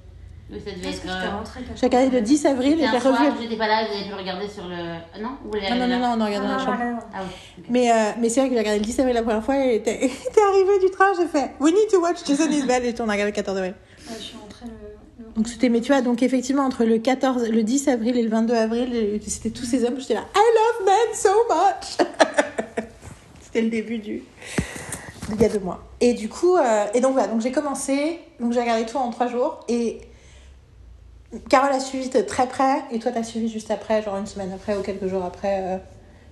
Oui, 0.52 0.59
ça 0.64 0.70
devait 0.72 0.89
être. 0.89 1.02
euh, 1.06 2.10
le 2.10 2.18
chose 2.18 2.22
10 2.22 2.47
avril 2.47 2.72
revu. 2.74 3.43
j'étais 3.43 3.56
pas 3.56 3.68
là, 3.68 3.85
vous 3.86 3.94
avez 3.97 4.09
pu 4.09 4.14
regarder 4.14 4.48
sur 4.48 4.66
le. 4.66 4.74
Ah 5.14 5.18
non 5.20 5.31
Non, 5.44 5.77
non, 5.77 5.86
non, 5.86 5.98
non, 5.98 6.14
on 6.16 6.20
a 6.20 6.27
regardé 6.27 6.47
dans 6.48 6.55
la 6.56 6.60
Ah, 6.60 6.64
chambre. 6.64 6.78
ouais, 6.81 6.93
ouais. 6.93 6.98
Ah 7.14 7.18
oui. 7.22 7.64
Mais, 7.68 7.90
euh, 7.93 7.94
mais 8.18 8.28
c'est 8.28 8.40
vrai 8.40 8.48
que 8.48 8.55
j'ai 8.55 8.60
regardé 8.60 8.81
le 8.81 8.85
10 8.85 8.98
avril 9.01 9.14
la 9.14 9.22
première 9.22 9.44
fois 9.44 9.64
et 9.64 9.77
était, 9.77 10.05
était 10.05 10.40
arrivé 10.51 10.78
du 10.81 10.90
train, 10.90 11.12
j'ai 11.16 11.27
fait 11.28 11.52
We 11.60 11.72
need 11.72 11.89
to 11.90 12.01
watch 12.01 12.24
Jason 12.27 12.51
Isbell 12.51 12.85
et 12.85 12.94
on 13.01 13.09
a 13.09 13.12
regardé 13.12 13.27
le 13.31 13.36
14 13.36 13.56
avril. 13.59 13.74
Ouais, 14.09 14.14
je 14.18 14.22
suis 14.24 14.36
rentrée 14.39 14.66
le. 14.66 15.24
le- 15.24 15.32
Donc 15.36 15.47
c'était, 15.48 15.68
mais 15.68 15.81
tu 15.81 15.93
vois, 15.93 16.01
donc 16.02 16.22
effectivement, 16.22 16.64
entre 16.64 16.85
le 16.85 16.98
14, 16.98 17.48
le 17.48 17.62
10 17.62 17.86
avril 17.89 18.16
et 18.18 18.22
le 18.22 18.31
22 18.31 18.55
avril, 18.55 19.20
c'était 19.27 19.51
tous 19.51 19.64
ces 19.64 19.85
hommes, 19.85 20.01
j'étais 20.01 20.14
là 20.14 20.24
I 20.35 20.39
love 20.39 20.86
men 20.86 21.14
so 21.14 21.28
much 21.48 22.06
C'était 23.43 23.62
le 23.62 23.70
début 23.70 23.98
du. 23.98 24.22
il 25.32 25.40
y 25.40 25.44
a 25.44 25.48
deux 25.48 25.59
mois. 25.60 25.82
Et 26.01 26.14
du 26.14 26.28
coup, 26.28 26.56
euh, 26.56 26.86
et 26.94 27.01
donc 27.01 27.12
voilà, 27.12 27.28
donc 27.28 27.40
j'ai 27.40 27.52
commencé, 27.52 28.18
donc 28.40 28.52
j'ai 28.52 28.60
regardé 28.60 28.85
tout 28.86 28.97
en 28.97 29.10
trois 29.10 29.28
jours 29.28 29.60
et. 29.68 30.01
Carole 31.48 31.70
a 31.73 31.81
suivi 31.81 32.09
de 32.09 32.20
très 32.23 32.48
près 32.48 32.82
et 32.90 32.98
toi 32.98 33.12
t'as 33.12 33.23
suivi 33.23 33.48
juste 33.48 33.70
après, 33.70 34.02
genre 34.02 34.16
une 34.16 34.27
semaine 34.27 34.52
après 34.52 34.77
ou 34.77 34.82
quelques 34.82 35.07
jours 35.07 35.24
après. 35.24 35.61
euh, 35.62 35.78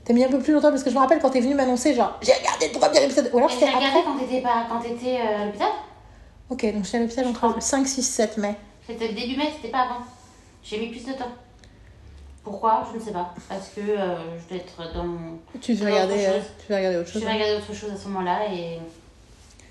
T'as 0.05 0.15
mis 0.15 0.25
un 0.25 0.29
peu 0.29 0.39
plus 0.39 0.55
longtemps 0.55 0.71
parce 0.71 0.83
que 0.83 0.89
je 0.91 0.95
me 0.95 1.01
rappelle 1.01 1.19
quand 1.21 1.31
t'es 1.31 1.41
venu 1.41 1.55
m'annoncer, 1.55 1.95
genre 1.95 2.19
j'ai 2.23 2.33
regardé 2.33 2.69
le 2.73 2.79
premier 2.79 3.05
épisode. 3.05 3.31
Ou 3.33 3.39
alors 3.39 3.51
c'était 3.51 3.67
j'ai 3.67 3.73
regardé 3.75 3.99
après. 3.99 4.03
quand 4.05 4.19
t'étais 4.19 4.41
pas... 4.41 4.67
quand 4.69 4.79
t'étais 4.81 5.19
euh, 5.21 5.43
à 5.43 5.45
l'hôpital 5.47 5.69
Ok, 6.51 6.73
donc 6.73 6.85
j'étais 6.85 6.97
à 6.97 7.01
l'hôpital 7.01 7.27
entre 7.27 7.55
le 7.55 7.61
5, 7.61 7.87
6, 7.87 8.03
7 8.03 8.37
mai. 8.39 8.55
C'était 8.87 9.09
le 9.09 9.15
début 9.15 9.37
mai, 9.37 9.51
c'était 9.55 9.69
pas 9.71 9.83
avant. 9.83 10.01
J'ai 10.65 10.79
mis 10.81 10.89
plus 10.89 11.05
de 11.05 11.13
temps. 11.13 11.29
Pourquoi? 12.43 12.89
Je 12.93 12.99
ne 12.99 13.05
sais 13.05 13.13
pas. 13.13 13.35
Parce 13.49 13.69
que 13.69 13.81
euh, 13.83 14.17
je 14.41 14.49
dois 14.55 14.65
être 14.65 14.95
dans 14.95 15.05
mon. 15.05 15.39
Tu 15.61 15.75
veux 15.75 15.87
regarder, 15.87 16.15
autre 16.15 16.23
euh, 16.23 16.33
chose. 16.39 16.45
tu 16.67 16.73
veux 16.73 16.77
regarder 16.79 16.97
autre 16.99 17.07
Je 17.09 17.13
chose. 17.13 17.23
vais 17.23 17.29
hein. 17.29 17.35
regarder 17.35 17.55
autre 17.57 17.75
chose 17.75 17.91
à 17.93 17.97
ce 17.97 18.09
moment-là 18.09 18.39
et. 18.51 18.79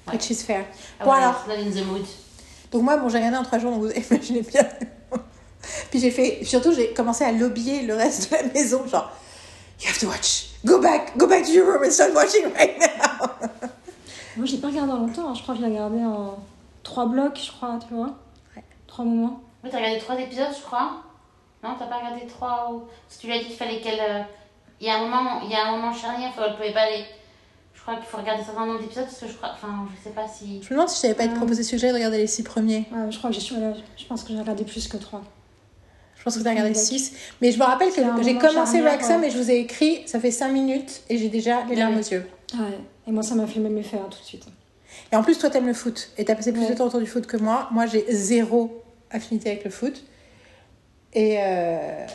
Ouais. 0.08 0.14
Which 0.14 0.30
is 0.30 0.36
fair. 0.36 0.64
Ah 0.99 1.06
Bon 1.06 1.12
ouais, 1.12 1.18
alors, 1.18 1.44
in 1.49 1.72
the 1.72 1.84
mood. 1.86 2.06
donc 2.72 2.84
moi, 2.84 2.98
bon, 2.98 3.10
j'ai 3.10 3.18
regardé 3.18 3.38
en 3.38 3.44
3 3.44 3.58
jours, 3.60 3.72
donc 3.72 3.82
vous 3.82 3.91
imaginez 4.12 4.41
bien. 4.41 4.64
Puis 5.89 5.99
j'ai 5.99 6.11
fait, 6.11 6.44
surtout, 6.44 6.72
j'ai 6.73 6.94
commencé 6.94 7.23
à 7.23 7.31
lobbyer 7.31 7.81
le 7.84 7.95
reste 7.95 8.31
de 8.31 8.35
la 8.38 8.44
maison, 8.53 8.85
genre, 8.88 9.11
you 9.81 9.88
have 9.89 9.99
to 9.99 10.07
watch, 10.07 10.48
go 10.65 10.80
back, 10.80 11.18
go 11.18 11.27
back 11.27 11.44
to 11.45 11.52
your 11.52 11.65
room 11.68 11.84
and 11.85 11.91
start 11.91 12.14
watching 12.14 12.45
right 12.53 12.77
now. 12.80 13.27
Moi, 14.38 14.45
je 14.45 14.53
l'ai 14.53 14.57
pas 14.60 14.68
regardé 14.68 14.91
en 14.91 14.98
longtemps. 14.98 15.30
hein. 15.30 15.34
Je 15.34 15.41
crois 15.41 15.56
que 15.56 15.61
je 15.61 15.65
l'ai 15.65 15.72
regardé 15.73 15.99
en 16.03 16.38
trois 16.84 17.07
blocs, 17.07 17.39
je 17.44 17.52
crois, 17.52 17.80
tu 17.88 17.94
vois. 17.94 18.15
Ouais. 18.56 18.64
Trois 18.85 19.03
moments. 19.06 19.41
Oui, 19.64 19.69
t'as 19.72 19.77
regardé 19.77 19.98
trois 19.99 20.19
épisodes, 20.19 20.53
je 20.56 20.61
crois. 20.64 20.91
Non, 21.64 21.72
t'as 21.80 21.88
pas 21.88 21.98
regardé 21.98 22.27
trois 22.27 22.69
ou... 22.72 22.81
Parce 23.07 23.15
que 23.18 23.22
tu 23.22 23.27
lui 23.27 23.34
as 23.34 23.39
dit 23.39 23.45
qu'il 23.45 23.56
fallait 23.56 23.81
qu'elle. 23.81 23.99
euh, 23.99 24.22
Il 24.80 24.85
y 24.85 24.89
a 24.91 24.98
un 24.98 24.99
moment, 25.07 25.41
il 25.44 25.49
y 25.49 25.56
a 25.56 25.68
un 25.68 25.72
moment 25.72 25.91
charnière, 25.91 26.31
faut- 26.35 26.44
elle 26.45 26.56
pouvait 26.56 26.72
pas 26.73 26.81
aller. 26.81 27.03
Je 27.73 27.81
crois 27.81 27.95
qu'il 27.95 28.06
faut 28.06 28.18
regarder 28.18 28.44
un 28.44 28.45
certain 28.45 28.65
nombre 28.68 28.80
d'épisodes 28.80 29.06
parce 29.06 29.19
que 29.19 29.27
je 29.27 29.34
crois. 29.34 29.49
Enfin, 29.53 29.88
je 29.98 30.03
sais 30.03 30.14
pas 30.14 30.27
si. 30.27 30.61
Je 30.61 30.68
me 30.68 30.72
demande 30.72 30.89
si 30.89 30.98
je 30.98 31.02
t'avais 31.02 31.14
pas 31.15 31.23
été 31.23 31.34
Ah. 31.35 31.38
proposé 31.39 31.64
suggéré 31.64 31.91
de 31.94 31.98
regarder 31.98 32.18
les 32.19 32.27
6 32.27 32.44
premiers. 32.44 32.85
Ouais, 32.91 33.10
je 33.11 33.18
crois 33.18 33.31
que 33.31 33.35
j'ai 33.35 33.41
Je 33.41 34.06
pense 34.07 34.23
que 34.23 34.34
j'ai 34.34 34.39
regardé 34.39 34.64
plus 34.65 34.88
que 34.88 34.98
trois. 34.98 35.22
Je 36.28 36.34
pense 36.34 36.40
que 36.40 36.44
t'as 36.44 36.49
regardé 36.49 36.70
le 36.72 36.76
D'accord. 36.76 36.90
6. 36.90 37.14
Mais 37.41 37.52
je 37.54 37.58
me 37.58 37.64
rappelle 37.64 37.90
que 37.90 38.02
j'ai 38.24 38.38
commencé 38.38 38.82
Wrexham 38.82 39.24
et 39.24 39.30
je 39.30 39.38
vous 39.38 39.49
ai 39.49 39.60
écrit, 39.60 40.02
ça 40.08 40.20
fait 40.20 40.32
5 40.32 40.52
minutes 40.52 41.04
et 41.10 41.18
j'ai 41.18 41.30
déjà 41.30 41.64
les 41.70 41.76
Ah 41.78 41.80
larmes 41.80 41.95
aux 41.98 42.02
yeux. 42.02 42.26
Ouais. 42.54 42.78
Et 43.08 43.12
moi, 43.12 43.24
ça 43.24 43.34
m'a 43.36 43.48
fait 43.48 43.60
le 43.60 43.64
même 43.70 43.78
effet 43.78 43.95
hein, 43.98 44.08
tout 44.12 44.20
de 44.20 44.26
suite. 44.26 44.44
Et 45.12 45.16
en 45.16 45.24
plus, 45.24 45.38
toi, 45.38 45.49
t'aimes 45.49 45.68
le 45.68 45.74
foot. 45.74 46.10
Et 46.18 46.26
t'as 46.26 46.36
passé 46.36 46.52
plus 46.52 46.64
Ouais. 46.64 46.70
de 46.72 46.74
temps 46.74 46.86
autour 46.88 46.99
du 46.99 47.06
foot 47.08 47.26
que 47.28 47.38
moi. 47.38 47.70
Moi, 47.72 47.86
j'ai 47.86 48.06
zéro 48.10 48.84
affinité 49.10 49.52
avec 49.52 49.64
le 49.64 49.70
foot. 49.70 50.04
Et 51.14 51.38
euh, 51.40 52.06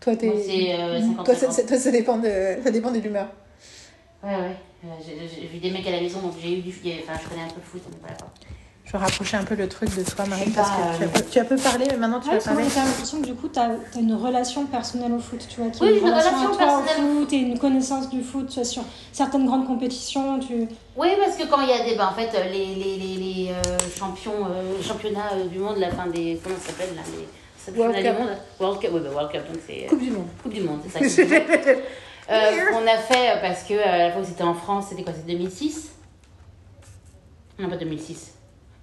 toi, 0.00 0.16
t'es. 0.16 0.28
Euh, 0.28 0.98
50-50. 1.00 1.24
toi, 1.24 1.34
ça, 1.36 1.50
ça- 1.52 1.62
toi, 1.62 1.78
ça 1.78 1.90
dépend 1.92 2.18
de, 2.18 2.28
ça 2.64 2.70
dépend 2.72 2.90
de 2.90 2.98
l'humeur. 2.98 3.28
Ouais, 4.24 4.30
ouais. 4.34 4.56
Euh, 4.84 4.88
J'ai 5.06 5.16
j'ai 5.42 5.46
vu 5.46 5.58
des 5.58 5.70
mecs 5.70 5.86
à 5.86 5.92
la 5.92 6.00
maison, 6.00 6.20
donc 6.20 6.32
j'ai 6.42 6.58
eu 6.58 6.62
du. 6.62 6.70
Enfin, 6.70 7.12
je 7.22 7.28
connais 7.28 7.42
un 7.42 7.48
peu 7.48 7.60
le 7.60 7.62
foot, 7.66 7.82
donc 7.84 8.00
voilà. 8.00 8.16
Je 8.88 8.92
vais 8.92 8.98
rapprocher 8.98 9.36
un 9.36 9.44
peu 9.44 9.54
le 9.54 9.68
truc 9.68 9.94
de 9.94 10.02
toi, 10.02 10.24
Marie, 10.24 10.50
parce 10.50 10.70
que 10.70 10.96
tu, 10.96 11.04
as 11.04 11.08
peu, 11.08 11.30
tu 11.30 11.38
as 11.38 11.44
peu 11.44 11.56
parlé, 11.56 11.84
mais 11.90 11.98
maintenant 11.98 12.20
tu 12.20 12.30
Ouais, 12.30 12.38
vas 12.38 12.44
parler. 12.52 12.64
j'ai 12.72 12.80
l'impression 12.80 13.20
que 13.20 13.26
du 13.26 13.34
coup, 13.34 13.48
tu 13.48 13.58
as, 13.58 13.70
une 13.98 14.14
relation 14.14 14.64
personnelle 14.64 15.12
au 15.12 15.18
foot, 15.18 15.46
tu 15.46 15.60
vois, 15.60 15.70
Oui, 15.82 15.88
est 15.88 15.98
une 15.98 16.06
relation 16.08 16.38
à 16.38 16.46
toi 16.46 16.56
personnelle 16.56 17.04
au 17.04 17.20
foot 17.20 17.32
et 17.34 17.36
une 17.36 17.58
connaissance 17.58 18.08
du 18.08 18.22
foot 18.22 18.48
tu 18.48 18.54
vois, 18.54 18.64
sur 18.64 18.82
certaines 19.12 19.44
grandes 19.44 19.66
compétitions. 19.66 20.40
Tu... 20.40 20.68
Oui, 20.96 21.08
parce 21.22 21.36
que 21.36 21.46
quand 21.46 21.60
il 21.60 21.68
y 21.68 21.72
a 21.72 21.84
des. 21.84 21.96
Bah, 21.96 22.10
en 22.10 22.18
fait, 22.18 22.30
euh, 22.34 22.44
les, 22.50 22.74
les, 22.76 22.96
les, 22.96 23.16
les 23.16 23.50
euh, 23.50 23.76
champions, 23.94 24.46
euh, 24.50 24.82
championnats 24.82 25.32
euh, 25.34 25.46
du 25.48 25.58
monde, 25.58 25.76
la 25.76 25.90
fin 25.90 26.06
des. 26.06 26.40
Comment 26.42 26.56
ça 26.56 26.68
s'appelle 26.68 26.96
là 26.96 27.02
les, 27.14 27.78
World 27.78 27.94
Cup. 27.96 28.04
du 28.04 28.22
monde 28.22 28.36
World 28.58 28.80
Cup, 28.80 28.90
oui, 28.94 29.00
bah, 29.04 29.10
World 29.12 29.32
Cup, 29.32 29.42
donc 29.52 29.60
c'est. 29.66 29.86
Coupe 29.86 30.00
du 30.00 30.10
Monde. 30.10 30.28
Coupe 30.42 30.54
du 30.54 30.62
Monde, 30.62 30.80
c'est 30.90 31.06
ça. 31.10 31.22
Coupe 31.22 31.30
du 31.30 31.34
Monde. 31.34 31.76
Euh, 32.30 32.50
on 32.74 32.86
a 32.86 32.98
fait 32.98 33.38
parce 33.40 33.62
que 33.62 33.74
euh, 33.74 33.98
la 34.06 34.12
fois 34.12 34.20
où 34.20 34.24
c'était 34.24 34.42
en 34.44 34.54
France, 34.54 34.86
c'était 34.90 35.02
quoi 35.02 35.12
C'était 35.14 35.32
2006 35.32 35.92
Non, 37.58 37.68
pas 37.70 37.76
2006. 37.76 38.34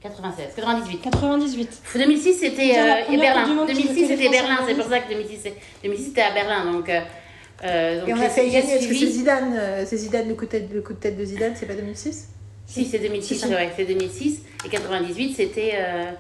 96, 0.10 0.54
98. 0.56 1.02
98. 1.02 1.82
2006 1.96 2.34
c'était 2.34 2.78
euh, 2.78 3.18
Berlin. 3.18 3.42
Coupe 3.44 3.50
du 3.50 3.56
Monde 3.56 3.68
qui 3.70 3.74
2006 3.74 3.94
fait 3.94 4.02
les 4.02 4.08
c'était 4.18 4.30
Berlin, 4.30 4.58
c'est 4.68 4.76
pour 4.76 4.86
ça 4.86 5.00
que 5.00 5.10
2006 5.14 5.40
c'est- 5.44 5.56
2006 5.84 6.04
c'était 6.06 6.22
à 6.22 6.32
Berlin 6.34 6.72
donc. 6.72 6.90
euh, 6.90 7.02
euh, 7.64 8.00
donc 8.02 8.10
Et 8.10 8.14
on 8.14 8.20
a 8.22 8.30
fait 8.30 8.50
gagner, 8.50 8.62
parce 8.76 8.86
que 8.88 8.94
c'est 8.94 9.08
Zidane, 9.08 9.86
c'est 9.86 9.98
Zidane, 9.98 10.28
le 10.28 10.36
coup, 10.36 10.46
de 10.46 10.50
tête, 10.52 10.70
le 10.74 10.82
coup 10.82 10.94
de 10.94 11.00
tête 11.00 11.18
de 11.18 11.24
Zidane, 11.26 11.54
c'est 11.56 11.66
pas 11.66 11.74
2006 11.74 12.30
Si, 12.68 12.86
c'est 12.86 13.00
2006, 13.00 13.40
C'est 13.40 13.48
ouais, 13.48 13.72
c'est 13.76 13.86
2006. 13.86 14.42
Et 14.66 14.70
98, 14.70 15.34
c'était. 15.36 15.72
euh, 15.76 16.12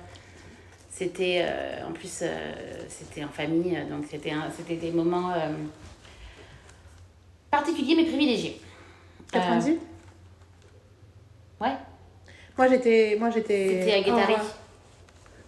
c'était. 0.90 1.42
euh, 1.46 1.88
en 1.88 1.92
plus, 1.92 2.20
euh, 2.22 2.54
c'était 2.88 3.24
en 3.24 3.30
famille, 3.30 3.78
donc 3.90 4.06
c'était 4.10 4.32
un- 4.32 4.50
c'était 4.56 4.76
des 4.76 4.92
moments 4.92 5.32
euh, 5.32 5.50
particuliers 7.52 7.96
mais 7.96 8.06
privilégiés. 8.06 8.62
Euh, 9.36 9.40
98 9.40 9.80
ouais, 11.62 11.68
Moi 12.58 12.68
j'étais. 12.70 13.18
Moi 13.20 13.30
j'étais. 13.34 13.80
c'était 13.82 13.94
à 13.94 14.00
Guétari. 14.02 14.34
en- 14.36 14.38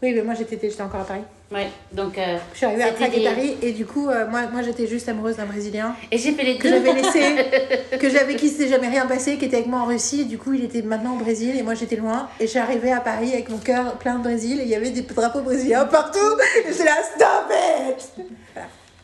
Oui, 0.04 0.14
mais 0.14 0.22
moi 0.22 0.34
j'étais 0.36 0.60
j'étais 0.70 0.82
encore 0.84 1.02
à 1.02 1.06
Paris. 1.06 1.22
Ouais, 1.50 1.68
donc. 1.94 2.18
euh, 2.18 2.38
Je 2.52 2.58
suis 2.58 2.66
arrivée 2.66 2.84
après 2.84 3.10
des- 3.10 3.20
Guétari 3.20 3.56
et 3.62 3.72
du 3.72 3.86
coup, 3.86 4.10
euh, 4.10 4.28
moi, 4.30 4.42
moi 4.52 4.62
j'étais 4.62 4.86
juste 4.86 5.08
amoureuse 5.08 5.38
d'un 5.38 5.46
Brésilien 5.46 5.96
et 6.12 6.18
j'ai 6.18 6.34
fait 6.34 6.44
les 6.44 6.58
que 6.58 6.68
deux. 6.68 6.74
j'avais 6.86 6.94
laissé, 6.94 7.22
que 7.98 8.10
j'avais 8.10 8.36
qui 8.36 8.50
s'était 8.50 8.68
jamais 8.68 8.90
rien 8.90 9.06
passé, 9.08 9.38
qui 9.38 9.46
était 9.46 9.56
avec 9.56 9.68
moi 9.68 9.80
en 9.80 9.86
Russie. 9.86 10.22
Et 10.22 10.26
du 10.26 10.38
coup, 10.38 10.52
il 10.54 10.64
était 10.66 10.82
maintenant 10.82 11.14
au 11.16 11.20
Brésil 11.20 11.56
et 11.58 11.64
moi 11.64 11.74
j'étais 11.74 11.96
loin. 11.96 12.28
Et 12.42 12.44
je 12.44 12.50
suis 12.52 12.60
arrivée 12.60 12.92
à 12.92 13.00
Paris 13.00 13.32
avec 13.34 13.48
mon 13.50 13.60
cœur 13.60 13.94
plein 13.94 14.16
de 14.20 14.24
Brésil 14.24 14.60
et 14.60 14.64
il 14.64 14.70
y 14.70 14.76
avait 14.76 14.90
des 14.92 15.02
drapeaux 15.04 15.42
brésiliens 15.42 15.86
partout. 15.86 16.20
Et 16.68 16.72
j'étais 16.74 16.84
là, 16.84 16.98
stop 17.16 17.52
it 17.90 18.26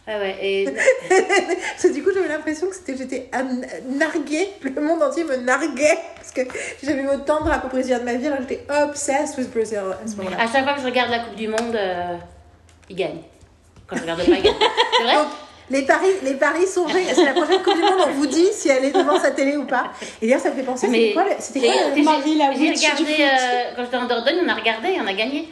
Ah 0.06 0.20
ouais, 0.20 0.36
et 0.42 0.66
Parce 1.10 1.84
que 1.84 1.94
du 1.94 2.04
coup, 2.04 2.10
j'avais 2.14 2.28
l'impression 2.28 2.68
que 2.68 2.76
c'était, 2.76 2.98
j'étais 2.98 3.30
narguée, 3.90 4.50
le 4.62 4.82
monde 4.82 5.02
entier 5.02 5.24
me 5.24 5.38
narguait. 5.38 5.98
Parce 6.16 6.32
que 6.32 6.42
j'avais 6.84 7.02
eu 7.04 7.08
autant 7.08 7.40
de 7.42 7.46
drapeaux 7.46 7.70
brésiliens 7.70 8.00
de 8.00 8.04
ma 8.04 8.16
vie, 8.16 8.28
alors 8.28 8.40
j'étais 8.42 8.66
obsessed 8.70 9.38
with 9.38 9.52
Brazil 9.54 9.78
à 10.04 10.06
ce 10.08 10.16
moment-là. 10.18 10.38
à 10.42 10.52
chaque 10.52 10.64
fois 10.66 10.74
que 10.74 10.82
je 10.82 10.86
regarde 10.86 11.10
la 11.10 11.20
Coupe 11.20 11.36
du 11.36 11.48
Monde, 11.48 11.76
euh, 11.76 12.18
ils 12.90 12.96
gagnent. 12.98 13.22
Quand 13.88 13.96
je 13.96 14.02
regarde 14.02 14.20
pas, 14.26 14.32
ils 14.32 14.44
gagnent. 14.44 14.54
C'est 14.98 15.04
vrai 15.04 15.16
Donc, 15.16 15.28
les 15.70 15.84
paris, 15.84 16.08
les 16.24 16.34
paris 16.34 16.68
sont 16.68 16.86
faits. 16.90 17.08
C'est 17.16 17.24
la 17.24 17.32
prochaine 17.32 17.62
Coupe 17.64 17.76
du 17.76 17.82
Monde, 17.82 18.02
on 18.08 18.12
vous 18.12 18.28
dit 18.28 18.48
si 18.52 18.68
elle 18.68 18.84
est 18.84 18.92
devant 18.92 19.18
sa 19.18 19.32
télé 19.32 19.56
ou 19.56 19.66
pas. 19.66 19.94
Et 20.22 20.26
d'ailleurs, 20.26 20.42
ça 20.42 20.50
me 20.52 20.56
fait 20.56 20.64
penser, 20.64 20.88
c'était 20.88 21.14
quoi, 21.14 21.24
c'était 21.40 21.62
quoi 21.62 22.04
Marie, 22.04 22.36
la 22.38 22.52
J'ai 22.52 22.72
regardé, 22.72 23.16
euh, 23.22 23.72
quand 23.78 23.84
j'étais 23.86 23.98
en 23.98 24.06
Dordogne, 24.08 24.40
on 24.44 24.50
a 24.50 24.54
regardé 24.56 24.90
et 24.90 25.00
on 25.02 25.08
a 25.08 25.14
gagné. 25.14 25.48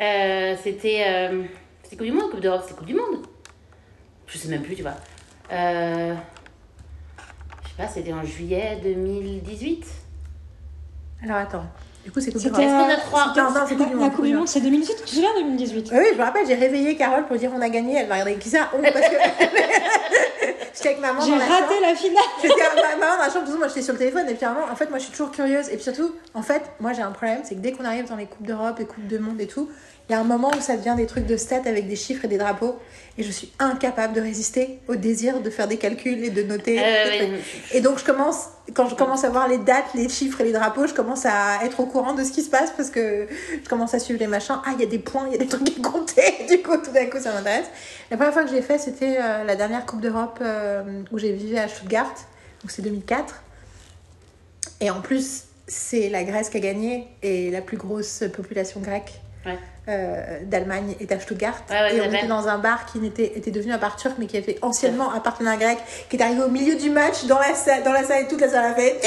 Euh, 0.00 0.56
c'était. 0.64 1.04
euh, 1.06 1.42
c'était 1.84 1.96
Coupe 1.96 2.06
du 2.06 2.12
Monde, 2.12 2.30
Coupe 2.30 2.40
d'Europe, 2.40 2.62
c'était 2.64 2.76
Coupe 2.76 2.86
du 2.88 2.94
Monde. 2.94 3.24
Je 4.32 4.38
sais 4.38 4.48
même 4.48 4.62
plus, 4.62 4.74
tu 4.74 4.82
vois. 4.82 4.94
Euh, 5.52 6.14
je 7.62 7.68
sais 7.68 7.74
pas, 7.76 7.88
c'était 7.88 8.12
en 8.12 8.24
juillet 8.24 8.80
2018. 8.82 9.86
Alors 11.24 11.36
attends, 11.36 11.64
du 12.04 12.10
coup, 12.10 12.20
c'est 12.20 12.32
Coupe 12.32 12.40
du 12.40 12.50
Monde. 12.50 12.60
C'est 13.68 13.76
Coupe 13.76 13.88
du 13.88 13.98
la 13.98 14.10
Coupe 14.10 14.24
du 14.24 14.34
Monde, 14.34 14.48
c'est 14.48 14.60
2018. 14.60 14.96
Tu 14.96 15.02
te 15.02 15.08
souviens 15.10 15.30
2018 15.38 15.90
Oui, 15.92 16.04
je 16.12 16.18
me 16.18 16.24
rappelle, 16.24 16.46
j'ai 16.46 16.54
réveillé 16.54 16.96
Carole 16.96 17.26
pour 17.26 17.36
dire 17.36 17.50
on 17.54 17.60
a 17.60 17.68
gagné. 17.68 17.96
Elle 17.96 18.08
m'a 18.08 18.14
regardé 18.14 18.36
qui 18.36 18.48
ça? 18.48 18.70
Oh, 18.74 18.78
parce 18.82 19.08
que. 19.08 19.16
J'étais 20.74 20.88
avec 20.88 21.00
maman 21.00 21.20
J'ai 21.20 21.32
raté 21.32 21.80
la 21.80 21.94
finale. 21.94 22.24
J'étais 22.40 22.54
ma 22.56 22.96
maman 22.96 23.16
dans 23.16 23.22
la 23.22 23.30
chambre, 23.30 23.58
moi 23.58 23.68
j'étais 23.68 23.82
sur 23.82 23.92
le 23.92 23.98
téléphone 23.98 24.28
et 24.28 24.34
puis 24.34 24.46
moment, 24.46 24.64
en 24.70 24.74
fait 24.74 24.88
moi 24.88 24.98
je 24.98 25.04
suis 25.04 25.12
toujours 25.12 25.30
curieuse 25.30 25.68
et 25.68 25.74
puis 25.74 25.82
surtout 25.82 26.14
en 26.34 26.42
fait 26.42 26.62
moi 26.80 26.92
j'ai 26.92 27.02
un 27.02 27.10
problème 27.10 27.40
c'est 27.44 27.54
que 27.54 27.60
dès 27.60 27.72
qu'on 27.72 27.84
arrive 27.84 28.08
dans 28.08 28.16
les 28.16 28.26
coupes 28.26 28.46
d'Europe, 28.46 28.78
les 28.78 28.86
coupes 28.86 29.06
de 29.06 29.18
monde 29.18 29.40
et 29.40 29.46
tout, 29.46 29.70
il 30.08 30.12
y 30.12 30.14
a 30.14 30.20
un 30.20 30.24
moment 30.24 30.50
où 30.56 30.60
ça 30.60 30.76
devient 30.76 30.94
des 30.96 31.06
trucs 31.06 31.26
de 31.26 31.36
stats 31.36 31.62
avec 31.66 31.88
des 31.88 31.96
chiffres 31.96 32.24
et 32.24 32.28
des 32.28 32.38
drapeaux 32.38 32.78
et 33.18 33.22
je 33.22 33.30
suis 33.30 33.52
incapable 33.58 34.14
de 34.14 34.20
résister 34.20 34.80
au 34.88 34.96
désir 34.96 35.40
de 35.40 35.50
faire 35.50 35.68
des 35.68 35.76
calculs 35.76 36.24
et 36.24 36.30
de 36.30 36.42
noter. 36.42 36.78
Euh. 36.80 37.38
Et 37.72 37.80
donc 37.80 37.98
je 37.98 38.04
commence 38.04 38.48
quand 38.74 38.88
je 38.88 38.94
commence 38.94 39.24
à 39.24 39.28
voir 39.28 39.48
les 39.48 39.58
dates, 39.58 39.92
les 39.94 40.08
chiffres 40.08 40.40
et 40.40 40.44
les 40.44 40.52
drapeaux, 40.52 40.86
je 40.86 40.94
commence 40.94 41.26
à 41.26 41.64
être 41.64 41.80
au 41.80 41.86
courant 41.86 42.14
de 42.14 42.24
ce 42.24 42.32
qui 42.32 42.42
se 42.42 42.50
passe 42.50 42.70
parce 42.70 42.90
que 42.90 43.26
je 43.62 43.68
commence 43.68 43.92
à 43.92 43.98
suivre 43.98 44.18
les 44.20 44.26
machins. 44.26 44.60
Ah, 44.64 44.70
il 44.74 44.80
y 44.80 44.84
a 44.84 44.86
des 44.86 44.98
points, 44.98 45.26
il 45.26 45.32
y 45.32 45.34
a 45.34 45.38
des 45.38 45.46
trucs 45.46 45.68
à 45.68 45.88
compter. 45.88 46.22
Du 46.48 46.62
coup, 46.62 46.76
tout 46.76 46.90
d'un 46.90 47.06
coup, 47.06 47.18
ça 47.18 47.32
m'intéresse. 47.32 47.66
La 48.10 48.16
première 48.16 48.32
fois 48.32 48.44
que 48.44 48.50
je 48.50 48.54
l'ai 48.54 48.62
fait, 48.62 48.78
c'était 48.78 49.18
euh, 49.20 49.44
la 49.44 49.56
dernière 49.56 49.86
Coupe 49.86 50.00
d'Europe 50.00 50.38
euh, 50.42 51.02
où 51.10 51.18
j'ai 51.18 51.32
vécu 51.32 51.56
à 51.56 51.68
Stuttgart. 51.68 52.14
Donc 52.62 52.70
c'est 52.70 52.82
2004. 52.82 53.42
Et 54.80 54.90
en 54.90 55.00
plus, 55.00 55.44
c'est 55.66 56.08
la 56.08 56.24
Grèce 56.24 56.50
qui 56.50 56.58
a 56.58 56.60
gagné 56.60 57.08
et 57.22 57.50
la 57.50 57.62
plus 57.62 57.76
grosse 57.76 58.24
population 58.34 58.80
grecque. 58.80 59.20
Ouais. 59.46 59.58
Euh, 59.88 60.38
d'Allemagne 60.44 60.94
est 61.00 61.10
à 61.12 61.18
Stuttgart. 61.18 61.54
Ouais, 61.68 61.80
ouais, 61.80 61.96
et 61.96 62.00
on 62.00 62.04
était 62.12 62.26
dans 62.26 62.46
un 62.48 62.58
bar 62.58 62.86
qui 62.86 62.98
n'était 62.98 63.32
était 63.36 63.50
devenu 63.50 63.72
un 63.72 63.78
bar 63.78 63.96
turc 63.96 64.14
mais 64.18 64.26
qui 64.26 64.36
était 64.36 64.58
anciennement 64.62 65.10
appartenait 65.12 65.50
à 65.50 65.54
un 65.54 65.56
grec 65.56 65.78
qui 66.08 66.16
est 66.16 66.22
arrivé 66.22 66.42
au 66.42 66.48
milieu 66.48 66.76
du 66.76 66.90
match 66.90 67.24
dans 67.24 67.38
la 67.38 67.54
salle 67.54 67.82
dans 67.82 67.92
la 67.92 68.04
salle 68.04 68.22
et 68.24 68.28
toute 68.28 68.40
la 68.40 68.48
salle 68.48 68.64
a 68.64 68.74
fait 68.74 69.00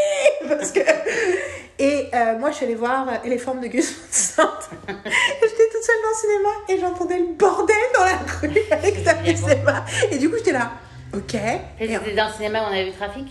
parce 0.48 0.70
que 0.72 0.80
et 1.78 2.08
euh, 2.14 2.38
moi 2.38 2.50
je 2.50 2.56
suis 2.56 2.64
allée 2.64 2.74
voir 2.74 3.08
euh, 3.08 3.12
les 3.28 3.38
formes 3.38 3.60
de 3.60 3.66
Gus 3.66 3.92
Van 4.36 4.44
j'étais 4.88 5.68
toute 5.72 5.82
seule 5.84 5.96
dans 6.02 6.08
le 6.10 6.20
cinéma 6.20 6.48
et 6.68 6.78
j'entendais 6.80 7.18
le 7.18 7.26
bordel 7.34 7.76
dans 7.94 8.04
la 8.04 8.18
rue 8.40 8.58
avec 8.70 8.96
sa 9.04 9.14
cinéma 9.36 9.84
et 10.10 10.16
du 10.18 10.30
coup 10.30 10.36
j'étais 10.38 10.52
là. 10.52 10.70
Ok. 11.14 11.34
Et 11.34 11.84
Et- 11.84 11.88
C'était 11.98 12.14
dans 12.14 12.28
le 12.28 12.32
cinéma 12.32 12.60
où 12.60 12.64
on 12.70 12.72
avait 12.72 12.84
vu 12.86 12.92
Trafic? 12.92 13.26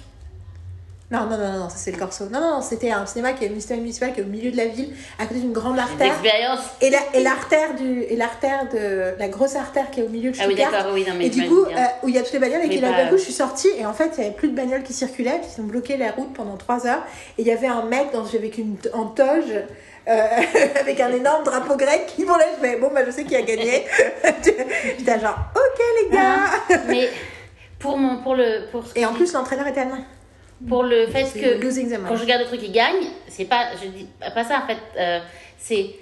Non 1.12 1.26
non 1.26 1.38
non 1.38 1.60
non 1.60 1.70
ça 1.70 1.78
c'est 1.78 1.92
le 1.92 1.98
Corso 1.98 2.26
non 2.26 2.40
non 2.40 2.62
c'était 2.62 2.92
un 2.92 3.06
cinéma 3.06 3.34
qui 3.34 3.46
est 3.46 3.56
un 3.56 3.60
cinéma 3.60 3.82
municipal 3.82 4.14
qui 4.14 4.22
est 4.22 4.24
au 4.24 4.28
milieu 4.28 4.52
de 4.52 4.58
la 4.58 4.66
ville 4.66 4.94
à 5.20 5.26
côté 5.26 5.40
d'une 5.42 5.54
grande 5.54 5.78
artère 5.78 6.14
et 6.82 6.90
la 6.90 7.00
et 7.14 7.24
l'artère 7.24 7.76
du 7.76 8.02
et 8.04 8.16
l'artère 8.16 8.68
de 8.70 9.18
la 9.18 9.28
grosse 9.28 9.56
artère 9.56 9.92
qui 9.92 10.00
est 10.00 10.04
au 10.04 10.10
milieu 10.10 10.32
de 10.32 10.38
Ah 10.40 10.46
oui, 10.48 10.54
Stuttgart 10.54 10.72
d'accord, 10.72 10.94
oui, 10.94 11.06
non, 11.08 11.14
mais 11.18 11.28
et 11.28 11.30
du 11.30 11.48
coup, 11.48 11.66
euh, 11.66 11.76
où 12.04 12.10
il 12.10 12.16
y 12.16 12.18
a 12.18 12.22
toutes 12.24 12.34
les 12.34 12.40
bagnoles, 12.40 12.62
et 12.62 12.68
Mais 12.68 12.76
qui 12.76 12.82
d'un 12.82 13.08
coup, 13.08 13.18
je 13.18 13.24
suis 13.24 13.34
sortie, 13.34 13.70
et 13.78 13.86
en 13.86 13.94
fait, 13.94 14.12
il 14.18 14.20
n'y 14.20 14.26
avait 14.28 14.36
plus 14.36 14.50
de 14.50 14.56
bagnoles 14.56 14.84
qui 14.84 14.94
circulaient, 14.94 15.40
puis 15.42 15.50
ils 15.58 15.62
ont 15.62 15.66
bloqué 15.66 15.98
la 15.98 16.12
route 16.12 16.34
pendant 16.34 16.58
3 16.58 16.88
heures, 16.88 17.04
et 17.38 17.42
il 17.42 17.48
y 17.48 17.52
avait 17.52 17.68
un 17.68 17.84
mec 17.84 18.12
dans, 18.12 18.26
avec 18.26 18.58
une 18.58 18.78
en 18.94 19.06
toge, 19.06 19.54
euh, 20.08 20.28
avec 20.80 21.00
un 21.00 21.12
énorme 21.12 21.44
drapeau 21.44 21.76
grec 21.76 22.08
qui. 22.08 22.24
Je 22.24 22.62
fais, 22.62 22.78
bon, 22.78 22.90
bah, 22.94 23.02
je 23.06 23.12
sais 23.12 23.24
qui 23.24 23.36
a 23.36 23.42
gagné. 23.42 23.86
J'étais 24.98 25.20
genre, 25.20 25.38
ok, 25.56 25.82
les 26.02 26.16
gars. 26.16 26.38
Ah, 26.70 26.76
mais 26.88 27.10
pour 27.80 27.98
mon 27.98 28.22
pour 28.22 28.36
le 28.36 28.70
pour 28.72 28.84
Et 28.96 29.06
en 29.06 29.14
plus, 29.14 29.34
l'entraîneur 29.34 29.68
était 29.68 29.82
allemand. 29.82 30.04
Pour 30.68 30.84
le 30.84 31.08
fait 31.08 31.24
que 31.34 32.08
quand 32.08 32.16
je 32.16 32.22
regarde 32.22 32.42
le 32.42 32.48
truc 32.48 32.60
qui 32.60 32.70
gagne, 32.70 33.06
c'est 33.28 33.46
pas 33.46 33.70
je 33.82 33.88
dis 33.88 34.08
pas 34.20 34.44
ça 34.44 34.64
en 34.64 34.68
fait, 34.68 34.78
euh, 34.98 35.20
c'est 35.58 35.96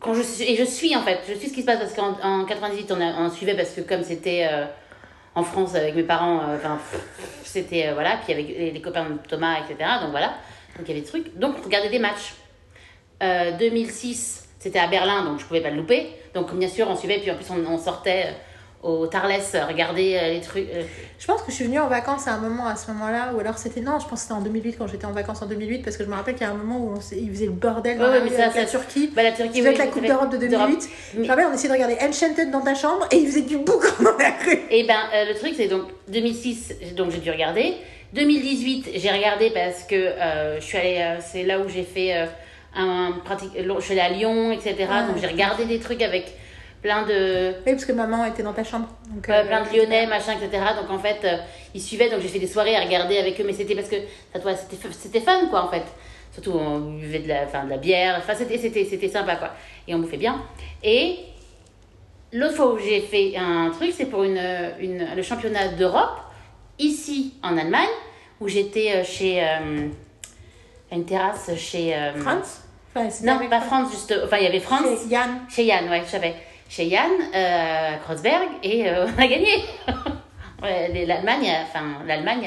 quand 0.00 0.14
je 0.14 0.22
suis 0.22 0.44
et 0.44 0.56
je 0.56 0.64
suis 0.64 0.94
en 0.94 1.02
fait, 1.02 1.20
je 1.28 1.34
suis 1.34 1.48
ce 1.48 1.54
qui 1.54 1.62
se 1.62 1.66
passe 1.66 1.78
parce 1.78 1.94
qu'en 1.94 2.16
en 2.22 2.44
98 2.44 2.92
on, 2.92 3.00
a, 3.00 3.20
on 3.20 3.30
suivait 3.30 3.54
parce 3.56 3.70
que 3.70 3.80
comme 3.80 4.02
c'était 4.02 4.46
euh, 4.50 4.66
en 5.34 5.42
France 5.42 5.74
avec 5.74 5.94
mes 5.94 6.02
parents, 6.02 6.40
euh, 6.42 6.56
enfin 6.56 6.78
c'était 7.44 7.92
voilà, 7.92 8.18
puis 8.22 8.32
avec 8.32 8.48
les, 8.48 8.70
les 8.70 8.80
copains 8.80 9.08
de 9.08 9.18
Thomas 9.28 9.56
etc. 9.58 9.90
Donc 10.02 10.10
voilà, 10.10 10.34
donc 10.76 10.86
il 10.86 10.88
y 10.88 10.90
avait 10.92 11.00
des 11.00 11.06
trucs, 11.06 11.36
donc 11.38 11.56
on 11.60 11.62
regardait 11.62 11.90
des 11.90 11.98
matchs. 11.98 12.34
Euh, 13.22 13.52
2006 13.52 14.48
c'était 14.58 14.78
à 14.78 14.88
Berlin 14.88 15.24
donc 15.24 15.40
je 15.40 15.46
pouvais 15.46 15.62
pas 15.62 15.70
le 15.70 15.76
louper, 15.76 16.10
donc 16.34 16.54
bien 16.54 16.68
sûr 16.68 16.86
on 16.90 16.96
suivait 16.96 17.18
puis 17.18 17.30
en 17.30 17.34
plus 17.34 17.50
on, 17.50 17.64
on 17.66 17.78
sortait 17.78 18.34
au 18.82 19.06
Tarles 19.06 19.32
regarder 19.68 20.16
euh, 20.20 20.32
les 20.34 20.40
trucs. 20.40 20.68
euh, 20.72 20.82
Je 21.18 21.26
pense 21.26 21.40
que 21.42 21.50
je 21.50 21.56
suis 21.56 21.64
venue 21.64 21.80
en 21.80 21.88
vacances 21.88 22.28
à 22.28 22.34
un 22.34 22.38
moment, 22.38 22.66
à 22.66 22.76
ce 22.76 22.90
moment-là, 22.92 23.32
ou 23.34 23.40
alors 23.40 23.58
c'était, 23.58 23.80
non, 23.80 23.98
je 23.98 24.04
pense 24.06 24.12
que 24.12 24.18
c'était 24.20 24.34
en 24.34 24.40
2008, 24.42 24.76
quand 24.78 24.86
j'étais 24.86 25.06
en 25.06 25.12
vacances 25.12 25.42
en 25.42 25.46
2008, 25.46 25.82
parce 25.82 25.96
que 25.96 26.04
je 26.04 26.08
me 26.08 26.14
rappelle 26.14 26.34
qu'il 26.34 26.46
y 26.46 26.50
a 26.50 26.52
un 26.52 26.56
moment 26.56 26.78
où 26.78 26.92
on 26.96 27.00
s'est- 27.00 27.16
il 27.18 27.28
faisait 27.30 27.46
le 27.46 27.52
bordel 27.52 27.98
dans 27.98 28.06
la 28.06 28.20
mais 28.20 28.28
rue 28.30 28.36
ça, 28.36 28.44
avec 28.44 28.56
la 28.56 28.64
Turquie. 28.66 29.10
bah, 29.14 29.22
la 29.24 29.32
Turquie, 29.32 29.62
oui, 29.66 29.74
la 29.76 29.86
Coupe 29.86 30.06
d'Europe 30.06 30.30
de 30.30 30.36
2008. 30.36 30.88
Je 31.14 31.20
me 31.20 31.26
rappelle, 31.26 31.46
on 31.50 31.54
essayait 31.54 31.68
de 31.68 31.74
regarder 31.74 31.96
Enchanted 32.00 32.50
dans 32.50 32.60
ta 32.60 32.74
chambre, 32.74 33.06
et 33.10 33.16
il 33.16 33.26
faisait 33.26 33.42
du 33.42 33.58
boucan 33.58 33.88
dans 34.00 34.16
la 34.18 34.30
rue. 34.44 34.58
Et 34.70 34.84
ben 34.84 34.94
euh, 35.14 35.24
le 35.32 35.34
truc 35.34 35.54
c'est 35.56 35.68
donc 35.68 35.82
2006 36.08 36.74
donc 36.96 37.10
j'ai 37.10 37.18
dû 37.18 37.30
regarder. 37.30 37.74
2018 38.12 38.90
j'ai 38.94 39.10
regardé 39.10 39.50
parce 39.50 39.82
que 39.84 39.94
euh, 39.96 40.60
je 40.60 40.64
suis 40.64 40.78
allée 40.78 40.98
euh, 41.00 41.18
c'est 41.20 41.42
là 41.42 41.58
où 41.58 41.68
j'ai 41.68 41.82
fait 41.82 42.12
un 42.74 43.12
pratique 43.24 43.50
je 43.56 43.80
suis 43.80 43.92
allée 43.98 44.00
à 44.00 44.16
Lyon 44.16 44.52
etc. 44.52 44.76
Ah, 44.90 45.02
donc 45.02 45.16
j'ai 45.20 45.26
regardé 45.26 45.64
des 45.64 45.78
trucs 45.80 46.02
avec 46.02 46.32
plein 46.82 47.04
de, 47.06 47.54
Oui, 47.66 47.72
parce 47.72 47.84
que 47.84 47.92
maman 47.92 48.24
était 48.24 48.42
dans 48.42 48.52
ta 48.52 48.64
chambre. 48.64 48.88
Donc, 49.10 49.28
euh, 49.28 49.44
plein 49.44 49.62
de 49.64 49.76
Lyonnais, 49.76 50.06
machin, 50.06 50.32
etc. 50.32 50.62
Donc 50.80 50.90
en 50.90 50.98
fait, 50.98 51.18
euh, 51.24 51.36
ils 51.74 51.80
suivaient, 51.80 52.10
donc 52.10 52.20
j'ai 52.20 52.28
fait 52.28 52.38
des 52.38 52.46
soirées 52.46 52.76
à 52.76 52.80
regarder 52.80 53.18
avec 53.18 53.40
eux, 53.40 53.44
mais 53.46 53.52
c'était 53.52 53.74
parce 53.74 53.88
que 53.88 53.96
c'était, 54.90 55.20
fun, 55.20 55.46
quoi, 55.48 55.64
en 55.64 55.68
fait. 55.68 55.84
Surtout, 56.32 56.52
on 56.52 56.78
buvait 56.98 57.20
de 57.20 57.28
la, 57.28 57.44
enfin, 57.44 57.64
de 57.64 57.70
la 57.70 57.78
bière, 57.78 58.16
enfin, 58.18 58.34
c'était, 58.34 59.08
sympa, 59.08 59.36
quoi. 59.36 59.50
Et 59.88 59.94
on 59.94 59.98
bouffait 59.98 60.16
bien. 60.18 60.42
Et 60.82 61.16
l'autre 62.32 62.54
fois 62.54 62.72
où 62.74 62.78
j'ai 62.78 63.00
fait 63.00 63.34
un 63.36 63.70
truc, 63.70 63.92
c'est 63.96 64.06
pour 64.06 64.22
une, 64.24 64.40
une, 64.78 65.06
le 65.16 65.22
championnat 65.22 65.68
d'Europe, 65.68 66.18
ici, 66.78 67.34
en 67.42 67.56
Allemagne, 67.56 67.88
où 68.40 68.48
j'étais 68.48 68.96
euh, 68.96 69.04
chez. 69.04 69.42
euh, 69.42 69.88
une 70.92 71.04
terrasse 71.04 71.50
chez. 71.56 71.94
France 72.20 72.62
Enfin, 72.94 73.08
Non, 73.24 73.38
pas 73.48 73.60
France, 73.60 73.90
juste. 73.90 74.14
Enfin, 74.24 74.38
il 74.38 74.44
y 74.44 74.46
avait 74.46 74.60
France. 74.60 74.82
Chez 75.02 75.08
Yann. 75.08 75.40
Chez 75.50 75.64
Yann, 75.64 75.88
ouais, 75.90 76.02
je 76.04 76.10
savais. 76.10 76.34
Chez 76.68 76.84
Yann, 76.86 77.10
euh, 77.34 77.94
à 77.94 77.98
Kreuzberg, 78.04 78.48
et 78.62 78.88
euh, 78.88 79.06
on 79.18 79.22
a 79.22 79.26
gagné. 79.26 79.64
l'Allemagne, 81.06 81.48
a- 81.50 81.62
enfin, 81.62 81.84
l'Allemagne 82.06 82.46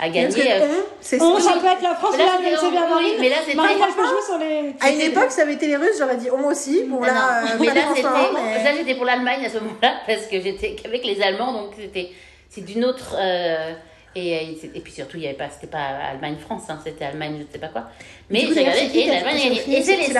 a, 0.00 0.04
a 0.04 0.08
gagné. 0.08 0.52
euh, 0.52 0.60
on, 0.62 0.84
c'est 1.00 1.20
On, 1.20 1.38
ça. 1.38 1.52
ça 1.54 1.60
peut 1.60 1.66
être 1.66 1.82
la 1.82 1.94
France, 1.94 2.14
Mais 2.16 2.24
là, 2.24 2.32
c'était 2.38 2.56
c'est 2.56 2.70
bien 2.70 2.88
Marine. 2.88 3.14
mais 3.20 3.28
là, 3.28 3.36
c'était- 3.44 3.56
Marine, 3.56 3.78
jouer 3.78 4.22
sur 4.26 4.38
les. 4.38 4.74
À 4.80 4.90
une 4.90 5.00
époque, 5.00 5.30
ça 5.30 5.42
avait 5.42 5.54
été 5.54 5.66
les 5.66 5.76
Russes, 5.76 5.96
j'aurais 5.98 6.16
dit 6.16 6.28
on 6.30 6.46
aussi. 6.46 6.84
Bon, 6.84 7.00
là, 7.00 7.12
non. 7.12 7.20
euh, 7.20 7.56
mais 7.60 7.66
là, 7.66 7.80
c'était, 7.94 8.02
moment, 8.08 8.18
mais- 8.34 8.64
là, 8.64 8.70
j'étais 8.76 8.94
pour 8.94 9.04
l'Allemagne 9.04 9.44
à 9.44 9.48
ce 9.48 9.58
moment-là, 9.58 9.94
parce 10.06 10.26
que 10.26 10.40
j'étais 10.40 10.74
qu'avec 10.74 11.04
les 11.04 11.20
Allemands, 11.22 11.52
donc 11.52 11.72
c'était, 11.78 12.10
c'est 12.48 12.64
d'une 12.64 12.84
autre. 12.84 13.14
euh, 13.18 13.72
et, 14.16 14.36
euh, 14.36 14.68
et 14.76 14.80
puis 14.80 14.92
surtout, 14.92 15.16
il 15.16 15.24
y 15.24 15.26
avait 15.26 15.34
pas, 15.36 15.50
c'était 15.50 15.66
pas 15.66 15.84
Allemagne-France, 16.12 16.62
hein, 16.68 16.78
c'était 16.84 17.04
Allemagne, 17.04 17.44
je 17.46 17.52
sais 17.52 17.58
pas 17.58 17.66
quoi. 17.66 17.88
Mais 18.30 18.40
j'ai 18.42 18.60
regardé 18.60 18.82
et 18.84 18.88
qui 18.88 19.10
a- 19.10 19.14
l'Allemagne 19.14 19.36
a 19.36 19.54
gagné. 19.56 19.78
Et 19.78 19.82
c'est 19.82 19.96
les 19.96 20.04
C'est 20.04 20.12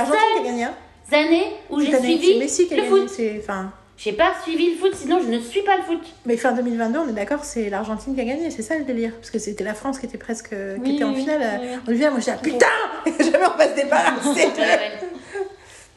qui 1.08 1.14
années 1.14 1.52
où 1.70 1.80
j'ai 1.80 1.98
suivi 1.98 2.26
C'est 2.32 2.38
Messi 2.38 2.68
qui 2.68 2.74
a 2.74 2.76
le 2.78 2.82
gagné. 2.84 3.00
foot. 3.00 3.08
c'est- 3.08 3.38
Enfin, 3.42 3.72
J'ai 3.96 4.12
pas 4.12 4.32
suivi 4.42 4.70
le 4.72 4.76
foot, 4.76 4.92
sinon 4.94 5.20
je 5.20 5.28
ne 5.28 5.38
suis 5.38 5.62
pas 5.62 5.76
le 5.76 5.82
foot. 5.84 6.00
mais 6.26 6.36
fin 6.36 6.52
2022, 6.52 6.98
on 6.98 7.08
est 7.08 7.12
d'accord, 7.12 7.44
c'est 7.44 7.70
l'Argentine 7.70 8.14
qui 8.14 8.20
a 8.20 8.24
gagné, 8.24 8.50
c'est 8.50 8.62
ça 8.62 8.76
le 8.76 8.84
délire. 8.84 9.12
Parce 9.16 9.30
que 9.30 9.38
c'était 9.38 9.62
la 9.64 9.74
France 9.74 9.98
qui 9.98 10.06
était 10.06 10.18
presque 10.18 10.48
qui 10.50 10.56
Oui, 10.80 10.94
était 10.96 11.04
en 11.04 11.12
oui, 11.12 11.20
finale. 11.20 11.60
oui, 11.62 11.68
oui. 11.70 11.78
On 11.86 11.90
lui 11.90 11.98
vient, 11.98 12.10
moi 12.10 12.18
je 12.20 12.24
dis 12.24 12.30
ah, 12.32 12.38
putain 12.38 12.66
Jamais 13.32 13.46
on 13.46 13.56
va 13.56 13.68
se 13.70 13.74
débarrasser 13.76 14.28
Ouais, 14.46 14.52
ouais. 14.58 14.92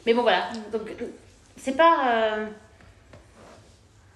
Mais 0.06 0.14
bon, 0.14 0.22
voilà. 0.22 0.48
Donc, 0.72 0.82
euh, 1.00 1.04
c'est 1.60 1.76
pas. 1.76 1.96
euh, 2.08 2.46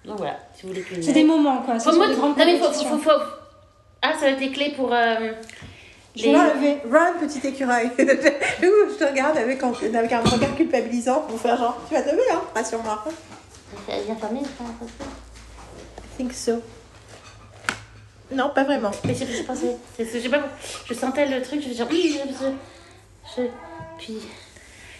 Donc 0.05 0.17
voilà, 0.17 0.39
si 0.55 0.63
vous 0.63 0.69
voulez 0.69 0.81
qu'une. 0.81 1.01
C'est 1.03 1.13
des 1.13 1.23
moments, 1.23 1.61
quoi. 1.61 1.79
Faut 1.79 1.91
Non, 1.91 2.07
mais 2.07 2.13
faut, 2.15 2.21
compétitions. 2.21 2.89
faut, 2.89 2.97
faut- 2.97 3.25
Ah, 4.01 4.13
ça 4.13 4.21
va 4.25 4.29
être 4.31 4.39
les 4.39 4.51
clés 4.51 4.73
pour. 4.75 4.93
euh, 4.93 5.31
Je 6.15 6.23
vais 6.23 6.31
la 6.31 6.43
Run, 6.91 7.13
petit 7.19 7.45
écureuil. 7.47 7.89
Je 7.97 8.97
te 8.97 9.03
regarde 9.03 9.37
avec, 9.37 9.61
un- 9.63 9.73
avec 9.95 10.11
un 10.11 10.19
regard 10.21 10.55
culpabilisant 10.55 11.21
pour 11.21 11.39
faire 11.39 11.57
genre, 11.57 11.77
tu 11.87 11.93
vas 11.95 12.01
te 12.03 12.09
lever, 12.11 12.21
hein 12.31 12.41
Rassure-moi. 12.55 13.03
Elle 13.89 14.03
vient 14.03 14.15
fermer, 14.15 14.41
ça, 14.41 14.63
ça 14.79 14.85
se 14.85 14.91
fait. 14.91 15.09
I 16.13 16.17
think 16.17 16.33
so. 16.33 16.61
Non, 18.31 18.51
pas 18.53 18.63
vraiment. 18.63 18.91
Mais 19.05 19.13
je, 19.15 19.25
je 19.25 19.43
pensais. 19.43 19.75
c'est- 19.97 20.05
c'est- 20.05 20.17
Je 20.19 20.23
sais 20.23 20.29
pas. 20.29 20.43
Je 20.85 20.93
sentais 20.93 21.25
le 21.25 21.41
truc, 21.41 21.61
je 21.67 21.73
genre. 21.73 21.87
Oui, 21.89 22.19
je. 23.35 23.41
puis. 23.97 24.17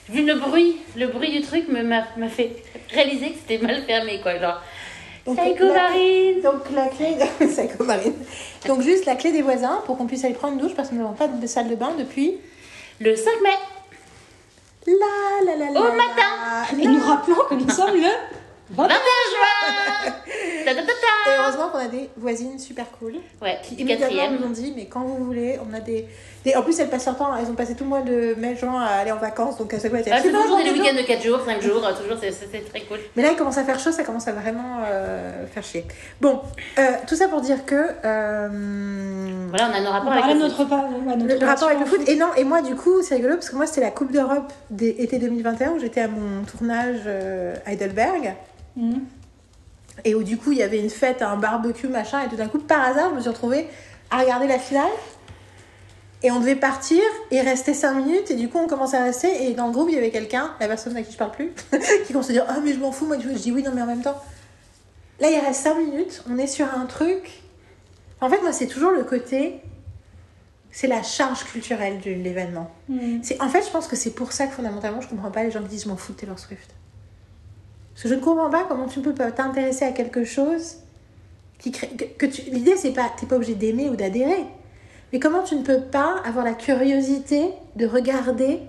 Vu 0.09 0.25
le 0.25 0.35
bruit, 0.35 0.79
le 0.97 1.07
bruit 1.07 1.31
du 1.31 1.41
truc 1.41 1.69
me- 1.69 1.81
m'a 1.83 2.03
m'a 2.17 2.27
fait 2.27 2.57
réaliser 2.91 3.31
que 3.31 3.37
c'était 3.39 3.63
mal 3.65 3.83
fermé, 3.83 4.19
quoi. 4.21 4.37
Genre. 4.39 4.61
Donc, 5.25 5.37
Psycho 5.37 5.65
la- 5.65 5.73
Marine 5.73 6.41
Donc 6.41 6.69
la 6.75 6.87
clé, 6.87 7.15
Psycho 7.47 7.83
Marine. 7.83 8.13
Donc 8.67 8.81
juste 8.81 9.05
la 9.05 9.15
clé 9.15 9.31
des 9.31 9.41
voisins 9.41 9.81
pour 9.85 9.97
qu'on 9.97 10.05
puisse 10.05 10.23
aller 10.25 10.33
prendre 10.33 10.53
une 10.53 10.59
douche 10.59 10.75
parce 10.75 10.89
que 10.89 10.95
nous 10.95 11.01
n'avons 11.01 11.13
pas 11.13 11.27
de 11.27 11.47
salle 11.47 11.69
de 11.69 11.75
bain 11.75 11.91
depuis 11.97 12.35
Le 12.99 13.15
5 13.15 13.25
mai 13.41 13.49
la 14.85 15.45
la 15.45 15.55
la 15.55 15.71
la. 15.71 15.79
Au 15.79 15.83
la, 15.87 15.93
matin. 15.93 16.77
Et 16.77 16.85
nous 16.87 16.99
rappelons 17.01 17.45
que 17.49 17.53
nous 17.55 17.69
sommes 17.69 17.95
le 17.95 18.09
21 18.71 18.89
juin 18.89 20.13
Ta, 20.65 20.75
ta, 20.75 20.81
ta, 20.81 20.91
Et 20.91 21.37
heureusement 21.39 21.69
qu'on 21.69 21.77
a 21.77 21.87
des 21.87 22.09
voisines 22.17 22.59
super 22.59 22.89
cool 22.99 23.15
Ouais, 23.41 23.59
qui 23.63 23.75
immédiatement 23.75 24.31
nous 24.31 24.47
ont 24.47 24.49
dit 24.49 24.73
mais 24.75 24.85
quand 24.87 25.01
vous 25.01 25.23
voulez, 25.23 25.57
on 25.69 25.73
a 25.73 25.79
des, 25.79 26.07
des- 26.45 26.55
En 26.55 26.61
plus 26.61 26.79
elles 26.79 26.89
passent 26.89 27.05
leur 27.05 27.17
temps, 27.17 27.35
elles 27.35 27.49
ont 27.49 27.53
passé 27.55 27.75
tout 27.75 27.83
le 27.83 27.89
mois 27.89 28.01
de 28.01 28.35
mai 28.37 28.55
juin 28.55 28.81
à 28.81 28.95
aller 29.01 29.11
en 29.11 29.17
vacances 29.17 29.57
donc 29.57 29.73
à 29.73 29.79
chaque 29.79 29.89
fois 29.89 29.99
elles 29.99 30.07
étaient 30.07 30.11
Ah, 30.15 30.19
c'est 30.21 30.31
toujours 30.31 30.57
des 30.57 30.71
week-ends 30.71 30.95
de 30.95 31.01
4 31.05 31.23
jours, 31.23 31.39
5 31.45 31.61
jours, 31.61 31.85
euh, 31.85 31.93
toujours, 32.01 32.17
c'est- 32.19 32.31
c'est 32.31 32.69
très 32.69 32.81
cool. 32.81 32.99
Mais 33.15 33.23
là, 33.23 33.29
il 33.31 33.35
commence 33.37 33.57
à 33.57 33.63
faire 33.63 33.79
chaud, 33.79 33.91
ça 33.91 34.03
commence 34.03 34.27
à 34.27 34.31
vraiment 34.33 34.81
euh, 34.85 35.45
faire 35.47 35.63
chier. 35.63 35.85
Bon, 36.21 36.41
euh, 36.79 36.81
tout 37.07 37.15
ça 37.15 37.27
pour 37.27 37.41
dire 37.41 37.65
que 37.65 37.75
euh, 38.05 39.47
Voilà, 39.49 39.69
on 39.71 39.75
a 39.75 39.81
nos 39.81 39.87
On 39.87 39.91
rapports 39.91 40.11
avec 40.13 40.25
le 40.35 40.39
notre, 40.41 40.55
foot. 40.55 40.69
pa- 40.69 40.75
ouais, 40.77 41.15
le, 41.15 41.23
notre 41.23 41.39
le 41.41 41.45
rapport 41.47 41.67
avec 41.67 41.79
le 41.79 41.85
foot. 41.85 42.01
Et 42.07 42.15
non, 42.15 42.27
et 42.37 42.43
moi, 42.43 42.61
du 42.61 42.75
coup, 42.75 43.01
c'est 43.01 43.15
rigolo 43.15 43.35
parce 43.35 43.49
que 43.49 43.55
moi, 43.55 43.65
c'était 43.67 43.81
la 43.81 43.91
Coupe 43.91 44.11
d'Europe 44.11 44.51
d'été 44.69 45.19
2021 45.19 45.71
où 45.71 45.79
j'étais 45.79 46.01
à 46.01 46.07
mon 46.07 46.43
tournage 46.43 47.01
euh, 47.05 47.55
à 47.65 47.71
Heidelberg. 47.73 48.33
Mhm. 48.75 49.01
Et 50.05 50.15
où 50.15 50.23
du 50.23 50.37
coup, 50.37 50.51
il 50.51 50.57
y 50.57 50.63
avait 50.63 50.79
une 50.79 50.89
fête, 50.89 51.21
un 51.21 51.37
barbecue, 51.37 51.87
machin. 51.87 52.21
Et 52.25 52.29
tout 52.29 52.35
d'un 52.35 52.47
coup, 52.47 52.57
par 52.59 52.83
hasard, 52.83 53.09
je 53.11 53.15
me 53.15 53.19
suis 53.21 53.29
retrouvée 53.29 53.67
à 54.09 54.19
regarder 54.21 54.47
la 54.47 54.57
finale. 54.57 54.89
Et 56.23 56.31
on 56.31 56.39
devait 56.39 56.55
partir 56.55 57.01
et 57.31 57.41
rester 57.41 57.73
5 57.73 57.95
minutes. 57.95 58.31
Et 58.31 58.35
du 58.35 58.47
coup, 58.47 58.57
on 58.57 58.67
commence 58.67 58.93
à 58.93 59.03
rester. 59.03 59.45
Et 59.45 59.53
dans 59.53 59.67
le 59.67 59.73
groupe, 59.73 59.89
il 59.89 59.95
y 59.95 59.97
avait 59.97 60.09
quelqu'un, 60.09 60.55
la 60.61 60.67
personne 60.67 60.95
à 60.95 61.03
qui 61.03 61.11
je 61.11 61.17
parle 61.17 61.31
plus, 61.31 61.51
qui 62.07 62.13
commence 62.13 62.29
à 62.29 62.33
dire 62.33 62.45
Ah, 62.47 62.59
mais 62.63 62.73
je 62.73 62.79
m'en 62.79 62.93
fous, 62.93 63.05
moi. 63.05 63.17
Je 63.19 63.27
dis 63.27 63.51
oui, 63.51 63.61
non, 63.61 63.71
mais 63.75 63.81
en 63.81 63.85
même 63.85 64.01
temps. 64.01 64.19
Là, 65.19 65.29
il 65.29 65.39
reste 65.39 65.61
5 65.61 65.77
minutes. 65.77 66.23
On 66.29 66.37
est 66.37 66.47
sur 66.47 66.65
un 66.73 66.85
truc. 66.85 67.43
En 68.21 68.29
fait, 68.29 68.41
moi, 68.41 68.53
c'est 68.53 68.67
toujours 68.67 68.91
le 68.91 69.03
côté. 69.03 69.59
C'est 70.71 70.87
la 70.87 71.03
charge 71.03 71.43
culturelle 71.43 71.99
de 71.99 72.11
l'événement. 72.11 72.71
Mhm. 72.87 73.19
C'est, 73.21 73.39
en 73.41 73.49
fait, 73.49 73.63
je 73.63 73.69
pense 73.69 73.87
que 73.87 73.97
c'est 73.97 74.11
pour 74.11 74.31
ça 74.31 74.47
que 74.47 74.53
fondamentalement, 74.53 75.01
je 75.01 75.09
comprends 75.09 75.29
pas 75.29 75.43
les 75.43 75.51
gens 75.51 75.61
qui 75.61 75.67
disent 75.67 75.83
je 75.83 75.89
m'en 75.89 75.97
fous 75.97 76.13
de 76.13 76.17
Taylor 76.17 76.39
Swift. 76.39 76.73
Parce 77.93 78.03
que 78.03 78.09
je 78.09 78.15
ne 78.15 78.21
comprends 78.21 78.49
pas 78.49 78.65
comment 78.67 78.87
tu 78.87 79.01
peux 79.01 79.13
pas 79.13 79.31
t'intéresser 79.31 79.85
à 79.85 79.91
quelque 79.91 80.23
chose 80.23 80.77
qui 81.59 81.71
crée. 81.71 81.89
Que, 81.89 82.05
que 82.05 82.25
tu, 82.25 82.41
l'idée, 82.49 82.77
c'est 82.77 82.91
pas. 82.93 83.11
T'es 83.19 83.25
pas 83.25 83.35
obligé 83.35 83.55
d'aimer 83.55 83.89
ou 83.89 83.95
d'adhérer. 83.95 84.45
Mais 85.13 85.19
comment 85.19 85.43
tu 85.43 85.55
ne 85.55 85.61
peux 85.63 85.79
pas 85.79 86.15
avoir 86.25 86.43
la 86.43 86.53
curiosité 86.55 87.51
de 87.75 87.85
regarder 87.85 88.59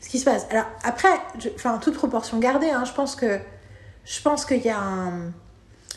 ce 0.00 0.08
qui 0.08 0.18
se 0.18 0.24
passe? 0.24 0.46
Alors, 0.50 0.64
après, 0.82 1.10
je- 1.38 1.50
enfin, 1.54 1.76
toute 1.78 1.94
proportion 1.94 2.38
gardée, 2.38 2.70
hein, 2.70 2.84
je 2.86 2.92
pense 2.92 3.14
que. 3.14 3.38
Je 4.06 4.22
pense 4.22 4.46
qu'il 4.46 4.64
y 4.64 4.70
a 4.70 4.78
un. 4.80 5.30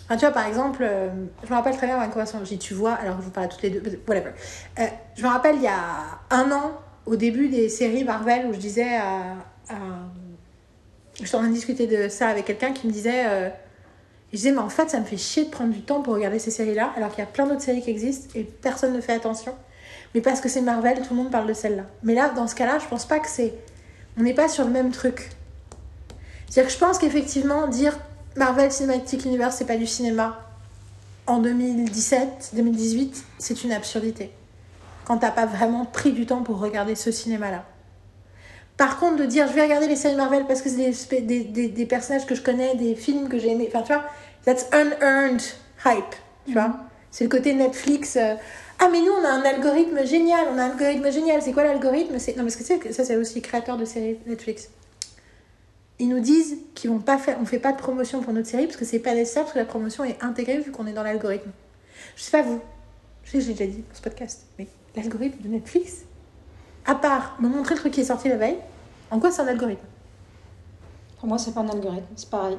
Enfin, 0.03 0.17
tu 0.17 0.25
vois, 0.25 0.31
par 0.31 0.45
exemple, 0.45 0.83
euh, 0.83 1.07
je 1.45 1.49
me 1.49 1.55
rappelle 1.55 1.77
très 1.77 1.87
bien 1.87 2.03
une 2.03 2.09
conversation, 2.11 2.43
j'ai 2.43 2.57
tu 2.57 2.73
vois, 2.73 2.91
alors 2.95 3.15
je 3.19 3.23
vous 3.23 3.31
parle 3.31 3.45
à 3.45 3.49
toutes 3.49 3.61
les 3.61 3.69
deux, 3.69 4.01
whatever. 4.05 4.31
Euh, 4.79 4.85
je 5.15 5.23
me 5.23 5.29
rappelle 5.29 5.55
il 5.55 5.61
y 5.61 5.67
a 5.67 6.19
un 6.29 6.51
an, 6.51 6.73
au 7.05 7.15
début 7.15 7.47
des 7.47 7.69
séries 7.69 8.03
Marvel, 8.03 8.47
où 8.47 8.53
je 8.53 8.57
disais 8.59 8.97
à. 8.97 9.35
à- 9.69 9.75
J'étais 11.21 11.35
en 11.35 11.39
train 11.39 11.47
de 11.47 11.53
discuter 11.53 11.87
de 11.87 12.09
ça 12.09 12.27
avec 12.27 12.43
quelqu'un 12.45 12.73
qui 12.73 12.87
me 12.87 12.91
disait. 12.91 13.23
euh, 13.27 13.49
je 14.31 14.37
disais, 14.37 14.51
mais 14.51 14.59
en 14.59 14.69
fait, 14.69 14.89
ça 14.89 14.99
me 14.99 15.05
fait 15.05 15.17
chier 15.17 15.45
de 15.45 15.49
prendre 15.49 15.73
du 15.73 15.81
temps 15.81 16.01
pour 16.01 16.13
regarder 16.13 16.39
ces 16.39 16.51
séries-là, 16.51 16.93
alors 16.95 17.09
qu'il 17.09 17.19
y 17.19 17.23
a 17.23 17.25
plein 17.25 17.47
d'autres 17.47 17.61
séries 17.61 17.81
qui 17.81 17.89
existent 17.89 18.29
et 18.35 18.43
personne 18.43 18.93
ne 18.93 19.01
fait 19.01 19.13
attention. 19.13 19.53
Mais 20.15 20.21
parce 20.21 20.39
que 20.39 20.49
c'est 20.49 20.61
Marvel, 20.61 21.01
tout 21.01 21.13
le 21.13 21.17
monde 21.17 21.31
parle 21.31 21.47
de 21.47 21.53
celle-là. 21.53 21.83
Mais 22.03 22.13
là, 22.13 22.29
dans 22.29 22.47
ce 22.47 22.55
cas-là, 22.55 22.79
je 22.79 22.87
pense 22.87 23.05
pas 23.05 23.19
que 23.19 23.27
c'est. 23.27 23.53
On 24.17 24.23
n'est 24.23 24.33
pas 24.33 24.47
sur 24.47 24.63
le 24.63 24.71
même 24.71 24.91
truc. 24.91 25.29
C'est-à-dire 26.49 26.67
que 26.67 26.73
je 26.73 26.85
pense 26.85 26.97
qu'effectivement, 26.97 27.67
dire 27.67 27.97
Marvel 28.35 28.71
Cinematic 28.71 29.25
Universe, 29.25 29.55
c'est 29.57 29.65
pas 29.65 29.77
du 29.77 29.87
cinéma 29.87 30.39
en 31.27 31.39
2017, 31.39 32.51
2018, 32.53 33.23
c'est 33.37 33.63
une 33.63 33.71
absurdité. 33.71 34.31
Quand 35.05 35.17
t'as 35.17 35.31
pas 35.31 35.45
vraiment 35.45 35.85
pris 35.85 36.11
du 36.13 36.25
temps 36.25 36.43
pour 36.43 36.59
regarder 36.59 36.95
ce 36.95 37.11
cinéma-là. 37.11 37.65
Par 38.81 38.97
contre, 38.97 39.17
de 39.17 39.25
dire 39.25 39.47
je 39.47 39.53
vais 39.53 39.61
regarder 39.61 39.87
les 39.87 39.95
séries 39.95 40.15
Marvel 40.15 40.47
parce 40.47 40.63
que 40.63 40.67
c'est 40.67 40.77
des, 40.77 40.91
spé- 40.91 41.21
des, 41.21 41.41
des, 41.43 41.67
des 41.67 41.85
personnages 41.85 42.25
que 42.25 42.33
je 42.33 42.41
connais, 42.41 42.73
des 42.75 42.95
films 42.95 43.29
que 43.29 43.37
j'ai 43.37 43.51
aimés, 43.51 43.69
enfin 43.71 43.83
tu 43.83 43.93
vois, 43.93 44.03
that's 44.43 44.65
unearned 44.73 45.39
hype, 45.85 46.15
tu 46.47 46.53
vois. 46.53 46.79
C'est 47.11 47.25
le 47.25 47.29
côté 47.29 47.53
Netflix. 47.53 48.15
euh, 48.15 48.33
ah, 48.79 48.89
mais 48.91 49.01
nous, 49.01 49.11
on 49.11 49.23
a 49.23 49.29
un 49.29 49.43
algorithme 49.43 50.03
génial, 50.03 50.47
on 50.51 50.57
a 50.57 50.63
un 50.63 50.71
algorithme 50.71 51.11
génial. 51.11 51.43
C'est 51.43 51.51
quoi 51.51 51.63
l'algorithme? 51.63 52.17
C'est 52.17 52.35
Non, 52.35 52.41
parce 52.41 52.55
que 52.55 52.61
tu 52.63 52.67
sais 52.69 52.79
que 52.79 52.91
ça, 52.91 53.05
c'est 53.05 53.17
aussi 53.17 53.35
les 53.35 53.41
créateurs 53.41 53.77
de 53.77 53.85
séries 53.85 54.17
Netflix. 54.25 54.69
Ils 55.99 56.09
nous 56.09 56.19
disent 56.19 56.57
qu'ils 56.73 56.89
vont 56.89 56.97
pas 57.01 57.19
faire, 57.19 57.37
on 57.39 57.45
fait 57.45 57.59
pas 57.59 57.73
de 57.73 57.77
promotion 57.77 58.21
pour 58.21 58.33
notre 58.33 58.47
série 58.47 58.65
parce 58.65 58.77
que 58.77 58.85
c'est 58.85 58.97
pas 58.97 59.13
nécessaire 59.13 59.43
parce 59.43 59.53
que 59.53 59.59
la 59.59 59.65
promotion 59.65 60.03
est 60.05 60.17
intégrée 60.23 60.57
vu 60.57 60.71
qu'on 60.71 60.87
est 60.87 60.93
dans 60.93 61.03
l'algorithme. 61.03 61.51
Je 62.15 62.23
sais 62.23 62.31
pas 62.31 62.41
vous, 62.41 62.59
je 63.25 63.29
sais 63.29 63.37
que 63.37 63.43
je 63.43 63.49
l'ai 63.49 63.53
déjà 63.53 63.69
dit 63.71 63.83
dans 63.87 63.95
ce 63.95 64.01
podcast, 64.01 64.47
mais 64.57 64.65
l'algorithme 64.95 65.43
de 65.43 65.49
Netflix, 65.49 65.97
à 66.87 66.95
part 66.95 67.37
me 67.39 67.47
montrer 67.47 67.75
le 67.75 67.79
truc 67.81 67.93
qui 67.93 68.01
est 68.01 68.05
sorti 68.05 68.27
la 68.27 68.37
veille, 68.37 68.57
en 69.11 69.19
quoi 69.19 69.31
c'est 69.31 69.41
un 69.41 69.47
algorithme? 69.47 69.85
Pour 71.19 71.27
moi, 71.29 71.37
c'est 71.37 71.53
pas 71.53 71.61
un 71.61 71.69
algorithme, 71.69 72.07
c'est 72.15 72.29
pareil. 72.29 72.57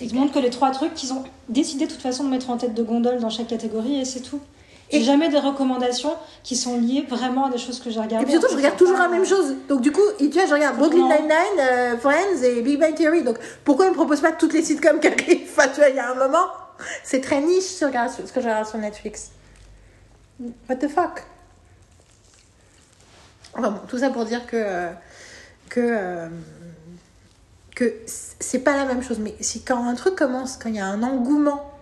Ils 0.00 0.14
montrent 0.14 0.32
que 0.32 0.38
les 0.38 0.50
trois 0.50 0.70
trucs 0.70 0.94
qu'ils 0.94 1.12
ont 1.12 1.24
décidé 1.48 1.86
de 1.86 1.90
toute 1.92 2.00
façon 2.02 2.24
de 2.24 2.28
mettre 2.30 2.48
en 2.50 2.56
tête 2.56 2.74
de 2.74 2.82
gondole 2.82 3.18
dans 3.18 3.30
chaque 3.30 3.48
catégorie 3.48 4.00
et 4.00 4.04
c'est 4.04 4.20
tout. 4.20 4.40
J'ai 4.90 4.98
Et- 4.98 5.04
jamais 5.04 5.28
des 5.28 5.38
recommandations 5.38 6.14
qui 6.42 6.56
sont 6.56 6.78
liées 6.78 7.06
vraiment 7.08 7.46
à 7.46 7.50
des 7.50 7.58
choses 7.58 7.80
que 7.80 7.90
j'ai 7.90 8.00
regardées. 8.00 8.22
Et 8.24 8.26
puis 8.26 8.32
surtout, 8.32 8.48
je 8.52 8.56
regarde 8.56 8.76
toujours 8.76 8.98
la 8.98 9.08
même 9.08 9.24
chose. 9.24 9.54
Donc 9.68 9.80
du 9.82 9.92
coup, 9.92 10.00
tu 10.18 10.28
vois, 10.30 10.46
je 10.46 10.52
regarde 10.54 10.76
Brooklyn. 10.78 11.06
Nine-Nine, 11.08 11.58
euh, 11.60 11.96
Friends 11.98 12.42
et 12.42 12.60
Big 12.62 12.78
Bang 12.80 12.94
Theory. 12.94 13.22
Donc 13.22 13.38
pourquoi 13.64 13.86
ils 13.86 13.90
me 13.90 13.94
proposent 13.94 14.20
pas 14.20 14.32
toutes 14.32 14.52
les 14.52 14.62
sitcoms 14.62 14.98
qui 15.00 15.06
arrivent 15.08 15.48
Enfin, 15.50 15.68
tu 15.68 15.76
vois, 15.76 15.88
il 15.90 15.96
y 15.96 16.00
a 16.00 16.10
un 16.10 16.14
moment, 16.14 16.46
c'est 17.04 17.20
très 17.20 17.40
niche 17.40 17.64
ce 17.64 17.72
que 17.74 17.80
je 17.80 17.86
regarde 17.86 18.10
sur- 18.12 18.26
ce 18.28 18.32
que 18.32 18.40
je 18.40 18.46
regarde 18.46 18.66
sur 18.66 18.78
Netflix. 18.78 19.30
What 20.68 20.76
the 20.76 20.88
fuck? 20.88 21.24
Enfin 23.56 23.70
bon, 23.70 23.80
tout 23.88 23.98
ça 23.98 24.10
pour 24.10 24.24
dire 24.24 24.46
que... 24.46 24.56
euh, 24.56 24.90
que 25.70 25.80
euh, 25.80 26.28
que 27.74 27.94
c'est 28.06 28.58
pas 28.58 28.76
la 28.76 28.84
même 28.84 29.02
chose. 29.02 29.18
Mais 29.18 29.34
si 29.40 29.62
quand 29.62 29.88
un 29.88 29.94
truc 29.94 30.16
commence, 30.16 30.58
quand 30.58 30.68
il 30.68 30.76
y 30.76 30.80
a 30.80 30.86
un 30.86 31.02
engouement. 31.02 31.72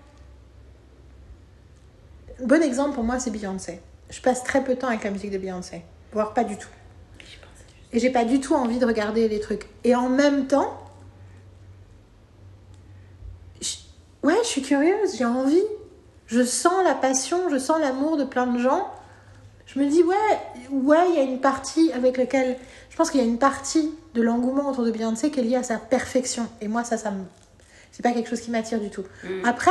Bon 2.45 2.63
exemple 2.63 2.95
pour 2.95 3.03
moi, 3.03 3.19
c'est 3.19 3.33
Beyoncé. 3.33 3.81
Je 4.11 4.21
passe 4.21 4.45
très 4.45 4.63
peu 4.63 4.77
de 4.77 4.81
temps 4.81 4.87
avec 4.87 5.03
la 5.03 5.11
musique 5.11 5.33
de 5.33 5.39
Beyoncé, 5.39 5.83
voire 6.13 6.35
pas 6.35 6.45
du 6.45 6.57
tout. 6.57 6.69
Et 7.93 7.99
j'ai 7.99 8.11
pas 8.11 8.25
du 8.25 8.39
tout 8.39 8.55
envie 8.55 8.79
de 8.79 8.87
regarder 8.87 9.29
les 9.29 9.41
trucs. 9.41 9.67
Et 9.83 9.97
en 9.97 10.09
même 10.09 10.47
temps, 10.47 10.79
ouais, 14.23 14.37
je 14.43 14.49
suis 14.49 14.63
curieuse, 14.63 15.17
j'ai 15.17 15.25
envie. 15.25 15.65
Je 16.27 16.45
sens 16.45 16.85
la 16.85 16.95
passion, 16.95 17.49
je 17.51 17.59
sens 17.59 17.81
l'amour 17.81 18.19
de 18.19 18.25
plein 18.25 18.47
de 18.47 18.59
gens. 18.59 18.89
Je 19.67 19.79
me 19.79 19.87
dis, 19.87 20.03
ouais, 20.03 20.17
ouais, 20.71 21.11
il 21.11 21.15
y 21.17 21.19
a 21.19 21.23
une 21.23 21.41
partie 21.41 21.93
avec 21.93 22.19
laquelle. 22.19 22.59
Je 22.99 23.05
pense 23.05 23.13
qu'il 23.13 23.21
y 23.21 23.23
a 23.23 23.27
une 23.29 23.39
partie 23.39 23.95
de 24.15 24.23
l'engouement 24.23 24.69
autour 24.69 24.85
de 24.85 24.91
Beyoncé 24.91 25.31
qui 25.31 25.39
est 25.39 25.45
liée 25.45 25.55
à 25.55 25.63
sa 25.63 25.79
perfection. 25.79 26.49
Et 26.61 26.67
moi, 26.67 26.83
ça, 26.83 26.97
ça 26.97 27.13
me. 27.13 27.23
C'est 27.93 28.03
pas 28.03 28.11
quelque 28.11 28.29
chose 28.29 28.41
qui 28.41 28.51
m'attire 28.51 28.81
du 28.81 28.91
tout. 28.91 29.05
Après, 29.45 29.71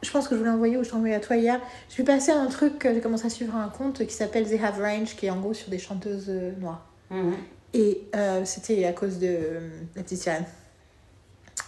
je 0.00 0.10
pense 0.10 0.26
que 0.26 0.34
je 0.34 0.40
voulais 0.40 0.52
envoyer 0.52 0.78
ou 0.78 0.82
je 0.82 0.88
t'ai 0.88 0.96
envoyé 0.96 1.14
à 1.14 1.20
toi 1.20 1.36
hier. 1.36 1.60
Je 1.90 1.92
suis 1.92 2.02
passée 2.02 2.32
à 2.32 2.38
un 2.38 2.46
truc, 2.46 2.80
j'ai 2.82 3.02
commencé 3.02 3.26
à 3.26 3.28
suivre 3.28 3.54
un 3.56 3.68
compte 3.68 4.06
qui 4.06 4.14
s'appelle 4.14 4.48
They 4.48 4.58
Have 4.64 4.80
Range, 4.80 5.14
qui 5.16 5.26
est 5.26 5.30
en 5.30 5.38
gros 5.38 5.52
sur 5.52 5.68
des 5.68 5.78
chanteuses 5.78 6.30
euh, 6.30 6.52
noires. 6.60 6.86
Mhm. 7.10 7.34
Et 7.74 8.08
euh, 8.16 8.46
c'était 8.46 8.86
à 8.86 8.94
cause 8.94 9.18
de 9.18 9.26
euh, 9.28 9.68
la 9.94 10.02
petite. 10.02 10.30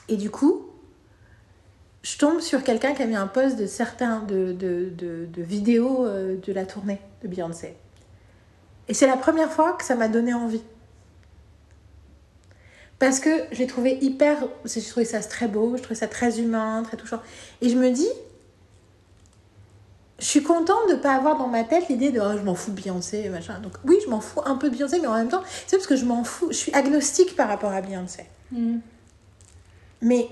Et 0.09 0.17
du 0.17 0.31
coup, 0.31 0.71
je 2.03 2.17
tombe 2.17 2.41
sur 2.41 2.65
quelqu'un 2.65 2.95
qui 2.95 3.03
a 3.03 3.07
mis 3.07 3.17
un 3.17 3.27
post 3.27 3.59
de 3.59 3.67
certains 3.67 4.21
de, 4.21 4.53
de, 4.53 4.89
de, 4.97 5.27
de 5.31 5.43
vidéos 5.43 6.07
euh, 6.07 6.39
de 6.41 6.53
la 6.55 6.65
tournée 6.65 6.99
de 7.23 7.29
Beyoncé. 7.29 7.77
Et 8.89 8.95
c'est 8.95 9.07
la 9.07 9.19
première 9.19 9.51
fois 9.51 9.75
que 9.75 9.85
ça 9.85 9.97
m'a 9.97 10.09
donné 10.09 10.33
envie. 10.33 10.63
Parce 12.99 13.21
que 13.21 13.31
j'ai 13.53 13.67
trouvé 13.67 13.99
hyper. 14.01 14.39
J'ai 14.65 14.83
trouvé 14.83 15.05
ça 15.05 15.21
très 15.21 15.49
beau, 15.49 15.77
je 15.77 15.83
trouvais 15.83 15.99
ça 15.99 16.09
très 16.09 16.41
humain, 16.41 16.83
très 16.85 16.97
touchant. 16.97 17.21
Et 17.61 17.69
je 17.69 17.77
me 17.77 17.91
dis. 17.91 18.09
Je 20.21 20.27
suis 20.27 20.43
contente 20.45 20.89
de 20.89 20.95
ne 20.95 20.99
pas 20.99 21.13
avoir 21.15 21.37
dans 21.37 21.49
ma 21.49 21.65
tête 21.65 21.89
l'idée 21.89 22.13
de 22.13 22.21
oh, 22.21 22.39
je 22.39 22.43
m'en 22.43 22.55
fous 22.55 22.71
de 22.71 22.81
Beyoncé, 22.81 23.29
machin. 23.29 23.59
Donc 23.59 23.73
oui, 23.85 23.97
je 24.05 24.09
m'en 24.09 24.21
fous 24.21 24.41
un 24.47 24.55
peu 24.55 24.71
de 24.71 24.77
Beyoncé, 24.77 25.01
mais 25.01 25.09
en 25.09 25.15
même 25.15 25.29
temps, 25.29 25.43
c'est 25.67 25.77
parce 25.77 25.89
que 25.89 25.97
je 25.97 26.05
m'en 26.05 26.23
fous. 26.23 26.49
Je 26.51 26.57
suis 26.57 26.73
agnostique 26.73 27.35
par 27.35 27.49
rapport 27.49 27.73
à 27.73 27.81
Beyoncé. 27.81 28.25
Mm. 28.53 28.79
Mais 30.03 30.29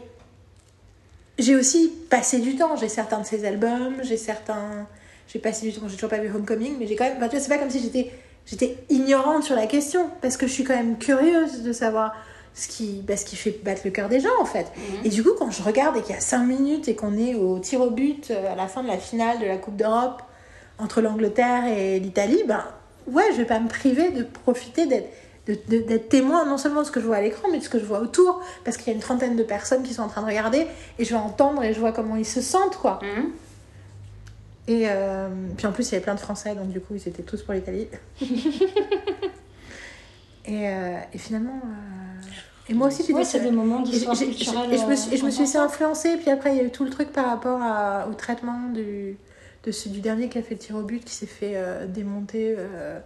j'ai 1.39 1.57
aussi 1.57 1.93
passé 2.09 2.39
du 2.39 2.57
temps. 2.57 2.77
J'ai 2.77 2.89
certains 2.89 3.21
de 3.21 3.27
ses 3.27 3.45
albums, 3.45 3.97
j'ai 4.03 4.17
certains. 4.17 4.87
J'ai 5.27 5.41
passé 5.41 5.69
du 5.69 5.79
temps. 5.79 5.89
J'ai 5.89 5.97
toujours 5.97 6.11
pas 6.11 6.19
vu 6.19 6.33
Homecoming, 6.33 6.77
mais 6.79 6.87
j'ai 6.87 6.95
quand 6.95 7.05
même. 7.05 7.17
enfin, 7.17 7.29
tu 7.29 7.37
vois, 7.37 7.41
c'est 7.41 7.49
pas 7.49 7.59
comme 7.59 7.71
si 7.71 7.81
j'étais 7.81 8.13
j'étais 8.47 8.79
ignorante 8.89 9.45
sur 9.45 9.57
la 9.57 9.67
question, 9.67 10.11
parce 10.21 10.37
que 10.37 10.47
je 10.47 10.53
suis 10.53 10.65
quand 10.65 10.75
même 10.75 10.99
curieuse 10.99 11.63
de 11.63 11.73
savoir 11.73 12.15
ce 12.55 12.69
qui, 12.69 13.03
bah, 13.07 13.17
ce 13.17 13.25
qui 13.25 13.37
fait 13.37 13.59
battre 13.63 13.83
le 13.85 13.91
cœur 13.91 14.09
des 14.09 14.21
gens 14.21 14.41
en 14.41 14.45
fait. 14.45 14.67
Et 15.05 15.09
du 15.09 15.23
coup, 15.23 15.31
quand 15.39 15.51
je 15.51 15.63
regarde 15.63 15.97
et 15.97 16.03
qu'il 16.03 16.15
y 16.15 16.19
a 16.19 16.21
5 16.21 16.45
minutes 16.45 16.89
et 16.89 16.95
qu'on 16.95 17.17
est 17.17 17.35
au 17.35 17.59
tir 17.59 17.81
au 17.81 17.91
but 17.91 18.31
euh, 18.31 18.53
à 18.53 18.57
la 18.57 18.67
fin 18.67 18.83
de 18.83 18.89
la 18.89 18.99
finale 18.99 19.41
de 19.41 19.47
la 19.47 19.57
Coupe 19.57 19.77
d'Europe 19.77 20.23
entre 20.79 21.01
l'Angleterre 21.01 21.67
et 21.67 21.99
l'Italie, 21.99 22.43
ben 22.47 22.65
ouais, 23.07 23.25
je 23.33 23.39
vais 23.39 23.47
pas 23.47 23.61
me 23.61 23.69
priver 23.69 24.11
de 24.11 24.23
profiter 24.23 24.87
d'être 24.87 25.09
d'être 25.47 26.09
témoin 26.09 26.45
non 26.45 26.57
seulement 26.57 26.83
de 26.83 26.87
ce 26.87 26.93
que 26.93 27.01
je 27.01 27.07
vois 27.07 27.17
à 27.17 27.21
l'écran, 27.21 27.49
mais 27.51 27.59
de 27.59 27.65
ce 27.65 27.69
que 27.69 27.81
je 27.81 27.85
vois 27.85 27.99
autour, 27.99 28.41
parce 28.65 28.77
qu'il 28.77 28.87
y 28.87 28.91
a 28.91 28.95
une 28.95 29.01
trentaine 29.01 29.35
de 29.35 29.43
personnes 29.43 29.83
qui 29.83 29.93
sont 29.93 30.03
en 30.03 30.09
train 30.09 30.23
de 30.23 30.27
regarder, 30.27 30.69
et 31.01 31.05
je 31.05 31.11
vais 31.11 31.21
entendre 31.21 31.65
et 31.65 31.75
je 31.75 31.81
vois 31.81 31.91
comment 31.91 32.15
ils 32.15 32.25
se 32.25 32.41
sentent, 32.41 32.77
quoi. 32.77 33.01
Mhm. 33.03 33.33
Et 34.69 34.85
euh, 34.87 35.29
puis 35.57 35.67
en 35.67 35.73
plus, 35.73 35.89
il 35.89 35.93
y 35.93 35.95
avait 35.97 36.05
plein 36.05 36.15
de 36.15 36.21
Français, 36.21 36.55
donc 36.55 36.69
du 36.69 36.81
coup, 36.81 36.95
ils 36.95 37.09
étaient 37.09 37.25
tous 37.25 37.43
pour 37.43 37.55
l'Italie. 37.55 37.89
et, 40.45 40.69
euh, 40.69 40.99
et 41.13 41.19
finalement, 41.19 41.61
euh, 41.65 42.02
et 42.69 42.75
moi 42.75 42.87
aussi, 42.89 43.05
j'ai 43.07 43.13
Ouais, 43.13 43.25
c'est 43.25 43.41
des 43.41 43.51
moments 43.51 43.81
Et, 43.85 43.91
d'histoire 43.91 44.15
j'ai- 44.15 44.27
culturelle. 44.27 44.73
et 44.73 44.79
je 44.79 44.87
me 44.87 44.95
suis, 44.97 45.15
et 45.15 45.17
je 45.17 45.25
me 45.25 45.31
suis 45.31 45.41
laissée 45.43 45.59
importants. 45.59 45.75
influencer, 45.91 46.17
puis 46.17 46.31
après, 46.31 46.53
il 46.53 46.59
y 46.59 46.61
a 46.61 46.65
eu 46.65 46.71
tout 46.71 46.85
le 46.85 46.91
truc 46.91 47.11
par 47.13 47.27
rapport 47.27 47.61
à- 47.63 48.07
au 48.09 48.15
traitement 48.15 48.69
du, 48.71 49.17
de 49.65 49.71
ce, 49.73 49.89
du 49.89 50.01
dernier 50.01 50.29
qui 50.29 50.39
a 50.39 50.43
fait 50.43 50.55
le 50.55 50.61
tir 50.61 50.77
au 50.77 50.83
but, 50.83 51.05
qui 51.05 51.15
s'est 51.15 51.27
fait 51.27 51.53
euh, 51.57 51.87
démonter 51.87 52.55
euh, 52.57 52.99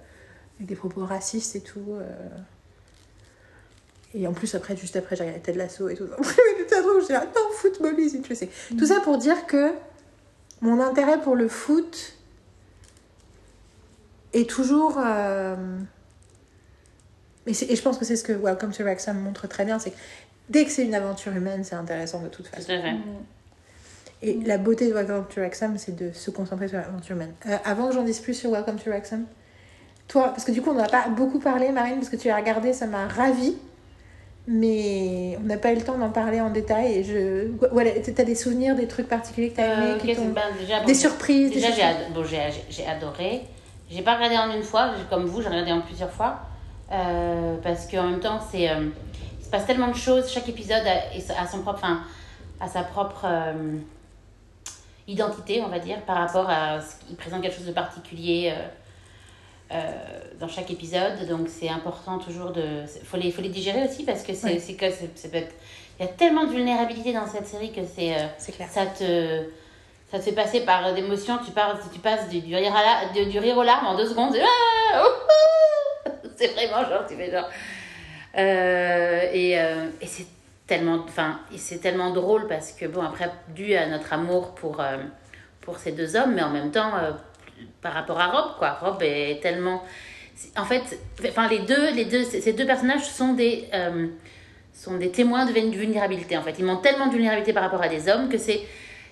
avec 0.57 0.69
des 0.69 0.77
propos 0.77 1.05
racistes 1.05 1.57
et 1.57 1.61
tout. 1.63 1.85
euh. 1.91 2.03
Et 4.15 4.27
en 4.27 4.33
plus, 4.33 4.55
après, 4.55 4.77
juste 4.77 4.97
après, 4.97 5.17
j'ai 5.17 5.25
regardé 5.25 5.43
Ted 5.43 5.59
Lasso 5.59 5.89
et 5.89 5.95
tout. 5.95 6.07
C'était 6.23 6.81
trop, 6.81 7.01
j'étais 7.01 7.13
là, 7.15 7.25
non, 7.27 7.51
football 7.53 7.99
is 7.99 8.17
interesting. 8.17 8.49
Tout 8.79 8.87
ça 8.87 9.01
pour 9.01 9.19
dire 9.19 9.47
que 9.47 9.73
mon 10.63 10.81
intérêt 10.81 11.21
pour 11.21 11.35
le 11.35 11.49
foot 11.49 12.15
est 14.33 14.49
toujours. 14.49 14.99
Et, 17.47 17.51
et 17.73 17.77
je 17.77 17.83
pense 17.83 17.99
que 17.99 18.05
c'est 18.05 18.17
ce 18.17 18.25
que 18.25 18.33
Welcome 18.33 18.73
to 18.73 18.83
Wrexham 18.83 19.19
montre 19.21 19.47
très 19.47 19.65
bien, 19.65 19.79
c'est 19.79 19.91
que 19.91 19.97
dès 20.49 20.65
que 20.65 20.71
c'est 20.71 20.85
une 20.85 20.95
aventure 20.95 21.33
humaine, 21.35 21.63
c'est 21.65 21.77
intéressant 21.77 22.21
de 22.21 22.29
toute 22.29 22.47
Tout 22.47 22.55
façon. 22.57 22.67
fait. 22.69 22.97
Et 24.23 24.39
la 24.47 24.59
beauté 24.59 24.89
de 24.89 24.95
Welcome 24.95 25.27
to 25.33 25.41
Wrexham, 25.41 25.77
c'est 25.79 25.95
de 25.95 26.11
se 26.13 26.31
concentrer 26.31 26.69
sur 26.69 26.79
l'aventure 26.79 27.15
humaine. 27.17 27.35
Euh, 27.49 27.57
avant 27.65 27.89
que 27.89 27.95
j'en 27.95 28.03
dise 28.03 28.21
plus 28.21 28.35
sur 28.35 28.51
Welcome 28.51 28.77
to 28.77 28.91
Wrexham, 28.91 29.25
toi, 30.09 30.29
parce 30.29 30.45
que 30.45 30.53
du 30.53 30.63
coup, 30.63 30.71
on 30.71 30.75
n'en 30.75 30.85
a 30.85 30.89
pas 30.89 31.09
beaucoup 31.09 31.39
parlé, 31.39 31.71
Marine, 31.71 31.97
parce 31.97 32.09
que 32.09 32.17
tu 32.17 32.31
as 32.31 32.37
regardé, 32.37 32.73
ça 32.73 32.87
m'a 32.87 33.07
ravie. 33.09 33.57
Mais 34.49 35.37
on 35.43 35.47
n'a 35.47 35.57
pas 35.57 35.73
eu 35.73 35.75
le 35.77 35.83
temps 35.83 35.99
d'en 35.99 36.11
parler 36.11 36.41
en 36.41 36.51
détail. 36.51 36.93
Et 36.99 37.05
je... 37.05 37.49
Voilà, 37.73 37.91
t'as 38.01 38.23
des 38.25 38.37
souvenirs, 38.37 38.77
des 38.77 38.87
trucs 38.87 39.09
particuliers 39.09 39.51
que 39.51 39.57
t'as 39.57 39.65
aimés, 39.75 39.91
Euh, 39.95 39.99
qui 39.99 40.07
qu'est-ce- 40.07 40.21
t'ont- 40.21 40.29
ben, 40.29 40.43
déjà, 40.59 40.81
bon, 40.81 40.87
des 40.87 40.95
surprises. 40.95 41.51
Déjà, 41.53 41.73
j'ai 41.73 41.83
ad- 41.83 42.13
bon, 42.15 42.23
adoré. 42.89 43.43
J'ai 43.91 44.03
pas 44.03 44.15
regardé 44.15 44.37
en 44.37 44.57
une 44.57 44.63
fois, 44.63 44.93
comme 45.11 45.25
vous, 45.27 45.43
j'ai 45.43 45.49
regardé 45.49 45.73
en 45.73 45.81
plusieurs 45.81 46.13
fois. 46.13 46.39
Euh, 46.93 47.57
parce 47.63 47.87
qu'en 47.91 48.05
même 48.05 48.21
temps, 48.21 48.39
c'est, 48.51 48.71
euh, 48.71 48.89
il 49.41 49.45
se 49.45 49.51
passe 49.51 49.67
tellement 49.67 49.89
de 49.89 49.97
choses. 49.97 50.31
Chaque 50.31 50.49
épisode 50.49 50.83
a, 50.87 51.41
a 51.43 51.47
son 51.47 51.61
propre, 51.63 51.81
enfin, 51.83 52.01
a 52.61 52.69
sa 52.69 52.83
propre 52.83 53.25
euh, 53.25 53.77
identité, 55.09 55.63
on 55.65 55.69
va 55.69 55.79
dire, 55.79 56.01
par 56.03 56.17
rapport 56.17 56.49
à 56.49 56.81
ce 56.81 57.05
qu'il 57.07 57.17
présente 57.17 57.43
quelque 57.43 57.57
chose 57.57 57.67
de 57.67 57.73
particulier 57.73 58.55
dans 60.39 60.47
chaque 60.49 60.71
épisode. 60.71 61.27
Donc, 61.29 61.49
c'est 61.49 61.69
important 61.69 62.19
toujours 62.19 62.51
de. 62.53 62.85
Il 63.01 63.05
faut 63.07 63.17
les, 63.17 63.33
faut 63.33 63.43
les 63.43 63.49
digérer 63.49 63.83
aussi 63.85 64.05
parce 64.05 64.23
que 64.23 64.33
c'est 64.33 64.61
c'est 64.61 64.75
que 64.75 64.89
c'est- 64.91 65.11
c'est 65.17 65.29
peut 65.31 65.39
être- 65.39 65.55
Il 65.99 66.07
y 66.07 66.09
a 66.09 66.13
tellement 66.13 66.45
de 66.45 66.51
vulnérabilité 66.51 67.13
dans 67.13 67.27
cette 67.27 67.47
série 67.49 67.73
que 67.73 67.81
c'est. 67.85 68.15
C'est 68.39 68.53
clair. 68.53 68.69
ça 68.71 68.87
te 68.87 69.43
ça 70.11 70.19
te 70.19 70.23
fait 70.23 70.33
passer 70.33 70.61
par 70.61 70.95
d'émotions 70.95 71.39
tu 71.45 71.51
passes 71.51 71.79
tu 71.93 71.99
passes 71.99 72.29
du, 72.29 72.41
du 72.41 72.55
rire 72.55 72.73
à 72.77 72.83
la, 72.83 73.13
du, 73.13 73.29
du 73.29 73.41
rire 73.41 73.57
aux 73.59 73.65
larmes 73.65 73.87
en 73.89 73.97
deux 73.97 74.07
secondes 74.07 74.37
Ah, 74.41 75.03
c'est 76.37 76.49
vraiment 76.55 76.89
genre 76.89 77.05
tu 77.09 77.15
fais 77.17 77.31
genre 77.31 77.49
Euh, 78.39 79.31
et, 79.33 79.59
euh, 79.59 79.89
et 80.03 80.07
c'est 80.07 80.27
tellement 80.67 81.07
tellement 81.81 82.11
drôle 82.13 82.47
parce 82.49 82.73
que 82.73 82.85
bon 82.87 83.03
après 83.03 83.31
dû 83.55 83.75
à 83.75 83.87
notre 83.87 84.13
amour 84.13 84.55
pour 84.55 84.81
euh, 84.81 84.99
pour 85.63 85.79
ces 85.79 85.93
deux 85.93 86.17
hommes 86.17 86.35
mais 86.35 86.43
en 86.43 86.51
même 86.51 86.71
temps 86.71 86.93
par 87.81 87.95
rapport 87.95 88.21
à 88.21 88.27
Rob 88.27 88.59
quoi. 88.59 88.73
Rob 88.83 89.03
est 89.03 89.41
tellement 89.41 89.83
en 90.57 90.65
fait 90.67 90.83
enfin 91.27 91.49
les 91.49 91.61
deux 91.61 91.93
les 91.95 92.05
deux 92.05 92.25
ces 92.25 92.53
deux 92.53 92.67
personnages 92.67 93.05
sont 93.05 93.33
des 93.33 93.69
sont 94.75 94.99
des 94.99 95.11
témoins 95.11 95.47
de 95.47 95.53
vul- 95.53 95.71
vulnérabilité 95.71 96.37
en 96.37 96.43
fait. 96.43 96.57
Ils 96.59 96.65
montrent 96.67 96.83
tellement 96.83 97.07
de 97.07 97.13
vulnérabilité 97.13 97.55
par 97.55 97.63
rapport 97.63 97.81
à 97.83 97.89
des 97.89 98.09
hommes 98.11 98.29
que 98.29 98.37
c'est 98.37 98.61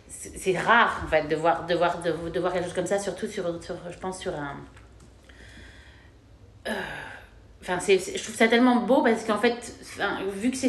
c'est 0.09 0.57
rare 0.59 1.01
en 1.05 1.09
fait 1.09 1.27
de 1.29 1.37
voir 1.37 1.65
de 1.67 1.75
voir 1.75 2.03
de, 2.03 2.11
de 2.29 2.41
voir 2.41 2.53
quelque 2.53 2.65
chose 2.65 2.75
comme 2.75 2.87
ça 2.95 2.99
surtout 2.99 3.27
sur, 3.27 3.45
sur 3.65 3.77
je 3.91 3.99
pense 3.99 4.19
sur 4.21 4.35
un 4.35 4.57
Enfin 7.65 7.79
je 7.87 8.23
trouve 8.23 8.35
ça 8.35 8.47
tellement 8.49 8.77
beau 8.77 9.03
parce 9.03 9.25
qu'en 9.25 9.39
fait 9.39 9.57
enfin, 9.95 10.19
vu 10.37 10.51
que 10.51 10.57
c'est 10.57 10.69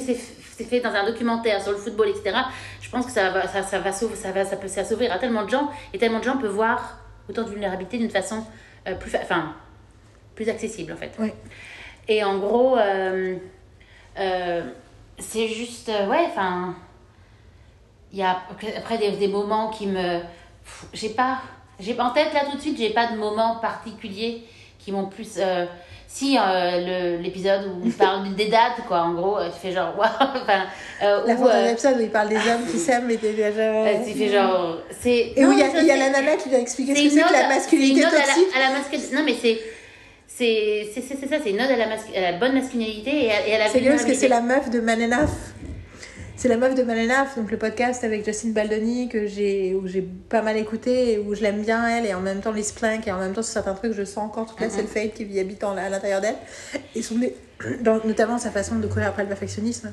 fait 0.63 0.79
dans 0.79 0.93
un 0.93 1.05
documentaire 1.05 1.61
sur 1.61 1.73
le 1.73 1.77
football 1.77 2.07
etc 2.07 2.37
je 2.79 2.89
pense 2.89 3.05
que 3.05 3.11
ça 3.11 3.31
va 3.31 3.47
ça, 3.49 3.63
ça 3.63 3.79
va 3.79 3.91
s'ouvrir 3.91 4.17
ça 4.17 4.31
va 4.31 4.45
ça 4.45 4.55
peut 4.55 4.69
ça 4.69 4.85
s'ouvrir 4.85 5.11
à 5.11 5.19
tellement 5.19 5.43
de 5.43 5.49
gens 5.49 5.69
et 5.93 5.97
tellement 5.97 6.19
de 6.19 6.23
gens 6.23 6.37
peuvent 6.37 6.55
voir 6.55 6.99
autant 7.27 7.43
de 7.43 7.49
vulnérabilité 7.49 7.97
d'une 7.97 8.09
façon 8.09 8.45
euh, 8.87 8.95
plus 8.95 9.13
enfin 9.17 9.55
plus 10.35 10.47
accessible 10.47 10.93
en 10.93 10.95
fait. 10.95 11.17
Et 12.07 12.23
en 12.23 12.37
gros 12.37 12.77
euh, 12.77 13.35
euh, 14.17 14.63
c'est 15.17 15.49
juste 15.49 15.89
ouais 15.89 16.27
enfin 16.27 16.75
il 18.13 18.19
y 18.19 18.23
a 18.23 18.41
après 18.77 18.97
des, 18.97 19.11
des 19.11 19.27
moments 19.27 19.69
qui 19.69 19.87
me 19.87 20.21
j'ai 20.93 21.09
pas 21.09 21.41
j'ai 21.77 21.99
en 21.99 22.11
tête 22.11 22.33
là 22.33 22.45
tout 22.49 22.55
de 22.55 22.61
suite 22.61 22.77
j'ai 22.77 22.91
pas 22.91 23.07
de 23.11 23.17
moments 23.17 23.57
particuliers 23.57 24.43
qui 24.79 24.93
m'ont 24.93 25.07
plus 25.07 25.39
si 26.07 26.37
euh, 26.37 27.17
l'épisode 27.17 27.61
où 27.65 27.85
il 27.85 27.91
parle 27.91 28.33
des 28.35 28.47
dates 28.47 28.85
quoi 28.87 29.01
en 29.01 29.13
gros 29.13 29.37
euh, 29.37 29.49
tu 29.49 29.67
fais 29.67 29.73
genre 29.73 29.93
waouh 29.97 30.07
enfin 30.19 30.63
euh, 31.03 31.21
La 31.27 31.35
fin 31.35 31.45
d'un 31.45 31.51
euh, 31.51 31.71
épisode 31.71 31.97
où 31.97 32.01
il 32.01 32.09
parle 32.09 32.29
des 32.29 32.35
hommes 32.37 32.65
qui 32.71 32.77
s'aiment 32.85 33.09
et 33.09 33.17
des 33.17 33.35
euh, 33.39 33.93
tu 34.05 34.17
fais 34.17 34.29
genre 34.29 34.77
c'est 35.01 35.33
Et 35.35 35.45
où 35.45 35.51
il 35.51 35.59
y 35.59 35.63
a, 35.63 35.81
y 35.81 35.87
la 35.87 36.09
nana 36.09 36.35
qui 36.37 36.49
vient 36.49 36.59
expliquer 36.59 36.95
ce 36.95 37.03
que 37.03 37.09
c'est 37.09 37.21
que 37.21 37.33
la 37.33 37.47
masculinité 37.49 38.01
toxique. 38.01 38.47
à 38.55 38.59
la, 38.59 38.65
à 38.65 38.69
la 38.69 38.77
masculinité. 38.77 39.15
Non, 39.15 39.23
mais 39.25 39.35
c'est. 39.41 39.59
C'est 40.27 40.89
ça, 41.01 41.37
c'est 41.41 41.49
une 41.51 41.61
ode 41.61 41.71
à 41.71 41.77
la, 41.77 41.85
à 41.85 42.31
la 42.31 42.37
bonne 42.37 42.53
masculinité 42.55 43.25
et 43.25 43.31
à, 43.31 43.47
et 43.47 43.55
à 43.55 43.59
la 43.59 43.69
C'est 43.69 43.79
parce 43.79 44.03
que 44.03 44.13
c'est 44.13 44.27
la 44.27 44.41
meuf 44.41 44.69
de 44.69 44.81
Manenaf. 44.81 45.29
C'est 46.37 46.49
la 46.49 46.57
meuf 46.57 46.75
de 46.75 46.83
Manenaf, 46.83 47.37
donc 47.37 47.49
le 47.49 47.57
podcast 47.57 48.03
avec 48.03 48.25
Justine 48.25 48.51
Baldoni 48.51 49.07
que 49.09 49.25
j'ai 49.25 49.73
où 49.73 49.87
j'ai 49.87 50.01
pas 50.01 50.41
mal 50.41 50.57
écouté 50.57 51.17
où 51.25 51.33
je 51.33 51.41
l'aime 51.41 51.61
bien 51.61 51.87
elle 51.87 52.05
et 52.05 52.13
en 52.13 52.19
même 52.19 52.41
temps 52.41 52.51
Liz 52.51 52.71
Plank 52.73 53.07
et 53.07 53.11
en 53.11 53.17
même 53.19 53.33
temps 53.33 53.41
sur 53.41 53.53
certains 53.53 53.73
trucs 53.73 53.93
je 53.93 54.03
sens 54.03 54.25
encore 54.25 54.45
toute 54.45 54.59
la 54.59 54.67
Mhm. 54.67 54.73
self-hate 54.73 55.13
qui 55.13 55.23
vit 55.23 55.39
habitant 55.39 55.75
à 55.75 55.89
l'intérieur 55.89 56.19
d'elle 56.21 56.35
et 56.93 57.01
son, 57.01 57.15
dans, 57.81 57.99
notamment 58.03 58.37
sa 58.37 58.51
façon 58.51 58.75
de 58.75 58.87
courir 58.87 59.07
après 59.07 59.23
le 59.23 59.29
perfectionnisme. 59.29 59.91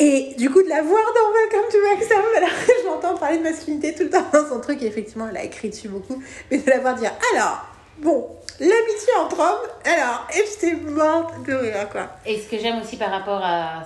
Et 0.00 0.34
du 0.36 0.50
coup, 0.50 0.60
de 0.60 0.68
la 0.68 0.82
voir 0.82 1.00
dans 1.02 1.32
Welcome 1.32 1.70
to 1.70 1.78
Wrexham, 1.78 2.22
alors 2.36 2.50
que 2.66 2.72
je 2.82 2.86
l'entends 2.86 3.16
parler 3.16 3.38
de 3.38 3.44
masculinité 3.44 3.94
tout 3.94 4.02
le 4.02 4.10
temps 4.10 4.24
dans 4.32 4.48
son 4.48 4.60
truc, 4.60 4.82
et 4.82 4.86
effectivement, 4.86 5.28
elle 5.30 5.36
a 5.36 5.44
écrit 5.44 5.70
dessus 5.70 5.88
beaucoup, 5.88 6.20
mais 6.50 6.58
de 6.58 6.68
la 6.68 6.80
voir 6.80 6.96
dire 6.96 7.12
alors, 7.32 7.64
bon, 7.98 8.26
l'amitié 8.58 9.12
entre 9.20 9.38
hommes, 9.38 9.70
alors, 9.84 10.26
et 10.36 10.42
j'étais 10.50 10.74
morte 10.74 11.46
de 11.46 11.54
rire, 11.54 11.88
quoi? 11.92 12.10
Et 12.26 12.40
ce 12.40 12.50
que 12.50 12.58
j'aime 12.58 12.80
aussi 12.82 12.96
par 12.96 13.12
rapport 13.12 13.40
à, 13.40 13.84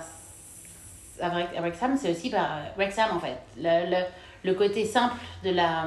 à, 1.21 1.29
Wrex- 1.29 1.57
à 1.57 1.61
Wrexham, 1.61 1.97
c'est 2.01 2.11
aussi 2.11 2.29
par 2.29 2.49
Wrexham 2.77 3.09
en 3.15 3.19
fait. 3.19 3.37
Le, 3.57 3.89
le, 3.89 4.03
le 4.43 4.53
côté 4.53 4.85
simple 4.85 5.15
de 5.43 5.51
la, 5.51 5.85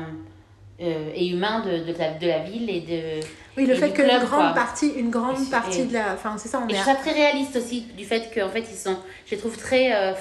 euh, 0.80 1.10
et 1.14 1.28
humain 1.28 1.60
de, 1.64 1.78
de, 1.92 1.98
la, 1.98 2.10
de 2.14 2.26
la 2.26 2.38
ville 2.40 2.68
et 2.70 2.80
de. 2.80 3.26
Oui, 3.56 3.66
le 3.66 3.74
fait 3.74 3.90
que 3.90 4.02
une 4.02 4.08
club, 4.08 4.24
grande 4.24 4.40
quoi. 4.46 4.54
partie, 4.54 4.88
une 4.88 5.10
grande 5.10 5.36
Et- 5.40 5.50
partie 5.50 5.84
de 5.84 5.92
la, 5.94 6.14
enfin, 6.14 6.36
c'est 6.38 6.48
ça, 6.48 6.60
on 6.64 6.68
Et 6.68 6.72
est 6.72 6.76
je 6.76 6.80
trouve 6.82 6.94
ça 6.94 7.00
très 7.00 7.12
réaliste 7.12 7.56
aussi, 7.56 7.82
du 7.96 8.04
fait 8.04 8.30
qu'en 8.34 8.48
fait, 8.48 8.60
ils 8.70 8.76
sont, 8.76 8.96
je 9.26 9.32
les 9.32 9.38
trouve 9.38 9.56
très 9.58 9.92
euh, 9.94 10.12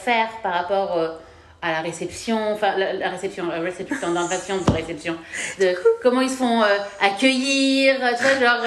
par 0.43 0.53
rapport 0.53 0.97
euh, 0.97 1.09
à 1.61 1.71
la 1.71 1.81
réception, 1.81 2.53
enfin, 2.53 2.75
la, 2.77 2.91
la 2.93 3.09
réception, 3.09 3.49
euh, 3.51 3.59
réception, 3.61 4.11
d'invasion 4.13 4.57
de 4.57 4.71
réception, 4.71 5.15
de 5.59 5.73
comment 6.03 6.19
ils 6.21 6.29
se 6.29 6.35
font 6.38 6.61
euh, 6.61 6.77
accueillir, 6.99 7.95
tu 8.17 8.23
vois, 8.23 8.39
genre. 8.39 8.63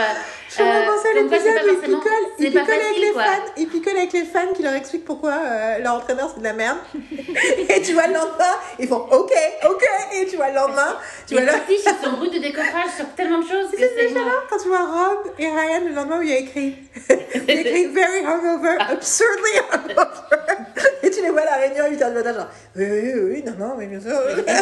Euh, 0.61 0.63
Je 0.63 0.63
me 0.63 0.83
euh, 0.83 0.87
pensais 0.87 1.09
à 1.09 1.13
l'épisode 1.15 1.65
où 1.65 1.73
ils 1.73 1.81
picolent, 1.81 2.29
ils 2.39 2.51
picolent 2.53 2.71
avec 2.75 2.99
les 3.01 3.13
quoi. 3.13 3.23
fans, 3.25 3.53
ils 3.57 3.67
picolent 3.69 3.97
avec 3.97 4.13
les 4.13 4.25
fans 4.25 4.53
qui 4.55 4.63
leur 4.63 4.75
expliquent 4.75 5.05
pourquoi 5.05 5.33
euh, 5.33 5.79
leur 5.79 5.95
entraîneur 5.95 6.31
c'est 6.33 6.41
de 6.41 6.45
la 6.45 6.53
merde. 6.53 6.79
et 7.69 7.83
tu 7.83 7.93
vois 7.93 8.07
le 8.07 8.15
lendemain, 8.15 8.55
ils 8.79 8.89
font 8.89 9.07
ok, 9.11 9.33
ok, 9.69 9.85
et 10.17 10.27
tu 10.27 10.37
vois 10.37 10.49
le 10.49 10.55
lendemain, 10.55 10.97
tu 11.27 11.35
Les 11.35 11.43
vois 11.43 11.53
là, 11.53 11.59
petits, 11.61 11.81
ils 11.85 12.05
sont 12.05 12.13
bruts 12.17 12.31
de 12.31 12.39
décoffrage 12.39 12.91
sur 12.97 13.07
tellement 13.15 13.39
de 13.39 13.47
choses 13.49 13.71
que 13.71 13.77
c'est 13.79 14.09
déjà 14.09 14.21
là 14.21 14.43
quand 14.49 14.59
tu 14.59 14.69
vois 14.69 14.85
Rob 14.85 15.33
et 15.39 15.47
Ryan 15.47 15.81
le 15.87 15.93
lendemain 15.95 16.19
où 16.19 16.23
il 16.23 16.31
y 16.31 16.35
a 16.35 16.39
écrit, 16.39 16.77
il 17.35 17.45
y 17.47 17.51
a 17.51 17.61
écrit 17.61 17.87
very 17.87 18.25
hungover, 18.25 18.77
absurdly 18.79 19.59
hungover, 19.73 20.55
et 21.03 21.11
tu 21.11 21.23
les 21.23 21.31
vois 21.31 21.43
à 21.43 21.45
la 21.47 21.57
réunion 21.57 21.85
à 21.85 21.89
8h 21.91 22.09
du 22.09 22.15
matin 22.15 22.33
genre 22.35 22.49
oui 22.77 22.85
oui 22.91 23.13
oui, 23.15 23.21
oui 23.33 23.43
non 23.47 23.55
non 23.59 23.75
mais 23.77 23.87
bien 23.87 24.01
sûr. 24.01 24.11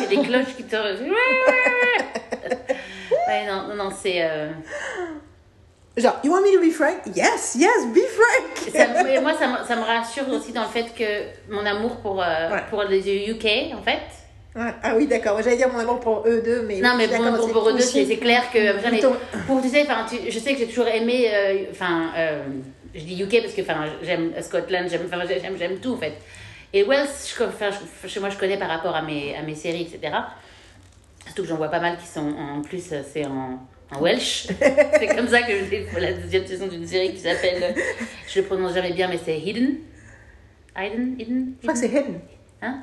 Il 0.03 0.09
des 0.09 0.23
cloches 0.23 0.55
qui 0.57 0.65
te. 0.65 0.77
ouais, 3.29 3.47
non, 3.47 3.69
non, 3.69 3.75
non, 3.85 3.91
c'est. 3.91 4.23
euh, 4.23 4.51
Genre 5.97 6.15
you 6.25 6.31
want 6.33 6.43
me 6.43 6.53
to 6.55 6.61
be 6.61 6.71
frank? 6.73 7.01
Yes 7.15 7.55
yes 7.59 7.87
be 7.93 8.01
frank. 8.01 8.73
ça- 8.75 9.03
mais 9.05 9.21
moi, 9.21 9.35
ça, 9.35 9.47
me- 9.47 9.65
ça 9.67 9.77
me 9.77 9.83
rassure 9.83 10.29
aussi 10.31 10.53
dans 10.53 10.63
le 10.63 10.69
fait 10.69 10.87
que 10.95 11.53
mon 11.53 11.65
amour 11.67 11.97
pour, 11.97 12.23
euh, 12.23 12.51
Ouais. 12.51 12.63
pour 12.71 12.83
les 12.85 13.01
UK, 13.31 13.75
en 13.79 13.83
fait. 13.83 14.01
Ouais, 14.55 14.73
ah 14.83 14.95
oui 14.97 15.07
d'accord, 15.07 15.41
j'allais 15.43 15.57
dire 15.57 15.71
mon 15.73 15.79
amour 15.79 15.99
pour 16.01 16.25
eux 16.27 16.43
deux 16.45 16.63
mais 16.63 16.81
Non, 16.81 16.95
mais 16.97 17.07
bon, 17.09 17.23
d'accord, 17.23 17.51
pour, 17.51 17.69
eux 17.69 17.73
deux, 17.75 17.81
c'est 17.81 18.17
clair 18.17 18.51
que. 18.53 18.77
enfin, 18.79 18.89
mais 18.91 18.99
Plutôt- 19.01 19.17
pour, 19.47 19.61
tu 19.63 19.69
sais, 19.69 19.87
tu- 20.09 20.31
je 20.31 20.39
sais 20.39 20.53
que 20.53 20.59
j'ai 20.61 20.67
toujours 20.67 20.89
aimé. 20.89 21.29
euh, 21.33 21.65
Enfin, 21.71 22.11
euh, 22.17 22.43
je 22.95 23.01
dis 23.01 23.23
UK 23.23 23.43
parce 23.43 23.55
que 23.55 23.63
j'aime 24.03 24.33
Scotland, 24.43 24.89
j'aime 24.89 25.79
tout, 25.81 25.95
en 25.95 25.97
fait. 25.99 26.15
Et 26.75 26.85
Wales, 26.85 27.07
je, 27.07 27.45
je- 28.03 28.09
chez 28.09 28.21
moi, 28.21 28.31
je 28.31 28.39
connais 28.39 28.57
par 28.59 28.69
rapport 28.69 28.95
à 28.97 29.03
mes, 29.03 29.37
à 29.37 29.43
mes 29.43 29.55
séries, 29.55 29.83
etc. 29.93 30.15
Surtout 31.27 31.43
que 31.43 31.49
j'en 31.49 31.57
vois 31.57 31.69
pas 31.69 31.81
mal 31.81 31.99
qui 31.99 32.07
sont 32.07 32.33
en 32.39 32.63
plus, 32.63 32.93
euh, 32.93 33.03
c'est 33.11 33.27
en, 33.27 33.59
en 33.95 34.01
Welsh. 34.01 34.47
c'est 34.99 35.07
comme 35.17 35.29
ça 35.29 35.43
que 35.43 35.53
je 35.59 35.65
découvre 35.65 36.01
la 36.01 36.13
deuxième 36.13 36.47
saison 36.47 36.67
d'une 36.67 36.87
série 36.87 37.13
qui 37.13 37.21
s'appelle, 37.21 37.75
je 38.29 38.41
le 38.41 38.47
prononce 38.47 38.75
jamais 38.75 38.93
bien, 38.93 39.09
mais 39.09 39.19
c'est 39.25 39.39
Hidden. 39.39 39.77
Hidden? 40.77 41.17
Hidden? 41.19 41.53
Je 41.61 41.67
crois 41.67 41.75
que 41.75 41.79
c'est 41.81 41.87
hidden, 41.89 42.21
Hein? 42.63 42.79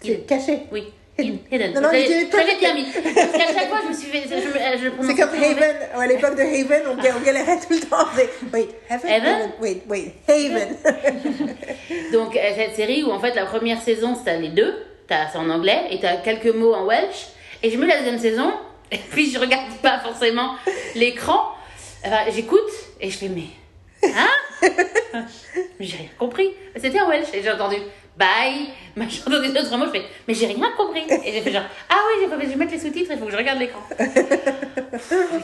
C'est 0.00 0.26
caché. 0.26 0.60
Oui. 0.70 0.84
Hidden. 1.18 1.38
Hidden. 1.50 1.72
Non, 1.74 1.80
non, 1.82 1.90
l'ai- 1.90 2.28
l'avais 2.32 2.56
bien 2.58 2.74
mis. 2.74 2.84
Parce 2.84 3.32
qu'à 3.32 3.52
chaque 3.52 3.68
fois, 3.68 3.80
je 3.84 3.88
me 3.88 3.92
suis 3.94 4.10
fait. 4.10 4.22
Je, 4.28 5.06
C'est 5.06 5.14
comme. 5.14 5.28
Haven, 5.34 5.76
à 5.94 6.06
l'époque 6.06 6.36
de 6.36 6.42
Haven, 6.42 6.82
on, 6.90 7.02
ga- 7.02 7.14
on 7.18 7.24
galérait 7.24 7.58
tout 7.58 7.72
le 7.74 7.80
temps. 7.80 8.06
Wait, 8.52 8.68
Haven? 8.88 9.10
Haven? 9.10 9.50
Wait, 9.60 9.82
wait, 9.88 10.14
Haven. 10.28 10.76
Donc, 12.12 12.36
euh, 12.36 12.40
cette 12.56 12.76
série 12.76 13.02
où 13.04 13.10
en 13.10 13.20
fait 13.20 13.34
la 13.34 13.44
première 13.46 13.80
saison, 13.80 14.16
c'est 14.24 14.38
les 14.38 14.48
deux, 14.48 14.74
t'as- 15.06 15.28
c'est 15.30 15.38
en 15.38 15.50
anglais, 15.50 15.82
et 15.90 16.00
t'as 16.00 16.16
quelques 16.18 16.54
mots 16.54 16.74
en 16.74 16.86
welsh. 16.86 17.28
Et 17.62 17.70
je 17.70 17.78
mets 17.78 17.86
la 17.86 17.98
deuxième 17.98 18.18
saison, 18.18 18.52
et 18.92 18.98
puis 19.10 19.30
je 19.32 19.38
regarde 19.38 19.72
pas 19.82 19.98
forcément 20.00 20.54
l'écran. 20.94 21.40
Enfin, 22.04 22.20
j'écoute, 22.34 22.70
et 23.00 23.10
je 23.10 23.16
fais, 23.18 23.28
mais. 23.28 23.44
Hein? 24.04 24.28
Mais 25.78 25.86
J'ai 25.86 25.96
rien 25.98 26.08
compris. 26.18 26.50
C'était 26.76 27.00
en 27.00 27.08
welsh, 27.08 27.28
et 27.34 27.42
j'ai 27.42 27.50
entendu 27.50 27.76
bye, 28.16 28.66
machin, 28.94 29.22
entendu 29.26 29.48
d'autres 29.52 29.76
mots, 29.76 29.86
je 29.86 29.90
fais, 30.00 30.04
mais 30.28 30.34
j'ai 30.34 30.46
rien 30.46 30.70
compris. 30.76 31.02
Et 31.24 31.32
j'ai 31.32 31.40
fait 31.40 31.50
genre, 31.52 31.62
ah 31.88 31.94
oui, 32.06 32.20
j'ai 32.22 32.28
pas- 32.28 32.42
je 32.42 32.48
vais 32.48 32.56
mettre 32.56 32.72
les 32.72 32.78
sous-titres, 32.78 33.10
il 33.12 33.18
faut 33.18 33.24
que 33.26 33.32
je 33.32 33.36
regarde 33.36 33.58
l'écran. 33.58 33.80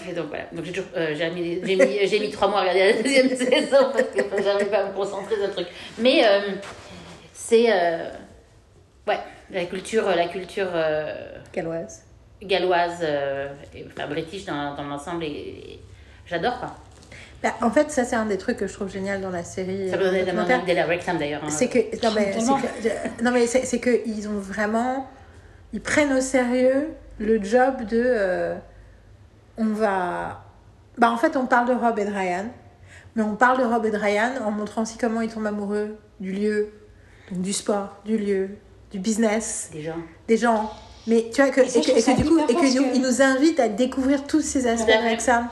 J'ai 0.07 0.13
donc 0.13 0.27
voilà. 0.29 0.45
Donc 0.53 0.65
j'ai 0.65 0.73
toujours, 0.73 0.91
euh, 0.97 1.15
j'ai 1.17 1.31
mis, 1.31 1.61
j'ai 1.65 1.77
mis, 1.77 2.07
j'ai 2.07 2.21
mis 2.21 2.31
trois 2.31 2.49
mois 2.49 2.59
à 2.61 2.63
regarder 2.63 2.93
la 2.95 3.03
deuxième 3.03 3.29
saison 3.37 3.91
parce 3.93 4.03
que 4.15 4.43
j'arrivais 4.43 4.71
pas 4.71 4.79
à 4.81 4.85
me 4.87 4.93
concentrer 4.95 5.37
sur 5.37 5.47
le 5.47 5.53
truc. 5.53 5.67
Mais 5.99 6.23
euh, 6.25 6.41
c'est, 7.33 7.67
euh, 7.73 8.11
ouais, 9.07 9.19
la 9.51 9.65
culture, 9.65 10.05
la 10.07 10.27
culture 10.29 10.69
euh, 10.75 11.15
Galoise. 11.55 12.05
Galloise, 12.43 12.99
euh, 13.03 13.49
et, 13.75 13.87
enfin 13.87 14.09
british 14.09 14.45
dans, 14.45 14.75
dans 14.75 14.85
l'ensemble, 14.85 15.25
et, 15.25 15.29
et 15.29 15.81
j'adore 16.27 16.59
quoi. 16.59 16.75
Bah, 17.43 17.55
en 17.63 17.71
fait, 17.71 17.91
ça, 17.93 18.05
c'est 18.05 18.17
un 18.17 18.27
des 18.27 18.37
trucs 18.37 18.57
que 18.57 18.67
je 18.67 18.73
trouve 18.73 18.91
génial 18.91 19.21
dans 19.21 19.31
la 19.31 19.45
série. 19.45 19.89
Ça 19.91 19.97
euh, 19.97 19.99
me 19.99 20.05
donnait 20.05 20.75
la 20.75 20.87
Wrexham 20.87 21.19
d'ailleurs. 21.19 21.43
hein. 21.45 21.51
C'est 21.51 21.69
que, 21.69 21.79
non, 22.05 22.13
mais, 22.13 22.33
c'est 22.33 22.47
que, 22.47 23.23
non, 23.23 23.31
mais 23.31 23.47
c'est, 23.47 23.65
c'est 23.65 23.79
que 23.79 24.01
ils 24.07 24.29
ont 24.29 24.39
vraiment, 24.41 25.09
ils 25.73 25.81
prennent 25.81 26.13
au 26.13 26.21
sérieux 26.21 26.89
le 27.21 27.43
job 27.43 27.85
de, 27.87 28.03
euh, 28.05 28.57
on 29.57 29.67
va, 29.67 30.43
bah, 30.97 31.13
en 31.13 31.17
fait, 31.17 31.37
on 31.37 31.47
parle 31.47 31.69
de 31.69 31.75
Rob 31.75 31.97
et 32.01 32.05
de 32.05 32.11
Ryan, 32.13 32.47
mais 33.15 33.23
on 33.23 33.37
parle 33.37 33.59
de 33.59 33.65
Rob 33.65 33.87
et 33.87 33.93
de 33.93 33.97
Ryan 33.97 34.33
en 34.45 34.51
montrant 34.51 34.83
aussi 34.83 34.99
comment 34.99 35.21
ils 35.21 35.33
tombent 35.33 35.47
amoureux 35.47 35.97
du 36.19 36.33
lieu, 36.33 36.73
donc 37.31 37.43
du 37.43 37.53
sport, 37.53 37.99
du 38.05 38.19
lieu, 38.19 38.51
du 38.91 38.99
business, 38.99 39.71
Des 39.73 39.83
gens. 39.83 39.97
des 40.27 40.37
gens. 40.37 40.73
Mais 41.09 41.27
tu 41.33 41.43
vois, 41.43 41.51
que, 41.51 41.63
Et 41.63 41.69
ça, 41.69 41.79
et 41.81 41.83
que, 41.83 41.91
et 42.11 42.15
du 42.15 42.25
coup, 42.25 42.39
et 42.39 42.47
que 42.55 42.61
parce 42.61 42.75
nous, 42.75 42.85
que- 42.85 42.95
ils 42.95 43.03
nous 43.03 43.23
invitent 43.23 43.61
à 43.61 43.69
découvrir 43.69 44.27
tous 44.27 44.41
ces 44.43 44.67
aspects 44.67 44.91
avec 44.91 45.21
ça. 45.21 45.49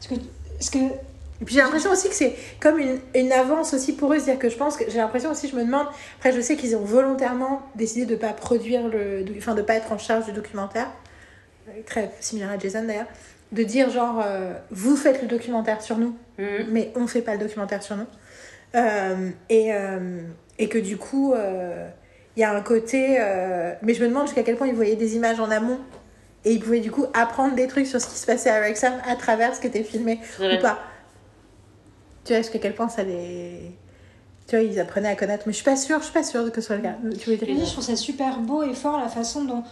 Parce 0.00 0.08
que, 0.08 0.14
parce 0.58 0.70
que 0.70 0.78
Et 0.78 1.44
puis 1.44 1.54
j'ai 1.54 1.60
l'impression 1.60 1.90
aussi 1.92 2.08
que 2.08 2.14
c'est 2.14 2.34
comme 2.60 2.78
une, 2.78 2.98
une 3.14 3.30
avance 3.32 3.74
aussi 3.74 3.92
pour 3.94 4.12
eux, 4.12 4.18
c'est-à-dire 4.18 4.38
que 4.40 4.48
je 4.48 4.56
pense 4.56 4.76
que 4.78 4.84
j'ai 4.90 4.96
l'impression 4.98 5.30
aussi, 5.30 5.48
je 5.48 5.54
me 5.56 5.64
demande, 5.64 5.86
après 6.18 6.32
je 6.32 6.40
sais 6.40 6.56
qu'ils 6.56 6.74
ont 6.76 6.80
volontairement 6.84 7.60
décidé 7.74 8.06
de 8.06 8.12
ne 8.12 8.16
pas 8.18 8.32
produire 8.32 8.88
le, 8.88 9.22
enfin 9.36 9.54
de 9.54 9.60
pas 9.60 9.74
être 9.74 9.92
en 9.92 9.98
charge 9.98 10.24
du 10.24 10.32
documentaire, 10.32 10.88
euh, 11.68 11.72
très 11.84 12.10
similaire 12.20 12.50
à 12.52 12.58
Jason 12.58 12.84
d'ailleurs, 12.84 13.06
de 13.52 13.62
dire 13.64 13.90
genre, 13.90 14.22
euh, 14.24 14.54
vous 14.70 14.96
faites 14.96 15.20
le 15.20 15.28
documentaire 15.28 15.82
sur 15.82 15.98
nous, 15.98 16.16
Mhm. 16.38 16.46
mais 16.70 16.90
on 16.96 17.06
fait 17.06 17.20
pas 17.22 17.32
le 17.34 17.38
documentaire 17.38 17.82
sur 17.82 17.96
nous. 17.96 18.06
Euh, 18.74 19.28
et, 19.50 19.74
euh, 19.74 20.22
et 20.58 20.68
que 20.70 20.78
du 20.78 20.96
coup, 20.96 21.34
euh, 21.34 21.86
il 22.36 22.40
y 22.40 22.44
a 22.44 22.52
un 22.54 22.60
côté, 22.60 23.16
euh, 23.18 23.72
mais 23.82 23.94
je 23.94 24.02
me 24.02 24.08
demande 24.08 24.26
jusqu'à 24.26 24.42
quel 24.42 24.56
point 24.56 24.66
ils 24.66 24.74
voyaient 24.74 24.96
des 24.96 25.16
images 25.16 25.40
en 25.40 25.50
amont. 25.50 25.78
Et 26.44 26.52
ils 26.52 26.60
pouvaient 26.60 26.80
du 26.80 26.92
coup 26.92 27.06
apprendre 27.12 27.54
des 27.56 27.66
trucs 27.66 27.86
sur 27.86 28.00
ce 28.00 28.06
qui 28.06 28.14
se 28.14 28.26
passait 28.26 28.50
à 28.50 28.60
Wrexham 28.60 28.94
à 29.08 29.16
travers 29.16 29.54
ce 29.54 29.60
qui 29.60 29.66
était 29.66 29.82
filmé 29.82 30.20
ou 30.40 30.62
pas. 30.62 30.78
Tu 32.24 32.32
vois, 32.32 32.42
jusqu'à 32.42 32.58
quel 32.58 32.74
point 32.74 32.88
ça 32.88 33.02
les. 33.02 33.72
Tu 34.46 34.54
vois, 34.54 34.64
ils 34.64 34.78
apprenaient 34.78 35.08
à 35.08 35.16
connaître. 35.16 35.44
Mais 35.46 35.52
je 35.52 35.56
suis 35.56 35.64
pas 35.64 35.76
sûre, 35.76 35.98
je 35.98 36.04
suis 36.04 36.12
pas 36.12 36.22
sûre 36.22 36.52
que 36.52 36.60
ce 36.60 36.66
soit 36.68 36.76
le 36.76 36.82
cas. 36.82 36.94
Tu 37.18 37.30
veux 37.30 37.36
dire, 37.36 37.64
je 37.64 37.72
trouve 37.72 37.82
ça 37.82 37.96
super 37.96 38.38
beau 38.38 38.62
et 38.62 38.74
fort 38.74 38.98
la 38.98 39.08
façon 39.08 39.44
dont, 39.44 39.64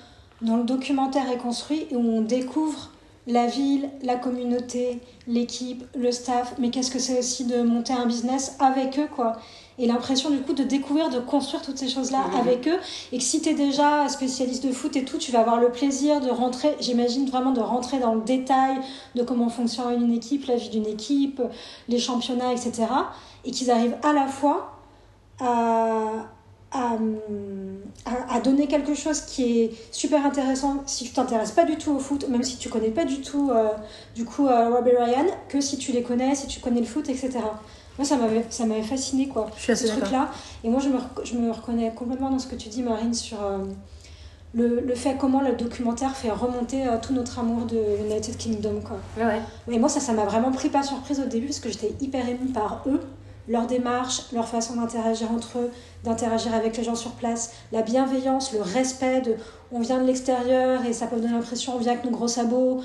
dont 0.43 0.57
le 0.57 0.65
documentaire 0.65 1.31
est 1.31 1.39
construit 1.39 1.87
et 1.91 1.97
où 1.97 2.01
on 2.01 2.23
découvre 2.23 2.91
la 3.27 3.47
ville, 3.47 3.89
la 4.03 4.17
communauté, 4.17 5.01
l'équipe, 5.27 5.85
le 5.97 6.13
staff, 6.13 6.55
mais 6.59 6.71
qu'est-ce 6.71 6.91
que 6.91 6.99
c'est 6.99 7.19
aussi 7.19 7.45
de 7.45 7.63
monter 7.63 7.93
un 7.93 8.07
business 8.07 8.57
avec 8.59 8.99
eux, 8.99 9.09
quoi? 9.15 9.37
Et 9.79 9.87
l'impression 9.87 10.31
du 10.31 10.39
coup 10.39 10.53
de 10.53 10.63
découvrir, 10.63 11.11
de 11.11 11.19
construire 11.19 11.61
toutes 11.63 11.79
ces 11.79 11.89
choses-là 11.89 12.21
Mhm. 12.29 12.41
avec 12.41 12.69
eux. 12.69 12.79
Et 13.13 13.19
que 13.19 13.25
si 13.25 13.41
tu 13.43 13.49
es 13.49 13.55
déjà 13.55 14.09
spécialiste 14.09 14.65
de 14.67 14.73
foot 14.73 14.95
et 14.97 15.05
tout, 15.05 15.19
tu 15.19 15.33
vas 15.33 15.41
avoir 15.41 15.59
le 15.59 15.71
plaisir 15.71 16.21
de 16.21 16.31
rentrer, 16.31 16.77
j'imagine 16.81 17.29
vraiment 17.29 17.51
de 17.51 17.61
rentrer 17.61 17.99
dans 17.99 18.15
le 18.15 18.21
détail 18.21 18.77
de 19.17 19.23
comment 19.25 19.49
fonctionne 19.49 20.01
une 20.03 20.13
équipe, 20.13 20.47
la 20.47 20.57
vie 20.57 20.69
d'une 20.69 20.87
équipe, 20.87 21.43
les 21.89 21.99
championnats, 21.99 22.53
etc. 22.53 22.85
Et 23.45 23.51
qu'ils 23.51 23.71
arrivent 23.71 23.97
à 24.05 24.13
la 24.13 24.29
fois 24.29 24.71
à, 25.41 26.27
à, 26.71 26.91
à- 28.31 28.41
donner 28.41 28.67
quelque 28.67 28.95
chose 28.95 29.23
qui 29.23 29.61
est 29.61 29.71
super 29.91 30.25
intéressant 30.25 30.83
si 30.87 31.05
tu 31.05 31.13
t'intéresses 31.13 31.53
pas 31.53 31.65
du 31.65 31.77
tout 31.77 31.93
au 31.93 31.99
foot, 31.99 32.29
même 32.29 32.43
si 32.43 32.57
tu 32.59 32.69
connais 32.69 32.91
pas 32.91 33.05
du 33.05 33.21
tout 33.21 33.51
euh, 33.51 33.69
du 34.15 34.25
coup 34.25 34.47
euh, 34.47 34.71
Rob 34.75 34.87
et 34.87 34.97
Ryan, 34.97 35.27
que 35.49 35.61
si 35.61 35.79
tu 35.79 35.93
les 35.93 36.03
connais, 36.03 36.35
si 36.35 36.47
tu 36.47 36.61
connais 36.61 36.81
le 36.81 36.87
foot, 36.87 37.09
etc. 37.09 37.31
Moi, 37.99 38.05
ça 38.05 38.17
m'avait, 38.17 38.45
ça 38.51 38.67
m'avait 38.67 38.83
fasciné, 38.83 39.29
quoi, 39.29 39.49
Je 39.57 39.63
suis 39.63 39.73
assez 39.73 39.87
ce 39.87 39.93
truc-là. 39.93 40.31
Et 40.65 40.69
moi, 40.69 40.81
je 40.81 40.89
me, 40.89 40.99
je 41.25 41.35
me 41.37 41.51
reconnais 41.51 41.93
complètement 41.95 42.31
dans 42.31 42.39
ce 42.39 42.47
que 42.49 42.57
tu 42.57 42.69
dis, 42.69 42.83
Marine, 42.83 43.15
sur 43.15 43.43
euh, 43.43 43.59
le, 44.53 44.81
le 44.81 44.95
fait 44.95 45.17
comment 45.17 45.41
le 45.41 45.53
documentaire 45.53 46.17
fait 46.17 46.31
remonter 46.31 46.87
euh, 46.87 46.97
tout 47.01 47.13
notre 47.13 47.39
amour 47.39 47.67
de 47.67 47.79
United 48.05 48.37
Kingdom, 48.37 48.81
quoi. 48.85 48.97
Ouais. 49.25 49.41
Et 49.71 49.79
moi, 49.79 49.89
ça, 49.89 50.01
ça 50.01 50.13
m'a 50.13 50.25
vraiment 50.25 50.51
pris 50.51 50.71
pas 50.71 50.83
surprise 50.83 51.21
au 51.21 51.27
début 51.27 51.47
parce 51.47 51.61
que 51.61 51.69
j'étais 51.69 51.95
hyper 52.01 52.29
émue 52.29 52.51
par 52.53 52.83
eux, 52.87 53.01
leur 53.47 53.67
démarche, 53.67 54.23
leur 54.33 54.49
façon 54.49 54.77
d'interagir 54.77 55.31
entre 55.31 55.59
eux, 55.59 55.71
d'interagir 56.03 56.55
avec 56.55 56.77
les 56.77 56.85
gens 56.85 56.95
sur 56.95 57.13
place, 57.13 57.53
la 57.73 57.83
bienveillance, 57.83 58.53
le 58.53 58.63
respect 58.63 59.21
de 59.21 59.37
on 59.71 59.81
vient 59.81 59.99
de 60.01 60.07
l'extérieur 60.07 60.85
et 60.87 60.93
ça 60.93 61.07
peut 61.07 61.17
donner 61.17 61.33
l'impression 61.33 61.75
on 61.75 61.79
vient 61.79 61.93
avec 61.93 62.05
nos 62.05 62.11
gros 62.11 62.29
sabots. 62.29 62.81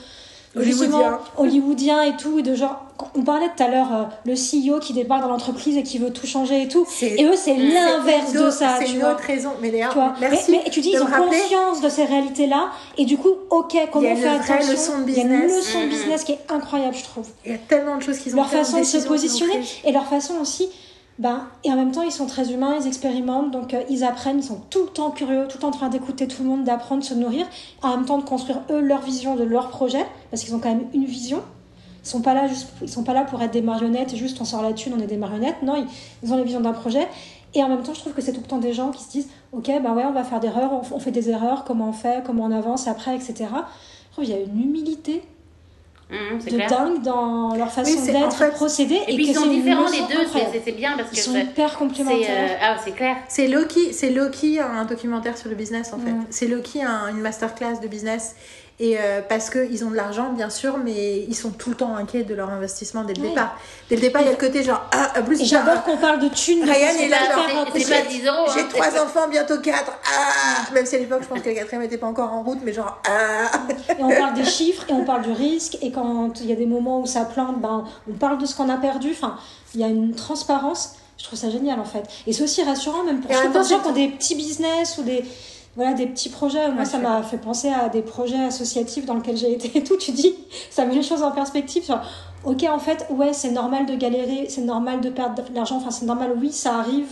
Hollywoodien. 0.56 1.20
hollywoodien 1.38 2.02
et 2.04 2.16
tout, 2.18 2.40
et 2.40 2.42
de 2.42 2.56
genre, 2.56 2.84
on 3.16 3.22
parlait 3.22 3.50
tout 3.56 3.64
à 3.64 3.68
l'heure, 3.68 3.88
euh, 3.94 4.04
le 4.26 4.34
CEO 4.36 4.80
qui 4.80 4.94
débarque 4.94 5.22
dans 5.22 5.30
l'entreprise 5.30 5.78
et 5.78 5.84
qui 5.84 6.00
veut 6.00 6.12
tout 6.12 6.26
changer 6.28 6.64
et 6.64 6.68
tout. 6.68 6.86
Et 7.02 7.24
eux, 7.24 7.36
c'est 7.36 7.56
l'inverse 7.56 8.34
de 8.34 8.50
ça, 8.50 8.78
C'est 8.80 8.86
tu 8.86 8.94
une 8.94 9.00
vois. 9.02 9.12
autre 9.12 9.24
raison. 9.24 9.52
Mais 9.62 9.70
d'ailleurs, 9.70 9.90
Tu 9.94 10.00
vois. 10.00 10.14
merci. 10.20 10.52
mais, 10.52 10.62
mais 10.66 10.70
tu 10.72 10.82
dis, 10.82 10.92
ils 10.94 11.02
ont 11.02 11.06
rappeler. 11.06 11.38
conscience 11.40 11.82
de 11.82 11.90
ces 11.90 12.04
réalités-là, 12.06 12.70
et 12.98 13.06
du 13.06 13.18
coup, 13.18 13.30
ok, 13.52 13.76
a 13.76 13.98
on 13.98 14.02
fait 14.16 14.28
attention 14.28 14.72
leçon 14.72 14.94
Il 15.08 15.14
y 15.14 15.20
a 15.20 15.24
une 15.24 15.42
leçon 15.44 15.80
de 15.82 15.84
Mhm. 15.86 15.90
business 15.90 16.24
qui 16.24 16.32
est 16.34 16.40
incroyable, 16.50 16.96
je 16.96 17.04
trouve. 17.04 17.28
Il 17.46 17.52
y 17.52 17.56
a 17.56 17.60
tellement 17.60 17.98
de 17.98 18.02
choses 18.04 18.18
qu'ils 18.18 18.34
ont 18.34 18.38
Leur 18.38 18.50
fait, 18.50 18.58
façon 18.58 18.80
de 18.80 18.84
se 18.86 18.98
positionner, 19.08 19.62
et 19.86 19.92
leur 19.92 20.06
façon 20.08 20.34
aussi, 20.42 20.68
ben, 21.20 21.48
et 21.66 21.72
en 21.72 21.76
même 21.76 21.92
temps, 21.92 22.04
ils 22.04 22.14
sont 22.14 22.28
très 22.28 22.54
humains, 22.54 22.78
ils 22.80 22.88
expérimentent, 22.88 23.52
donc 23.52 23.74
euh, 23.74 23.84
ils 23.90 24.06
apprennent, 24.06 24.40
ils 24.40 24.44
sont 24.44 24.62
tout 24.70 24.84
le 24.84 24.90
temps 24.90 25.12
curieux, 25.12 25.48
tout 25.50 25.58
le 25.58 25.62
temps 25.62 25.68
en 25.68 25.72
train 25.72 25.90
d'écouter 25.90 26.30
tout 26.30 26.44
le 26.44 26.48
monde, 26.48 26.64
d'apprendre, 26.64 27.02
de 27.02 27.08
se 27.08 27.14
nourrir, 27.14 27.46
en 27.82 27.98
même 27.98 28.06
temps 28.06 28.20
de 28.20 28.24
construire 28.24 28.62
eux 28.70 28.80
leur 28.80 29.02
vision 29.02 29.36
de 29.36 29.44
leur 29.44 29.68
projet, 29.68 30.06
parce 30.32 30.44
qu'ils 30.44 30.56
ont 30.56 30.60
quand 30.60 30.70
même 30.70 30.88
une 30.94 31.04
vision. 31.04 31.42
Ils 32.06 32.08
sont 32.08 32.22
pas 32.22 32.34
là 32.34 32.48
juste, 32.48 32.70
ils 32.82 32.88
sont 32.88 33.04
pas 33.04 33.14
là 33.14 33.26
pour 33.26 33.42
être 33.42 33.52
des 33.52 33.62
marionnettes, 33.62 34.16
juste 34.16 34.40
on 34.40 34.46
sort 34.46 34.64
la 34.64 34.72
thune, 34.72 34.94
on 34.98 35.02
est 35.02 35.08
des 35.08 35.18
marionnettes. 35.18 35.62
Non, 35.62 35.86
ils, 36.24 36.34
ont 36.34 36.38
la 36.38 36.44
vision 36.44 36.62
d'un 36.62 36.72
projet. 36.72 37.06
Et 37.54 37.62
en 37.62 37.68
même 37.68 37.84
temps, 37.84 37.94
je 37.94 38.00
trouve 38.00 38.14
que 38.14 38.22
c'est 38.22 38.32
tout 38.32 38.42
le 38.42 38.48
temps 38.48 38.58
des 38.58 38.72
gens 38.72 38.92
qui 38.92 39.04
se 39.04 39.12
disent, 39.12 39.30
ok, 39.52 39.66
ben 39.66 39.94
ouais, 39.94 40.06
on 40.06 40.14
va 40.14 40.24
faire 40.24 40.40
des 40.40 40.48
erreurs, 40.48 40.72
on, 40.72 40.96
on 40.96 41.00
fait 41.00 41.12
des 41.12 41.30
erreurs, 41.30 41.66
comment 41.66 41.90
on 41.90 41.94
fait, 41.94 42.24
comment 42.26 42.46
on 42.46 42.52
avance 42.52 42.88
après, 42.88 43.14
etc. 43.14 43.34
Je 43.40 44.12
trouve 44.14 44.24
qu'il 44.24 44.34
y 44.34 44.38
a 44.38 44.42
une 44.42 44.62
humilité 44.62 45.24
C'est 46.40 46.50
de 46.52 46.56
clair. 46.56 46.70
dingue 46.70 47.02
dans 47.04 47.56
leur 47.56 47.72
façon 47.72 47.92
Oui, 47.92 47.98
en 48.00 48.06
d'être, 48.22 48.34
fait- 48.34 48.46
de 48.48 48.52
procéder, 48.56 49.00
Et 49.08 49.16
puis 49.16 49.26
que 49.26 49.30
ils 49.30 49.36
sont 49.36 49.46
différents 49.48 49.90
les 49.90 50.00
deux, 50.16 50.26
c'est- 50.32 50.72
bien 50.72 50.98
parce 50.98 51.10
que 51.12 51.16
Ils 51.16 51.20
sont 51.20 51.34
ça- 51.34 51.40
hyper 51.40 51.70
c'est 51.72 51.78
complémentaires. 51.78 52.50
euh, 52.52 52.56
ah 52.62 52.78
c'est 52.84 52.92
clair. 52.96 53.18
C'est 53.28 53.48
Loki, 53.48 53.94
c'est 53.94 54.10
Loki 54.10 54.60
un 54.60 54.86
documentaire 54.86 55.38
sur 55.38 55.50
le 55.50 55.56
business 55.56 55.94
en 55.94 56.00
fait. 56.00 56.12
Mm. 56.12 56.26
C'est 56.32 56.48
Loki 56.48 56.82
un- 56.82 57.10
une 57.12 57.22
masterclass 57.22 57.80
de 57.82 57.88
business 57.88 58.36
et 58.82 58.98
euh, 59.00 59.22
parce 59.28 59.50
que 59.50 59.70
ils 59.70 59.84
ont 59.84 59.90
de 59.92 59.96
l'argent 59.96 60.32
bien 60.32 60.50
sûr, 60.50 60.78
mais 60.78 61.20
ils 61.28 61.36
sont 61.36 61.52
tout 61.52 61.70
le 61.72 61.76
temps 61.76 61.96
inquiets 61.96 62.24
de 62.24 62.34
leur 62.34 62.50
investissement 62.50 63.04
dès 63.04 63.14
le 63.14 63.22
Ouais. 63.22 63.30
départ. 63.30 63.58
Dès 63.90 63.96
le 63.96 64.02
départ, 64.02 64.22
il 64.22 64.26
y 64.26 64.28
a 64.30 64.32
le 64.32 64.38
côté 64.38 64.64
genre 64.64 64.86
ah 64.92 65.22
plus 65.22 65.42
Et 65.42 65.46
j'adore 65.46 65.84
qu'on 65.84 65.98
parle 65.98 66.20
de 66.20 66.30
thunes. 66.30 66.64
Ryan 66.64 66.98
est 66.98 67.08
là, 67.10 67.18
genre, 67.18 67.46
c'est- 67.74 67.80
c'est 67.82 67.94
raconter. 67.94 68.04
pas 68.08 68.10
10 68.10 68.26
euros. 68.26 68.46
J'ai 68.54 68.62
hein. 68.62 68.68
trois 68.70 69.04
enfants, 69.04 69.28
bientôt 69.30 69.60
quatre. 69.60 69.92
Ah 70.06 70.72
Même 70.74 70.86
si 70.86 70.96
à 70.96 71.00
l'époque, 71.00 71.24
je 71.24 71.28
pense 71.28 71.42
que 71.42 71.50
le 71.50 71.56
quatrième 71.56 71.82
n'était 71.82 71.98
pas 71.98 72.08
encore 72.08 72.32
en 72.32 72.42
route, 72.44 72.60
mais 72.64 72.72
genre 72.72 73.02
ah 73.08 73.52
Et 73.98 74.02
on 74.04 74.10
parle 74.10 74.34
des 74.34 74.46
chiffres 74.46 74.86
et 74.88 74.94
on 74.94 75.04
parle 75.04 75.24
du 75.24 75.32
risque. 75.32 75.78
Et 75.82 75.92
quand 75.92 76.32
il 76.40 76.46
y 76.48 76.54
a 76.54 76.56
des 76.56 76.66
moments 76.66 77.02
où 77.02 77.06
ça 77.06 77.26
plante, 77.26 77.60
ben, 77.60 77.84
on 78.10 78.14
parle 78.14 78.38
de 78.38 78.46
ce 78.46 78.56
qu'on 78.56 78.70
a 78.70 78.78
perdu. 78.78 79.10
Enfin, 79.12 79.38
il 79.76 79.82
y 79.82 79.84
a 79.84 79.88
une 79.88 80.16
transparence. 80.16 80.94
Je 81.18 81.26
trouve 81.26 81.38
ça 81.38 81.50
génial 81.50 81.82
en 81.82 81.86
fait. 81.86 82.04
Et 82.28 82.32
c'est 82.32 82.44
aussi 82.44 82.64
rassurant 82.64 83.04
même 83.04 83.20
pour 83.20 83.30
ceux 83.66 83.78
qui 83.82 83.88
ont 83.88 83.92
des 83.92 84.08
petits 84.08 84.36
business 84.36 84.98
ou 84.98 85.04
des, 85.04 85.26
voilà, 85.76 85.94
des 85.94 86.08
petits 86.08 86.30
projets. 86.30 86.68
Moi, 86.70 86.80
Ouais, 86.80 86.86
ça 86.86 86.98
m'a 86.98 87.22
fait 87.24 87.38
penser 87.38 87.70
à 87.70 87.90
des 87.90 88.02
projets 88.02 88.44
associatifs 88.46 89.06
dans 89.06 89.16
lesquels 89.16 89.38
j'ai 89.38 89.54
été 89.54 89.78
et 89.78 89.84
tout. 89.84 89.98
Tu 89.98 90.12
dis, 90.12 90.36
ça 90.70 90.86
met 90.86 90.96
les 90.96 91.04
choses 91.04 91.24
en 91.24 91.32
perspective. 91.32 91.84
Sur, 91.84 92.02
ok, 92.44 92.64
en 92.70 92.80
fait, 92.80 93.06
ouais, 93.12 93.34
c'est 93.34 93.52
normal 93.52 93.86
de 93.86 93.96
galérer, 93.96 94.48
c'est 94.50 94.62
normal 94.62 95.02
de 95.02 95.10
perdre 95.10 95.36
de 95.50 95.56
l'argent. 95.56 95.78
Enfin, 95.78 95.92
c'est 95.92 96.06
normal, 96.06 96.34
oui, 96.40 96.52
ça 96.52 96.76
arrive. 96.78 97.08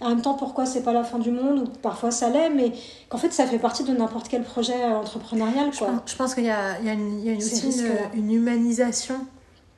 En 0.00 0.08
même 0.10 0.20
temps, 0.22 0.34
pourquoi 0.34 0.66
c'est 0.66 0.82
pas 0.82 0.92
la 0.92 1.04
fin 1.04 1.18
du 1.18 1.30
monde? 1.30 1.60
Ou 1.60 1.64
parfois 1.80 2.10
ça 2.10 2.28
l'est, 2.28 2.50
mais 2.50 2.72
qu'en 3.08 3.16
fait, 3.16 3.32
ça 3.32 3.46
fait 3.46 3.58
partie 3.58 3.84
de 3.84 3.92
n'importe 3.92 4.28
quel 4.28 4.42
projet 4.42 4.74
euh, 4.74 4.96
entrepreneurial, 4.96 5.72
Je 5.72 5.78
quoi. 5.78 5.86
pense, 5.88 6.00
je 6.06 6.16
pense 6.16 6.34
qu'il 6.34 6.44
y 6.44 6.50
a, 6.50 6.78
il 6.80 6.86
y 6.86 6.90
a, 6.90 6.92
une, 6.94 7.20
il 7.20 7.26
y 7.26 7.28
a 7.30 7.32
une- 7.32 7.38
aussi 7.38 7.72
une, 8.14 8.32
humanisation 8.32 9.14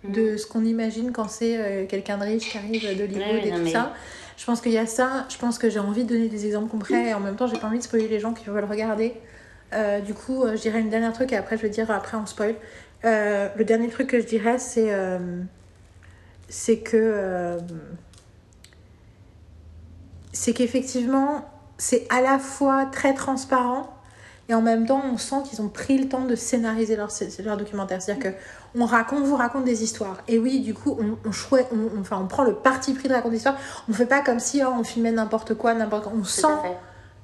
Mm. 0.04 0.12
de 0.12 0.36
ce 0.36 0.46
qu'on 0.46 0.62
imagine 0.64 1.10
quand 1.10 1.28
c'est 1.28 1.56
euh, 1.56 1.86
quelqu'un 1.86 2.18
de 2.18 2.24
riche 2.24 2.50
qui 2.50 2.58
arrive 2.58 2.82
d'Hollywood 2.82 3.16
Ouais, 3.16 3.48
et 3.48 3.50
non, 3.50 3.56
tout 3.58 3.62
mais- 3.64 3.70
ça. 3.72 3.92
Je 4.36 4.44
pense 4.44 4.60
qu'il 4.60 4.72
y 4.72 4.78
a 4.78 4.86
ça. 4.86 5.26
Je 5.28 5.38
pense 5.38 5.58
que 5.58 5.70
j'ai 5.70 5.78
envie 5.78 6.04
de 6.04 6.08
donner 6.10 6.28
des 6.28 6.46
exemples 6.46 6.70
concrets 6.70 7.08
et 7.08 7.14
en 7.14 7.20
même 7.20 7.36
temps, 7.36 7.46
j'ai 7.46 7.58
pas 7.58 7.66
envie 7.68 7.78
de 7.78 7.82
spoiler 7.82 8.08
les 8.08 8.20
gens 8.20 8.34
qui 8.34 8.44
veulent 8.46 8.64
regarder. 8.64 9.14
Euh, 9.72 10.00
du 10.00 10.14
coup, 10.14 10.44
euh, 10.44 10.56
je 10.56 10.62
dirais 10.62 10.80
une 10.80 10.90
dernière 10.90 11.12
truc 11.12 11.32
et 11.32 11.36
après, 11.36 11.56
je 11.56 11.62
vais 11.62 11.70
dire, 11.70 11.90
après, 11.90 12.16
on 12.16 12.26
spoil. 12.26 12.54
Euh, 13.04 13.48
le 13.56 13.64
dernier 13.64 13.88
truc 13.88 14.08
que 14.08 14.20
je 14.20 14.26
dirais, 14.26 14.58
c'est 14.58 14.92
c'est 16.48 16.78
que 16.78 17.58
c'est 20.32 20.52
qu'effectivement, 20.52 21.50
c'est 21.78 22.06
à 22.10 22.20
la 22.20 22.38
fois 22.38 22.86
très 22.86 23.14
transparent 23.14 23.95
et 24.48 24.54
en 24.54 24.62
même 24.62 24.86
temps, 24.86 25.02
on 25.12 25.18
sent 25.18 25.36
qu'ils 25.48 25.60
ont 25.60 25.68
pris 25.68 25.98
le 25.98 26.08
temps 26.08 26.24
de 26.24 26.36
scénariser 26.36 26.94
leur, 26.96 27.08
leur 27.44 27.56
documentaire. 27.56 28.00
C'est-à-dire 28.00 28.32
que 28.32 28.38
on 28.78 28.84
raconte, 28.84 29.24
vous 29.24 29.36
raconte 29.36 29.64
des 29.64 29.82
histoires. 29.82 30.18
Et 30.28 30.38
oui, 30.38 30.60
du 30.60 30.74
coup, 30.74 30.96
on, 31.00 31.16
on, 31.28 31.32
chouette, 31.32 31.68
on, 31.72 31.96
on- 31.96 32.00
enfin, 32.00 32.18
on 32.22 32.26
prend 32.26 32.44
le 32.44 32.54
parti 32.54 32.92
pris 32.94 33.08
de 33.08 33.14
raconter 33.14 33.32
des 33.32 33.36
histoires. 33.38 33.56
On 33.88 33.92
fait 33.92 34.06
pas 34.06 34.20
comme 34.20 34.38
si 34.38 34.62
oh, 34.64 34.68
on 34.78 34.84
filmait 34.84 35.12
n'importe 35.12 35.54
quoi, 35.54 35.74
n'importe 35.74 36.04
quoi. 36.04 36.12
On 36.16 36.24
sent 36.24 36.46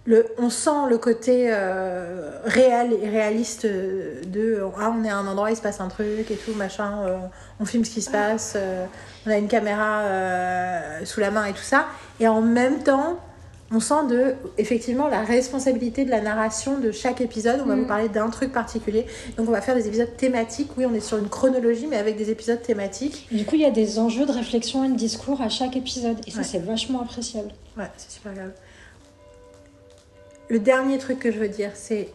le, 0.05 0.26
on 0.36 0.51
sent 0.51 0.89
le 0.91 0.99
côté 0.99 1.47
euh, 1.52 2.41
réel 2.44 2.92
et 3.01 3.09
réaliste 3.09 3.67
de 3.67 4.60
ah 4.81 4.92
on 4.92 5.05
est 5.05 5.10
à 5.10 5.17
un 5.17 5.26
endroit 5.28 5.52
il 5.52 5.57
se 5.57 5.62
passe 5.62 5.81
un 5.81 5.86
truc 5.86 6.28
et 6.28 6.34
tout 6.36 6.55
machin 6.57 7.05
euh, 7.07 7.17
on 7.60 7.65
filme 7.65 7.84
ce 7.84 7.91
qui 7.91 8.02
se 8.02 8.10
passe 8.10 8.55
euh, 8.57 8.84
on 9.26 9.31
a 9.31 9.36
une 9.36 9.47
caméra 9.47 10.02
sous 11.05 11.20
la 11.20 11.31
main 11.31 11.44
et 11.44 11.52
tout 11.52 11.62
ça 11.62 11.86
et 12.18 12.26
en 12.26 12.41
même 12.41 12.83
temps 12.83 13.17
on 13.75 13.81
sent 13.81 14.07
de 14.10 14.34
effectivement 14.59 15.09
la 15.09 15.23
responsabilité 15.25 16.05
de 16.05 16.10
la 16.10 16.20
narration 16.20 16.78
de 16.78 16.91
chaque 16.92 17.20
épisode 17.20 17.60
on 17.65 17.67
va 17.67 17.75
Mm. 17.76 17.81
vous 17.81 17.86
parler 17.86 18.09
d'un 18.09 18.28
truc 18.28 18.52
particulier 18.52 19.07
donc 19.36 19.49
on 19.49 19.52
va 19.52 19.60
faire 19.62 19.75
des 19.75 19.86
épisodes 19.89 20.15
thématiques 20.17 20.70
oui 20.76 20.84
on 20.84 20.92
est 20.94 21.01
sur 21.01 21.17
une 21.18 21.28
chronologie 21.28 21.86
mais 21.86 21.97
avec 21.97 22.17
des 22.17 22.31
épisodes 22.31 22.60
thématiques 22.60 23.26
Du 23.33 23.44
coup, 23.47 23.55
il 23.55 23.62
y 23.62 23.65
a 23.65 23.70
des 23.70 23.99
enjeux 23.99 24.26
de 24.26 24.33
réflexion 24.33 24.84
et 24.84 24.89
de 24.89 24.97
discours 24.97 25.41
à 25.41 25.49
chaque 25.49 25.75
épisode. 25.76 26.18
Et 26.26 26.31
ça, 26.31 26.39
Ouais. 26.39 26.44
c'est 26.44 26.59
vachement 26.59 27.01
appréciable. 27.02 27.51
Ouais, 27.78 27.91
c'est 27.97 28.10
super 28.10 28.34
grave. 28.34 28.52
Le 30.49 30.59
dernier 30.59 30.99
truc 30.99 31.18
que 31.18 31.33
je 31.33 31.39
veux 31.39 31.49
dire, 31.49 31.70
c'est 31.75 32.09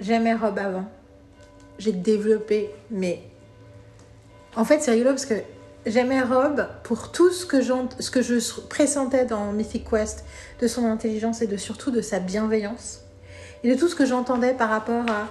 j'aimais 0.00 0.34
Rob 0.34 0.58
avant. 0.58 0.84
J'ai 1.78 1.92
développé, 1.92 2.70
mais 2.90 3.20
en 4.56 4.64
fait, 4.64 4.80
c'est 4.80 4.92
rigolo 4.92 5.10
parce 5.10 5.26
que 5.26 5.34
j'aimais 5.86 6.20
Rob 6.22 6.66
pour 6.82 7.12
tout 7.12 7.30
ce 7.30 7.46
que, 7.46 7.62
ce 7.62 8.10
que 8.10 8.22
je 8.22 8.34
pressentais 8.68 9.24
dans 9.24 9.52
Mythic 9.52 9.88
Quest, 9.88 10.24
de 10.60 10.66
son 10.66 10.84
intelligence 10.84 11.42
et 11.42 11.46
de 11.46 11.56
surtout 11.56 11.90
de 11.90 12.00
sa 12.00 12.18
bienveillance. 12.18 13.00
Et 13.64 13.74
de 13.74 13.78
tout 13.78 13.88
ce 13.88 13.94
que 13.94 14.04
j'entendais 14.04 14.52
par 14.52 14.68
rapport 14.68 15.04
à. 15.08 15.28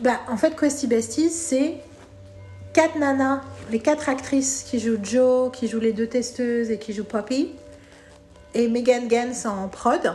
Bah, 0.00 0.20
en 0.28 0.36
fait, 0.36 0.56
Questy 0.56 0.86
Besties, 0.86 1.30
c'est 1.30 1.76
quatre 2.72 2.98
nanas, 2.98 3.42
les 3.70 3.78
quatre 3.78 4.08
actrices 4.08 4.62
qui 4.62 4.80
jouent 4.80 4.98
Joe, 5.02 5.50
qui 5.52 5.68
jouent 5.68 5.80
les 5.80 5.92
deux 5.92 6.06
testeuses 6.06 6.70
et 6.70 6.78
qui 6.78 6.92
jouent 6.92 7.04
Poppy 7.04 7.52
et 8.54 8.68
Megan 8.68 9.08
Gans 9.08 9.44
en 9.44 9.68
prod 9.68 10.14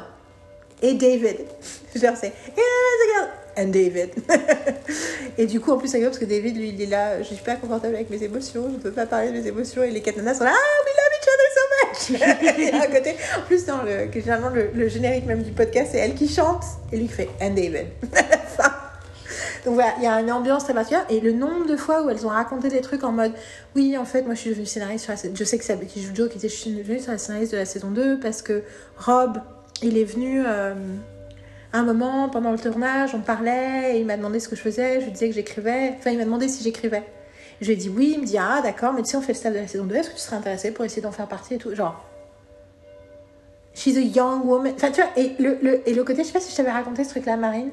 et 0.81 0.93
David. 0.93 1.37
Yeah, 1.93 2.11
the 2.11 3.07
girl 3.13 3.40
and 3.61 3.67
David. 3.67 4.09
et 5.38 5.45
du 5.45 5.59
coup 5.59 5.72
en 5.72 5.77
plus 5.77 5.88
c'est 5.88 6.01
parce 6.01 6.17
que 6.17 6.25
David 6.25 6.57
lui 6.57 6.69
il 6.69 6.81
est 6.81 6.88
là, 6.88 7.22
je 7.22 7.33
suis 7.33 7.43
pas 7.43 7.56
confortable 7.56 7.95
avec 7.95 8.09
mes 8.09 8.23
émotions, 8.23 8.69
je 8.72 8.77
peux 8.77 8.91
pas 8.91 9.06
parler 9.06 9.31
de 9.31 9.33
mes 9.33 9.48
émotions 9.48 9.83
et 9.83 9.91
les 9.91 10.01
quatre 10.01 10.17
nanas 10.17 10.35
sont 10.35 10.43
là 10.43 10.51
ah 10.53 10.83
we 10.85 10.93
love 10.99 11.14
each 11.19 11.27
other 11.33 11.49
so 11.57 11.64
much. 11.81 12.59
et 12.59 12.73
à 12.73 12.88
côté 12.88 13.15
en 13.38 13.41
plus 13.45 13.65
dans 13.65 13.83
le 13.83 14.11
généralement 14.11 14.49
le, 14.49 14.88
générique 14.88 15.25
même 15.25 15.43
du 15.43 15.51
podcast 15.51 15.90
c'est 15.91 15.99
elle 15.99 16.15
qui 16.15 16.27
chante 16.27 16.64
et 16.91 16.98
lui 16.98 17.07
qui 17.07 17.14
fait 17.14 17.30
and 17.41 17.51
David. 17.51 17.88
Donc 19.65 19.75
voilà, 19.75 19.93
il 19.98 20.03
y 20.03 20.07
a 20.07 20.19
une 20.19 20.31
ambiance 20.31 20.64
très 20.64 20.73
particulière. 20.73 21.06
Et 21.09 21.19
le 21.19 21.33
nombre 21.33 21.67
de 21.67 21.75
fois 21.75 22.03
où 22.03 22.09
elles 22.09 22.25
ont 22.25 22.30
raconté 22.30 22.69
des 22.69 22.81
trucs 22.81 23.03
en 23.03 23.11
mode 23.11 23.31
Oui, 23.75 23.95
en 23.95 24.06
fait, 24.06 24.23
moi 24.23 24.33
je 24.33 24.40
suis 24.40 24.49
devenue 24.49 24.65
scénariste 24.65 25.06
sur 25.06 25.14
la. 25.14 25.35
Je 25.35 25.43
sais 25.43 25.57
que 25.57 25.64
c'est 25.64 25.80
qui 25.85 26.01
joue 26.01 26.15
Joe 26.15 26.30
qui 26.30 26.38
était 26.38 26.48
devenue 26.48 26.99
scénariste 26.99 27.51
de 27.51 27.57
la 27.57 27.65
saison 27.65 27.91
2 27.91 28.19
parce 28.19 28.41
que 28.41 28.64
Rob, 28.98 29.40
il 29.83 29.98
est 29.98 30.03
venu 30.03 30.43
euh, 30.45 30.73
un 31.74 31.83
moment 31.83 32.30
pendant 32.30 32.51
le 32.51 32.59
tournage, 32.59 33.16
on 33.16 33.22
parlait, 33.22 33.95
et 33.95 34.00
il 34.00 34.06
m'a 34.06 34.17
demandé 34.17 34.40
ce 34.40 34.50
que 34.50 34.56
je 34.56 34.61
faisais. 34.61 35.00
Je 35.00 35.06
lui 35.06 35.11
disais 35.11 35.30
que 35.30 35.35
j'écrivais. 35.35 35.95
Enfin, 35.98 36.11
il 36.11 36.17
m'a 36.17 36.25
demandé 36.25 36.48
si 36.48 36.64
j'écrivais. 36.64 37.03
Je 37.61 37.67
lui 37.67 37.74
ai 37.74 37.75
dit 37.75 37.90
oui, 37.90 38.14
il 38.16 38.22
me 38.22 38.25
dit 38.25 38.38
Ah, 38.38 38.61
d'accord, 38.61 38.93
mais 38.93 39.03
tu 39.03 39.11
sais, 39.11 39.17
on 39.17 39.22
fait 39.22 39.33
le 39.33 39.38
staff 39.38 39.53
de 39.53 39.59
la 39.59 39.67
saison 39.67 39.85
2, 39.85 39.95
est-ce 39.95 40.09
que 40.09 40.16
tu 40.16 40.22
serais 40.22 40.35
intéressé 40.35 40.72
pour 40.72 40.83
essayer 40.83 41.01
d'en 41.01 41.11
faire 41.11 41.27
partie 41.27 41.56
et 41.56 41.58
tout? 41.58 41.74
Genre. 41.75 42.08
She's 43.74 43.95
a 43.95 44.01
young 44.01 44.45
woman. 44.45 44.74
Enfin, 44.75 44.91
tu 44.91 45.01
vois, 45.01 45.11
et 45.16 45.35
le, 45.40 45.58
le, 45.61 45.88
et 45.88 45.93
le 45.93 46.03
côté, 46.03 46.24
je 46.24 46.27
sais 46.27 46.33
pas 46.33 46.41
si 46.41 46.51
je 46.51 46.58
t'avais 46.58 46.72
raconté 46.72 47.03
ce 47.03 47.11
truc-là, 47.11 47.38
Marine. 47.38 47.72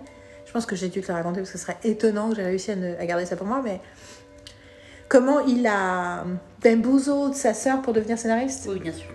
Je 0.49 0.52
pense 0.52 0.65
que 0.65 0.77
j'ai 0.77 0.89
dû 0.89 1.02
te 1.02 1.09
le 1.09 1.15
raconter 1.15 1.41
parce 1.41 1.52
que 1.52 1.59
ce 1.59 1.65
serait 1.65 1.77
étonnant 1.85 2.31
que 2.31 2.36
j'ai 2.36 2.43
réussi 2.43 2.70
à, 2.70 3.05
garder 3.05 3.27
ça 3.27 3.36
pour 3.36 3.47
moi, 3.47 3.60
mais 3.62 3.81
comment 5.07 5.41
il 5.41 5.67
a 5.67 6.25
bamboozled 6.62 7.35
sa 7.35 7.52
sœur 7.52 7.83
pour 7.83 7.93
devenir 7.93 8.18
scénariste? 8.18 8.67
Oui, 8.70 8.78
bien 8.78 8.93
sûr. 8.93 9.10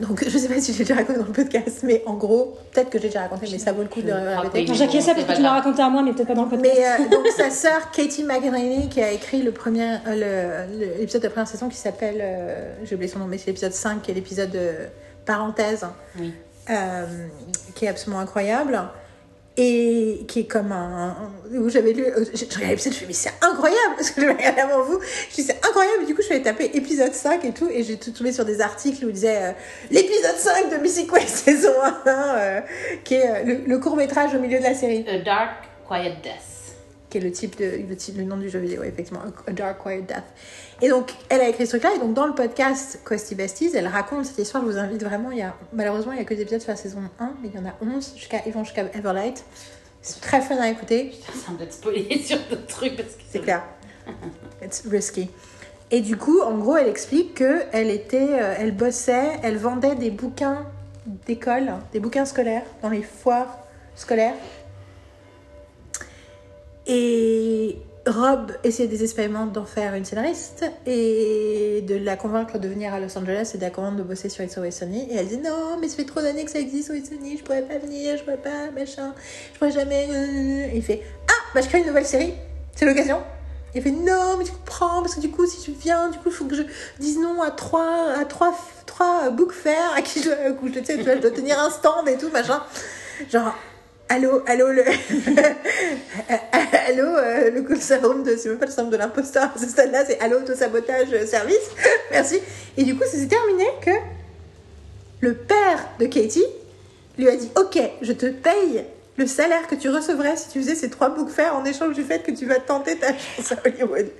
Donc 0.00 0.24
je 0.28 0.36
sais 0.38 0.48
pas 0.48 0.60
si 0.60 0.72
j'ai 0.72 0.84
déjà 0.84 0.96
raconté 0.96 1.18
dans 1.20 1.26
le 1.26 1.32
podcast, 1.32 1.80
mais 1.84 2.02
en 2.06 2.14
gros, 2.14 2.56
peut-être 2.72 2.90
que 2.90 2.98
j'ai 2.98 3.08
déjà 3.08 3.20
raconté, 3.22 3.46
mais 3.50 3.58
ça 3.58 3.72
vaut 3.72 3.82
le 3.82 3.88
coup 3.88 4.02
de 4.02 4.08
le 4.08 4.12
répéter. 4.40 4.60
oui. 4.62 4.68
Non, 4.68 4.74
J'acquiesçais 4.74 5.10
c'est 5.10 5.14
parce 5.14 5.26
que 5.28 5.36
tu 5.36 5.42
l'as 5.42 5.52
raconté 5.52 5.82
à 5.82 5.88
moi, 5.88 6.02
mais 6.02 6.12
peut-être 6.12 6.26
pas 6.28 6.34
dans 6.34 6.44
le 6.44 6.48
podcast. 6.50 6.74
Mais 6.76 7.06
euh, 7.06 7.08
donc 7.10 7.26
sa 7.28 7.50
sœur 7.50 7.90
Katie 7.92 8.24
McEnany 8.24 8.88
qui 8.88 9.00
a 9.02 9.12
écrit 9.12 9.42
le 9.42 9.52
premier 9.52 9.94
euh, 10.06 10.66
le- 10.68 10.78
le- 10.80 10.98
l'épisode 10.98 11.22
de 11.22 11.26
la 11.28 11.30
première 11.30 11.48
saison 11.48 11.68
qui 11.68 11.76
s'appelle 11.76 12.18
euh, 12.20 12.74
j'ai 12.84 12.94
oublié 12.96 13.10
son 13.10 13.20
nom 13.20 13.26
mais 13.26 13.38
c'est 13.38 13.46
l'épisode 13.48 13.72
5 13.72 14.02
qui 14.02 14.10
est 14.10 14.14
l'épisode 14.14 14.50
de 14.50 14.70
parenthèse 15.26 15.86
Oui. 16.18 16.34
euh, 16.70 17.06
qui 17.74 17.84
est 17.84 17.88
absolument 17.88 18.20
incroyable 18.20 18.80
et 19.56 20.24
qui 20.26 20.40
est 20.40 20.46
comme 20.46 20.72
un 20.72 21.32
où 21.52 21.68
j'avais 21.68 21.92
lu 21.92 22.04
euh, 22.04 22.24
j'ai 22.34 22.46
regardé 22.46 22.66
l'épisode 22.70 22.92
je 22.92 23.04
me 23.04 23.04
suis 23.04 23.06
dit 23.06 23.06
mais 23.06 23.12
c'est 23.12 23.32
incroyable 23.40 23.94
parce 23.96 24.10
que 24.10 24.20
je 24.20 24.26
l'ai 24.26 24.32
regardé 24.32 24.60
avant 24.62 24.82
vous 24.82 24.98
je 25.30 25.34
dis 25.36 25.42
c'est 25.44 25.64
incroyable 25.64 26.02
et 26.02 26.06
du 26.06 26.14
coup 26.14 26.22
je 26.22 26.26
suis 26.26 26.34
allée 26.34 26.42
taper 26.42 26.70
épisode 26.74 27.12
5 27.12 27.44
et 27.44 27.52
tout 27.52 27.68
et 27.70 27.84
j'ai 27.84 27.96
tout 27.96 28.10
tombé 28.10 28.32
sur 28.32 28.44
des 28.44 28.60
articles 28.60 29.04
où 29.04 29.10
ils 29.10 29.14
disaient 29.14 29.42
euh, 29.44 29.52
l'épisode 29.92 30.36
5 30.36 30.70
de 30.72 30.82
Missy 30.82 31.06
Quest 31.06 31.28
saison 31.44 31.72
1 32.04 32.10
euh, 32.10 32.60
qui 33.04 33.14
est 33.14 33.30
euh, 33.48 33.58
le, 33.64 33.78
court 33.78 33.94
métrage 33.96 34.34
au 34.34 34.40
milieu 34.40 34.58
de 34.58 34.64
la 34.64 34.74
série 34.74 35.04
A 35.08 35.18
Dark 35.18 35.68
Quiet 35.86 36.16
Death. 36.22 36.74
qui 37.08 37.18
est 37.18 37.20
le 37.20 37.30
type 37.30 37.56
de 37.56 37.64
le, 37.88 37.94
type- 37.96 38.16
le 38.18 38.24
nom 38.24 38.36
du 38.36 38.48
jeu 38.50 38.58
vidéo, 38.58 38.82
effectivement, 38.82 39.20
A 39.46 39.52
Dark 39.52 39.80
Quiet 39.80 40.02
Death. 40.02 40.24
Et 40.84 40.90
donc, 40.90 41.14
elle 41.30 41.40
a 41.40 41.48
écrit 41.48 41.64
ce 41.64 41.78
truc-là, 41.78 41.94
et 41.96 41.98
donc 41.98 42.12
dans 42.12 42.26
le 42.26 42.34
podcast 42.34 43.00
Questy 43.08 43.34
Besties, 43.34 43.70
elle 43.74 43.86
raconte 43.86 44.26
cette 44.26 44.36
histoire. 44.36 44.62
Je 44.62 44.68
vous 44.68 44.76
invite 44.76 45.02
vraiment. 45.02 45.30
Il 45.30 45.38
y 45.38 45.40
a, 45.40 45.56
malheureusement, 45.72 46.12
il 46.12 46.18
y 46.18 46.20
a 46.20 46.24
que 46.24 46.34
des 46.34 46.42
épisodes 46.42 46.60
sur 46.60 46.72
la 46.72 46.76
saison 46.76 46.98
1, 47.18 47.24
mais 47.40 47.48
il 47.48 47.58
y 47.58 47.58
en 47.58 47.66
a 47.66 47.72
11, 47.80 48.12
jusqu'à, 48.16 48.42
ils 48.44 48.52
vont 48.52 48.64
jusqu'à 48.64 48.82
Everlight. 48.92 49.46
C'est 50.02 50.20
très 50.20 50.42
fun 50.42 50.56
à 50.58 50.68
écouter. 50.68 51.12
Ça 51.42 51.52
me 51.52 51.56
peut 51.56 51.64
spoiler 51.70 52.18
sur 52.22 52.36
d'autres 52.50 52.66
trucs 52.66 52.96
parce 52.96 53.14
que 53.14 53.22
C'est 53.30 53.40
clair. 53.40 53.62
It's 54.62 54.82
risky. 54.86 55.30
Et 55.90 56.02
du 56.02 56.18
coup, 56.18 56.42
en 56.42 56.58
gros, 56.58 56.76
elle 56.76 56.88
explique 56.88 57.36
que 57.36 57.62
elle 57.72 57.88
était, 57.88 58.38
euh, 58.38 58.54
elle 58.58 58.76
bossait, 58.76 59.38
elle 59.42 59.56
vendait 59.56 59.94
des 59.94 60.10
bouquins 60.10 60.66
d'école, 61.06 61.72
des 61.94 61.98
bouquins 61.98 62.26
scolaires 62.26 62.66
dans 62.82 62.90
les 62.90 63.02
foires 63.02 63.56
scolaires. 63.96 64.34
Et 66.86 67.78
Rob 68.06 68.52
essayait 68.64 68.88
désespérément 68.88 69.46
d'en 69.46 69.64
faire 69.64 69.94
une 69.94 70.04
scénariste 70.04 70.64
et 70.86 71.82
de 71.86 71.96
la 71.96 72.16
convaincre 72.16 72.58
de 72.58 72.68
venir 72.68 72.92
à 72.92 73.00
Los 73.00 73.16
Angeles 73.16 73.52
et 73.54 73.58
de 73.58 73.62
la 73.62 73.70
convaincre 73.70 73.96
de 73.96 74.02
bosser 74.02 74.28
sur 74.28 74.44
It's 74.44 74.56
Always 74.58 74.72
Sunny. 74.72 75.08
Et 75.10 75.16
elle 75.16 75.28
dit 75.28 75.38
non, 75.38 75.78
mais 75.80 75.88
ça 75.88 75.96
fait 75.96 76.04
trop 76.04 76.20
d'années 76.20 76.44
que 76.44 76.50
ça 76.50 76.58
existe 76.58 76.90
Always 76.90 77.06
Sunny, 77.06 77.38
je 77.38 77.44
pourrais 77.44 77.62
pas 77.62 77.78
venir, 77.78 78.16
je 78.18 78.22
pourrais 78.22 78.36
pas, 78.36 78.70
machin, 78.74 79.14
je 79.52 79.58
pourrais 79.58 79.70
jamais. 79.70 80.08
il 80.74 80.82
fait 80.82 81.02
ah, 81.28 81.32
bah 81.54 81.60
je 81.62 81.68
crée 81.68 81.78
une 81.78 81.86
nouvelle 81.86 82.06
série, 82.06 82.34
c'est 82.76 82.84
l'occasion. 82.84 83.22
Il 83.74 83.82
fait 83.82 83.90
non, 83.90 84.36
mais 84.38 84.44
tu 84.44 84.52
comprends, 84.52 85.02
parce 85.02 85.16
que 85.16 85.20
du 85.20 85.30
coup, 85.30 85.46
si 85.46 85.60
tu 85.60 85.72
viens, 85.72 86.08
du 86.08 86.18
coup, 86.18 86.28
il 86.28 86.32
faut 86.32 86.44
que 86.44 86.54
je 86.54 86.62
dise 87.00 87.18
non 87.18 87.42
à 87.42 87.50
trois, 87.50 88.12
à 88.16 88.24
trois, 88.24 88.54
trois 88.86 89.30
book 89.30 89.52
à 89.96 90.00
qui 90.00 90.22
je, 90.22 90.30
je, 90.30 90.80
tu 90.80 90.92
je 90.96 91.18
dois 91.18 91.30
tenir 91.32 91.58
un 91.58 91.70
stand 91.70 92.08
et 92.08 92.16
tout, 92.16 92.30
machin. 92.30 92.62
Genre, 93.28 93.52
allô, 94.08 94.42
allô, 94.46 94.68
le. 94.68 94.82
allô, 96.88 97.16
euh, 97.16 97.50
le 97.50 97.76
syndrome 97.76 98.22
de. 98.22 98.36
C'est 98.36 98.48
même 98.48 98.58
pas 98.58 98.66
le 98.66 98.72
syndrome 98.72 98.92
de 98.92 98.96
l'imposteur 98.96 99.50
à 99.54 99.58
ce 99.58 99.66
stade-là, 99.66 100.04
c'est 100.06 100.20
allô, 100.20 100.38
auto-sabotage 100.38 101.12
euh, 101.12 101.26
service. 101.26 101.70
Merci. 102.10 102.40
Et 102.76 102.84
du 102.84 102.96
coup, 102.96 103.04
ça 103.04 103.18
s'est 103.18 103.26
terminé 103.26 103.66
que 103.82 103.90
le 105.20 105.34
père 105.34 105.88
de 105.98 106.06
Katie 106.06 106.46
lui 107.18 107.28
a 107.28 107.36
dit 107.36 107.50
Ok, 107.56 107.78
je 108.02 108.12
te 108.12 108.26
paye 108.26 108.84
le 109.16 109.26
salaire 109.26 109.66
que 109.68 109.74
tu 109.74 109.88
recevrais 109.88 110.36
si 110.36 110.48
tu 110.48 110.60
faisais 110.60 110.74
ces 110.74 110.90
trois 110.90 111.10
book 111.10 111.28
fairs 111.28 111.54
en 111.54 111.64
échange 111.64 111.94
du 111.94 112.02
fait 112.02 112.22
que 112.22 112.32
tu 112.32 112.46
vas 112.46 112.58
tenter 112.58 112.96
ta 112.96 113.08
chance 113.08 113.52
à 113.52 113.56
Hollywood. 113.64 114.10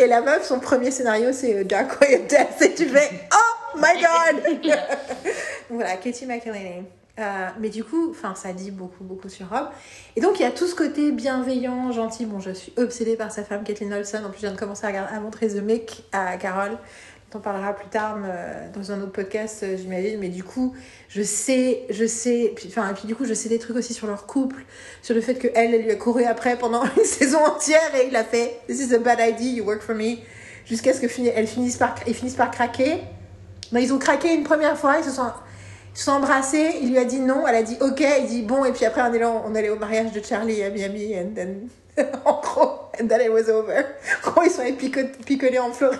Et 0.00 0.06
la 0.06 0.22
meuf, 0.22 0.46
son 0.46 0.58
premier 0.58 0.90
scénario, 0.90 1.32
c'est 1.32 1.54
euh, 1.54 1.64
Dark 1.64 1.98
Quiet 1.98 2.26
Death. 2.28 2.62
Et 2.62 2.74
tu 2.74 2.86
fais 2.86 3.10
Oh 3.32 3.78
my 3.78 4.00
god 4.00 4.60
Voilà, 5.70 5.96
Katie 5.96 6.26
McElhaney. 6.26 6.84
Euh, 7.18 7.48
mais 7.58 7.68
du 7.68 7.82
coup, 7.82 8.10
enfin, 8.10 8.34
ça 8.34 8.52
dit 8.52 8.70
beaucoup, 8.70 9.02
beaucoup 9.02 9.28
sur 9.28 9.48
Rob. 9.48 9.68
Et 10.16 10.20
donc, 10.20 10.38
il 10.38 10.42
y 10.42 10.46
a 10.46 10.50
tout 10.52 10.66
ce 10.66 10.74
côté 10.74 11.10
bienveillant, 11.10 11.90
gentil. 11.90 12.26
Bon, 12.26 12.38
je 12.40 12.50
suis 12.50 12.72
obsédée 12.76 13.16
par 13.16 13.32
sa 13.32 13.42
femme, 13.44 13.64
Kathleen 13.64 13.92
Olson. 13.92 14.18
En 14.24 14.30
plus, 14.30 14.36
je 14.36 14.46
viens 14.46 14.52
de 14.52 14.58
commencer 14.58 14.86
à, 14.86 15.04
à 15.04 15.20
montrer 15.20 15.48
The 15.48 15.62
Mick 15.62 16.04
à 16.12 16.36
Carole. 16.36 16.78
On 17.34 17.38
en 17.38 17.40
parlera 17.40 17.74
plus 17.74 17.88
tard 17.88 18.16
euh, 18.24 18.68
dans 18.72 18.90
un 18.92 19.02
autre 19.02 19.12
podcast, 19.12 19.62
euh, 19.62 19.76
j'imagine. 19.76 20.18
Mais 20.20 20.28
du 20.28 20.44
coup, 20.44 20.74
je 21.08 21.22
sais, 21.22 21.82
je 21.90 22.06
sais. 22.06 22.54
Enfin, 22.68 22.88
et 22.88 22.94
puis 22.94 23.06
du 23.06 23.14
coup, 23.14 23.24
je 23.26 23.34
sais 23.34 23.48
des 23.48 23.58
trucs 23.58 23.76
aussi 23.76 23.92
sur 23.94 24.06
leur 24.06 24.24
couple, 24.26 24.64
sur 25.02 25.14
le 25.14 25.20
fait 25.20 25.34
que 25.34 25.48
elle, 25.54 25.74
elle 25.74 25.82
lui 25.82 25.90
a 25.90 25.96
couru 25.96 26.24
après 26.24 26.56
pendant 26.56 26.82
une 26.96 27.04
saison 27.04 27.44
entière 27.44 27.94
et 28.00 28.06
il 28.08 28.16
a 28.16 28.24
fait 28.24 28.60
This 28.68 28.80
is 28.80 28.94
a 28.94 28.98
bad 28.98 29.18
idea, 29.20 29.56
you 29.56 29.64
work 29.64 29.82
for 29.82 29.94
me. 29.94 30.18
Jusqu'à 30.64 30.92
ce 30.94 31.00
que 31.00 31.08
fini- 31.08 31.32
elles 31.34 31.46
finissent 31.48 31.76
par, 31.76 31.96
ils 32.06 32.14
finissent 32.14 32.34
par 32.36 32.50
craquer. 32.50 33.02
Non, 33.72 33.80
ils 33.80 33.92
ont 33.92 33.98
craqué 33.98 34.32
une 34.32 34.44
première 34.44 34.78
fois, 34.78 34.96
ils 34.98 35.04
se 35.04 35.10
sont, 35.10 35.30
ils 35.94 35.98
se 35.98 36.04
sont 36.04 36.12
embrassés, 36.12 36.76
il 36.82 36.90
lui 36.90 36.98
a 36.98 37.04
dit 37.04 37.20
non, 37.20 37.46
elle 37.46 37.56
a 37.56 37.62
dit 37.62 37.76
ok, 37.80 38.02
il 38.20 38.26
dit 38.26 38.42
bon, 38.42 38.64
et 38.64 38.72
puis 38.72 38.84
après 38.84 39.02
on 39.02 39.12
est 39.12 39.18
là, 39.18 39.30
on 39.46 39.54
allait 39.54 39.70
au 39.70 39.78
mariage 39.78 40.12
de 40.12 40.22
Charlie 40.24 40.62
à 40.62 40.70
Miami, 40.70 41.14
and 41.18 41.34
then, 41.34 41.68
en 42.24 42.40
gros, 42.40 42.70
and 43.00 43.08
then 43.08 43.20
it 43.20 43.30
was 43.30 43.50
over. 43.50 43.84
En 44.26 44.30
gros, 44.30 44.42
ils 44.44 44.50
sont 44.50 44.60
allés 44.62 44.72
pico- 44.72 45.00
picoler 45.26 45.58
en 45.58 45.72
Floride. 45.72 45.98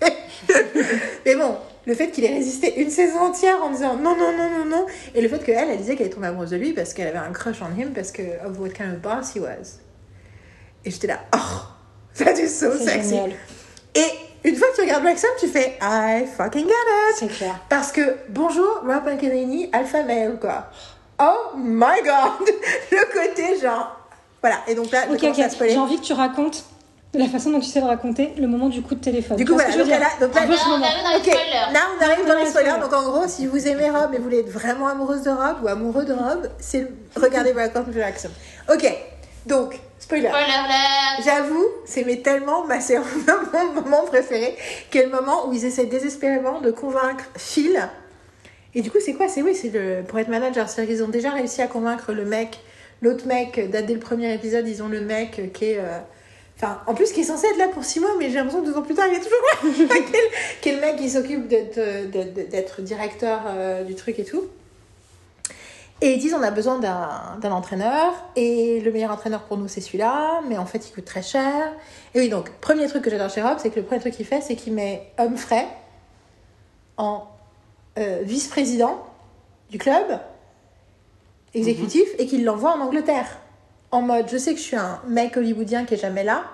Mais 1.26 1.34
bon, 1.36 1.56
le 1.86 1.94
fait 1.94 2.10
qu'il 2.10 2.24
ait 2.24 2.32
résisté 2.34 2.80
une 2.80 2.90
saison 2.90 3.20
entière 3.20 3.62
en 3.62 3.70
disant 3.70 3.94
non, 3.96 4.16
non, 4.16 4.32
non, 4.36 4.50
non, 4.58 4.64
non, 4.64 4.86
et 5.14 5.20
le 5.20 5.28
fait 5.28 5.42
qu'elle, 5.44 5.70
elle 5.70 5.78
disait 5.78 5.96
qu'elle 5.96 6.06
est 6.06 6.10
tombée 6.10 6.26
amoureuse 6.28 6.50
de 6.50 6.56
lui 6.56 6.72
parce 6.72 6.94
qu'elle 6.94 7.08
avait 7.08 7.18
un 7.18 7.32
crush 7.32 7.56
on 7.62 7.78
him 7.80 7.92
parce 7.94 8.10
que 8.12 8.22
of 8.46 8.58
what 8.58 8.70
kind 8.70 8.92
of 8.94 9.00
boss 9.00 9.34
he 9.34 9.38
was. 9.40 9.78
Et 10.84 10.90
j'étais 10.90 11.06
là, 11.06 11.20
oh, 11.34 11.38
that 12.18 12.32
is 12.34 12.48
so 12.48 12.72
C'est 12.78 12.84
sexy. 12.84 13.10
génial. 13.10 13.30
Et 13.94 14.00
une 14.44 14.56
fois 14.56 14.68
que 14.70 14.76
tu 14.76 14.80
regardes 14.82 15.02
Wrexham, 15.04 15.30
tu 15.40 15.48
fais 15.48 15.78
I 15.80 16.24
fucking 16.36 16.64
get 16.66 16.70
it. 16.70 17.16
C'est 17.16 17.28
clair. 17.28 17.58
Parce 17.68 17.90
que 17.92 18.16
bonjour 18.28 18.82
Rob 18.86 19.04
McElhenney, 19.06 19.70
alpha 19.72 20.02
male 20.02 20.38
quoi. 20.40 20.66
Oh 21.20 21.56
my 21.56 22.02
god, 22.04 22.48
le 22.92 23.04
côté 23.12 23.58
genre 23.60 23.98
voilà. 24.40 24.56
Et 24.68 24.74
donc 24.74 24.90
là, 24.90 25.04
je 25.08 25.14
Ok, 25.14 25.20
commence 25.20 25.38
ok. 25.38 25.44
à 25.44 25.48
spoiler. 25.48 25.72
J'ai 25.72 25.78
envie 25.78 25.98
que 25.98 26.04
tu 26.04 26.12
racontes 26.12 26.64
de 27.14 27.18
la 27.20 27.28
façon 27.28 27.50
dont 27.50 27.60
tu 27.60 27.66
sais 27.70 27.80
le 27.80 27.86
raconter, 27.86 28.34
le 28.36 28.46
moment 28.48 28.68
du 28.68 28.82
coup 28.82 28.94
de 28.96 29.00
téléphone. 29.00 29.36
Du 29.36 29.44
coup 29.46 29.54
voilà. 29.54 29.70
Donc 29.74 29.84
dire 29.86 30.00
là, 30.00 30.06
donc 30.20 30.34
là, 30.34 30.42
on 30.44 30.50
arrive 30.82 31.02
dans 31.04 31.10
les 31.10 31.16
Ok, 31.16 31.22
spoilers. 31.22 31.72
là 31.72 31.80
on 31.98 32.04
arrive 32.04 32.26
dans 32.26 32.34
les 32.34 32.46
spoilers. 32.46 32.70
spoiler. 32.70 32.80
Donc 32.80 32.92
en 32.92 33.02
gros, 33.04 33.28
si 33.28 33.46
vous 33.46 33.66
aimez 33.68 33.88
Rob 33.88 34.12
et 34.12 34.18
vous 34.18 34.24
voulez 34.24 34.40
être 34.40 34.50
vraiment 34.50 34.88
amoureuse 34.88 35.22
de 35.22 35.30
Rob 35.30 35.56
ou 35.62 35.68
amoureux 35.68 36.04
de 36.04 36.12
Rob, 36.12 36.50
c'est 36.58 36.88
regardez 37.16 37.52
Welcome 37.52 37.84
to 37.86 37.92
Wrexham. 37.92 38.32
Ok, 38.70 38.92
donc 39.46 39.78
spoiler. 40.04 40.30
J'avoue, 41.24 41.66
c'est 41.84 42.04
mais 42.04 42.18
tellement 42.18 42.64
ma 42.66 42.80
c'est 42.80 42.98
mon 43.52 43.72
moment 43.72 44.04
préféré, 44.04 44.56
quel 44.90 45.08
moment 45.08 45.48
où 45.48 45.52
ils 45.52 45.64
essaient 45.64 45.86
désespérément 45.86 46.60
de 46.60 46.70
convaincre 46.70 47.24
Phil. 47.36 47.88
Et 48.74 48.82
du 48.82 48.90
coup, 48.90 48.98
c'est 49.00 49.14
quoi? 49.14 49.28
C'est 49.28 49.42
oui, 49.42 49.54
c'est 49.54 49.70
le 49.70 50.02
pour 50.02 50.18
être 50.18 50.28
manager, 50.28 50.68
c'est-à-dire 50.68 50.94
qu'ils 50.94 51.04
ont 51.04 51.08
déjà 51.08 51.30
réussi 51.30 51.62
à 51.62 51.68
convaincre 51.68 52.12
le 52.12 52.24
mec, 52.24 52.60
l'autre 53.00 53.26
mec, 53.26 53.70
dès 53.70 53.82
le 53.82 54.00
premier 54.00 54.32
épisode, 54.34 54.68
ils 54.68 54.82
ont 54.82 54.88
le 54.88 55.00
mec 55.00 55.52
qui 55.52 55.64
est 55.66 55.78
euh, 55.78 55.98
Enfin, 56.56 56.80
en 56.86 56.94
plus, 56.94 57.10
qui 57.10 57.22
est 57.22 57.24
censé 57.24 57.48
être 57.48 57.58
là 57.58 57.66
pour 57.66 57.82
six 57.82 57.98
mois, 57.98 58.12
mais 58.16 58.28
j'ai 58.28 58.36
l'impression 58.36 58.60
que 58.60 58.66
deux 58.66 58.76
ans 58.76 58.82
plus 58.82 58.94
tard, 58.94 59.06
il 59.08 59.16
est 59.16 59.20
toujours 59.20 59.88
là. 59.88 59.96
quel, 60.12 60.20
quel 60.60 60.80
mec 60.80 60.96
qui 60.96 61.10
s'occupe 61.10 61.48
d'être, 61.48 61.80
d'être, 62.10 62.48
d'être 62.48 62.80
directeur 62.80 63.40
euh, 63.48 63.82
du 63.82 63.96
truc 63.96 64.20
et 64.20 64.24
tout. 64.24 64.44
Et 66.04 66.12
ils 66.12 66.18
disent 66.18 66.34
on 66.34 66.42
a 66.42 66.50
besoin 66.50 66.78
d'un, 66.78 67.50
entraîneur, 67.50 68.12
et 68.36 68.78
le 68.80 68.92
meilleur 68.92 69.10
entraîneur 69.10 69.44
pour 69.44 69.56
nous, 69.56 69.68
c'est 69.68 69.80
celui-là, 69.80 70.42
mais 70.46 70.58
en 70.58 70.66
fait, 70.66 70.86
il 70.86 70.92
coûte 70.92 71.06
très 71.06 71.22
cher. 71.22 71.72
Et 72.14 72.20
oui, 72.20 72.28
donc, 72.28 72.50
premier 72.60 72.86
truc 72.88 73.02
que 73.02 73.08
j'adore 73.08 73.30
chez 73.30 73.40
Rob, 73.40 73.56
c'est 73.56 73.70
que 73.70 73.80
le 73.80 73.86
premier 73.86 74.02
truc 74.02 74.12
qu'il 74.12 74.26
fait, 74.26 74.42
c'est 74.42 74.54
qu'il 74.54 74.74
met 74.74 75.10
Humphrey 75.16 75.66
en 76.98 77.26
euh, 77.96 78.18
vice-président 78.22 79.02
du 79.70 79.78
club 79.78 80.20
exécutif 81.54 82.06
et 82.18 82.26
qu'il 82.26 82.44
l'envoie 82.44 82.72
en 82.72 82.82
Angleterre. 82.82 83.38
En 83.90 84.02
mode, 84.02 84.28
je 84.30 84.36
sais 84.36 84.52
que 84.52 84.58
je 84.58 84.64
suis 84.64 84.76
un 84.76 85.00
mec 85.08 85.38
hollywoodien 85.38 85.86
qui 85.86 85.94
est 85.94 85.98
jamais 85.98 86.24
là, 86.24 86.44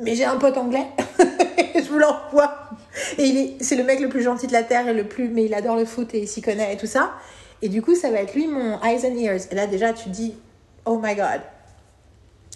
mais 0.00 0.14
j'ai 0.16 0.26
un 0.26 0.36
pote 0.36 0.58
anglais, 0.58 0.86
je 1.74 1.88
vous 1.88 1.98
l'envoie. 1.98 2.54
Et 3.16 3.56
c'est 3.58 3.76
le 3.76 3.84
mec 3.84 4.00
le 4.00 4.10
plus 4.10 4.22
gentil 4.22 4.46
de 4.46 4.52
la 4.52 4.64
terre 4.64 4.86
et 4.86 4.92
le 4.92 5.04
plus, 5.04 5.30
mais 5.30 5.46
il 5.46 5.54
adore 5.54 5.76
le 5.76 5.86
foot 5.86 6.12
et 6.12 6.18
il 6.18 6.28
s'y 6.28 6.42
connaît 6.42 6.74
et 6.74 6.76
tout 6.76 6.86
ça. 6.86 7.12
Et 7.66 7.68
du 7.68 7.82
coup, 7.82 7.96
ça 7.96 8.12
va 8.12 8.18
être 8.20 8.32
lui 8.34 8.46
mon 8.46 8.80
eyes 8.80 9.04
and 9.04 9.16
ears. 9.16 9.40
Et 9.50 9.56
là, 9.56 9.66
déjà, 9.66 9.92
tu 9.92 10.04
te 10.04 10.08
dis, 10.10 10.36
oh 10.84 11.00
my 11.02 11.16
god. 11.16 11.40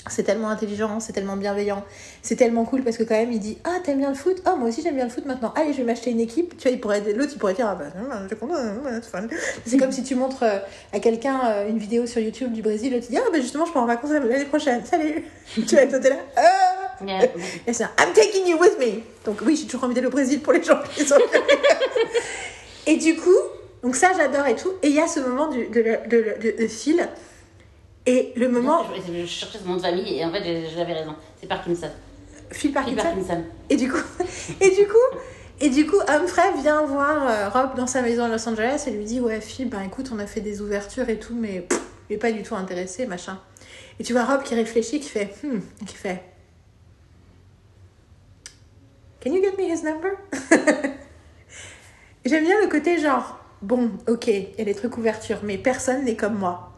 C'est 0.09 0.23
tellement 0.23 0.51
intelligent, 0.51 1.01
c'est 1.01 1.13
tellement 1.13 1.37
bienveillant, 1.37 1.85
c'est 2.23 2.37
tellement 2.37 2.65
cool 2.65 2.83
parce 2.83 2.97
que 2.97 3.03
quand 3.03 3.17
même 3.17 3.33
il 3.33 3.39
dit 3.39 3.59
ah 3.65 3.81
t'aimes 3.85 3.99
bien 3.99 4.09
le 4.09 4.15
foot, 4.15 4.41
oh 4.47 4.57
moi 4.57 4.71
aussi 4.71 4.81
j'aime 4.81 4.95
bien 4.95 5.05
le 5.05 5.11
foot 5.11 5.27
maintenant, 5.27 5.53
allez 5.55 5.75
je 5.75 5.77
vais 5.77 5.85
m'acheter 5.85 6.11
une 6.11 6.21
équipe, 6.21 6.57
tu 6.57 6.63
vois 6.63 6.71
il 6.71 6.81
pourrait 6.81 7.03
l'autre 7.13 7.33
il 7.35 7.39
pourrait 7.39 7.53
dire 7.53 7.69
ah 7.69 7.75
bah 7.75 7.85
c'est 9.67 9.77
comme 9.77 9.93
si 9.93 10.03
tu 10.03 10.15
montres 10.15 10.43
euh, 10.43 10.59
à 10.95 11.01
quelqu'un 11.01 11.41
euh, 11.45 11.69
une 11.69 11.77
vidéo 11.77 12.07
sur 12.07 12.23
YouTube 12.23 12.51
du 12.51 12.63
Brésil, 12.63 12.95
l'autre 12.95 13.05
il 13.11 13.13
dit 13.13 13.19
ah 13.19 13.29
bah 13.31 13.41
justement 13.43 13.67
je 13.67 13.73
pars 13.75 13.83
en 13.83 13.87
vacances 13.87 14.13
l'année 14.13 14.47
prochaine, 14.47 14.83
salut, 14.87 15.23
tu 15.55 15.77
vas 15.77 15.83
être 15.83 15.93
là, 15.93 16.17
ah 16.35 16.77
Yeah. 17.07 17.25
et 17.67 17.73
c'est 17.73 17.85
un, 17.85 17.91
I'm 17.99 18.13
taking 18.13 18.47
you 18.47 18.59
with 18.59 18.79
me. 18.79 19.03
Donc 19.25 19.41
oui, 19.47 19.57
j'ai 19.57 19.65
toujours 19.67 19.85
envie 19.85 19.95
d'aller 19.95 20.09
au 20.09 20.11
Brésil 20.11 20.41
pour 20.41 20.53
les 20.53 20.63
gens 20.63 20.79
qui 20.95 21.07
sont 21.07 21.17
Et 22.87 22.97
du 22.97 23.17
coup, 23.17 23.31
donc 23.83 23.97
ça 23.97 24.13
j'adore 24.17 24.47
et 24.47 24.57
tout. 24.57 24.73
Et 24.83 24.89
il 24.89 24.95
y 24.95 25.01
a 25.01 25.07
ce 25.07 25.21
moment 25.21 25.49
du, 25.49 25.67
de, 25.69 25.83
de, 26.09 26.35
de, 26.41 26.63
de 26.63 26.67
Phil. 26.67 27.09
Et 28.07 28.33
le 28.37 28.49
moment, 28.49 28.85
Je, 29.07 29.21
je 29.21 29.27
cherchais 29.27 29.59
son 29.59 29.69
nom 29.71 29.77
de 29.77 29.83
famille 29.83 30.19
et 30.19 30.25
en 30.25 30.33
fait 30.33 30.69
j'avais 30.75 30.95
raison. 30.95 31.15
C'est 31.41 31.47
Parkinson. 31.47 31.91
Phil 32.51 32.73
Parkinson. 32.73 32.97
Parkinson. 33.03 33.45
Et 33.69 33.77
du 33.77 33.91
coup, 33.91 34.03
et 34.61 34.71
du 34.71 34.87
coup, 34.87 35.19
et 35.61 35.69
du 35.69 35.87
coup, 35.87 35.99
Humphrey 36.09 36.53
vient 36.63 36.85
voir 36.85 37.29
euh, 37.29 37.49
Rob 37.49 37.77
dans 37.77 37.87
sa 37.87 38.03
maison 38.03 38.25
à 38.25 38.29
Los 38.29 38.49
Angeles 38.49 38.85
et 38.87 38.91
lui 38.91 39.05
dit 39.05 39.21
ouais 39.21 39.41
Phil, 39.41 39.69
ben 39.69 39.83
écoute, 39.83 40.11
on 40.13 40.19
a 40.19 40.27
fait 40.27 40.41
des 40.41 40.61
ouvertures 40.61 41.09
et 41.09 41.19
tout, 41.19 41.35
mais 41.35 41.61
pff, 41.61 41.81
il 42.09 42.15
est 42.15 42.19
pas 42.19 42.33
du 42.33 42.43
tout 42.43 42.55
intéressé, 42.55 43.07
machin. 43.07 43.39
Et 43.99 44.05
tu 44.05 44.13
vois 44.13 44.25
Rob 44.25 44.43
qui 44.43 44.55
réfléchit, 44.55 45.01
qui 45.01 45.09
fait 45.09 45.35
hmm, 45.45 45.61
qui 45.87 45.95
fait. 45.95 46.23
Can 49.23 49.33
you 49.33 49.43
get 49.43 49.53
me 49.59 49.71
his 49.71 49.85
number? 49.85 50.13
J'aime 52.25 52.45
bien 52.45 52.61
le 52.63 52.69
côté 52.69 52.99
genre 52.99 53.40
bon, 53.63 53.91
ok, 54.09 54.27
il 54.29 54.55
y 54.59 54.63
a 54.63 54.65
des 54.65 54.75
trucs 54.75 54.97
ouvertures, 54.97 55.41
mais 55.43 55.59
personne 55.59 56.05
n'est 56.05 56.17
comme 56.17 56.39
moi. 56.39 56.73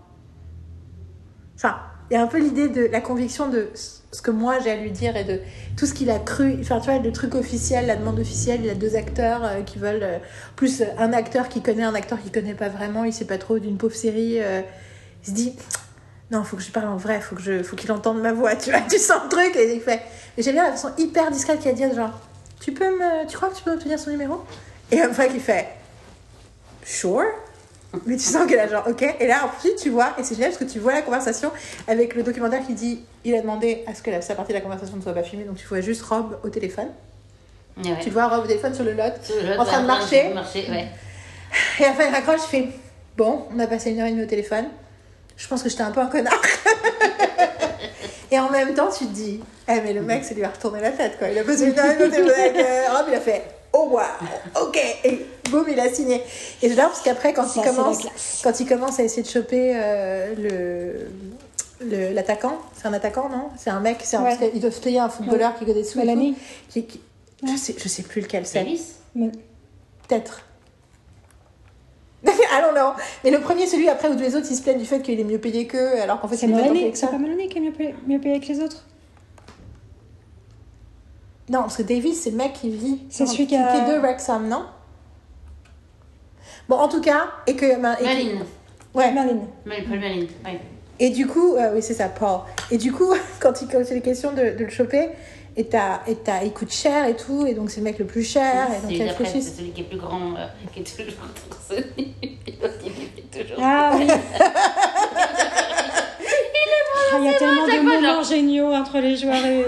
Enfin, 1.57 1.77
il 2.11 2.15
y 2.15 2.17
a 2.17 2.23
un 2.23 2.27
peu 2.27 2.39
l'idée 2.39 2.69
de 2.69 2.87
la 2.87 3.01
conviction 3.01 3.49
de 3.49 3.69
ce 3.75 4.21
que 4.21 4.31
moi 4.31 4.59
j'ai 4.63 4.71
à 4.71 4.77
lui 4.77 4.91
dire 4.91 5.17
et 5.17 5.25
de 5.25 5.41
tout 5.77 5.87
ce 5.87 5.95
qu'il 5.95 6.11
a 6.11 6.19
cru. 6.19 6.59
Enfin, 6.61 6.79
tu 6.81 6.91
vois, 6.91 6.99
le 6.99 7.13
truc 7.13 7.35
officiel, 7.35 7.87
la 7.87 7.97
demande 7.97 8.19
officielle, 8.19 8.61
il 8.61 8.67
y 8.67 8.71
a 8.71 8.75
deux 8.75 8.97
acteurs 8.97 9.45
euh, 9.45 9.63
qui 9.63 9.79
veulent. 9.79 10.03
euh, 10.03 10.19
plus 10.57 10.83
euh, 10.83 10.87
un 10.99 11.13
acteur 11.13 11.49
qui 11.49 11.63
connaît, 11.63 11.85
un 11.85 11.95
acteur 11.95 12.21
qui 12.21 12.31
connaît 12.31 12.55
pas 12.55 12.69
vraiment, 12.69 13.05
il 13.05 13.13
sait 13.13 13.25
pas 13.25 13.39
trop 13.39 13.59
d'une 13.59 13.79
pauvre 13.79 13.95
série. 13.95 14.39
il 14.39 15.27
se 15.27 15.31
dit 15.31 15.55
non, 16.31 16.45
faut 16.45 16.57
que 16.57 16.63
je 16.63 16.71
parle 16.71 16.89
en 16.89 16.97
vrai, 16.97 17.21
faut 17.21 17.37
que 17.37 17.63
faut 17.63 17.77
qu'il 17.77 17.93
entende 17.93 18.21
ma 18.21 18.33
voix, 18.33 18.57
tu 18.57 18.71
vois, 18.71 18.81
tu 18.91 18.99
sens 18.99 19.23
le 19.25 19.29
truc 19.29 19.57
et 19.57 19.75
il 19.75 19.81
fait. 19.81 20.01
Et 20.37 20.43
j'aime 20.43 20.55
bien 20.55 20.65
la 20.65 20.73
façon 20.73 20.91
hyper 20.99 21.31
discrète 21.31 21.61
qu'il 21.61 21.71
a 21.71 21.75
dit, 21.75 21.95
genre, 21.95 22.19
tu 22.61 22.73
peux 22.73 22.91
me, 22.91 23.27
tu 23.27 23.37
crois 23.37 23.49
que 23.51 23.57
tu 23.57 23.63
peux 23.63 23.73
obtenir 23.73 23.99
son 23.99 24.11
numéro? 24.11 24.43
Et 24.91 25.01
après 25.01 25.29
qu'il 25.29 25.41
fait, 25.41 25.69
sure. 26.85 27.25
Mais 28.07 28.17
tu 28.17 28.23
sens 28.25 28.47
qu'elle 28.49 28.59
a 28.61 28.69
genre, 28.69 28.85
ok. 28.89 29.17
Et 29.21 29.27
là, 29.27 29.51
ensuite, 29.55 29.77
tu 29.77 29.91
vois, 29.91 30.15
et 30.19 30.25
c'est 30.25 30.35
génial 30.35 30.51
parce 30.51 30.65
que 30.65 30.71
tu 30.71 30.79
vois 30.79 30.95
la 30.95 31.03
conversation 31.03 31.51
avec 31.87 32.15
le 32.15 32.23
documentaire 32.23 32.65
qui 32.67 32.73
dit, 32.73 33.05
il 33.25 33.35
a 33.35 33.41
demandé 33.43 33.85
à 33.87 33.95
ce 33.95 34.03
que 34.03 34.11
la, 34.11 34.23
sa 34.23 34.35
partie 34.35 34.53
de 34.53 34.57
la 34.59 34.63
conversation 34.63 34.97
ne 34.97 35.03
soit 35.03 35.13
pas 35.13 35.23
filmée, 35.23 35.45
donc 35.45 35.57
tu 35.57 35.67
vois 35.67 35.83
juste 35.83 36.01
Rob 36.03 36.39
au 36.43 36.49
téléphone. 36.49 36.89
Ouais. 37.77 37.99
Tu 38.01 38.09
vois 38.11 38.29
Rob 38.29 38.45
au 38.45 38.47
téléphone 38.47 38.75
sur 38.75 38.85
le 38.85 38.93
lot. 38.95 39.13
Sur 39.23 39.37
le- 39.43 39.59
en 39.61 39.65
train 39.65 39.83
de 39.83 39.87
marcher. 39.87 40.31
marcher, 40.33 40.67
ouais. 40.71 40.89
Et 41.81 41.85
à 41.85 41.89
la 41.89 41.95
fin, 41.95 42.05
il 42.09 42.15
raccroche, 42.15 42.41
il 42.47 42.49
fait 42.51 42.69
Bon, 43.15 43.43
on 43.55 43.59
a 43.59 43.67
passé 43.67 43.91
une 43.91 44.01
heure 44.01 44.07
et 44.07 44.11
demie 44.13 44.23
au 44.23 44.27
téléphone. 44.27 44.65
Je 45.37 45.47
pense 45.47 45.63
que 45.63 45.69
j'étais 45.69 45.83
un 45.83 45.91
peu 45.91 46.01
un 46.01 46.07
connard. 46.07 46.41
et 48.31 48.39
en 48.39 48.49
même 48.51 48.73
temps, 48.73 48.89
tu 48.89 49.05
te 49.07 49.13
dis 49.13 49.41
Eh, 49.69 49.81
mais 49.83 49.93
le 49.93 50.01
mec, 50.01 50.25
ça 50.25 50.33
lui 50.35 50.45
a 50.45 50.49
retourné 50.49 50.81
la 50.81 50.93
tête, 50.93 51.19
quoi. 51.19 51.29
Il 51.29 51.39
a 51.39 51.45
passé 51.45 51.67
une 51.67 51.79
heure 51.79 51.91
et 51.91 51.97
demie 51.97 52.09
au 52.09 52.11
téléphone 52.11 52.35
avec 52.41 52.57
euh, 52.57 52.85
Rob, 52.91 53.07
il 53.09 53.15
a 53.15 53.21
fait 53.21 53.43
Oh, 53.75 53.89
waouh, 53.91 54.67
ok. 54.69 54.79
Et 55.05 55.27
boum, 55.51 55.65
il 55.71 55.81
a 55.81 55.89
signé. 55.93 56.23
Et 56.61 56.69
j'adore 56.69 56.89
parce 56.91 57.01
qu'après, 57.03 57.33
quand, 57.33 57.47
il 57.57 57.63
commence, 57.63 57.99
quand 58.43 58.61
il 58.61 58.67
commence 58.69 59.01
à 59.01 59.03
essayer 59.05 59.23
de 59.23 59.29
choper 59.29 59.73
euh, 59.75 60.35
le. 60.37 61.87
le- 61.87 62.13
L'attaquant, 62.13 62.59
c'est 62.77 62.87
un 62.87 62.93
attaquant, 62.93 63.29
non? 63.29 63.49
C'est 63.57 63.71
un 63.71 63.81
mec, 63.81 63.99
c'est 64.03 64.17
Ouais. 64.19 64.37
qu'ils 64.51 64.61
doivent 64.61 64.79
payer 64.81 64.99
un 65.01 65.09
footballeur 65.09 65.59
qui 65.59 65.65
gagne 65.65 65.75
des 65.75 65.85
sous. 65.85 65.99
et 65.99 66.03
Melanie. 66.05 66.35
tout, 66.35 66.41
qui- 66.71 66.85
qui- 66.87 67.01
je, 67.45 67.57
sais, 67.57 67.75
je 67.77 67.89
sais 67.89 68.03
plus 68.03 68.21
lequel 68.21 68.47
c'est. 68.47 68.63
Peut-être. 70.09 70.43
I 72.25 72.61
don't 72.61 72.75
know. 72.75 72.93
Mais 73.25 73.31
le 73.31 73.41
premier, 73.41 73.67
celui 73.67 73.89
après 73.89 74.09
où 74.09 74.15
tous 74.15 74.21
les 74.21 74.37
autres 74.37 74.47
ils 74.51 74.55
se 74.57 74.63
plaignent 74.63 74.79
du 74.79 74.85
fait 74.85 75.01
qu'il 75.01 75.19
est 75.19 75.25
mieux 75.25 75.39
payé 75.39 75.67
qu'eux, 75.67 76.01
alors 76.01 76.21
qu'en 76.21 76.29
fait 76.29 76.37
C'est 76.37 76.47
pas 76.47 76.59
payé 76.59 76.71
Mélanie, 76.71 77.19
Mélanie 77.19 77.49
qui 77.49 77.59
est 77.59 77.61
mieux 77.63 77.73
payée, 77.73 77.95
mieux 78.07 78.21
payée 78.21 78.39
que 78.39 78.47
les 78.47 78.61
autres? 78.61 78.85
Non, 81.49 81.61
parce 81.63 81.77
que 81.77 81.83
Davis, 81.83 82.21
c'est 82.23 82.31
le 82.31 82.37
mec 82.37 82.53
qui 82.55 82.71
vit. 82.71 83.01
C'est 83.11 83.27
celui 83.27 83.47
qui 83.47 83.57
a- 83.57 83.77
est 83.89 83.93
de 83.95 83.99
Wrexham, 83.99 84.49
non? 84.49 84.65
Bon, 86.69 86.77
en 86.77 86.89
tout 86.89 87.01
cas, 87.01 87.25
et 87.47 87.57
que. 87.57 87.77
Maline. 87.77 88.45
Ouais. 88.95 89.11
Merlin. 89.13 89.41
Mal- 89.65 89.85
Paul 89.89 89.99
Maline, 89.99 90.27
ouais. 90.45 90.61
Et 91.01 91.11
du 91.11 91.27
coup, 91.27 91.55
euh, 91.57 91.73
oui, 91.75 91.83
c'est 91.83 91.95
ça, 91.95 92.09
Paul. 92.09 92.41
Et 92.71 92.79
du 92.79 92.93
coup, 92.93 93.13
quand 93.41 93.61
il 93.63 93.69
quand 93.69 93.85
c'est 93.85 93.95
les 93.95 94.01
questions 94.03 94.33
de, 94.33 94.57
de 94.57 94.65
le 94.65 94.71
choper, 94.71 95.09
et, 95.57 95.65
t'as, 95.67 96.01
et 96.07 96.15
t'as, 96.15 96.45
il 96.45 96.53
coûte 96.53 96.73
cher 96.73 97.07
et 97.07 97.17
tout, 97.17 97.47
et 97.47 97.55
donc 97.55 97.71
c'est 97.71 97.81
le 97.81 97.85
mec 97.85 97.99
le 97.99 98.05
plus 98.07 98.23
cher, 98.23 98.69
et 98.71 98.87
donc 98.99 99.07
d'après, 99.07 99.25
c'est 99.27 99.41
celui 99.43 99.71
qui 99.73 99.81
est 99.81 99.85
plus 99.85 99.99
grand, 99.99 100.35
euh, 100.37 100.47
qui 100.73 100.81
est 100.81 100.85
toujours 100.85 101.13
torse 101.51 101.81
nu. 101.99 102.05
Et 102.23 102.39
l'autre, 102.63 102.75
il 102.85 103.19
est 103.19 103.43
toujours. 103.45 103.59
Ah 103.61 103.93
oui. 103.99 104.07
Ah, 107.15 107.19
Il 107.19 107.25
y 107.27 107.29
a 107.29 107.39
tellement 107.39 107.67
de 107.67 107.81
moments 107.83 108.01
genre- 108.01 108.25
géniaux 108.25 108.73
entre 108.73 108.99
les 108.99 109.17
joueurs 109.17 109.45
et. 109.45 109.67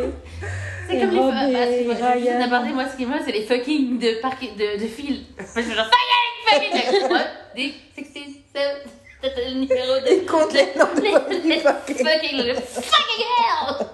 C'est 0.88 1.00
comme 1.00 1.10
les. 1.10 1.18
Ah, 1.18 1.48
je 1.48 1.88
vais 1.88 2.20
juste 2.20 2.38
d'aborder, 2.38 2.70
moi, 2.70 2.84
ce 2.90 2.96
qui 2.96 3.06
me 3.06 3.18
c'est 3.24 3.32
les 3.32 3.42
fucking 3.42 3.98
de, 3.98 4.20
parc... 4.20 4.42
de, 4.42 4.80
de 4.80 4.86
fil. 4.86 5.24
Moi, 5.36 5.46
je 5.56 5.62
fais 5.62 5.74
genre, 5.74 5.90
fucking, 6.48 6.72
fucking. 6.72 7.10
What? 7.10 7.26
Des 7.56 7.74
67. 7.94 8.86
C'était 9.22 9.48
le 9.48 9.54
numéro 9.54 10.00
de. 10.00 10.22
Il 10.22 10.26
compte 10.26 10.52
les 10.52 10.68
noms 10.76 10.94
de 10.94 11.00
fucking. 11.60 12.00
Fucking 12.02 13.24
hell! 13.38 13.86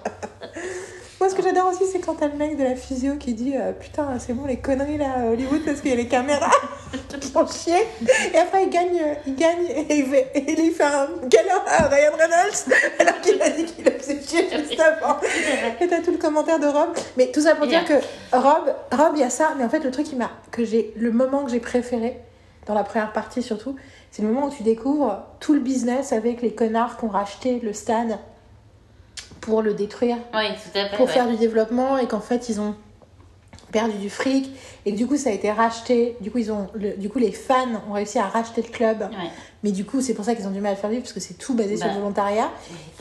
Moi, 1.21 1.29
ce 1.29 1.35
que 1.35 1.43
j'adore 1.43 1.67
aussi, 1.67 1.83
c'est 1.85 1.99
quand 1.99 2.15
t'as 2.15 2.29
le 2.29 2.33
mec 2.33 2.57
de 2.57 2.63
la 2.63 2.75
physio 2.75 3.15
qui 3.17 3.35
dit 3.35 3.53
euh, 3.55 3.73
Putain, 3.73 4.17
c'est 4.17 4.33
bon 4.33 4.47
les 4.47 4.57
conneries 4.57 4.97
là 4.97 5.19
à 5.19 5.25
Hollywood 5.27 5.61
parce 5.63 5.79
qu'il 5.79 5.91
y 5.91 5.93
a 5.93 5.95
les 5.95 6.07
caméras 6.07 6.49
qui 7.21 7.29
font 7.29 7.45
chier. 7.45 7.77
Et 8.33 8.37
après, 8.39 8.63
il 8.63 8.71
gagne, 8.71 8.99
euh, 8.99 9.13
il 9.27 9.35
gagne 9.35 9.67
et 9.67 9.99
il 9.99 10.05
fait, 10.07 10.31
et 10.33 10.59
il 10.59 10.71
fait 10.71 10.83
un 10.83 11.07
câlin 11.29 11.61
à 11.67 11.83
Ryan 11.89 12.13
Reynolds 12.17 12.75
alors 12.99 13.21
qu'il 13.21 13.39
a 13.39 13.51
dit 13.51 13.65
qu'il 13.65 13.85
le 13.85 13.91
faisait 13.91 14.19
chier 14.19 14.47
juste 14.49 14.79
avant. 14.79 15.17
Et 15.79 15.87
t'as 15.87 16.01
tout 16.01 16.09
le 16.09 16.17
commentaire 16.17 16.57
de 16.57 16.65
Rob. 16.65 16.89
Mais 17.15 17.31
tout 17.31 17.41
ça 17.41 17.53
pour 17.53 17.67
dire 17.67 17.85
que 17.85 17.93
Rob, 18.35 18.73
Rob, 18.91 19.11
il 19.13 19.19
y 19.19 19.23
a 19.23 19.29
ça. 19.29 19.53
Mais 19.59 19.63
en 19.63 19.69
fait, 19.69 19.83
le 19.83 19.91
truc 19.91 20.07
qui 20.07 20.15
m'a, 20.15 20.31
que 20.49 20.65
j'ai, 20.65 20.91
le 20.95 21.11
moment 21.11 21.45
que 21.45 21.51
j'ai 21.51 21.59
préféré, 21.59 22.19
dans 22.65 22.73
la 22.73 22.83
première 22.83 23.13
partie 23.13 23.43
surtout, 23.43 23.75
c'est 24.09 24.23
le 24.23 24.27
moment 24.27 24.47
où 24.47 24.49
tu 24.49 24.63
découvres 24.63 25.23
tout 25.39 25.53
le 25.53 25.59
business 25.59 26.13
avec 26.13 26.41
les 26.41 26.55
connards 26.55 26.97
qui 26.97 27.05
ont 27.05 27.09
racheté 27.09 27.59
le 27.59 27.73
stade 27.73 28.17
pour 29.41 29.61
le 29.61 29.73
détruire 29.73 30.17
Oui, 30.33 30.47
tout 30.53 30.77
à 30.79 30.85
fait. 30.87 30.95
pour 30.95 31.07
ouais. 31.07 31.11
faire 31.11 31.27
du 31.27 31.35
développement 31.35 31.97
et 31.97 32.07
qu'en 32.07 32.21
fait 32.21 32.47
ils 32.49 32.61
ont 32.61 32.75
perdu 33.71 33.97
du 33.97 34.09
fric 34.09 34.51
et 34.85 34.91
que 34.91 34.97
du 34.97 35.07
coup 35.07 35.15
ça 35.17 35.29
a 35.29 35.33
été 35.33 35.49
racheté 35.49 36.17
du 36.19 36.29
coup 36.29 36.39
ils 36.39 36.51
ont 36.51 36.67
le- 36.73 36.97
du 36.97 37.09
coup 37.09 37.19
les 37.19 37.31
fans 37.31 37.67
ont 37.89 37.93
réussi 37.93 38.19
à 38.19 38.25
racheter 38.25 38.61
le 38.61 38.67
club 38.69 38.99
Ouais. 39.01 39.29
mais 39.63 39.71
du 39.71 39.85
coup 39.85 40.01
c'est 40.01 40.13
pour 40.13 40.25
ça 40.25 40.35
qu'ils 40.35 40.45
ont 40.45 40.51
du 40.51 40.59
mal 40.59 40.73
à 40.73 40.75
faire 40.75 40.89
vivre 40.89 41.03
parce 41.03 41.13
que 41.13 41.21
c'est 41.21 41.35
tout 41.35 41.53
basé 41.53 41.77
sur 41.77 41.85
Bah. 41.87 41.93
le 41.93 41.99
volontariat 41.99 42.49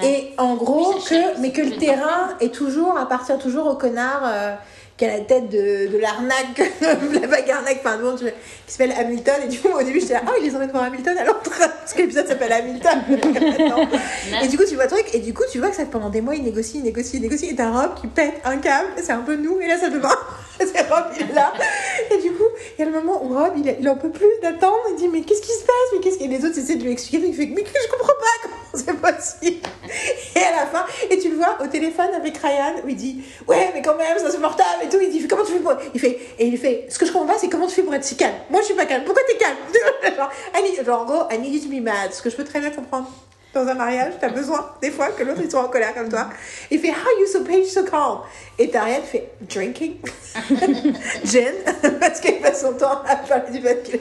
et 0.03 0.31
en 0.39 0.55
gros 0.55 0.93
que 0.95 1.41
mais 1.41 1.51
que 1.51 1.61
le 1.63 1.77
terrain 1.77 2.37
est 2.41 2.55
toujours 2.55 2.97
appartient 2.97 3.37
toujours 3.41 3.67
au 3.67 3.75
connard 3.75 4.23
euh, 4.25 4.55
qui 5.01 5.07
a 5.07 5.17
la 5.17 5.25
tête 5.25 5.49
de, 5.49 5.91
de 5.91 5.97
l'arnaque 5.97 6.59
la 6.83 7.27
vague 7.27 7.51
arnaque 7.51 7.81
tu 7.83 7.89
vois, 7.89 8.33
qui 8.67 8.73
s'appelle 8.73 8.93
Hamilton 8.93 9.35
et 9.45 9.49
du 9.49 9.59
coup 9.59 9.69
au 9.69 9.83
début 9.83 9.99
j'étais 9.99 10.13
là 10.13 10.23
ah 10.27 10.33
ils 10.39 10.45
les 10.45 10.55
emmènent 10.55 10.71
voir 10.71 10.85
Hamilton 10.85 11.17
à 11.17 11.25
Londres 11.25 11.41
parce 11.91 11.95
que 11.95 12.03
l'épisode 12.03 12.27
s'appelle 12.27 12.53
Hamilton. 12.53 13.03
Et 14.43 14.49
du 14.49 14.57
coup, 14.57 14.65
tu 14.69 14.75
vois 14.75 14.85
le 14.85 14.91
truc, 14.91 15.07
et 15.13 15.19
du 15.19 15.35
coup, 15.35 15.43
tu 15.51 15.59
vois 15.59 15.71
que 15.71 15.77
ça 15.77 15.85
pendant 15.87 16.09
des 16.09 16.21
mois, 16.21 16.37
il 16.37 16.45
négocie, 16.45 16.79
il 16.79 16.85
négocie, 16.85 17.17
il 17.17 17.23
négocie, 17.23 17.47
et 17.47 17.57
t'as 17.57 17.71
Rob 17.71 17.95
qui 18.01 18.07
pète 18.07 18.35
un 18.45 18.59
câble, 18.59 18.91
c'est 18.97 19.13
un 19.13 19.23
peu 19.23 19.35
nous, 19.35 19.61
et 19.61 19.67
là, 19.67 19.77
ça 19.79 19.91
peut 19.91 20.01
pas. 20.01 20.17
C'est 20.59 20.89
Rob, 20.89 21.05
il 21.17 21.31
est 21.31 21.35
là. 21.35 21.53
Et 22.11 22.23
du 22.23 22.31
coup, 22.33 22.45
y 22.79 22.83
a 22.83 22.85
le 22.87 22.93
moment 22.93 23.25
où 23.25 23.29
Rob, 23.35 23.53
il, 23.57 23.77
il 23.81 23.89
en 23.89 23.97
peut 23.97 24.11
plus 24.11 24.29
d'attendre, 24.43 24.79
il 24.91 24.97
dit, 24.97 25.09
mais 25.09 25.23
qu'est-ce 25.23 25.43
qui 25.43 25.53
se 25.53 25.65
passe? 25.65 25.75
Mais 25.93 26.01
qu'est-ce 26.01 26.19
que... 26.19 26.25
Et 26.25 26.29
les 26.29 26.45
autres 26.45 26.59
essaient 26.59 26.77
de 26.77 26.85
lui 26.85 26.93
expliquer, 26.93 27.27
il 27.27 27.35
fait, 27.35 27.47
mais 27.47 27.63
que 27.63 27.69
je 27.69 27.91
comprends 27.91 28.09
pas 28.09 28.35
comment 28.43 28.55
c'est 28.75 28.95
possible. 28.95 29.67
Et 30.37 30.39
à 30.39 30.51
la 30.61 30.67
fin, 30.67 30.85
et 31.11 31.19
tu 31.19 31.31
le 31.31 31.37
vois 31.37 31.57
au 31.63 31.67
téléphone 31.67 32.11
avec 32.15 32.37
Ryan, 32.39 32.75
où 32.85 32.89
il 32.89 32.97
dit, 32.97 33.23
ouais, 33.49 33.71
mais 33.75 33.83
quand 33.83 33.97
même, 33.97 34.17
c'est 34.19 34.27
insupportable, 34.27 34.85
et 34.85 34.89
tout, 34.89 34.99
il 35.01 35.11
dit, 35.11 35.27
comment 35.27 35.45
tu 35.45 35.53
fais 35.53 35.59
pour. 35.61 35.75
Il 35.95 36.01
fait, 36.01 36.19
et 36.39 36.47
il 36.47 36.59
fait, 36.59 36.87
ce 36.89 36.99
que 36.99 37.07
je 37.07 37.13
comprends 37.13 37.33
pas, 37.33 37.39
c'est 37.39 37.49
comment 37.49 37.67
tu 37.67 37.75
fais 37.75 37.83
pour 37.83 37.95
être 37.95 38.05
si 38.05 38.17
calme? 38.17 38.35
Moi, 38.51 38.61
je 38.61 38.67
suis 38.67 38.75
pas 38.75 38.87
calme, 38.87 39.05
pourquoi 39.05 39.23
t'es 39.27 39.37
calme? 39.37 39.57
Genre, 40.17 40.31
need- 40.63 40.85
genre, 40.85 41.03
en 41.03 41.05
gros, 41.05 41.23
I 41.31 41.39
need 41.39 41.55
you 41.55 41.61
to 41.61 41.69
be 41.69 41.83
mad, 41.83 42.13
ce 42.13 42.23
que 42.23 42.31
je 42.31 42.37
peux 42.37 42.45
très 42.45 42.61
bien 42.61 42.71
comprendre 42.71 43.11
dans 43.53 43.67
un 43.67 43.75
mariage, 43.75 44.13
t'as 44.21 44.29
besoin 44.29 44.71
des 44.81 44.91
fois 44.93 45.09
que 45.09 45.25
l'autre 45.25 45.43
soit 45.51 45.65
en 45.65 45.69
colère 45.69 45.93
comme 45.95 46.09
toi. 46.09 46.29
Il 46.71 46.79
fait 46.79 46.91
How 46.91 47.21
you 47.21 47.27
so 47.27 47.43
page 47.43 47.65
so 47.67 47.83
calm? 47.85 48.21
Et 48.59 48.69
Tarian 48.71 49.03
fait 49.03 49.31
Drinking, 49.41 49.97
Jen, 51.25 51.55
parce 52.01 52.21
qu'il 52.21 52.39
passe 52.41 52.61
son 52.61 52.75
temps 52.75 53.03
à 53.07 53.17
parler 53.17 53.51
du 53.59 53.61
fait 53.61 53.83
qu'il. 53.83 53.99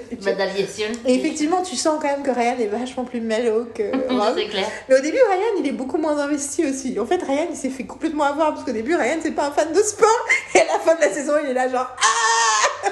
Et 1.06 1.16
effectivement, 1.16 1.61
tu 1.64 1.76
sens 1.76 2.00
quand 2.02 2.08
même 2.10 2.22
que 2.24 2.32
Ryan 2.32 2.56
est 2.60 2.68
vachement 2.68 3.06
plus 3.06 3.22
mellow 3.22 3.66
que 3.74 3.84
Rob. 4.10 4.36
c'est 4.38 4.48
clair. 4.50 4.68
Mais 4.88 5.00
au 5.00 5.02
début, 5.02 5.18
Ryan, 5.18 5.60
il 5.60 5.68
est 5.68 5.72
beaucoup 5.72 5.98
moins 5.98 6.18
investi 6.19 6.66
aussi. 6.66 7.00
En 7.00 7.06
fait, 7.06 7.22
Ryan, 7.24 7.48
il 7.50 7.56
s'est 7.58 7.69
fait 7.69 7.86
complètement 7.86 8.26
avoir 8.26 8.53
parce 8.53 8.66
qu'au 8.66 8.74
début, 8.74 8.95
Ryan, 8.95 9.18
c'est 9.22 9.32
pas 9.32 9.48
un 9.48 9.52
fan 9.52 9.72
de 9.72 9.82
sport. 9.82 10.28
Et 10.56 10.60
à 10.60 10.66
la 10.66 10.80
fin 10.80 10.95
de 10.95 11.02
la 11.02 11.10
saison, 11.10 11.34
il 11.44 11.50
est 11.50 11.53
là 11.53 11.69
genre 11.69 11.90
Ah 11.98 12.90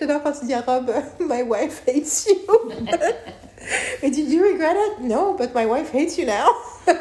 J'adore 0.00 0.22
quand 0.22 0.32
il 0.42 0.46
dit 0.46 0.54
à 0.54 0.60
Rob, 0.60 0.90
My 1.20 1.42
wife 1.42 1.82
hates 1.86 2.26
you. 2.26 2.36
Do 4.02 4.08
you 4.20 4.42
regret 4.42 4.74
it? 4.76 5.04
No, 5.04 5.34
but 5.38 5.54
my 5.54 5.64
wife 5.66 5.90
hates 5.94 6.18
you 6.18 6.26
now. 6.26 6.50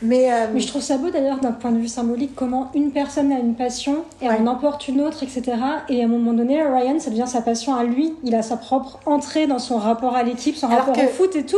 Mais, 0.00 0.32
euh, 0.32 0.46
Mais 0.54 0.60
je 0.60 0.68
trouve 0.68 0.80
ça 0.82 0.96
beau 0.96 1.10
d'ailleurs 1.10 1.38
d'un 1.40 1.50
point 1.50 1.72
de 1.72 1.78
vue 1.78 1.88
symbolique 1.88 2.30
comment 2.36 2.70
une 2.72 2.92
personne 2.92 3.32
a 3.32 3.38
une 3.40 3.56
passion 3.56 4.04
et 4.22 4.28
Ouais. 4.28 4.36
en 4.40 4.46
emporte 4.46 4.86
une 4.86 5.00
autre, 5.00 5.24
etc. 5.24 5.56
Et 5.88 6.00
à 6.02 6.04
un 6.04 6.08
moment 6.08 6.32
donné, 6.32 6.62
Ryan, 6.62 7.00
ça 7.00 7.10
devient 7.10 7.24
sa 7.26 7.40
passion 7.40 7.74
à 7.74 7.82
lui. 7.82 8.14
Il 8.22 8.32
a 8.36 8.42
sa 8.42 8.56
propre 8.56 9.00
entrée 9.06 9.48
dans 9.48 9.58
son 9.58 9.76
rapport 9.76 10.14
à 10.14 10.22
l'équipe, 10.22 10.54
son 10.56 10.68
Alors 10.68 10.80
rapport 10.86 10.94
que- 10.94 11.04
au 11.04 11.08
foot 11.08 11.34
et 11.34 11.44
tout. 11.44 11.56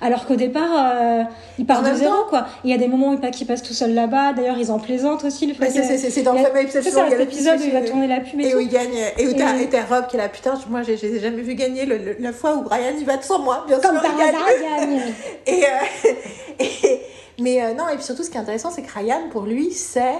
Alors 0.00 0.24
qu'au 0.26 0.36
départ, 0.36 0.70
euh, 0.74 1.22
il 1.58 1.66
part 1.66 1.80
En 1.84 1.90
de 1.90 1.94
zéro, 1.94 2.10
temps- 2.14 2.26
quoi. 2.30 2.46
Il 2.64 2.70
y 2.70 2.74
a 2.74 2.78
des 2.78 2.88
moments 2.88 3.10
où 3.10 3.18
il 3.22 3.30
qu'il 3.30 3.46
passe 3.46 3.62
tout 3.62 3.74
seul 3.74 3.92
là-bas. 3.92 4.32
D'ailleurs, 4.32 4.56
ils 4.58 4.70
en 4.72 4.78
plaisantent 4.78 5.24
aussi. 5.24 5.46
Le 5.46 5.52
fait 5.52 5.66
bah, 5.66 5.70
c'est- 5.70 5.80
que- 6.06 6.10
c'est 6.10 6.22
dans 6.22 6.32
il 6.34 6.38
le 6.40 6.46
fameux 6.46 6.62
épisode 6.62 6.82
C'est 6.82 6.88
il 6.88 7.10
cet 7.10 7.20
épisode 7.20 7.60
où 7.60 7.64
il 7.64 7.72
va 7.72 7.82
tourner 7.82 8.06
la 8.06 8.20
pub 8.20 8.40
et, 8.40 8.48
Et 8.48 8.54
où 8.54 8.60
il 8.60 8.68
gagne, 8.68 8.88
et 9.18 9.28
où 9.28 9.32
t'as 9.34 9.54
Et- 9.58 9.80
Rob 9.90 10.06
qui 10.08 10.16
est 10.16 10.18
là, 10.18 10.30
putain, 10.30 10.54
moi 10.70 10.80
je 10.82 10.96
je 10.96 11.06
les 11.06 11.16
ai 11.16 11.20
jamais 11.20 11.42
vu 11.42 11.54
gagner 11.54 11.84
le- 11.84 11.98
le- 11.98 12.16
la 12.20 12.32
fois 12.32 12.54
où 12.56 12.66
Ryan 12.66 12.96
y 12.98 13.04
va 13.04 13.18
de 13.18 13.22
sans 13.22 13.38
moi, 13.40 13.64
bien 13.68 13.78
Comme 13.82 14.00
par 14.00 14.18
hasard, 14.20 14.48
il 15.46 15.52
euh, 15.64 16.14
et- 16.60 17.00
mais 17.40 17.62
euh, 17.62 17.74
non, 17.74 17.88
et 17.88 17.94
puis 17.96 18.04
surtout, 18.04 18.22
ce 18.22 18.30
qui 18.30 18.36
est 18.36 18.40
intéressant, 18.40 18.70
c'est 18.70 18.82
que 18.82 18.92
Ryan, 18.92 19.28
pour 19.30 19.42
lui, 19.42 19.72
c'est. 19.72 20.14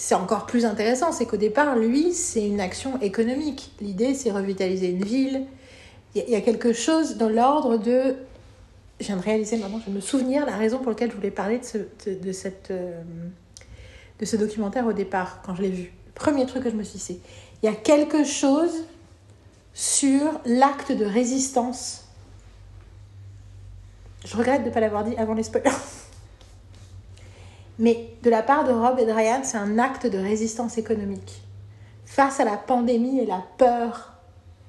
C'est 0.00 0.14
encore 0.14 0.46
plus 0.46 0.64
intéressant, 0.64 1.10
c'est 1.10 1.26
qu'au 1.26 1.36
départ, 1.36 1.74
lui, 1.74 2.12
c'est 2.14 2.46
une 2.46 2.60
action 2.60 3.00
économique. 3.00 3.72
L'idée, 3.80 4.14
c'est 4.14 4.30
revitaliser 4.30 4.90
une 4.90 5.02
ville. 5.04 5.46
Il 6.14 6.28
y, 6.28 6.36
a- 6.36 6.40
quelque 6.40 6.72
chose 6.72 7.16
dans 7.16 7.28
l'ordre 7.28 7.78
de. 7.78 8.14
Je 9.00 9.06
viens 9.06 9.16
de 9.16 9.22
réaliser 9.22 9.56
maintenant, 9.56 9.78
je 9.78 9.84
viens 9.84 9.92
de 9.94 9.96
me 9.98 10.00
souvenir 10.02 10.46
la 10.46 10.56
raison 10.56 10.78
pour 10.78 10.90
laquelle 10.90 11.10
je 11.10 11.16
voulais 11.16 11.30
parler 11.32 11.58
de 11.58 11.64
ce, 11.64 11.78
de, 11.78 12.14
de 12.22 12.32
cette, 12.32 12.70
euh, 12.70 13.00
de 14.20 14.24
ce 14.24 14.36
documentaire 14.36 14.86
au 14.86 14.92
départ, 14.92 15.40
quand 15.44 15.54
je 15.56 15.62
l'ai 15.62 15.68
vu. 15.70 15.92
Le 16.06 16.12
premier 16.12 16.46
truc 16.46 16.62
que 16.64 16.70
je 16.70 16.76
me 16.76 16.82
suis 16.84 16.98
dit, 16.98 17.04
c'est 17.04 17.18
il 17.62 17.66
y 17.66 17.68
a 17.68 17.74
quelque 17.76 18.22
chose 18.24 18.84
sur 19.74 20.20
l'acte 20.46 20.92
de 20.92 21.04
résistance 21.04 22.07
je 24.28 24.36
regrette 24.36 24.62
de 24.62 24.68
ne 24.68 24.74
pas 24.74 24.80
l'avoir 24.80 25.04
dit 25.04 25.16
avant 25.16 25.32
les 25.32 25.42
spoilers. 25.42 25.70
Mais 27.78 28.10
de 28.22 28.28
la 28.28 28.42
part 28.42 28.64
de 28.64 28.72
Rob 28.72 28.98
et 28.98 29.06
de 29.06 29.12
c'est 29.44 29.56
un 29.56 29.78
acte 29.78 30.06
de 30.06 30.18
résistance 30.18 30.76
économique. 30.76 31.42
Face 32.04 32.38
à 32.38 32.44
la 32.44 32.56
pandémie 32.56 33.20
et 33.20 33.26
la 33.26 33.42
peur 33.56 34.14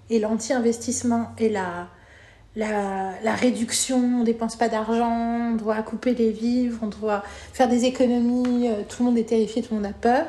et 0.10 0.20
l'anti-investissement 0.20 1.32
et 1.40 1.50
la, 1.50 1.88
la, 2.56 3.12
la 3.22 3.36
réduction, 3.36 3.98
on 4.22 4.24
dépense 4.24 4.56
pas 4.56 4.70
d'argent, 4.70 5.52
on 5.52 5.56
doit 5.56 5.82
couper 5.82 6.14
les 6.14 6.32
vivres, 6.32 6.80
on 6.82 6.88
doit 6.88 7.24
faire 7.52 7.68
des 7.68 7.84
économies, 7.84 8.70
euh, 8.70 8.84
tout 8.88 9.04
le 9.04 9.10
monde 9.10 9.18
est 9.18 9.30
terrifié, 9.30 9.62
tout 9.62 9.74
le 9.74 9.82
monde 9.82 9.90
a 9.90 9.94
peur. 9.94 10.26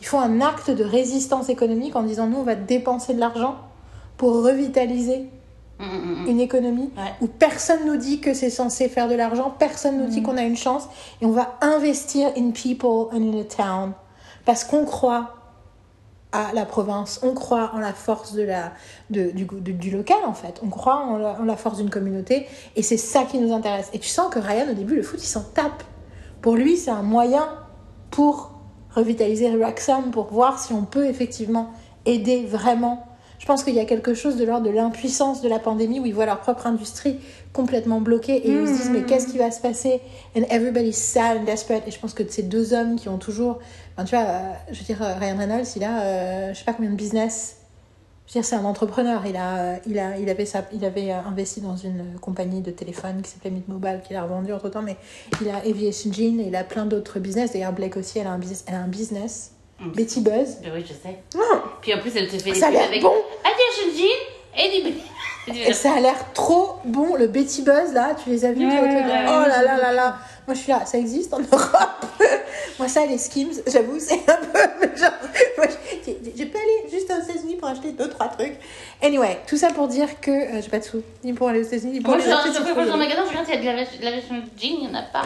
Ils 0.00 0.06
font 0.06 0.20
un 0.20 0.40
acte 0.40 0.70
de 0.70 0.84
résistance 0.84 1.48
économique 1.48 1.96
en 1.96 2.04
disant 2.04 2.28
nous 2.28 2.38
on 2.38 2.44
va 2.44 2.54
dépenser 2.54 3.14
de 3.14 3.20
l'argent 3.20 3.56
pour 4.16 4.44
revitaliser. 4.44 5.30
Une 5.80 6.40
économie 6.40 6.90
Ouais. 6.96 7.14
où 7.20 7.26
personne 7.28 7.86
nous 7.86 7.96
dit 7.96 8.20
que 8.20 8.34
c'est 8.34 8.50
censé 8.50 8.88
faire 8.88 9.08
de 9.08 9.14
l'argent, 9.14 9.54
personne 9.56 9.98
nous 9.98 10.08
dit 10.08 10.22
qu'on 10.22 10.36
a 10.36 10.42
une 10.42 10.56
chance 10.56 10.88
et 11.20 11.26
on 11.26 11.30
va 11.30 11.56
investir 11.60 12.30
in 12.36 12.50
people 12.50 13.06
and 13.12 13.32
in 13.32 13.40
a 13.40 13.44
town 13.44 13.92
parce 14.44 14.64
qu'on 14.64 14.84
croit 14.84 15.34
à 16.32 16.52
la 16.52 16.66
province, 16.66 17.20
on 17.22 17.32
croit 17.32 17.70
en 17.74 17.78
la 17.78 17.92
force 17.92 18.34
de 18.34 18.42
la, 18.42 18.72
de, 19.10 19.30
du, 19.30 19.90
local 19.90 20.18
en 20.26 20.34
fait, 20.34 20.60
on 20.62 20.68
croit 20.68 20.96
en 20.96 21.16
la, 21.16 21.40
en 21.40 21.44
la 21.44 21.56
force 21.56 21.78
d'une 21.78 21.90
communauté 21.90 22.46
et 22.76 22.82
c'est 22.82 22.98
ça 22.98 23.22
qui 23.22 23.38
nous 23.38 23.52
intéresse. 23.54 23.88
Et 23.92 23.98
tu 23.98 24.08
sens 24.08 24.32
que 24.32 24.38
Ryan 24.38 24.66
au 24.70 24.74
début 24.74 24.96
le 24.96 25.02
foot 25.02 25.20
il 25.22 25.26
s'en 25.26 25.42
tape. 25.42 25.84
Pour 26.42 26.56
lui 26.56 26.76
c'est 26.76 26.90
un 26.90 27.02
moyen 27.02 27.48
pour 28.10 28.52
revitaliser 28.94 29.54
Wrexham, 29.56 30.10
pour 30.10 30.26
voir 30.32 30.58
si 30.58 30.72
on 30.72 30.82
peut 30.82 31.06
effectivement 31.06 31.70
aider 32.04 32.44
vraiment. 32.44 33.06
Je 33.38 33.46
pense 33.46 33.62
qu'il 33.64 33.74
y 33.74 33.80
a 33.80 33.84
quelque 33.84 34.14
chose 34.14 34.36
de 34.36 34.44
l'ordre 34.44 34.66
de 34.66 34.70
l'impuissance 34.70 35.42
de 35.42 35.48
la 35.48 35.58
pandémie 35.58 36.00
où 36.00 36.06
ils 36.06 36.14
voient 36.14 36.26
leur 36.26 36.40
propre 36.40 36.66
industrie 36.66 37.18
complètement 37.52 38.00
bloquée 38.00 38.36
et 38.36 38.50
ils 38.50 38.66
se 38.68 38.72
disent 38.72 38.90
mais 38.90 39.02
qu'est-ce 39.02 39.28
qui 39.28 39.38
va 39.38 39.50
se 39.50 39.60
passer? 39.60 40.00
And 40.36 40.42
everybody's 40.50 40.96
sad 40.96 41.38
and 41.38 41.44
desperate. 41.44 41.82
Et 41.86 41.90
je 41.90 41.98
pense 41.98 42.14
que 42.14 42.28
ces 42.28 42.42
deux 42.42 42.74
hommes 42.74 42.96
qui 42.96 43.08
ont 43.08 43.18
toujours, 43.18 43.60
enfin, 43.96 44.04
tu 44.04 44.16
vois, 44.16 44.24
euh, 44.24 44.52
je 44.70 44.78
veux 44.78 44.84
dire 44.84 45.02
euh, 45.02 45.14
Ryan 45.14 45.36
Reynolds, 45.36 45.66
il 45.76 45.84
a, 45.84 46.02
euh, 46.02 46.52
je 46.52 46.58
sais 46.58 46.64
pas 46.64 46.72
combien 46.72 46.90
de 46.90 46.96
business. 46.96 47.56
Je 48.28 48.34
veux 48.34 48.40
dire, 48.40 48.48
c'est 48.48 48.56
un 48.56 48.64
entrepreneur. 48.66 49.22
Il 49.24 49.36
a, 49.36 49.78
il 49.86 49.98
a, 49.98 50.18
il 50.18 50.28
avait 50.28 50.44
sa, 50.44 50.62
il 50.72 50.84
avait 50.84 51.12
euh, 51.12 51.20
investi 51.26 51.62
dans 51.62 51.76
une 51.76 52.18
compagnie 52.20 52.60
de 52.60 52.70
téléphone 52.70 53.22
qui 53.22 53.30
s'appelait 53.30 53.50
Mint 53.50 53.68
Mobile, 53.68 54.02
qu'il 54.06 54.16
a 54.16 54.22
revendu 54.22 54.52
entre 54.52 54.68
temps. 54.68 54.82
Mais 54.82 54.96
il 55.40 55.48
a 55.48 55.56
Aviation 55.58 56.12
Gene 56.12 56.40
et 56.40 56.48
il 56.48 56.56
a 56.56 56.64
plein 56.64 56.84
d'autres 56.84 57.20
business. 57.20 57.52
D'ailleurs, 57.52 57.72
Blake 57.72 57.96
aussi, 57.96 58.18
elle 58.18 58.26
a 58.26 58.32
un 58.32 58.38
business. 58.38 58.64
Elle 58.66 58.74
a 58.74 58.80
un 58.80 58.88
business. 58.88 59.52
Betty 59.80 60.20
Buzz. 60.20 60.58
Ben 60.62 60.72
oui, 60.74 60.82
je 60.86 60.92
sais. 60.92 61.18
Puis 61.80 61.94
en 61.94 61.98
plus, 61.98 62.10
elle 62.16 62.28
te 62.28 62.36
fait 62.36 62.50
des 62.52 62.58
ça 62.58 62.66
a 62.66 62.70
l'air 62.70 62.84
avec 62.84 63.00
bon. 63.02 63.12
Aviation 63.44 63.96
Jean 63.96 64.60
et 64.64 64.82
du. 64.82 64.94
Et 65.66 65.72
ça 65.72 65.92
a 65.94 66.00
l'air 66.00 66.32
trop 66.34 66.74
bon. 66.84 67.14
Le 67.14 67.26
Betty 67.28 67.62
Buzz, 67.62 67.92
là, 67.94 68.14
tu 68.22 68.28
les 68.30 68.44
as 68.44 68.52
vus 68.52 68.66
Ouais, 68.66 68.80
ouais, 68.80 68.86
ouais, 68.88 69.24
Oh 69.28 69.48
là 69.48 69.62
là 69.62 69.76
là 69.78 69.92
là. 69.92 70.18
Moi, 70.46 70.54
je 70.54 70.60
suis 70.60 70.72
là. 70.72 70.84
Ça 70.84 70.98
existe 70.98 71.32
en 71.32 71.38
Europe. 71.38 72.06
moi, 72.78 72.88
ça, 72.88 73.06
les 73.06 73.18
Skims, 73.18 73.50
j'avoue, 73.66 73.98
c'est 73.98 74.28
un 74.28 74.36
peu. 74.36 74.58
Genre, 74.96 75.10
moi, 75.56 75.66
j'ai- 76.04 76.18
j'ai 76.36 76.46
pas 76.46 76.58
aller 76.58 76.90
juste 76.90 77.10
aux 77.10 77.30
États-Unis 77.30 77.56
pour 77.56 77.68
acheter 77.68 77.92
deux, 77.92 78.08
trois 78.10 78.28
trucs. 78.28 78.56
Anyway, 79.02 79.38
tout 79.46 79.56
ça 79.56 79.70
pour 79.70 79.88
dire 79.88 80.20
que 80.20 80.30
euh, 80.30 80.60
j'ai 80.62 80.68
pas 80.68 80.80
de 80.80 80.84
sous. 80.84 81.02
Ni 81.24 81.32
pour 81.32 81.48
aller 81.48 81.60
aux 81.60 81.66
États-Unis, 81.66 81.92
ni 81.92 82.00
pour 82.00 82.14
Moi, 82.14 82.18
je 82.18 82.30
aller 82.30 82.32
suis 82.32 82.48
acheter 82.50 82.58
dans 82.58 82.64
ces 82.66 82.70
je 82.70 82.74
vais 82.74 82.74
dans 82.74 82.96
le 82.96 83.04
produits. 83.04 83.16
magasin, 83.16 83.22
je 83.24 83.38
regarde, 83.38 83.48
il 83.48 83.64
y 83.64 83.68
a 83.68 83.72
de 83.72 83.76
l'avi- 83.78 83.98
de 83.98 84.04
l'aviation 84.04 84.34
Jean, 84.34 84.42
il 84.60 84.80
n'y 84.80 84.88
en 84.88 84.94
a 84.94 85.02
pas. 85.02 85.22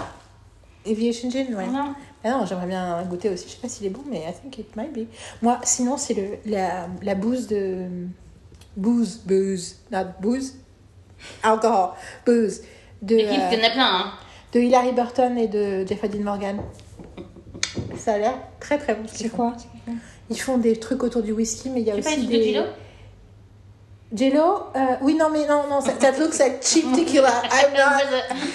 Aviation 0.86 1.30
Gin, 1.30 1.54
ouais. 1.54 1.66
Non. 1.66 1.94
Ah 2.24 2.30
non, 2.30 2.46
j'aimerais 2.46 2.66
bien 2.66 3.02
goûter 3.04 3.28
aussi. 3.30 3.46
Je 3.48 3.52
sais 3.54 3.60
pas 3.60 3.68
s'il 3.68 3.86
est 3.86 3.90
bon, 3.90 4.02
mais 4.08 4.18
I 4.20 4.32
think 4.32 4.58
it 4.58 4.76
might 4.76 4.92
be. 4.92 5.06
Moi, 5.42 5.58
sinon, 5.64 5.96
c'est 5.96 6.14
le 6.14 6.38
la, 6.46 6.88
la 7.02 7.14
bouse 7.14 7.46
de. 7.46 7.86
Booze, 8.76 9.20
booze, 9.26 9.78
not 9.90 10.06
booze. 10.20 10.54
Alcohol, 11.42 11.90
booze. 12.24 12.62
De, 13.02 13.16
L'équipe, 13.16 13.32
euh, 13.40 13.48
il 13.52 13.58
y 13.58 13.62
en 13.62 13.66
a 13.66 13.70
plein, 13.70 13.96
hein. 13.96 14.12
de 14.52 14.60
Hilary 14.60 14.92
Burton 14.92 15.36
et 15.36 15.48
de 15.48 15.84
Jeffrey 15.86 16.08
Dean 16.08 16.22
Morgan. 16.22 16.60
Ça 17.96 18.14
a 18.14 18.18
l'air 18.18 18.34
très 18.60 18.78
très 18.78 18.94
bon. 18.94 19.02
C'est 19.06 19.28
quoi? 19.28 19.54
Ils 20.30 20.40
font 20.40 20.58
des 20.58 20.76
trucs 20.78 21.02
autour 21.02 21.22
du 21.22 21.32
whisky, 21.32 21.70
mais 21.70 21.80
il 21.80 21.86
y 21.86 21.90
a 21.90 21.94
pas 21.94 22.00
aussi 22.00 22.20
une 22.22 22.28
des. 22.28 22.38
de 22.38 22.42
Gilo 22.42 22.62
Jello 24.14 24.66
euh, 24.76 24.80
Oui, 25.00 25.14
non, 25.14 25.30
mais 25.32 25.46
non, 25.46 25.66
non, 25.70 25.80
ça, 25.80 25.92
that 25.92 26.18
looks 26.18 26.38
like 26.38 26.62
cheap 26.62 26.84
tequila. 26.94 27.28
I'm 27.44 27.72
not. 27.72 28.02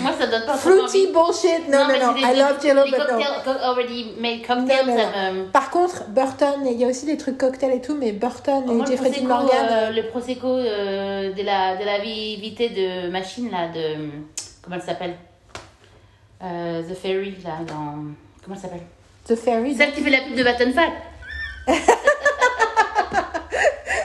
Moi, 0.01 0.11
ça 0.19 0.27
donne 0.27 0.45
pas 0.45 0.53
Fruity 0.55 1.07
bullshit. 1.11 1.67
Non, 1.67 1.87
non, 1.87 1.97
non. 1.99 2.13
c'est 2.15 2.21
I 2.21 2.33
des- 2.33 2.39
love 2.39 2.61
Jello, 2.61 2.83
but 2.85 2.99
no. 3.09 3.51
already 3.63 4.13
made 4.19 4.45
cocktails, 4.45 4.85
Non, 4.85 4.95
non, 4.95 5.11
ça 5.11 5.31
me- 5.31 5.45
Par 5.51 5.71
contre, 5.71 6.03
Burton, 6.09 6.61
il 6.65 6.73
y 6.79 6.85
a 6.85 6.87
aussi 6.87 7.07
des 7.07 7.17
trucs 7.17 7.37
cocktails 7.39 7.73
et 7.73 7.81
tout, 7.81 7.95
mais 7.99 8.11
Burton 8.11 8.63
et 8.69 8.73
Moi, 8.73 8.85
Jeffrey 8.85 9.09
prosecco, 9.09 9.27
Dean 9.27 9.35
Morgan. 9.35 9.67
euh, 9.71 9.89
le 9.91 10.03
prosecco 10.07 10.47
euh, 10.47 11.33
de 11.33 11.41
la 11.43 11.75
de 11.75 11.83
la 11.85 11.99
vivité 11.99 12.69
de 12.69 13.09
machine 13.09 13.49
là 13.49 13.67
de 13.69 14.09
comment 14.61 14.75
elle 14.75 14.81
s'appelle? 14.83 15.15
Euh, 16.43 16.83
The 16.83 16.93
Fairy 16.95 17.35
là 17.43 17.57
dans 17.67 18.03
comment 18.43 18.55
elle 18.55 18.57
s'appelle? 18.61 18.81
The 19.27 19.35
Fairy. 19.35 19.75
Celle 19.75 19.91
qui 19.91 20.01
fait 20.01 20.11
la 20.11 20.19
pub 20.19 20.35
de 20.35 20.43
Vattenfall. 20.43 20.91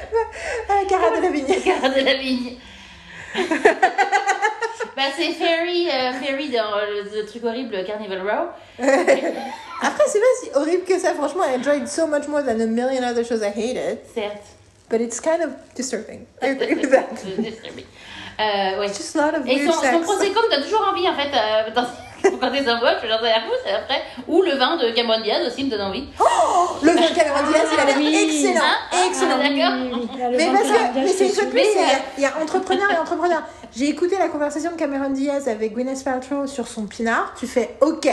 Cara 0.89 1.11
de 1.17 1.23
la 1.23 1.31
Vigne. 1.31 1.61
Cara 1.65 1.89
de 1.89 2.01
la 2.01 2.15
vigne. 2.15 2.57
bah 4.97 5.03
c'est 5.17 5.33
Fairy, 5.33 5.89
euh, 5.89 6.13
Fairy 6.23 6.51
dans 6.51 6.77
euh, 6.77 7.03
le, 7.05 7.21
le 7.21 7.27
truc 7.27 7.45
horrible 7.45 7.83
Carnival 7.85 8.21
Row. 8.21 8.49
Après, 9.85 10.05
c'est 10.07 10.21
pas 10.21 10.27
si 10.43 10.51
horrible 10.55 10.85
que 10.85 10.99
ça. 10.99 11.15
Franchement, 11.15 11.45
I 11.45 11.57
enjoyed 11.57 11.89
so 11.89 12.07
much 12.07 12.29
more 12.29 12.43
than 12.43 12.61
a 12.61 12.67
million 12.67 13.03
other 13.03 13.25
shows 13.25 13.43
I 13.43 13.51
hated. 13.51 13.99
Certes. 14.15 14.55
But 14.91 15.01
it's 15.01 15.19
kind 15.21 15.43
of 15.43 15.51
disturbing. 15.75 16.27
I 16.43 16.49
agree 16.49 16.75
with 16.75 16.91
that. 16.91 17.09
euh, 17.25 18.79
ouais. 18.81 18.87
It's 18.87 18.99
just 18.99 19.17
a 19.17 19.19
lot 19.27 19.35
of 19.35 19.47
Et 19.47 19.57
weird 19.57 19.73
son, 19.73 19.81
son 19.81 19.81
sex. 19.83 20.05
prosecco 20.05 20.41
me 20.43 20.51
donne 20.55 20.63
toujours 20.65 20.87
envie 20.93 21.09
en 21.09 21.15
fait 21.15 21.31
euh, 21.35 21.71
dans- 21.75 21.87
quand 22.41 22.51
t'es 22.51 22.69
en 22.71 22.79
boîte, 22.79 22.99
je 23.03 23.09
genre 23.09 23.21
ça 23.21 23.41
fou, 23.41 23.53
c'est 23.65 23.73
après. 23.73 24.03
Ou 24.29 24.43
le 24.43 24.53
vin 24.53 24.77
de 24.77 24.91
Cameron 24.91 25.21
Diaz 25.21 25.47
aussi 25.47 25.65
me 25.65 25.71
donne 25.71 25.81
envie. 25.83 26.05
Le 26.83 26.91
vin 26.91 27.01
de 27.11 27.15
Cameron 27.15 27.51
Diaz, 27.51 27.69
il 27.73 27.81
a 27.81 27.85
l'air 27.85 27.97
Oui. 27.97 28.15
excellent. 28.15 28.65
Hein 28.65 29.07
Excellent. 29.09 29.37
Ah, 29.41 29.49
d'accord. 29.49 29.75
Oui, 29.81 29.91
oui, 29.93 30.09
oui. 30.31 30.35
Mais 30.37 30.47
parce 30.53 30.69
que, 30.69 30.99
mais 30.99 31.09
c'est 31.09 31.27
une 31.29 31.35
plus, 31.51 31.55
Mais, 31.55 31.67
il 31.75 31.81
y, 31.81 31.85
a- 31.85 31.99
il 32.19 32.23
y 32.23 32.27
a 32.27 32.33
entrepreneur 32.43 32.91
et 32.91 32.99
entrepreneur. 32.99 33.43
J'ai 33.77 33.89
écouté 33.89 34.17
la 34.19 34.29
conversation 34.29 34.73
de 34.73 34.77
Cameron 34.77 35.11
Diaz 35.11 35.49
avec 35.49 35.73
Gwyneth 35.73 36.05
Paltrow 36.05 36.47
sur 36.47 36.69
son 36.69 36.87
pinard. 36.87 37.33
Tu 37.39 37.47
fais 37.47 37.77
OK, 37.81 38.09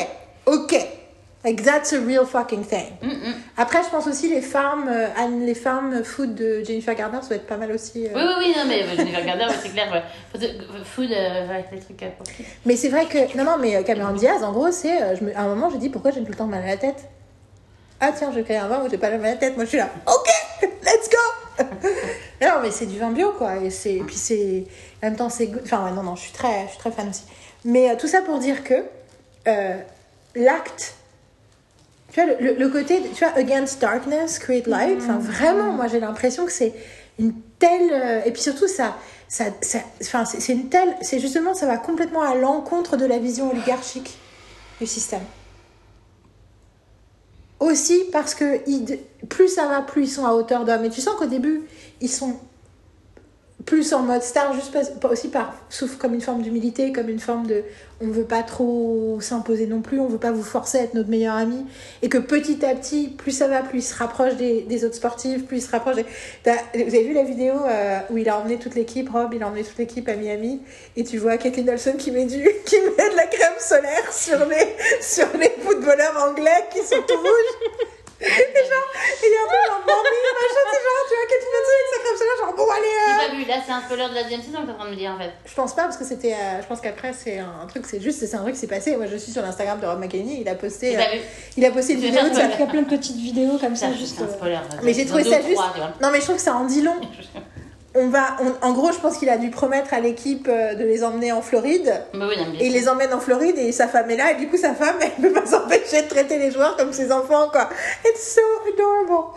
OK. 0.46 0.76
Like 1.46 1.64
that's 1.64 1.94
a 1.94 2.00
real 2.02 2.26
fucking 2.26 2.66
thing. 2.66 2.98
Mm, 3.02 3.08
mm. 3.08 3.34
Après, 3.56 3.82
je 3.84 3.90
pense 3.90 4.06
aussi 4.08 4.28
les 4.28 4.42
farms, 4.42 4.90
euh, 4.90 5.08
les 5.46 5.56
farms 5.56 6.04
food 6.04 6.36
de 6.36 6.62
Jennifer 6.66 6.94
Garner, 6.96 7.20
ça 7.22 7.28
doit 7.30 7.38
être 7.38 7.48
pas 7.48 7.56
mal 7.56 7.72
aussi. 7.72 8.08
euh. 8.08 8.12
Oui, 8.14 8.22
oui, 8.22 8.34
oui, 8.40 8.54
non, 8.58 8.66
mais 8.68 8.84
euh, 8.84 8.88
je 8.98 9.16
regarder, 9.22 9.46
ouais, 9.46 9.60
c'est 9.64 9.70
clair. 9.70 9.90
ouais. 9.90 10.50
Food, 10.84 11.12
euh, 11.14 11.48
les 11.72 11.80
trucs. 11.80 11.98
pour- 11.98 12.26
Mais 12.66 12.76
c'est 12.76 12.90
vrai 12.90 13.06
que 13.06 13.38
non, 13.38 13.46
non, 13.46 13.58
mais 13.58 13.82
Cameron 13.86 14.12
Diaz, 14.14 14.44
en 14.44 14.52
gros, 14.52 14.70
c'est, 14.72 15.16
je 15.16 15.24
me- 15.24 15.34
à 15.38 15.42
un 15.44 15.48
moment, 15.48 15.70
j'ai 15.70 15.78
dit 15.78 15.90
pourquoi 15.90 16.12
j'ai 16.12 16.20
tout 16.22 16.28
le 16.32 16.36
temps 16.36 16.46
mal 16.46 16.62
à 16.64 16.68
la 16.68 16.78
tête? 16.78 17.06
Ah 18.02 18.12
tiens, 18.14 18.32
je 18.32 18.36
vais 18.36 18.44
créer 18.44 18.58
un 18.58 18.68
vin 18.68 18.84
où 18.86 18.90
j'ai 18.90 18.98
pas 18.98 19.10
mal 19.10 19.24
à 19.26 19.30
la 19.32 19.36
tête. 19.38 19.56
Moi, 19.56 19.64
je 19.64 19.70
suis 19.70 19.78
là. 19.78 19.90
Ok, 20.08 20.28
let's 20.84 21.10
go. 21.10 21.64
non, 22.42 22.60
mais 22.62 22.72
c'est 22.72 22.86
du 22.86 23.00
vin 23.00 23.12
bio, 23.12 23.32
quoi. 23.38 23.56
Et 23.64 23.68
et 23.68 24.00
puis 24.04 24.16
c'est, 24.18 24.66
en 25.02 25.06
même 25.08 25.16
temps, 25.16 25.30
c'est, 25.30 25.48
good. 25.48 25.62
enfin, 25.64 25.86
ouais, 25.86 25.92
non, 25.92 26.04
non, 26.04 26.16
je 26.18 26.22
suis 26.24 26.34
très, 26.34 26.64
je 26.66 26.72
suis 26.72 26.80
très 26.80 26.92
fan 26.92 27.08
aussi. 27.08 27.24
Mais 27.64 27.96
tout 27.96 28.08
ça 28.08 28.22
pour 28.24 28.40
dire 28.40 28.62
que 28.66 28.84
l'acte. 30.36 30.96
Tu 32.12 32.22
vois, 32.24 32.34
le, 32.40 32.70
côté, 32.70 33.02
tu 33.14 33.24
vois, 33.24 33.34
Against 33.36 33.80
Darkness, 33.82 34.40
Create 34.40 34.66
Light, 34.68 34.98
enfin, 35.00 35.18
vraiment, 35.20 35.74
moi, 35.74 35.88
j'ai 35.88 36.00
l'impression 36.00 36.46
que 36.46 36.52
c'est 36.52 36.74
une 37.20 37.34
telle. 37.60 37.92
euh, 37.92 38.22
et 38.26 38.32
puis 38.32 38.42
surtout, 38.42 38.68
ça. 38.68 38.96
ça, 39.28 39.46
ça 39.62 39.80
enfin, 40.02 40.26
c'est 40.26 40.40
c'est 40.40 40.54
une 40.54 40.70
telle. 40.70 40.96
C'est 41.02 41.20
justement, 41.20 41.54
ça 41.54 41.68
va 41.68 41.78
complètement 41.78 42.22
à 42.24 42.34
l'encontre 42.36 42.98
de 42.98 43.06
la 43.06 43.20
vision 43.20 43.52
oligarchique 43.52 44.18
du 44.82 44.88
système. 44.88 45.22
Aussi 47.60 48.06
parce 48.12 48.36
que 48.36 48.62
ils- 48.68 49.00
plus 49.28 49.50
ça 49.50 49.68
va, 49.68 49.82
plus 49.82 50.04
ils 50.04 50.08
sont 50.10 50.26
à 50.26 50.32
hauteur 50.34 50.64
d'homme. 50.66 50.86
Et 50.86 50.90
tu 50.90 51.02
sens 51.02 51.16
qu'au 51.16 51.26
début, 51.26 51.62
ils 52.02 52.10
sont 52.10 52.40
plus 53.66 53.94
en 53.94 54.04
mode 54.04 54.24
star, 54.24 54.54
juste 54.54 54.74
pas, 55.00 55.10
aussi 55.10 55.28
par, 55.28 55.54
sauf 55.70 55.98
comme 55.98 56.14
une 56.14 56.22
forme 56.22 56.42
d'humilité, 56.42 56.92
comme 56.92 57.10
une 57.10 57.20
forme 57.20 57.46
de 57.46 57.64
on 58.02 58.08
veut 58.08 58.24
pas 58.24 58.44
trop 58.44 59.20
s'imposer 59.20 59.68
non 59.68 59.82
plus, 59.82 60.00
on 60.00 60.08
veut 60.08 60.18
pas 60.20 60.32
vous 60.32 60.44
forcer 60.44 60.78
à 60.78 60.82
être 60.84 60.94
notre 60.94 61.10
meilleur 61.10 61.36
ami. 61.36 61.66
Et 62.02 62.08
que 62.08 62.18
petit 62.18 62.66
à 62.66 62.74
petit, 62.74 63.10
plus 63.10 63.32
ça 63.32 63.48
va, 63.50 63.62
plus 63.62 63.80
il 63.80 63.82
se 63.82 63.96
rapproche 63.96 64.36
des, 64.36 64.86
autres 64.86 64.96
sportifs, 64.96 65.46
plus 65.46 65.58
il 65.58 65.62
se 65.62 65.72
rapproche 65.72 65.98
des... 65.98 66.06
Vous 66.46 66.96
avez 66.96 67.04
vu 67.04 67.14
la 67.14 67.24
vidéo 67.24 67.54
euh, 67.68 68.00
où 68.10 68.18
il 68.18 68.30
a 68.30 68.40
emmené 68.40 68.58
toute 68.58 68.76
l'équipe, 68.76 69.10
Rob, 69.10 69.34
il 69.34 69.44
a 69.44 69.48
emmené 69.48 69.64
toute 69.64 69.78
l'équipe 69.78 70.08
à 70.08 70.16
Miami, 70.16 70.62
et 70.96 71.04
tu 71.04 71.18
vois 71.18 71.38
Kathleen 71.38 71.70
Olson 71.70 71.96
qui 71.98 72.12
met, 72.12 72.26
du, 72.26 72.42
qui 72.66 72.76
met 72.78 73.10
de 73.10 73.16
la 73.18 73.26
crème 73.26 73.60
solaire 73.60 74.14
sur 74.14 74.46
les, 74.46 74.76
sur 75.02 75.28
les 75.38 75.52
footballeurs 75.62 76.26
anglais 76.30 76.66
qui 76.72 76.80
sont 76.80 77.02
tout 77.06 77.18
rouges. 77.18 77.90
Et 78.22 78.64
genre, 78.70 78.90
il 79.24 79.32
y 79.32 79.38
a 79.38 79.42
un 79.44 79.50
peu 79.50 79.60
genre, 79.70 79.82
Bambi, 79.88 80.20
machin, 80.40 80.64
c'est 80.72 80.84
genre, 80.84 81.04
tu 81.08 81.14
vois, 81.16 81.28
Kathleen 81.30 81.56
Olson 81.56 81.76
avec 81.80 81.88
sa 81.90 82.00
crème 82.04 82.18
solaire, 82.20 82.38
genre, 82.44 82.56
bon, 82.56 82.68
allez, 82.70 82.96
euh, 83.00 83.08
J'ai 83.10 83.28
pas 83.30 83.36
vu, 83.36 83.46
là 83.46 83.56
c'est 83.66 83.72
un 83.72 83.82
spoiler 83.82 84.10
de 84.10 84.16
la 84.16 84.24
deuxième 84.24 84.42
saison 84.44 84.60
que 84.62 84.66
t'es 84.66 84.72
en 84.72 84.76
train 84.76 84.86
de 84.86 84.92
me 84.92 84.96
dire 84.96 85.12
en 85.12 85.18
fait. 85.18 85.32
je 85.46 85.54
pense 85.56 85.74
pas 85.76 85.84
parce 85.84 85.98
que 85.98 86.04
c'était. 86.04 86.34
euh, 86.34 86.62
je 86.62 86.68
pense 86.68 86.82
qu'après 86.82 87.14
c'est 87.14 87.40
un 87.40 87.66
truc, 87.68 87.86
c'est 87.86 88.02
juste, 88.02 88.20
c'est 88.26 88.36
un 88.36 88.42
truc 88.42 88.54
qui 88.56 88.60
s'est 88.60 88.68
passé. 88.68 88.96
Moi 88.98 89.06
je 89.08 89.16
suis 89.18 89.32
sur 89.32 89.42
l'Instagram 89.42 89.80
de 89.80 89.86
Rob 89.88 90.00
McElhenney, 90.00 90.42
il 90.42 90.50
a 90.50 90.56
posté, 90.56 90.98
euh, 90.98 91.02
il 91.58 91.66
a 91.66 91.72
posté 91.72 91.94
une 91.94 92.00
vidéo 92.02 92.22
pas 92.22 92.30
de 92.30 92.34
vu. 92.36 92.36
sa. 92.42 92.46
Il 92.48 92.60
y 92.60 92.64
a 92.64 92.68
plein 92.68 92.82
de 92.82 92.90
petites 92.90 93.16
vidéos 93.16 93.58
comme 93.58 93.76
ça, 93.76 93.88
Ça, 93.88 93.94
juste. 93.94 94.16
c'est 94.18 94.24
un 94.24 94.28
euh, 94.28 94.34
spoiler. 94.34 94.60
Mais 94.84 94.94
j'ai 94.94 95.06
trouvé 95.06 95.24
ça 95.24 95.42
juste. 95.42 95.62
tu. 95.74 96.04
Non 96.04 96.10
mais 96.12 96.20
je 96.20 96.24
trouve 96.26 96.36
que 96.36 96.42
ça 96.42 96.56
en 96.56 96.66
dit 96.66 96.82
long. 96.82 96.96
On 97.96 98.08
va, 98.10 98.38
on- 98.40 98.68
en 98.68 98.74
gros, 98.74 98.92
je 98.92 99.00
pense 99.00 99.18
qu'il 99.18 99.30
a 99.30 99.38
dû 99.38 99.50
promettre 99.50 99.94
à 99.96 100.00
l'équipe 100.00 100.48
euh, 100.48 100.76
de 100.76 100.84
les 100.84 101.04
emmener 101.04 101.32
en 101.32 101.42
Floride. 101.42 101.92
Bah 102.14 102.28
oui, 102.30 102.36
Et 102.60 102.68
il 102.68 102.74
les 102.74 102.88
emmène 102.88 103.12
en 103.14 103.20
Floride 103.20 103.58
et 103.58 103.72
sa 103.72 103.88
femme 103.88 104.10
est 104.12 104.16
là. 104.16 104.32
Et 104.32 104.36
du 104.36 104.48
coup, 104.48 104.58
sa 104.58 104.74
femme, 104.76 104.96
elle 105.02 105.12
peut 105.22 105.34
pas 105.34 105.46
s'empêcher 105.48 106.04
de 106.04 106.08
traiter 106.08 106.38
les 106.38 106.52
joueurs 106.52 106.78
comme 106.78 106.94
ses 106.94 107.12
enfants, 107.12 107.50
quoi. 107.52 107.68
It's 108.06 108.36
so 108.36 108.42
adorable. 108.72 109.34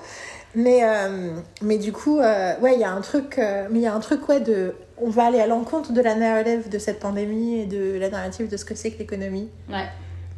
Mais, 0.55 0.81
euh, 0.85 1.31
mais 1.63 1.79
du 1.79 1.93
coup, 1.93 2.19
euh, 2.21 2.53
ouais, 2.61 2.75
il 2.75 2.81
y 2.81 2.85
a 2.85 2.91
un 2.91 3.01
truc, 3.01 3.39
euh, 3.39 3.67
mais 3.71 3.79
il 3.79 3.83
y 3.83 3.87
a 3.87 3.95
un 3.95 4.01
truc, 4.01 4.29
ouais, 4.29 4.41
de, 4.41 4.75
on 4.99 5.09
va 5.09 5.25
aller 5.25 5.41
à 5.41 5.47
l'encontre 5.47 5.93
de 5.95 6.03
la 6.03 6.15
narrative 6.15 6.69
de 6.69 6.79
cette 6.79 7.01
pandémie 7.01 7.61
et 7.61 7.65
de 7.65 7.99
la 7.99 8.11
narrative 8.11 8.49
de 8.49 8.57
ce 8.59 8.67
que 8.67 8.75
c'est 8.75 8.91
que 8.91 8.99
l'économie 8.99 9.49
Ouais. 9.71 9.87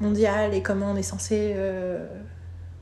mondiale 0.00 0.54
et 0.54 0.62
comment 0.62 0.92
on 0.92 0.96
est 0.96 1.02
censé 1.02 1.56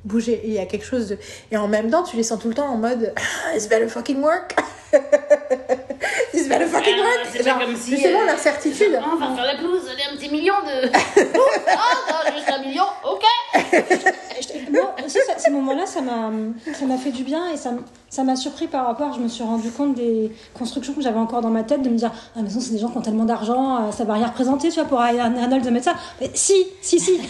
bouger. 0.05 0.35
Et 0.45 0.49
il 0.49 0.53
y 0.53 0.59
a 0.59 0.67
quelque 0.67 0.85
chose 0.85 1.09
de, 1.09 1.19
et 1.51 1.57
en 1.57 1.69
même 1.69 1.91
temps, 1.91 2.03
tu 2.03 2.17
les 2.19 2.23
sens 2.23 2.39
tout 2.39 2.49
le 2.49 2.55
temps 2.55 2.69
en 2.69 2.77
mode, 2.77 3.15
Ah, 3.47 3.57
it's 3.57 3.67
better 3.67 3.89
fucking 3.89 4.21
work. 4.23 4.55
it's 6.35 6.49
better 6.49 6.67
fucking 6.67 6.95
Ah, 6.99 7.03
work. 7.03 7.29
c'est 7.33 7.45
comme 7.45 7.77
si, 7.77 7.91
justement, 7.93 8.21
euh, 8.21 8.27
l'incertitude. 8.27 8.99
On 9.13 9.17
va 9.17 9.35
faire 9.35 9.45
la 9.45 9.55
pelouse, 9.57 9.83
allez, 9.91 10.03
un 10.13 10.17
petit 10.17 10.31
million 10.31 10.55
de. 10.65 10.89
oh, 11.35 11.39
non, 12.29 12.37
juste 12.37 12.51
un 12.51 12.59
million, 12.61 12.85
ok. 13.05 13.23
Moi 14.73 14.95
aussi, 15.05 15.19
ça- 15.27 15.39
ces 15.39 15.51
moments-là, 15.51 15.87
ça 15.87 16.01
m'a, 16.01 16.31
ça 16.75 16.85
m'a 16.87 16.97
fait 16.97 17.11
du 17.11 17.23
bien 17.25 17.43
et 17.53 17.57
ça, 17.57 18.25
m'a 18.25 18.37
surpris 18.37 18.67
par 18.67 18.87
rapport. 18.87 19.13
Je 19.15 19.21
me 19.21 19.29
suis 19.29 19.45
rendu 19.45 19.71
compte 19.71 19.95
des 19.95 20.33
constructions 20.59 20.95
que 20.95 21.01
j'avais 21.03 21.19
encore 21.19 21.41
dans 21.43 21.51
ma 21.51 21.63
tête, 21.63 21.83
de 21.83 21.89
me 21.89 21.97
dire 21.97 22.11
Ah, 22.37 22.41
mais 22.43 22.49
non, 22.51 22.61
c'est 22.61 22.73
des 22.73 22.79
gens 22.79 22.89
qui 22.89 22.99
ont 22.99 23.03
tellement 23.03 23.25
d'argent, 23.25 23.77
euh, 23.89 23.93
ça 23.93 24.05
va 24.05 24.15
rien 24.15 24.27
représenter, 24.27 24.69
tu 24.71 24.75
vois, 24.81 24.85
pour 24.89 24.99
Ryan 25.01 25.33
Reynolds 25.39 25.63
de 25.63 25.71
mettre 25.71 25.85
ça. 25.87 25.95
Mais 26.21 26.31
si, 26.35 26.55
si, 26.83 26.99
si. 27.01 27.21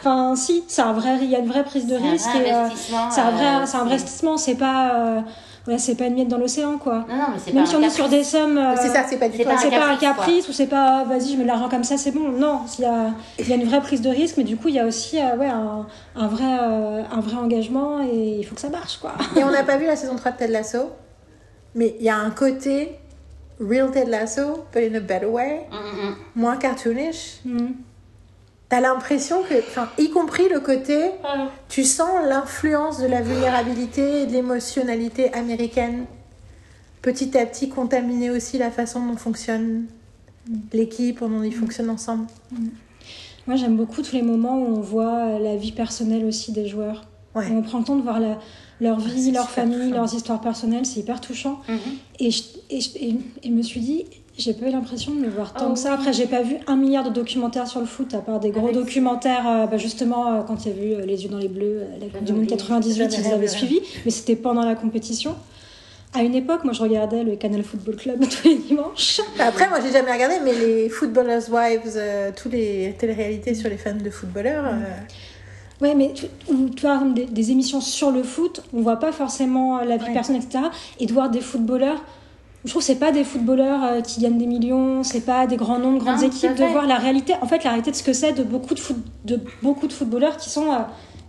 enfin, 0.00 0.34
si, 0.36 0.64
c'est 0.68 0.82
un 0.82 0.92
vrai, 0.92 1.18
il 1.22 1.30
y 1.30 1.36
a 1.36 1.38
une 1.38 1.48
vraie 1.48 1.64
prise 1.64 1.86
de 1.86 1.96
C'est 1.98 2.04
un 2.06 2.10
risque. 2.10 2.28
vrai 2.30 2.48
et, 2.48 2.52
euh, 2.52 2.64
investissement, 2.64 3.10
c'est 3.10 3.20
un 3.20 3.30
vrai, 3.30 3.46
euh, 3.46 3.66
c'est 3.66 3.76
un 3.76 3.84
vrai 3.84 3.94
investissement, 3.94 4.36
c'est 4.36 4.54
pas, 4.56 4.94
euh, 4.94 5.20
pas 5.96 6.06
une 6.06 6.14
miette 6.14 6.28
dans 6.28 6.38
l'océan, 6.38 6.78
quoi. 6.78 7.04
Non, 7.08 7.16
non, 7.16 7.24
mais 7.32 7.38
c'est 7.38 7.52
Même 7.52 7.64
pas 7.64 7.70
si 7.70 7.74
un 7.76 7.78
on 7.78 7.82
est 7.82 7.84
caprice. 7.84 7.94
sur 7.96 8.08
des 8.08 8.24
sommes. 8.24 8.58
euh, 8.58 8.74
C'est 8.76 8.88
ça, 8.88 9.04
c'est 9.08 9.16
pas 9.18 9.28
du 9.28 9.36
c'est 9.36 9.44
tout. 9.44 9.50
pas 9.50 9.56
c'est 9.58 9.74
un 9.74 9.78
pas 9.78 9.86
un 9.88 9.96
caprice, 9.96 10.44
quoi. 10.44 10.50
ou 10.50 10.52
c'est 10.52 10.66
pas 10.66 11.04
vas-y 11.04 11.32
je 11.32 11.36
mets 11.36 11.42
de 11.42 11.48
l'argent 11.48 11.68
comme 11.68 11.84
ça 11.84 11.96
c'est 11.96 12.10
bon 12.12 12.28
non 12.30 12.60
il 12.78 12.82
y 12.82 12.84
a, 12.86 13.10
il 13.38 13.48
y 13.48 13.52
a 13.52 13.56
une 13.56 13.64
vraie 13.64 13.80
prise 13.80 14.00
de 14.00 14.08
risque 14.10 14.36
mais 14.36 14.44
du 14.44 14.56
coup 14.56 14.68
il 14.68 14.74
y 14.74 14.78
a 14.78 14.86
aussi 14.86 15.18
euh, 15.18 15.36
ouais, 15.36 15.46
un, 15.48 15.86
un 16.16 16.26
vrai, 16.28 16.44
euh, 16.60 17.02
un 17.10 17.20
vrai 17.20 17.36
engagement 17.36 18.02
et 18.02 18.38
il 18.40 18.44
faut 18.44 18.54
que 18.54 18.60
ça 18.60 18.68
marche 18.70 18.98
quoi 18.98 19.12
Et 19.36 19.44
on 19.44 19.50
n'a 19.50 19.62
pas 19.70 19.76
vu 19.76 19.86
la 19.86 19.96
saison 19.96 20.16
3 20.16 20.32
de 20.32 20.36
Ted 20.38 20.52
Lasso, 20.52 20.90
mais 21.74 21.94
il 21.98 22.04
y 22.04 22.10
a 22.10 22.16
un 22.16 22.30
côté 22.30 22.98
real 23.60 23.90
Ted 23.90 24.08
Lasso, 24.10 24.64
but 24.72 24.90
in 24.90 24.94
a 24.96 25.00
better 25.00 25.26
way, 25.28 25.66
Hum, 25.70 25.78
hum, 25.78 26.08
hum. 26.08 26.14
moins 26.34 26.56
cartoonish. 26.56 27.40
T'as 28.70 28.80
l'impression 28.80 29.42
que, 29.42 29.58
enfin, 29.58 29.88
y 29.98 30.10
compris 30.10 30.48
le 30.48 30.60
côté, 30.60 31.10
tu 31.68 31.82
sens 31.84 32.08
l'influence 32.28 32.98
de 33.00 33.06
la 33.06 33.20
vulnérabilité 33.20 34.22
et 34.22 34.26
de 34.26 34.32
l'émotionnalité 34.32 35.32
américaine 35.34 36.06
petit 37.02 37.36
à 37.36 37.44
petit 37.46 37.68
contaminer 37.68 38.30
aussi 38.30 38.58
la 38.58 38.70
façon 38.70 39.04
dont 39.04 39.16
fonctionne 39.16 39.86
l'équipe, 40.72 41.20
dont 41.20 41.42
ils 41.42 41.54
fonctionnent 41.54 41.90
ensemble. 41.90 42.26
moi 43.46 43.56
j'aime 43.56 43.76
beaucoup 43.76 44.02
tous 44.02 44.12
les 44.14 44.22
moments 44.22 44.56
où 44.58 44.66
on 44.76 44.80
voit 44.80 45.24
euh, 45.24 45.38
la 45.40 45.56
vie 45.56 45.72
personnelle 45.72 46.24
aussi 46.24 46.52
des 46.52 46.68
joueurs 46.68 47.04
Ouais. 47.34 47.46
Où 47.48 47.58
on 47.58 47.62
prend 47.62 47.78
le 47.78 47.84
temps 47.84 47.94
de 47.96 48.02
voir 48.02 48.18
la- 48.18 48.40
leur 48.80 48.98
Ah, 48.98 49.08
vie 49.08 49.30
leur 49.30 49.48
famille 49.48 49.78
touchant. 49.78 49.94
leurs 49.94 50.14
histoires 50.14 50.40
personnelles 50.40 50.84
c'est 50.84 50.98
hyper 51.00 51.20
touchant 51.20 51.60
Mhm. 51.68 51.78
et 52.18 52.30
je, 52.32 52.42
et, 52.70 52.80
je- 52.80 52.96
et- 52.96 53.08
et 53.44 53.48
je 53.48 53.50
me 53.50 53.62
suis 53.62 53.78
dit 53.80 54.04
j'ai 54.40 54.54
pas 54.54 54.66
eu 54.66 54.70
l'impression 54.72 55.12
de 55.14 55.20
me 55.20 55.28
voir 55.28 55.52
tant 55.52 55.68
Oh 55.70 55.72
que 55.74 55.78
ça 55.78 55.92
après 55.94 56.12
j'ai 56.12 56.26
pas 56.26 56.42
vu 56.42 56.56
un 56.66 56.76
milliard 56.76 57.04
de 57.04 57.10
documentaires 57.10 57.66
sur 57.68 57.80
le 57.80 57.86
foot 57.86 58.14
à 58.14 58.18
part 58.18 58.40
des 58.40 58.50
gros 58.50 58.66
Avec- 58.68 58.74
documentaires 58.76 59.46
euh, 59.48 59.66
bah, 59.66 59.76
justement 59.76 60.32
euh, 60.32 60.40
quand 60.42 60.64
il 60.66 60.72
y 60.72 60.80
a 60.80 60.84
eu 60.84 60.92
euh, 60.94 61.04
les 61.06 61.22
yeux 61.22 61.28
dans 61.28 61.38
les 61.38 61.48
bleus 61.48 61.82
la 62.00 62.06
coupe 62.06 62.24
du 62.24 62.32
monde 62.32 62.42
oublié. 62.42 62.56
98 62.56 63.10
J'avais 63.10 63.28
ils 63.28 63.32
avaient 63.32 63.46
suivi 63.48 63.80
mais 64.04 64.10
c'était 64.10 64.36
pendant 64.36 64.64
la 64.64 64.74
compétition 64.74 65.36
à 66.14 66.22
une 66.22 66.34
époque 66.34 66.64
moi 66.64 66.72
je 66.72 66.82
regardais 66.82 67.22
le 67.22 67.36
Canal 67.36 67.62
Football 67.62 67.96
Club 67.96 68.20
tous 68.28 68.48
les 68.48 68.56
dimanches 68.56 69.20
Bah, 69.38 69.44
Après, 69.48 69.68
moi, 69.68 69.78
j'ai 69.84 69.92
jamais 69.92 70.12
regardé, 70.12 70.36
mais 70.44 70.52
les 70.54 70.88
Footballers' 70.88 71.48
Wives, 71.50 72.00
tous 72.36 72.48
les 72.48 72.96
téléréalités 72.98 73.54
sur 73.54 73.68
les 73.70 73.76
fans 73.76 73.94
de 73.94 74.10
footballeurs, 74.10 74.64
euh, 74.66 75.84
Ouais, 75.86 75.94
mais 75.94 76.12
tu, 76.12 76.26
tu 76.76 76.80
vois, 76.82 77.00
des 77.30 77.50
émissions 77.52 77.80
sur 77.80 78.10
le 78.10 78.22
foot, 78.24 78.62
on 78.74 78.80
voit 78.82 78.96
pas 78.98 79.12
forcément 79.12 79.78
la 79.84 79.96
vie 79.98 80.06
Ouais. 80.06 80.12
personnelle, 80.12 80.42
etc. 80.44 80.64
Et 80.98 81.06
de 81.06 81.12
voir 81.12 81.30
des 81.30 81.40
footballeurs, 81.40 82.02
je 82.64 82.70
trouve 82.70 82.82
que 82.82 82.86
c'est 82.86 82.98
pas 82.98 83.12
des 83.12 83.24
footballeurs 83.24 83.82
euh, 83.84 84.00
qui 84.02 84.20
gagnent 84.20 84.38
des 84.38 84.46
millions, 84.46 85.02
c'est 85.02 85.24
pas 85.24 85.46
des 85.46 85.56
grands 85.56 85.78
noms, 85.78 85.96
grandes 85.96 86.20
Non, 86.20 86.26
équipes, 86.28 86.54
de 86.54 86.64
voir 86.64 86.86
la 86.86 86.96
réalité, 86.96 87.34
en 87.40 87.46
fait, 87.46 87.64
la 87.64 87.70
réalité 87.70 87.90
de 87.90 87.96
ce 87.96 88.02
que 88.02 88.12
c'est 88.12 88.32
de 88.32 88.42
beaucoup 88.42 88.74
de, 88.74 88.80
foot, 88.80 88.96
de 89.24 89.40
beaucoup 89.62 89.86
de 89.86 89.92
footballeurs 89.92 90.36
qui 90.36 90.50
sont 90.50 90.70
euh, 90.72 90.78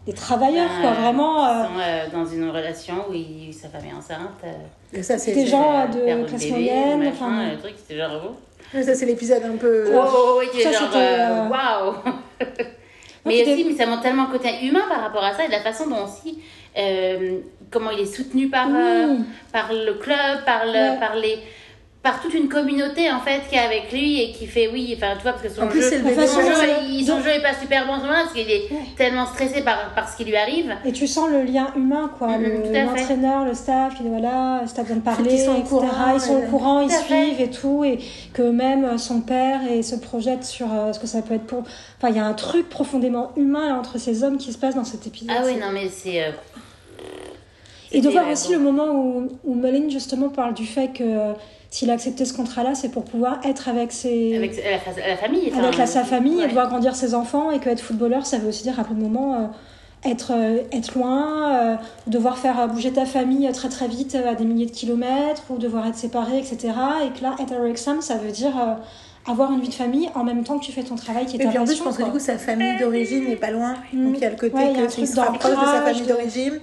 des 0.06 0.14
travailleurs, 0.14 0.70
Ben, 0.70 0.82
quoi, 0.82 0.92
vraiment. 0.92 1.48
Ils 1.48 1.50
euh, 1.50 1.64
sont 1.66 1.80
euh, 1.80 2.24
dans 2.24 2.26
une 2.30 2.50
relation 2.50 2.96
où 3.10 3.14
il- 3.14 3.54
sa 3.54 3.70
femme 3.70 3.82
est 3.90 3.94
enceinte. 3.98 4.30
euh, 4.44 4.52
et 4.98 5.04
ça, 5.04 5.18
c'est 5.18 5.32
Des 5.34 5.46
gens, 5.48 5.82
euh, 5.82 6.22
de 6.22 6.28
classe 6.28 6.50
moyenne, 6.50 7.08
enfin, 7.08 7.52
le 7.52 7.58
truc, 7.58 7.76
c'est 7.88 7.96
genre. 7.98 8.12
oh. 8.26 8.36
mais 8.74 8.84
ça, 8.84 8.94
c'est 8.96 9.06
l'épisode 9.06 9.44
un 9.44 9.58
peu. 9.58 9.86
Oh, 9.96 10.00
oh, 10.06 10.40
oh, 10.40 10.42
est 10.42 10.62
Ça, 10.64 10.72
genre. 10.72 10.90
euh, 10.96 10.98
euh, 10.98 11.48
Waouh! 11.50 11.94
mais 13.26 13.38
c'était- 13.38 13.54
aussi, 13.54 13.64
mais 13.66 13.76
ça 13.76 13.86
montre 13.86 14.02
tellement 14.02 14.24
le 14.26 14.32
côté 14.38 14.50
humain 14.66 14.82
par 14.90 15.02
rapport 15.02 15.24
à 15.24 15.34
ça 15.34 15.44
et 15.46 15.48
de 15.48 15.52
la 15.54 15.62
façon 15.62 15.88
dont 15.88 16.04
aussi. 16.04 16.40
Euh, 16.78 17.40
comment 17.70 17.92
il 17.92 18.00
est 18.02 18.06
soutenu 18.14 18.50
par, 18.50 18.68
euh, 18.74 19.16
par 19.52 19.72
le 19.74 19.94
club, 19.96 20.44
par, 20.46 20.66
le, 20.66 20.72
Ouais. 20.72 21.00
par 21.00 21.16
les. 21.16 21.38
Par 22.04 22.20
toute 22.20 22.34
une 22.34 22.50
communauté 22.50 23.12
en 23.12 23.20
fait 23.20 23.42
qui 23.48 23.54
est 23.54 23.60
avec 23.60 23.92
lui 23.92 24.20
et 24.24 24.32
qui 24.32 24.48
fait 24.48 24.68
oui, 24.74 24.92
enfin 24.98 25.14
tu 25.18 25.22
vois, 25.22 25.34
parce 25.34 25.44
que 25.44 25.50
son 25.50 25.62
En 25.62 25.68
plus, 25.68 25.84
jeu, 25.84 25.98
le 26.00 26.04
bébé. 26.04 26.26
son 26.26 26.42
jeu, 26.42 26.48
il- 26.90 27.06
son 27.06 27.22
jeu 27.22 27.30
est 27.30 27.44
pas 27.44 27.54
super 27.54 27.86
bon 27.86 27.94
en 27.94 27.98
ce 27.98 28.02
moment 28.06 28.14
parce 28.24 28.34
qu'il 28.34 28.50
est 28.50 28.72
Ouais. 28.72 28.80
tellement 28.98 29.28
stressé 29.28 29.62
par, 29.62 29.94
par 29.94 30.10
ce 30.10 30.18
qui 30.18 30.24
lui 30.26 30.36
arrive. 30.36 30.76
Et 30.84 30.92
tu 30.94 31.06
sens 31.06 31.30
le 31.30 31.44
lien 31.44 31.68
humain, 31.76 32.10
quoi. 32.18 32.30
Fait. 32.40 32.84
L'entraîneur, 32.86 33.46
le 33.46 33.54
staff, 33.54 33.94
il 34.04 34.08
voilà, 34.10 34.64
si 34.66 34.74
t'as 34.74 34.82
besoin 34.82 34.98
de 34.98 35.02
parler, 35.04 35.30
qu'ils 35.30 35.40
sont 35.46 35.56
au 35.58 35.62
courant, 35.62 36.14
ils 36.16 36.20
sont 36.20 36.38
au 36.38 36.48
courant, 36.50 36.80
ils 36.82 36.90
fait. 36.90 37.04
suivent 37.04 37.40
et 37.42 37.52
tout. 37.52 37.84
Et 37.84 38.00
que 38.34 38.42
même 38.42 38.84
euh, 38.84 38.98
son 38.98 39.22
père 39.22 39.60
et 39.70 39.84
se 39.84 39.96
projette 39.96 40.44
sur 40.44 40.74
euh, 40.74 40.94
ce 40.94 41.00
que 41.00 41.06
ça 41.06 41.22
peut 41.22 41.36
être 41.36 41.46
pour. 41.46 41.60
Enfin, 42.00 42.10
il 42.10 42.16
y 42.16 42.20
a 42.20 42.26
un 42.26 42.34
truc 42.34 42.68
profondément 42.68 43.32
humain 43.38 43.78
entre 43.78 44.00
ces 44.00 44.24
hommes 44.24 44.38
qui 44.40 44.52
se 44.54 44.58
passe 44.58 44.74
dans 44.74 44.86
cet 44.86 45.06
épisode. 45.06 45.36
Ah 45.38 45.44
oui, 45.46 45.54
non 45.62 45.68
mais 45.72 45.88
c'est. 45.88 46.24
euh, 46.24 46.32
Et 47.94 48.02
de 48.02 48.10
voir 48.10 48.26
ouais, 48.26 48.34
aussi 48.34 48.50
bon. 48.50 48.54
le 48.54 48.60
moment 48.72 48.92
où, 48.94 49.28
où 49.44 49.56
Mullen 49.56 49.90
justement 49.92 50.30
parle 50.30 50.54
du 50.54 50.66
fait 50.66 50.90
que 50.90 51.04
euh, 51.04 51.34
s'il 51.70 51.90
a 51.90 51.94
accepté 51.94 52.26
ce 52.26 52.34
contrat-là, 52.34 52.76
c'est 52.76 52.90
pour 52.90 53.04
pouvoir 53.06 53.40
être 53.46 53.68
avec 53.70 53.92
ses. 53.92 54.36
Avec 54.36 54.56
la, 54.58 54.80
fa- 54.80 55.08
la 55.08 55.18
famille. 55.18 55.50
enfin, 55.52 55.64
avec 55.64 55.78
la, 55.78 55.86
sa 55.86 56.04
famille 56.04 56.38
ouais. 56.38 56.46
et 56.46 56.48
de 56.48 56.54
voir 56.54 56.70
grandir 56.70 56.96
ses 56.96 57.14
enfants 57.16 57.52
et 57.52 57.60
que 57.60 57.70
être 57.70 57.82
footballeur 57.82 58.26
ça 58.26 58.38
veut 58.38 58.50
aussi 58.50 58.64
dire 58.64 58.80
à 58.80 58.84
plein 58.84 58.96
de 58.96 59.02
moments 59.02 59.36
euh, 59.36 59.48
être, 60.10 60.32
euh, 60.36 60.62
être 60.72 60.96
loin, 60.98 61.54
euh, 61.54 61.76
devoir 62.08 62.38
faire 62.38 62.60
euh, 62.60 62.68
bouger 62.68 62.92
ta 62.92 63.06
famille 63.06 63.48
euh, 63.48 63.52
très 63.52 63.70
très 63.70 63.88
vite 63.88 64.16
euh, 64.16 64.32
à 64.32 64.36
des 64.36 64.46
milliers 64.46 64.66
de 64.66 64.72
kilomètres 64.72 65.44
ou 65.50 65.58
devoir 65.58 65.86
être 65.88 65.96
séparé 65.96 66.38
etc. 66.40 66.58
Et 67.06 67.18
que 67.18 67.24
là 67.24 67.36
être 67.42 67.54
à 67.54 67.58
Wrexham 67.60 68.02
ça 68.02 68.16
veut 68.16 68.32
dire 68.32 68.58
euh, 68.58 68.74
avoir 69.32 69.52
une 69.52 69.60
vie 69.62 69.70
de 69.70 69.74
famille 69.76 70.10
en 70.16 70.24
même 70.24 70.44
temps 70.44 70.58
que 70.58 70.66
tu 70.66 70.72
fais 70.72 70.82
ton 70.84 70.96
travail 70.96 71.26
qui 71.28 71.38
est 71.38 71.42
Et 71.42 71.44
ta 71.44 71.50
puis 71.50 71.60
en 71.60 71.66
plus, 71.66 71.78
je 71.78 71.84
pense 71.84 71.96
que 71.98 72.04
du 72.04 72.10
coup, 72.10 72.18
sa 72.20 72.38
famille 72.40 72.80
d'origine 72.80 73.26
n'est 73.28 73.36
pas 73.36 73.52
loin. 73.52 73.76
Mm. 73.94 74.06
Donc 74.08 74.14
il 74.18 74.22
y 74.22 74.26
a 74.26 74.30
le 74.32 74.36
côté 74.36 74.56
Ouais, 74.56 74.74
que 74.74 75.00
il 75.00 75.08
se 75.08 75.20
rapproche 75.20 75.52
de 75.52 75.56
sa 75.66 75.82
famille 75.84 76.02
de- 76.02 76.08
d'origine. 76.08 76.60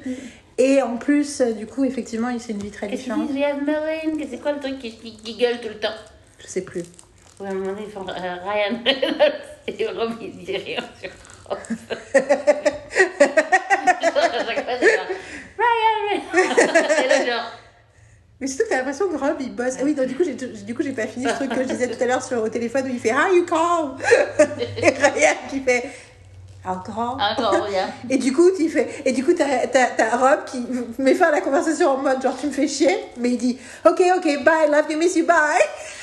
Et 0.59 0.83
en 0.83 0.97
plus, 0.97 1.41
euh, 1.41 1.53
du 1.53 1.67
coup, 1.67 1.85
effectivement, 1.85 2.31
il 2.31 2.41
c'est 2.41 2.53
une 2.53 2.59
vie 2.59 2.73
très 2.73 2.89
différente. 2.89 3.28
disent, 3.31 4.28
c'est 4.31 4.39
quoi 4.39 4.53
le 4.53 4.59
truc 4.59 4.78
qui, 4.81 5.37
gueule 5.39 5.61
tout 5.61 5.69
le 5.69 5.78
temps 5.78 5.95
Je 6.41 6.47
sais 6.49 6.62
plus. 6.62 6.83
Ouais, 7.39 7.47
à 7.47 7.51
un 7.51 7.55
moment 7.55 7.67
donné, 7.67 7.83
ils 7.87 7.93
font 7.93 8.03
Ryan 8.05 8.81
Reynolds 8.85 9.35
et 9.69 9.87
Rob, 9.87 10.12
il 10.20 10.37
dit 10.45 10.57
rien 10.57 10.81
sur 11.01 11.11
genre, 11.11 11.59
Ryan 15.59 16.20
Reynolds 16.33 17.43
Mais 18.41 18.47
surtout 18.49 18.65
que 18.65 18.69
t'as 18.70 18.77
l'impression 18.78 19.09
que 19.09 19.17
Rob 19.17 19.37
il 19.39 19.55
bosse. 19.55 19.75
Ah 19.78 19.85
oui, 19.85 19.95
donc 19.95 20.07
du 20.07 20.17
coup, 20.17 20.25
j'ai 20.25 20.35
du 20.35 20.75
coup 20.75 20.83
j'ai 20.83 20.93
pas 20.93 21.07
fini 21.07 21.27
ce 21.27 21.35
truc 21.35 21.51
que 21.51 21.62
je 21.62 21.69
disais 21.69 21.89
tout 21.89 22.03
à 22.03 22.07
l'heure 22.07 22.23
sur 22.23 22.43
au 22.43 22.49
téléphone 22.49 22.87
où 22.87 22.89
il 22.89 22.99
fait 22.99 23.12
How 23.12 23.33
you 23.33 23.45
call? 23.45 23.97
Et 24.83 24.89
Ryan 24.89 25.37
qui 25.49 25.61
fait 25.61 25.85
Alcohol. 26.65 27.17
encore, 27.20 27.53
regarde. 27.67 27.91
Et 28.11 28.19
du 28.19 28.33
coup, 28.33 28.51
tu 28.51 28.69
fais, 28.69 28.89
et 29.05 29.12
du 29.12 29.25
coup, 29.25 29.33
t'as, 29.33 29.67
t'as, 29.67 29.87
t'as 29.97 30.17
Rob 30.17 30.45
qui 30.45 30.65
met 30.99 31.15
fin 31.15 31.27
à 31.27 31.31
la 31.31 31.41
conversation 31.41 31.91
en 31.91 31.97
mode 31.99 32.20
genre 32.20 32.37
tu 32.39 32.47
me 32.47 32.53
fais 32.53 32.69
chier, 32.69 32.99
mais 33.17 33.31
il 33.31 33.39
dit 33.39 33.59
ok, 33.87 34.03
ok, 34.17 34.45
bye, 34.45 34.69
love 34.70 34.91
you, 34.91 34.99
miss 34.99 35.17
you, 35.17 35.25
bye. 35.25 35.37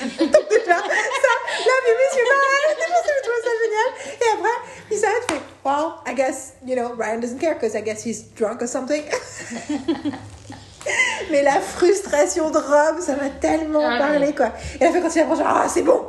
Donc 0.00 0.18
déjà, 0.18 0.76
ça, 0.76 1.32
love 1.66 1.84
you, 1.86 1.94
miss 1.98 2.16
you, 2.16 2.24
bye. 2.24 2.76
Déjà, 2.76 3.12
je 3.16 3.22
trouve 3.22 3.42
ça 3.44 3.50
génial. 3.62 4.18
Et 4.20 4.38
après, 4.38 4.56
il 4.90 4.98
s'arrête, 4.98 5.30
fait 5.30 5.40
well, 5.64 6.00
I 6.06 6.14
guess, 6.14 6.54
you 6.64 6.74
know, 6.74 6.94
Ryan 6.94 7.20
doesn't 7.20 7.38
care 7.38 7.54
because 7.54 7.74
I 7.74 7.82
guess 7.82 8.02
he's 8.02 8.22
drunk 8.34 8.62
or 8.62 8.68
something. 8.68 9.02
Mais 11.30 11.42
la 11.42 11.60
frustration 11.60 12.50
de 12.50 12.58
Rob, 12.58 13.00
ça 13.00 13.12
m'a 13.16 13.28
tellement 13.40 13.86
Ah, 13.86 13.98
parlé, 13.98 14.26
oui. 14.28 14.34
quoi. 14.34 14.52
Et 14.80 14.84
la 14.84 14.92
fait 14.92 15.00
quand 15.00 15.14
il 15.14 15.20
approche, 15.20 15.38
genre, 15.38 15.46
ah, 15.48 15.66
c'est 15.68 15.82
bon. 15.82 16.02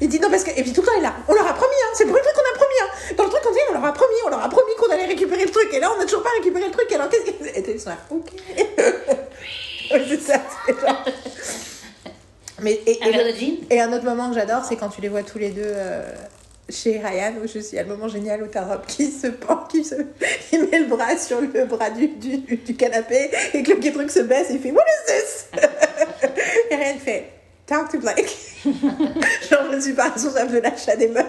Il 0.00 0.08
dit 0.08 0.20
non, 0.20 0.30
parce 0.30 0.44
que. 0.44 0.50
Et 0.50 0.62
puis 0.62 0.72
tout 0.72 0.80
le 0.82 0.86
temps, 0.86 0.92
il 0.96 1.00
est 1.00 1.02
là. 1.02 1.14
On 1.28 1.34
leur 1.34 1.46
a 1.46 1.54
promis, 1.54 1.74
hein. 1.84 1.90
C'est 1.94 2.04
le 2.04 2.10
premier 2.10 2.22
truc 2.22 2.34
qu'on 2.34 2.40
a 2.54 2.58
promis, 2.58 2.74
hein. 2.82 3.14
Dans 3.16 3.24
le 3.24 3.30
truc 3.30 3.42
qu'on 3.42 3.52
dit, 3.52 3.58
on 3.70 3.72
leur 3.74 3.84
a 3.84 3.92
promis, 3.92 4.14
on 4.26 4.28
leur 4.30 4.44
a 4.44 4.48
promis 4.48 4.72
qu'on 4.78 4.90
allait 4.92 5.06
récupérer 5.06 5.44
le 5.44 5.50
truc. 5.50 5.72
Et 5.72 5.80
là, 5.80 5.90
on 5.94 5.98
n'a 5.98 6.04
toujours 6.04 6.22
pas 6.22 6.30
récupéré 6.36 6.66
le 6.66 6.70
truc. 6.70 6.90
Alors, 6.92 7.08
qu'est-ce 7.08 7.24
que. 7.30 7.44
Et 7.58 7.72
ils 7.74 7.80
sont 7.80 7.90
là, 7.90 7.96
ok. 8.10 8.26
Ouais, 9.90 10.04
c'est 10.08 10.20
ça, 10.20 10.38
c'est 10.66 10.80
genre. 10.80 11.04
Mais, 12.60 12.80
le- 12.86 13.72
et 13.72 13.80
un 13.80 13.92
autre 13.92 14.04
moment 14.04 14.28
que 14.30 14.34
j'adore, 14.34 14.64
c'est 14.68 14.74
quand 14.76 14.88
tu 14.88 15.00
les 15.00 15.08
vois 15.08 15.22
tous 15.22 15.38
les 15.38 15.50
deux 15.50 15.62
euh, 15.64 16.02
chez 16.68 16.98
Ryan, 16.98 17.34
où 17.42 17.46
je 17.46 17.58
suis, 17.58 17.72
il 17.72 17.76
y 17.76 17.78
a 17.78 17.82
le 17.82 17.88
moment 17.88 18.08
génial 18.08 18.42
où 18.42 18.46
t'as 18.46 18.64
Rob 18.64 18.84
qui 18.86 19.10
se 19.10 19.28
pend, 19.28 19.64
qui 19.68 19.84
se, 19.84 19.94
il 20.52 20.68
met 20.68 20.80
le 20.80 20.86
bras 20.86 21.16
sur 21.16 21.40
le 21.40 21.64
bras 21.64 21.90
du, 21.90 22.08
du, 22.08 22.76
canapé, 22.76 23.30
et 23.54 23.62
que 23.62 23.72
le 23.72 23.92
truc 23.92 24.10
se 24.10 24.20
baisse, 24.20 24.50
et 24.50 24.54
il 24.54 24.60
fait 24.60 24.72
What 24.72 24.82
is 24.82 25.12
this? 25.12 25.46
et 26.70 26.74
Ryan 26.76 26.98
fait 26.98 27.24
Talk 27.66 27.90
to 27.90 27.98
Blake. 27.98 28.36
Genre, 28.64 29.66
je 29.70 29.76
ne 29.76 29.80
suis 29.80 29.92
pas 29.92 30.08
responsable 30.08 30.52
de 30.52 30.58
l'achat 30.58 30.96
des 30.96 31.08
meubles. 31.08 31.28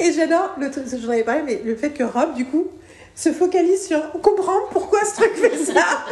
Et 0.00 0.12
j'adore 0.12 0.54
le 0.58 0.70
truc, 0.70 0.84
je 0.88 0.96
n'en 1.06 1.12
avais 1.12 1.24
parlé, 1.24 1.42
mais 1.44 1.60
le 1.64 1.76
fait 1.76 1.90
que 1.90 2.04
Rob, 2.04 2.34
du 2.34 2.46
coup, 2.46 2.68
se 3.16 3.32
focalise 3.32 3.86
sur 3.88 4.12
comprendre 4.20 4.68
pourquoi 4.70 5.02
ce 5.04 5.14
truc 5.16 5.34
fait 5.36 5.56
ça. 5.56 6.04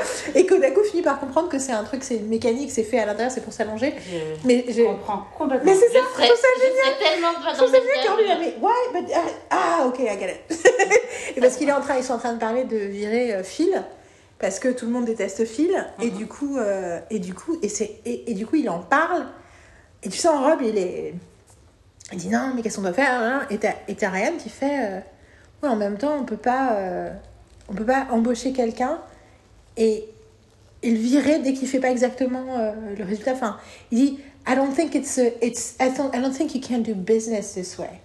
par 1.05 1.21
comprendre 1.21 1.49
que 1.51 1.59
c'est 1.59 1.73
un 1.73 1.85
truc, 1.85 2.03
c'est 2.03 2.19
mécanique, 2.19 2.71
c'est 2.73 2.83
fait 2.83 2.99
à 2.99 3.05
l'intérieur, 3.07 3.31
c'est 3.31 3.43
pour 3.43 3.53
s'allonger. 3.53 3.95
Je, 4.11 4.17
Mais 4.49 4.65
je 4.69 4.73
je. 4.73 4.83
comprends 4.83 5.27
complètement. 5.37 5.71
Mais 5.71 5.79
c'est 5.79 5.91
ça, 5.93 5.99
je 6.17 6.23
je 6.23 6.27
trouve 6.27 6.41
ça 6.41 6.49
je 6.57 6.63
serais 6.63 7.13
tellement 7.13 7.33
pas 7.35 7.55
Je 7.55 7.59
dans 7.61 8.41
mais 8.41 8.55
why? 8.61 9.03
But, 9.03 9.13
ah, 9.15 9.21
ah, 9.51 9.87
ok, 9.87 9.99
I 10.01 10.19
get 10.19 10.41
it. 10.51 10.67
et 11.37 11.41
parce 11.41 11.57
qu'il 11.57 11.69
est 11.69 11.73
en 11.73 11.83
train, 11.83 11.97
ils 11.99 12.05
sont 12.05 12.15
en 12.15 12.19
train 12.19 12.33
de 12.33 12.41
parler 12.41 12.65
de 12.65 12.77
virer 12.79 13.35
euh, 13.35 13.43
Phil, 13.45 13.83
parce 14.39 14.59
que 14.59 14.69
tout 14.69 14.87
le 14.87 14.93
monde 14.93 15.05
déteste 15.05 15.45
Phil, 15.45 15.75
et 16.01 16.07
Mhm. 16.07 16.17
du 16.17 16.27
coup, 16.27 16.57
euh, 16.59 16.99
et 17.11 17.19
du 17.19 17.35
coup, 17.35 17.59
et 17.63 17.69
c'est, 17.69 17.97
et, 18.07 18.31
et 18.31 18.35
du 18.35 18.47
coup, 18.47 18.57
il 18.57 18.71
en 18.71 18.79
parle, 18.79 19.27
et 20.03 20.09
tu 20.09 20.17
sens 20.19 20.43
Rob, 20.43 20.61
il 20.63 20.79
est, 20.79 21.13
il 22.13 22.19
dit 22.19 22.29
non, 22.29 22.53
mais 22.55 22.63
qu'est-ce 22.63 22.77
qu'on 22.77 22.83
doit 22.83 22.93
faire, 22.95 23.13
hein? 23.21 23.43
Et 23.51 23.59
t'as, 23.59 23.75
et 23.89 23.95
t'as 23.95 24.09
Ryan 24.09 24.33
qui 24.39 24.49
fait, 24.49 24.79
euh, 24.81 25.01
ouais, 25.65 25.69
en 25.69 25.77
même 25.77 25.99
temps, 25.99 26.17
on 26.21 26.25
peut 26.25 26.37
pas, 26.37 26.75
euh, 26.75 27.11
on 27.69 27.75
peut 27.75 27.85
pas 27.85 28.07
embaucher 28.11 28.53
quelqu'un 28.53 28.99
et 29.77 30.09
et 30.83 30.91
le 30.91 30.99
virer 30.99 31.39
dès 31.39 31.55
qu'il 31.55 31.67
fait 31.67 31.81
pas 31.81 31.91
exactement 31.91 32.45
euh, 32.59 32.73
le 32.97 33.05
résultat. 33.05 33.33
Enfin, 33.33 33.57
il 33.91 33.99
dit 33.99 34.21
I 34.47 34.55
don't 34.55 34.75
think 34.75 34.95
it's 34.95 35.19
a, 35.19 35.29
it's 35.41 35.77
I 35.81 35.91
don't 35.97 36.15
I 36.15 36.21
don't 36.21 36.33
think 36.33 36.55
you 36.55 36.61
can 36.61 36.81
do 36.81 36.95
business 36.95 37.55
this 37.55 37.79
way. 37.79 38.01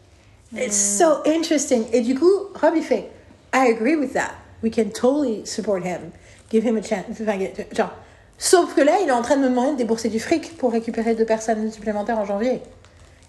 It's 0.56 0.78
so 0.78 1.22
interesting. 1.26 1.84
Et 1.92 2.02
du 2.02 2.16
coup, 2.16 2.32
Rob 2.56 2.74
il 2.76 2.84
fait 2.84 3.10
I 3.54 3.70
agree 3.70 3.96
with 3.96 4.14
that. 4.14 4.32
We 4.64 4.74
can 4.74 4.90
totally 4.90 5.46
support 5.46 5.84
him. 5.84 6.12
Give 6.50 6.66
him 6.66 6.78
a 6.78 6.82
chance. 6.82 7.06
Enfin, 7.12 7.38
genre, 7.72 7.94
sauf 8.38 8.74
que 8.74 8.82
là, 8.82 8.94
il 9.02 9.10
est 9.10 9.12
en 9.12 9.22
train 9.22 9.38
de 9.38 9.42
me 9.42 9.50
demander 9.50 9.74
de 9.74 9.78
débourser 9.78 10.10
du 10.10 10.20
fric 10.20 10.58
pour 10.58 10.72
récupérer 10.72 11.16
deux 11.16 11.26
personnes 11.26 11.72
supplémentaires 11.72 12.18
en 12.18 12.26
janvier. 12.26 12.62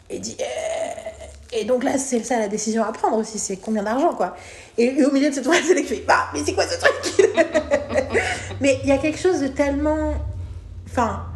Et 0.08 0.18
dit 0.18 0.36
euh, 0.40 0.44
et 1.52 1.64
donc 1.64 1.82
là, 1.84 1.98
c'est 1.98 2.22
ça 2.22 2.38
la 2.38 2.48
décision 2.48 2.84
à 2.84 2.92
prendre 2.92 3.16
aussi, 3.16 3.38
c'est 3.38 3.56
combien 3.56 3.82
d'argent 3.82 4.14
quoi. 4.14 4.36
Et, 4.78 5.04
au 5.04 5.10
milieu 5.10 5.30
de 5.30 5.34
cette 5.34 5.44
phrase, 5.48 5.62
c'est 5.66 5.74
là 5.74 5.82
que 5.82 6.06
bah, 6.06 6.28
mais 6.32 6.40
c'est 6.44 6.52
quoi 6.54 6.64
ce 6.64 6.78
truc 6.78 7.28
Mais 8.60 8.78
il 8.82 8.88
y 8.88 8.92
a 8.92 8.98
quelque 8.98 9.18
chose 9.18 9.40
de 9.40 9.48
tellement. 9.48 10.14
Enfin. 10.88 11.26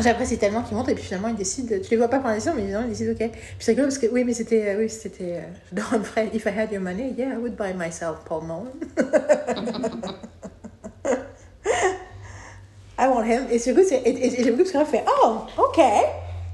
J'apprécie 0.00 0.38
tellement 0.38 0.62
qu'ils 0.62 0.74
montent 0.74 0.88
et 0.88 0.94
puis 0.94 1.04
finalement 1.04 1.28
ils 1.28 1.36
décident. 1.36 1.76
Tu 1.82 1.90
les 1.90 1.96
vois 1.98 2.08
pas 2.08 2.16
prendre 2.16 2.30
la 2.30 2.36
décision, 2.36 2.54
mais 2.56 2.62
finalement 2.62 2.86
ils 2.86 2.92
décident 2.92 3.12
ok. 3.12 3.30
Puis 3.30 3.40
c'est 3.58 3.72
rigolo 3.72 3.88
parce 3.88 3.98
que 3.98 4.06
oui, 4.06 4.24
mais 4.24 4.32
c'était. 4.32 4.70
euh, 4.70 4.78
Oui, 4.78 4.88
c'était. 4.88 5.42
euh, 5.76 6.28
If 6.32 6.46
I 6.46 6.48
had 6.58 6.72
your 6.72 6.80
money, 6.80 7.12
yeah, 7.18 7.34
I 7.34 7.36
would 7.36 7.56
buy 7.56 7.74
myself 7.74 8.20
Paul 8.24 8.44
Nolan. 8.46 8.72
I 12.98 13.06
want 13.08 13.24
him. 13.26 13.46
Et 13.50 13.56
et, 13.56 14.08
et, 14.08 14.40
et 14.40 14.44
j'aime 14.44 14.56
beaucoup 14.56 14.70
parce 14.72 14.86
qu'on 14.86 14.90
fait 14.90 15.04
Oh, 15.24 15.40
ok. 15.58 15.80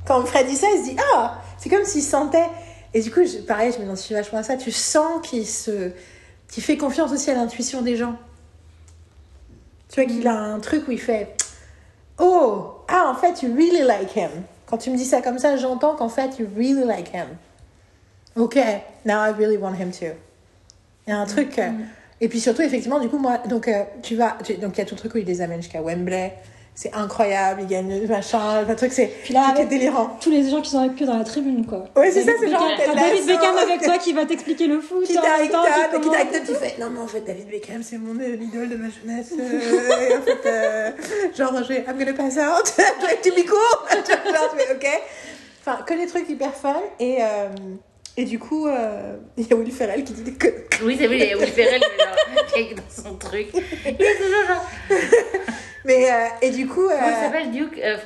Quand 0.08 0.24
Fred 0.24 0.46
dit 0.46 0.56
ça, 0.56 0.66
il 0.74 0.78
se 0.84 0.90
dit 0.90 0.96
Ah, 1.14 1.38
c'est 1.58 1.68
comme 1.68 1.84
s'il 1.84 2.02
sentait. 2.02 2.46
Et 2.94 3.00
du 3.02 3.10
coup, 3.12 3.20
je- 3.24 3.38
pareil, 3.42 3.72
je 3.72 3.78
m'identifie 3.80 4.14
vachement 4.14 4.38
à 4.38 4.42
ça. 4.42 4.56
Tu 4.56 4.72
sens 4.72 5.20
qu'il 5.22 5.46
se. 5.46 5.90
qu'il 6.50 6.62
fait 6.62 6.78
confiance 6.78 7.12
aussi 7.12 7.30
à 7.30 7.34
l'intuition 7.34 7.82
des 7.82 7.94
gens. 7.96 8.16
Tu 9.90 10.00
vois 10.02 10.10
qu'il 10.10 10.26
a 10.26 10.34
un 10.34 10.58
truc 10.60 10.88
où 10.88 10.90
il 10.92 11.00
fait 11.00 11.34
Oh, 12.18 12.72
ah, 12.88 13.10
en 13.10 13.14
fait, 13.14 13.42
you 13.42 13.54
really 13.54 13.82
like 13.86 14.16
him. 14.16 14.30
Quand 14.66 14.78
tu 14.78 14.90
me 14.90 14.96
dis 14.96 15.04
ça 15.04 15.20
comme 15.22 15.38
ça, 15.38 15.56
j'entends 15.56 15.94
qu'en 15.94 16.08
fait, 16.08 16.38
you 16.38 16.46
really 16.56 16.84
like 16.84 17.12
him. 17.14 17.28
Ok, 18.36 18.56
now 19.04 19.24
I 19.26 19.32
really 19.36 19.56
want 19.56 19.74
him 19.74 19.90
too. 19.90 20.14
Il 21.06 21.10
y 21.10 21.12
a 21.12 21.18
un 21.18 21.26
truc. 21.26 21.58
euh, 21.58 21.70
Et 22.20 22.28
puis 22.28 22.40
surtout, 22.40 22.62
effectivement, 22.62 22.98
du 22.98 23.08
coup, 23.08 23.18
moi, 23.18 23.38
donc 23.48 23.68
euh, 23.68 23.84
tu 24.02 24.16
vas. 24.16 24.36
tu- 24.44 24.54
donc 24.54 24.76
il 24.76 24.78
y 24.78 24.82
a 24.82 24.84
tout 24.84 24.94
le 24.94 24.98
truc 25.00 25.14
où 25.14 25.18
il 25.18 25.26
les 25.26 25.40
amène 25.40 25.62
jusqu'à 25.62 25.80
Wembley. 25.82 26.32
C'est 26.80 26.94
incroyable, 26.94 27.62
ils 27.62 27.66
gagnent 27.66 28.06
machin, 28.06 28.62
le 28.62 28.76
truc, 28.76 28.92
c'est 28.92 29.12
avec 29.34 29.66
délirant. 29.66 30.16
tous 30.20 30.30
les 30.30 30.48
gens 30.48 30.62
qui 30.62 30.70
sont 30.70 30.78
avec 30.78 30.94
que 30.94 31.02
dans 31.02 31.18
la 31.18 31.24
tribune, 31.24 31.66
quoi. 31.66 31.86
Ouais, 31.96 32.12
c'est 32.12 32.22
ça, 32.22 32.30
c'est 32.38 32.46
David 32.48 32.56
genre, 32.56 32.94
David. 32.94 33.26
Beckham 33.26 33.56
avec 33.56 33.82
toi 33.82 33.98
qui 33.98 34.12
va 34.12 34.24
t'expliquer 34.26 34.68
le 34.68 34.80
foot. 34.80 35.00
Qui 35.04 35.14
qui 35.14 35.18
qui 35.18 35.48
comment- 35.50 35.64
t'arrive, 35.64 36.46
tu 36.46 36.54
fais 36.54 36.76
non 36.78 36.90
mais 36.90 37.00
en 37.00 37.08
fait 37.08 37.22
David 37.22 37.48
Beckham 37.50 37.82
c'est 37.82 37.98
mon 37.98 38.14
idole 38.14 38.68
de 38.68 38.76
ma 38.76 38.86
jeunesse 38.90 39.32
euh, 39.40 40.08
et 40.08 40.16
en 40.16 40.22
fait 40.22 40.46
euh, 40.46 40.90
genre 41.36 41.52
je 41.64 41.68
vais 41.68 41.84
I'm 41.88 41.98
gonna 41.98 42.12
pass 42.12 42.36
out 42.36 42.72
I'm 42.78 42.84
trying 43.00 43.22
to 43.24 43.30
be 43.34 43.44
cool 43.44 43.98
genre 44.32 44.50
tu 44.52 44.58
fais 44.64 44.72
ok 44.72 45.02
enfin 45.66 45.82
que 45.84 45.94
des 45.94 46.06
trucs 46.06 46.28
hyper 46.28 46.54
fun 46.54 46.76
et 47.00 47.18
euh, 47.22 47.48
et 48.16 48.24
du 48.24 48.38
coup 48.38 48.68
euh, 48.68 49.16
il 49.36 49.48
y 49.48 49.52
a 49.52 49.56
Will 49.56 49.72
Ferrell 49.72 50.04
qui 50.04 50.12
dit 50.12 50.22
des 50.22 50.34
conneries 50.34 50.64
Oui, 50.84 50.96
c'est 50.96 51.08
vrai, 51.08 51.18
il 51.18 51.26
y 51.28 51.32
a 51.32 51.36
Will 51.38 51.48
Ferrell 51.48 51.82
qui 52.54 52.60
est 52.60 52.74
dans 52.74 53.10
son 53.10 53.16
truc. 53.16 53.48
Il 53.52 53.90
est 53.90 53.94
toujours 54.16 54.46
genre. 54.46 54.66
mais 55.84 56.10
euh, 56.10 56.14
et 56.42 56.50
du 56.50 56.66
coup 56.66 56.86
euh, 56.86 56.94
Comment 56.98 57.08
il 57.08 57.24
s'appelle 57.24 57.50
Duke 57.50 57.78
euh, 57.82 57.96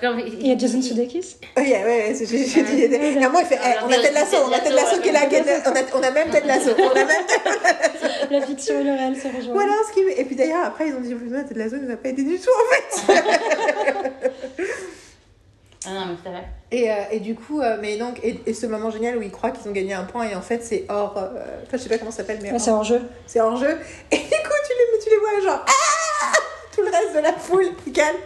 Il 0.41 0.47
y 0.47 0.53
a 0.53 0.59
Jason 0.59 0.81
Sudeikis? 0.83 1.37
oh 1.57 1.61
yeah, 1.61 1.81
ouais, 1.85 2.09
ouais 2.09 2.15
c'est- 2.15 2.27
j'ai 2.27 2.45
j'ai 2.47 2.63
dit 2.63 2.83
et 2.83 3.25
à 3.25 3.29
moi 3.29 3.41
il 3.43 3.47
fait 3.47 3.59
eh, 3.65 3.85
on 3.85 3.91
a 3.91 3.97
Ted 3.97 4.13
Lasso 4.13 4.37
on 4.49 4.53
a 4.53 4.61
Ted 4.61 4.75
Lasso 4.75 5.01
qui 5.01 5.09
est 5.09 5.13
là 5.13 5.27
qui 5.27 5.35
est- 5.37 5.63
on 5.67 5.71
a, 5.73 5.99
on 5.99 6.03
a 6.03 6.11
même 6.11 6.31
Ted 6.31 6.47
Lasso 6.47 6.71
on 6.79 6.91
a 6.91 6.95
même 7.05 7.09
La 8.31 8.41
fiction 8.43 8.81
et 8.81 8.85
le 8.85 8.93
réel 8.93 9.17
se 9.17 9.27
rejoignent. 9.29 9.53
Voilà 9.53 9.73
ce 9.89 9.93
qui 9.95 10.01
Et 10.21 10.25
puis 10.25 10.37
d'ailleurs, 10.37 10.65
après, 10.65 10.89
ils 10.89 10.95
ont 10.95 11.01
dit, 11.01 11.13
non, 11.15 11.45
Ted 11.45 11.59
Lasso 11.59 11.77
nous 11.77 11.93
a 11.93 11.97
pas 11.97 12.09
aidé 12.09 12.23
du 12.23 12.39
tout, 12.39 12.49
en 12.49 12.75
fait. 12.75 13.23
Ah 15.85 15.91
non, 15.91 16.07
mais 16.07 16.15
c'est 16.23 16.31
vrai. 16.31 16.45
et, 16.71 16.91
euh, 16.91 16.95
et 17.11 17.19
du 17.21 17.35
coup, 17.35 17.61
euh, 17.61 17.77
mais 17.81 17.97
donc, 17.99 18.21
et, 18.23 18.41
et 18.47 18.55
ce 18.55 18.67
moment 18.67 18.91
génial 18.91 19.19
où 19.19 19.23
ils 19.23 19.33
croient 19.33 19.51
qu'ils 19.51 19.69
ont 19.69 19.73
gagné 19.73 19.93
un 19.95 20.05
point, 20.05 20.29
et 20.29 20.35
en 20.37 20.41
fait, 20.41 20.63
c'est 20.63 20.85
hors. 20.89 21.17
euh, 21.19 21.29
Enfin, 21.67 21.77
je 21.77 21.79
sais 21.79 21.89
pas 21.89 21.99
comment 21.99 22.13
ça 22.13 22.19
s'appelle, 22.19 22.39
mais 22.41 22.53
Ouais, 22.53 22.59
c'est 22.61 22.71
hors- 22.71 22.79
en 22.79 22.85
jeu. 22.85 23.03
c'est 23.27 23.41
hors 23.41 23.57
jeu. 23.57 23.77
Et 24.13 24.17
du 24.17 24.23
coup, 24.23 24.29
tu 24.31 24.73
les, 24.79 24.99
tu 25.05 25.11
les 25.11 25.17
vois, 25.19 25.41
genre, 25.53 25.65
ah 25.67 26.39
Tout 26.83 26.91
le 26.91 26.97
reste 26.97 27.17
de 27.17 27.21
la 27.23 27.33
foule 27.33 27.67
qui 27.85 27.93
calme. 27.93 28.17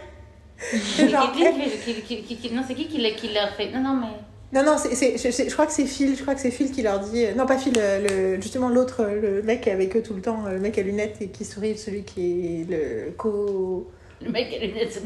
Et 0.99 1.07
genre, 1.09 1.31
Non, 1.35 2.63
c'est 2.67 2.73
qui 2.73 2.87
qui 2.87 2.97
l'a- 2.97 3.09
l'a 3.41 3.47
fait? 3.51 3.69
Non, 3.71 3.79
non, 3.81 3.93
mais. 4.01 4.07
Non, 4.53 4.63
non, 4.65 4.77
c'est, 4.77 4.95
c'est- 4.95 5.17
je, 5.49 5.53
crois 5.53 5.65
que 5.67 5.73
c'est 5.73 5.85
Phil, 5.85 6.15
je 6.15 6.21
crois 6.21 6.33
que 6.33 6.39
c'est 6.41 6.51
Phil 6.51 6.71
qui 6.71 6.81
leur 6.81 6.99
dit. 6.99 7.25
euh, 7.25 7.33
Non, 7.35 7.45
pas 7.45 7.57
Phil, 7.57 7.73
euh, 7.77 8.35
le, 8.37 8.41
justement 8.41 8.69
l'autre, 8.69 9.01
euh, 9.01 9.21
le 9.39 9.41
mec 9.43 9.67
avec 9.67 9.95
eux 9.95 10.01
tout 10.01 10.13
le 10.13 10.21
temps, 10.21 10.43
le 10.49 10.57
mec 10.59 10.77
à 10.77 10.81
lunettes 10.81 11.17
et 11.21 11.27
qui 11.27 11.43
sourit, 11.45 11.77
celui 11.77 12.03
qui 12.03 12.61
est 12.61 12.71
le 12.71 13.11
co. 13.17 13.87
Le 14.25 14.31
mec 14.31 14.47
les 14.49 14.67
lunettes. 14.67 14.99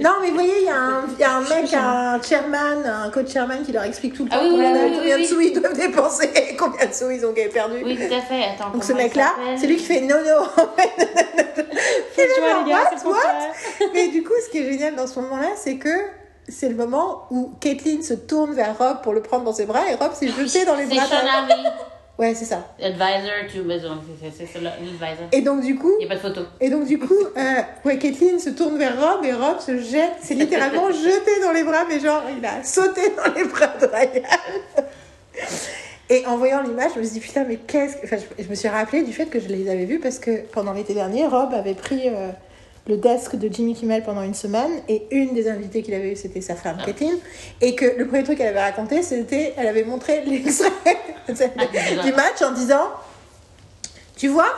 Non, 0.00 0.10
mais 0.22 0.28
vous 0.28 0.34
voyez, 0.34 0.54
il 0.62 0.64
y, 0.66 0.68
a 0.70 0.76
un- 0.76 1.04
il 1.12 1.20
y 1.20 1.24
a 1.24 1.36
un 1.36 1.40
mec, 1.42 1.72
un 1.74 2.20
chairman, 2.22 2.84
un 2.84 3.10
coach 3.10 3.30
chairman 3.32 3.62
qui 3.64 3.70
leur 3.70 3.84
explique 3.84 4.14
tout 4.14 4.24
le 4.24 4.30
temps 4.30 4.38
Ah 4.40 4.44
oui, 4.44 4.50
combien, 4.52 4.72
oui, 4.72 4.78
de- 4.80 4.84
oui, 4.84 4.90
oui, 4.90 4.96
combien 4.98 5.16
de 5.16 5.20
oui. 5.20 5.26
sous 5.28 5.40
ils 5.40 5.52
doivent 5.60 5.76
dépenser 5.76 6.30
et 6.34 6.56
combien 6.56 6.86
de 6.86 6.92
sous 6.92 7.10
ils 7.10 7.24
ont 7.24 7.32
perdu. 7.34 7.74
Oui, 7.84 7.96
tout 7.96 8.12
à 8.14 8.20
fait. 8.22 8.42
Attends. 8.44 8.70
Donc 8.72 8.82
ce 8.82 8.92
mec-là, 8.94 9.34
c'est 9.56 9.66
lui 9.68 9.76
qui 9.76 9.84
fait 9.84 10.00
non, 10.00 10.16
non, 10.24 10.42
en 10.56 10.76
fait. 10.76 11.25
Vois, 12.40 12.64
les 12.64 12.70
gars, 12.70 12.90
What, 13.04 13.10
what. 13.10 13.86
Mais 13.94 14.08
du 14.08 14.22
coup, 14.22 14.32
ce 14.44 14.50
qui 14.50 14.58
est 14.58 14.70
génial 14.70 14.94
dans 14.94 15.06
ce 15.06 15.18
moment-là, 15.20 15.50
c'est 15.56 15.76
que 15.76 15.88
c'est 16.48 16.68
le 16.68 16.74
moment 16.74 17.26
où 17.30 17.52
Caitlyn 17.60 18.02
se 18.02 18.14
tourne 18.14 18.52
vers 18.54 18.76
Rob 18.78 19.02
pour 19.02 19.12
le 19.12 19.22
prendre 19.22 19.44
dans 19.44 19.52
ses 19.52 19.66
bras 19.66 19.90
et 19.90 19.94
Rob 19.94 20.12
s'est 20.12 20.28
jeté 20.28 20.64
dans 20.64 20.74
les 20.76 20.86
C'est 20.86 20.94
bras 20.94 21.06
de 21.06 21.26
Harvey, 21.28 21.54
Ouais, 22.18 22.34
c'est 22.34 22.46
ça. 22.46 22.60
advisor 22.82 23.30
to 23.52 23.62
maison. 23.64 23.90
C'est 24.22 24.62
l'advisor. 24.62 25.26
Et 25.32 25.42
donc, 25.42 25.60
du 25.60 25.76
coup, 25.76 25.92
Il 26.00 26.06
n'y 26.06 26.06
a 26.06 26.08
pas 26.08 26.14
de 26.14 26.20
photo. 26.20 26.40
Et 26.62 26.70
donc 26.70 26.86
du 26.86 26.98
coup, 26.98 27.12
euh, 27.36 27.60
ouais, 27.84 27.98
Caitlyn 27.98 28.38
se 28.38 28.48
tourne 28.50 28.78
vers 28.78 28.98
Rob 28.98 29.22
et 29.22 29.34
Rob 29.34 29.60
se 29.60 29.76
jette, 29.78 30.14
c'est 30.22 30.32
littéralement 30.34 30.90
jeté 30.90 31.40
dans 31.42 31.52
les 31.52 31.62
bras, 31.62 31.84
mais 31.86 32.00
genre 32.00 32.22
il 32.34 32.42
a 32.46 32.62
sauté 32.64 33.02
dans 33.16 33.34
les 33.34 33.44
bras 33.44 33.66
de 33.78 33.86
Ryan. 33.86 34.22
Et 36.08 36.24
en 36.26 36.36
voyant 36.36 36.62
l'image, 36.62 36.92
je 36.94 37.00
me 37.00 37.04
suis 37.04 37.14
dit 37.14 37.20
putain 37.20 37.44
mais 37.44 37.56
qu'est-ce 37.56 37.96
que... 37.96 38.04
Enfin, 38.04 38.16
je, 38.16 38.44
je 38.44 38.48
me 38.48 38.54
suis 38.54 38.68
rappelé 38.68 39.02
du 39.02 39.12
fait 39.12 39.26
que 39.26 39.40
je 39.40 39.48
les 39.48 39.68
avais 39.68 39.84
vus 39.84 39.98
parce 39.98 40.18
que 40.18 40.42
pendant 40.52 40.72
l'été 40.72 40.94
dernier, 40.94 41.26
Rob 41.26 41.52
avait 41.52 41.74
pris 41.74 42.02
euh, 42.06 42.30
le 42.88 42.96
desk 42.96 43.36
de 43.36 43.52
Jimmy 43.52 43.74
Kimmel 43.74 44.02
pendant 44.04 44.22
une 44.22 44.34
semaine 44.34 44.70
et 44.88 45.06
une 45.10 45.34
des 45.34 45.48
invitées 45.48 45.82
qu'il 45.82 45.94
avait 45.94 46.12
eu 46.12 46.16
c'était 46.16 46.40
sa 46.40 46.54
femme 46.54 46.78
Caitlyn 46.84 47.16
et 47.60 47.74
que 47.74 47.84
le 47.98 48.06
premier 48.06 48.22
truc 48.22 48.38
qu'elle 48.38 48.48
avait 48.48 48.62
raconté 48.62 49.02
c'était, 49.02 49.54
elle 49.56 49.66
avait 49.66 49.84
montré 49.84 50.24
l'extrait 50.24 50.70
du 51.28 52.12
match 52.12 52.42
en 52.42 52.52
disant 52.52 52.84
tu 54.16 54.28
vois 54.28 54.52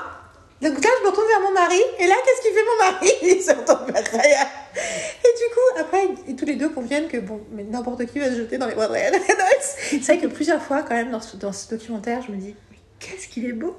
donc 0.61 0.75
là, 0.85 0.91
je 0.99 1.05
me 1.05 1.09
retourne 1.11 1.27
vers 1.28 1.41
mon 1.41 1.53
mari, 1.53 1.81
et 2.01 2.07
là, 2.07 2.15
qu'est-ce 2.25 2.43
qu'il 2.43 2.53
fait 2.53 2.65
mon 2.65 2.93
mari? 2.93 3.11
Il 3.37 3.43
se 3.43 3.51
retourne 3.53 3.91
vers 3.93 4.05
Ryan. 4.11 4.47
Et 4.75 5.39
du 5.39 5.55
coup, 5.55 5.81
après, 5.81 6.09
ils- 6.28 6.37
tous 6.37 6.45
les 6.47 6.57
deux 6.57 6.69
conviennent 6.69 7.09
que 7.09 7.19
bon, 7.19 7.41
mais 7.53 7.65
n'importe 7.65 8.05
qui 8.07 8.19
va 8.19 8.27
se 8.27 8.37
jeter 8.37 8.59
dans 8.59 8.67
les 8.67 8.75
bras 8.75 8.87
de 8.89 8.93
Ryan 8.93 9.11
Reynolds. 9.12 9.69
C'est 9.91 9.99
vrai 10.05 10.19
que 10.19 10.27
plusieurs 10.27 10.62
fois, 10.62 10.83
quand 10.83 10.95
même, 10.95 11.11
dans 11.11 11.20
ce, 11.20 11.37
dans 11.37 11.53
ce 11.53 11.69
documentaire, 11.70 12.23
je 12.27 12.33
me 12.33 12.37
dis, 12.39 12.55
mais 12.70 12.77
qu'est-ce 12.99 13.28
qu'il 13.28 13.47
est 13.47 13.53
beau? 13.53 13.77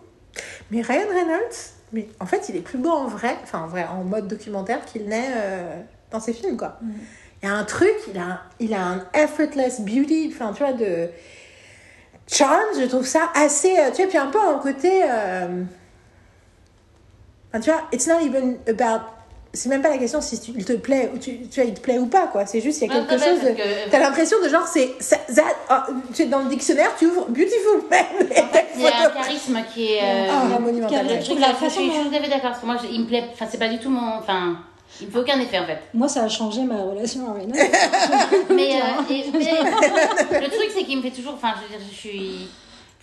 Mais 0.72 0.82
Ryan 0.82 1.08
Reynolds, 1.10 1.56
mais 1.94 2.08
en 2.20 2.26
fait, 2.26 2.48
il 2.50 2.56
est 2.56 2.62
plus 2.62 2.78
beau 2.78 2.92
en 2.92 3.08
vrai, 3.08 3.36
enfin 3.44 3.60
en 3.60 3.68
vrai, 3.68 3.86
en 3.86 4.04
mode 4.04 4.28
documentaire 4.28 4.86
qu'il 4.86 5.06
n'est 5.06 5.30
euh, 5.36 5.82
dans 6.12 6.20
ses 6.20 6.34
films, 6.34 6.56
quoi. 6.58 6.80
Il 7.42 7.48
y 7.48 7.52
a 7.52 7.56
un 7.56 7.64
truc, 7.64 7.94
il 8.14 8.18
a 8.18 8.24
un, 8.24 8.42
il 8.60 8.74
a 8.74 8.82
un 8.82 9.08
effortless 9.14 9.82
beauty, 9.82 10.32
enfin, 10.34 10.54
tu 10.54 10.64
vois, 10.64 10.74
de 10.74 11.10
charm, 12.28 12.62
je 12.80 12.86
trouve 12.86 13.06
ça 13.06 13.32
assez, 13.36 13.78
euh, 13.78 13.90
tu 13.92 14.02
vois, 14.02 14.08
puis 14.10 14.18
un 14.18 14.28
peu 14.28 14.40
en 14.40 14.60
côté... 14.60 15.02
euh, 15.04 15.64
Enfin, 17.52 17.60
tu 17.62 17.70
vois, 17.72 17.82
it's 17.92 18.08
not 18.08 18.20
even 18.22 18.58
about. 18.68 19.02
C'est 19.52 19.70
même 19.70 19.82
pas 19.82 19.90
la 19.90 19.98
question 19.98 20.22
si 20.22 20.40
tu- 20.40 20.52
il 20.56 20.64
te 20.64 20.74
plaît 20.74 21.10
ou 21.12 21.18
tu, 21.18 21.40
tu 21.48 21.60
vois, 21.60 21.68
il 21.68 21.74
te 21.74 21.80
plaît 21.80 21.98
ou 21.98 22.06
pas 22.06 22.28
quoi. 22.28 22.46
C'est 22.46 22.62
juste 22.62 22.82
il 22.82 22.88
y 22.88 22.92
a 22.92 23.00
Non, 23.00 23.06
quelque 23.08 23.24
chose 23.24 23.40
de. 23.42 23.48
que- 23.50 23.90
T'as 23.90 23.98
l'impression 24.00 24.38
de 24.44 24.48
genre 24.48 24.68
c'est 24.68 24.92
ah, 25.70 25.88
tu 26.14 26.22
es 26.22 26.26
dans 26.28 26.42
le 26.42 26.50
dictionnaire, 26.50 26.92
tu 27.00 27.08
ouvres 27.08 27.26
beautiful 27.30 27.82
man 27.90 28.06
et 28.30 28.40
En 28.42 28.48
fait, 28.50 28.68
il 28.76 28.82
y 28.84 28.88
a 28.88 28.90
un 29.08 29.10
charisme 29.10 29.58
qui 29.74 29.94
est. 29.94 30.02
euh, 30.04 30.28
Ah, 30.32 30.60
monumental. 30.60 31.08
Je 31.20 31.26
trouve 31.26 31.40
la 31.40 31.56
façon 31.56 31.82
je 31.84 31.92
suis 31.92 32.10
tout 32.10 32.16
à 32.16 32.20
fait 32.22 32.30
d'accord 32.30 32.52
parce 32.52 32.60
que 32.60 32.66
moi, 32.68 32.78
je- 32.80 32.94
il 32.94 33.02
me 33.02 33.06
plaît. 33.08 33.24
Enfin, 33.34 33.48
c'est 33.50 33.58
pas 33.58 33.70
du 33.70 33.80
tout 33.80 33.90
mon. 33.90 34.20
Enfin, 34.20 34.58
il 35.02 35.08
me 35.08 35.12
fait 35.12 35.18
aucun 35.18 35.40
effet 35.40 35.58
en 35.58 35.66
fait. 35.66 35.80
Moi, 35.96 36.08
ça 36.08 36.24
a 36.26 36.30
changé 36.30 36.62
ma 36.62 36.84
relation 36.84 37.32
à 37.32 37.34
Reynolds. 37.34 37.56
Mais, 38.56 38.76
euh, 38.76 39.02
et- 39.10 39.32
mais 39.34 40.42
le 40.42 40.48
truc, 40.48 40.70
c'est 40.76 40.84
qu'il 40.84 40.98
me 40.98 41.02
fait 41.02 41.10
toujours. 41.10 41.34
Enfin, 41.34 41.54
je 41.58 41.64
veux 41.74 41.80
dire, 41.80 41.88
je 41.92 41.96
suis. 41.96 42.48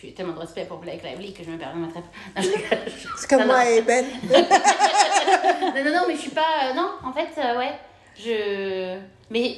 J'ai 0.07 0.13
tellement 0.15 0.35
de 0.35 0.39
respect 0.39 0.65
pour 0.67 0.79
Blake 0.79 1.03
Lively 1.03 1.33
que 1.33 1.43
je 1.43 1.51
me. 1.51 1.57
Non, 1.57 1.89
je 2.37 2.41
rigole. 2.43 2.79
C'est 3.19 3.29
comme 3.29 3.47
moi 3.47 3.69
et 3.69 3.83
Ben. 3.83 4.05
non, 4.31 5.85
non, 5.85 5.93
non, 5.93 6.01
mais 6.07 6.15
je 6.15 6.21
suis 6.21 6.31
pas. 6.31 6.43
euh, 6.71 6.75
non, 6.75 6.91
en 7.05 7.13
fait, 7.13 7.29
euh, 7.41 7.59
ouais. 7.59 7.73
Je. 8.17 8.99
Mais 9.31 9.57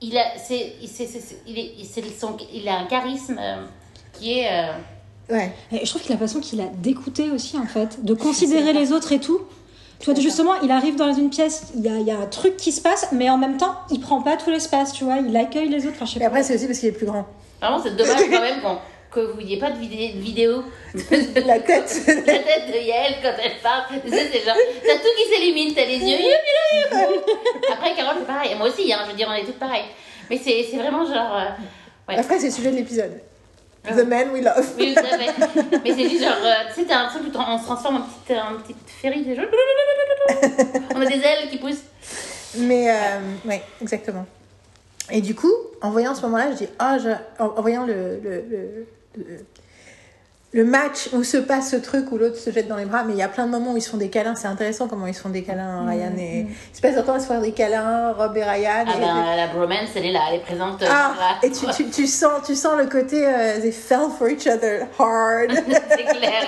il 0.00 0.16
a. 0.16 0.38
C'est. 0.38 0.74
il- 0.80 0.88
c'est- 0.88 1.02
est, 1.16 2.18
son- 2.20 2.36
il 2.54 2.68
a 2.68 2.76
un 2.78 2.86
charisme 2.86 3.36
euh, 3.40 3.64
qui 4.12 4.38
est. 4.38 4.48
euh, 4.48 4.72
Ouais. 5.34 5.52
Et 5.72 5.84
je 5.84 5.90
trouve 5.90 6.02
qu'il 6.02 6.12
a 6.12 6.14
la 6.14 6.20
façon 6.20 6.38
qu'il 6.40 6.60
a 6.60 6.66
d'écouter 6.66 7.30
aussi, 7.32 7.56
en 7.58 7.66
fait, 7.66 8.04
de 8.04 8.14
considérer 8.14 8.72
les 8.72 8.92
autres 8.92 9.10
et 9.12 9.18
tout. 9.20 9.40
Tu 9.98 10.10
vois, 10.10 10.18
justement, 10.20 10.54
il 10.62 10.70
arrive 10.70 10.94
dans 10.96 11.12
une 11.12 11.30
pièce, 11.30 11.72
il 11.76 11.82
y 11.82 11.88
a, 11.88 11.98
il 11.98 12.06
y 12.06 12.10
a 12.10 12.18
un 12.18 12.26
truc 12.26 12.56
qui 12.56 12.70
se 12.72 12.80
passe, 12.80 13.08
mais 13.12 13.28
en 13.28 13.38
même 13.38 13.56
temps, 13.58 13.74
il 13.90 14.00
prend 14.00 14.22
pas 14.22 14.36
tout 14.36 14.50
l'espace, 14.50 14.92
tu 14.92 15.04
vois, 15.04 15.16
il 15.18 15.36
accueille 15.36 15.68
les 15.68 15.84
autres. 15.86 15.96
Enfin, 15.96 16.06
je 16.06 16.12
sais 16.12 16.16
Et 16.18 16.20
pas. 16.20 16.26
après, 16.28 16.42
c'est 16.44 16.54
aussi 16.54 16.66
parce 16.66 16.78
qu'il 16.78 16.88
est 16.88 16.92
plus 16.92 17.06
grand. 17.06 17.26
Vraiment, 17.60 17.80
c'est 17.82 17.94
dommage 17.96 18.16
quand 18.30 18.40
même 18.40 18.60
qu'on- 18.62 18.78
que 19.10 19.20
vous 19.20 19.38
n'ayez 19.40 19.58
pas 19.58 19.70
de 19.70 19.78
vidé- 19.78 20.12
vidéo 20.16 20.62
de 20.94 21.40
La 21.46 21.58
tête. 21.58 22.02
la 22.06 22.14
tête 22.38 22.68
de 22.72 22.78
Yael 22.78 23.14
quand 23.22 23.32
elle 23.42 23.58
parle. 23.62 23.84
C'est 24.08 24.44
genre, 24.44 24.54
t'as 24.86 24.94
tout 24.98 25.08
qui 25.16 25.34
s'illumine, 25.34 25.74
t'as 25.74 25.84
les 25.84 25.98
yeux. 25.98 26.18
Après, 27.72 27.94
Carole, 27.94 28.16
c'est 28.20 28.26
pareil. 28.26 28.54
Moi 28.56 28.68
aussi, 28.68 28.92
hein, 28.92 29.00
je 29.06 29.10
veux 29.10 29.16
dire, 29.16 29.28
on 29.30 29.34
est 29.34 29.44
toutes 29.44 29.58
pareilles. 29.58 29.84
Mais 30.28 30.38
c'est 30.38 30.66
c'est 30.70 30.76
vraiment 30.76 31.04
genre. 31.04 31.36
euh, 31.36 32.12
ouais. 32.12 32.18
Après, 32.18 32.38
c'est 32.38 32.46
le 32.46 32.52
sujet 32.52 32.70
de 32.70 32.76
l'épisode. 32.76 33.20
Ah 33.84 33.94
The 33.94 34.04
Man 34.06 34.30
We 34.30 34.42
Love. 34.44 34.74
Oui. 34.78 34.94
Mais 35.84 35.94
c'est 35.94 36.08
juste 36.10 36.22
genre, 36.22 36.34
euh, 36.44 36.52
tu 36.74 36.82
sais, 36.82 36.86
t'as 36.86 36.96
l'impression 37.02 37.20
que 37.20 37.24
tu 37.26 37.30
te- 37.32 37.38
on 37.38 37.58
se 37.58 37.64
transforme 37.64 37.96
en 37.96 38.00
petite, 38.02 38.36
en 38.38 38.60
petite 38.60 38.76
féerie. 39.00 39.34
genre, 39.34 39.46
On 40.94 41.00
a 41.00 41.06
des 41.06 41.14
ailes 41.14 41.48
qui 41.50 41.56
poussent. 41.58 41.84
Mais, 42.58 42.90
euh, 42.90 42.94
ouais, 43.48 43.62
exactement. 43.80 44.26
Et 45.10 45.20
du 45.22 45.34
coup, 45.34 45.52
en 45.82 45.90
voyant 45.90 46.14
ce 46.14 46.22
moment-là, 46.22 46.50
je 46.52 46.56
dis, 46.56 46.68
ah, 46.78 46.98
je- 46.98 47.42
en, 47.42 47.46
en 47.56 47.60
voyant 47.62 47.84
le, 47.86 48.20
le, 48.22 48.44
le, 48.48 48.86
le- 49.16 49.44
le 50.52 50.64
match 50.64 51.10
où 51.12 51.22
se 51.22 51.36
passe 51.36 51.70
ce 51.70 51.76
truc 51.76 52.10
où 52.10 52.18
l'autre 52.18 52.36
se 52.36 52.50
jette 52.50 52.66
dans 52.66 52.74
les 52.76 52.84
bras, 52.84 53.04
mais 53.04 53.12
il 53.12 53.18
y 53.18 53.22
a 53.22 53.28
plein 53.28 53.46
de 53.46 53.52
moments 53.52 53.72
où 53.72 53.76
ils 53.76 53.82
se 53.82 53.90
font 53.90 53.96
des 53.98 54.08
câlins. 54.10 54.34
C'est 54.34 54.48
intéressant 54.48 54.88
comment 54.88 55.06
ils 55.06 55.14
se 55.14 55.20
font 55.20 55.28
des 55.28 55.42
câlins, 55.44 55.86
Ryan 55.88 56.10
et. 56.18 56.46
Il 56.72 56.76
se 56.76 56.80
passe 56.80 56.96
un 56.96 57.02
temps 57.02 57.14
à 57.14 57.20
se 57.20 57.26
faire 57.28 57.40
des 57.40 57.52
câlins, 57.52 58.12
Rob 58.12 58.36
et 58.36 58.42
Ryan. 58.42 58.84
Ah 58.86 58.92
et- 58.96 59.00
ben, 59.00 59.36
la 59.36 59.46
bromance, 59.46 59.90
elle 59.94 60.06
est 60.06 60.12
là, 60.12 60.20
elle 60.30 60.36
est 60.40 60.42
présente. 60.42 60.82
euh, 60.82 60.86
Ah, 60.90 61.12
voilà. 61.14 61.38
et 61.44 61.50
tu, 61.52 61.66
tu, 61.84 61.88
tu 61.90 62.06
sens, 62.08 62.42
tu 62.44 62.56
sens 62.56 62.76
le 62.76 62.86
côté 62.86 63.24
euh, 63.26 63.60
they 63.60 63.70
fell 63.70 64.08
for 64.18 64.28
each 64.28 64.48
other 64.48 64.88
hard. 64.98 65.52
c'est 65.90 66.16
clair. 66.18 66.42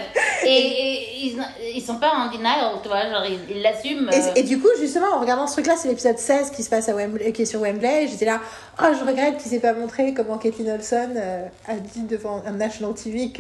Et, 0.44 0.48
et 0.48 1.26
ils, 1.26 1.40
ils 1.76 1.80
sont 1.80 1.96
pas 1.98 2.10
en 2.16 2.26
denial, 2.32 2.72
tu 2.82 2.88
vois, 2.88 3.08
genre 3.08 3.24
ils 3.24 3.38
ils 3.56 3.62
l'assument. 3.62 4.08
euh, 4.12 4.32
Et, 4.34 4.40
et 4.40 4.42
du 4.42 4.58
coup, 4.58 4.66
justement, 4.80 5.14
en 5.14 5.20
regardant 5.20 5.46
ce 5.46 5.52
truc-là, 5.52 5.74
c'est 5.76 5.86
l'épisode 5.86 6.18
16 6.18 6.50
qui 6.50 6.64
se 6.64 6.70
passe 6.70 6.88
à 6.88 6.94
Wembley, 6.96 7.30
qui 7.30 7.42
est 7.42 7.46
sur 7.46 7.60
Wembley. 7.60 8.08
J'étais 8.08 8.24
là, 8.24 8.40
oh, 8.82 8.86
je 8.98 9.04
regrette 9.08 9.36
qu'il 9.38 9.48
s'est 9.50 9.60
pas 9.60 9.74
montré 9.74 10.12
comment 10.12 10.38
Kathleen 10.38 10.70
Olson 10.70 11.10
euh, 11.16 11.46
a 11.68 11.74
dit 11.74 12.02
devant 12.02 12.42
un 12.46 12.52
national 12.52 12.94
TV 12.94 13.30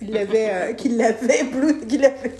qu'il 0.00 0.10
l'avait, 0.12 0.50
euh, 0.50 0.72
qu'il 0.72 0.96
l'avait, 0.96 1.46
qu'il 1.88 2.04
avait, 2.04 2.32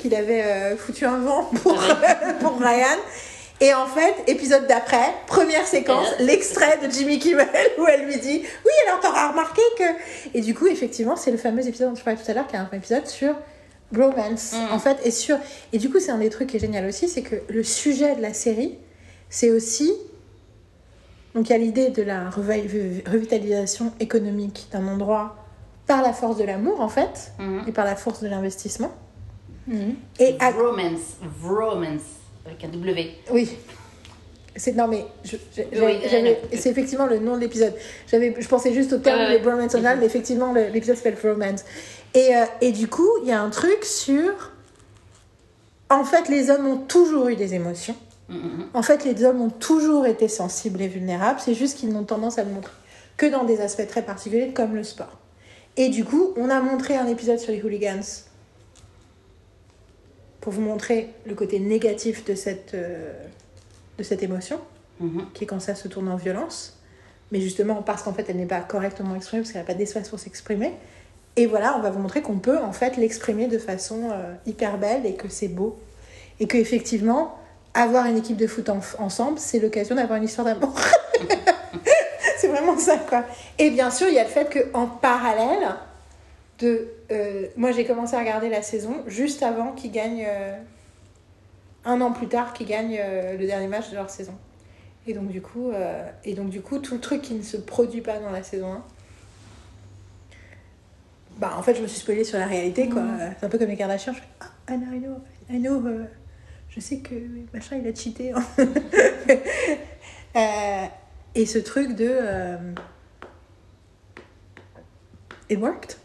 qu'il 0.00 0.14
avait 0.14 0.42
euh, 0.42 0.76
foutu 0.78 1.04
un 1.04 1.18
vent 1.18 1.44
pour, 1.62 1.74
pour 2.40 2.58
Ryan. 2.58 2.98
Et 3.60 3.72
en 3.72 3.86
fait, 3.86 4.14
épisode 4.26 4.66
d'après, 4.66 5.14
première 5.26 5.66
séquence, 5.66 6.08
l'extrait 6.20 6.78
de 6.86 6.90
Jimmy 6.90 7.18
Kimmel 7.18 7.46
où 7.78 7.86
elle 7.86 8.04
lui 8.04 8.18
dit 8.18 8.42
Oui, 8.64 8.72
alors 8.86 9.00
t'auras 9.00 9.30
remarqué 9.30 9.62
que. 9.78 9.84
Et 10.34 10.40
du 10.42 10.54
coup, 10.54 10.66
effectivement, 10.66 11.16
c'est 11.16 11.30
le 11.30 11.38
fameux 11.38 11.66
épisode 11.66 11.90
dont 11.90 11.94
je 11.96 12.02
parlais 12.04 12.18
tout 12.22 12.30
à 12.30 12.34
l'heure, 12.34 12.46
qui 12.46 12.54
est 12.56 12.58
un 12.58 12.68
épisode 12.72 13.06
sur 13.06 13.34
bromance, 13.92 14.52
Mm. 14.52 14.72
en 14.74 14.78
fait, 14.78 14.98
et 15.04 15.10
sur. 15.10 15.38
Et 15.72 15.78
du 15.78 15.88
coup, 15.90 16.00
c'est 16.00 16.10
un 16.10 16.18
des 16.18 16.28
trucs 16.28 16.48
qui 16.50 16.56
est 16.56 16.60
génial 16.60 16.84
aussi, 16.86 17.08
c'est 17.08 17.22
que 17.22 17.36
le 17.48 17.62
sujet 17.62 18.14
de 18.16 18.20
la 18.20 18.34
série, 18.34 18.76
c'est 19.30 19.50
aussi. 19.50 19.90
Donc, 21.34 21.48
il 21.48 21.52
y 21.52 21.54
a 21.54 21.58
l'idée 21.58 21.88
de 21.90 22.02
la 22.02 22.28
revi- 22.30 23.08
revitalisation 23.08 23.92
économique 24.00 24.68
d'un 24.72 24.86
endroit 24.88 25.36
par 25.86 26.02
la 26.02 26.12
force 26.12 26.36
de 26.36 26.44
l'amour, 26.44 26.80
en 26.80 26.88
fait, 26.88 27.32
mhm. 27.38 27.64
et 27.66 27.72
par 27.72 27.84
la 27.84 27.96
force 27.96 28.22
de 28.22 28.28
l'investissement. 28.28 28.92
Mhm. 29.66 29.94
Et 30.20 30.36
à 30.40 30.52
Bromance, 30.52 31.16
bromance, 31.42 32.02
avec 32.44 32.64
un 32.64 32.68
W. 32.68 33.10
Oui. 33.32 33.50
C'est 34.58 34.74
non 34.74 34.88
mais 34.88 35.04
je- 35.22 35.36
je- 35.54 35.60
Oui, 35.62 35.68
j'avais- 35.72 35.86
oui, 35.96 36.00
j'avais- 36.10 36.30
non. 36.30 36.36
c'est 36.58 36.70
effectivement 36.70 37.04
le 37.06 37.18
nom 37.18 37.34
de 37.34 37.40
l'épisode. 37.42 37.74
J'avais 38.10 38.34
je 38.38 38.48
pensais 38.48 38.72
juste 38.72 38.90
au 38.94 38.98
terme 38.98 39.18
de 39.30 39.34
ouais. 39.34 39.38
bromance 39.38 39.74
en 39.74 39.82
mais 39.82 40.06
effectivement 40.06 40.52
le- 40.54 40.68
l'épisode 40.68 40.96
s'appelle 40.96 41.16
bromance. 41.22 41.62
Et 42.14 42.34
euh, 42.34 42.44
et 42.62 42.72
du 42.72 42.88
coup, 42.88 43.06
il 43.22 43.28
y 43.28 43.32
a 43.32 43.42
un 43.42 43.50
truc 43.50 43.84
sur 43.84 44.32
en 45.90 46.04
fait 46.04 46.30
les 46.30 46.48
hommes 46.48 46.66
ont 46.66 46.78
toujours 46.78 47.28
eu 47.28 47.36
des 47.36 47.52
émotions. 47.52 47.96
Mhm. 48.30 48.68
En 48.72 48.82
fait, 48.82 49.04
les 49.04 49.24
hommes 49.24 49.42
ont 49.42 49.50
toujours 49.50 50.06
été 50.06 50.26
sensibles 50.26 50.80
et 50.80 50.88
vulnérables, 50.88 51.38
c'est 51.38 51.54
juste 51.54 51.76
qu'ils 51.78 51.90
n'ont 51.92 52.04
tendance 52.04 52.38
à 52.38 52.42
le 52.44 52.50
montrer 52.50 52.72
que 53.18 53.26
dans 53.26 53.44
des 53.44 53.60
aspects 53.60 53.86
très 53.86 54.02
particuliers 54.02 54.52
comme 54.54 54.74
le 54.74 54.84
sport. 54.84 55.18
Et 55.76 55.88
du 55.88 56.04
coup, 56.04 56.32
on 56.36 56.48
a 56.50 56.60
montré 56.60 56.96
un 56.96 57.06
épisode 57.06 57.38
sur 57.38 57.52
les 57.52 57.62
hooligans 57.62 58.00
pour 60.40 60.52
vous 60.52 60.62
montrer 60.62 61.10
le 61.26 61.34
côté 61.34 61.58
négatif 61.58 62.24
de 62.24 62.34
cette, 62.34 62.74
euh, 62.74 63.12
de 63.98 64.02
cette 64.02 64.22
émotion, 64.22 64.60
Mhm. 65.00 65.26
qui 65.34 65.44
est 65.44 65.46
quand 65.46 65.60
ça 65.60 65.74
se 65.74 65.88
tourne 65.88 66.08
en 66.08 66.16
violence. 66.16 66.78
Mais 67.32 67.40
justement, 67.40 67.82
parce 67.82 68.02
qu'en 68.02 68.12
fait, 68.12 68.26
elle 68.28 68.36
n'est 68.36 68.46
pas 68.46 68.60
correctement 68.60 69.14
exprimée, 69.16 69.42
parce 69.42 69.52
qu'elle 69.52 69.62
n'a 69.62 69.66
pas 69.66 69.74
d'espace 69.74 70.08
pour 70.08 70.18
s'exprimer. 70.20 70.72
Et 71.34 71.46
voilà, 71.46 71.76
on 71.76 71.82
va 71.82 71.90
vous 71.90 71.98
montrer 71.98 72.22
qu'on 72.22 72.38
peut 72.38 72.58
en 72.58 72.72
fait 72.72 72.96
l'exprimer 72.96 73.46
de 73.48 73.58
façon 73.58 74.10
euh, 74.12 74.34
hyper 74.46 74.78
belle 74.78 75.04
et 75.04 75.14
que 75.14 75.28
c'est 75.28 75.48
beau. 75.48 75.76
Et 76.40 76.46
que 76.46 76.56
effectivement, 76.56 77.36
avoir 77.74 78.06
une 78.06 78.16
équipe 78.16 78.36
de 78.36 78.46
foot 78.46 78.68
en- 78.70 78.80
ensemble, 78.98 79.38
c'est 79.38 79.58
l'occasion 79.58 79.96
d'avoir 79.96 80.16
une 80.18 80.24
histoire 80.24 80.46
d'amour. 80.46 80.74
c'est 82.46 82.52
vraiment 82.52 82.78
ça, 82.78 82.96
quoi. 82.98 83.24
Et 83.58 83.70
bien 83.70 83.90
sûr, 83.90 84.08
il 84.08 84.14
y 84.14 84.18
a 84.18 84.24
le 84.24 84.28
fait 84.30 84.70
qu'en 84.72 84.86
parallèle 84.86 85.68
de. 86.58 86.88
euh, 87.10 87.46
moi, 87.56 87.72
j'ai 87.72 87.84
commencé 87.84 88.14
à 88.16 88.20
regarder 88.20 88.48
la 88.48 88.62
saison 88.62 89.02
juste 89.06 89.42
avant 89.42 89.72
qu'ils 89.72 89.92
gagnent. 89.92 90.24
euh, 90.26 90.56
un 91.84 92.00
an 92.00 92.10
plus 92.10 92.26
tard, 92.26 92.52
qu'ils 92.52 92.66
gagnent 92.66 92.98
euh, 93.00 93.36
le 93.36 93.46
dernier 93.46 93.68
match 93.68 93.90
de 93.90 93.94
leur 93.94 94.10
saison. 94.10 94.34
Et 95.06 95.14
donc, 95.14 95.28
du 95.28 95.40
coup, 95.40 95.70
et 96.24 96.34
donc, 96.34 96.50
du 96.50 96.60
coup, 96.60 96.78
tout 96.80 96.94
le 96.94 97.00
truc 97.00 97.22
qui 97.22 97.34
ne 97.34 97.42
se 97.42 97.56
produit 97.56 98.00
pas 98.00 98.18
dans 98.18 98.30
la 98.30 98.42
saison 98.42 98.72
1. 98.72 98.82
Bah, 101.38 101.54
en 101.56 101.62
fait, 101.62 101.76
je 101.76 101.82
me 101.82 101.86
suis 101.86 102.00
spoilée 102.00 102.24
sur 102.24 102.38
la 102.40 102.46
réalité, 102.46 102.88
quoi. 102.88 103.02
C'est 103.38 103.46
un 103.46 103.48
peu 103.48 103.56
comme 103.56 103.68
les 103.68 103.76
Kardashians. 103.76 104.14
Je 104.14 104.18
fais, 104.18 104.26
ah, 104.40 104.72
I 104.72 104.78
know, 104.78 104.94
I 104.96 104.98
know, 104.98 105.20
I 105.48 105.58
know, 105.60 105.82
je 106.70 106.80
sais 106.80 106.98
que 106.98 107.14
machin, 107.54 107.76
il 107.80 107.86
a 107.86 107.94
cheaté. 107.94 108.32
hein. 108.32 108.42
Euh, 110.36 110.84
et 111.36 111.46
ce 111.46 111.58
truc 111.58 111.94
de. 111.94 112.08
euh, 112.10 112.74
It 115.48 115.60
worked. 115.60 115.96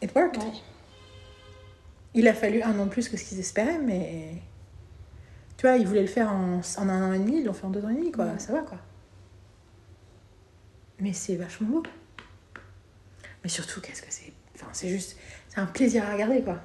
It 0.00 0.14
worked. 0.14 0.40
Ouais. 0.42 0.52
Il 2.14 2.28
a 2.28 2.34
fallu 2.34 2.62
un 2.62 2.78
an 2.78 2.86
de 2.86 2.90
plus 2.90 3.08
que 3.08 3.16
ce 3.16 3.24
qu'ils 3.24 3.40
espéraient, 3.40 3.78
mais. 3.78 4.34
Tu 5.56 5.66
vois, 5.66 5.76
ils 5.76 5.86
voulaient 5.86 6.02
le 6.02 6.06
faire 6.06 6.30
en, 6.30 6.60
en 6.78 6.88
un 6.88 7.10
an 7.10 7.12
et 7.12 7.18
demi, 7.18 7.40
ils 7.40 7.44
l'ont 7.44 7.52
fait 7.52 7.66
en 7.66 7.70
deux 7.70 7.84
ans 7.84 7.90
et 7.90 7.94
demi, 7.94 8.12
quoi. 8.12 8.38
Ça 8.38 8.52
va, 8.52 8.60
quoi. 8.60 8.78
Mais 11.00 11.12
c'est 11.12 11.36
vachement 11.36 11.68
beau. 11.68 11.82
Mais 13.42 13.48
surtout, 13.50 13.80
qu'est-ce 13.80 14.02
que 14.02 14.08
c'est? 14.10 14.32
Enfin, 14.54 14.68
c'est 14.72 14.88
juste. 14.88 15.16
C'est 15.48 15.58
un 15.60 15.66
plaisir 15.66 16.04
à 16.08 16.12
regarder, 16.12 16.42
quoi. 16.42 16.60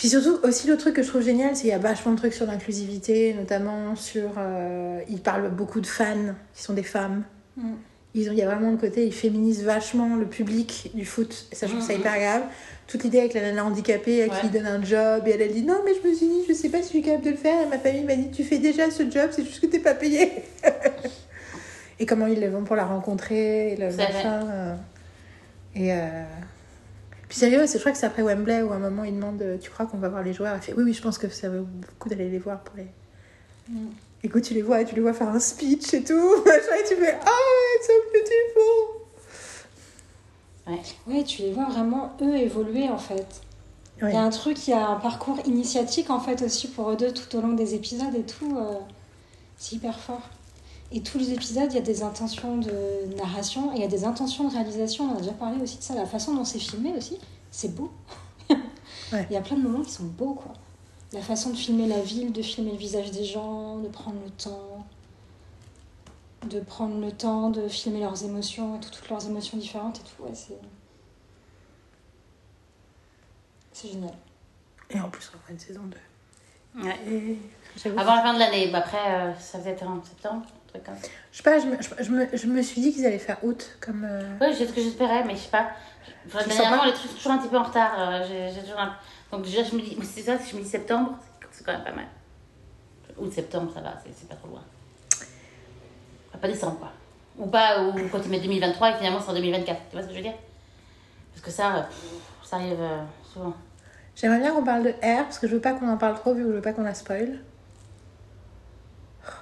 Puis 0.00 0.08
surtout, 0.08 0.38
aussi 0.44 0.66
le 0.66 0.78
truc 0.78 0.94
que 0.96 1.02
je 1.02 1.08
trouve 1.08 1.20
génial, 1.22 1.54
c'est 1.54 1.60
qu'il 1.60 1.70
y 1.70 1.74
a 1.74 1.78
vachement 1.78 2.12
de 2.12 2.16
trucs 2.16 2.32
sur 2.32 2.46
l'inclusivité, 2.46 3.34
notamment 3.34 3.94
sur. 3.96 4.30
euh, 4.38 4.98
ils 5.10 5.20
parlent 5.20 5.50
beaucoup 5.50 5.82
de 5.82 5.86
fans 5.86 6.34
qui 6.54 6.62
sont 6.62 6.72
des 6.72 6.82
femmes. 6.82 7.22
Mm. 7.58 7.72
Ils 8.14 8.30
ont, 8.30 8.32
il 8.32 8.38
y 8.38 8.42
a 8.42 8.46
vraiment 8.46 8.70
le 8.70 8.78
côté, 8.78 9.04
ils 9.06 9.12
féminisent 9.12 9.62
vachement 9.62 10.16
le 10.16 10.24
public 10.24 10.90
du 10.94 11.04
foot. 11.04 11.46
Et 11.52 11.54
ça, 11.54 11.66
je 11.66 11.72
trouve 11.74 11.86
ça 11.86 11.92
Mhm. 11.92 12.00
hyper 12.00 12.18
grave. 12.18 12.42
Toute 12.86 13.04
l'idée 13.04 13.18
avec 13.18 13.34
la 13.34 13.42
nana 13.42 13.62
handicapée 13.66 14.22
à 14.22 14.28
qui 14.28 14.32
Ouais. 14.36 14.40
il 14.44 14.50
donne 14.50 14.66
un 14.66 14.82
job 14.82 15.22
et 15.28 15.32
elle 15.32 15.42
a 15.42 15.48
dit 15.48 15.62
non, 15.62 15.82
mais 15.84 15.92
je 16.02 16.08
me 16.08 16.14
suis 16.14 16.26
dit, 16.28 16.40
je 16.48 16.54
sais 16.54 16.70
pas 16.70 16.78
si 16.78 16.84
je 16.84 16.88
suis 16.88 17.02
capable 17.02 17.24
de 17.26 17.30
le 17.32 17.36
faire. 17.36 17.66
Et 17.66 17.68
ma 17.68 17.78
famille 17.78 18.04
m'a 18.04 18.16
dit, 18.16 18.30
tu 18.30 18.42
fais 18.42 18.58
déjà 18.58 18.90
ce 18.90 19.02
job, 19.08 19.28
c'est 19.32 19.44
juste 19.44 19.60
que 19.60 19.66
t'es 19.66 19.80
pas 19.80 19.94
payé. 19.94 20.32
et 22.00 22.06
comment 22.06 22.26
ils 22.26 22.40
le 22.40 22.48
vont 22.48 22.64
pour 22.64 22.74
la 22.74 22.86
rencontrer, 22.86 23.74
et 23.74 23.76
le 23.76 23.94
machin. 23.94 24.48
euh. 24.50 24.74
Et. 25.76 25.92
euh, 25.92 26.22
Puis 27.30 27.38
sérieux, 27.38 27.64
c'est- 27.68 27.78
je 27.78 27.82
crois 27.82 27.92
que 27.92 27.98
c'est 27.98 28.06
après 28.06 28.22
Wembley 28.22 28.60
où 28.62 28.72
à 28.72 28.74
un 28.74 28.80
moment 28.80 29.04
il 29.04 29.14
demande 29.14 29.40
euh, 29.40 29.56
Tu 29.56 29.70
crois 29.70 29.86
qu'on 29.86 29.98
va 29.98 30.08
voir 30.08 30.24
les 30.24 30.32
joueurs? 30.32 30.52
Elle 30.56 30.60
fait 30.62 30.74
Oui, 30.76 30.82
oui, 30.82 30.92
je 30.92 31.00
pense 31.00 31.16
que 31.16 31.28
ça 31.28 31.48
vaut 31.48 31.62
beaucoup 31.62 32.08
d'aller 32.08 32.28
les 32.28 32.38
voir 32.40 32.58
pour 32.60 32.76
les. 32.76 32.88
Mm. 33.68 33.86
Écoute, 34.24 34.42
tu 34.42 34.52
les 34.52 34.62
vois, 34.62 34.84
tu 34.84 34.96
les 34.96 35.00
vois 35.00 35.12
faire 35.12 35.28
un 35.28 35.38
speech 35.38 35.94
et 35.94 36.02
tout, 36.02 36.12
et 36.46 36.88
tu 36.88 36.96
fais 36.96 37.16
Oh, 37.24 37.76
it's 37.78 37.86
so 37.86 37.92
beautiful 38.12 38.96
Ouais, 41.06 41.22
tu 41.24 41.42
les 41.42 41.52
vois 41.52 41.66
vraiment, 41.66 42.16
eux, 42.20 42.36
évoluer, 42.36 42.88
en 42.88 42.98
fait. 42.98 43.26
Ouais. 44.02 44.10
Il 44.10 44.14
y 44.14 44.16
a 44.16 44.22
un 44.22 44.30
truc, 44.30 44.66
il 44.66 44.70
y 44.70 44.74
a 44.74 44.88
un 44.88 44.96
parcours 44.96 45.38
initiatique, 45.46 46.10
en 46.10 46.18
fait, 46.20 46.42
aussi, 46.42 46.68
pour 46.68 46.90
eux 46.90 46.96
deux, 46.96 47.12
tout 47.12 47.36
au 47.36 47.40
long 47.40 47.52
des 47.52 47.74
épisodes 47.76 48.14
et 48.14 48.22
tout. 48.24 48.56
euh, 48.58 48.74
c'est 49.56 49.76
hyper 49.76 49.98
fort. 50.00 50.28
Et 50.92 51.02
tous 51.02 51.18
les 51.18 51.32
épisodes, 51.32 51.68
il 51.70 51.76
y 51.76 51.78
a 51.78 51.82
des 51.82 52.02
intentions 52.02 52.56
de 52.58 53.14
narration 53.16 53.72
et 53.72 53.76
il 53.76 53.80
y 53.80 53.84
a 53.84 53.88
des 53.88 54.04
intentions 54.04 54.48
de 54.48 54.52
réalisation. 54.52 55.04
On 55.10 55.16
a 55.16 55.20
déjà 55.20 55.32
parlé 55.32 55.60
aussi 55.62 55.78
de 55.78 55.82
ça, 55.82 55.94
la 55.94 56.06
façon 56.06 56.34
dont 56.34 56.44
c'est 56.44 56.58
filmé 56.58 56.92
aussi. 56.96 57.18
C'est 57.50 57.74
beau. 57.74 57.90
Ouais. 59.12 59.26
Il 59.30 59.34
y 59.34 59.36
a 59.36 59.40
plein 59.40 59.56
de 59.56 59.62
moments 59.62 59.82
qui 59.82 59.90
sont 59.92 60.04
beaux, 60.04 60.34
quoi. 60.34 60.52
La 61.12 61.20
façon 61.20 61.50
de 61.50 61.56
filmer 61.56 61.86
la 61.88 62.00
ville, 62.00 62.32
de 62.32 62.42
filmer 62.42 62.72
le 62.72 62.76
visage 62.76 63.10
des 63.10 63.24
gens, 63.24 63.78
de 63.78 63.88
prendre 63.88 64.18
le 64.24 64.30
temps. 64.30 64.86
De 66.48 66.60
prendre 66.60 66.98
le 67.00 67.12
temps 67.12 67.50
de 67.50 67.68
filmer 67.68 68.00
leurs 68.00 68.24
émotions 68.24 68.76
et 68.76 68.80
tout- 68.80 68.90
toutes 68.90 69.08
leurs 69.10 69.26
émotions 69.26 69.58
différentes 69.58 69.98
et 69.98 70.02
tout. 70.02 70.22
Ouais, 70.24 70.30
c'est 70.34 70.58
C'est 73.72 73.88
génial. 73.88 74.14
Et 74.90 75.00
en 75.00 75.08
plus, 75.08 75.30
on 75.34 75.38
fera 75.38 75.52
une 75.52 75.58
saison 75.58 75.82
2. 75.84 76.82
Ouais. 76.82 76.98
Et 77.08 77.38
j'avoue 77.76 77.98
Avant 77.98 78.14
la 78.16 78.22
fin 78.22 78.34
de 78.34 78.38
l'année. 78.38 78.70
Bah, 78.70 78.78
après, 78.78 78.98
euh, 79.14 79.34
ça 79.38 79.58
faisait 79.58 79.70
être 79.70 79.84
en 79.86 80.02
septembre, 80.04 80.46
truc 80.70 80.84
comme 80.84 80.96
ça. 80.96 81.08
Je 81.32 81.36
sais 81.36 81.42
pas, 81.42 81.58
je 81.58 81.66
me, 81.66 81.76
je, 82.02 82.10
me, 82.10 82.36
je 82.36 82.46
me 82.46 82.62
suis 82.62 82.80
dit 82.80 82.92
qu'ils 82.92 83.06
allaient 83.06 83.18
faire 83.18 83.38
août 83.44 83.76
comme. 83.80 84.04
euh, 84.08 84.22
Oui, 84.40 84.54
c'est 84.56 84.66
ce 84.66 84.72
que 84.72 84.80
j'espérais, 84.80 85.24
mais 85.24 85.34
je 85.34 85.40
sais 85.40 85.50
pas. 85.50 85.70
Enfin, 86.26 86.42
Tu 86.42 86.48
dernièrement, 86.48 86.84
les 86.84 86.92
trucs 86.92 87.10
sont 87.10 87.16
toujours 87.16 87.32
un 87.32 87.38
petit 87.38 87.48
peu 87.48 87.58
en 87.58 87.62
retard. 87.62 87.92
euh, 87.98 88.48
j'ai 88.54 88.60
toujours 88.62 88.78
un- 88.80 88.96
Donc, 89.32 89.42
déjà, 89.42 89.62
je 89.62 89.74
me 89.74 89.80
dis, 89.80 89.96
c'est 90.02 90.22
ça, 90.22 90.38
si 90.38 90.50
je 90.52 90.56
me 90.56 90.62
dis 90.62 90.68
septembre, 90.68 91.18
c'est 91.52 91.64
quand 91.64 91.72
même 91.72 91.84
pas 91.84 91.92
mal. 91.92 92.06
Août, 93.18 93.32
septembre, 93.32 93.70
ça 93.74 93.80
va, 93.80 93.94
c'est 94.04 94.28
pas 94.28 94.34
trop 94.36 94.48
loin. 94.48 94.62
Enfin, 96.28 96.38
Pas 96.40 96.48
décembre, 96.48 96.78
quoi. 96.78 96.92
Ou 97.38 97.46
pas, 97.46 97.82
ou 97.82 97.92
quand 98.10 98.20
ils 98.24 98.30
mettent 98.30 98.42
2023 98.42 98.90
et 98.90 98.94
finalement 98.96 99.20
c'est 99.20 99.30
en 99.30 99.34
2024. 99.34 99.80
Tu 99.88 99.92
vois 99.96 100.02
ce 100.02 100.06
que 100.08 100.12
je 100.12 100.18
veux 100.18 100.22
dire? 100.24 100.34
Parce 101.32 101.42
que 101.44 101.50
ça, 101.50 101.76
euh, 101.76 101.82
pff, 101.82 102.48
ça 102.48 102.56
arrive 102.56 102.80
euh, 102.80 102.98
souvent. 103.32 103.54
J'aimerais 104.16 104.40
bien 104.40 104.52
qu'on 104.52 104.64
parle 104.64 104.82
de 104.82 104.90
R 104.90 105.24
parce 105.24 105.38
que 105.38 105.46
je 105.48 105.54
veux 105.54 105.60
pas 105.60 105.72
qu'on 105.72 105.88
en 105.88 105.96
parle 105.96 106.14
trop 106.16 106.34
vu 106.34 106.42
que 106.42 106.48
je 106.50 106.54
veux 106.56 106.60
pas 106.60 106.72
qu'on 106.72 106.82
la 106.82 106.92
spoil. 106.94 107.38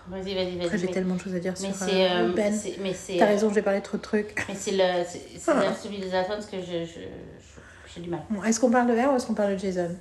Vas-y, 0.09 0.35
vas-y, 0.35 0.57
vas-y. 0.57 0.65
Après, 0.65 0.79
j'ai 0.79 0.87
mais- 0.87 0.93
tellement 0.93 1.15
de 1.17 1.21
choses 1.21 1.35
à 1.35 1.39
dire 1.41 1.55
Mais 1.61 1.73
sur 1.73 1.87
euh, 1.87 2.29
euh, 2.29 2.33
Ben. 2.33 2.55
mais 2.81 2.95
c'est. 2.95 3.17
T'as 3.19 3.25
euh, 3.25 3.29
raison, 3.29 3.53
j'ai 3.53 3.63
parlé 3.63 3.81
trop 3.81 3.97
de 3.97 4.03
trucs. 4.03 4.45
Mais 4.49 4.55
c'est 4.55 4.73
le. 4.73 4.79
C'est 5.09 5.21
c'est 5.39 5.51
Ah. 5.51 5.65
la 5.65 5.75
civilisation 5.75 6.35
parce 6.35 6.47
que 6.47 6.61
je. 6.61 6.85
je- 6.85 7.01
je- 7.01 7.95
J'ai 7.95 8.01
du 8.03 8.11
mal. 8.11 8.21
Bon, 8.31 8.43
est-ce 8.45 8.61
qu'on 8.61 8.71
parle 8.71 8.87
de 8.89 8.93
R 9.01 9.13
ou 9.13 9.17
est-ce 9.17 9.27
qu'on 9.27 9.35
parle 9.35 9.55
de 9.55 9.59
Jason? 9.59 9.97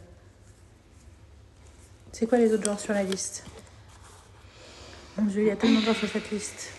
C'est 2.12 2.26
quoi 2.28 2.38
les 2.38 2.52
autres 2.54 2.64
genres 2.66 2.80
sur 2.80 2.94
la 2.94 3.04
liste? 3.04 3.44
Mon 5.18 5.26
dieu, 5.26 5.42
il 5.44 5.48
y 5.48 5.52
a 5.52 5.56
tellement 5.56 5.80
de 5.80 5.86
gens 5.86 5.94
sur 5.94 6.10
cette 6.10 6.30
liste. 6.32 6.72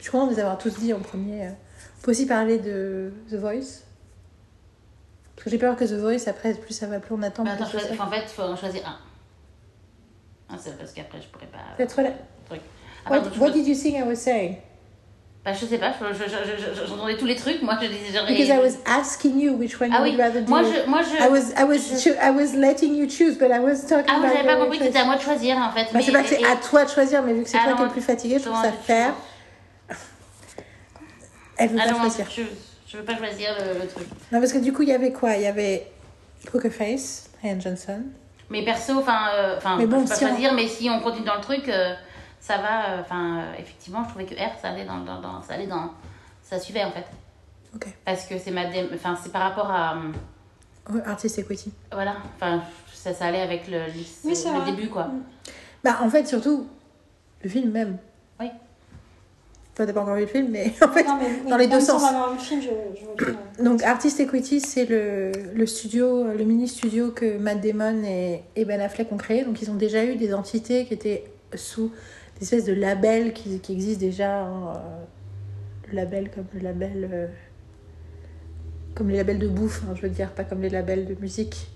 Je 0.00 0.10
de 0.10 0.30
les 0.30 0.38
avoir 0.40 0.58
tous 0.58 0.70
dit 0.78 0.92
en 0.92 1.00
premier. 1.00 1.48
On 1.98 2.02
peut 2.02 2.10
aussi 2.12 2.26
parler 2.26 2.58
de 2.58 3.12
The 3.30 3.34
Voice. 3.34 3.82
Parce 5.34 5.44
que 5.44 5.50
j'ai 5.50 5.58
peur 5.58 5.76
que 5.76 5.84
The 5.84 5.92
Voice, 6.00 6.28
après, 6.28 6.54
plus 6.54 6.72
ça 6.74 6.86
va, 6.86 7.00
plus 7.00 7.14
on 7.14 7.22
attend. 7.22 7.44
Mais 7.44 7.54
plus 7.56 7.64
attends, 7.64 8.04
en 8.04 8.10
fait, 8.10 8.22
il 8.22 8.28
faut 8.28 8.42
en 8.42 8.56
choisir 8.56 8.86
un. 8.86 8.98
Ah, 10.50 10.54
c'est 10.62 10.78
parce 10.78 10.92
qu'après, 10.92 11.18
je 11.20 11.26
pourrais 11.28 11.46
pas. 11.46 11.58
Peut-être 11.76 12.00
la- 12.02 12.10
Truc. 12.48 12.60
Ah, 13.04 13.10
What, 13.10 13.18
what 13.38 13.48
me- 13.48 13.52
did 13.54 13.66
you 13.66 13.74
think 13.74 13.96
I 13.96 14.02
was 14.02 14.16
saying? 14.16 14.56
Bah, 15.44 15.52
je 15.52 15.64
sais 15.64 15.78
pas, 15.78 15.92
je- 15.92 16.12
je- 16.12 16.28
je- 16.28 16.74
je- 16.82 16.86
j'entendais 16.88 17.16
tous 17.16 17.24
les 17.26 17.36
trucs. 17.36 17.62
Moi, 17.62 17.76
je 17.80 17.86
disais 17.86 18.12
genre. 18.12 18.26
Because 18.26 18.48
I 18.48 18.58
was 18.58 18.78
asking 18.84 19.38
you 19.40 19.52
which 19.54 19.80
one 19.80 19.90
Ah 19.92 19.98
you 19.98 20.02
oui, 20.04 20.10
would 20.10 20.20
rather 20.20 20.42
do. 20.42 20.48
moi 20.50 20.62
je. 20.64 20.88
Moi, 20.88 21.02
je... 21.02 21.24
I 21.24 21.28
was, 21.28 21.52
I 21.56 21.64
was, 21.64 22.06
I 22.20 22.30
was 22.30 22.54
letting 22.58 22.94
you 22.96 23.06
choose, 23.08 23.36
but 23.38 23.50
I 23.52 23.60
was 23.60 23.86
talking 23.88 24.06
Ah, 24.08 24.18
about 24.18 24.32
j'avais 24.32 24.44
pas 24.46 24.56
compris 24.56 24.78
que 24.78 24.84
c'était 24.86 24.98
à 24.98 25.04
moi 25.04 25.16
de 25.16 25.20
choisir 25.20 25.56
en 25.56 25.70
fait. 25.70 25.86
Bah, 25.92 26.00
c'est 26.02 26.10
pas 26.12 26.22
que 26.22 26.28
c'est 26.28 26.44
à 26.44 26.56
toi 26.56 26.84
de 26.84 26.90
choisir, 26.90 27.22
mais 27.22 27.32
vu 27.32 27.42
que 27.44 27.48
c'est 27.48 27.58
Ah 27.60 27.64
toi 27.64 27.74
qui 27.74 27.82
es 27.82 27.84
le 27.84 27.90
plus 27.92 28.00
fatigué, 28.00 28.38
je 28.40 28.44
trouve 28.44 28.60
ça 28.60 28.70
tu 28.72 28.82
fair. 28.84 29.14
Elle 31.58 31.70
veut 31.70 31.78
Ah 31.80 31.84
pas 31.86 31.92
non, 31.92 32.00
choisir. 32.00 32.26
je, 32.30 32.42
je 32.86 32.96
veux 32.98 33.04
pas 33.04 33.16
choisir 33.16 33.50
le, 33.58 33.80
le 33.80 33.86
truc. 33.88 34.06
Non, 34.32 34.40
parce 34.40 34.52
que 34.52 34.58
du 34.58 34.72
coup, 34.72 34.82
il 34.82 34.88
y 34.88 34.92
avait 34.92 35.12
quoi? 35.12 35.34
Il 35.36 35.42
y 35.42 35.46
avait 35.46 35.86
Poker 36.52 36.72
Face, 36.72 37.30
Ryan 37.42 37.58
Johnson. 37.60 38.02
Mais 38.50 38.64
perso, 38.64 38.98
enfin, 38.98 39.28
euh, 39.34 39.56
enfin, 39.56 39.76
Mais 39.76 39.86
bon, 39.86 39.98
je 39.98 40.02
peux 40.04 40.08
pas 40.08 40.14
on- 40.14 40.28
choisir, 40.28 40.52
mais 40.54 40.68
si 40.68 40.88
on 40.88 41.00
continue 41.00 41.24
dans 41.26 41.34
le 41.36 41.40
truc, 41.40 41.68
euh, 41.68 41.94
ça 42.40 42.58
va. 42.58 42.90
euh, 42.90 43.00
Enfin, 43.00 43.38
euh, 43.38 43.52
effectivement, 43.58 44.04
je 44.04 44.10
trouvais 44.10 44.24
que 44.26 44.34
R, 44.34 44.50
ça 44.62 44.68
allait 44.68 44.84
dans, 44.84 44.98
dans, 44.98 45.20
dans- 45.20 45.42
ça 45.42 45.54
allait 45.54 45.66
dans, 45.66 45.90
ça 46.42 46.58
suivait 46.60 46.84
en 46.84 46.92
fait, 46.92 47.04
Ok. 47.74 47.86
parce 48.04 48.24
que 48.26 48.38
c'est 48.38 48.52
ma, 48.52 48.66
dé- 48.66 48.88
enfin, 48.94 49.18
c'est 49.20 49.32
par 49.32 49.42
rapport 49.42 49.70
à, 49.70 49.94
euh, 49.96 50.92
Ouais, 50.94 51.02
Artist 51.04 51.38
Equity. 51.38 51.72
voilà, 51.90 52.14
enfin, 52.36 52.62
ça, 52.92 53.12
ça 53.12 53.26
allait 53.26 53.40
avec 53.42 53.66
le, 53.66 53.78
le, 53.86 53.92
Oui, 54.24 54.36
début 54.66 54.88
quoi. 54.88 55.08
Bah, 55.82 55.98
en 56.02 56.08
fait, 56.08 56.26
surtout, 56.26 56.68
le 57.42 57.48
film 57.50 57.70
même. 57.72 57.98
Toi, 59.76 59.86
t'as 59.86 59.92
pas 59.92 60.00
encore 60.00 60.14
vu 60.16 60.22
le 60.22 60.26
film, 60.26 60.48
mais 60.50 60.72
en 60.82 60.88
fait. 60.88 61.04
Non, 61.04 61.18
mais, 61.20 61.50
dans 61.50 61.56
les 61.58 61.68
deux 61.68 61.80
sens. 61.80 62.02
le 62.32 62.38
film, 62.38 62.62
je, 62.62 62.68
je 62.98 63.24
euh, 63.30 63.34
Donc, 63.64 63.82
Artist 63.82 64.18
Equity, 64.20 64.60
c'est 64.60 64.86
le, 64.86 65.32
le 65.54 65.66
studio, 65.66 66.24
le 66.32 66.44
mini-studio 66.44 67.10
que 67.12 67.36
Matt 67.38 67.60
Damon 67.60 68.02
et, 68.04 68.42
et 68.56 68.64
Ben 68.64 68.80
Affleck 68.80 69.12
ont 69.12 69.18
créé. 69.18 69.44
Donc, 69.44 69.60
ils 69.62 69.70
ont 69.70 69.74
déjà 69.76 70.04
eu 70.04 70.16
des 70.16 70.32
entités 70.34 70.86
qui 70.86 70.94
étaient 70.94 71.24
sous 71.54 71.92
des 72.38 72.44
espèces 72.44 72.64
de 72.64 72.72
labels 72.72 73.34
qui, 73.34 73.60
qui 73.60 73.72
existent 73.74 74.00
déjà. 74.00 74.40
hein, 74.44 74.72
euh, 74.76 75.04
le 75.90 75.96
label 75.96 76.30
comme 76.30 76.46
le 76.54 76.60
label. 76.60 77.08
euh, 77.12 77.26
comme 78.94 79.10
les 79.10 79.16
labels 79.18 79.38
de 79.38 79.48
bouffe, 79.48 79.82
hein, 79.88 79.92
je 79.94 80.02
veux 80.02 80.08
dire, 80.08 80.30
pas 80.32 80.44
comme 80.44 80.62
les 80.62 80.70
labels 80.70 81.06
de 81.06 81.14
musique. 81.20 81.68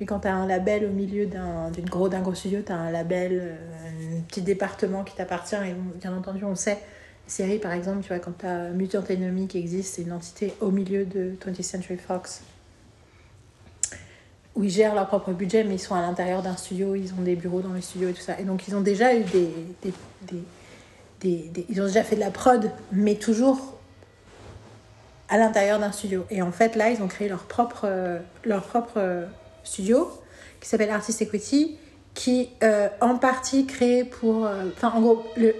Mais 0.00 0.06
quand 0.06 0.20
tu 0.20 0.28
as 0.28 0.34
un 0.34 0.46
label 0.46 0.86
au 0.86 0.90
milieu 0.90 1.26
d'un 1.26 1.70
d'une 1.70 1.84
gros, 1.84 2.08
d'un 2.08 2.22
gros 2.22 2.34
studio, 2.34 2.60
tu 2.64 2.72
as 2.72 2.76
un 2.76 2.90
label, 2.90 3.38
euh, 3.42 4.18
un 4.18 4.22
petit 4.22 4.42
département 4.42 5.04
qui 5.04 5.14
t'appartient. 5.14 5.54
Et 5.56 5.74
bien 6.00 6.16
entendu, 6.16 6.44
on 6.44 6.54
sait, 6.54 6.78
séries 7.32 7.58
par 7.58 7.72
exemple, 7.72 8.02
tu 8.02 8.08
vois, 8.08 8.18
quand 8.18 8.38
tu 8.38 8.46
as 8.46 8.68
Mutant 8.70 9.02
Enemy 9.10 9.48
qui 9.48 9.58
existe, 9.58 9.94
c'est 9.94 10.02
une 10.02 10.12
entité 10.12 10.54
au 10.60 10.70
milieu 10.70 11.04
de 11.04 11.32
20th 11.44 11.62
Century 11.62 11.96
Fox. 11.98 12.42
Où 14.54 14.64
ils 14.64 14.70
gèrent 14.70 14.94
leur 14.94 15.06
propre 15.06 15.32
budget, 15.32 15.64
mais 15.64 15.76
ils 15.76 15.78
sont 15.80 15.94
à 15.94 16.02
l'intérieur 16.02 16.42
d'un 16.42 16.56
studio, 16.58 16.94
ils 16.94 17.12
ont 17.18 17.22
des 17.22 17.36
bureaux 17.36 17.62
dans 17.62 17.72
les 17.72 17.80
studios 17.80 18.10
et 18.10 18.12
tout 18.12 18.20
ça. 18.20 18.38
Et 18.38 18.44
donc, 18.44 18.68
ils 18.68 18.76
ont 18.76 18.82
déjà 18.82 19.14
eu 19.14 19.22
des. 19.24 19.48
des, 19.82 19.92
des, 21.20 21.48
des- 21.48 21.66
ils 21.70 21.80
ont 21.80 21.86
déjà 21.86 22.02
fait 22.04 22.16
de 22.16 22.20
la 22.20 22.30
prod, 22.30 22.70
mais 22.92 23.14
toujours 23.14 23.78
à 25.30 25.38
l'intérieur 25.38 25.78
d'un 25.78 25.90
studio. 25.90 26.26
Et 26.30 26.42
en 26.42 26.52
fait, 26.52 26.76
là, 26.76 26.90
ils 26.90 27.02
ont 27.02 27.08
créé 27.08 27.28
leur 27.30 27.44
propre, 27.44 27.88
leur 28.44 28.62
propre 28.64 29.24
studio 29.64 30.10
qui 30.60 30.68
s'appelle 30.68 30.90
Artist 30.90 31.22
Equity, 31.22 31.78
qui 32.12 32.50
euh, 32.62 32.88
en 33.00 33.16
partie 33.16 33.64
créé 33.64 34.04
pour. 34.04 34.44
euh, 34.44 34.64
Enfin, 34.76 34.90
en 34.94 35.00
gros, 35.00 35.24
le. 35.38 35.54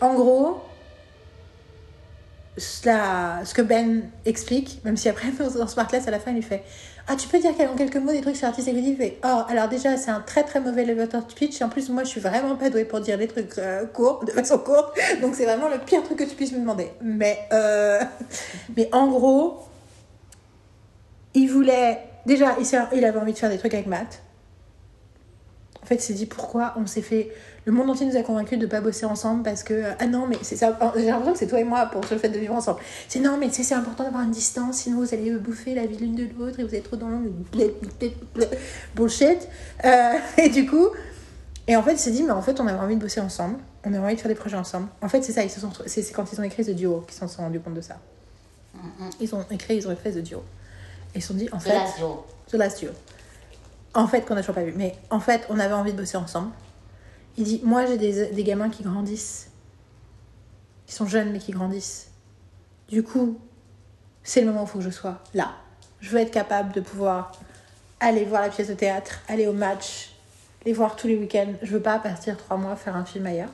En 0.00 0.14
gros, 0.14 0.60
ce 2.58 3.54
que 3.54 3.62
Ben 3.62 4.10
explique, 4.24 4.80
même 4.84 4.96
si 4.96 5.08
après 5.08 5.30
dans, 5.38 5.50
dans 5.50 5.66
Smartless 5.66 6.08
à 6.08 6.10
la 6.10 6.18
fin 6.18 6.30
il 6.30 6.36
lui 6.36 6.42
fait 6.42 6.62
Ah, 7.06 7.16
tu 7.16 7.28
peux 7.28 7.38
dire 7.38 7.52
en 7.60 7.76
quelques 7.76 7.96
mots 7.96 8.12
des 8.12 8.20
trucs 8.20 8.36
sur 8.36 8.48
Artist 8.48 8.68
Equity 8.68 8.90
Il 8.90 8.96
fait 8.96 9.18
Oh, 9.24 9.42
alors 9.48 9.68
déjà, 9.68 9.96
c'est 9.96 10.10
un 10.10 10.20
très 10.20 10.44
très 10.44 10.60
mauvais 10.60 10.82
elevator. 10.82 11.22
Et 11.40 11.64
en 11.64 11.68
plus, 11.68 11.88
moi 11.88 12.04
je 12.04 12.08
suis 12.08 12.20
vraiment 12.20 12.56
pas 12.56 12.70
douée 12.70 12.84
pour 12.84 13.00
dire 13.00 13.18
des 13.18 13.28
trucs 13.28 13.58
euh, 13.58 13.86
courts, 13.86 14.24
de 14.24 14.32
façon 14.32 14.58
courte. 14.58 14.98
Donc 15.22 15.34
c'est 15.34 15.44
vraiment 15.44 15.68
le 15.68 15.78
pire 15.78 16.02
truc 16.02 16.18
que 16.18 16.24
tu 16.24 16.34
puisses 16.34 16.52
me 16.52 16.60
demander. 16.60 16.88
Mais, 17.02 17.38
euh, 17.52 18.00
mais 18.76 18.88
en 18.92 19.08
gros, 19.08 19.60
il 21.34 21.48
voulait. 21.48 22.00
Déjà, 22.24 22.56
il 22.92 23.04
avait 23.04 23.18
envie 23.18 23.32
de 23.32 23.38
faire 23.38 23.50
des 23.50 23.58
trucs 23.58 23.74
avec 23.74 23.86
Matt. 23.86 24.22
En 25.82 25.86
fait, 25.86 25.96
il 25.96 26.00
s'est 26.00 26.14
dit 26.14 26.26
pourquoi 26.26 26.74
on 26.76 26.86
s'est 26.86 27.02
fait. 27.02 27.30
Le 27.66 27.72
monde 27.72 27.90
entier 27.90 28.06
nous 28.06 28.16
a 28.16 28.22
convaincus 28.22 28.58
de 28.60 28.64
ne 28.64 28.70
pas 28.70 28.80
bosser 28.80 29.06
ensemble 29.06 29.42
parce 29.42 29.62
que. 29.64 29.74
euh, 29.74 29.92
Ah 29.98 30.06
non, 30.06 30.26
mais 30.28 30.38
c'est 30.42 30.54
ça. 30.56 30.78
J'ai 30.96 31.06
l'impression 31.06 31.32
que 31.32 31.38
c'est 31.38 31.48
toi 31.48 31.58
et 31.60 31.64
moi 31.64 31.86
pour 31.86 32.00
le 32.10 32.16
fait 32.16 32.28
de 32.28 32.38
vivre 32.38 32.54
ensemble. 32.54 32.78
C'est 33.08 33.18
non, 33.18 33.36
mais 33.38 33.48
tu 33.48 33.54
sais, 33.56 33.62
c'est 33.64 33.74
important 33.74 34.04
d'avoir 34.04 34.22
une 34.22 34.30
distance, 34.30 34.76
sinon 34.78 35.00
vous 35.00 35.12
allez 35.12 35.32
bouffer 35.32 35.74
la 35.74 35.84
vie 35.84 35.96
l'une 35.96 36.14
de 36.14 36.28
l'autre 36.38 36.60
et 36.60 36.64
vous 36.64 36.74
êtes 36.76 36.84
trop 36.84 36.94
dans 36.96 37.08
l'ombre. 37.08 37.28
Bullshit. 38.94 39.48
Euh, 39.84 40.12
et 40.38 40.48
du 40.48 40.66
coup. 40.66 40.88
Et 41.68 41.74
en 41.74 41.82
fait, 41.82 41.94
il 41.94 41.98
s'est 41.98 42.12
dit, 42.12 42.22
mais 42.22 42.30
en 42.30 42.42
fait, 42.42 42.60
on 42.60 42.66
avait 42.68 42.78
envie 42.78 42.94
de 42.94 43.00
bosser 43.00 43.20
ensemble. 43.20 43.56
On 43.84 43.92
avait 43.92 43.98
envie 44.04 44.14
de 44.14 44.20
faire 44.20 44.28
des 44.28 44.36
projets 44.36 44.56
ensemble. 44.56 44.86
En 45.02 45.08
fait, 45.08 45.22
c'est 45.22 45.32
ça. 45.32 45.42
Ils 45.42 45.50
se 45.50 45.58
sont... 45.58 45.70
C'est 45.86 46.08
quand 46.12 46.32
ils 46.32 46.40
ont 46.40 46.44
écrit 46.44 46.64
The 46.64 46.70
Duo 46.70 47.00
qu'ils 47.00 47.16
s'en 47.18 47.26
sont 47.26 47.42
rendus 47.42 47.58
compte 47.58 47.74
de 47.74 47.80
ça. 47.80 47.96
Ils 49.20 49.34
ont 49.34 49.44
écrit, 49.50 49.74
ils 49.78 49.88
ont 49.88 49.96
fait 49.96 50.12
The 50.12 50.18
Duo. 50.22 50.44
Et 51.12 51.18
ils 51.18 51.22
se 51.22 51.28
sont 51.28 51.34
dit, 51.34 51.48
en 51.50 51.56
De 51.56 51.62
fait. 51.62 51.74
la 51.74 51.86
Zio. 51.86 52.24
The 52.48 52.52
Last 52.54 52.78
Duo. 52.78 52.90
En 53.94 54.06
fait, 54.06 54.20
qu'on 54.20 54.36
n'a 54.36 54.42
toujours 54.42 54.54
pas 54.54 54.62
vu. 54.62 54.74
Mais 54.76 54.94
en 55.10 55.18
fait, 55.18 55.42
on 55.48 55.58
avait 55.58 55.74
envie 55.74 55.92
de 55.92 55.98
bosser 55.98 56.16
ensemble. 56.18 56.50
Il 57.36 57.44
dit 57.44 57.60
Moi, 57.64 57.86
j'ai 57.86 57.98
des, 57.98 58.26
des 58.26 58.44
gamins 58.44 58.70
qui 58.70 58.82
grandissent. 58.82 59.50
Qui 60.86 60.94
sont 60.94 61.06
jeunes, 61.06 61.32
mais 61.32 61.38
qui 61.38 61.52
grandissent. 61.52 62.08
Du 62.88 63.02
coup, 63.02 63.38
c'est 64.22 64.40
le 64.40 64.46
moment 64.46 64.62
où 64.62 64.64
il 64.64 64.68
faut 64.68 64.78
que 64.78 64.84
je 64.84 64.90
sois 64.90 65.18
là. 65.34 65.54
Je 66.00 66.10
veux 66.10 66.18
être 66.18 66.30
capable 66.30 66.72
de 66.72 66.80
pouvoir 66.80 67.32
aller 68.00 68.24
voir 68.24 68.42
la 68.42 68.48
pièce 68.48 68.68
de 68.68 68.74
théâtre, 68.74 69.20
aller 69.28 69.46
au 69.46 69.52
match, 69.52 70.12
les 70.64 70.72
voir 70.72 70.96
tous 70.96 71.06
les 71.06 71.16
week-ends. 71.16 71.54
Je 71.62 71.72
veux 71.72 71.82
pas 71.82 71.98
partir 71.98 72.36
trois 72.36 72.56
mois 72.56 72.76
faire 72.76 72.96
un 72.96 73.04
film 73.04 73.26
ailleurs. 73.26 73.50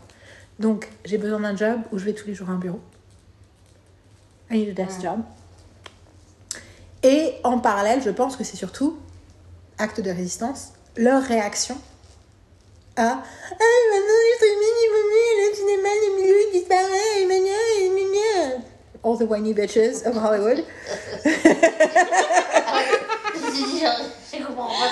Donc, 0.58 0.88
j'ai 1.04 1.18
besoin 1.18 1.40
d'un 1.40 1.56
job 1.56 1.80
où 1.92 1.98
je 1.98 2.04
vais 2.04 2.12
tous 2.12 2.26
les 2.26 2.34
jours 2.34 2.50
à 2.50 2.52
un 2.52 2.58
bureau. 2.58 2.80
I 4.50 4.58
need 4.58 4.78
a 4.78 4.84
desk 4.84 5.00
job. 5.00 5.20
Et 7.02 7.34
en 7.42 7.58
parallèle, 7.58 8.02
je 8.02 8.10
pense 8.10 8.36
que 8.36 8.44
c'est 8.44 8.56
surtout 8.56 8.98
acte 9.78 10.00
de 10.00 10.10
résistance, 10.10 10.72
leur 10.96 11.22
réaction 11.22 11.76
à 12.96 13.02
Ah, 13.02 13.78
maintenant 13.90 14.20
le 14.28 14.34
streaming 14.36 14.76
il 14.82 14.88
vaut 14.92 15.06
mieux, 15.12 15.32
le 15.40 15.54
cinéma, 15.56 15.88
le 15.88 16.10
milieu 16.20 16.38
il 16.46 16.52
disparaît, 16.58 17.12
et 17.20 17.26
maintenant, 17.26 17.62
et. 17.78 17.92
All 19.04 19.18
the 19.18 19.28
whiny 19.28 19.52
bitches 19.52 20.06
of 20.06 20.16
Hollywood. 20.16 20.64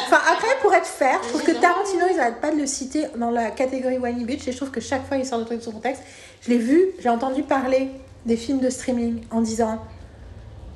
Enfin, 0.07 0.21
après, 0.33 0.49
pour 0.61 0.75
être 0.75 0.87
fair, 0.87 1.21
je 1.23 1.29
trouve 1.29 1.43
que 1.43 1.53
Tarantino, 1.53 2.07
ils 2.11 2.17
n'arrêtent 2.17 2.41
pas 2.41 2.51
de 2.51 2.57
le 2.57 2.67
citer 2.67 3.07
dans 3.17 3.31
la 3.31 3.51
catégorie 3.51 3.99
whiny 3.99 4.25
bitch, 4.25 4.49
et 4.49 4.53
je 4.53 4.57
trouve 4.57 4.71
que 4.71 4.81
chaque 4.81 5.07
fois, 5.07 5.17
il 5.17 5.25
sort 5.25 5.39
de 5.39 5.45
trucs 5.45 5.63
sur 5.63 5.73
contexte. 5.73 6.03
Je 6.43 6.51
l'ai 6.51 6.59
vu, 6.59 6.91
j'ai 6.99 7.09
entendu 7.09 7.43
parler 7.43 7.91
des 8.27 8.37
films 8.37 8.61
de 8.61 8.71
streaming 8.71 9.23
en 9.31 9.41
disant 9.41 9.79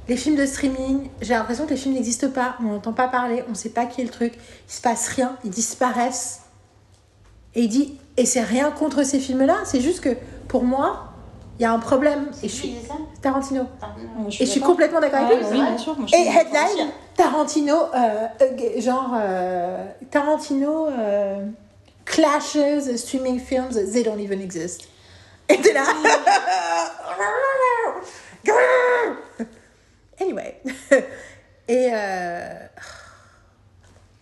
les 0.08 0.16
films 0.16 0.36
de 0.36 0.46
streaming, 0.46 1.08
j'ai 1.20 1.34
l'impression 1.34 1.64
que 1.64 1.70
les 1.70 1.76
films 1.76 1.94
n'existent 1.94 2.30
pas, 2.30 2.56
on 2.60 2.64
n'entend 2.64 2.92
pas 2.92 3.08
parler, 3.08 3.42
on 3.48 3.50
ne 3.50 3.56
sait 3.56 3.70
pas 3.70 3.86
qui 3.86 4.02
est 4.02 4.04
le 4.04 4.10
truc, 4.10 4.34
il 4.68 4.72
se 4.72 4.80
passe 4.80 5.08
rien, 5.08 5.36
ils 5.44 5.50
disparaissent. 5.50 6.43
Et 7.54 7.62
il 7.62 7.68
dit, 7.68 7.98
et 8.16 8.26
c'est 8.26 8.42
rien 8.42 8.70
contre 8.70 9.02
ces 9.04 9.18
films-là, 9.18 9.58
c'est 9.64 9.80
juste 9.80 10.00
que 10.00 10.16
pour 10.48 10.64
moi, 10.64 11.04
il 11.58 11.62
y 11.62 11.66
a 11.66 11.72
un 11.72 11.78
problème. 11.78 12.26
Et 12.42 12.48
je 12.48 12.54
suis. 12.54 12.74
Tarantino. 13.22 13.66
Ah, 13.80 13.94
Et 14.28 14.44
je 14.44 14.50
suis 14.50 14.60
complètement 14.60 15.00
d'accord 15.00 15.20
avec 15.20 15.38
lui. 15.38 15.46
oui, 15.50 15.60
bien 15.60 15.78
sûr. 15.78 15.96
Moi, 15.96 16.06
je 16.10 16.16
suis 16.16 16.24
Et 16.24 16.28
headline, 16.28 16.88
Tarantino, 17.16 17.74
euh, 17.74 18.26
euh, 18.42 18.80
genre 18.80 19.12
euh, 19.16 19.84
Tarantino 20.10 20.88
euh, 20.88 21.46
clashes 22.04 22.96
streaming 22.96 23.38
films, 23.38 23.70
they 23.92 24.02
don't 24.02 24.18
even 24.20 24.40
exist. 24.40 24.88
Et 25.48 25.60
t'es 25.60 25.72
là. 25.72 25.84
anyway. 30.20 30.60
Et 31.68 31.88
euh, 31.92 32.48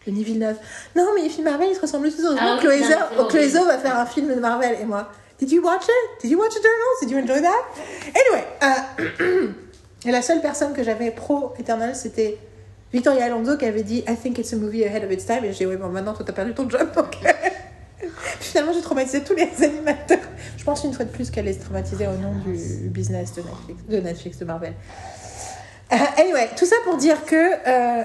Denis 0.07 0.25
Villeneuve. 0.25 0.57
Non, 0.97 1.09
mais 1.15 1.23
les 1.23 1.29
films 1.29 1.45
Marvel, 1.45 1.69
ils 1.71 1.77
se 1.77 1.81
ressemblent 1.81 2.11
tous. 2.11 2.23
Heureusement, 2.25 2.41
Ah 2.41 2.59
oui, 2.63 2.83
c'est 2.87 2.95
horrible. 2.95 3.29
Chloé 3.31 3.49
Zhao 3.49 3.65
va 3.65 3.79
faire 3.79 3.99
un 3.99 4.07
film 4.07 4.35
de 4.35 4.41
Marvel. 4.41 4.77
Et 4.81 4.85
moi, 4.85 5.09
did 5.39 5.51
you 5.51 5.63
watch 5.63 5.85
it? 5.85 6.23
Did 6.23 6.31
you 6.31 6.39
watch 6.39 6.53
Eternals? 6.57 7.01
Did 7.01 7.11
you 7.11 7.19
enjoy 7.19 7.43
that? 7.43 7.65
Anyway. 8.09 8.45
euh, 8.63 9.49
et 10.07 10.11
la 10.11 10.23
seule 10.23 10.41
personne 10.41 10.73
que 10.73 10.83
j'avais 10.83 11.11
pro 11.11 11.55
Eternals, 11.59 11.97
c'était 11.97 12.39
Victoria 12.93 13.27
Alonso 13.27 13.57
qui 13.57 13.65
avait 13.65 13.83
dit 13.83 14.05
I 14.09 14.17
think 14.17 14.39
it's 14.39 14.53
a 14.53 14.57
movie 14.57 14.85
ahead 14.85 15.05
of 15.05 15.13
its 15.13 15.25
time. 15.27 15.45
Et 15.45 15.53
j'ai 15.53 15.65
dit, 15.65 15.67
ouais, 15.67 15.77
bon, 15.77 15.89
maintenant, 15.89 16.15
toi, 16.15 16.25
t'as 16.27 16.33
perdu 16.33 16.55
ton 16.55 16.69
job. 16.69 16.89
Donc... 16.95 17.17
Finalement, 18.41 18.73
j'ai 18.73 18.83
traumatisé 18.83 19.23
tous 19.23 19.35
les 19.35 19.51
animateurs. 19.65 20.19
Je 20.57 20.65
pense 20.65 20.85
une 20.85 20.93
fois 20.93 21.05
de 21.05 21.11
plus 21.11 21.31
qu'elle 21.31 21.49
est 21.49 21.61
traumatisée 21.61 22.07
au 22.07 22.17
nom 22.21 22.35
du 22.45 22.89
business 22.89 23.33
de 23.35 23.43
Netflix, 23.43 23.83
de, 23.89 23.97
Netflix, 23.99 24.39
de 24.39 24.45
Marvel. 24.45 24.75
Euh, 25.93 25.97
anyway, 26.19 26.49
tout 26.57 26.67
ça 26.67 26.77
pour 26.85 26.97
dire 26.97 27.25
que 27.25 27.37
euh, 27.37 28.05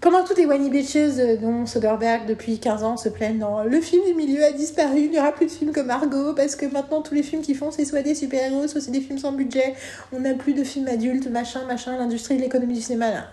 que 0.00 0.26
toutes 0.26 0.38
les 0.38 0.46
whiny 0.46 0.70
bitches 0.70 1.18
euh, 1.18 1.36
dont 1.36 1.66
Soderbergh 1.66 2.26
depuis 2.26 2.58
15 2.58 2.84
ans 2.84 2.96
se 2.96 3.08
plaignent 3.08 3.38
dans 3.38 3.64
le 3.64 3.80
film 3.80 4.04
du 4.04 4.14
milieu 4.14 4.44
a 4.44 4.52
disparu, 4.52 5.00
il 5.00 5.10
n'y 5.10 5.18
aura 5.18 5.32
plus 5.32 5.46
de 5.46 5.50
films 5.50 5.72
comme 5.72 5.90
Argo 5.90 6.34
parce 6.34 6.56
que 6.56 6.66
maintenant 6.66 7.02
tous 7.02 7.14
les 7.14 7.22
films 7.22 7.42
qu'ils 7.42 7.56
font 7.56 7.70
c'est 7.70 7.84
soit 7.84 8.02
des 8.02 8.14
super-héros, 8.14 8.68
soit 8.68 8.80
c'est 8.80 8.90
des 8.90 9.00
films 9.00 9.18
sans 9.18 9.32
budget, 9.32 9.74
on 10.12 10.20
n'a 10.20 10.34
plus 10.34 10.52
de 10.52 10.62
films 10.64 10.88
adultes, 10.88 11.28
machin, 11.28 11.64
machin, 11.66 11.96
l'industrie 11.96 12.36
de 12.36 12.42
l'économie 12.42 12.74
du 12.74 12.82
cinéma 12.82 13.10
là. 13.10 13.26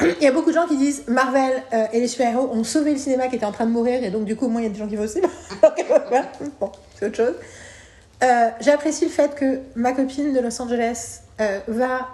Il 0.00 0.22
y 0.22 0.28
a 0.28 0.32
beaucoup 0.32 0.50
de 0.50 0.54
gens 0.54 0.66
qui 0.66 0.76
disent 0.76 1.02
Marvel 1.08 1.62
euh, 1.72 1.86
et 1.92 2.00
les 2.00 2.08
super-héros 2.08 2.48
ont 2.52 2.62
sauvé 2.62 2.92
le 2.92 2.98
cinéma 2.98 3.26
qui 3.26 3.36
était 3.36 3.46
en 3.46 3.52
train 3.52 3.66
de 3.66 3.72
mourir 3.72 4.02
et 4.02 4.10
donc 4.10 4.24
du 4.24 4.36
coup 4.36 4.46
au 4.46 4.48
moins 4.48 4.60
il 4.60 4.64
y 4.64 4.68
a 4.68 4.72
des 4.72 4.78
gens 4.78 4.88
qui 4.88 4.96
vont 4.96 5.04
au 5.04 5.08
cinéma. 5.08 5.28
bon, 6.60 6.72
c'est 6.94 7.06
autre 7.06 7.16
chose. 7.16 7.34
Euh, 8.22 8.48
J'apprécie 8.60 9.04
le 9.04 9.10
fait 9.10 9.34
que 9.34 9.60
ma 9.74 9.92
copine 9.92 10.32
de 10.32 10.40
Los 10.40 10.60
Angeles 10.62 11.20
va 11.68 12.08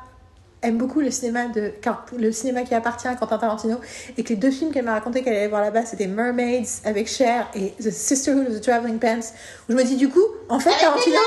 aime 0.65 0.79
beaucoup 0.79 1.01
le 1.01 1.11
cinéma 1.11 1.47
de 1.47 1.73
le 2.17 2.33
cinéma 2.33 2.63
qui 2.63 2.75
appartient 2.75 3.07
à 3.07 3.15
Quentin 3.15 3.39
Tarantino 3.39 3.81
et 4.17 4.25
que 4.25 4.31
les 4.31 4.37
deux 4.37 4.51
films 4.51 4.73
qu'elle 4.73 4.85
m'a 4.85 4.95
raconté 4.95 5.23
qu'elle 5.23 5.35
allait 5.35 5.49
voir 5.49 5.61
là-bas 5.61 5.85
c'était 5.85 6.07
Mermaids 6.07 6.81
avec 6.85 7.09
Cher 7.09 7.49
et 7.55 7.71
The 7.83 7.91
Sisterhood 7.91 8.49
of 8.49 8.61
the 8.61 8.63
Traveling 8.63 8.99
Pants 8.99 9.33
où 9.69 9.73
je 9.73 9.77
me 9.77 9.85
dis 9.85 9.97
du 9.97 10.09
coup 10.09 10.25
en 10.49 10.59
fait 10.59 10.71
Tarantino 10.81 11.19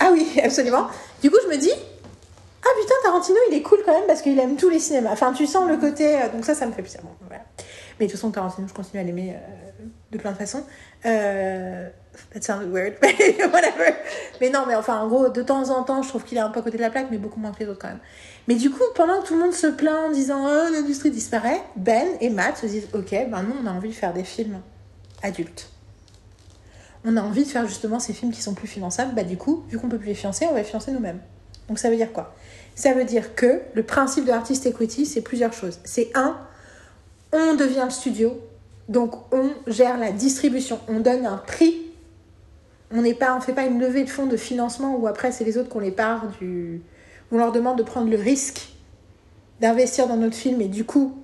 ah 0.00 0.10
oui 0.12 0.26
absolument. 0.42 0.88
Du 1.22 1.30
coup 1.30 1.38
je 1.42 1.48
me 1.48 1.56
dis 1.56 1.72
ah 2.64 2.68
putain 2.80 2.94
Tarantino 3.02 3.38
il 3.50 3.56
est 3.56 3.62
cool 3.62 3.80
quand 3.84 3.92
même 3.92 4.06
parce 4.06 4.22
qu'il 4.22 4.38
aime 4.38 4.56
tous 4.56 4.68
les 4.68 4.78
cinémas. 4.78 5.10
Enfin 5.12 5.32
tu 5.32 5.46
sens 5.46 5.68
le 5.68 5.76
côté 5.76 6.16
euh, 6.16 6.28
donc 6.32 6.44
ça 6.44 6.54
ça 6.54 6.66
me 6.66 6.72
fait 6.72 6.82
plaisir. 6.82 7.00
Bon, 7.02 7.10
voilà. 7.26 7.42
mais 7.98 8.06
de 8.06 8.10
toute 8.10 8.20
façon 8.20 8.30
Tarantino 8.30 8.68
je 8.68 8.74
continue 8.74 9.00
à 9.00 9.04
l'aimer 9.04 9.34
euh, 9.34 9.84
de 10.10 10.18
plein 10.18 10.32
de 10.32 10.36
façons. 10.36 10.64
Euh, 11.06 11.88
that 12.32 12.42
sounded 12.42 12.72
weird 12.72 12.96
mais 13.02 13.14
whatever. 13.46 13.94
Mais 14.40 14.50
non 14.50 14.64
mais 14.66 14.74
enfin 14.74 14.98
en 14.98 15.08
gros 15.08 15.28
de 15.28 15.42
temps 15.42 15.70
en 15.70 15.82
temps 15.82 16.02
je 16.02 16.08
trouve 16.08 16.24
qu'il 16.24 16.38
est 16.38 16.42
un 16.42 16.50
peu 16.50 16.60
à 16.60 16.62
côté 16.62 16.76
de 16.76 16.82
la 16.82 16.90
plaque 16.90 17.08
mais 17.10 17.18
beaucoup 17.18 17.40
moins 17.40 17.52
que 17.52 17.60
les 17.60 17.68
autres 17.68 17.80
quand 17.80 17.88
même. 17.88 18.00
Mais 18.48 18.54
du 18.54 18.70
coup 18.70 18.82
pendant 18.94 19.20
que 19.20 19.28
tout 19.28 19.34
le 19.34 19.40
monde 19.40 19.54
se 19.54 19.66
plaint 19.66 20.08
en 20.08 20.10
disant 20.10 20.44
oh 20.44 20.72
l'industrie 20.72 21.10
disparaît 21.10 21.62
Ben 21.76 22.06
et 22.20 22.30
Matt 22.30 22.58
se 22.58 22.66
disent 22.66 22.88
ok 22.94 23.10
ben 23.10 23.42
nous 23.42 23.54
on 23.62 23.66
a 23.66 23.70
envie 23.70 23.90
de 23.90 23.94
faire 23.94 24.12
des 24.12 24.24
films 24.24 24.60
adultes. 25.22 25.68
On 27.04 27.16
a 27.16 27.22
envie 27.22 27.44
de 27.44 27.48
faire 27.48 27.66
justement 27.66 27.98
ces 27.98 28.12
films 28.12 28.30
qui 28.30 28.42
sont 28.42 28.54
plus 28.54 28.68
finançables. 28.68 29.14
Bah 29.14 29.24
du 29.24 29.36
coup 29.36 29.64
vu 29.68 29.78
qu'on 29.78 29.88
peut 29.88 29.98
plus 29.98 30.08
les 30.08 30.14
financer 30.14 30.46
on 30.48 30.52
va 30.52 30.58
les 30.58 30.64
financer 30.64 30.92
nous-mêmes. 30.92 31.20
Donc 31.68 31.78
ça 31.78 31.90
veut 31.90 31.96
dire 31.96 32.12
quoi? 32.12 32.34
Ça 32.74 32.94
veut 32.94 33.04
dire 33.04 33.34
que 33.34 33.60
le 33.74 33.82
principe 33.82 34.24
de 34.24 34.30
Artist 34.30 34.66
Equity, 34.66 35.06
c'est 35.06 35.20
plusieurs 35.20 35.52
choses. 35.52 35.78
C'est 35.84 36.10
un, 36.14 36.38
on 37.32 37.54
devient 37.54 37.82
le 37.84 37.90
studio, 37.90 38.40
donc 38.88 39.32
on 39.32 39.50
gère 39.66 39.98
la 39.98 40.12
distribution, 40.12 40.80
on 40.88 41.00
donne 41.00 41.26
un 41.26 41.36
prix. 41.36 41.91
On 42.92 43.02
n'est 43.02 43.14
pas, 43.14 43.34
on 43.36 43.40
fait 43.40 43.54
pas 43.54 43.64
une 43.64 43.80
levée 43.80 44.04
de 44.04 44.10
fonds 44.10 44.26
de 44.26 44.36
financement 44.36 44.96
où 44.96 45.06
après 45.06 45.32
c'est 45.32 45.44
les 45.44 45.56
autres 45.56 45.68
qu'on 45.68 45.80
les 45.80 45.90
part 45.90 46.28
du, 46.40 46.82
on 47.30 47.38
leur 47.38 47.52
demande 47.52 47.78
de 47.78 47.82
prendre 47.82 48.10
le 48.10 48.16
risque 48.16 48.68
d'investir 49.60 50.08
dans 50.08 50.16
notre 50.16 50.36
film 50.36 50.60
et 50.60 50.68
du 50.68 50.84
coup 50.84 51.16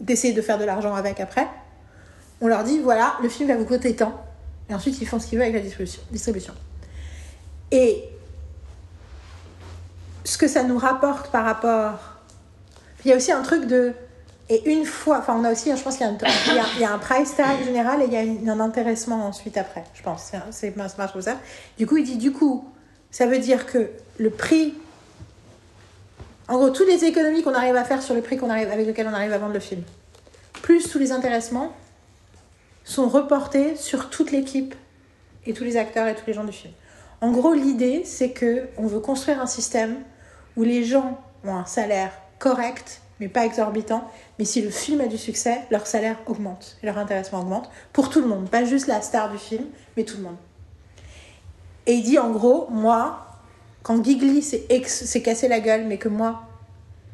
d'essayer 0.00 0.32
de 0.32 0.42
faire 0.42 0.58
de 0.58 0.64
l'argent 0.64 0.94
avec 0.94 1.20
après. 1.20 1.46
On 2.40 2.48
leur 2.48 2.64
dit 2.64 2.78
voilà, 2.78 3.16
le 3.22 3.28
film 3.28 3.48
va 3.48 3.56
vous 3.56 3.64
coûter 3.64 3.94
tant, 3.96 4.24
et 4.68 4.74
ensuite 4.74 5.00
ils 5.00 5.06
font 5.06 5.18
ce 5.18 5.26
qu'ils 5.26 5.38
veulent 5.38 5.48
avec 5.48 5.56
la 5.56 5.62
distribution. 5.62 6.02
distribution. 6.10 6.54
Et 7.70 8.04
ce 10.26 10.38
que 10.38 10.48
ça 10.48 10.62
nous 10.64 10.78
rapporte 10.78 11.30
par 11.30 11.44
rapport. 11.44 11.98
Il 13.04 13.10
y 13.10 13.12
a 13.12 13.16
aussi 13.16 13.32
un 13.32 13.42
truc 13.42 13.66
de. 13.66 13.92
Et 14.48 14.70
une 14.70 14.84
fois, 14.84 15.18
enfin, 15.18 15.36
on 15.38 15.44
a 15.44 15.50
aussi, 15.50 15.76
je 15.76 15.82
pense 15.82 15.96
qu'il 15.96 16.06
y, 16.06 16.84
a 16.84 16.92
un- 16.92 16.98
price 16.98 17.34
tag 17.34 17.64
général 17.64 18.00
et 18.02 18.04
il 18.06 18.44
y 18.44 18.48
a 18.48 18.52
un 18.52 18.60
intéressement 18.60 19.26
ensuite 19.26 19.56
après, 19.56 19.82
je 19.94 20.02
pense. 20.02 20.32
C'est- 20.52 20.72
ça 20.76 20.94
marche 20.96 21.18
ça. 21.20 21.38
Du 21.78 21.86
coup, 21.86 21.96
il 21.96 22.04
dit, 22.04 22.16
du 22.16 22.30
coup, 22.32 22.64
ça 23.10 23.26
veut 23.26 23.38
dire 23.38 23.66
que 23.66 23.90
le 24.18 24.30
prix. 24.30 24.74
En 26.48 26.58
gros, 26.58 26.70
toutes 26.70 26.86
les 26.86 27.04
économies 27.04 27.42
qu'on 27.42 27.54
arrive 27.54 27.74
à 27.74 27.82
faire 27.82 28.00
sur 28.02 28.14
le 28.14 28.22
prix 28.22 28.38
arrive, 28.48 28.70
avec 28.70 28.86
lequel 28.86 29.08
on 29.08 29.12
arrive 29.14 29.32
à 29.32 29.38
vendre 29.38 29.52
le 29.54 29.58
film, 29.60 29.82
plus 30.62 30.88
tous 30.88 30.98
les 31.00 31.10
intéressements, 31.10 31.72
sont 32.84 33.08
reportés 33.08 33.74
sur 33.74 34.10
toute 34.10 34.30
l'équipe 34.30 34.76
et 35.44 35.52
tous 35.54 35.64
les 35.64 35.76
acteurs 35.76 36.06
et 36.06 36.14
tous 36.14 36.26
les 36.28 36.34
gens 36.34 36.44
du 36.44 36.52
film. 36.52 36.72
En 37.20 37.32
gros, 37.32 37.52
l'idée, 37.52 38.04
c'est 38.04 38.30
que 38.30 38.68
on 38.76 38.86
veut 38.86 39.00
construire 39.00 39.40
un 39.40 39.46
système 39.46 39.96
où 40.56 40.62
les 40.62 40.84
gens 40.84 41.20
ont 41.44 41.56
un 41.56 41.66
salaire 41.66 42.12
correct, 42.38 43.00
mais 43.20 43.28
pas 43.28 43.44
exorbitant. 43.44 44.08
Mais 44.38 44.44
si 44.44 44.62
le 44.62 44.70
film 44.70 45.00
a 45.00 45.06
du 45.06 45.18
succès, 45.18 45.60
leur 45.70 45.86
salaire 45.86 46.18
augmente 46.26 46.76
et 46.82 46.86
leur 46.86 46.98
intéressement 46.98 47.40
augmente 47.40 47.70
pour 47.92 48.10
tout 48.10 48.20
le 48.20 48.26
monde, 48.26 48.48
pas 48.48 48.64
juste 48.64 48.86
la 48.86 49.00
star 49.00 49.30
du 49.30 49.38
film, 49.38 49.64
mais 49.96 50.04
tout 50.04 50.16
le 50.16 50.24
monde. 50.24 50.36
Et 51.86 51.94
il 51.94 52.02
dit 52.02 52.18
en 52.18 52.30
gros, 52.30 52.66
moi, 52.70 53.26
quand 53.82 54.04
Gigli 54.04 54.42
s'est 54.42 55.22
cassé 55.22 55.48
la 55.48 55.60
gueule, 55.60 55.84
mais 55.86 55.98
que 55.98 56.08
moi, 56.08 56.42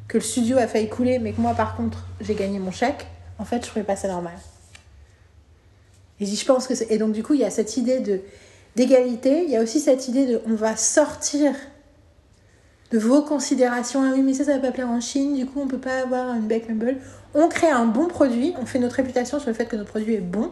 que 0.09 0.19
le 0.19 0.25
studio 0.25 0.59
a 0.59 0.67
failli 0.67 0.89
couler, 0.89 1.19
mais 1.19 1.33
que 1.33 1.41
moi, 1.41 1.55
par 1.55 1.77
contre, 1.77 2.07
j'ai 2.21 2.35
gagné 2.35 2.59
mon 2.59 2.73
chèque, 2.73 3.07
en 3.39 3.45
fait, 3.45 3.63
je 3.65 3.69
trouvais 3.71 3.85
pas 3.85 3.97
ça 3.97 4.09
normal. 4.09 4.35
Et 6.21 6.27
je 6.27 6.45
pense 6.45 6.67
que. 6.67 6.75
Et 6.91 6.99
donc, 6.99 7.13
du 7.13 7.23
coup, 7.23 7.35
il 7.35 7.41
y 7.41 7.45
a 7.45 7.51
cette 7.51 7.77
idée 7.77 8.01
de 8.01 8.21
d'égalité, 8.77 9.45
il 9.45 9.51
y 9.51 9.57
a 9.57 9.61
aussi 9.61 9.81
cette 9.81 10.09
idée 10.09 10.25
de 10.25 10.41
on 10.47 10.55
va 10.55 10.77
sortir 10.77 11.55
de 12.93 12.99
vos 12.99 13.23
considérations. 13.23 14.03
Ah 14.05 14.13
oui, 14.15 14.23
mais 14.23 14.35
ça, 14.35 14.45
ça 14.45 14.55
va 14.55 14.59
pas 14.59 14.71
plaire 14.71 14.89
en 14.89 15.01
Chine, 15.01 15.35
du 15.35 15.47
coup, 15.47 15.61
on 15.61 15.67
peut 15.67 15.79
pas 15.79 16.03
avoir 16.03 16.35
une 16.35 16.47
Back 16.47 16.69
Mumble. 16.69 16.99
On 17.35 17.49
crée 17.49 17.71
un 17.71 17.87
bon 17.87 18.07
produit, 18.07 18.55
on 18.61 18.67
fait 18.67 18.79
notre 18.79 18.97
réputation 18.97 19.41
sur 19.41 19.49
le 19.49 19.55
fait 19.55 19.65
que 19.65 19.77
notre 19.77 19.91
produit 19.91 20.15
est 20.15 20.21
bon. 20.21 20.51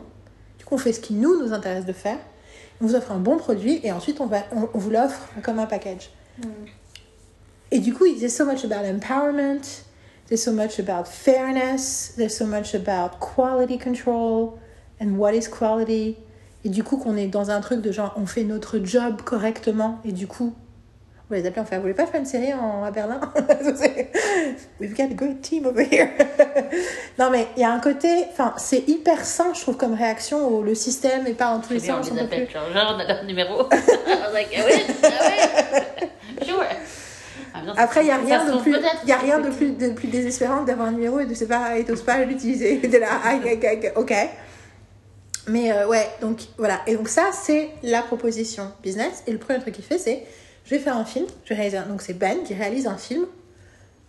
Du 0.58 0.64
coup, 0.64 0.74
on 0.74 0.78
fait 0.78 0.92
ce 0.92 1.00
qui 1.00 1.12
nous, 1.14 1.38
nous 1.38 1.52
intéresse 1.52 1.84
de 1.84 1.92
faire. 1.92 2.18
On 2.80 2.86
vous 2.86 2.94
offre 2.94 3.12
un 3.12 3.18
bon 3.18 3.36
produit 3.36 3.80
et 3.82 3.92
ensuite, 3.92 4.20
on, 4.20 4.26
va, 4.26 4.38
on, 4.52 4.68
on 4.72 4.78
vous 4.78 4.90
l'offre 4.90 5.28
comme 5.42 5.58
un 5.58 5.66
package. 5.66 6.10
Et 7.70 7.78
du 7.78 7.92
coup, 7.92 8.06
there's 8.18 8.34
so 8.34 8.46
much 8.46 8.64
about 8.64 8.86
empowerment, 8.86 9.84
there's 10.28 10.42
so 10.42 10.52
much 10.52 10.80
about 10.80 11.06
fairness, 11.06 12.14
there's 12.16 12.34
so 12.34 12.46
much 12.46 12.74
about 12.74 13.20
quality 13.20 13.76
control 13.78 14.58
and 15.00 15.18
what 15.18 15.34
is 15.34 15.46
quality? 15.48 16.16
Et 16.64 16.70
du 16.70 16.82
coup, 16.82 16.96
qu'on 16.96 17.16
est 17.16 17.26
dans 17.26 17.50
un 17.50 17.60
truc 17.60 17.82
de 17.82 17.92
genre, 17.92 18.14
on 18.16 18.26
fait 18.26 18.44
notre 18.44 18.78
job 18.82 19.20
correctement 19.22 19.98
et 20.04 20.12
du 20.12 20.26
coup, 20.26 20.54
on 21.30 21.34
les 21.34 21.46
appeler, 21.46 21.62
on 21.62 21.64
fait, 21.64 21.76
vous 21.76 21.82
voulez 21.82 21.94
pas 21.94 22.06
faire 22.06 22.20
une 22.20 22.26
série 22.26 22.52
en, 22.52 22.82
à 22.84 22.90
Berlin? 22.90 23.20
We've 24.80 24.96
got 24.96 25.10
a 25.10 25.14
great 25.14 25.42
team 25.42 25.66
over 25.66 25.82
here. 25.82 26.08
non, 27.18 27.30
mais 27.30 27.46
il 27.56 27.62
y 27.62 27.64
a 27.64 27.70
un 27.70 27.80
côté, 27.80 28.08
enfin, 28.32 28.54
c'est 28.56 28.88
hyper 28.88 29.24
sain, 29.24 29.52
je 29.54 29.60
trouve, 29.60 29.76
comme 29.76 29.94
réaction 29.94 30.46
au 30.48 30.62
le 30.62 30.74
système 30.74 31.26
et 31.26 31.34
pas 31.34 31.54
dans 31.54 31.60
tous 31.60 31.72
les 31.74 31.80
sens. 31.80 32.08
on 32.10 32.14
les 32.14 32.22
peut 32.22 32.26
plus- 32.28 32.36
appelle. 32.36 32.50
Genre, 32.50 32.72
genre, 32.72 32.94
on 32.96 33.00
a 33.00 33.06
leur 33.06 33.24
numéro. 33.24 33.68
I 33.72 33.76
was 34.08 34.32
like, 34.32 34.48
ah 34.56 34.62
oui, 34.66 34.82
ah 35.04 35.08
oui. 36.00 36.46
Sure. 36.46 36.64
Ah, 37.54 37.58
Après, 37.76 38.00
il 38.02 38.04
n'y 38.04 38.10
a 38.10 38.16
rien 38.16 38.44
de 38.44 38.60
plus, 38.60 38.76
y 39.06 39.12
a 39.12 39.16
rien 39.16 39.38
de 39.40 39.50
plus, 39.50 39.70
de 39.72 39.90
plus 39.90 40.08
désespérant 40.08 40.62
d'avoir 40.62 40.88
un 40.88 40.92
numéro 40.92 41.20
et 41.20 41.26
de 41.26 41.30
ne 41.30 41.46
pas, 41.46 41.78
et 41.78 41.84
pas 41.84 42.24
l'utiliser. 42.24 42.78
De 42.78 43.00
ah, 43.04 43.20
ah, 43.24 43.38
ah, 43.44 44.00
ok. 44.00 44.14
Mais 45.48 45.72
euh, 45.72 45.88
ouais, 45.88 46.08
donc 46.20 46.40
voilà. 46.58 46.80
Et 46.86 46.94
donc 46.96 47.08
ça, 47.08 47.30
c'est 47.32 47.70
la 47.82 48.02
proposition 48.02 48.70
business. 48.82 49.22
Et 49.26 49.32
le 49.32 49.38
premier 49.38 49.58
truc 49.58 49.74
qu'il 49.74 49.84
fait, 49.84 49.98
c'est, 49.98 50.24
je 50.70 50.76
vais 50.76 50.80
faire 50.80 50.96
un 50.96 51.04
film. 51.04 51.26
Je 51.44 51.76
un- 51.76 51.86
donc 51.86 52.00
c'est 52.00 52.14
Ben 52.14 52.44
qui 52.44 52.54
réalise 52.54 52.86
un 52.86 52.96
film 52.96 53.26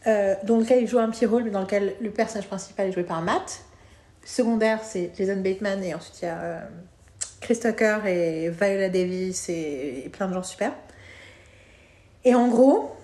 euh, 0.05 0.35
dans 0.43 0.57
lequel 0.57 0.83
il 0.83 0.87
joue 0.87 0.99
un 0.99 1.09
petit 1.09 1.25
rôle, 1.25 1.43
mais 1.43 1.49
dans 1.49 1.61
lequel 1.61 1.95
le 1.99 2.11
personnage 2.11 2.47
principal 2.47 2.89
est 2.89 2.91
joué 2.91 3.03
par 3.03 3.21
Matt. 3.23 3.61
Secondaire, 4.23 4.79
c'est 4.83 5.11
Jason 5.17 5.37
Bateman 5.41 5.83
et 5.83 5.95
ensuite 5.95 6.21
il 6.21 6.25
y 6.25 6.27
a 6.27 6.39
euh, 6.39 6.59
Chris 7.39 7.59
Tucker 7.59 8.01
et 8.05 8.49
Viola 8.49 8.89
Davis 8.89 9.49
et, 9.49 10.03
et 10.05 10.09
plein 10.09 10.27
de 10.27 10.35
gens 10.35 10.43
super. 10.43 10.73
Et 12.23 12.35
en 12.35 12.47
gros, 12.47 12.95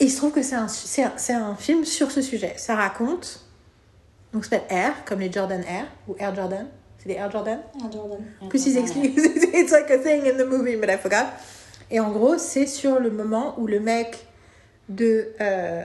il 0.00 0.10
se 0.10 0.16
trouve 0.16 0.32
que 0.32 0.40
c'est 0.42 0.54
un, 0.54 1.54
film 1.56 1.84
sur 1.84 2.10
ce 2.10 2.22
sujet. 2.22 2.54
Ça 2.56 2.74
raconte, 2.74 3.44
donc 4.32 4.46
ça 4.46 4.52
s'appelle 4.52 4.74
Air, 4.78 5.04
comme 5.04 5.20
les 5.20 5.30
Jordan 5.30 5.62
Air, 5.68 5.84
ou 6.08 6.16
Air 6.18 6.34
Jordan. 6.34 6.66
C'est 6.96 7.08
des 7.10 7.16
Air 7.16 7.30
Jordan? 7.30 7.60
Ah, 7.74 7.90
Jordan. 7.92 8.18
Plus 8.48 8.64
ils 8.66 8.78
expliquent, 8.78 9.18
it's 9.18 9.72
like 9.72 9.90
a 9.90 9.98
thing 9.98 10.26
in 10.26 10.38
the 10.38 10.46
movie, 10.48 10.76
but 10.76 10.88
I 10.88 10.96
forgot. 10.96 11.26
Et 11.90 12.00
en 12.00 12.10
gros, 12.10 12.36
c'est 12.38 12.66
sur 12.66 13.00
le 13.00 13.10
moment 13.10 13.54
où 13.58 13.66
le 13.66 13.80
mec 13.80 14.26
de. 14.88 15.32
euh, 15.40 15.82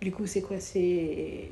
du 0.00 0.12
coup, 0.12 0.26
c'est 0.26 0.42
quoi 0.42 0.56
C'est 0.60 1.48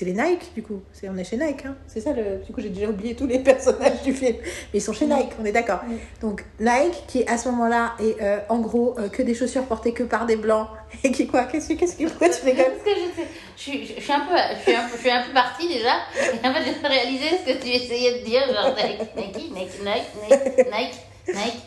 les 0.00 0.12
Nike, 0.12 0.52
du 0.56 0.64
coup. 0.64 0.82
C'est- 0.92 1.08
On 1.08 1.16
est 1.16 1.22
chez 1.22 1.36
Nike, 1.36 1.64
hein. 1.64 1.76
C'est 1.86 2.00
ça, 2.00 2.12
le... 2.12 2.44
du 2.44 2.52
coup, 2.52 2.60
j'ai 2.60 2.70
déjà 2.70 2.88
oublié 2.88 3.14
tous 3.14 3.28
les 3.28 3.38
personnages 3.50 4.02
du 4.02 4.12
film. 4.12 4.34
Mais 4.40 4.78
ils 4.78 4.82
sont 4.82 4.92
chez 4.92 5.06
Nike, 5.06 5.30
on 5.40 5.44
est 5.44 5.52
d'accord. 5.52 5.82
Oui. 5.88 5.96
Donc, 6.20 6.44
Nike, 6.58 7.04
qui 7.06 7.24
à 7.28 7.38
ce 7.38 7.48
moment-là 7.50 7.94
est 8.00 8.20
euh, 8.20 8.38
en 8.48 8.58
gros 8.58 8.96
euh, 8.98 9.08
que 9.08 9.22
des 9.22 9.34
chaussures 9.34 9.64
portées 9.66 9.92
que 9.92 10.02
par 10.02 10.26
des 10.26 10.34
blancs. 10.34 10.66
Et 11.04 11.12
qui 11.12 11.28
quoi 11.28 11.44
Qu'est-ce 11.44 11.68
que 11.68 11.74
qu'est-ce 11.74 11.96
que 11.96 12.08
pourquoi 12.08 12.28
tu 12.30 12.44
rigoles 12.44 12.64
Parce 12.64 12.82
que 12.82 12.90
je, 13.00 13.20
sais, 13.22 13.28
je, 13.56 13.62
suis, 13.62 13.86
je, 13.86 14.00
suis 14.00 14.12
un 14.12 14.20
peu, 14.26 14.34
je, 14.56 14.60
suis 14.62 14.74
un, 14.74 14.88
peu- 14.88 14.96
je 14.96 15.00
suis 15.00 15.10
un 15.10 15.22
peu 15.22 15.32
partie 15.32 15.68
déjà. 15.68 15.94
Et 16.42 16.48
en 16.48 16.52
fait, 16.52 16.62
j'ai 16.64 16.88
réalisé 16.88 17.26
ce 17.46 17.52
que 17.52 17.62
tu 17.62 17.68
essayais 17.68 18.18
de 18.18 18.24
dire. 18.24 18.40
Genre, 18.52 18.74
Nike, 18.74 19.14
Nike, 19.16 19.52
Nike, 19.54 19.80
Nike, 19.84 20.30
Nike, 20.30 20.66
Nike, 20.72 20.94
Nike. 21.28 21.62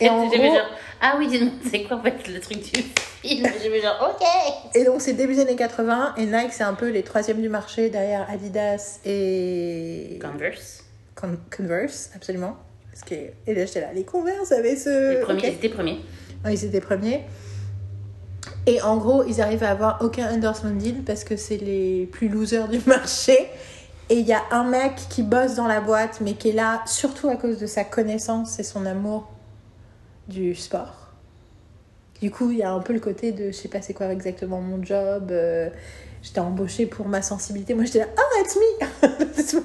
Et 0.00 0.08
en 0.08 0.26
gros- 0.26 0.34
genre, 0.36 0.66
ah 1.00 1.16
oui, 1.18 1.50
c'est 1.70 1.82
quoi 1.84 1.96
en 1.98 2.02
fait 2.02 2.28
le 2.28 2.40
truc 2.40 2.58
du 2.58 2.64
film? 2.64 2.86
J'ai 3.22 3.70
fait 3.70 3.80
genre, 3.80 4.14
ok. 4.20 4.26
Et 4.74 4.84
donc, 4.84 5.00
c'est 5.00 5.14
début 5.14 5.34
des 5.34 5.40
années 5.40 5.56
80. 5.56 6.14
Et 6.18 6.26
Nike, 6.26 6.52
c'est 6.52 6.62
un 6.64 6.74
peu 6.74 6.88
les 6.90 7.02
troisièmes 7.02 7.40
du 7.40 7.48
marché 7.48 7.88
derrière 7.90 8.26
Adidas 8.30 9.00
et. 9.04 10.18
Converse. 10.22 10.84
Con- 11.14 11.38
Converse, 11.54 12.10
absolument. 12.14 12.56
Parce 12.92 13.02
que, 13.04 13.14
et 13.14 13.54
là, 13.54 13.66
j'étais 13.66 13.80
là, 13.80 13.88
les 13.94 14.04
Converse 14.04 14.52
avaient 14.52 14.76
ce. 14.76 15.14
Les 15.14 15.20
premiers, 15.20 15.48
ils 15.48 15.54
étaient 15.54 15.68
premiers. 15.68 16.00
Non, 16.44 16.50
ils 16.50 16.64
étaient 16.64 16.80
premiers. 16.80 17.24
Et 18.66 18.80
en 18.82 18.96
gros, 18.96 19.24
ils 19.24 19.40
arrivent 19.40 19.64
à 19.64 19.70
avoir 19.70 19.98
aucun 20.02 20.32
endorsement 20.32 20.70
deal 20.72 21.02
parce 21.04 21.24
que 21.24 21.36
c'est 21.36 21.56
les 21.56 22.06
plus 22.06 22.28
losers 22.28 22.68
du 22.68 22.80
marché. 22.86 23.48
Et 24.08 24.20
il 24.20 24.26
y 24.26 24.32
a 24.32 24.42
un 24.52 24.64
mec 24.64 24.94
qui 25.10 25.22
bosse 25.22 25.56
dans 25.56 25.66
la 25.66 25.80
boîte, 25.80 26.20
mais 26.20 26.34
qui 26.34 26.50
est 26.50 26.52
là 26.52 26.82
surtout 26.86 27.28
à 27.28 27.36
cause 27.36 27.58
de 27.58 27.66
sa 27.66 27.84
connaissance 27.84 28.58
et 28.58 28.62
son 28.62 28.86
amour 28.86 29.28
du 30.28 30.54
sport. 30.54 31.08
Du 32.20 32.30
coup, 32.30 32.50
il 32.50 32.58
y 32.58 32.62
a 32.62 32.72
un 32.72 32.80
peu 32.80 32.92
le 32.92 33.00
côté 33.00 33.32
de 33.32 33.46
je 33.46 33.56
sais 33.56 33.68
pas 33.68 33.82
c'est 33.82 33.94
quoi 33.94 34.10
exactement 34.12 34.60
mon 34.60 34.82
job. 34.82 35.30
euh, 35.30 35.68
J'étais 36.22 36.40
embauchée 36.40 36.86
pour 36.86 37.06
ma 37.06 37.22
sensibilité. 37.22 37.74
Moi, 37.74 37.84
j'étais 37.84 38.00
là, 38.00 38.06
oh, 38.16 38.42
it's 38.42 38.56
me 39.54 39.60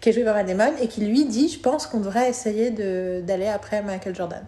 Qui 0.00 0.08
est 0.08 0.12
joué 0.12 0.24
par 0.24 0.34
Matt 0.44 0.74
et 0.80 0.88
qui 0.88 1.04
lui 1.04 1.26
dit 1.26 1.48
Je 1.48 1.60
pense 1.60 1.86
qu'on 1.86 2.00
devrait 2.00 2.28
essayer 2.28 2.70
d'aller 2.70 3.46
après 3.46 3.82
Michael 3.82 4.14
Jordan. 4.14 4.44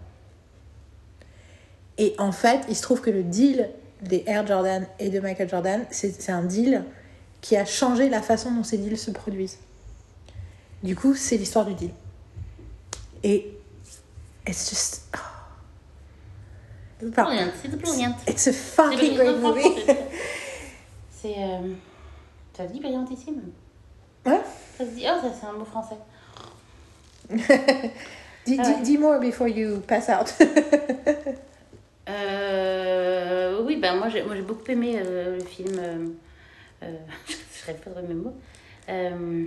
Et 1.98 2.14
en 2.18 2.32
fait, 2.32 2.60
il 2.68 2.74
se 2.74 2.82
trouve 2.82 3.00
que 3.00 3.10
le 3.10 3.22
deal 3.22 3.70
des 4.02 4.24
Air 4.26 4.46
Jordan 4.46 4.84
et 4.98 5.10
de 5.10 5.20
Michael 5.20 5.48
Jordan, 5.48 5.84
c'est 5.90 6.30
un 6.30 6.42
deal 6.42 6.82
qui 7.44 7.56
a 7.58 7.66
changé 7.66 8.08
la 8.08 8.22
façon 8.22 8.50
dont 8.52 8.64
ces 8.64 8.78
deals 8.78 8.96
se 8.96 9.10
produisent. 9.10 9.58
Du 10.82 10.96
coup, 10.96 11.14
c'est 11.14 11.36
l'histoire 11.36 11.66
du 11.66 11.74
deal. 11.74 11.90
Et 13.22 13.52
it's 14.48 14.70
just. 14.70 15.02
oh. 15.14 15.18
C'est 17.00 17.10
brilliant. 17.10 18.14
it's 18.26 18.46
a 18.46 18.52
fucking 18.52 19.14
great 19.14 19.36
movie. 19.36 19.62
C'est. 21.10 21.34
Euh, 21.36 21.74
ça 22.56 22.66
se 22.66 22.72
dit 22.72 22.80
brillantissime. 22.80 23.42
Ouais. 24.24 24.40
Ça 24.78 24.86
se 24.86 24.90
dit. 24.90 25.04
Oh, 25.04 25.20
ça 25.20 25.30
c'est 25.38 25.46
un 25.46 25.52
mot 25.52 25.66
français. 25.66 25.96
Dis, 28.46 28.58
Ah 28.58 28.68
ouais. 28.68 28.82
dis 28.82 28.98
more 28.98 29.18
before 29.20 29.48
you 29.48 29.80
pass 29.86 30.08
out. 30.08 30.34
Euh, 32.06 33.62
oui, 33.64 33.76
ben 33.76 33.96
moi 33.96 34.10
j'ai 34.10 34.22
j'ai 34.30 34.42
beaucoup 34.42 34.70
aimé 34.70 35.00
euh, 35.02 35.38
le 35.38 35.42
film. 35.42 35.80
Euh, 36.84 36.96
je 37.28 37.72
ne 37.72 37.76
pas 37.76 37.90
trop 37.90 38.06
mes 38.06 38.14
mots. 38.14 38.36
Euh, 38.88 39.44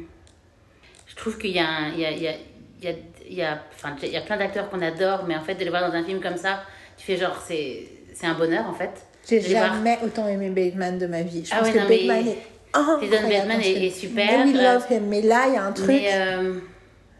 je 1.05 1.15
trouve 1.15 1.37
qu'il 1.37 1.51
y 1.51 1.59
a, 1.59 1.67
un- 1.67 1.89
il 1.89 1.99
y 1.99 2.05
a, 2.05 2.11
il 2.11 2.21
y 2.23 2.27
a, 2.27 2.33
il 2.79 2.85
y 2.85 2.87
a, 2.89 2.93
il 3.29 3.33
y 3.35 3.41
a, 3.43 3.61
enfin, 3.75 3.95
il 4.03 4.09
y 4.09 4.17
a 4.17 4.21
plein 4.21 4.37
d'acteurs 4.37 4.69
qu'on 4.69 4.81
adore, 4.81 5.25
mais 5.27 5.35
en 5.35 5.41
fait, 5.41 5.55
de 5.55 5.63
les 5.63 5.69
voir 5.69 5.89
dans 5.89 5.95
un 5.95 6.03
film 6.03 6.19
comme 6.21 6.37
ça, 6.37 6.61
tu 6.97 7.05
fais 7.05 7.17
genre, 7.17 7.41
c'est 7.45 7.87
c'est 8.13 8.25
un 8.27 8.33
bonheur 8.33 8.65
en 8.67 8.73
fait. 8.73 8.91
J'ai 9.29 9.39
De 9.39 9.47
voir. 9.49 9.73
jamais 9.75 9.99
autant 10.03 10.27
aimé 10.27 10.49
Bateman 10.49 10.97
de 10.97 11.05
ma 11.05 11.21
vie. 11.21 11.43
Je 11.45 11.51
Ah 11.53 11.59
pense 11.59 11.67
ouais, 11.67 11.73
que 11.73 11.79
non, 11.79 11.85
mais 11.89 11.97
Bateman 12.07 12.27
est 12.27 12.37
incroyable. 12.73 13.27
Bateman 13.29 13.61
est- 13.61 13.85
est 13.87 13.89
super, 13.91 14.39
And 14.39 14.47
we 14.47 14.55
euh, 14.57 14.73
love 14.73 14.85
him. 14.89 15.03
Mais 15.07 15.21
là, 15.21 15.45
il 15.47 15.53
y 15.53 15.57
a 15.57 15.63
un 15.63 15.71
truc. 15.73 15.87
Mais 15.87 16.09
euh, 16.13 16.59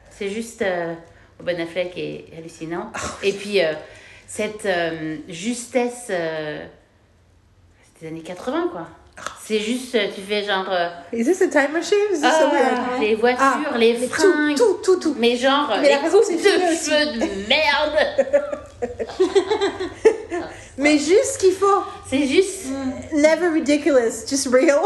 c'est 0.10 0.30
juste. 0.30 0.62
Euh, 0.64 0.94
Ben 1.44 1.60
Affleck 1.62 1.96
est 1.98 2.26
hallucinant. 2.36 2.92
Et 3.24 3.32
puis, 3.34 3.62
euh, 3.64 3.74
cette 4.26 4.68
justesse. 5.28 6.12
Des 8.02 8.08
années 8.08 8.22
80, 8.22 8.70
quoi. 8.72 8.88
C'est 9.46 9.60
juste, 9.60 9.96
euh, 9.96 10.08
tu 10.14 10.22
fais 10.22 10.44
genre. 10.44 10.66
euh, 10.70 10.90
Is 11.14 11.24
this 11.24 11.42
a 11.42 11.48
time 11.48 11.72
machine? 11.74 11.98
Is 12.12 12.18
this 12.20 12.26
a 12.26 12.52
ah, 12.52 13.00
les 13.00 13.16
voitures, 13.16 13.40
Ah, 13.74 13.78
les 13.78 13.94
mais 13.98 14.08
fringues. 14.08 14.58
Tout, 14.58 14.74
tout, 14.74 14.80
tout, 14.84 15.00
tout. 15.00 15.16
Mais 15.18 15.38
genre, 15.38 15.68
Mais 15.82 15.90
la 15.90 15.96
les 15.98 16.04
raison, 16.04 16.20
c'est 16.26 16.36
de 16.36 16.42
cheveux 16.42 17.14
de 17.20 17.48
merde. 17.48 18.28
Mais 20.78 20.98
juste 21.00 21.34
ce 21.34 21.38
qu'il 21.40 21.54
faut. 21.54 21.82
C'est 22.10 22.28
juste. 22.28 22.66
Never 23.14 23.48
ridiculous, 23.48 24.26
just 24.30 24.48
real. 24.54 24.80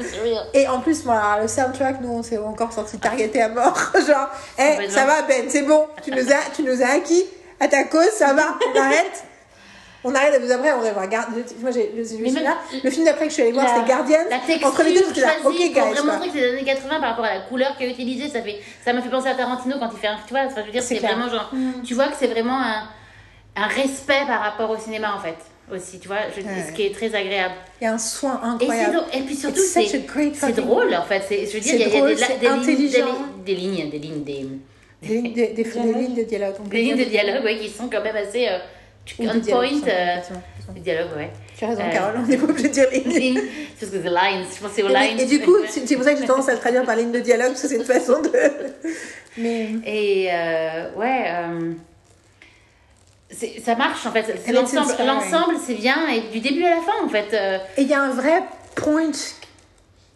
just 0.00 0.16
real. 0.22 0.46
Et 0.54 0.66
en 0.66 0.80
plus, 0.80 1.04
moi, 1.04 1.16
alors, 1.18 1.42
le 1.42 1.48
soundtrack, 1.48 2.00
nous, 2.00 2.10
on 2.10 2.22
s'est 2.22 2.38
encore 2.38 2.72
senti 2.72 2.96
targeté 2.98 3.42
à 3.42 3.48
mort. 3.50 3.76
Genre, 3.94 4.28
Complètement. 4.56 4.94
ça 4.94 5.04
va, 5.04 5.22
Ben, 5.22 5.44
c'est 5.48 5.62
bon. 5.62 5.86
Tu 6.02 6.10
nous 6.10 6.30
as, 6.32 6.50
tu 6.56 6.62
nous 6.62 6.80
as 6.82 6.86
acquis 6.94 7.24
à 7.58 7.68
ta 7.68 7.84
cause, 7.84 8.08
ça 8.16 8.32
va, 8.32 8.56
on 8.74 8.78
arrête. 8.80 9.24
On 10.02 10.14
arrête, 10.14 10.40
vous 10.42 10.50
après, 10.50 10.72
on 10.72 10.80
va. 10.80 11.06
Gar- 11.06 11.28
Moi, 11.60 11.70
j'ai 11.72 11.90
même- 11.94 12.54
Le 12.82 12.90
film 12.90 13.04
d'après 13.04 13.24
que 13.24 13.30
je 13.30 13.34
suis 13.34 13.42
allée 13.42 13.52
voir, 13.52 13.66
La- 13.66 13.74
c'était 13.74 13.86
Guardian. 13.86 14.18
La 14.30 14.38
texture 14.38 14.68
Entre 14.68 14.82
les 14.84 14.94
deux, 14.94 15.04
j'étais 15.08 15.20
là, 15.20 15.32
ok, 15.44 15.56
guys. 15.56 15.70
vraiment 15.72 16.18
que 16.18 16.24
c'est 16.32 16.40
des 16.40 16.48
années 16.52 16.64
80 16.64 17.00
par 17.00 17.10
rapport 17.10 17.24
à 17.26 17.34
la 17.34 17.40
couleur 17.40 17.76
qu'il 17.76 17.86
a 17.86 17.90
utilisée. 17.90 18.28
Ça, 18.28 18.40
fait, 18.42 18.60
ça 18.84 18.92
m'a 18.94 19.02
fait 19.02 19.10
penser 19.10 19.28
à 19.28 19.34
Tarantino 19.34 19.76
quand 19.78 19.90
il 19.92 19.98
fait 19.98 20.06
un. 20.06 20.16
Tu 20.26 20.30
vois, 20.32 20.40
enfin, 20.46 20.60
je 20.62 20.66
veux 20.66 20.72
dire, 20.72 20.82
C'est 20.82 20.94
vraiment 20.98 21.28
genre. 21.28 21.50
Tu 21.84 21.94
vois 21.94 22.06
que 22.08 22.14
c'est 22.18 22.28
vraiment 22.28 22.58
un, 22.60 22.88
un 23.56 23.66
respect 23.66 24.24
par 24.26 24.40
rapport 24.40 24.70
au 24.70 24.78
cinéma 24.78 25.14
en 25.14 25.20
fait. 25.20 25.36
Aussi, 25.72 26.00
tu 26.00 26.08
vois, 26.08 26.16
je, 26.34 26.40
Ouais. 26.42 26.64
ce 26.66 26.72
qui 26.72 26.86
est 26.86 26.92
très 26.94 27.14
agréable. 27.14 27.54
Il 27.80 27.84
y 27.84 27.86
a 27.86 27.92
un 27.92 27.98
soin 27.98 28.40
incroyable. 28.42 29.02
et 29.12 29.20
puis 29.20 29.36
surtout, 29.36 29.60
c'est 29.60 30.52
drôle 30.56 30.94
en 30.94 31.02
fait. 31.04 31.22
Je 31.30 31.52
veux 31.54 31.60
dire, 31.60 31.74
il 31.74 31.80
y 31.80 31.84
a, 31.84 31.86
y 31.86 31.90
des, 32.16 32.16
c'est 32.16 32.38
des, 32.38 32.48
lignes, 32.48 32.64
des, 33.44 33.54
lignes- 33.54 33.90
des 33.90 33.98
lignes, 33.98 34.24
des 34.24 34.32
des, 34.32 34.48
Des 35.02 35.14
lignes 35.14 35.32
de, 35.32 35.34
des, 35.34 35.62
des 35.62 35.92
lignes 35.92 36.14
de 36.14 36.22
dialogue. 36.24 36.54
des 36.68 36.82
lignes 36.82 36.96
de 36.96 37.04
dialogue 37.04 37.44
ouais, 37.44 37.58
qui 37.58 37.68
sont 37.70 37.88
quand 37.88 38.02
même 38.02 38.16
assez 38.16 38.48
euh, 38.48 38.58
on 39.18 39.24
point. 39.40 39.70
des 40.74 40.80
dialogues, 40.80 41.16
ouais. 41.16 41.30
Tu 41.58 41.64
as 41.64 41.68
raison, 41.68 41.82
Euh, 41.82 41.92
Carole, 41.92 42.14
on 42.18 42.26
n'est 42.26 42.36
pas 42.36 42.44
obligé 42.44 42.68
de 42.68 42.72
dire 42.72 42.86
les 42.92 43.00
lignes. 43.20 43.40
C'est 43.76 43.90
parce 43.90 43.92
que 43.92 44.08
the 44.08 44.10
lines, 44.10 44.46
je 44.54 44.60
pense 44.62 44.70
c'est 44.74 44.82
aux 44.82 44.88
Et, 44.88 44.92
lines. 44.92 45.18
et 45.20 45.26
du 45.26 45.40
coup, 45.40 45.56
c'est 45.68 45.94
pour 45.96 46.04
ça 46.04 46.14
que 46.14 46.20
j'ai 46.20 46.26
tendance 46.26 46.48
à 46.48 46.52
le 46.52 46.58
traduire 46.58 46.84
par 46.84 46.96
ligne 46.96 47.10
de 47.12 47.20
dialogue, 47.20 47.48
parce 47.48 47.62
que 47.62 47.68
c'est 47.68 47.76
une 47.76 47.84
façon 47.84 48.20
de. 48.22 48.30
Mais. 49.38 49.70
Et 49.86 50.28
euh, 50.32 50.92
ouais, 50.96 51.24
euh, 51.28 51.72
ça 53.64 53.74
marche 53.76 54.06
en 54.06 54.12
fait. 54.12 54.34
L'ensemble, 54.52 54.92
l'ensemble, 55.06 55.54
c'est 55.64 55.74
bien 55.74 56.08
et 56.08 56.20
du 56.32 56.40
début 56.40 56.64
à 56.64 56.70
la 56.76 56.82
fin 56.82 57.04
en 57.04 57.08
fait. 57.08 57.28
euh, 57.32 57.58
Et 57.76 57.82
il 57.82 57.88
y 57.88 57.94
a 57.94 58.02
un 58.02 58.10
vrai 58.10 58.42
point. 58.74 59.10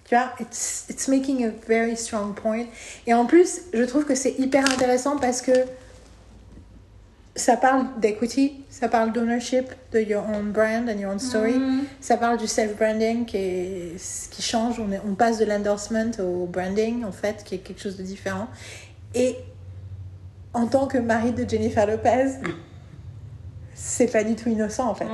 Tu 0.07 0.15
vois, 0.15 0.31
it's, 0.41 0.85
it's 0.91 1.09
making 1.09 1.47
a 1.47 1.51
very 1.67 1.97
strong 1.97 2.35
point. 2.35 2.67
Et 3.07 3.15
en 3.15 3.25
plus, 3.25 3.63
je 3.73 3.83
trouve 3.85 4.05
que 4.05 4.15
c'est 4.15 4.35
hyper 4.39 4.65
intéressant 4.71 5.17
parce 5.17 5.41
que 5.41 5.53
ça 7.37 7.57
parle 7.57 7.87
d'equity, 7.99 8.64
ça 8.81 8.89
parle 8.89 9.13
d'ownership 9.13 9.73
de 9.93 10.01
your 10.01 10.25
own 10.29 10.51
brand 10.51 10.89
and 10.89 10.99
your 10.99 11.13
own 11.13 11.21
story. 11.21 11.55
Ça 12.01 12.17
parle 12.17 12.39
du 12.39 12.49
self-branding 12.49 13.25
qui, 13.25 13.37
est, 13.37 14.31
qui 14.31 14.43
change. 14.43 14.81
On, 14.81 14.91
est, 14.91 15.01
on 15.09 15.15
passe 15.15 15.39
de 15.39 15.45
l'endorsement 15.45 16.11
au 16.19 16.47
branding, 16.47 17.05
en 17.05 17.13
fait, 17.13 17.45
qui 17.45 17.55
est 17.55 17.59
quelque 17.59 17.81
chose 17.81 17.97
de 17.97 18.03
différent. 18.03 18.49
Et 19.15 19.37
en 20.55 20.67
tant 20.67 20.89
que 20.89 20.99
mari 20.99 21.31
de 21.31 21.49
Jennifer 21.49 21.87
Lopez, 21.87 22.33
c'est 23.75 24.11
pas 24.11 24.25
du 24.25 24.35
tout 24.35 24.49
innocent, 24.49 24.89
en 24.89 24.95
fait. 24.97 25.07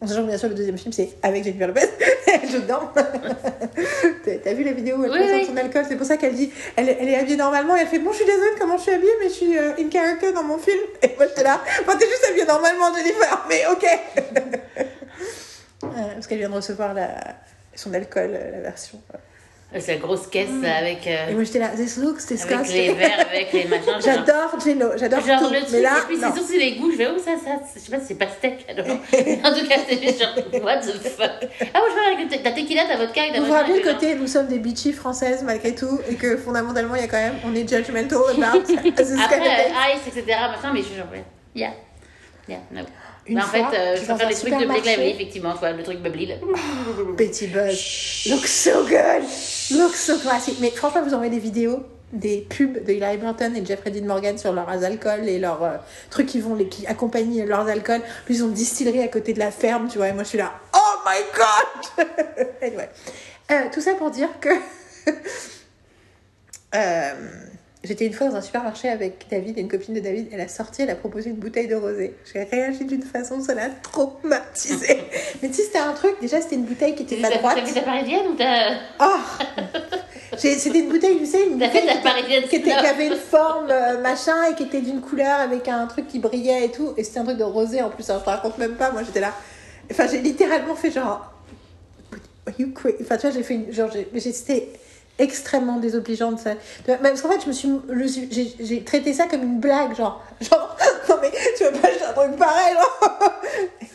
En 0.00 0.06
sachant 0.06 0.22
que 0.22 0.28
bien 0.28 0.36
sûr 0.38 0.48
le 0.50 0.54
deuxième 0.54 0.76
film 0.76 0.92
c'est 0.92 1.10
avec 1.22 1.42
Jennifer 1.44 1.68
Lopez, 1.68 1.80
elle 2.42 2.48
joue 2.50 2.60
dedans. 2.60 2.90
T'as- 4.44 4.52
vu 4.54 4.62
la 4.64 4.72
vidéo 4.72 4.96
où 4.98 5.04
elle 5.04 5.10
Oui, 5.10 5.18
présente 5.18 5.40
oui. 5.40 5.46
son 5.46 5.56
alcool? 5.56 5.84
C'est 5.88 5.96
pour 5.96 6.06
ça 6.06 6.16
qu'elle 6.18 6.34
dit, 6.34 6.52
elle, 6.76 6.88
elle 7.00 7.08
est 7.08 7.16
habillée 7.16 7.36
normalement 7.36 7.76
et 7.76 7.80
elle 7.80 7.86
fait 7.86 7.98
bon 7.98 8.10
je 8.12 8.16
suis 8.18 8.26
désolée 8.26 8.50
comment 8.58 8.76
je 8.76 8.82
suis 8.82 8.92
habillée 8.92 9.12
mais 9.20 9.28
je 9.28 9.34
suis 9.34 9.56
euh, 9.58 9.72
in 9.78 9.90
character 9.90 10.32
dans 10.32 10.42
mon 10.42 10.58
film. 10.58 10.78
Et 11.02 11.12
moi 11.16 11.26
j'étais 11.28 11.42
là, 11.44 11.60
bon 11.86 11.92
t'es 11.98 12.06
juste 12.06 12.26
habillée 12.28 12.44
normalement 12.46 12.94
Jennifer, 12.94 13.46
mais 13.48 13.62
ok. 13.70 13.86
Euh, 15.84 15.88
parce 16.14 16.26
qu'elle 16.26 16.38
vient 16.38 16.48
de 16.48 16.54
recevoir 16.54 16.94
la, 16.94 17.08
son 17.74 17.92
alcool, 17.94 18.30
euh, 18.32 18.50
la 18.50 18.60
version. 18.60 18.98
C'est 19.78 19.94
la 19.94 19.98
grosse 19.98 20.26
caisse 20.28 20.48
avec, 20.48 21.06
euh, 21.06 21.30
Et 21.30 21.34
moi 21.34 21.44
j'étais 21.44 21.58
là, 21.58 21.68
this 21.68 21.96
looks 21.98 22.18
avec 22.20 22.30
les 22.30 22.36
disgusting. 22.36 22.96
verres, 22.96 23.26
avec 23.30 23.52
les 23.52 23.64
machins. 23.64 23.92
J'adore 24.04 24.58
Jello, 24.64 24.90
j'adore 24.96 25.20
Genre 25.20 25.40
tout. 25.40 25.50
le 25.52 25.58
truc, 25.60 25.68
mais 25.72 25.82
là, 25.82 25.98
et 25.98 26.06
puis 26.06 26.16
c'est 26.18 26.32
surtout 26.34 26.52
les 26.58 26.76
goûts, 26.76 26.90
je 26.92 26.96
fais, 26.96 27.08
oh 27.14 27.18
ça, 27.18 27.32
ça, 27.32 27.60
je 27.74 27.80
sais 27.80 27.90
pas 27.90 28.00
si 28.00 28.06
c'est 28.06 28.14
pastèque 28.14 28.64
alors. 28.68 28.86
en 28.86 29.58
tout 29.58 29.66
cas, 29.68 29.76
c'est 29.88 30.02
juste 30.02 30.20
genre, 30.22 30.34
what 30.62 30.78
the 30.78 30.92
fuck. 30.92 31.30
Ah, 31.74 31.78
moi 31.80 31.88
je 31.90 31.94
parle 31.94 32.14
avec 32.20 32.42
ta 32.42 32.52
tequila, 32.52 32.84
ta 32.86 32.96
vodka, 32.96 33.22
avec 33.22 33.34
ta 33.34 33.40
Vous 33.40 33.52
rappelez 33.52 33.78
et 33.78 33.82
le 33.82 33.92
côté, 33.92 34.14
nous 34.14 34.26
sommes 34.28 34.46
des 34.46 34.58
bitchy 34.58 34.92
françaises 34.92 35.42
malgré 35.42 35.74
tout, 35.74 36.00
et 36.08 36.14
que 36.14 36.36
fondamentalement, 36.36 36.94
il 36.94 37.02
y 37.02 37.04
a 37.04 37.08
quand 37.08 37.16
même, 37.18 37.34
on 37.44 37.54
est 37.54 37.68
judgmental 37.68 38.18
about 38.36 38.60
this 38.66 38.76
kind 38.76 38.98
of 38.98 39.20
Après, 39.20 39.40
euh, 39.40 39.94
ice, 39.94 40.06
etc. 40.06 40.38
Machin, 40.56 40.72
mais 40.72 40.80
je 40.80 40.86
suis 40.86 40.96
genre, 40.96 41.06
yeah. 41.54 41.72
Yeah, 42.48 42.60
no. 42.70 42.82
Une 43.28 43.38
Bah, 43.38 43.44
en 43.44 43.48
fait, 43.48 43.58
fois, 43.58 43.72
euh, 43.74 43.96
je 43.96 44.04
préfère 44.04 44.28
les 44.28 44.34
trucs 44.34 44.58
de 44.58 44.66
Blake. 44.66 44.84
Lively, 44.84 45.10
effectivement, 45.10 45.52
tu 45.52 45.58
vois, 45.58 45.72
le 45.72 45.82
truc 45.82 45.98
bubbly 45.98 46.26
là. 46.26 46.34
Betty 47.16 47.48
Buzz 47.48 48.26
looks 48.30 48.46
so 48.46 48.84
good. 48.84 49.24
Look 49.72 49.94
so 49.94 50.18
classy. 50.18 50.56
Mais 50.60 50.70
franchement, 50.70 51.02
vous 51.02 51.14
envoyez 51.14 51.30
des 51.30 51.40
vidéos 51.40 51.84
des 52.12 52.46
pubs 52.48 52.84
de 52.84 52.92
Hilary 52.92 53.16
Burton 53.16 53.56
et 53.56 53.64
Jeffrey 53.64 53.90
Dean 53.90 54.06
Morgan 54.06 54.38
sur 54.38 54.52
leurs 54.52 54.84
alcools 54.84 55.28
et 55.28 55.38
leurs 55.38 55.62
euh, 55.62 55.76
trucs 56.08 56.26
qui 56.26 56.40
vont 56.40 56.54
les 56.54 56.68
qui 56.68 56.86
accompagnent 56.86 57.44
leurs 57.44 57.66
alcools. 57.68 58.02
Puis 58.24 58.36
ils 58.36 58.44
ont 58.44 58.48
une 58.48 58.54
distillerie 58.54 59.02
à 59.02 59.08
côté 59.08 59.32
de 59.32 59.38
la 59.38 59.50
ferme, 59.50 59.88
tu 59.88 59.98
vois. 59.98 60.08
Et 60.08 60.12
moi, 60.12 60.22
je 60.22 60.28
suis 60.28 60.38
là, 60.38 60.52
oh 60.74 60.98
my 61.04 61.18
god. 61.34 62.06
anyway. 62.62 62.88
Euh, 63.50 63.64
tout 63.72 63.80
ça 63.80 63.94
pour 63.94 64.10
dire 64.10 64.28
que 64.40 64.48
euh, 66.74 67.12
j'étais 67.86 68.06
une 68.06 68.12
fois 68.12 68.28
dans 68.28 68.36
un 68.36 68.40
supermarché 68.40 68.88
avec 68.88 69.26
David 69.30 69.56
et 69.56 69.60
une 69.62 69.68
copine 69.68 69.94
de 69.94 70.00
David. 70.00 70.28
Elle 70.32 70.40
a 70.40 70.48
sorti, 70.48 70.82
elle 70.82 70.90
a 70.90 70.94
proposé 70.94 71.30
une 71.30 71.36
bouteille 71.36 71.68
de 71.68 71.74
rosé. 71.74 72.14
J'ai 72.32 72.42
réagi 72.44 72.84
d'une 72.84 73.02
façon, 73.02 73.40
ça 73.40 73.54
l'a 73.54 73.68
traumatisée. 73.82 74.98
Mais 75.42 75.48
tu 75.48 75.54
sais, 75.54 75.62
c'était 75.62 75.78
un 75.78 75.92
truc. 75.92 76.16
Déjà, 76.20 76.40
c'était 76.40 76.56
une 76.56 76.64
bouteille 76.64 76.94
qui 76.94 77.04
était 77.04 77.16
pas 77.16 77.28
T'as 77.30 77.38
droite. 77.38 77.58
fait 77.66 77.72
ta 77.74 77.82
parisienne 77.82 78.26
ou 78.30 78.34
t'as 78.34 78.74
Oh 79.00 79.16
C'était 80.36 80.78
une 80.80 80.88
bouteille, 80.90 81.18
tu 81.18 81.26
sais, 81.26 81.46
une 81.46 81.58
t'as 81.58 81.68
fait 81.70 81.80
bouteille 81.82 82.02
ta 82.02 82.10
parisienne 82.10 82.42
qui, 82.48 82.56
était, 82.56 82.70
qui 82.70 82.86
avait 82.86 83.06
une 83.06 83.16
forme 83.16 83.68
euh, 83.70 84.00
machin 84.02 84.44
et 84.50 84.54
qui 84.54 84.64
était 84.64 84.80
d'une 84.82 85.00
couleur 85.00 85.40
avec 85.40 85.68
un 85.68 85.86
truc 85.86 86.08
qui 86.08 86.18
brillait 86.18 86.66
et 86.66 86.70
tout. 86.70 86.92
Et 86.96 87.04
c'était 87.04 87.20
un 87.20 87.24
truc 87.24 87.38
de 87.38 87.44
rosé 87.44 87.80
en 87.82 87.90
plus. 87.90 88.08
Alors, 88.10 88.20
je 88.20 88.24
te 88.26 88.30
raconte 88.30 88.58
même 88.58 88.74
pas. 88.74 88.90
Moi, 88.90 89.02
j'étais 89.04 89.20
là. 89.20 89.32
Enfin, 89.90 90.06
j'ai 90.10 90.18
littéralement 90.18 90.74
fait 90.74 90.90
genre. 90.90 91.32
Are 92.46 92.52
you 92.58 92.72
crazy? 92.72 92.96
Enfin, 93.02 93.16
tu 93.16 93.22
vois, 93.28 93.30
j'ai 93.36 93.42
fait 93.42 93.54
une. 93.54 93.72
Genre, 93.72 93.90
j'ai- 93.92 94.08
j'ai- 94.14 94.32
c'était 94.32 94.68
extrêmement 95.18 95.78
désobligeant 95.78 96.32
de 96.32 96.38
ça. 96.38 96.50
Parce 96.86 97.22
qu'en 97.22 97.30
fait, 97.30 97.40
je 97.42 97.48
me 97.48 97.52
suis. 97.52 98.54
J'ai 98.60 98.84
traité 98.84 99.12
ça 99.12 99.26
comme 99.26 99.42
une 99.42 99.60
blague, 99.60 99.96
genre. 99.96 100.22
Genre, 100.40 100.76
non 101.08 101.16
mais 101.20 101.30
tu 101.56 101.64
veux 101.64 101.72
pas 101.72 101.88
acheter 101.88 102.04
un 102.04 102.12
truc 102.12 102.36
pareil. 102.36 102.74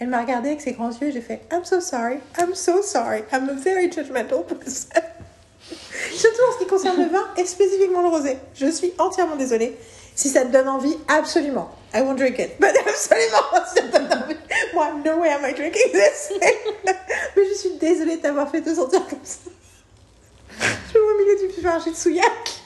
Elle 0.00 0.08
m'a 0.08 0.20
regardé 0.20 0.50
avec 0.50 0.60
ses 0.60 0.72
grands 0.72 0.90
yeux 0.90 1.10
j'ai 1.10 1.20
fait 1.20 1.40
I'm 1.50 1.64
so 1.64 1.80
sorry, 1.80 2.18
I'm 2.38 2.54
so 2.54 2.82
sorry, 2.82 3.24
I'm 3.32 3.48
a 3.48 3.54
very 3.54 3.90
judgmental 3.90 4.44
person. 4.44 4.90
Surtout 6.14 6.42
en 6.48 6.52
ce 6.52 6.58
qui 6.58 6.66
concerne 6.66 7.02
le 7.02 7.08
vin 7.08 7.24
et 7.36 7.44
spécifiquement 7.44 8.02
le 8.02 8.08
rosé. 8.08 8.38
Je 8.54 8.70
suis 8.70 8.92
entièrement 8.98 9.36
désolée. 9.36 9.76
Si 10.14 10.28
ça 10.28 10.44
te 10.44 10.52
donne 10.52 10.68
envie, 10.68 10.96
absolument. 11.08 11.70
I 11.94 12.00
won't 12.00 12.16
drink 12.16 12.38
it. 12.38 12.58
But 12.58 12.76
absolument, 12.86 13.44
si 13.68 13.74
ça 13.74 13.82
te 13.82 13.92
donne 13.92 14.22
envie. 14.22 14.36
Moi, 14.72 14.86
no 15.04 15.18
way 15.18 15.30
am 15.30 15.44
I 15.44 15.52
drinking 15.52 15.92
this. 15.92 16.32
Mais 17.36 17.44
je 17.48 17.54
suis 17.58 17.76
désolée 17.80 18.16
de 18.16 18.22
t'avoir 18.22 18.50
fait 18.50 18.60
te 18.60 18.74
sentir 18.74 19.06
comme 19.08 19.18
ça. 19.22 19.50
Je 20.60 20.90
suis 20.90 20.98
au 20.98 21.18
milieu 21.18 21.48
du 21.48 21.54
supermarché 21.54 21.90
de 21.90 21.96
Souillac. 21.96 22.62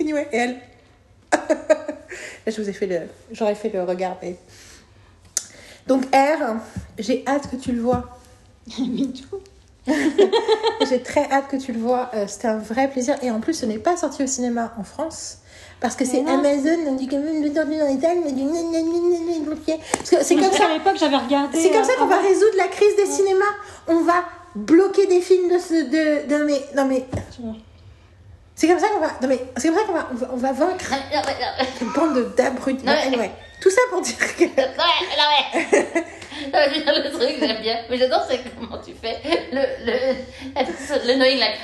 Anyway, 0.00 0.28
et 0.32 0.36
elle. 0.36 0.60
Là, 1.32 1.48
je 2.46 2.60
vous 2.60 2.68
ai 2.68 2.72
fait 2.72 2.86
le. 2.86 3.00
J'aurais 3.32 3.54
fait 3.54 3.68
le 3.68 3.82
regard, 3.82 4.16
mais. 4.22 4.36
Donc, 5.86 6.04
R, 6.14 6.56
j'ai 6.98 7.24
hâte 7.26 7.50
que 7.50 7.56
tu 7.56 7.72
le 7.72 7.80
vois. 7.80 8.18
J'ai 10.88 11.02
très 11.02 11.30
hâte 11.30 11.48
que 11.48 11.56
tu 11.56 11.72
le 11.72 11.80
vois. 11.80 12.10
Euh, 12.14 12.26
C'était 12.28 12.48
un 12.48 12.58
vrai 12.58 12.88
plaisir. 12.88 13.16
Et 13.22 13.30
en 13.30 13.40
plus, 13.40 13.54
ce 13.54 13.66
n'est 13.66 13.78
pas 13.78 13.96
sorti 13.96 14.22
au 14.22 14.26
cinéma 14.26 14.72
en 14.78 14.84
France. 14.84 15.38
Parce 15.80 15.96
que 15.96 16.04
c'est. 16.04 16.20
Amazon, 16.26 16.78
on 16.86 16.94
dit 16.94 17.08
quand 17.08 17.18
même 17.18 17.42
le 17.42 17.50
sorti 17.50 17.78
dans 17.78 17.86
l'Italie, 17.86 18.20
mais 18.24 18.32
du. 18.32 18.44
Parce 18.44 20.10
que 20.10 20.22
c'est 20.22 20.36
comme 20.36 20.52
ça. 20.52 20.66
À 20.66 20.74
l'époque, 20.74 20.96
j'avais 20.98 21.16
regardé. 21.16 21.58
C'est 21.60 21.70
comme 21.70 21.84
ça 21.84 21.92
euh, 21.92 21.96
qu'on 21.98 22.06
va 22.06 22.18
résoudre 22.18 22.56
la 22.56 22.68
crise 22.68 22.96
des 22.96 23.06
cinémas. 23.06 23.44
On 23.88 24.02
va 24.02 24.24
bloquer 24.54 25.06
des 25.06 25.20
films 25.20 25.48
de 25.52 25.58
ce. 25.58 25.74
De, 25.84 26.26
de, 26.28 26.44
mais, 26.44 26.60
non, 26.76 26.84
mais. 26.86 27.04
C'est 28.54 28.68
comme 28.68 28.78
ça 28.78 28.88
qu'on 28.88 29.00
va. 29.00 29.08
Non, 29.22 29.28
mais 29.28 29.38
c'est 29.56 29.68
comme 29.68 29.78
ça 29.78 29.84
qu'on 29.84 29.92
va, 29.94 30.08
on 30.12 30.14
va, 30.16 30.28
on 30.34 30.36
va 30.36 30.52
vaincre 30.52 30.90
Non, 30.90 31.20
non, 31.20 31.22
non, 31.22 31.66
une 31.80 31.92
bande 31.92 32.14
de- 32.16 32.36
d'abrutis. 32.36 32.84
Ouais. 32.86 33.30
Tout 33.60 33.70
ça 33.70 33.80
pour 33.90 34.00
dire 34.02 34.16
que. 34.18 34.44
non, 34.44 34.48
ouais, 34.50 35.82
non, 36.52 36.72
dire, 36.72 36.92
le 37.04 37.10
truc, 37.10 37.36
j'aime 37.38 37.60
bien. 37.62 37.78
Mais 37.88 37.96
j'adore, 37.96 38.22
c'est 38.28 38.40
comment 38.58 38.78
tu 38.82 38.92
fais 39.00 39.16
le, 39.52 39.60
le, 39.86 40.14
le 41.06 41.14
knowing 41.14 41.38
like. 41.38 41.58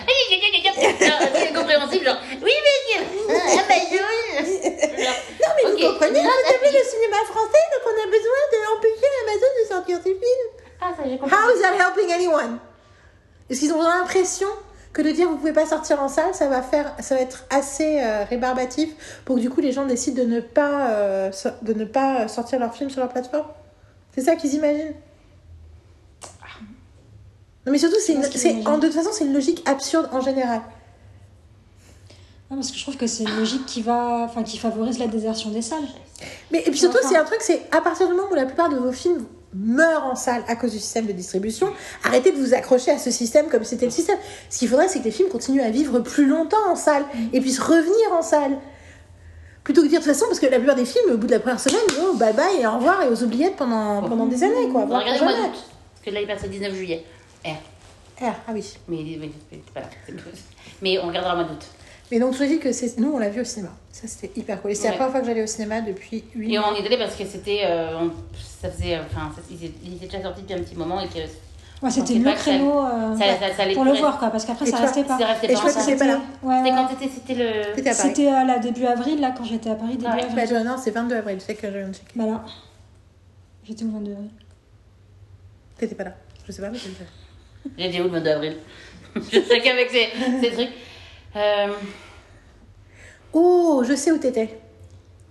C'est 0.75 1.53
compréhensible, 1.55 2.05
genre. 2.05 2.17
Oui. 2.43 2.53
Ah, 3.29 3.61
Amazon. 3.61 3.97
Genre, 4.97 5.21
Non, 5.41 5.49
mais 5.57 5.71
Ok. 5.71 5.81
vous 5.81 5.89
comprenez, 5.93 6.23
Non, 6.23 6.31
vous 6.31 6.55
avez 6.55 6.79
le 6.79 6.85
cinéma 6.85 7.17
français, 7.27 7.65
donc 7.73 7.83
on 7.85 8.03
a 8.03 8.07
besoin 8.07 8.41
d'empêcher 8.53 9.11
Amazon 9.25 9.51
de 9.63 9.69
sortir 9.69 9.97
ses 9.99 10.11
films. 10.15 10.51
Ah, 10.81 10.93
ça, 10.97 11.03
j'ai 11.09 11.19
compris. 11.19 11.35
How 11.37 11.55
is 11.55 11.61
that 11.63 11.75
helping 11.79 12.13
anyone? 12.13 12.59
Est-ce 13.51 13.61
qu'ils 13.61 13.73
ont 13.73 13.83
l'impression 13.83 14.49
que 14.93 15.03
de 15.03 15.11
dire 15.11 15.29
vous 15.29 15.37
pouvez 15.37 15.53
pas 15.53 15.67
sortir 15.67 16.03
en 16.03 16.09
salle, 16.09 16.35
ça 16.35 16.49
va 16.49 16.63
faire, 16.63 16.95
ça 17.01 17.15
va 17.17 17.21
être 17.21 17.45
assez 17.51 18.01
euh, 18.03 18.25
rébarbatif 18.25 19.21
pour 19.25 19.37
que 19.37 19.41
du 19.41 19.51
coup 19.51 19.61
les 19.61 19.71
gens 19.73 19.85
décident 19.87 20.23
de 20.25 20.29
ne 20.29 20.41
pas, 20.41 20.91
euh, 20.91 21.33
so- 21.33 21.51
de 21.63 21.75
ne 21.75 21.85
pas 21.85 22.29
sortir 22.29 22.59
leurs 22.59 22.75
films 22.75 22.89
sur 22.91 23.01
leur 23.01 23.11
plateforme? 23.11 23.47
C'est 24.15 24.23
ça 24.23 24.37
qu'ils 24.37 24.55
imaginent? 24.55 24.95
Non 27.67 27.73
mais 27.73 27.79
surtout 27.79 27.97
c'est, 28.01 28.17
en 28.67 28.79
de 28.79 28.87
toute 28.87 28.95
façon 28.97 29.11
c'est 29.13 29.25
une 29.25 29.35
logique 29.35 29.63
absurde 29.69 30.09
en 30.13 30.21
général. 30.21 30.61
Non, 32.49 32.57
parce 32.59 32.71
que 32.71 32.77
je 32.79 32.83
trouve 32.83 32.97
que 32.97 33.09
c'est 33.09 33.25
une 33.25 33.37
logique 33.37 33.67
qui 33.67 33.83
va, 33.83 34.21
enfin, 34.25 34.45
qui 34.45 34.57
favorise 34.57 35.01
la 35.01 35.09
désertion 35.09 35.51
des 35.51 35.63
salles. 35.63 35.83
Mais 36.53 36.61
et 36.61 36.71
puis 36.71 36.79
surtout 36.79 36.99
Enfin. 36.99 37.09
c'est 37.11 37.17
un 37.17 37.25
truc 37.25 37.41
c'est 37.41 37.63
à 37.73 37.81
partir 37.81 38.07
du 38.07 38.15
moment 38.15 38.29
où 38.31 38.35
la 38.37 38.47
plupart 38.47 38.69
de 38.69 38.77
vos 38.77 38.93
films 38.93 39.27
meurent 39.59 40.05
en 40.05 40.15
salle 40.15 40.43
à 40.49 40.57
cause 40.57 40.73
du 40.73 40.79
système 40.79 41.07
de 41.07 41.13
distribution, 41.13 41.69
arrêtez 42.05 42.33
de 42.33 42.37
vous 42.37 42.55
accrocher 42.55 42.91
à 42.91 42.99
ce 42.99 43.11
système 43.11 43.47
comme 43.47 43.65
c'était 43.65 43.87
le 43.87 43.91
système. 43.91 44.19
Ce 44.51 44.59
qu'il 44.59 44.69
faudrait 44.69 44.89
c'est 44.89 45.01
que 45.01 45.05
les 45.05 45.11
films 45.11 45.29
continuent 45.29 45.63
à 45.63 45.71
vivre 45.71 46.01
plus 46.01 46.27
longtemps 46.27 46.71
en 46.71 46.77
salle 46.77 47.05
et 47.33 47.41
puissent 47.41 47.61
revenir 47.61 48.13
en 48.13 48.23
salle. 48.23 48.59
Plutôt 49.65 49.81
que 49.81 49.87
de 49.87 49.91
dire 49.91 50.01
de 50.01 50.05
toute 50.05 50.13
façon 50.13 50.27
parce 50.27 50.39
que 50.39 50.47
la 50.47 50.59
plupart 50.59 50.77
des 50.77 50.85
films 50.85 51.13
au 51.13 51.17
bout 51.17 51.27
de 51.27 51.33
la 51.33 51.41
première 51.41 51.59
semaine, 51.59 51.81
oh 52.01 52.15
bye 52.15 52.33
bye 52.33 52.61
et 52.61 52.67
au 52.67 52.73
revoir 52.73 53.03
et 53.03 53.09
aux 53.09 53.23
oubliettes 53.23 53.57
pendant, 53.57 54.03
pendant 54.03 54.27
des 54.27 54.45
années 54.45 54.69
quoi. 54.71 54.83
On 54.83 54.87
va 54.87 54.87
voire 54.87 55.01
regarder 55.01 55.19
le 55.19 55.25
mois 55.25 55.35
jamais. 55.35 55.49
d'août. 55.49 55.65
Parce 55.95 56.05
que 56.05 56.11
là, 56.11 56.21
il 56.21 56.27
passe 56.29 56.43
le 56.43 56.49
19 56.51 56.75
juillet. 56.75 57.05
R. 57.45 57.49
Ah, 58.23 58.35
ah 58.47 58.53
oui. 58.55 58.65
Mais, 58.89 58.99
mais, 59.19 59.31
mais 59.51 59.59
pas 59.75 59.81
là. 59.81 59.89
Mais 60.83 60.99
on 60.99 61.09
regardera 61.09 61.35
mois 61.35 61.45
d'août. 61.45 61.67
Mais 62.13 62.21
donc 62.21 62.35
je 62.37 62.45
dis 62.45 62.59
que 62.59 62.71
c'est 62.73 62.99
nous 62.99 63.13
on 63.13 63.19
l'a 63.19 63.29
vu 63.31 63.41
au 63.41 63.45
cinéma. 63.45 63.73
Ça 63.93 64.07
c'était 64.07 64.39
hyper 64.39 64.61
cool. 64.63 64.71
Et 64.71 64.75
c'est 64.75 64.89
la 64.89 64.95
première 64.95 65.11
fois 65.11 65.21
que 65.21 65.27
j'allais 65.27 65.43
au 65.43 65.47
cinéma 65.47 65.81
depuis 65.81 66.25
8 66.35 66.55
Et 66.55 66.59
mois. 66.59 66.73
on 66.73 66.77
est 66.77 66.87
allé 66.87 66.97
parce 66.99 67.17
que 67.17 67.25
c'était. 67.25 67.63
euh, 67.65 67.99
on- 68.01 68.13
ça 68.61 68.71
faisait. 68.71 68.99
Enfin, 68.99 69.33
ça- 69.35 69.43
il 69.51 69.65
était- 69.65 70.07
déjà 70.07 70.23
sorti 70.23 70.43
depuis 70.43 70.55
un 70.55 70.59
petit 70.63 70.77
moment 70.77 71.01
et 71.01 71.09
que. 71.09 71.19
Ouais, 71.83 71.91
c'était 71.91 72.15
le 72.15 72.33
créneau 72.33 72.81
euh, 72.87 73.17
Ça, 73.19 73.25
ça, 73.39 73.55
ça 73.55 73.63
allait 73.65 73.75
pour 73.75 73.85
le 73.85 73.93
voir, 73.93 74.19
quoi, 74.19 74.31
parce 74.31 74.47
qu'après, 74.47 74.67
Et 74.67 74.71
ça 74.71 74.79
restait 74.79 75.05
pas. 75.05 75.19
C'est 75.19 75.47
Et 75.47 75.49
je 75.51 75.53
pas 75.55 75.59
crois 75.59 75.73
en 75.73 75.75
que 75.75 75.81
c'est 75.83 75.97
pas 75.97 76.07
là. 76.07 76.21
Ouais, 76.43 76.55
C'était 76.65 76.71
quand 76.71 76.89
c'était 76.89 77.11
c'était 77.15 77.35
le. 77.35 77.63
C'était 77.75 77.91
à. 77.91 77.95
C'était 77.95 78.61
début 78.63 78.87
avril, 78.87 79.21
là, 79.21 79.35
quand 79.37 79.45
j'étais 79.45 79.69
à 79.71 79.75
Paris, 79.75 79.93
début 79.97 80.05
Ouais. 80.07 80.11
avril. 80.23 80.27
Bah, 80.35 80.47
je- 80.47 80.55
non, 80.67 80.77
c'est 80.83 80.91
22 80.93 81.17
avril, 81.17 81.37
je 81.41 81.45
sais 81.45 81.55
que 81.55 81.71
je 81.71 81.77
viens 81.77 81.89
de 81.89 81.93
checker. 81.93 82.07
Bah 82.15 82.25
là, 82.27 82.45
j'étais 83.67 83.85
au 83.85 83.89
22 83.91 84.13
avril. 84.13 84.31
T'étais 85.77 85.95
pas 85.95 86.05
là. 86.05 86.15
Je 86.47 86.53
sais 86.53 86.63
pas, 86.63 86.71
mais 86.71 86.79
là. 86.79 87.07
J'ai 87.77 87.89
dit 87.89 88.01
où 88.01 88.05
le 88.05 88.11
22 88.11 88.31
avril? 88.31 88.57
Je 89.17 89.41
sais 89.41 89.61
qu'avec 89.61 89.91
ces, 89.91 90.09
ces 90.41 90.53
trucs. 90.53 90.69
Euh, 91.37 91.73
Oh, 93.33 93.83
je 93.87 93.95
sais 93.95 94.13
où 94.13 94.19
t'étais. 94.19 94.59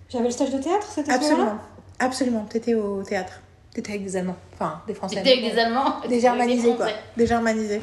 J'avais 0.09 0.25
le 0.25 0.31
stage 0.31 0.51
de 0.51 0.59
théâtre, 0.59 0.87
c'était 0.87 1.11
Absolument. 1.11 1.57
Absolument. 1.97 2.45
T'étais 2.47 2.75
au 2.75 3.01
théâtre. 3.01 3.41
T'étais 3.73 3.93
avec 3.93 4.03
des 4.03 4.15
Allemands. 4.15 4.35
Enfin, 4.53 4.81
des 4.85 4.93
Français. 4.93 5.15
C'était 5.17 5.31
avec 5.31 5.51
des 5.53 5.59
Allemands? 5.59 6.01
Des 6.07 6.19
germanisés, 6.19 6.71
des 6.71 6.75
quoi. 6.77 6.87
Des 7.17 7.25
germanisés. 7.25 7.81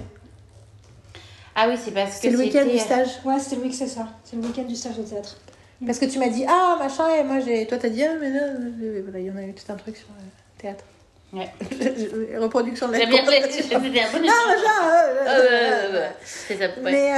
Ah 1.54 1.66
oui, 1.68 1.74
c'est 1.82 1.90
parce 1.90 2.16
que 2.16 2.20
C'est 2.22 2.30
le 2.30 2.38
week-end 2.38 2.64
du 2.64 2.78
stage. 2.78 3.08
Ouais, 3.24 3.38
c'était 3.40 3.56
le 3.56 3.62
week, 3.62 3.74
c'est 3.74 3.88
ça. 3.88 4.08
C'est 4.24 4.36
le 4.36 4.42
week-end 4.42 4.62
du 4.62 4.76
stage 4.76 4.96
de 4.96 5.02
théâtre. 5.02 5.36
Parce 5.84 5.98
que 5.98 6.04
tu 6.04 6.18
m'as 6.20 6.28
dit, 6.28 6.44
ah, 6.48 6.76
machin, 6.78 7.08
et 7.16 7.24
moi, 7.24 7.40
j'ai. 7.40 7.66
Toi, 7.66 7.78
t'as 7.78 7.88
dit, 7.88 8.04
ah, 8.04 8.14
mais 8.20 8.28
euh, 8.28 9.02
voilà, 9.02 9.18
il 9.18 9.26
y 9.26 9.30
en 9.30 9.36
a 9.36 9.42
eu 9.42 9.52
tout 9.52 9.70
un 9.70 9.76
truc 9.76 9.96
sur 9.96 10.06
le 10.16 10.60
théâtre. 10.60 10.84
Ouais. 11.32 11.48
Reproduction 12.38 12.88
de 12.88 12.92
la 12.92 13.06
bien. 13.06 13.22
C'était 13.50 13.74
un 13.76 13.80
bon 13.80 13.88
Ah, 13.88 13.88
échange. 13.88 14.48
machin, 14.48 14.86
euh, 14.86 15.24
Euh, 15.26 15.94
euh, 15.94 16.08
C'est 16.24 16.56
ça, 16.58 16.66
ouais. 16.66 16.92
Mais, 16.92 17.10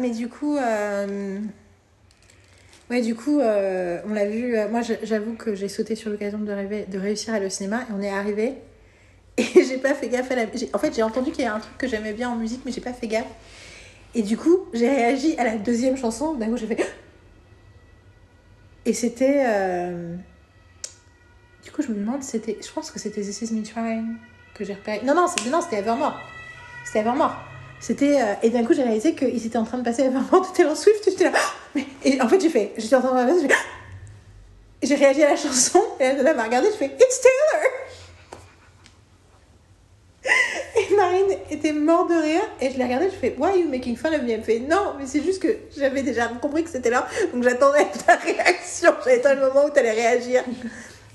mais 0.00 0.10
du 0.10 0.28
coup, 0.28 0.56
ouais, 2.90 3.00
du 3.02 3.14
coup, 3.14 3.40
on 3.40 4.12
l'a 4.14 4.26
vu. 4.26 4.56
moi, 4.70 4.80
j'avoue 5.02 5.34
que 5.34 5.54
j'ai 5.54 5.68
sauté 5.68 5.94
sur 5.96 6.10
l'occasion 6.10 6.38
de, 6.38 6.50
rêver- 6.52 6.86
de 6.88 6.98
réussir 6.98 7.34
à 7.34 7.36
aller 7.36 7.46
au 7.46 7.50
cinéma 7.50 7.82
et 7.82 7.92
on 7.96 8.00
est 8.02 8.10
arrivé. 8.10 8.54
Et 9.38 9.62
j'ai 9.64 9.78
pas 9.78 9.94
fait 9.94 10.08
gaffe 10.08 10.30
à 10.32 10.34
la. 10.34 10.42
En 10.72 10.78
fait, 10.78 10.92
j'ai 10.96 11.02
entendu 11.04 11.30
qu'il 11.30 11.44
y 11.44 11.46
a 11.46 11.54
un 11.54 11.60
truc 11.60 11.78
que 11.78 11.86
j'aimais 11.86 12.12
bien 12.12 12.28
en 12.30 12.34
musique, 12.36 12.62
mais 12.64 12.72
j'ai 12.72 12.80
pas 12.80 12.92
fait 12.92 13.06
gaffe. 13.06 13.24
Et 14.14 14.22
du 14.22 14.36
coup, 14.36 14.66
j'ai 14.72 14.88
réagi 14.88 15.36
à 15.38 15.44
la 15.44 15.56
deuxième 15.56 15.96
chanson. 15.96 16.34
D'un 16.34 16.46
coup, 16.48 16.56
j'ai 16.56 16.66
fait. 16.66 16.78
Et 18.84 18.92
c'était. 18.94 19.44
Je 21.82 21.88
me 21.88 21.94
demande, 21.94 22.22
c'était. 22.22 22.58
Je 22.64 22.70
pense 22.72 22.90
que 22.90 22.98
c'était 22.98 23.20
This 23.20 23.42
Is 23.42 23.52
Me 23.54 23.62
Trying 23.64 24.16
que 24.54 24.64
j'ai 24.64 24.74
repéré. 24.74 25.00
Non, 25.04 25.14
non, 25.14 25.26
c'était 25.26 25.50
non, 25.50 25.60
c'était 25.60 25.76
Evermore. 25.76 26.18
C'était 26.84 27.00
Evermore. 27.00 27.36
C'était. 27.80 28.20
euh, 28.20 28.34
Et 28.42 28.50
d'un 28.50 28.64
coup, 28.64 28.74
j'ai 28.74 28.82
réalisé 28.82 29.14
qu'ils 29.14 29.46
étaient 29.46 29.58
en 29.58 29.64
train 29.64 29.78
de 29.78 29.84
passer 29.84 30.02
Evermore 30.02 30.48
de 30.50 30.56
Taylor 30.56 30.76
Swift. 30.76 31.04
J'étais 31.04 31.24
là. 31.24 31.32
Mais... 31.74 31.86
Et 32.04 32.20
en 32.20 32.28
fait, 32.28 32.40
j'ai 32.40 32.48
fait. 32.50 32.72
J'étais 32.76 32.96
en 32.96 33.00
train 33.00 33.24
de 33.24 33.32
passer. 33.32 33.48
J'ai 34.82 34.94
réagi 34.94 35.22
à 35.24 35.30
la 35.30 35.36
chanson. 35.36 35.82
Et 36.00 36.04
elle 36.04 36.36
m'a 36.36 36.44
regardé. 36.44 36.68
Je 36.70 36.76
fais 36.76 36.86
It's 36.86 37.20
Taylor! 37.20 37.64
Et 40.76 40.94
Marine 40.94 41.38
était 41.50 41.72
morte 41.72 42.10
de 42.10 42.14
rire. 42.14 42.42
Et 42.60 42.70
je 42.70 42.78
l'ai 42.78 42.84
regardée. 42.84 43.10
Je 43.10 43.16
fais 43.16 43.34
Why 43.38 43.50
are 43.50 43.56
you 43.56 43.68
making 43.68 43.96
fun 43.96 44.12
of 44.12 44.22
me? 44.22 44.30
Elle 44.30 44.38
me 44.38 44.44
fait 44.44 44.60
Non, 44.60 44.94
mais 44.98 45.06
c'est 45.06 45.22
juste 45.22 45.42
que 45.42 45.48
j'avais 45.76 46.02
déjà 46.02 46.28
compris 46.28 46.62
que 46.64 46.70
c'était 46.70 46.90
là. 46.90 47.08
Donc 47.32 47.42
j'attendais 47.42 47.86
ta 48.06 48.16
réaction. 48.16 48.92
J'attendais 49.04 49.34
le 49.36 49.48
moment 49.48 49.64
où 49.66 49.70
tu 49.70 49.78
allais 49.80 49.90
réagir. 49.92 50.44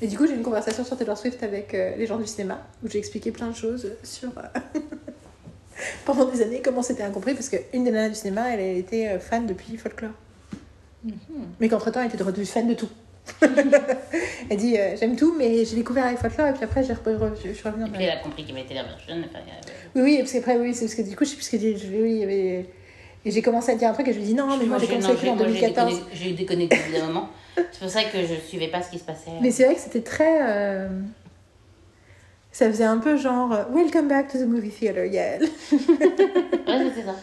Et 0.04 0.08
du 0.08 0.18
coup, 0.18 0.28
j'ai 0.28 0.34
eu 0.34 0.36
une 0.38 0.44
conversation 0.44 0.84
sur 0.84 0.98
Taylor 0.98 1.18
Swift 1.18 1.42
avec 1.44 1.74
euh, 1.74 1.96
les 1.98 2.06
gens 2.06 2.18
du 2.18 2.28
cinéma 2.28 2.62
où 2.84 2.90
j'ai 2.90 2.98
expliqué 3.00 3.32
plein 3.32 3.48
de 3.48 3.56
choses 3.56 3.90
sur, 4.04 4.30
euh, 4.38 4.60
pendant 6.06 6.26
des 6.26 6.42
années 6.42 6.62
comment 6.64 6.82
c'était 6.82 7.04
incompris 7.04 7.34
parce 7.34 7.50
qu'une 7.50 7.84
des 7.86 7.92
nanas 7.92 8.10
du 8.10 8.16
cinéma, 8.16 8.54
elle, 8.54 8.60
elle 8.60 8.78
était 8.78 9.08
euh, 9.08 9.20
fan 9.20 9.46
depuis 9.48 9.78
folklore. 9.78 10.12
Mais 11.60 11.70
qu'entre-temps, 11.70 12.02
elle 12.02 12.08
était 12.08 12.18
devenue 12.18 12.46
fan 12.46 12.68
de 12.68 12.74
tout. 12.74 12.90
elle 14.50 14.58
dit 14.58 14.78
euh, 14.78 14.96
J'aime 14.98 15.16
tout, 15.16 15.34
mais 15.38 15.64
j'ai 15.66 15.76
découvert 15.78 16.06
avec 16.06 16.18
folklore 16.20 16.48
et 16.48 16.54
puis 16.54 16.64
après, 16.66 16.84
j'ai 16.84 16.94
re- 16.94 17.32
je 17.42 17.52
suis 17.54 17.68
revenue 17.68 17.86
Et 17.88 17.90
puis 17.90 18.04
elle 18.04 18.10
a 18.10 18.18
compris 18.18 18.44
qu'il 18.46 18.54
mettait 18.56 18.74
la 18.74 18.84
version. 18.84 19.14
Oui, 19.96 20.02
oui, 20.02 20.18
parce 20.20 20.34
qu'après, 20.34 20.58
oui, 20.58 20.74
c'est 20.74 20.86
parce 20.86 20.96
que 20.96 21.02
du 21.04 21.16
coup, 21.16 21.24
je 21.24 21.30
sais 21.30 21.36
plus 21.38 21.46
ce 21.46 21.52
que 21.52 21.58
dit. 21.58 21.76
Oui, 21.94 22.12
il 22.12 22.18
y 22.18 22.24
avait. 22.24 22.70
Et 23.26 23.32
j'ai 23.32 23.42
commencé 23.42 23.72
à 23.72 23.76
dire 23.76 23.88
un 23.90 23.94
truc 23.94 24.08
et 24.10 24.14
je 24.14 24.20
lui 24.20 24.26
dis 24.26 24.34
non, 24.34 24.58
mais 24.58 24.66
moi 24.66 24.78
j'ai 24.80 24.88
commencé 24.88 25.30
en 25.30 25.36
moi, 25.36 25.46
j'ai 25.48 25.60
2014. 25.62 25.94
déconné- 25.94 26.04
J'ai 26.14 26.32
déconnecté 26.34 26.78
au 26.78 26.92
bout 26.92 26.98
d'un 27.00 27.08
moment. 27.08 27.30
C'est 27.56 27.80
pour 27.80 27.90
ça 27.90 28.04
que 28.04 28.26
je 28.26 28.34
suivais 28.36 28.68
pas 28.70 28.82
ce 28.82 28.90
qui 28.92 29.00
se 29.00 29.04
passait. 29.04 29.32
Mais 29.42 29.52
c'est 29.52 29.66
vrai 29.66 29.76
que 29.76 29.82
c'était 29.82 30.02
très. 30.02 30.40
euh, 30.42 30.90
Ça 32.52 32.68
faisait 32.68 32.84
un 32.86 32.98
peu 33.00 33.16
genre 33.18 33.52
euh, 33.54 33.64
Welcome 33.72 34.08
back 34.08 34.32
to 34.32 34.38
the 34.38 34.48
movie 34.48 34.70
theater, 34.72 35.06
Yael. 35.06 35.42
Ouais, 35.72 36.80
c'était 36.90 37.04
ça. 37.06 37.16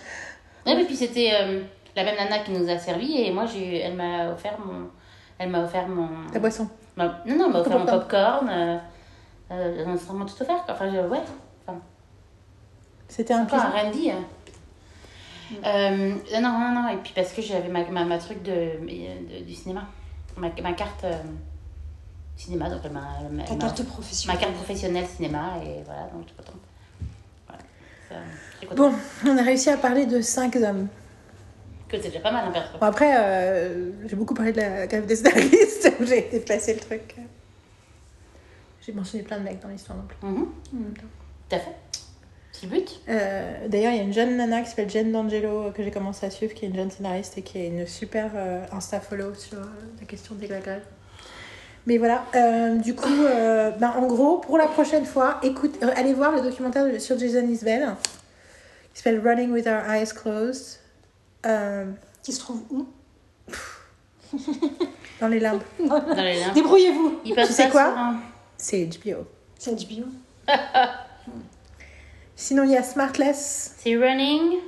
Ouais, 0.66 0.76
mais 0.76 0.84
puis 0.84 0.94
c'était 0.96 1.30
euh, 1.32 1.62
la 1.96 2.04
même 2.04 2.16
nana 2.16 2.40
qui 2.40 2.52
nous 2.52 2.68
a 2.70 2.78
servi 2.78 3.22
et 3.22 3.32
moi, 3.32 3.46
j'ai, 3.46 3.78
elle 3.78 3.94
m'a 3.94 4.30
offert 4.32 4.58
mon. 4.64 4.88
Elle 5.38 5.48
m'a 5.48 5.64
offert 5.64 5.88
mon. 5.88 6.08
Ta 6.32 6.38
boisson. 6.38 6.68
ma- 6.96 7.22
non, 7.26 7.36
non, 7.36 7.46
elle 7.46 7.52
m'a 7.52 7.60
offert 7.60 7.78
mon 7.78 7.86
popcorn. 7.86 8.48
Euh, 8.50 8.76
euh, 9.52 9.86
instrument 9.86 10.26
tout 10.26 10.40
offert. 10.42 10.64
quoi. 10.64 10.74
Enfin, 10.74 10.90
je- 10.92 11.08
ouais. 11.08 11.18
Enfin, 11.66 11.80
C'était 13.08 13.34
un 13.34 13.42
encore 13.42 13.58
un. 13.60 13.70
Randy. 13.70 14.10
hein. 14.10 14.24
Euh, 15.66 16.14
non, 16.40 16.52
non, 16.52 16.72
non. 16.82 16.88
Et 16.90 16.96
puis 16.98 17.12
parce 17.14 17.32
que 17.32 17.42
j'avais 17.42 17.68
ma, 17.68 17.84
ma, 17.86 18.04
ma 18.04 18.18
truc 18.18 18.42
de, 18.42 18.52
de- 18.52 19.44
du 19.44 19.54
cinéma. 19.54 19.82
Ma, 20.36 20.48
ma 20.62 20.72
carte 20.72 21.04
euh, 21.04 21.22
cinéma. 22.36 22.70
Donc 22.70 22.80
elle 22.84 22.92
m'a. 22.92 23.44
Ta 23.46 23.54
carte 23.56 23.82
professionnelle. 23.84 24.36
ma 24.36 24.40
carte 24.42 24.54
professionnelle 24.54 25.06
cinéma 25.06 25.54
et 25.64 25.82
voilà, 25.84 26.02
donc 26.12 26.22
je 26.22 26.28
suis 26.28 26.36
contente. 26.36 26.60
Voilà. 27.46 27.62
Suis 28.58 28.66
contente. 28.66 28.92
Bon, 28.92 29.30
on 29.30 29.38
a 29.38 29.42
réussi 29.42 29.70
à 29.70 29.76
parler 29.76 30.06
de 30.06 30.20
cinq 30.20 30.56
hommes. 30.56 30.88
Que 31.88 31.96
c'est 32.00 32.08
déjà 32.08 32.20
pas 32.20 32.30
mal, 32.30 32.44
hein. 32.46 32.64
Bon, 32.78 32.86
après, 32.86 33.16
euh, 33.18 33.90
j'ai 34.06 34.14
beaucoup 34.14 34.34
parlé 34.34 34.52
de 34.52 34.58
la 34.58 34.86
grève 34.86 35.06
des 35.06 35.16
scénaristes 35.16 35.70
j'ai 36.06 36.28
déplacé 36.30 36.74
le 36.74 36.80
truc. 36.80 37.16
J'ai 38.80 38.92
mentionné 38.92 39.24
plein 39.24 39.38
de 39.38 39.44
mecs 39.44 39.60
dans 39.60 39.68
l'histoire 39.68 39.98
non 39.98 40.04
plus. 40.04 40.16
Mhm, 40.26 40.94
temps. 40.94 41.02
Tout 41.48 41.56
à 41.56 41.58
fait. 41.58 41.76
Euh, 43.08 43.68
D'ailleurs, 43.68 43.92
il 43.92 43.96
y 43.96 44.00
a 44.00 44.02
une 44.02 44.12
jeune 44.12 44.36
nana 44.36 44.60
qui 44.62 44.68
s'appelle 44.70 44.90
Jen 44.90 45.10
D'Angelo 45.12 45.62
euh, 45.66 45.70
que 45.70 45.82
j'ai 45.82 45.90
commencé 45.90 46.26
à 46.26 46.30
suivre, 46.30 46.52
qui 46.54 46.64
est 46.64 46.68
une 46.68 46.74
jeune 46.76 46.90
scénariste 46.90 47.38
et 47.38 47.42
qui 47.42 47.58
est 47.58 47.66
une 47.68 47.86
super 47.86 48.30
euh, 48.34 48.64
Insta-follow 48.72 49.34
sur 49.34 49.58
euh, 49.58 49.64
la 50.00 50.06
question 50.06 50.34
de 50.34 50.46
la 50.46 50.58
grève. 50.60 50.82
Mais 51.86 51.96
voilà, 51.98 52.24
euh, 52.34 52.76
du 52.76 52.94
coup, 52.94 53.08
euh, 53.24 53.70
ben, 53.70 53.90
en 53.96 54.06
gros, 54.06 54.38
pour 54.38 54.58
la 54.58 54.66
prochaine 54.66 55.06
fois, 55.06 55.38
écoute, 55.42 55.78
euh, 55.82 55.90
allez 55.96 56.12
voir 56.12 56.32
le 56.32 56.42
documentaire 56.42 57.00
sur 57.00 57.18
Jason 57.18 57.46
Isbell 57.48 57.94
qui 58.92 59.02
s'appelle 59.02 59.20
Running 59.26 59.50
with 59.50 59.66
Our 59.66 59.90
Eyes 59.90 60.12
Closed 60.14 60.78
euh, 61.46 61.86
Qui 62.22 62.32
se 62.32 62.40
trouve 62.40 62.60
où? 62.70 62.86
Dans 65.20 65.28
les 65.28 65.40
limbes. 65.40 65.62
Dans 65.88 66.14
les 66.22 66.38
limbes. 66.40 66.54
Débrouillez-vous. 66.54 67.20
Tu 67.24 67.52
sais 67.52 67.68
quoi? 67.70 67.94
un- 67.96 68.16
C'est 68.58 68.84
HBO. 68.86 69.26
C'est 69.58 69.72
HBO. 69.74 70.04
Sinon, 72.42 72.64
il 72.64 72.70
y 72.70 72.76
a 72.76 72.82
Smartless 72.82 73.74
C'est 73.76 73.96
Running. 73.98 74.60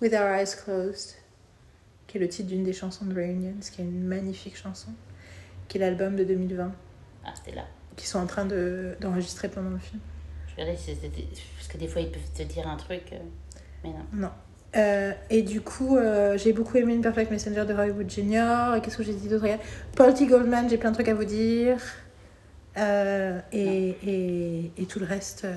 with 0.00 0.12
Our 0.14 0.28
Eyes 0.28 0.54
Closed, 0.64 1.16
qui 2.06 2.18
est 2.18 2.20
le 2.20 2.28
titre 2.28 2.48
d'une 2.48 2.62
des 2.62 2.72
chansons 2.72 3.04
de 3.04 3.12
Reunions, 3.12 3.54
qui 3.60 3.80
est 3.82 3.84
une 3.84 4.04
magnifique 4.06 4.56
chanson, 4.56 4.90
qui 5.66 5.78
est 5.78 5.80
l'album 5.80 6.14
de 6.14 6.22
2020, 6.22 6.70
Ah, 7.24 7.32
c'était 7.34 7.56
là. 7.56 7.64
qu'ils 7.96 8.06
sont 8.06 8.20
en 8.20 8.26
train 8.26 8.44
de- 8.44 8.94
d'enregistrer 9.00 9.48
pendant 9.48 9.70
le 9.70 9.78
film. 9.78 9.98
Je 10.46 10.52
regardais 10.52 10.76
si 10.76 10.94
c'était. 10.94 11.26
Parce 11.56 11.66
que 11.66 11.78
des 11.78 11.88
fois, 11.88 12.00
ils 12.00 12.12
peuvent 12.12 12.22
te 12.32 12.44
dire 12.44 12.68
un 12.68 12.76
truc. 12.76 13.02
euh, 13.12 13.16
Mais 13.82 13.90
non. 13.90 14.06
Non. 14.12 14.30
Euh, 14.76 15.12
et 15.30 15.42
du 15.42 15.62
coup, 15.62 15.96
euh, 15.96 16.38
j'ai 16.38 16.52
beaucoup 16.52 16.76
aimé 16.76 16.94
Imperfect 16.96 17.32
Messenger 17.32 17.64
de 17.66 17.74
Roy 17.74 17.86
Wood 17.88 18.08
Jr. 18.08 18.76
Et 18.76 18.80
qu'est-ce 18.80 18.96
que 18.98 19.02
j'ai 19.02 19.14
dit 19.14 19.26
d'autre? 19.26 19.46
Paul 19.96 20.14
T. 20.14 20.26
Goldman, 20.28 20.70
j'ai 20.70 20.78
plein 20.78 20.90
de 20.90 20.94
trucs 20.94 21.08
à 21.08 21.14
vous 21.14 21.24
dire. 21.24 21.78
Euh, 22.76 23.40
et, 23.52 23.96
et, 24.06 24.70
et 24.78 24.86
tout 24.86 25.00
le 25.00 25.06
reste. 25.06 25.44
euh. 25.44 25.54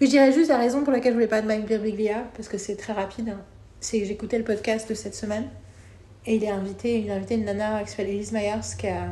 Oui, 0.00 0.06
je 0.08 0.12
dirais 0.12 0.32
juste 0.32 0.48
la 0.48 0.58
raison 0.58 0.82
pour 0.82 0.92
laquelle 0.92 1.12
je 1.12 1.16
voulais 1.16 1.28
pas 1.28 1.40
de 1.40 1.46
Mike 1.46 1.64
Birbiglia, 1.66 2.24
parce 2.34 2.48
que 2.48 2.58
c'est 2.58 2.76
très 2.76 2.92
rapide. 2.92 3.28
hein. 3.28 3.40
C'est 3.80 4.00
que 4.00 4.04
j'écoutais 4.06 4.38
le 4.38 4.44
podcast 4.44 4.88
de 4.88 4.94
cette 4.94 5.14
semaine. 5.14 5.48
Et 6.26 6.36
il 6.36 6.44
est 6.44 6.50
invité, 6.50 6.98
il 7.00 7.10
a 7.10 7.14
invité 7.14 7.36
une 7.36 7.44
nana 7.44 7.82
qui 7.84 7.90
s'appelle 7.90 8.08
Elise 8.08 8.32
Myers, 8.32 8.60
qui 8.76 8.88
a, 8.88 9.06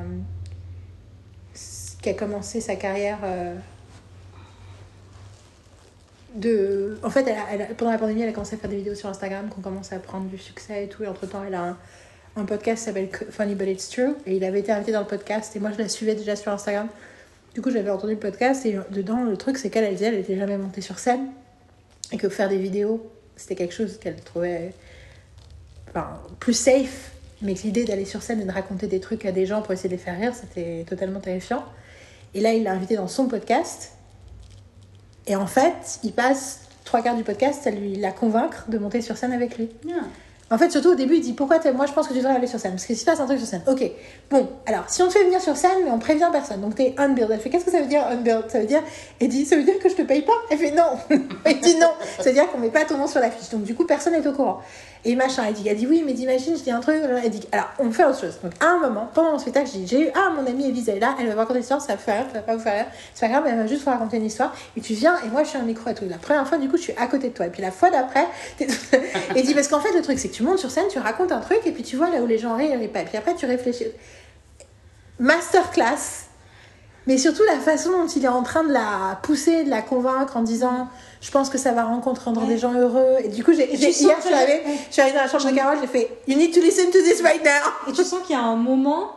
qui 2.03 2.09
a 2.09 2.15
commencé 2.15 2.61
sa 2.61 2.75
carrière. 2.75 3.19
euh, 3.23 3.55
de... 6.35 6.99
En 7.05 7.11
fait, 7.11 7.25
elle 7.29 7.39
a- 7.39 7.47
elle 7.69 7.75
pendant 7.77 7.93
la 7.93 7.99
pandémie, 7.99 8.23
elle 8.23 8.31
a 8.31 8.33
commencé 8.33 8.57
à 8.57 8.59
faire 8.59 8.69
des 8.71 8.79
vidéos 8.79 8.97
sur 8.97 9.09
Instagram 9.09 9.49
qui 9.49 9.59
ont 9.59 9.63
commencé 9.63 9.95
à 9.95 10.01
prendre 10.01 10.27
du 10.27 10.39
succès 10.39 10.85
et 10.85 10.89
tout. 10.89 11.05
Et 11.05 11.07
entre-temps, 11.07 11.45
elle 11.47 11.55
a 11.55 11.63
un, 11.63 11.79
un 12.37 12.45
podcast 12.45 12.81
qui 12.83 12.87
s'appelle 12.87 13.09
Funny 13.31 13.55
But 13.55 13.69
It's 13.69 13.89
True. 13.91 14.17
Et 14.27 14.35
il 14.37 14.45
avait 14.45 14.59
été 14.61 14.73
invité 14.73 14.91
dans 14.91 15.01
le 15.03 15.07
podcast. 15.07 15.55
Et 15.55 15.61
moi, 15.61 15.71
je 15.71 15.79
la 15.79 15.89
suivais 15.89 16.17
déjà 16.17 16.35
sur 16.35 16.51
Instagram. 16.51 16.89
Du 17.55 17.63
coup, 17.63 17.71
j'avais 17.71 17.91
entendu 17.91 18.15
le 18.15 18.19
podcast. 18.19 18.67
Et 18.67 18.77
dedans, 18.91 19.23
le 19.23 19.37
truc, 19.37 19.59
c'est 19.59 19.71
qu'elle, 19.71 19.85
elle 19.85 19.95
disait, 19.95 20.07
elle 20.07 20.17
n'était 20.17 20.37
jamais 20.37 20.59
montée 20.59 20.81
sur 20.81 20.99
scène. 20.99 21.29
Et 22.13 22.17
que 22.17 22.29
faire 22.29 22.49
des 22.49 22.59
vidéos, 22.59 23.11
c'était 23.37 23.55
quelque 23.55 23.75
chose 23.75 23.99
qu'elle 23.99 24.17
trouvait 24.17 24.75
enfin, 25.89 26.21
plus 26.41 26.55
safe. 26.55 27.13
Mais 27.43 27.55
que 27.55 27.63
l'idée 27.63 27.85
d'aller 27.85 28.05
sur 28.05 28.23
scène 28.23 28.41
et 28.41 28.45
de 28.45 28.51
raconter 28.51 28.87
des 28.87 29.01
trucs 29.01 29.25
à 29.25 29.33
des 29.33 29.47
gens 29.47 29.63
pour 29.63 29.73
essayer 29.73 29.89
de 29.89 29.95
les 29.95 30.01
faire 30.01 30.19
rire, 30.19 30.33
c'était 30.35 30.85
totalement 30.89 31.21
terrifiant. 31.21 31.65
Et 32.35 32.41
là, 32.41 32.53
il 32.53 32.65
l'a 32.65 32.73
invité 32.73 32.97
dans 32.97 33.09
son 33.09 33.29
podcast. 33.29 33.93
Et 35.27 35.37
en 35.37 35.47
fait, 35.47 36.01
il 36.03 36.13
passe 36.13 36.69
trois 36.85 37.03
quarts 37.03 37.17
du 37.17 37.23
podcast 37.23 37.67
à 37.67 37.71
lui 37.71 37.97
la 37.97 38.13
convaincre 38.13 38.67
de 38.69 38.79
monter 38.79 39.01
sur 39.01 39.17
scène 39.17 39.33
avec 39.33 39.59
lui. 39.59 39.69
Ah. 39.91 40.05
En 40.51 40.59
fait, 40.59 40.71
surtout 40.71 40.91
au 40.91 40.95
début, 40.95 41.17
il 41.17 41.21
dit 41.23 41.33
pourquoi 41.33 41.59
moi 41.73 41.87
je 41.87 41.93
pense 41.93 42.07
que 42.07 42.13
tu 42.13 42.19
devrais 42.19 42.35
aller 42.35 42.47
sur 42.47 42.61
scène. 42.61 42.73
Parce 42.73 42.83
que 42.83 42.89
s'il 42.89 42.99
se 42.99 43.05
passe 43.05 43.19
un 43.19 43.27
truc 43.27 43.39
sur 43.39 43.49
scène, 43.49 43.63
ok. 43.67 43.83
Bon, 44.31 44.49
alors 44.67 44.85
si 44.89 45.03
on 45.03 45.09
te 45.09 45.13
fait 45.15 45.25
venir 45.25 45.41
sur 45.41 45.57
scène, 45.57 45.79
mais 45.85 45.91
on 45.91 45.99
prévient 45.99 46.29
personne, 46.31 46.61
donc 46.61 46.75
t'es 46.75 46.95
unbilled. 46.99 47.31
Elle 47.31 47.41
fait 47.41 47.49
qu'est-ce 47.49 47.65
que 47.65 47.71
ça 47.71 47.81
veut 47.81 47.87
dire 47.87 48.07
unbilled? 48.07 48.51
Ça 48.51 48.61
veut 48.61 48.67
dire, 48.67 48.83
elle 49.21 49.29
dit 49.29 49.47
ça 49.47 49.57
veut 49.57 49.63
dire 49.63 49.79
que 49.79 49.89
je 49.89 49.95
te 49.95 50.03
paye 50.03 50.23
pas? 50.23 50.35
Elle 50.51 50.59
fait 50.59 50.73
non. 50.73 50.99
Elle 51.45 51.61
dit 51.61 51.77
non. 51.77 51.93
Ça 52.19 52.25
veut 52.25 52.33
dire 52.33 52.51
qu'on 52.51 52.59
met 52.59 52.71
pas 52.71 52.85
ton 52.85 52.99
nom 52.99 53.07
sur 53.07 53.21
la 53.21 53.31
fiche. 53.31 53.51
Donc 53.51 53.63
du 53.63 53.75
coup, 53.75 53.87
personne 53.87 54.13
n'est 54.13 54.27
au 54.27 54.33
courant. 54.33 54.61
Et 55.07 55.17
machin, 55.17 55.45
elle 55.47 55.53
dit, 55.53 55.69
elle 55.69 55.77
dit 55.77 55.87
oui, 55.87 56.03
mais 56.05 56.15
d'imagine, 56.15 56.57
je 56.57 56.63
dis 56.63 56.71
un 56.71 56.81
truc. 56.81 56.97
Elle 57.23 57.31
dit, 57.31 57.47
alors 57.53 57.69
on 57.79 57.91
fait 57.91 58.05
autre 58.05 58.21
chose. 58.21 58.39
Donc 58.43 58.53
à 58.61 58.69
un 58.69 58.79
moment, 58.79 59.11
pendant 59.13 59.33
mon 59.33 59.39
spectacle, 59.39 59.69
j'ai 59.85 60.01
eu, 60.01 60.09
ah, 60.15 60.31
mon 60.31 60.47
amie 60.47 60.69
Elisa 60.69 60.93
est 60.93 61.01
là, 61.01 61.15
elle 61.21 61.29
va 61.29 61.35
raconter 61.35 61.59
une 61.59 61.63
histoire, 61.63 61.81
ça 61.81 61.93
va 61.93 61.99
faire 61.99 62.23
rire, 62.23 62.27
ça 62.33 62.39
va 62.39 62.43
pas 62.43 62.57
vous 62.57 62.63
faire 62.63 62.75
rire. 62.75 62.87
C'est 63.15 63.27
pas 63.27 63.33
grave, 63.33 63.45
elle 63.47 63.59
va 63.59 63.67
juste 63.67 63.85
vous 63.85 63.91
raconter 63.91 64.17
une 64.17 64.25
histoire. 64.25 64.55
Et 64.77 64.81
tu 64.81 64.95
viens, 64.95 65.19
et 65.21 65.29
moi 65.29 65.45
je 65.45 65.51
suis 65.51 65.59
un 65.59 65.63
micro 65.63 65.91
et 65.91 65.95
tout. 65.95 66.07
La 66.09 66.17
première 66.17 66.49
fois, 66.49 66.57
du 66.57 66.69
coup, 66.69 66.79
je 66.79 66.83
suis 66.83 66.95
à 66.97 67.07
côté 67.07 67.29
de 67.29 67.35
toi. 67.35 67.47
Et 67.47 67.51
puis 67.51 67.61
la 67.61 67.71
fois 67.71 67.91
d'après, 67.91 68.27
et 69.35 69.43
dit, 69.43 69.55
parce 69.55 69.69
qu'en 69.69 69.81
fait, 69.81 69.93
le 69.93 70.01
truc, 70.01 70.19
c'est 70.19 70.29
que 70.29 70.35
tu 70.35 70.43
montes 70.43 70.59
sur 70.59 70.71
scène, 70.71 70.87
tu 70.91 70.99
racontes 70.99 71.33
un 71.33 71.41
truc, 71.41 71.61
et 71.67 71.73
puis 71.73 71.83
tu 71.83 71.97
vois 71.97 72.09
là 72.09 72.23
où 72.23 72.27
les 72.27 72.39
gens 72.39 72.57
rient 72.57 72.73
et 72.73 72.89
pas. 72.89 73.01
Et 73.01 73.05
puis 73.05 73.19
après, 73.19 73.35
tu 73.35 73.45
réfléchis. 73.45 73.87
Masterclass. 75.19 76.29
Mais 77.07 77.19
surtout 77.19 77.43
la 77.45 77.59
façon 77.59 77.91
dont 77.91 78.07
il 78.07 78.25
est 78.25 78.29
en 78.29 78.43
train 78.43 78.65
de 78.65 78.73
la 78.73 79.19
pousser, 79.23 79.65
de 79.65 79.71
la 79.71 79.83
convaincre 79.83 80.39
en 80.39 80.43
disant 80.43 80.89
je 81.25 81.31
pense 81.31 81.49
que 81.49 81.57
ça 81.57 81.73
va 81.73 81.85
rencontrer 81.85 82.27
rendre 82.27 82.43
Ouais. 82.43 82.49
des 82.49 82.59
gens 82.59 82.75
heureux. 82.75 83.17
Et 83.25 83.29
du 83.29 83.43
coup, 83.43 83.53
j'ai, 83.55 83.65
hier, 83.75 83.89
je 83.91 83.95
suis, 83.97 84.35
arrivée, 84.35 84.61
ouais. 84.67 84.77
je 84.89 84.93
suis 84.93 85.01
arrivée 85.01 85.17
dans 85.17 85.25
la 85.25 85.31
chambre 85.31 85.51
de 85.51 85.57
Carole, 85.57 85.79
j'ai 85.81 85.87
fait 85.87 86.09
You 86.29 86.37
need 86.37 86.53
to 86.53 86.61
listen 86.61 86.87
to 86.91 86.99
this 86.99 87.23
right 87.23 87.43
now. 87.43 87.89
Et 87.89 87.93
tu 87.93 88.05
sens 88.05 88.21
qu'il 88.27 88.37
y 88.37 88.39
a 88.39 88.43
un 88.43 88.57
moment 88.57 89.13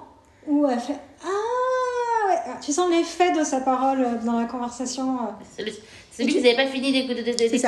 où 0.48 0.66
elle 0.68 0.80
fait 0.80 0.96
Ah 1.22 2.30
ouais. 2.30 2.54
Tu 2.64 2.72
sens 2.72 2.90
l'effet 2.90 3.32
de 3.38 3.44
sa 3.44 3.60
parole 3.60 4.00
euh, 4.02 4.26
dans 4.26 4.40
la 4.40 4.46
conversation. 4.46 5.18
euh. 5.60 5.64
C'est 6.12 6.26
que 6.26 6.32
vous 6.32 6.38
n'avez 6.40 6.56
pas 6.56 6.66
fini 6.66 6.92
d'écouter. 6.94 7.22
d'écouter, 7.24 7.60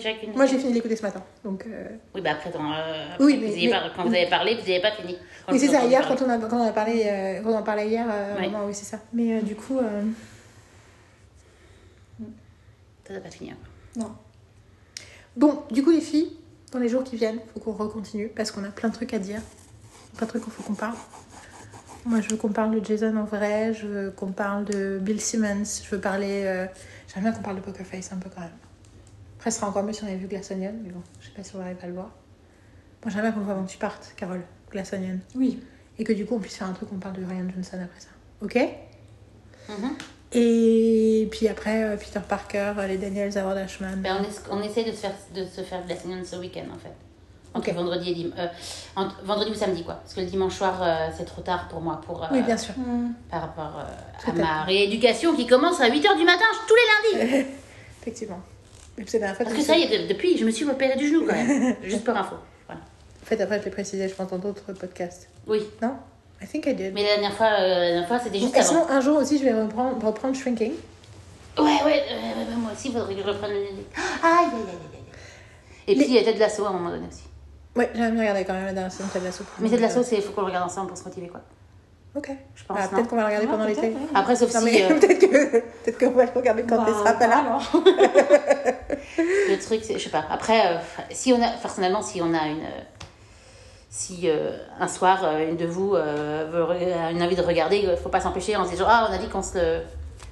chacune. 0.00 0.32
Moi, 0.36 0.46
j'ai 0.46 0.58
fini 0.58 0.70
de 0.70 0.74
l'écouter 0.74 0.94
ce 0.94 1.02
matin. 1.02 1.20
Donc, 1.44 1.64
euh, 1.66 1.88
Oui, 2.14 2.20
bah 2.20 2.30
après, 2.34 2.50
dans, 2.50 2.60
euh, 2.72 3.14
après, 3.14 3.24
Oui, 3.24 3.34
vous 3.36 3.56
mais- 3.56 3.70
quand 3.96 4.02
vous 4.04 4.14
avez 4.14 4.28
parlé, 4.28 4.54
vous 4.54 4.60
n'avez 4.60 4.80
pas 4.80 4.92
fini. 4.92 5.16
Quand 5.46 5.52
oui, 5.52 5.58
c'est 5.58 5.66
ça. 5.68 5.84
Hier, 5.86 6.06
quand 6.06 6.22
on, 6.24 6.28
a, 6.30 6.38
quand 6.38 6.56
on 6.58 6.64
a 6.68 6.70
parlé, 6.70 7.02
euh, 7.06 7.40
quand 7.42 7.50
on 7.50 7.56
en 7.56 7.62
parlait 7.64 7.88
hier, 7.88 8.06
euh, 8.08 8.34
Ouais. 8.36 8.42
vraiment, 8.42 8.66
oui, 8.66 8.72
c'est 8.74 8.84
ça. 8.84 8.98
Mais 9.12 9.32
euh, 9.38 9.40
du 9.40 9.56
coup, 9.56 9.78
euh, 9.78 10.02
Ça 13.06 13.12
n'a 13.14 13.20
pas 13.20 13.30
fini. 13.30 13.52
encore. 13.52 14.08
Non. 14.08 14.14
bon, 15.36 15.62
du 15.70 15.82
coup, 15.82 15.90
les 15.90 16.00
filles, 16.00 16.36
dans 16.70 16.78
les 16.78 16.88
jours 16.88 17.04
qui 17.04 17.16
viennent, 17.16 17.38
faut 17.52 17.60
qu'on 17.60 17.72
recontinue 17.72 18.28
parce 18.28 18.50
qu'on 18.50 18.64
a 18.64 18.70
plein 18.70 18.88
de 18.88 18.94
trucs 18.94 19.12
à 19.14 19.18
dire, 19.18 19.40
plein 20.16 20.26
de 20.26 20.30
trucs 20.30 20.44
qu'il 20.44 20.52
faut 20.52 20.62
qu'on 20.62 20.74
parle. 20.74 20.96
Moi, 22.04 22.20
je 22.20 22.28
veux 22.30 22.36
qu'on 22.36 22.48
parle 22.52 22.80
de 22.80 22.84
Jason 22.84 23.16
en 23.16 23.24
vrai, 23.24 23.72
je 23.74 23.86
veux 23.86 24.10
qu'on 24.10 24.32
parle 24.32 24.64
de 24.64 24.98
Bill 25.00 25.20
Simmons, 25.20 25.64
je 25.84 25.88
veux 25.90 26.00
parler. 26.00 26.42
euh, 26.46 26.66
J'aimerais 27.08 27.30
bien 27.30 27.32
qu'on 27.32 27.42
parle 27.44 27.56
de 27.56 27.60
Poker 27.60 27.86
Face 27.86 28.12
un 28.12 28.16
peu 28.16 28.28
quand 28.34 28.40
même. 28.40 28.50
Après, 29.38 29.50
ce 29.50 29.58
sera 29.58 29.68
encore 29.68 29.82
mieux 29.84 29.92
si 29.92 30.02
on 30.04 30.06
avait 30.06 30.16
vu 30.16 30.26
Glass 30.28 30.50
Onion, 30.50 30.74
mais 30.82 30.90
bon, 30.90 31.02
je 31.20 31.26
sais 31.26 31.32
pas 31.32 31.44
si 31.44 31.54
on 31.54 31.58
va 31.58 31.64
arriver 31.66 31.80
à 31.82 31.86
le 31.88 31.92
voir. 31.94 32.06
Moi, 33.04 33.10
j'aimerais 33.10 33.22
bien 33.22 33.32
qu'on 33.32 33.38
le 33.40 33.44
voit 33.44 33.54
avant 33.54 33.64
que 33.64 33.70
tu 33.70 33.78
partes, 33.78 34.14
Carole, 34.16 34.42
Glass 34.70 34.92
Onion. 34.92 35.18
Oui. 35.34 35.62
Et 35.98 36.04
que 36.04 36.12
du 36.12 36.24
coup, 36.24 36.34
on 36.36 36.38
puisse 36.40 36.56
faire 36.56 36.68
un 36.68 36.72
truc, 36.72 36.88
on 36.92 36.98
parle 36.98 37.16
de 37.16 37.24
Ryan 37.24 37.48
Johnson 37.54 37.78
après 37.82 38.00
ça. 38.00 38.08
Ok? 38.40 38.56
Mhm. 39.68 39.90
Et 40.34 41.28
puis 41.30 41.48
après, 41.48 41.84
euh, 41.84 41.96
Peter 41.96 42.20
Parker, 42.26 42.72
euh, 42.78 42.86
les 42.86 42.96
Daniels, 42.96 43.36
Howard 43.38 43.58
Ashman. 43.58 43.96
Ben, 43.96 44.24
on, 44.50 44.58
on 44.58 44.62
essaie 44.62 44.84
de 44.84 44.90
se 44.92 44.96
faire, 44.96 45.12
de 45.34 45.44
se 45.44 45.60
faire 45.62 45.84
de 45.84 45.88
la 45.90 45.96
semaine 45.96 46.24
ce 46.24 46.36
week-end 46.36 46.64
en 46.74 46.78
fait. 46.78 46.92
Entre 47.54 47.68
Ok. 47.68 47.74
vendredi 47.74 48.10
et 48.10 48.14
dim- 48.14 48.32
euh, 48.38 48.46
entre 48.96 49.22
vendredi 49.24 49.50
ou 49.50 49.54
samedi 49.54 49.84
quoi. 49.84 49.94
Parce 49.96 50.14
que 50.14 50.20
le 50.20 50.26
dimanche 50.26 50.54
soir 50.56 50.80
euh, 50.82 51.08
c'est 51.16 51.26
trop 51.26 51.42
tard 51.42 51.68
pour 51.68 51.82
moi 51.82 52.00
pour, 52.06 52.24
euh, 52.24 52.28
Oui, 52.32 52.40
bien 52.42 52.56
sûr. 52.56 52.72
par 53.30 53.42
rapport 53.42 53.78
euh, 53.80 54.30
à 54.30 54.32
ma 54.34 54.62
rééducation 54.64 55.34
qui 55.36 55.46
commence 55.46 55.80
à 55.82 55.88
8h 55.90 56.16
du 56.16 56.24
matin 56.24 56.44
tous 56.66 56.74
les 57.14 57.20
lundis. 57.28 57.46
Effectivement. 58.00 58.40
Parce 58.96 59.10
que 59.10 59.54
que 59.56 59.60
ça 59.62 59.76
y 59.76 59.82
est, 59.82 60.06
depuis, 60.06 60.36
je 60.38 60.44
me 60.46 60.50
suis 60.50 60.64
opérée 60.64 60.96
du 60.96 61.08
genou 61.08 61.26
quand 61.26 61.34
même. 61.34 61.76
Juste 61.82 62.04
pour 62.04 62.16
info. 62.16 62.36
Voilà. 62.66 62.80
En 63.22 63.26
fait, 63.26 63.40
après, 63.40 63.58
je 63.60 63.64
l'ai 63.64 63.70
précisé, 63.70 64.08
je 64.08 64.14
pense, 64.14 64.28
dans 64.30 64.38
d'autres 64.38 64.72
podcasts. 64.72 65.28
Oui. 65.46 65.62
Non? 65.80 65.94
I 66.42 66.46
think 66.46 66.66
I 66.66 66.74
did. 66.74 66.92
Mais 66.94 67.02
la 67.02 67.10
dernière 67.10 67.34
fois, 67.34 67.46
euh, 67.46 67.68
la 67.68 67.88
dernière 67.90 68.08
fois 68.08 68.18
c'était 68.18 68.38
juste 68.40 68.54
Et 68.56 68.58
avant. 68.58 68.68
sinon, 68.68 68.86
un 68.88 69.00
jour 69.00 69.18
aussi, 69.18 69.38
je 69.38 69.44
vais 69.44 69.52
reprendre, 69.62 70.04
reprendre 70.04 70.34
Shrinking. 70.34 70.72
Ouais, 71.58 71.64
ouais, 71.84 72.02
euh, 72.10 72.56
moi 72.56 72.72
aussi, 72.72 72.88
il 72.88 72.94
faudrait 72.94 73.14
que 73.14 73.20
je 73.22 73.26
reprenne 73.26 73.50
le. 73.52 73.56
Aïe, 73.60 73.66
aïe, 73.72 73.80
aïe, 74.24 74.48
aïe, 74.54 74.78
aïe. 74.94 75.02
Et 75.88 75.94
puis, 75.96 76.04
il 76.06 76.14
y 76.14 76.18
a 76.18 76.22
Ted 76.24 76.38
Lasso 76.38 76.64
à 76.64 76.70
un 76.70 76.72
moment 76.72 76.90
donné 76.90 77.06
aussi. 77.08 77.22
Ouais, 77.76 77.90
j'ai 77.94 78.10
bien 78.10 78.20
regardé 78.20 78.44
quand 78.44 78.54
même 78.54 78.66
la 78.66 78.72
dernière 78.72 78.92
saison 78.92 79.06
de 79.08 79.12
Ted 79.12 79.24
Lasso. 79.24 79.44
Mais 79.60 79.68
Ted 79.68 79.80
Lasso, 79.82 80.02
il 80.12 80.22
faut 80.22 80.32
qu'on 80.32 80.40
le 80.42 80.46
regarde 80.48 80.66
ensemble 80.66 80.88
pour 80.88 80.96
se 80.98 81.04
motiver, 81.04 81.28
quoi. 81.28 81.40
Ok. 82.14 82.30
Je 82.54 82.64
pense. 82.64 82.76
Ah, 82.78 82.84
non 82.84 82.88
peut-être 82.90 83.08
qu'on 83.08 83.16
va 83.16 83.22
le 83.22 83.26
regarder 83.28 83.46
pendant 83.46 83.64
peut-être, 83.64 83.80
l'été. 83.82 83.94
ouais. 83.94 84.00
Après, 84.14 84.36
sauf 84.36 84.52
Non, 84.54 84.60
si 84.60 84.64
mais 84.66 84.82
euh, 84.84 84.88
peut-être 85.00 85.18
que 85.18 85.58
peut-être 85.60 85.98
qu'on 85.98 86.10
va 86.10 86.24
le 86.26 86.30
regarder 86.34 86.62
quand 86.64 86.76
Bah, 86.76 86.84
tu 86.86 86.92
seras 86.92 87.12
pas 87.14 87.26
là. 87.26 87.38
alors. 87.38 87.72
le 89.48 89.56
truc, 89.58 89.80
c'est, 89.82 89.94
je 89.98 90.04
sais 90.04 90.10
pas. 90.10 90.24
Après, 90.30 90.60
euh, 90.66 90.78
si 91.10 91.32
on 91.32 91.42
a, 91.42 91.48
personnellement, 91.52 92.02
si 92.02 92.20
on 92.20 92.32
a 92.34 92.46
une. 92.48 92.64
Si 93.94 94.22
euh, 94.24 94.56
un 94.80 94.88
soir, 94.88 95.20
euh, 95.22 95.50
une 95.50 95.56
de 95.58 95.66
vous 95.66 95.94
euh, 95.94 97.04
a 97.06 97.10
une 97.10 97.22
envie 97.22 97.36
de 97.36 97.42
regarder, 97.42 97.76
il 97.76 97.96
faut 98.02 98.08
pas 98.08 98.20
s'empêcher 98.22 98.56
en 98.56 98.64
se 98.64 98.70
disant 98.70 98.86
Ah, 98.88 99.06
on 99.10 99.14
a 99.14 99.18
dit 99.18 99.28
qu'on 99.28 99.42
se. 99.42 99.58
le- 99.58 99.80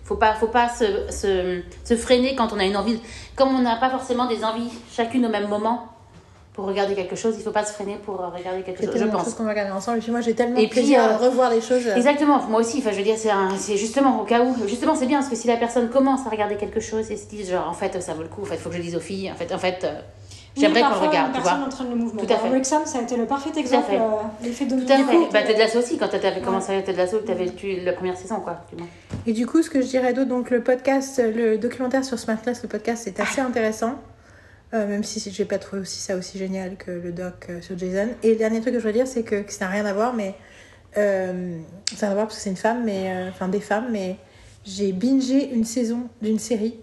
Faut 0.05 0.17
pas, 0.17 0.33
faut 0.35 0.49
pas 0.49 0.69
se, 0.71 0.87
se, 1.13 1.61
se 1.85 1.95
freiner 1.95 2.35
quand 2.35 2.53
on 2.55 2.59
a 2.59 2.65
une 2.65 2.77
envie. 2.77 3.01
Comme 3.37 3.55
on 3.55 3.61
n'a 3.61 3.77
pas 3.77 3.91
forcément 3.91 4.27
des 4.27 4.43
envies 4.45 4.71
chacune 4.91 5.25
au 5.27 5.29
même 5.29 5.47
moment 5.47 5.87
pour 6.55 6.65
regarder 6.65 6.95
quelque 6.95 7.15
chose, 7.17 7.35
il 7.39 7.43
faut 7.45 7.53
pas 7.53 7.65
se 7.65 7.73
freiner 7.75 7.97
pour 8.05 8.17
regarder 8.17 8.63
quelque 8.63 8.85
chose, 8.85 8.97
je 8.97 9.05
pense. 9.05 9.35
qu'on 9.35 9.45
va 9.45 9.51
regarder 9.51 9.71
ensemble. 9.73 9.99
Et 9.99 10.01
puis 10.01 10.11
moi, 10.11 10.21
j'ai 10.23 10.35
tellement 10.35 10.59
Et 10.59 10.67
de 10.67 10.71
plaisir 10.71 11.01
puis, 11.05 11.13
à 11.13 11.17
revoir 11.19 11.51
des 11.51 11.61
choses. 11.61 11.87
Exactement, 11.87 12.43
moi 12.49 12.61
aussi, 12.61 12.79
enfin 12.79 12.91
je 12.93 12.97
veux 12.97 13.05
dire, 13.05 13.17
c'est 13.59 13.77
justement 13.77 14.21
au 14.23 14.25
cas 14.25 14.41
où, 14.43 14.57
justement 14.67 14.95
c'est 14.97 15.07
bien 15.07 15.19
parce 15.19 15.31
que 15.31 15.37
si 15.37 15.47
la 15.47 15.57
personne 15.59 15.89
commence 15.91 16.27
à 16.27 16.31
regarder 16.31 16.57
quelque 16.57 16.81
chose 16.81 17.09
et 17.11 17.17
se 17.17 17.27
dit 17.29 17.45
genre 17.47 17.69
en 17.69 17.75
fait 17.75 18.01
ça 18.03 18.15
vaut 18.15 18.23
le 18.23 18.29
coup, 18.29 18.43
en 18.43 18.47
fait 18.47 18.55
il 18.57 18.61
faut 18.61 18.69
que 18.71 18.75
je 18.77 18.81
le 18.81 18.85
dise 18.87 18.97
aux 18.97 19.01
filles, 19.01 19.31
en 19.31 19.37
fait, 19.37 19.55
en 19.55 19.59
fait 19.59 19.87
j'aimerais 20.61 20.81
qu'on 20.83 21.01
le 21.01 21.07
regarde, 21.09 21.29
une 21.31 21.35
tu 21.37 21.41
vois. 21.43 21.85
le 21.91 21.97
mouvement. 21.97 22.23
Tout 22.23 22.33
à 22.33 22.37
fait. 22.39 22.49
Wrexham, 22.49 22.87
ça 22.87 22.99
a 22.99 23.03
été 23.03 23.17
le 23.17 23.27
parfait 23.27 23.51
exemple, 23.59 23.91
fait. 23.91 23.97
euh, 23.99 24.01
l'effet 24.43 24.67
Tout 24.67 24.77
domino. 24.77 24.93
à 24.95 24.97
fait, 25.11 25.33
bah 25.33 25.43
Ted 25.43 25.59
Lasso 25.59 25.79
aussi, 25.79 25.99
quand 25.99 26.09
tu 26.09 26.17
avais 26.17 26.41
commencé 26.41 26.75
à 26.75 26.83
Ted 26.83 26.97
Lasso, 26.97 27.19
tu 27.25 27.31
avais 27.33 27.49
tu, 27.51 27.81
la 27.81 27.93
première 27.93 28.17
saison 28.17 28.41
quoi. 28.41 28.61
du 28.71 28.77
moins. 28.79 28.89
Et 29.27 29.33
du 29.33 29.47
coup, 29.47 29.63
ce 29.63 29.71
que 29.71 29.81
je 29.83 29.87
dirais 29.89 30.13
d'autre, 30.13 30.29
donc 30.29 30.51
le 30.51 30.63
podcast, 30.63 31.21
le 31.25 31.59
documentaire 31.59 32.05
sur 32.05 32.19
Smartless, 32.19 32.63
le 32.63 32.69
podcast, 32.69 33.03
c'est 33.05 33.19
assez 33.21 33.41
intéressant. 33.41 33.95
Euh, 34.73 34.87
même 34.87 35.03
si 35.03 35.19
je 35.33 35.43
n'ai 35.43 35.49
pas 35.49 35.59
trouvé 35.59 35.83
aussi 35.83 35.99
ça 35.99 36.15
aussi 36.17 36.39
génial 36.39 36.77
que 36.77 36.93
le 36.93 37.11
doc 37.11 37.47
euh, 37.51 37.61
sur 37.61 37.77
Jason. 37.77 38.09
Et 38.23 38.31
le 38.31 38.37
dernier 38.37 38.61
truc 38.61 38.73
que 38.75 38.79
je 38.79 38.85
veux 38.87 38.93
dire, 38.93 39.07
c'est 39.09 39.25
que, 39.25 39.43
que 39.43 39.53
ça 39.53 39.65
n'a 39.65 39.71
rien 39.73 39.85
à 39.87 39.93
voir, 39.93 40.15
mais. 40.15 40.35
Euh, 40.97 41.59
ça 41.97 42.07
n'a 42.07 42.09
rien 42.09 42.11
à 42.11 42.15
voir 42.15 42.27
parce 42.27 42.37
que 42.37 42.43
c'est 42.43 42.51
une 42.51 42.57
femme, 42.57 42.85
mais. 42.85 43.13
euh, 43.13 43.29
Enfin, 43.31 43.49
des 43.49 43.61
femmes, 43.61 43.87
mais. 43.91 44.17
J'ai 44.65 44.93
bingé 44.93 45.53
une 45.55 45.65
saison 45.65 46.01
d'une 46.23 46.39
série, 46.39 46.79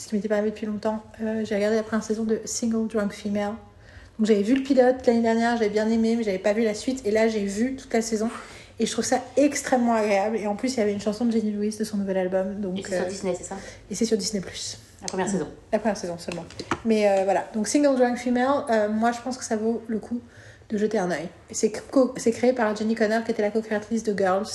ce 0.00 0.08
qui 0.08 0.14
m'était 0.16 0.28
pas 0.28 0.36
arrivé 0.36 0.50
depuis 0.50 0.66
longtemps. 0.66 1.02
Euh, 1.22 1.44
j'ai 1.44 1.54
regardé 1.54 1.76
la 1.76 1.82
première 1.82 2.04
saison 2.04 2.24
de 2.24 2.40
Single 2.44 2.88
Drunk 2.88 3.12
Female. 3.12 3.52
Donc 4.18 4.26
j'avais 4.26 4.42
vu 4.42 4.54
le 4.54 4.62
pilote 4.62 5.06
l'année 5.06 5.20
dernière, 5.22 5.56
j'avais 5.56 5.70
bien 5.70 5.88
aimé, 5.90 6.14
mais 6.16 6.22
j'avais 6.22 6.38
pas 6.38 6.52
vu 6.52 6.62
la 6.62 6.74
suite. 6.74 7.02
Et 7.06 7.10
là, 7.10 7.28
j'ai 7.28 7.44
vu 7.44 7.76
toute 7.76 7.92
la 7.92 8.02
saison. 8.02 8.28
Et 8.78 8.86
je 8.86 8.92
trouve 8.92 9.04
ça 9.04 9.20
extrêmement 9.36 9.94
agréable. 9.94 10.38
Et 10.38 10.46
en 10.46 10.56
plus, 10.56 10.74
il 10.74 10.78
y 10.78 10.80
avait 10.82 10.92
une 10.92 11.00
chanson 11.00 11.26
de 11.26 11.32
Jenny 11.32 11.50
Lewis 11.52 11.76
de 11.78 11.84
son 11.84 11.98
nouvel 11.98 12.16
album. 12.16 12.60
Donc, 12.60 12.78
Et 12.78 12.82
c'est 12.82 12.96
sur 12.96 13.04
euh, 13.04 13.08
Disney, 13.08 13.34
c'est 13.36 13.44
ça? 13.44 13.56
et 13.90 13.94
c'est 13.94 14.04
sur 14.06 14.16
Disney+. 14.16 14.42
La 15.02 15.06
première 15.08 15.28
saison. 15.28 15.48
La 15.72 15.78
première 15.78 15.96
saison 15.96 16.16
seulement. 16.18 16.44
Mais 16.84 17.08
euh, 17.08 17.24
voilà, 17.24 17.46
donc 17.54 17.68
Single 17.68 17.96
Drunk 17.98 18.18
Female, 18.18 18.64
euh, 18.70 18.88
moi 18.90 19.12
je 19.12 19.20
pense 19.20 19.36
que 19.38 19.44
ça 19.44 19.56
vaut 19.56 19.82
le 19.86 19.98
coup 19.98 20.20
de 20.68 20.76
jeter 20.78 20.98
un 20.98 21.10
œil. 21.10 21.28
Et 21.50 21.54
C'est 21.54 21.72
co- 21.90 22.14
c'est 22.18 22.30
créé 22.32 22.52
par 22.52 22.74
Jenny 22.76 22.94
Connor, 22.94 23.24
qui 23.24 23.30
était 23.32 23.40
la 23.42 23.50
co-créatrice 23.50 24.02
de 24.02 24.16
Girls, 24.16 24.46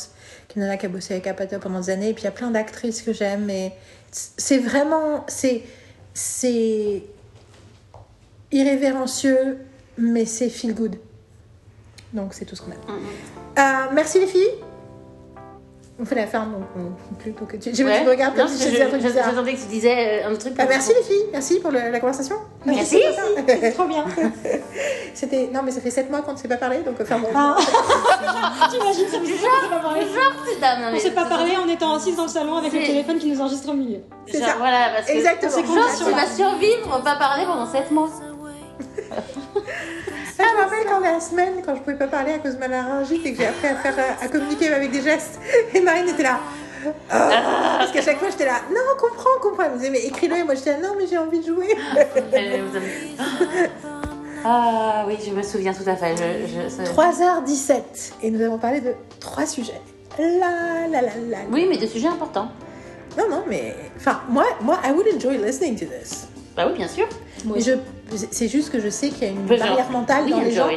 qui 0.48 0.58
une 0.58 0.62
nana 0.64 0.78
qui 0.78 0.86
a 0.86 0.90
bossé 0.90 1.14
avec 1.16 1.26
Apatow 1.28 1.58
pendant 1.60 1.80
des 1.82 1.90
années. 1.90 2.10
Et 2.10 2.14
puis 2.14 2.22
il 2.24 2.26
y 2.26 2.30
a 2.30 2.32
plein 2.32 2.52
d'actrices 2.52 3.02
que 3.02 3.12
j'aime. 3.12 3.50
Et 3.50 3.74
c'est 4.16 4.60
vraiment. 4.60 5.26
C'est. 5.28 5.64
C'est. 6.14 7.04
irrévérencieux, 8.52 9.60
mais 9.98 10.26
c'est 10.26 10.50
feel 10.50 10.74
good. 10.74 10.98
Donc 12.14 12.34
c'est 12.34 12.46
tout 12.46 12.56
ce 12.56 12.62
qu'on 12.62 12.72
a. 12.72 12.76
Mhm. 12.76 13.06
Euh, 13.58 13.94
merci 13.94 14.20
les 14.20 14.28
filles. 14.28 14.65
On 15.98 16.04
fait 16.04 16.16
la 16.16 16.28
fin, 16.28 16.40
donc 16.42 16.64
on 16.76 17.14
conclut. 17.16 17.32
Donc, 17.32 17.58
tu, 17.58 17.74
je, 17.74 17.82
Ouais. 17.84 18.00
je 18.00 18.04
me 18.04 18.10
regarde 18.10 18.36
comme 18.36 18.48
Non, 18.48 18.52
si 18.52 18.60
je- 18.60 18.66
je 18.66 18.70
disais 18.72 18.84
un 18.84 18.90
truc 18.90 19.02
je- 19.02 19.08
bizarre. 19.08 19.26
J'attendais 19.30 19.54
que 19.54 19.60
tu 19.62 19.68
disais 19.68 20.24
euh, 20.26 20.30
un 20.30 20.36
truc. 20.36 20.54
Bah, 20.54 20.66
merci 20.68 20.90
les 20.94 21.04
filles, 21.04 21.26
merci 21.32 21.60
pour 21.62 21.72
le- 21.72 21.90
la 21.90 22.00
conversation. 22.02 22.36
Merci. 22.66 23.02
C'est 23.48 23.72
trop 23.72 23.86
bien. 23.86 24.04
C'était 25.14 25.50
non 25.54 25.62
mais 25.64 25.72
ça 25.72 25.80
fait 25.80 25.92
7 25.92 26.12
mois 26.12 26.22
qu'on 26.22 26.34
ne 26.34 26.38
s'est 26.38 26.50
pas 26.50 26.58
parlé 26.58 26.80
donc 26.80 26.96
enfin 27.02 27.18
bon. 27.20 27.30
Ah. 27.34 27.56
T'imagines, 28.70 29.08
ça 29.08 29.20
fait 29.20 29.26
sept 29.26 29.42
mois 29.42 29.50
qu'on 29.62 29.70
s'est 29.70 29.70
pas 29.72 29.80
parlé. 29.80 30.02
Non, 30.02 30.92
On 30.94 31.00
s'est 31.00 31.12
pas 31.12 31.26
parlé 31.26 31.56
en 31.56 31.68
étant 31.70 31.96
assises 31.96 32.18
dans 32.18 32.24
le 32.24 32.30
salon 32.30 32.56
avec 32.58 32.74
le 32.74 32.80
téléphone 32.80 33.18
qui 33.18 33.32
nous 33.32 33.40
enregistre 33.40 33.70
au 33.70 33.74
milieu. 33.74 34.00
C'est 34.28 34.40
Genre, 34.40 34.50
ça. 34.50 34.56
Voilà, 34.58 34.90
parce 34.96 35.08
que. 35.08 35.14
Exactement. 35.14 35.52
Genre, 35.52 35.98
tu 35.98 36.14
vas 36.14 36.28
survivre, 36.28 37.02
pas 37.06 37.16
parler 37.16 37.46
pendant 37.46 37.66
7 37.72 37.90
mois. 37.92 38.10
Ah, 40.38 40.44
je 40.52 40.58
me 40.58 40.62
rappelle 40.64 40.86
quand 40.90 41.00
la 41.00 41.20
semaine 41.20 41.54
quand 41.66 41.76
je 41.76 41.82
pouvais 41.82 41.96
pas 41.98 42.08
parler 42.08 42.34
à 42.34 42.40
cause 42.40 42.56
de 42.56 42.60
ma 42.60 42.68
laryngite 42.68 43.26
et 43.26 43.32
que 43.34 43.38
j'ai 43.42 43.48
appris 43.48 43.68
à 43.68 43.76
faire 43.76 44.18
à 44.22 44.28
communiquer 44.28 44.74
avec 44.74 44.92
des 44.92 45.02
gestes 45.02 45.40
et 45.74 45.80
Marine 45.82 46.10
était 46.10 46.24
là. 46.24 46.40
Ah, 47.10 47.78
parce 47.80 47.92
qu'à 47.92 48.02
chaque 48.02 48.20
fois 48.20 48.30
j'étais 48.30 48.46
là 48.46 48.62
non 48.70 48.78
comprends 49.00 49.30
comprends 49.42 49.64
elle 49.64 49.72
me 49.72 49.78
disait 49.78 49.90
mais 49.90 50.06
écris-le 50.06 50.36
et 50.38 50.44
moi 50.44 50.54
j'étais 50.54 50.72
là 50.80 50.88
non 50.88 50.94
mais 50.98 51.08
j'ai 51.08 51.18
envie 51.18 51.40
de 51.40 51.46
jouer 51.46 51.76
Ah 54.48 55.04
oui, 55.08 55.18
je 55.26 55.32
me 55.32 55.42
souviens 55.42 55.74
tout 55.74 55.90
à 55.90 55.96
fait. 55.96 56.16
Je, 56.16 56.48
je, 56.48 56.70
ça- 56.70 56.84
3h17 56.84 57.82
et 58.22 58.30
nous 58.30 58.42
avons 58.44 58.60
parlé 58.60 58.80
de 58.82 58.94
trois 59.20 59.46
sujets 59.48 59.82
la 60.20 60.88
la 60.90 61.02
la 61.02 61.10
la 61.30 61.38
Oui, 61.52 61.66
mais 61.70 61.78
de 61.78 61.88
sujets 61.88 62.08
importants. 62.08 62.50
non 63.18 63.28
non 63.30 63.44
mais 63.48 63.76
enfin 63.98 64.22
moi 64.30 64.46
moi 64.62 64.78
I 64.86 64.92
would 64.92 65.08
enjoy 65.16 65.38
listening 65.38 65.76
to 65.80 65.86
this 65.86 66.28
Bah 66.56 66.68
oui, 66.70 66.78
bien 66.78 66.88
sûr. 66.88 67.08
Moi 67.44 67.56
mais 67.58 67.62
aussi. 67.62 67.72
je 67.72 67.76
c'est 68.32 68.48
juste 68.48 68.72
que 68.72 68.80
je 68.80 68.90
sais 68.90 69.10
qu'il 69.10 69.24
y 69.24 69.30
a 69.30 69.34
une 69.34 69.46
barrière 69.46 69.90
mentale 69.90 70.24
oui, 70.26 70.32
dans 70.32 70.40
les 70.42 70.52
gens 70.52 70.70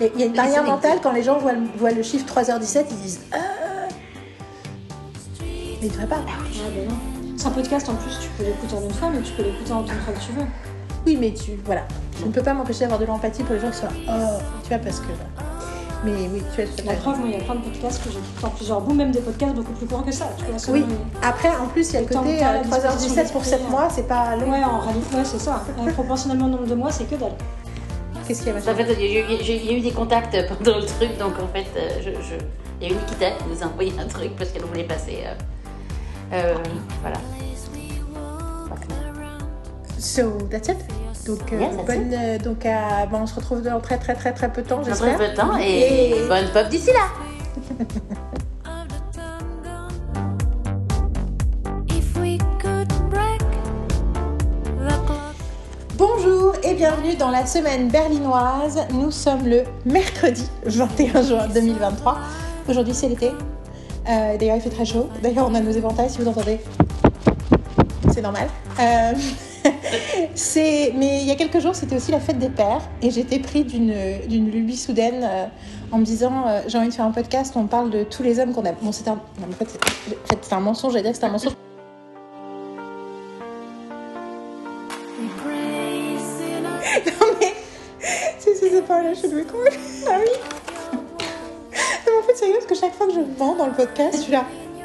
Il 0.00 0.20
y 0.20 0.22
a 0.22 0.26
une 0.26 0.32
barrière 0.32 0.64
mentale 0.64 0.98
quand 1.02 1.12
les 1.12 1.22
gens 1.22 1.38
voient 1.38 1.52
le, 1.52 1.62
voient 1.76 1.92
le 1.92 2.02
chiffre 2.02 2.26
3h17, 2.26 2.84
ils 2.90 2.96
disent 2.96 3.20
Ah 3.32 3.38
Mais 5.40 5.46
ils 5.82 5.90
devraient 5.90 6.06
pas. 6.06 6.20
Ah, 6.26 6.42
bah 6.44 6.80
non. 6.88 6.96
C'est 7.36 7.46
un 7.46 7.50
podcast 7.50 7.88
en 7.88 7.94
plus, 7.94 8.18
tu 8.20 8.28
peux 8.38 8.44
l'écouter 8.44 8.74
en 8.74 8.82
une 8.82 8.94
fois, 8.94 9.10
mais 9.10 9.20
tu 9.22 9.32
peux 9.32 9.42
l'écouter 9.42 9.72
en 9.72 9.82
tant 9.82 9.92
que 9.92 10.24
tu 10.24 10.32
veux. 10.32 10.46
Oui, 11.06 11.16
mais 11.20 11.32
tu. 11.32 11.52
Voilà. 11.64 11.82
Je 12.18 12.24
ne 12.24 12.32
peux 12.32 12.42
pas 12.42 12.54
m'empêcher 12.54 12.80
d'avoir 12.80 12.98
de 12.98 13.04
l'empathie 13.04 13.42
pour 13.42 13.54
les 13.54 13.60
gens 13.60 13.70
qui 13.70 13.78
sont 13.78 13.86
Oh 14.08 14.38
Tu 14.62 14.68
vois, 14.68 14.78
parce 14.78 15.00
que. 15.00 15.06
Mais 16.04 16.28
oui, 16.32 16.42
tu 16.54 16.60
as 16.60 16.66
tout 16.66 16.72
à 16.88 16.92
La 16.92 16.94
preuve, 16.98 17.18
moi, 17.20 17.28
il 17.28 17.32
y 17.38 17.40
a 17.40 17.44
plein 17.44 17.54
de 17.54 17.60
podcasts 17.60 18.04
que 18.04 18.10
j'écoute 18.10 18.44
en 18.44 18.48
plusieurs 18.50 18.80
bouts, 18.80 18.92
même 18.94 19.10
des 19.10 19.20
podcasts 19.20 19.54
beaucoup 19.54 19.72
plus 19.72 19.86
courts 19.86 20.04
que 20.04 20.12
ça. 20.12 20.28
Tu 20.38 20.44
vois, 20.44 20.58
selon 20.58 20.74
Oui. 20.78 20.84
les- 20.88 21.26
Après, 21.26 21.48
en 21.56 21.66
plus, 21.66 21.88
il 21.90 21.94
y 21.94 21.96
a 21.96 22.00
le 22.02 22.06
côté 22.06 22.34
que 22.34 22.40
t'as 22.40 22.50
euh, 22.50 22.52
la 22.54 22.58
disposition 22.62 22.90
3h17 23.22 23.32
pour 23.32 23.40
d'esprit, 23.42 23.58
7 23.58 23.60
euh. 23.66 23.70
mois, 23.70 23.88
c'est 23.90 24.06
pas 24.08 24.36
long. 24.36 24.50
Ouais, 24.50 24.64
en 24.64 24.78
réalité, 24.80 25.16
ouais, 25.16 25.24
c'est 25.24 25.38
ça. 25.40 25.64
Euh, 25.80 25.92
proportionnellement 25.92 26.46
au 26.46 26.48
nombre 26.50 26.66
de 26.66 26.74
mois, 26.74 26.90
c'est 26.92 27.04
que 27.04 27.14
dalle. 27.14 27.32
Qu'est-ce 28.26 28.42
qu'il 28.42 28.52
y 28.52 28.56
a 28.56 28.58
En 28.58 28.62
fait, 28.74 28.86
il 29.00 29.12
y, 29.12 29.72
a 29.72 29.72
eu- 29.76 29.80
des 29.80 29.90
contacts 29.92 30.36
pendant 30.48 30.78
le 30.78 30.86
truc, 30.86 31.16
donc 31.18 31.34
en 31.42 31.48
fait, 31.48 31.66
euh, 31.76 31.88
je, 32.00 32.10
je- 32.22 32.44
il 32.80 32.88
y 32.88 32.90
a 32.90 32.94
eu 32.94 32.98
Nikita 32.98 33.30
qui 33.32 33.44
nous 33.50 33.62
a 33.62 33.66
envoyé 33.66 33.92
un 33.98 34.06
truc 34.06 34.34
parce 34.36 34.50
qu'elle 34.50 34.64
voulait 34.64 34.84
passer. 34.84 35.24
euh, 35.26 35.34
euh, 36.32 36.54
voilà. 37.02 37.16
So, 39.98 40.36
that's 40.50 40.68
it? 40.68 40.76
Donc, 41.26 41.52
euh, 41.52 41.60
Yes, 41.60 41.76
bonne, 41.86 42.10
euh, 42.12 42.38
donc 42.38 42.66
bon, 43.10 43.18
on 43.22 43.26
se 43.26 43.34
retrouve 43.34 43.62
dans 43.62 43.80
très 43.80 43.96
très 43.98 44.14
très 44.14 44.32
très 44.32 44.52
peu 44.52 44.62
de 44.62 44.68
temps, 44.68 44.82
j'espère. 44.82 45.16
très 45.16 45.26
peu 45.26 45.32
de 45.32 45.36
temps 45.36 45.56
et, 45.58 46.10
Et- 46.24 46.28
bonne 46.28 46.48
pop 46.52 46.68
d'ici 46.68 46.90
là. 46.92 47.08
Bonjour 55.96 56.54
et 56.64 56.74
bienvenue 56.74 57.14
dans 57.16 57.30
la 57.30 57.46
semaine 57.46 57.88
berlinoise. 57.88 58.80
Nous 58.92 59.10
sommes 59.10 59.46
le 59.46 59.62
mercredi 59.86 60.44
21 60.66 61.22
juin 61.22 61.46
2023. 61.52 62.18
Aujourd'hui 62.68 62.94
c'est 62.94 63.08
l'été. 63.08 63.28
Euh, 64.08 64.36
D'ailleurs 64.36 64.56
il 64.56 64.60
fait 64.62 64.70
très 64.70 64.84
chaud. 64.84 65.08
D'ailleurs 65.22 65.46
on 65.50 65.54
a 65.54 65.60
nos 65.60 65.70
éventails 65.70 66.10
si 66.10 66.18
vous 66.20 66.28
entendez. 66.28 66.60
C'est 68.12 68.22
normal. 68.22 68.48
Euh, 68.80 69.12
c'est- 70.34 70.92
Mais 70.96 71.20
il 71.22 71.26
y 71.26 71.30
a 71.30 71.34
quelques 71.36 71.60
jours 71.60 71.74
c'était 71.74 71.96
aussi 71.96 72.10
la 72.12 72.20
fête 72.20 72.38
des 72.38 72.48
pères 72.50 72.82
et 73.02 73.10
j'étais 73.10 73.38
pris 73.38 73.64
d'une 73.64 73.94
d'une 74.28 74.50
lubie 74.50 74.76
soudaine 74.76 75.22
euh, 75.24 75.46
en 75.92 75.98
me 75.98 76.04
disant 76.04 76.46
euh, 76.46 76.60
j'ai 76.66 76.78
envie 76.78 76.88
de 76.88 76.94
faire 76.94 77.04
un 77.06 77.10
podcast 77.12 77.54
où 77.56 77.58
on 77.60 77.66
parle 77.66 77.90
de 77.90 78.04
tous 78.04 78.22
les 78.22 78.38
hommes 78.40 78.52
qu'on 78.52 78.64
a. 78.64 78.72
Bon 78.72 78.92
c'est 78.92 79.08
un... 79.08 79.14
non, 79.14 79.48
en 79.50 79.52
fait 79.52 79.68
c'est 79.68 79.78
en 79.84 80.26
fait, 80.28 80.38
c'est 80.42 80.52
un 80.54 80.60
mensonge, 80.60 80.92
j'allais 80.92 81.04
dire 81.04 81.12
que 81.12 81.18
c'est 81.18 81.24
un 81.26 81.30
mensonge. 81.30 81.52
Non 87.06 87.26
mais, 87.40 87.52
c'est 88.38 88.54
c'est 88.54 88.82
pas 88.86 89.02
là, 89.02 89.12
je 89.14 89.26
record. 89.26 89.60
Ah 90.08 90.16
oui. 90.20 90.30
Non, 90.92 91.00
mais 92.06 92.18
en 92.18 92.22
fait, 92.26 92.34
c'est 92.36 92.44
rigolo 92.44 92.60
parce 92.60 92.66
que 92.80 92.86
chaque 92.86 92.94
fois 92.94 93.06
que 93.06 93.12
je 93.14 93.20
mens 93.38 93.56
dans 93.56 93.66
le 93.66 93.72
podcast, 93.72 94.16
je 94.16 94.22
suis 94.22 94.32
là. 94.32 94.44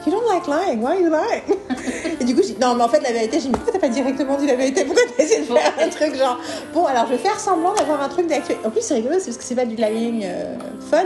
You 0.10 0.16
don't 0.16 0.28
like 0.28 0.48
lying, 0.48 0.82
why 0.82 1.00
you 1.00 1.10
lying? 1.12 1.44
Et 2.20 2.24
du 2.26 2.34
coup, 2.36 2.42
je 2.42 2.54
dis 2.54 2.58
non, 2.60 2.74
mais 2.74 2.84
en 2.84 2.90
fait, 2.90 3.00
la 3.02 3.12
vérité, 3.12 3.38
je 3.40 3.44
dis 3.46 3.52
pourquoi 3.52 3.74
t'as 3.74 3.78
pas 3.80 3.90
directement 3.90 4.38
dit 4.38 4.48
la 4.48 4.56
vérité? 4.56 4.84
Pourquoi 4.86 5.04
t'as 5.16 5.24
essayé 5.24 5.42
de 5.42 5.46
faire 5.46 5.72
un 5.80 5.90
truc 5.90 6.16
genre 6.16 6.40
bon, 6.74 6.86
alors 6.86 7.06
je 7.06 7.12
vais 7.12 7.18
faire 7.20 7.40
semblant 7.40 7.76
d'avoir 7.76 8.02
un 8.02 8.10
truc 8.10 8.26
d'actualité. 8.26 8.66
En 8.68 8.72
plus, 8.72 8.82
c'est 8.82 8.96
rigolo, 8.96 9.16
c'est 9.20 9.26
parce 9.26 9.38
que 9.38 9.44
c'est 9.44 9.54
pas 9.56 9.66
du 9.66 9.76
lying 9.76 10.24
euh, 10.26 10.56
fun, 10.90 11.06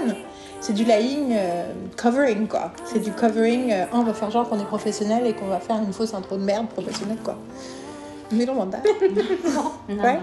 c'est 0.61 0.71
du 0.73 0.85
lying 0.85 1.33
euh, 1.33 1.65
covering 2.01 2.47
quoi. 2.47 2.71
C'est 2.85 2.99
du 2.99 3.11
covering, 3.11 3.73
euh, 3.73 3.85
on 3.91 4.03
va 4.03 4.13
faire 4.13 4.31
genre 4.31 4.47
qu'on 4.47 4.59
est 4.61 4.65
professionnel 4.65 5.27
et 5.27 5.33
qu'on 5.33 5.47
va 5.47 5.59
faire 5.59 5.75
une 5.85 5.91
fausse 5.91 6.13
intro 6.13 6.37
de 6.37 6.43
merde 6.45 6.69
professionnelle 6.69 7.17
quoi. 7.25 7.35
Mais 8.31 8.45
non, 8.47 8.53
Wanda. 8.57 8.77
Non, 8.79 9.71
Ouais. 10.01 10.13
non. 10.13 10.19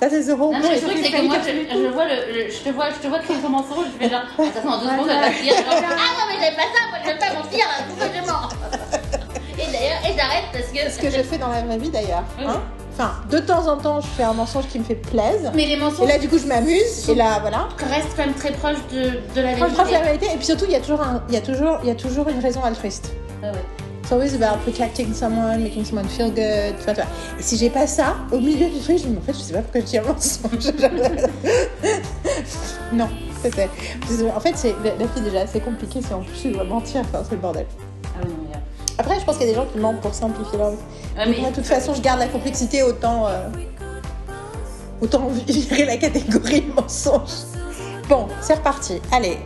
Ça, 0.00 0.08
c'est 0.08 0.24
The 0.26 0.38
Whole 0.38 0.54
Non, 0.54 0.58
le 0.70 0.80
truc, 0.80 0.98
c'est 1.02 1.10
que 1.10 1.22
moi, 1.26 1.36
je, 1.44 1.74
je 1.82 1.88
vois 1.88 2.04
le, 2.04 2.32
le- 2.32 2.50
je 2.50 2.58
te 2.62 2.68
vois, 2.70 2.90
je 2.90 3.02
te 3.02 3.08
vois 3.08 3.18
créer 3.18 3.36
ton 3.38 3.48
mensonge, 3.48 3.86
je 3.92 4.04
fais 4.04 4.10
genre, 4.10 4.22
de 4.38 4.44
toute 4.44 4.52
façon, 4.54 4.68
en 4.68 4.78
deux 4.78 4.86
secondes, 4.88 5.08
elle 5.10 5.16
va 5.16 5.30
genre, 5.30 5.74
ah 5.82 6.10
non, 6.18 6.24
mais 6.28 6.38
j'aime 6.44 6.54
pas 6.54 6.62
ça, 6.62 6.86
moi, 6.90 6.98
je 7.04 7.10
veux 7.10 7.18
pas 7.18 7.32
mentir, 7.34 7.66
là, 7.66 7.84
pourquoi 7.88 8.06
je 8.14 8.26
mens? 8.30 8.48
Et 9.58 9.72
d'ailleurs, 9.72 9.98
et 10.08 10.16
j'arrête 10.16 10.44
parce 10.52 10.66
que. 10.66 10.90
Ce 10.90 10.98
que 11.00 11.10
je 11.10 11.22
fais 11.22 11.38
dans 11.38 11.48
la 11.48 11.62
vraie 11.62 11.78
vie, 11.78 11.90
d'ailleurs. 11.90 12.22
Oui. 12.38 12.44
hein. 12.46 12.62
Enfin, 12.94 13.12
de 13.30 13.38
temps 13.38 13.66
en 13.68 13.76
temps, 13.76 14.00
je 14.00 14.06
fais 14.08 14.22
un 14.24 14.32
mensonge 14.32 14.66
qui 14.68 14.78
me 14.80 14.84
fait 14.84 14.94
plaisir. 14.96 15.52
Mais 15.54 15.66
les 15.66 15.72
Et 15.74 15.76
mensonges 15.76 16.08
là, 16.08 16.18
du 16.18 16.28
coup, 16.28 16.38
je 16.38 16.46
m'amuse. 16.46 17.08
Et 17.08 17.14
là, 17.14 17.38
voilà. 17.40 17.68
restent 17.90 18.08
quand 18.16 18.24
même 18.26 18.34
très 18.34 18.50
proches 18.52 18.76
de, 18.92 19.20
de 19.36 19.40
la 19.40 19.54
vérité. 19.54 19.76
que 19.82 19.86
c'est 19.86 19.92
la 19.92 20.00
vérité. 20.02 20.26
Et 20.32 20.36
puis 20.36 20.46
surtout, 20.46 20.64
il 20.66 20.72
y 20.72 20.76
a 20.76 20.80
toujours, 20.80 21.00
un, 21.02 21.22
il 21.28 21.34
y 21.34 21.36
a 21.36 21.40
toujours, 21.40 21.78
il 21.82 21.88
y 21.88 21.92
a 21.92 21.94
toujours 21.94 22.28
une 22.28 22.40
raison 22.40 22.62
altruiste. 22.64 23.12
Ah 23.42 23.46
ouais. 23.52 23.58
It's 24.08 24.14
always 24.14 24.34
about 24.34 24.62
protecting 24.64 25.12
someone, 25.12 25.62
making 25.62 25.84
someone 25.84 26.08
feel 26.08 26.30
good. 26.30 26.74
Tu 26.78 26.94
vois. 26.94 27.04
Et 27.38 27.42
si 27.42 27.58
j'ai 27.58 27.68
pas 27.68 27.86
ça, 27.86 28.16
au 28.32 28.38
milieu 28.40 28.70
du 28.70 28.78
truc, 28.80 28.96
je 28.96 29.06
me 29.06 29.18
en 29.18 29.20
fait, 29.20 29.34
je 29.34 29.38
sais 29.40 29.52
pas 29.52 29.60
pourquoi 29.60 29.82
je 29.82 29.84
dis 29.84 29.98
un 29.98 30.02
mensonge. 30.02 30.72
non, 32.94 33.06
c'était. 33.42 33.68
En 34.34 34.40
fait, 34.40 34.56
c'est 34.56 34.74
la, 34.82 35.04
vie 35.04 35.20
déjà 35.20 35.40
assez 35.42 35.60
compliquée 35.60 36.00
si 36.00 36.14
en 36.14 36.20
plus 36.22 36.40
tu 36.40 36.52
dois 36.52 36.64
mentir. 36.64 37.02
Enfin, 37.02 37.22
c'est 37.22 37.32
le 37.34 37.36
bordel. 37.42 37.66
Ah 38.06 38.20
oui, 38.24 38.30
non, 38.30 38.36
mais, 38.50 38.58
Après, 38.96 39.20
je 39.20 39.26
pense 39.26 39.36
qu'il 39.36 39.46
y 39.46 39.50
a 39.50 39.52
des 39.52 39.58
gens 39.60 39.66
qui 39.70 39.76
mentent 39.78 40.00
pour 40.00 40.14
simplifier 40.14 40.56
leur 40.56 40.70
vie. 40.70 40.76
Ouais, 41.14 41.26
Donc, 41.26 41.34
mais- 41.34 41.40
moi, 41.42 41.50
de 41.50 41.56
toute 41.56 41.66
façon, 41.66 41.92
je 41.92 42.00
garde 42.00 42.20
la 42.20 42.28
complexité 42.28 42.82
autant. 42.82 43.26
euh, 43.26 43.50
autant 45.02 45.28
virer 45.46 45.84
la 45.84 45.98
catégorie 45.98 46.64
mensonge. 46.74 47.44
Bon, 48.08 48.26
c'est 48.40 48.54
reparti. 48.54 49.02
Allez. 49.12 49.36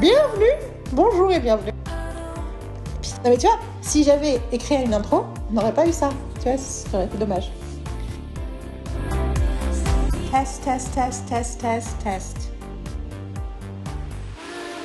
Bienvenue. 0.00 0.62
Bonjour 0.92 1.32
et 1.32 1.40
bienvenue. 1.40 1.69
Non, 3.22 3.28
mais 3.28 3.36
tu 3.36 3.46
vois, 3.46 3.60
si 3.82 4.02
j'avais 4.02 4.40
écrit 4.50 4.76
une 4.76 4.94
intro, 4.94 5.26
on 5.50 5.52
n'aurait 5.52 5.74
pas 5.74 5.86
eu 5.86 5.92
ça. 5.92 6.08
Tu 6.36 6.48
vois, 6.48 6.56
ça 6.56 6.88
aurait 6.94 7.04
été 7.04 7.18
dommage. 7.18 7.52
Test, 10.32 10.64
test, 10.64 10.94
test, 10.94 11.28
test, 11.28 11.60
test, 11.60 11.98
test. 12.02 12.36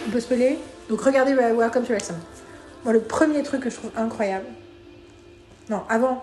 On 0.05 0.11
peut 0.11 0.19
spoiler 0.19 0.59
Donc 0.89 0.99
regardez 0.99 1.33
Welcome 1.33 1.83
to 1.83 1.93
Wrexham. 1.93 2.19
Moi, 2.83 2.91
le 2.91 3.03
premier 3.03 3.41
truc 3.41 3.61
que 3.61 3.69
je 3.69 3.77
trouve 3.77 3.91
incroyable. 3.95 4.47
Non, 5.69 5.83
avant. 5.87 6.21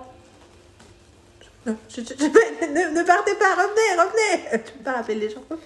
Non, 1.65 1.77
ne, 1.97 3.07
partez 3.07 3.35
pas, 3.37 3.55
revenez, 3.55 3.97
revenez 3.99 4.49
Je 4.53 4.59
peux 4.73 4.85
pas 4.85 4.93
rappeler 4.93 5.15
les 5.15 5.31
gens. 5.31 5.43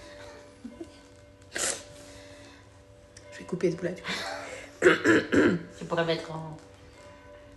Je 3.33 3.39
vais 3.39 3.45
couper 3.45 3.73
ce 3.73 3.77
bout-là. 3.77 3.91
du 3.91 4.03
coup. 4.03 4.09
Tu 4.81 5.85
pourrais 5.89 6.05
mettre 6.05 6.31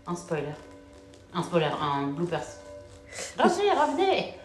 en 0.05 0.15
spoiler. 0.15 0.55
En 1.33 1.43
spoiler, 1.43 1.69
en 1.81 2.07
bloopers. 2.07 2.45
Revenez, 3.37 3.71
revenez 3.71 4.38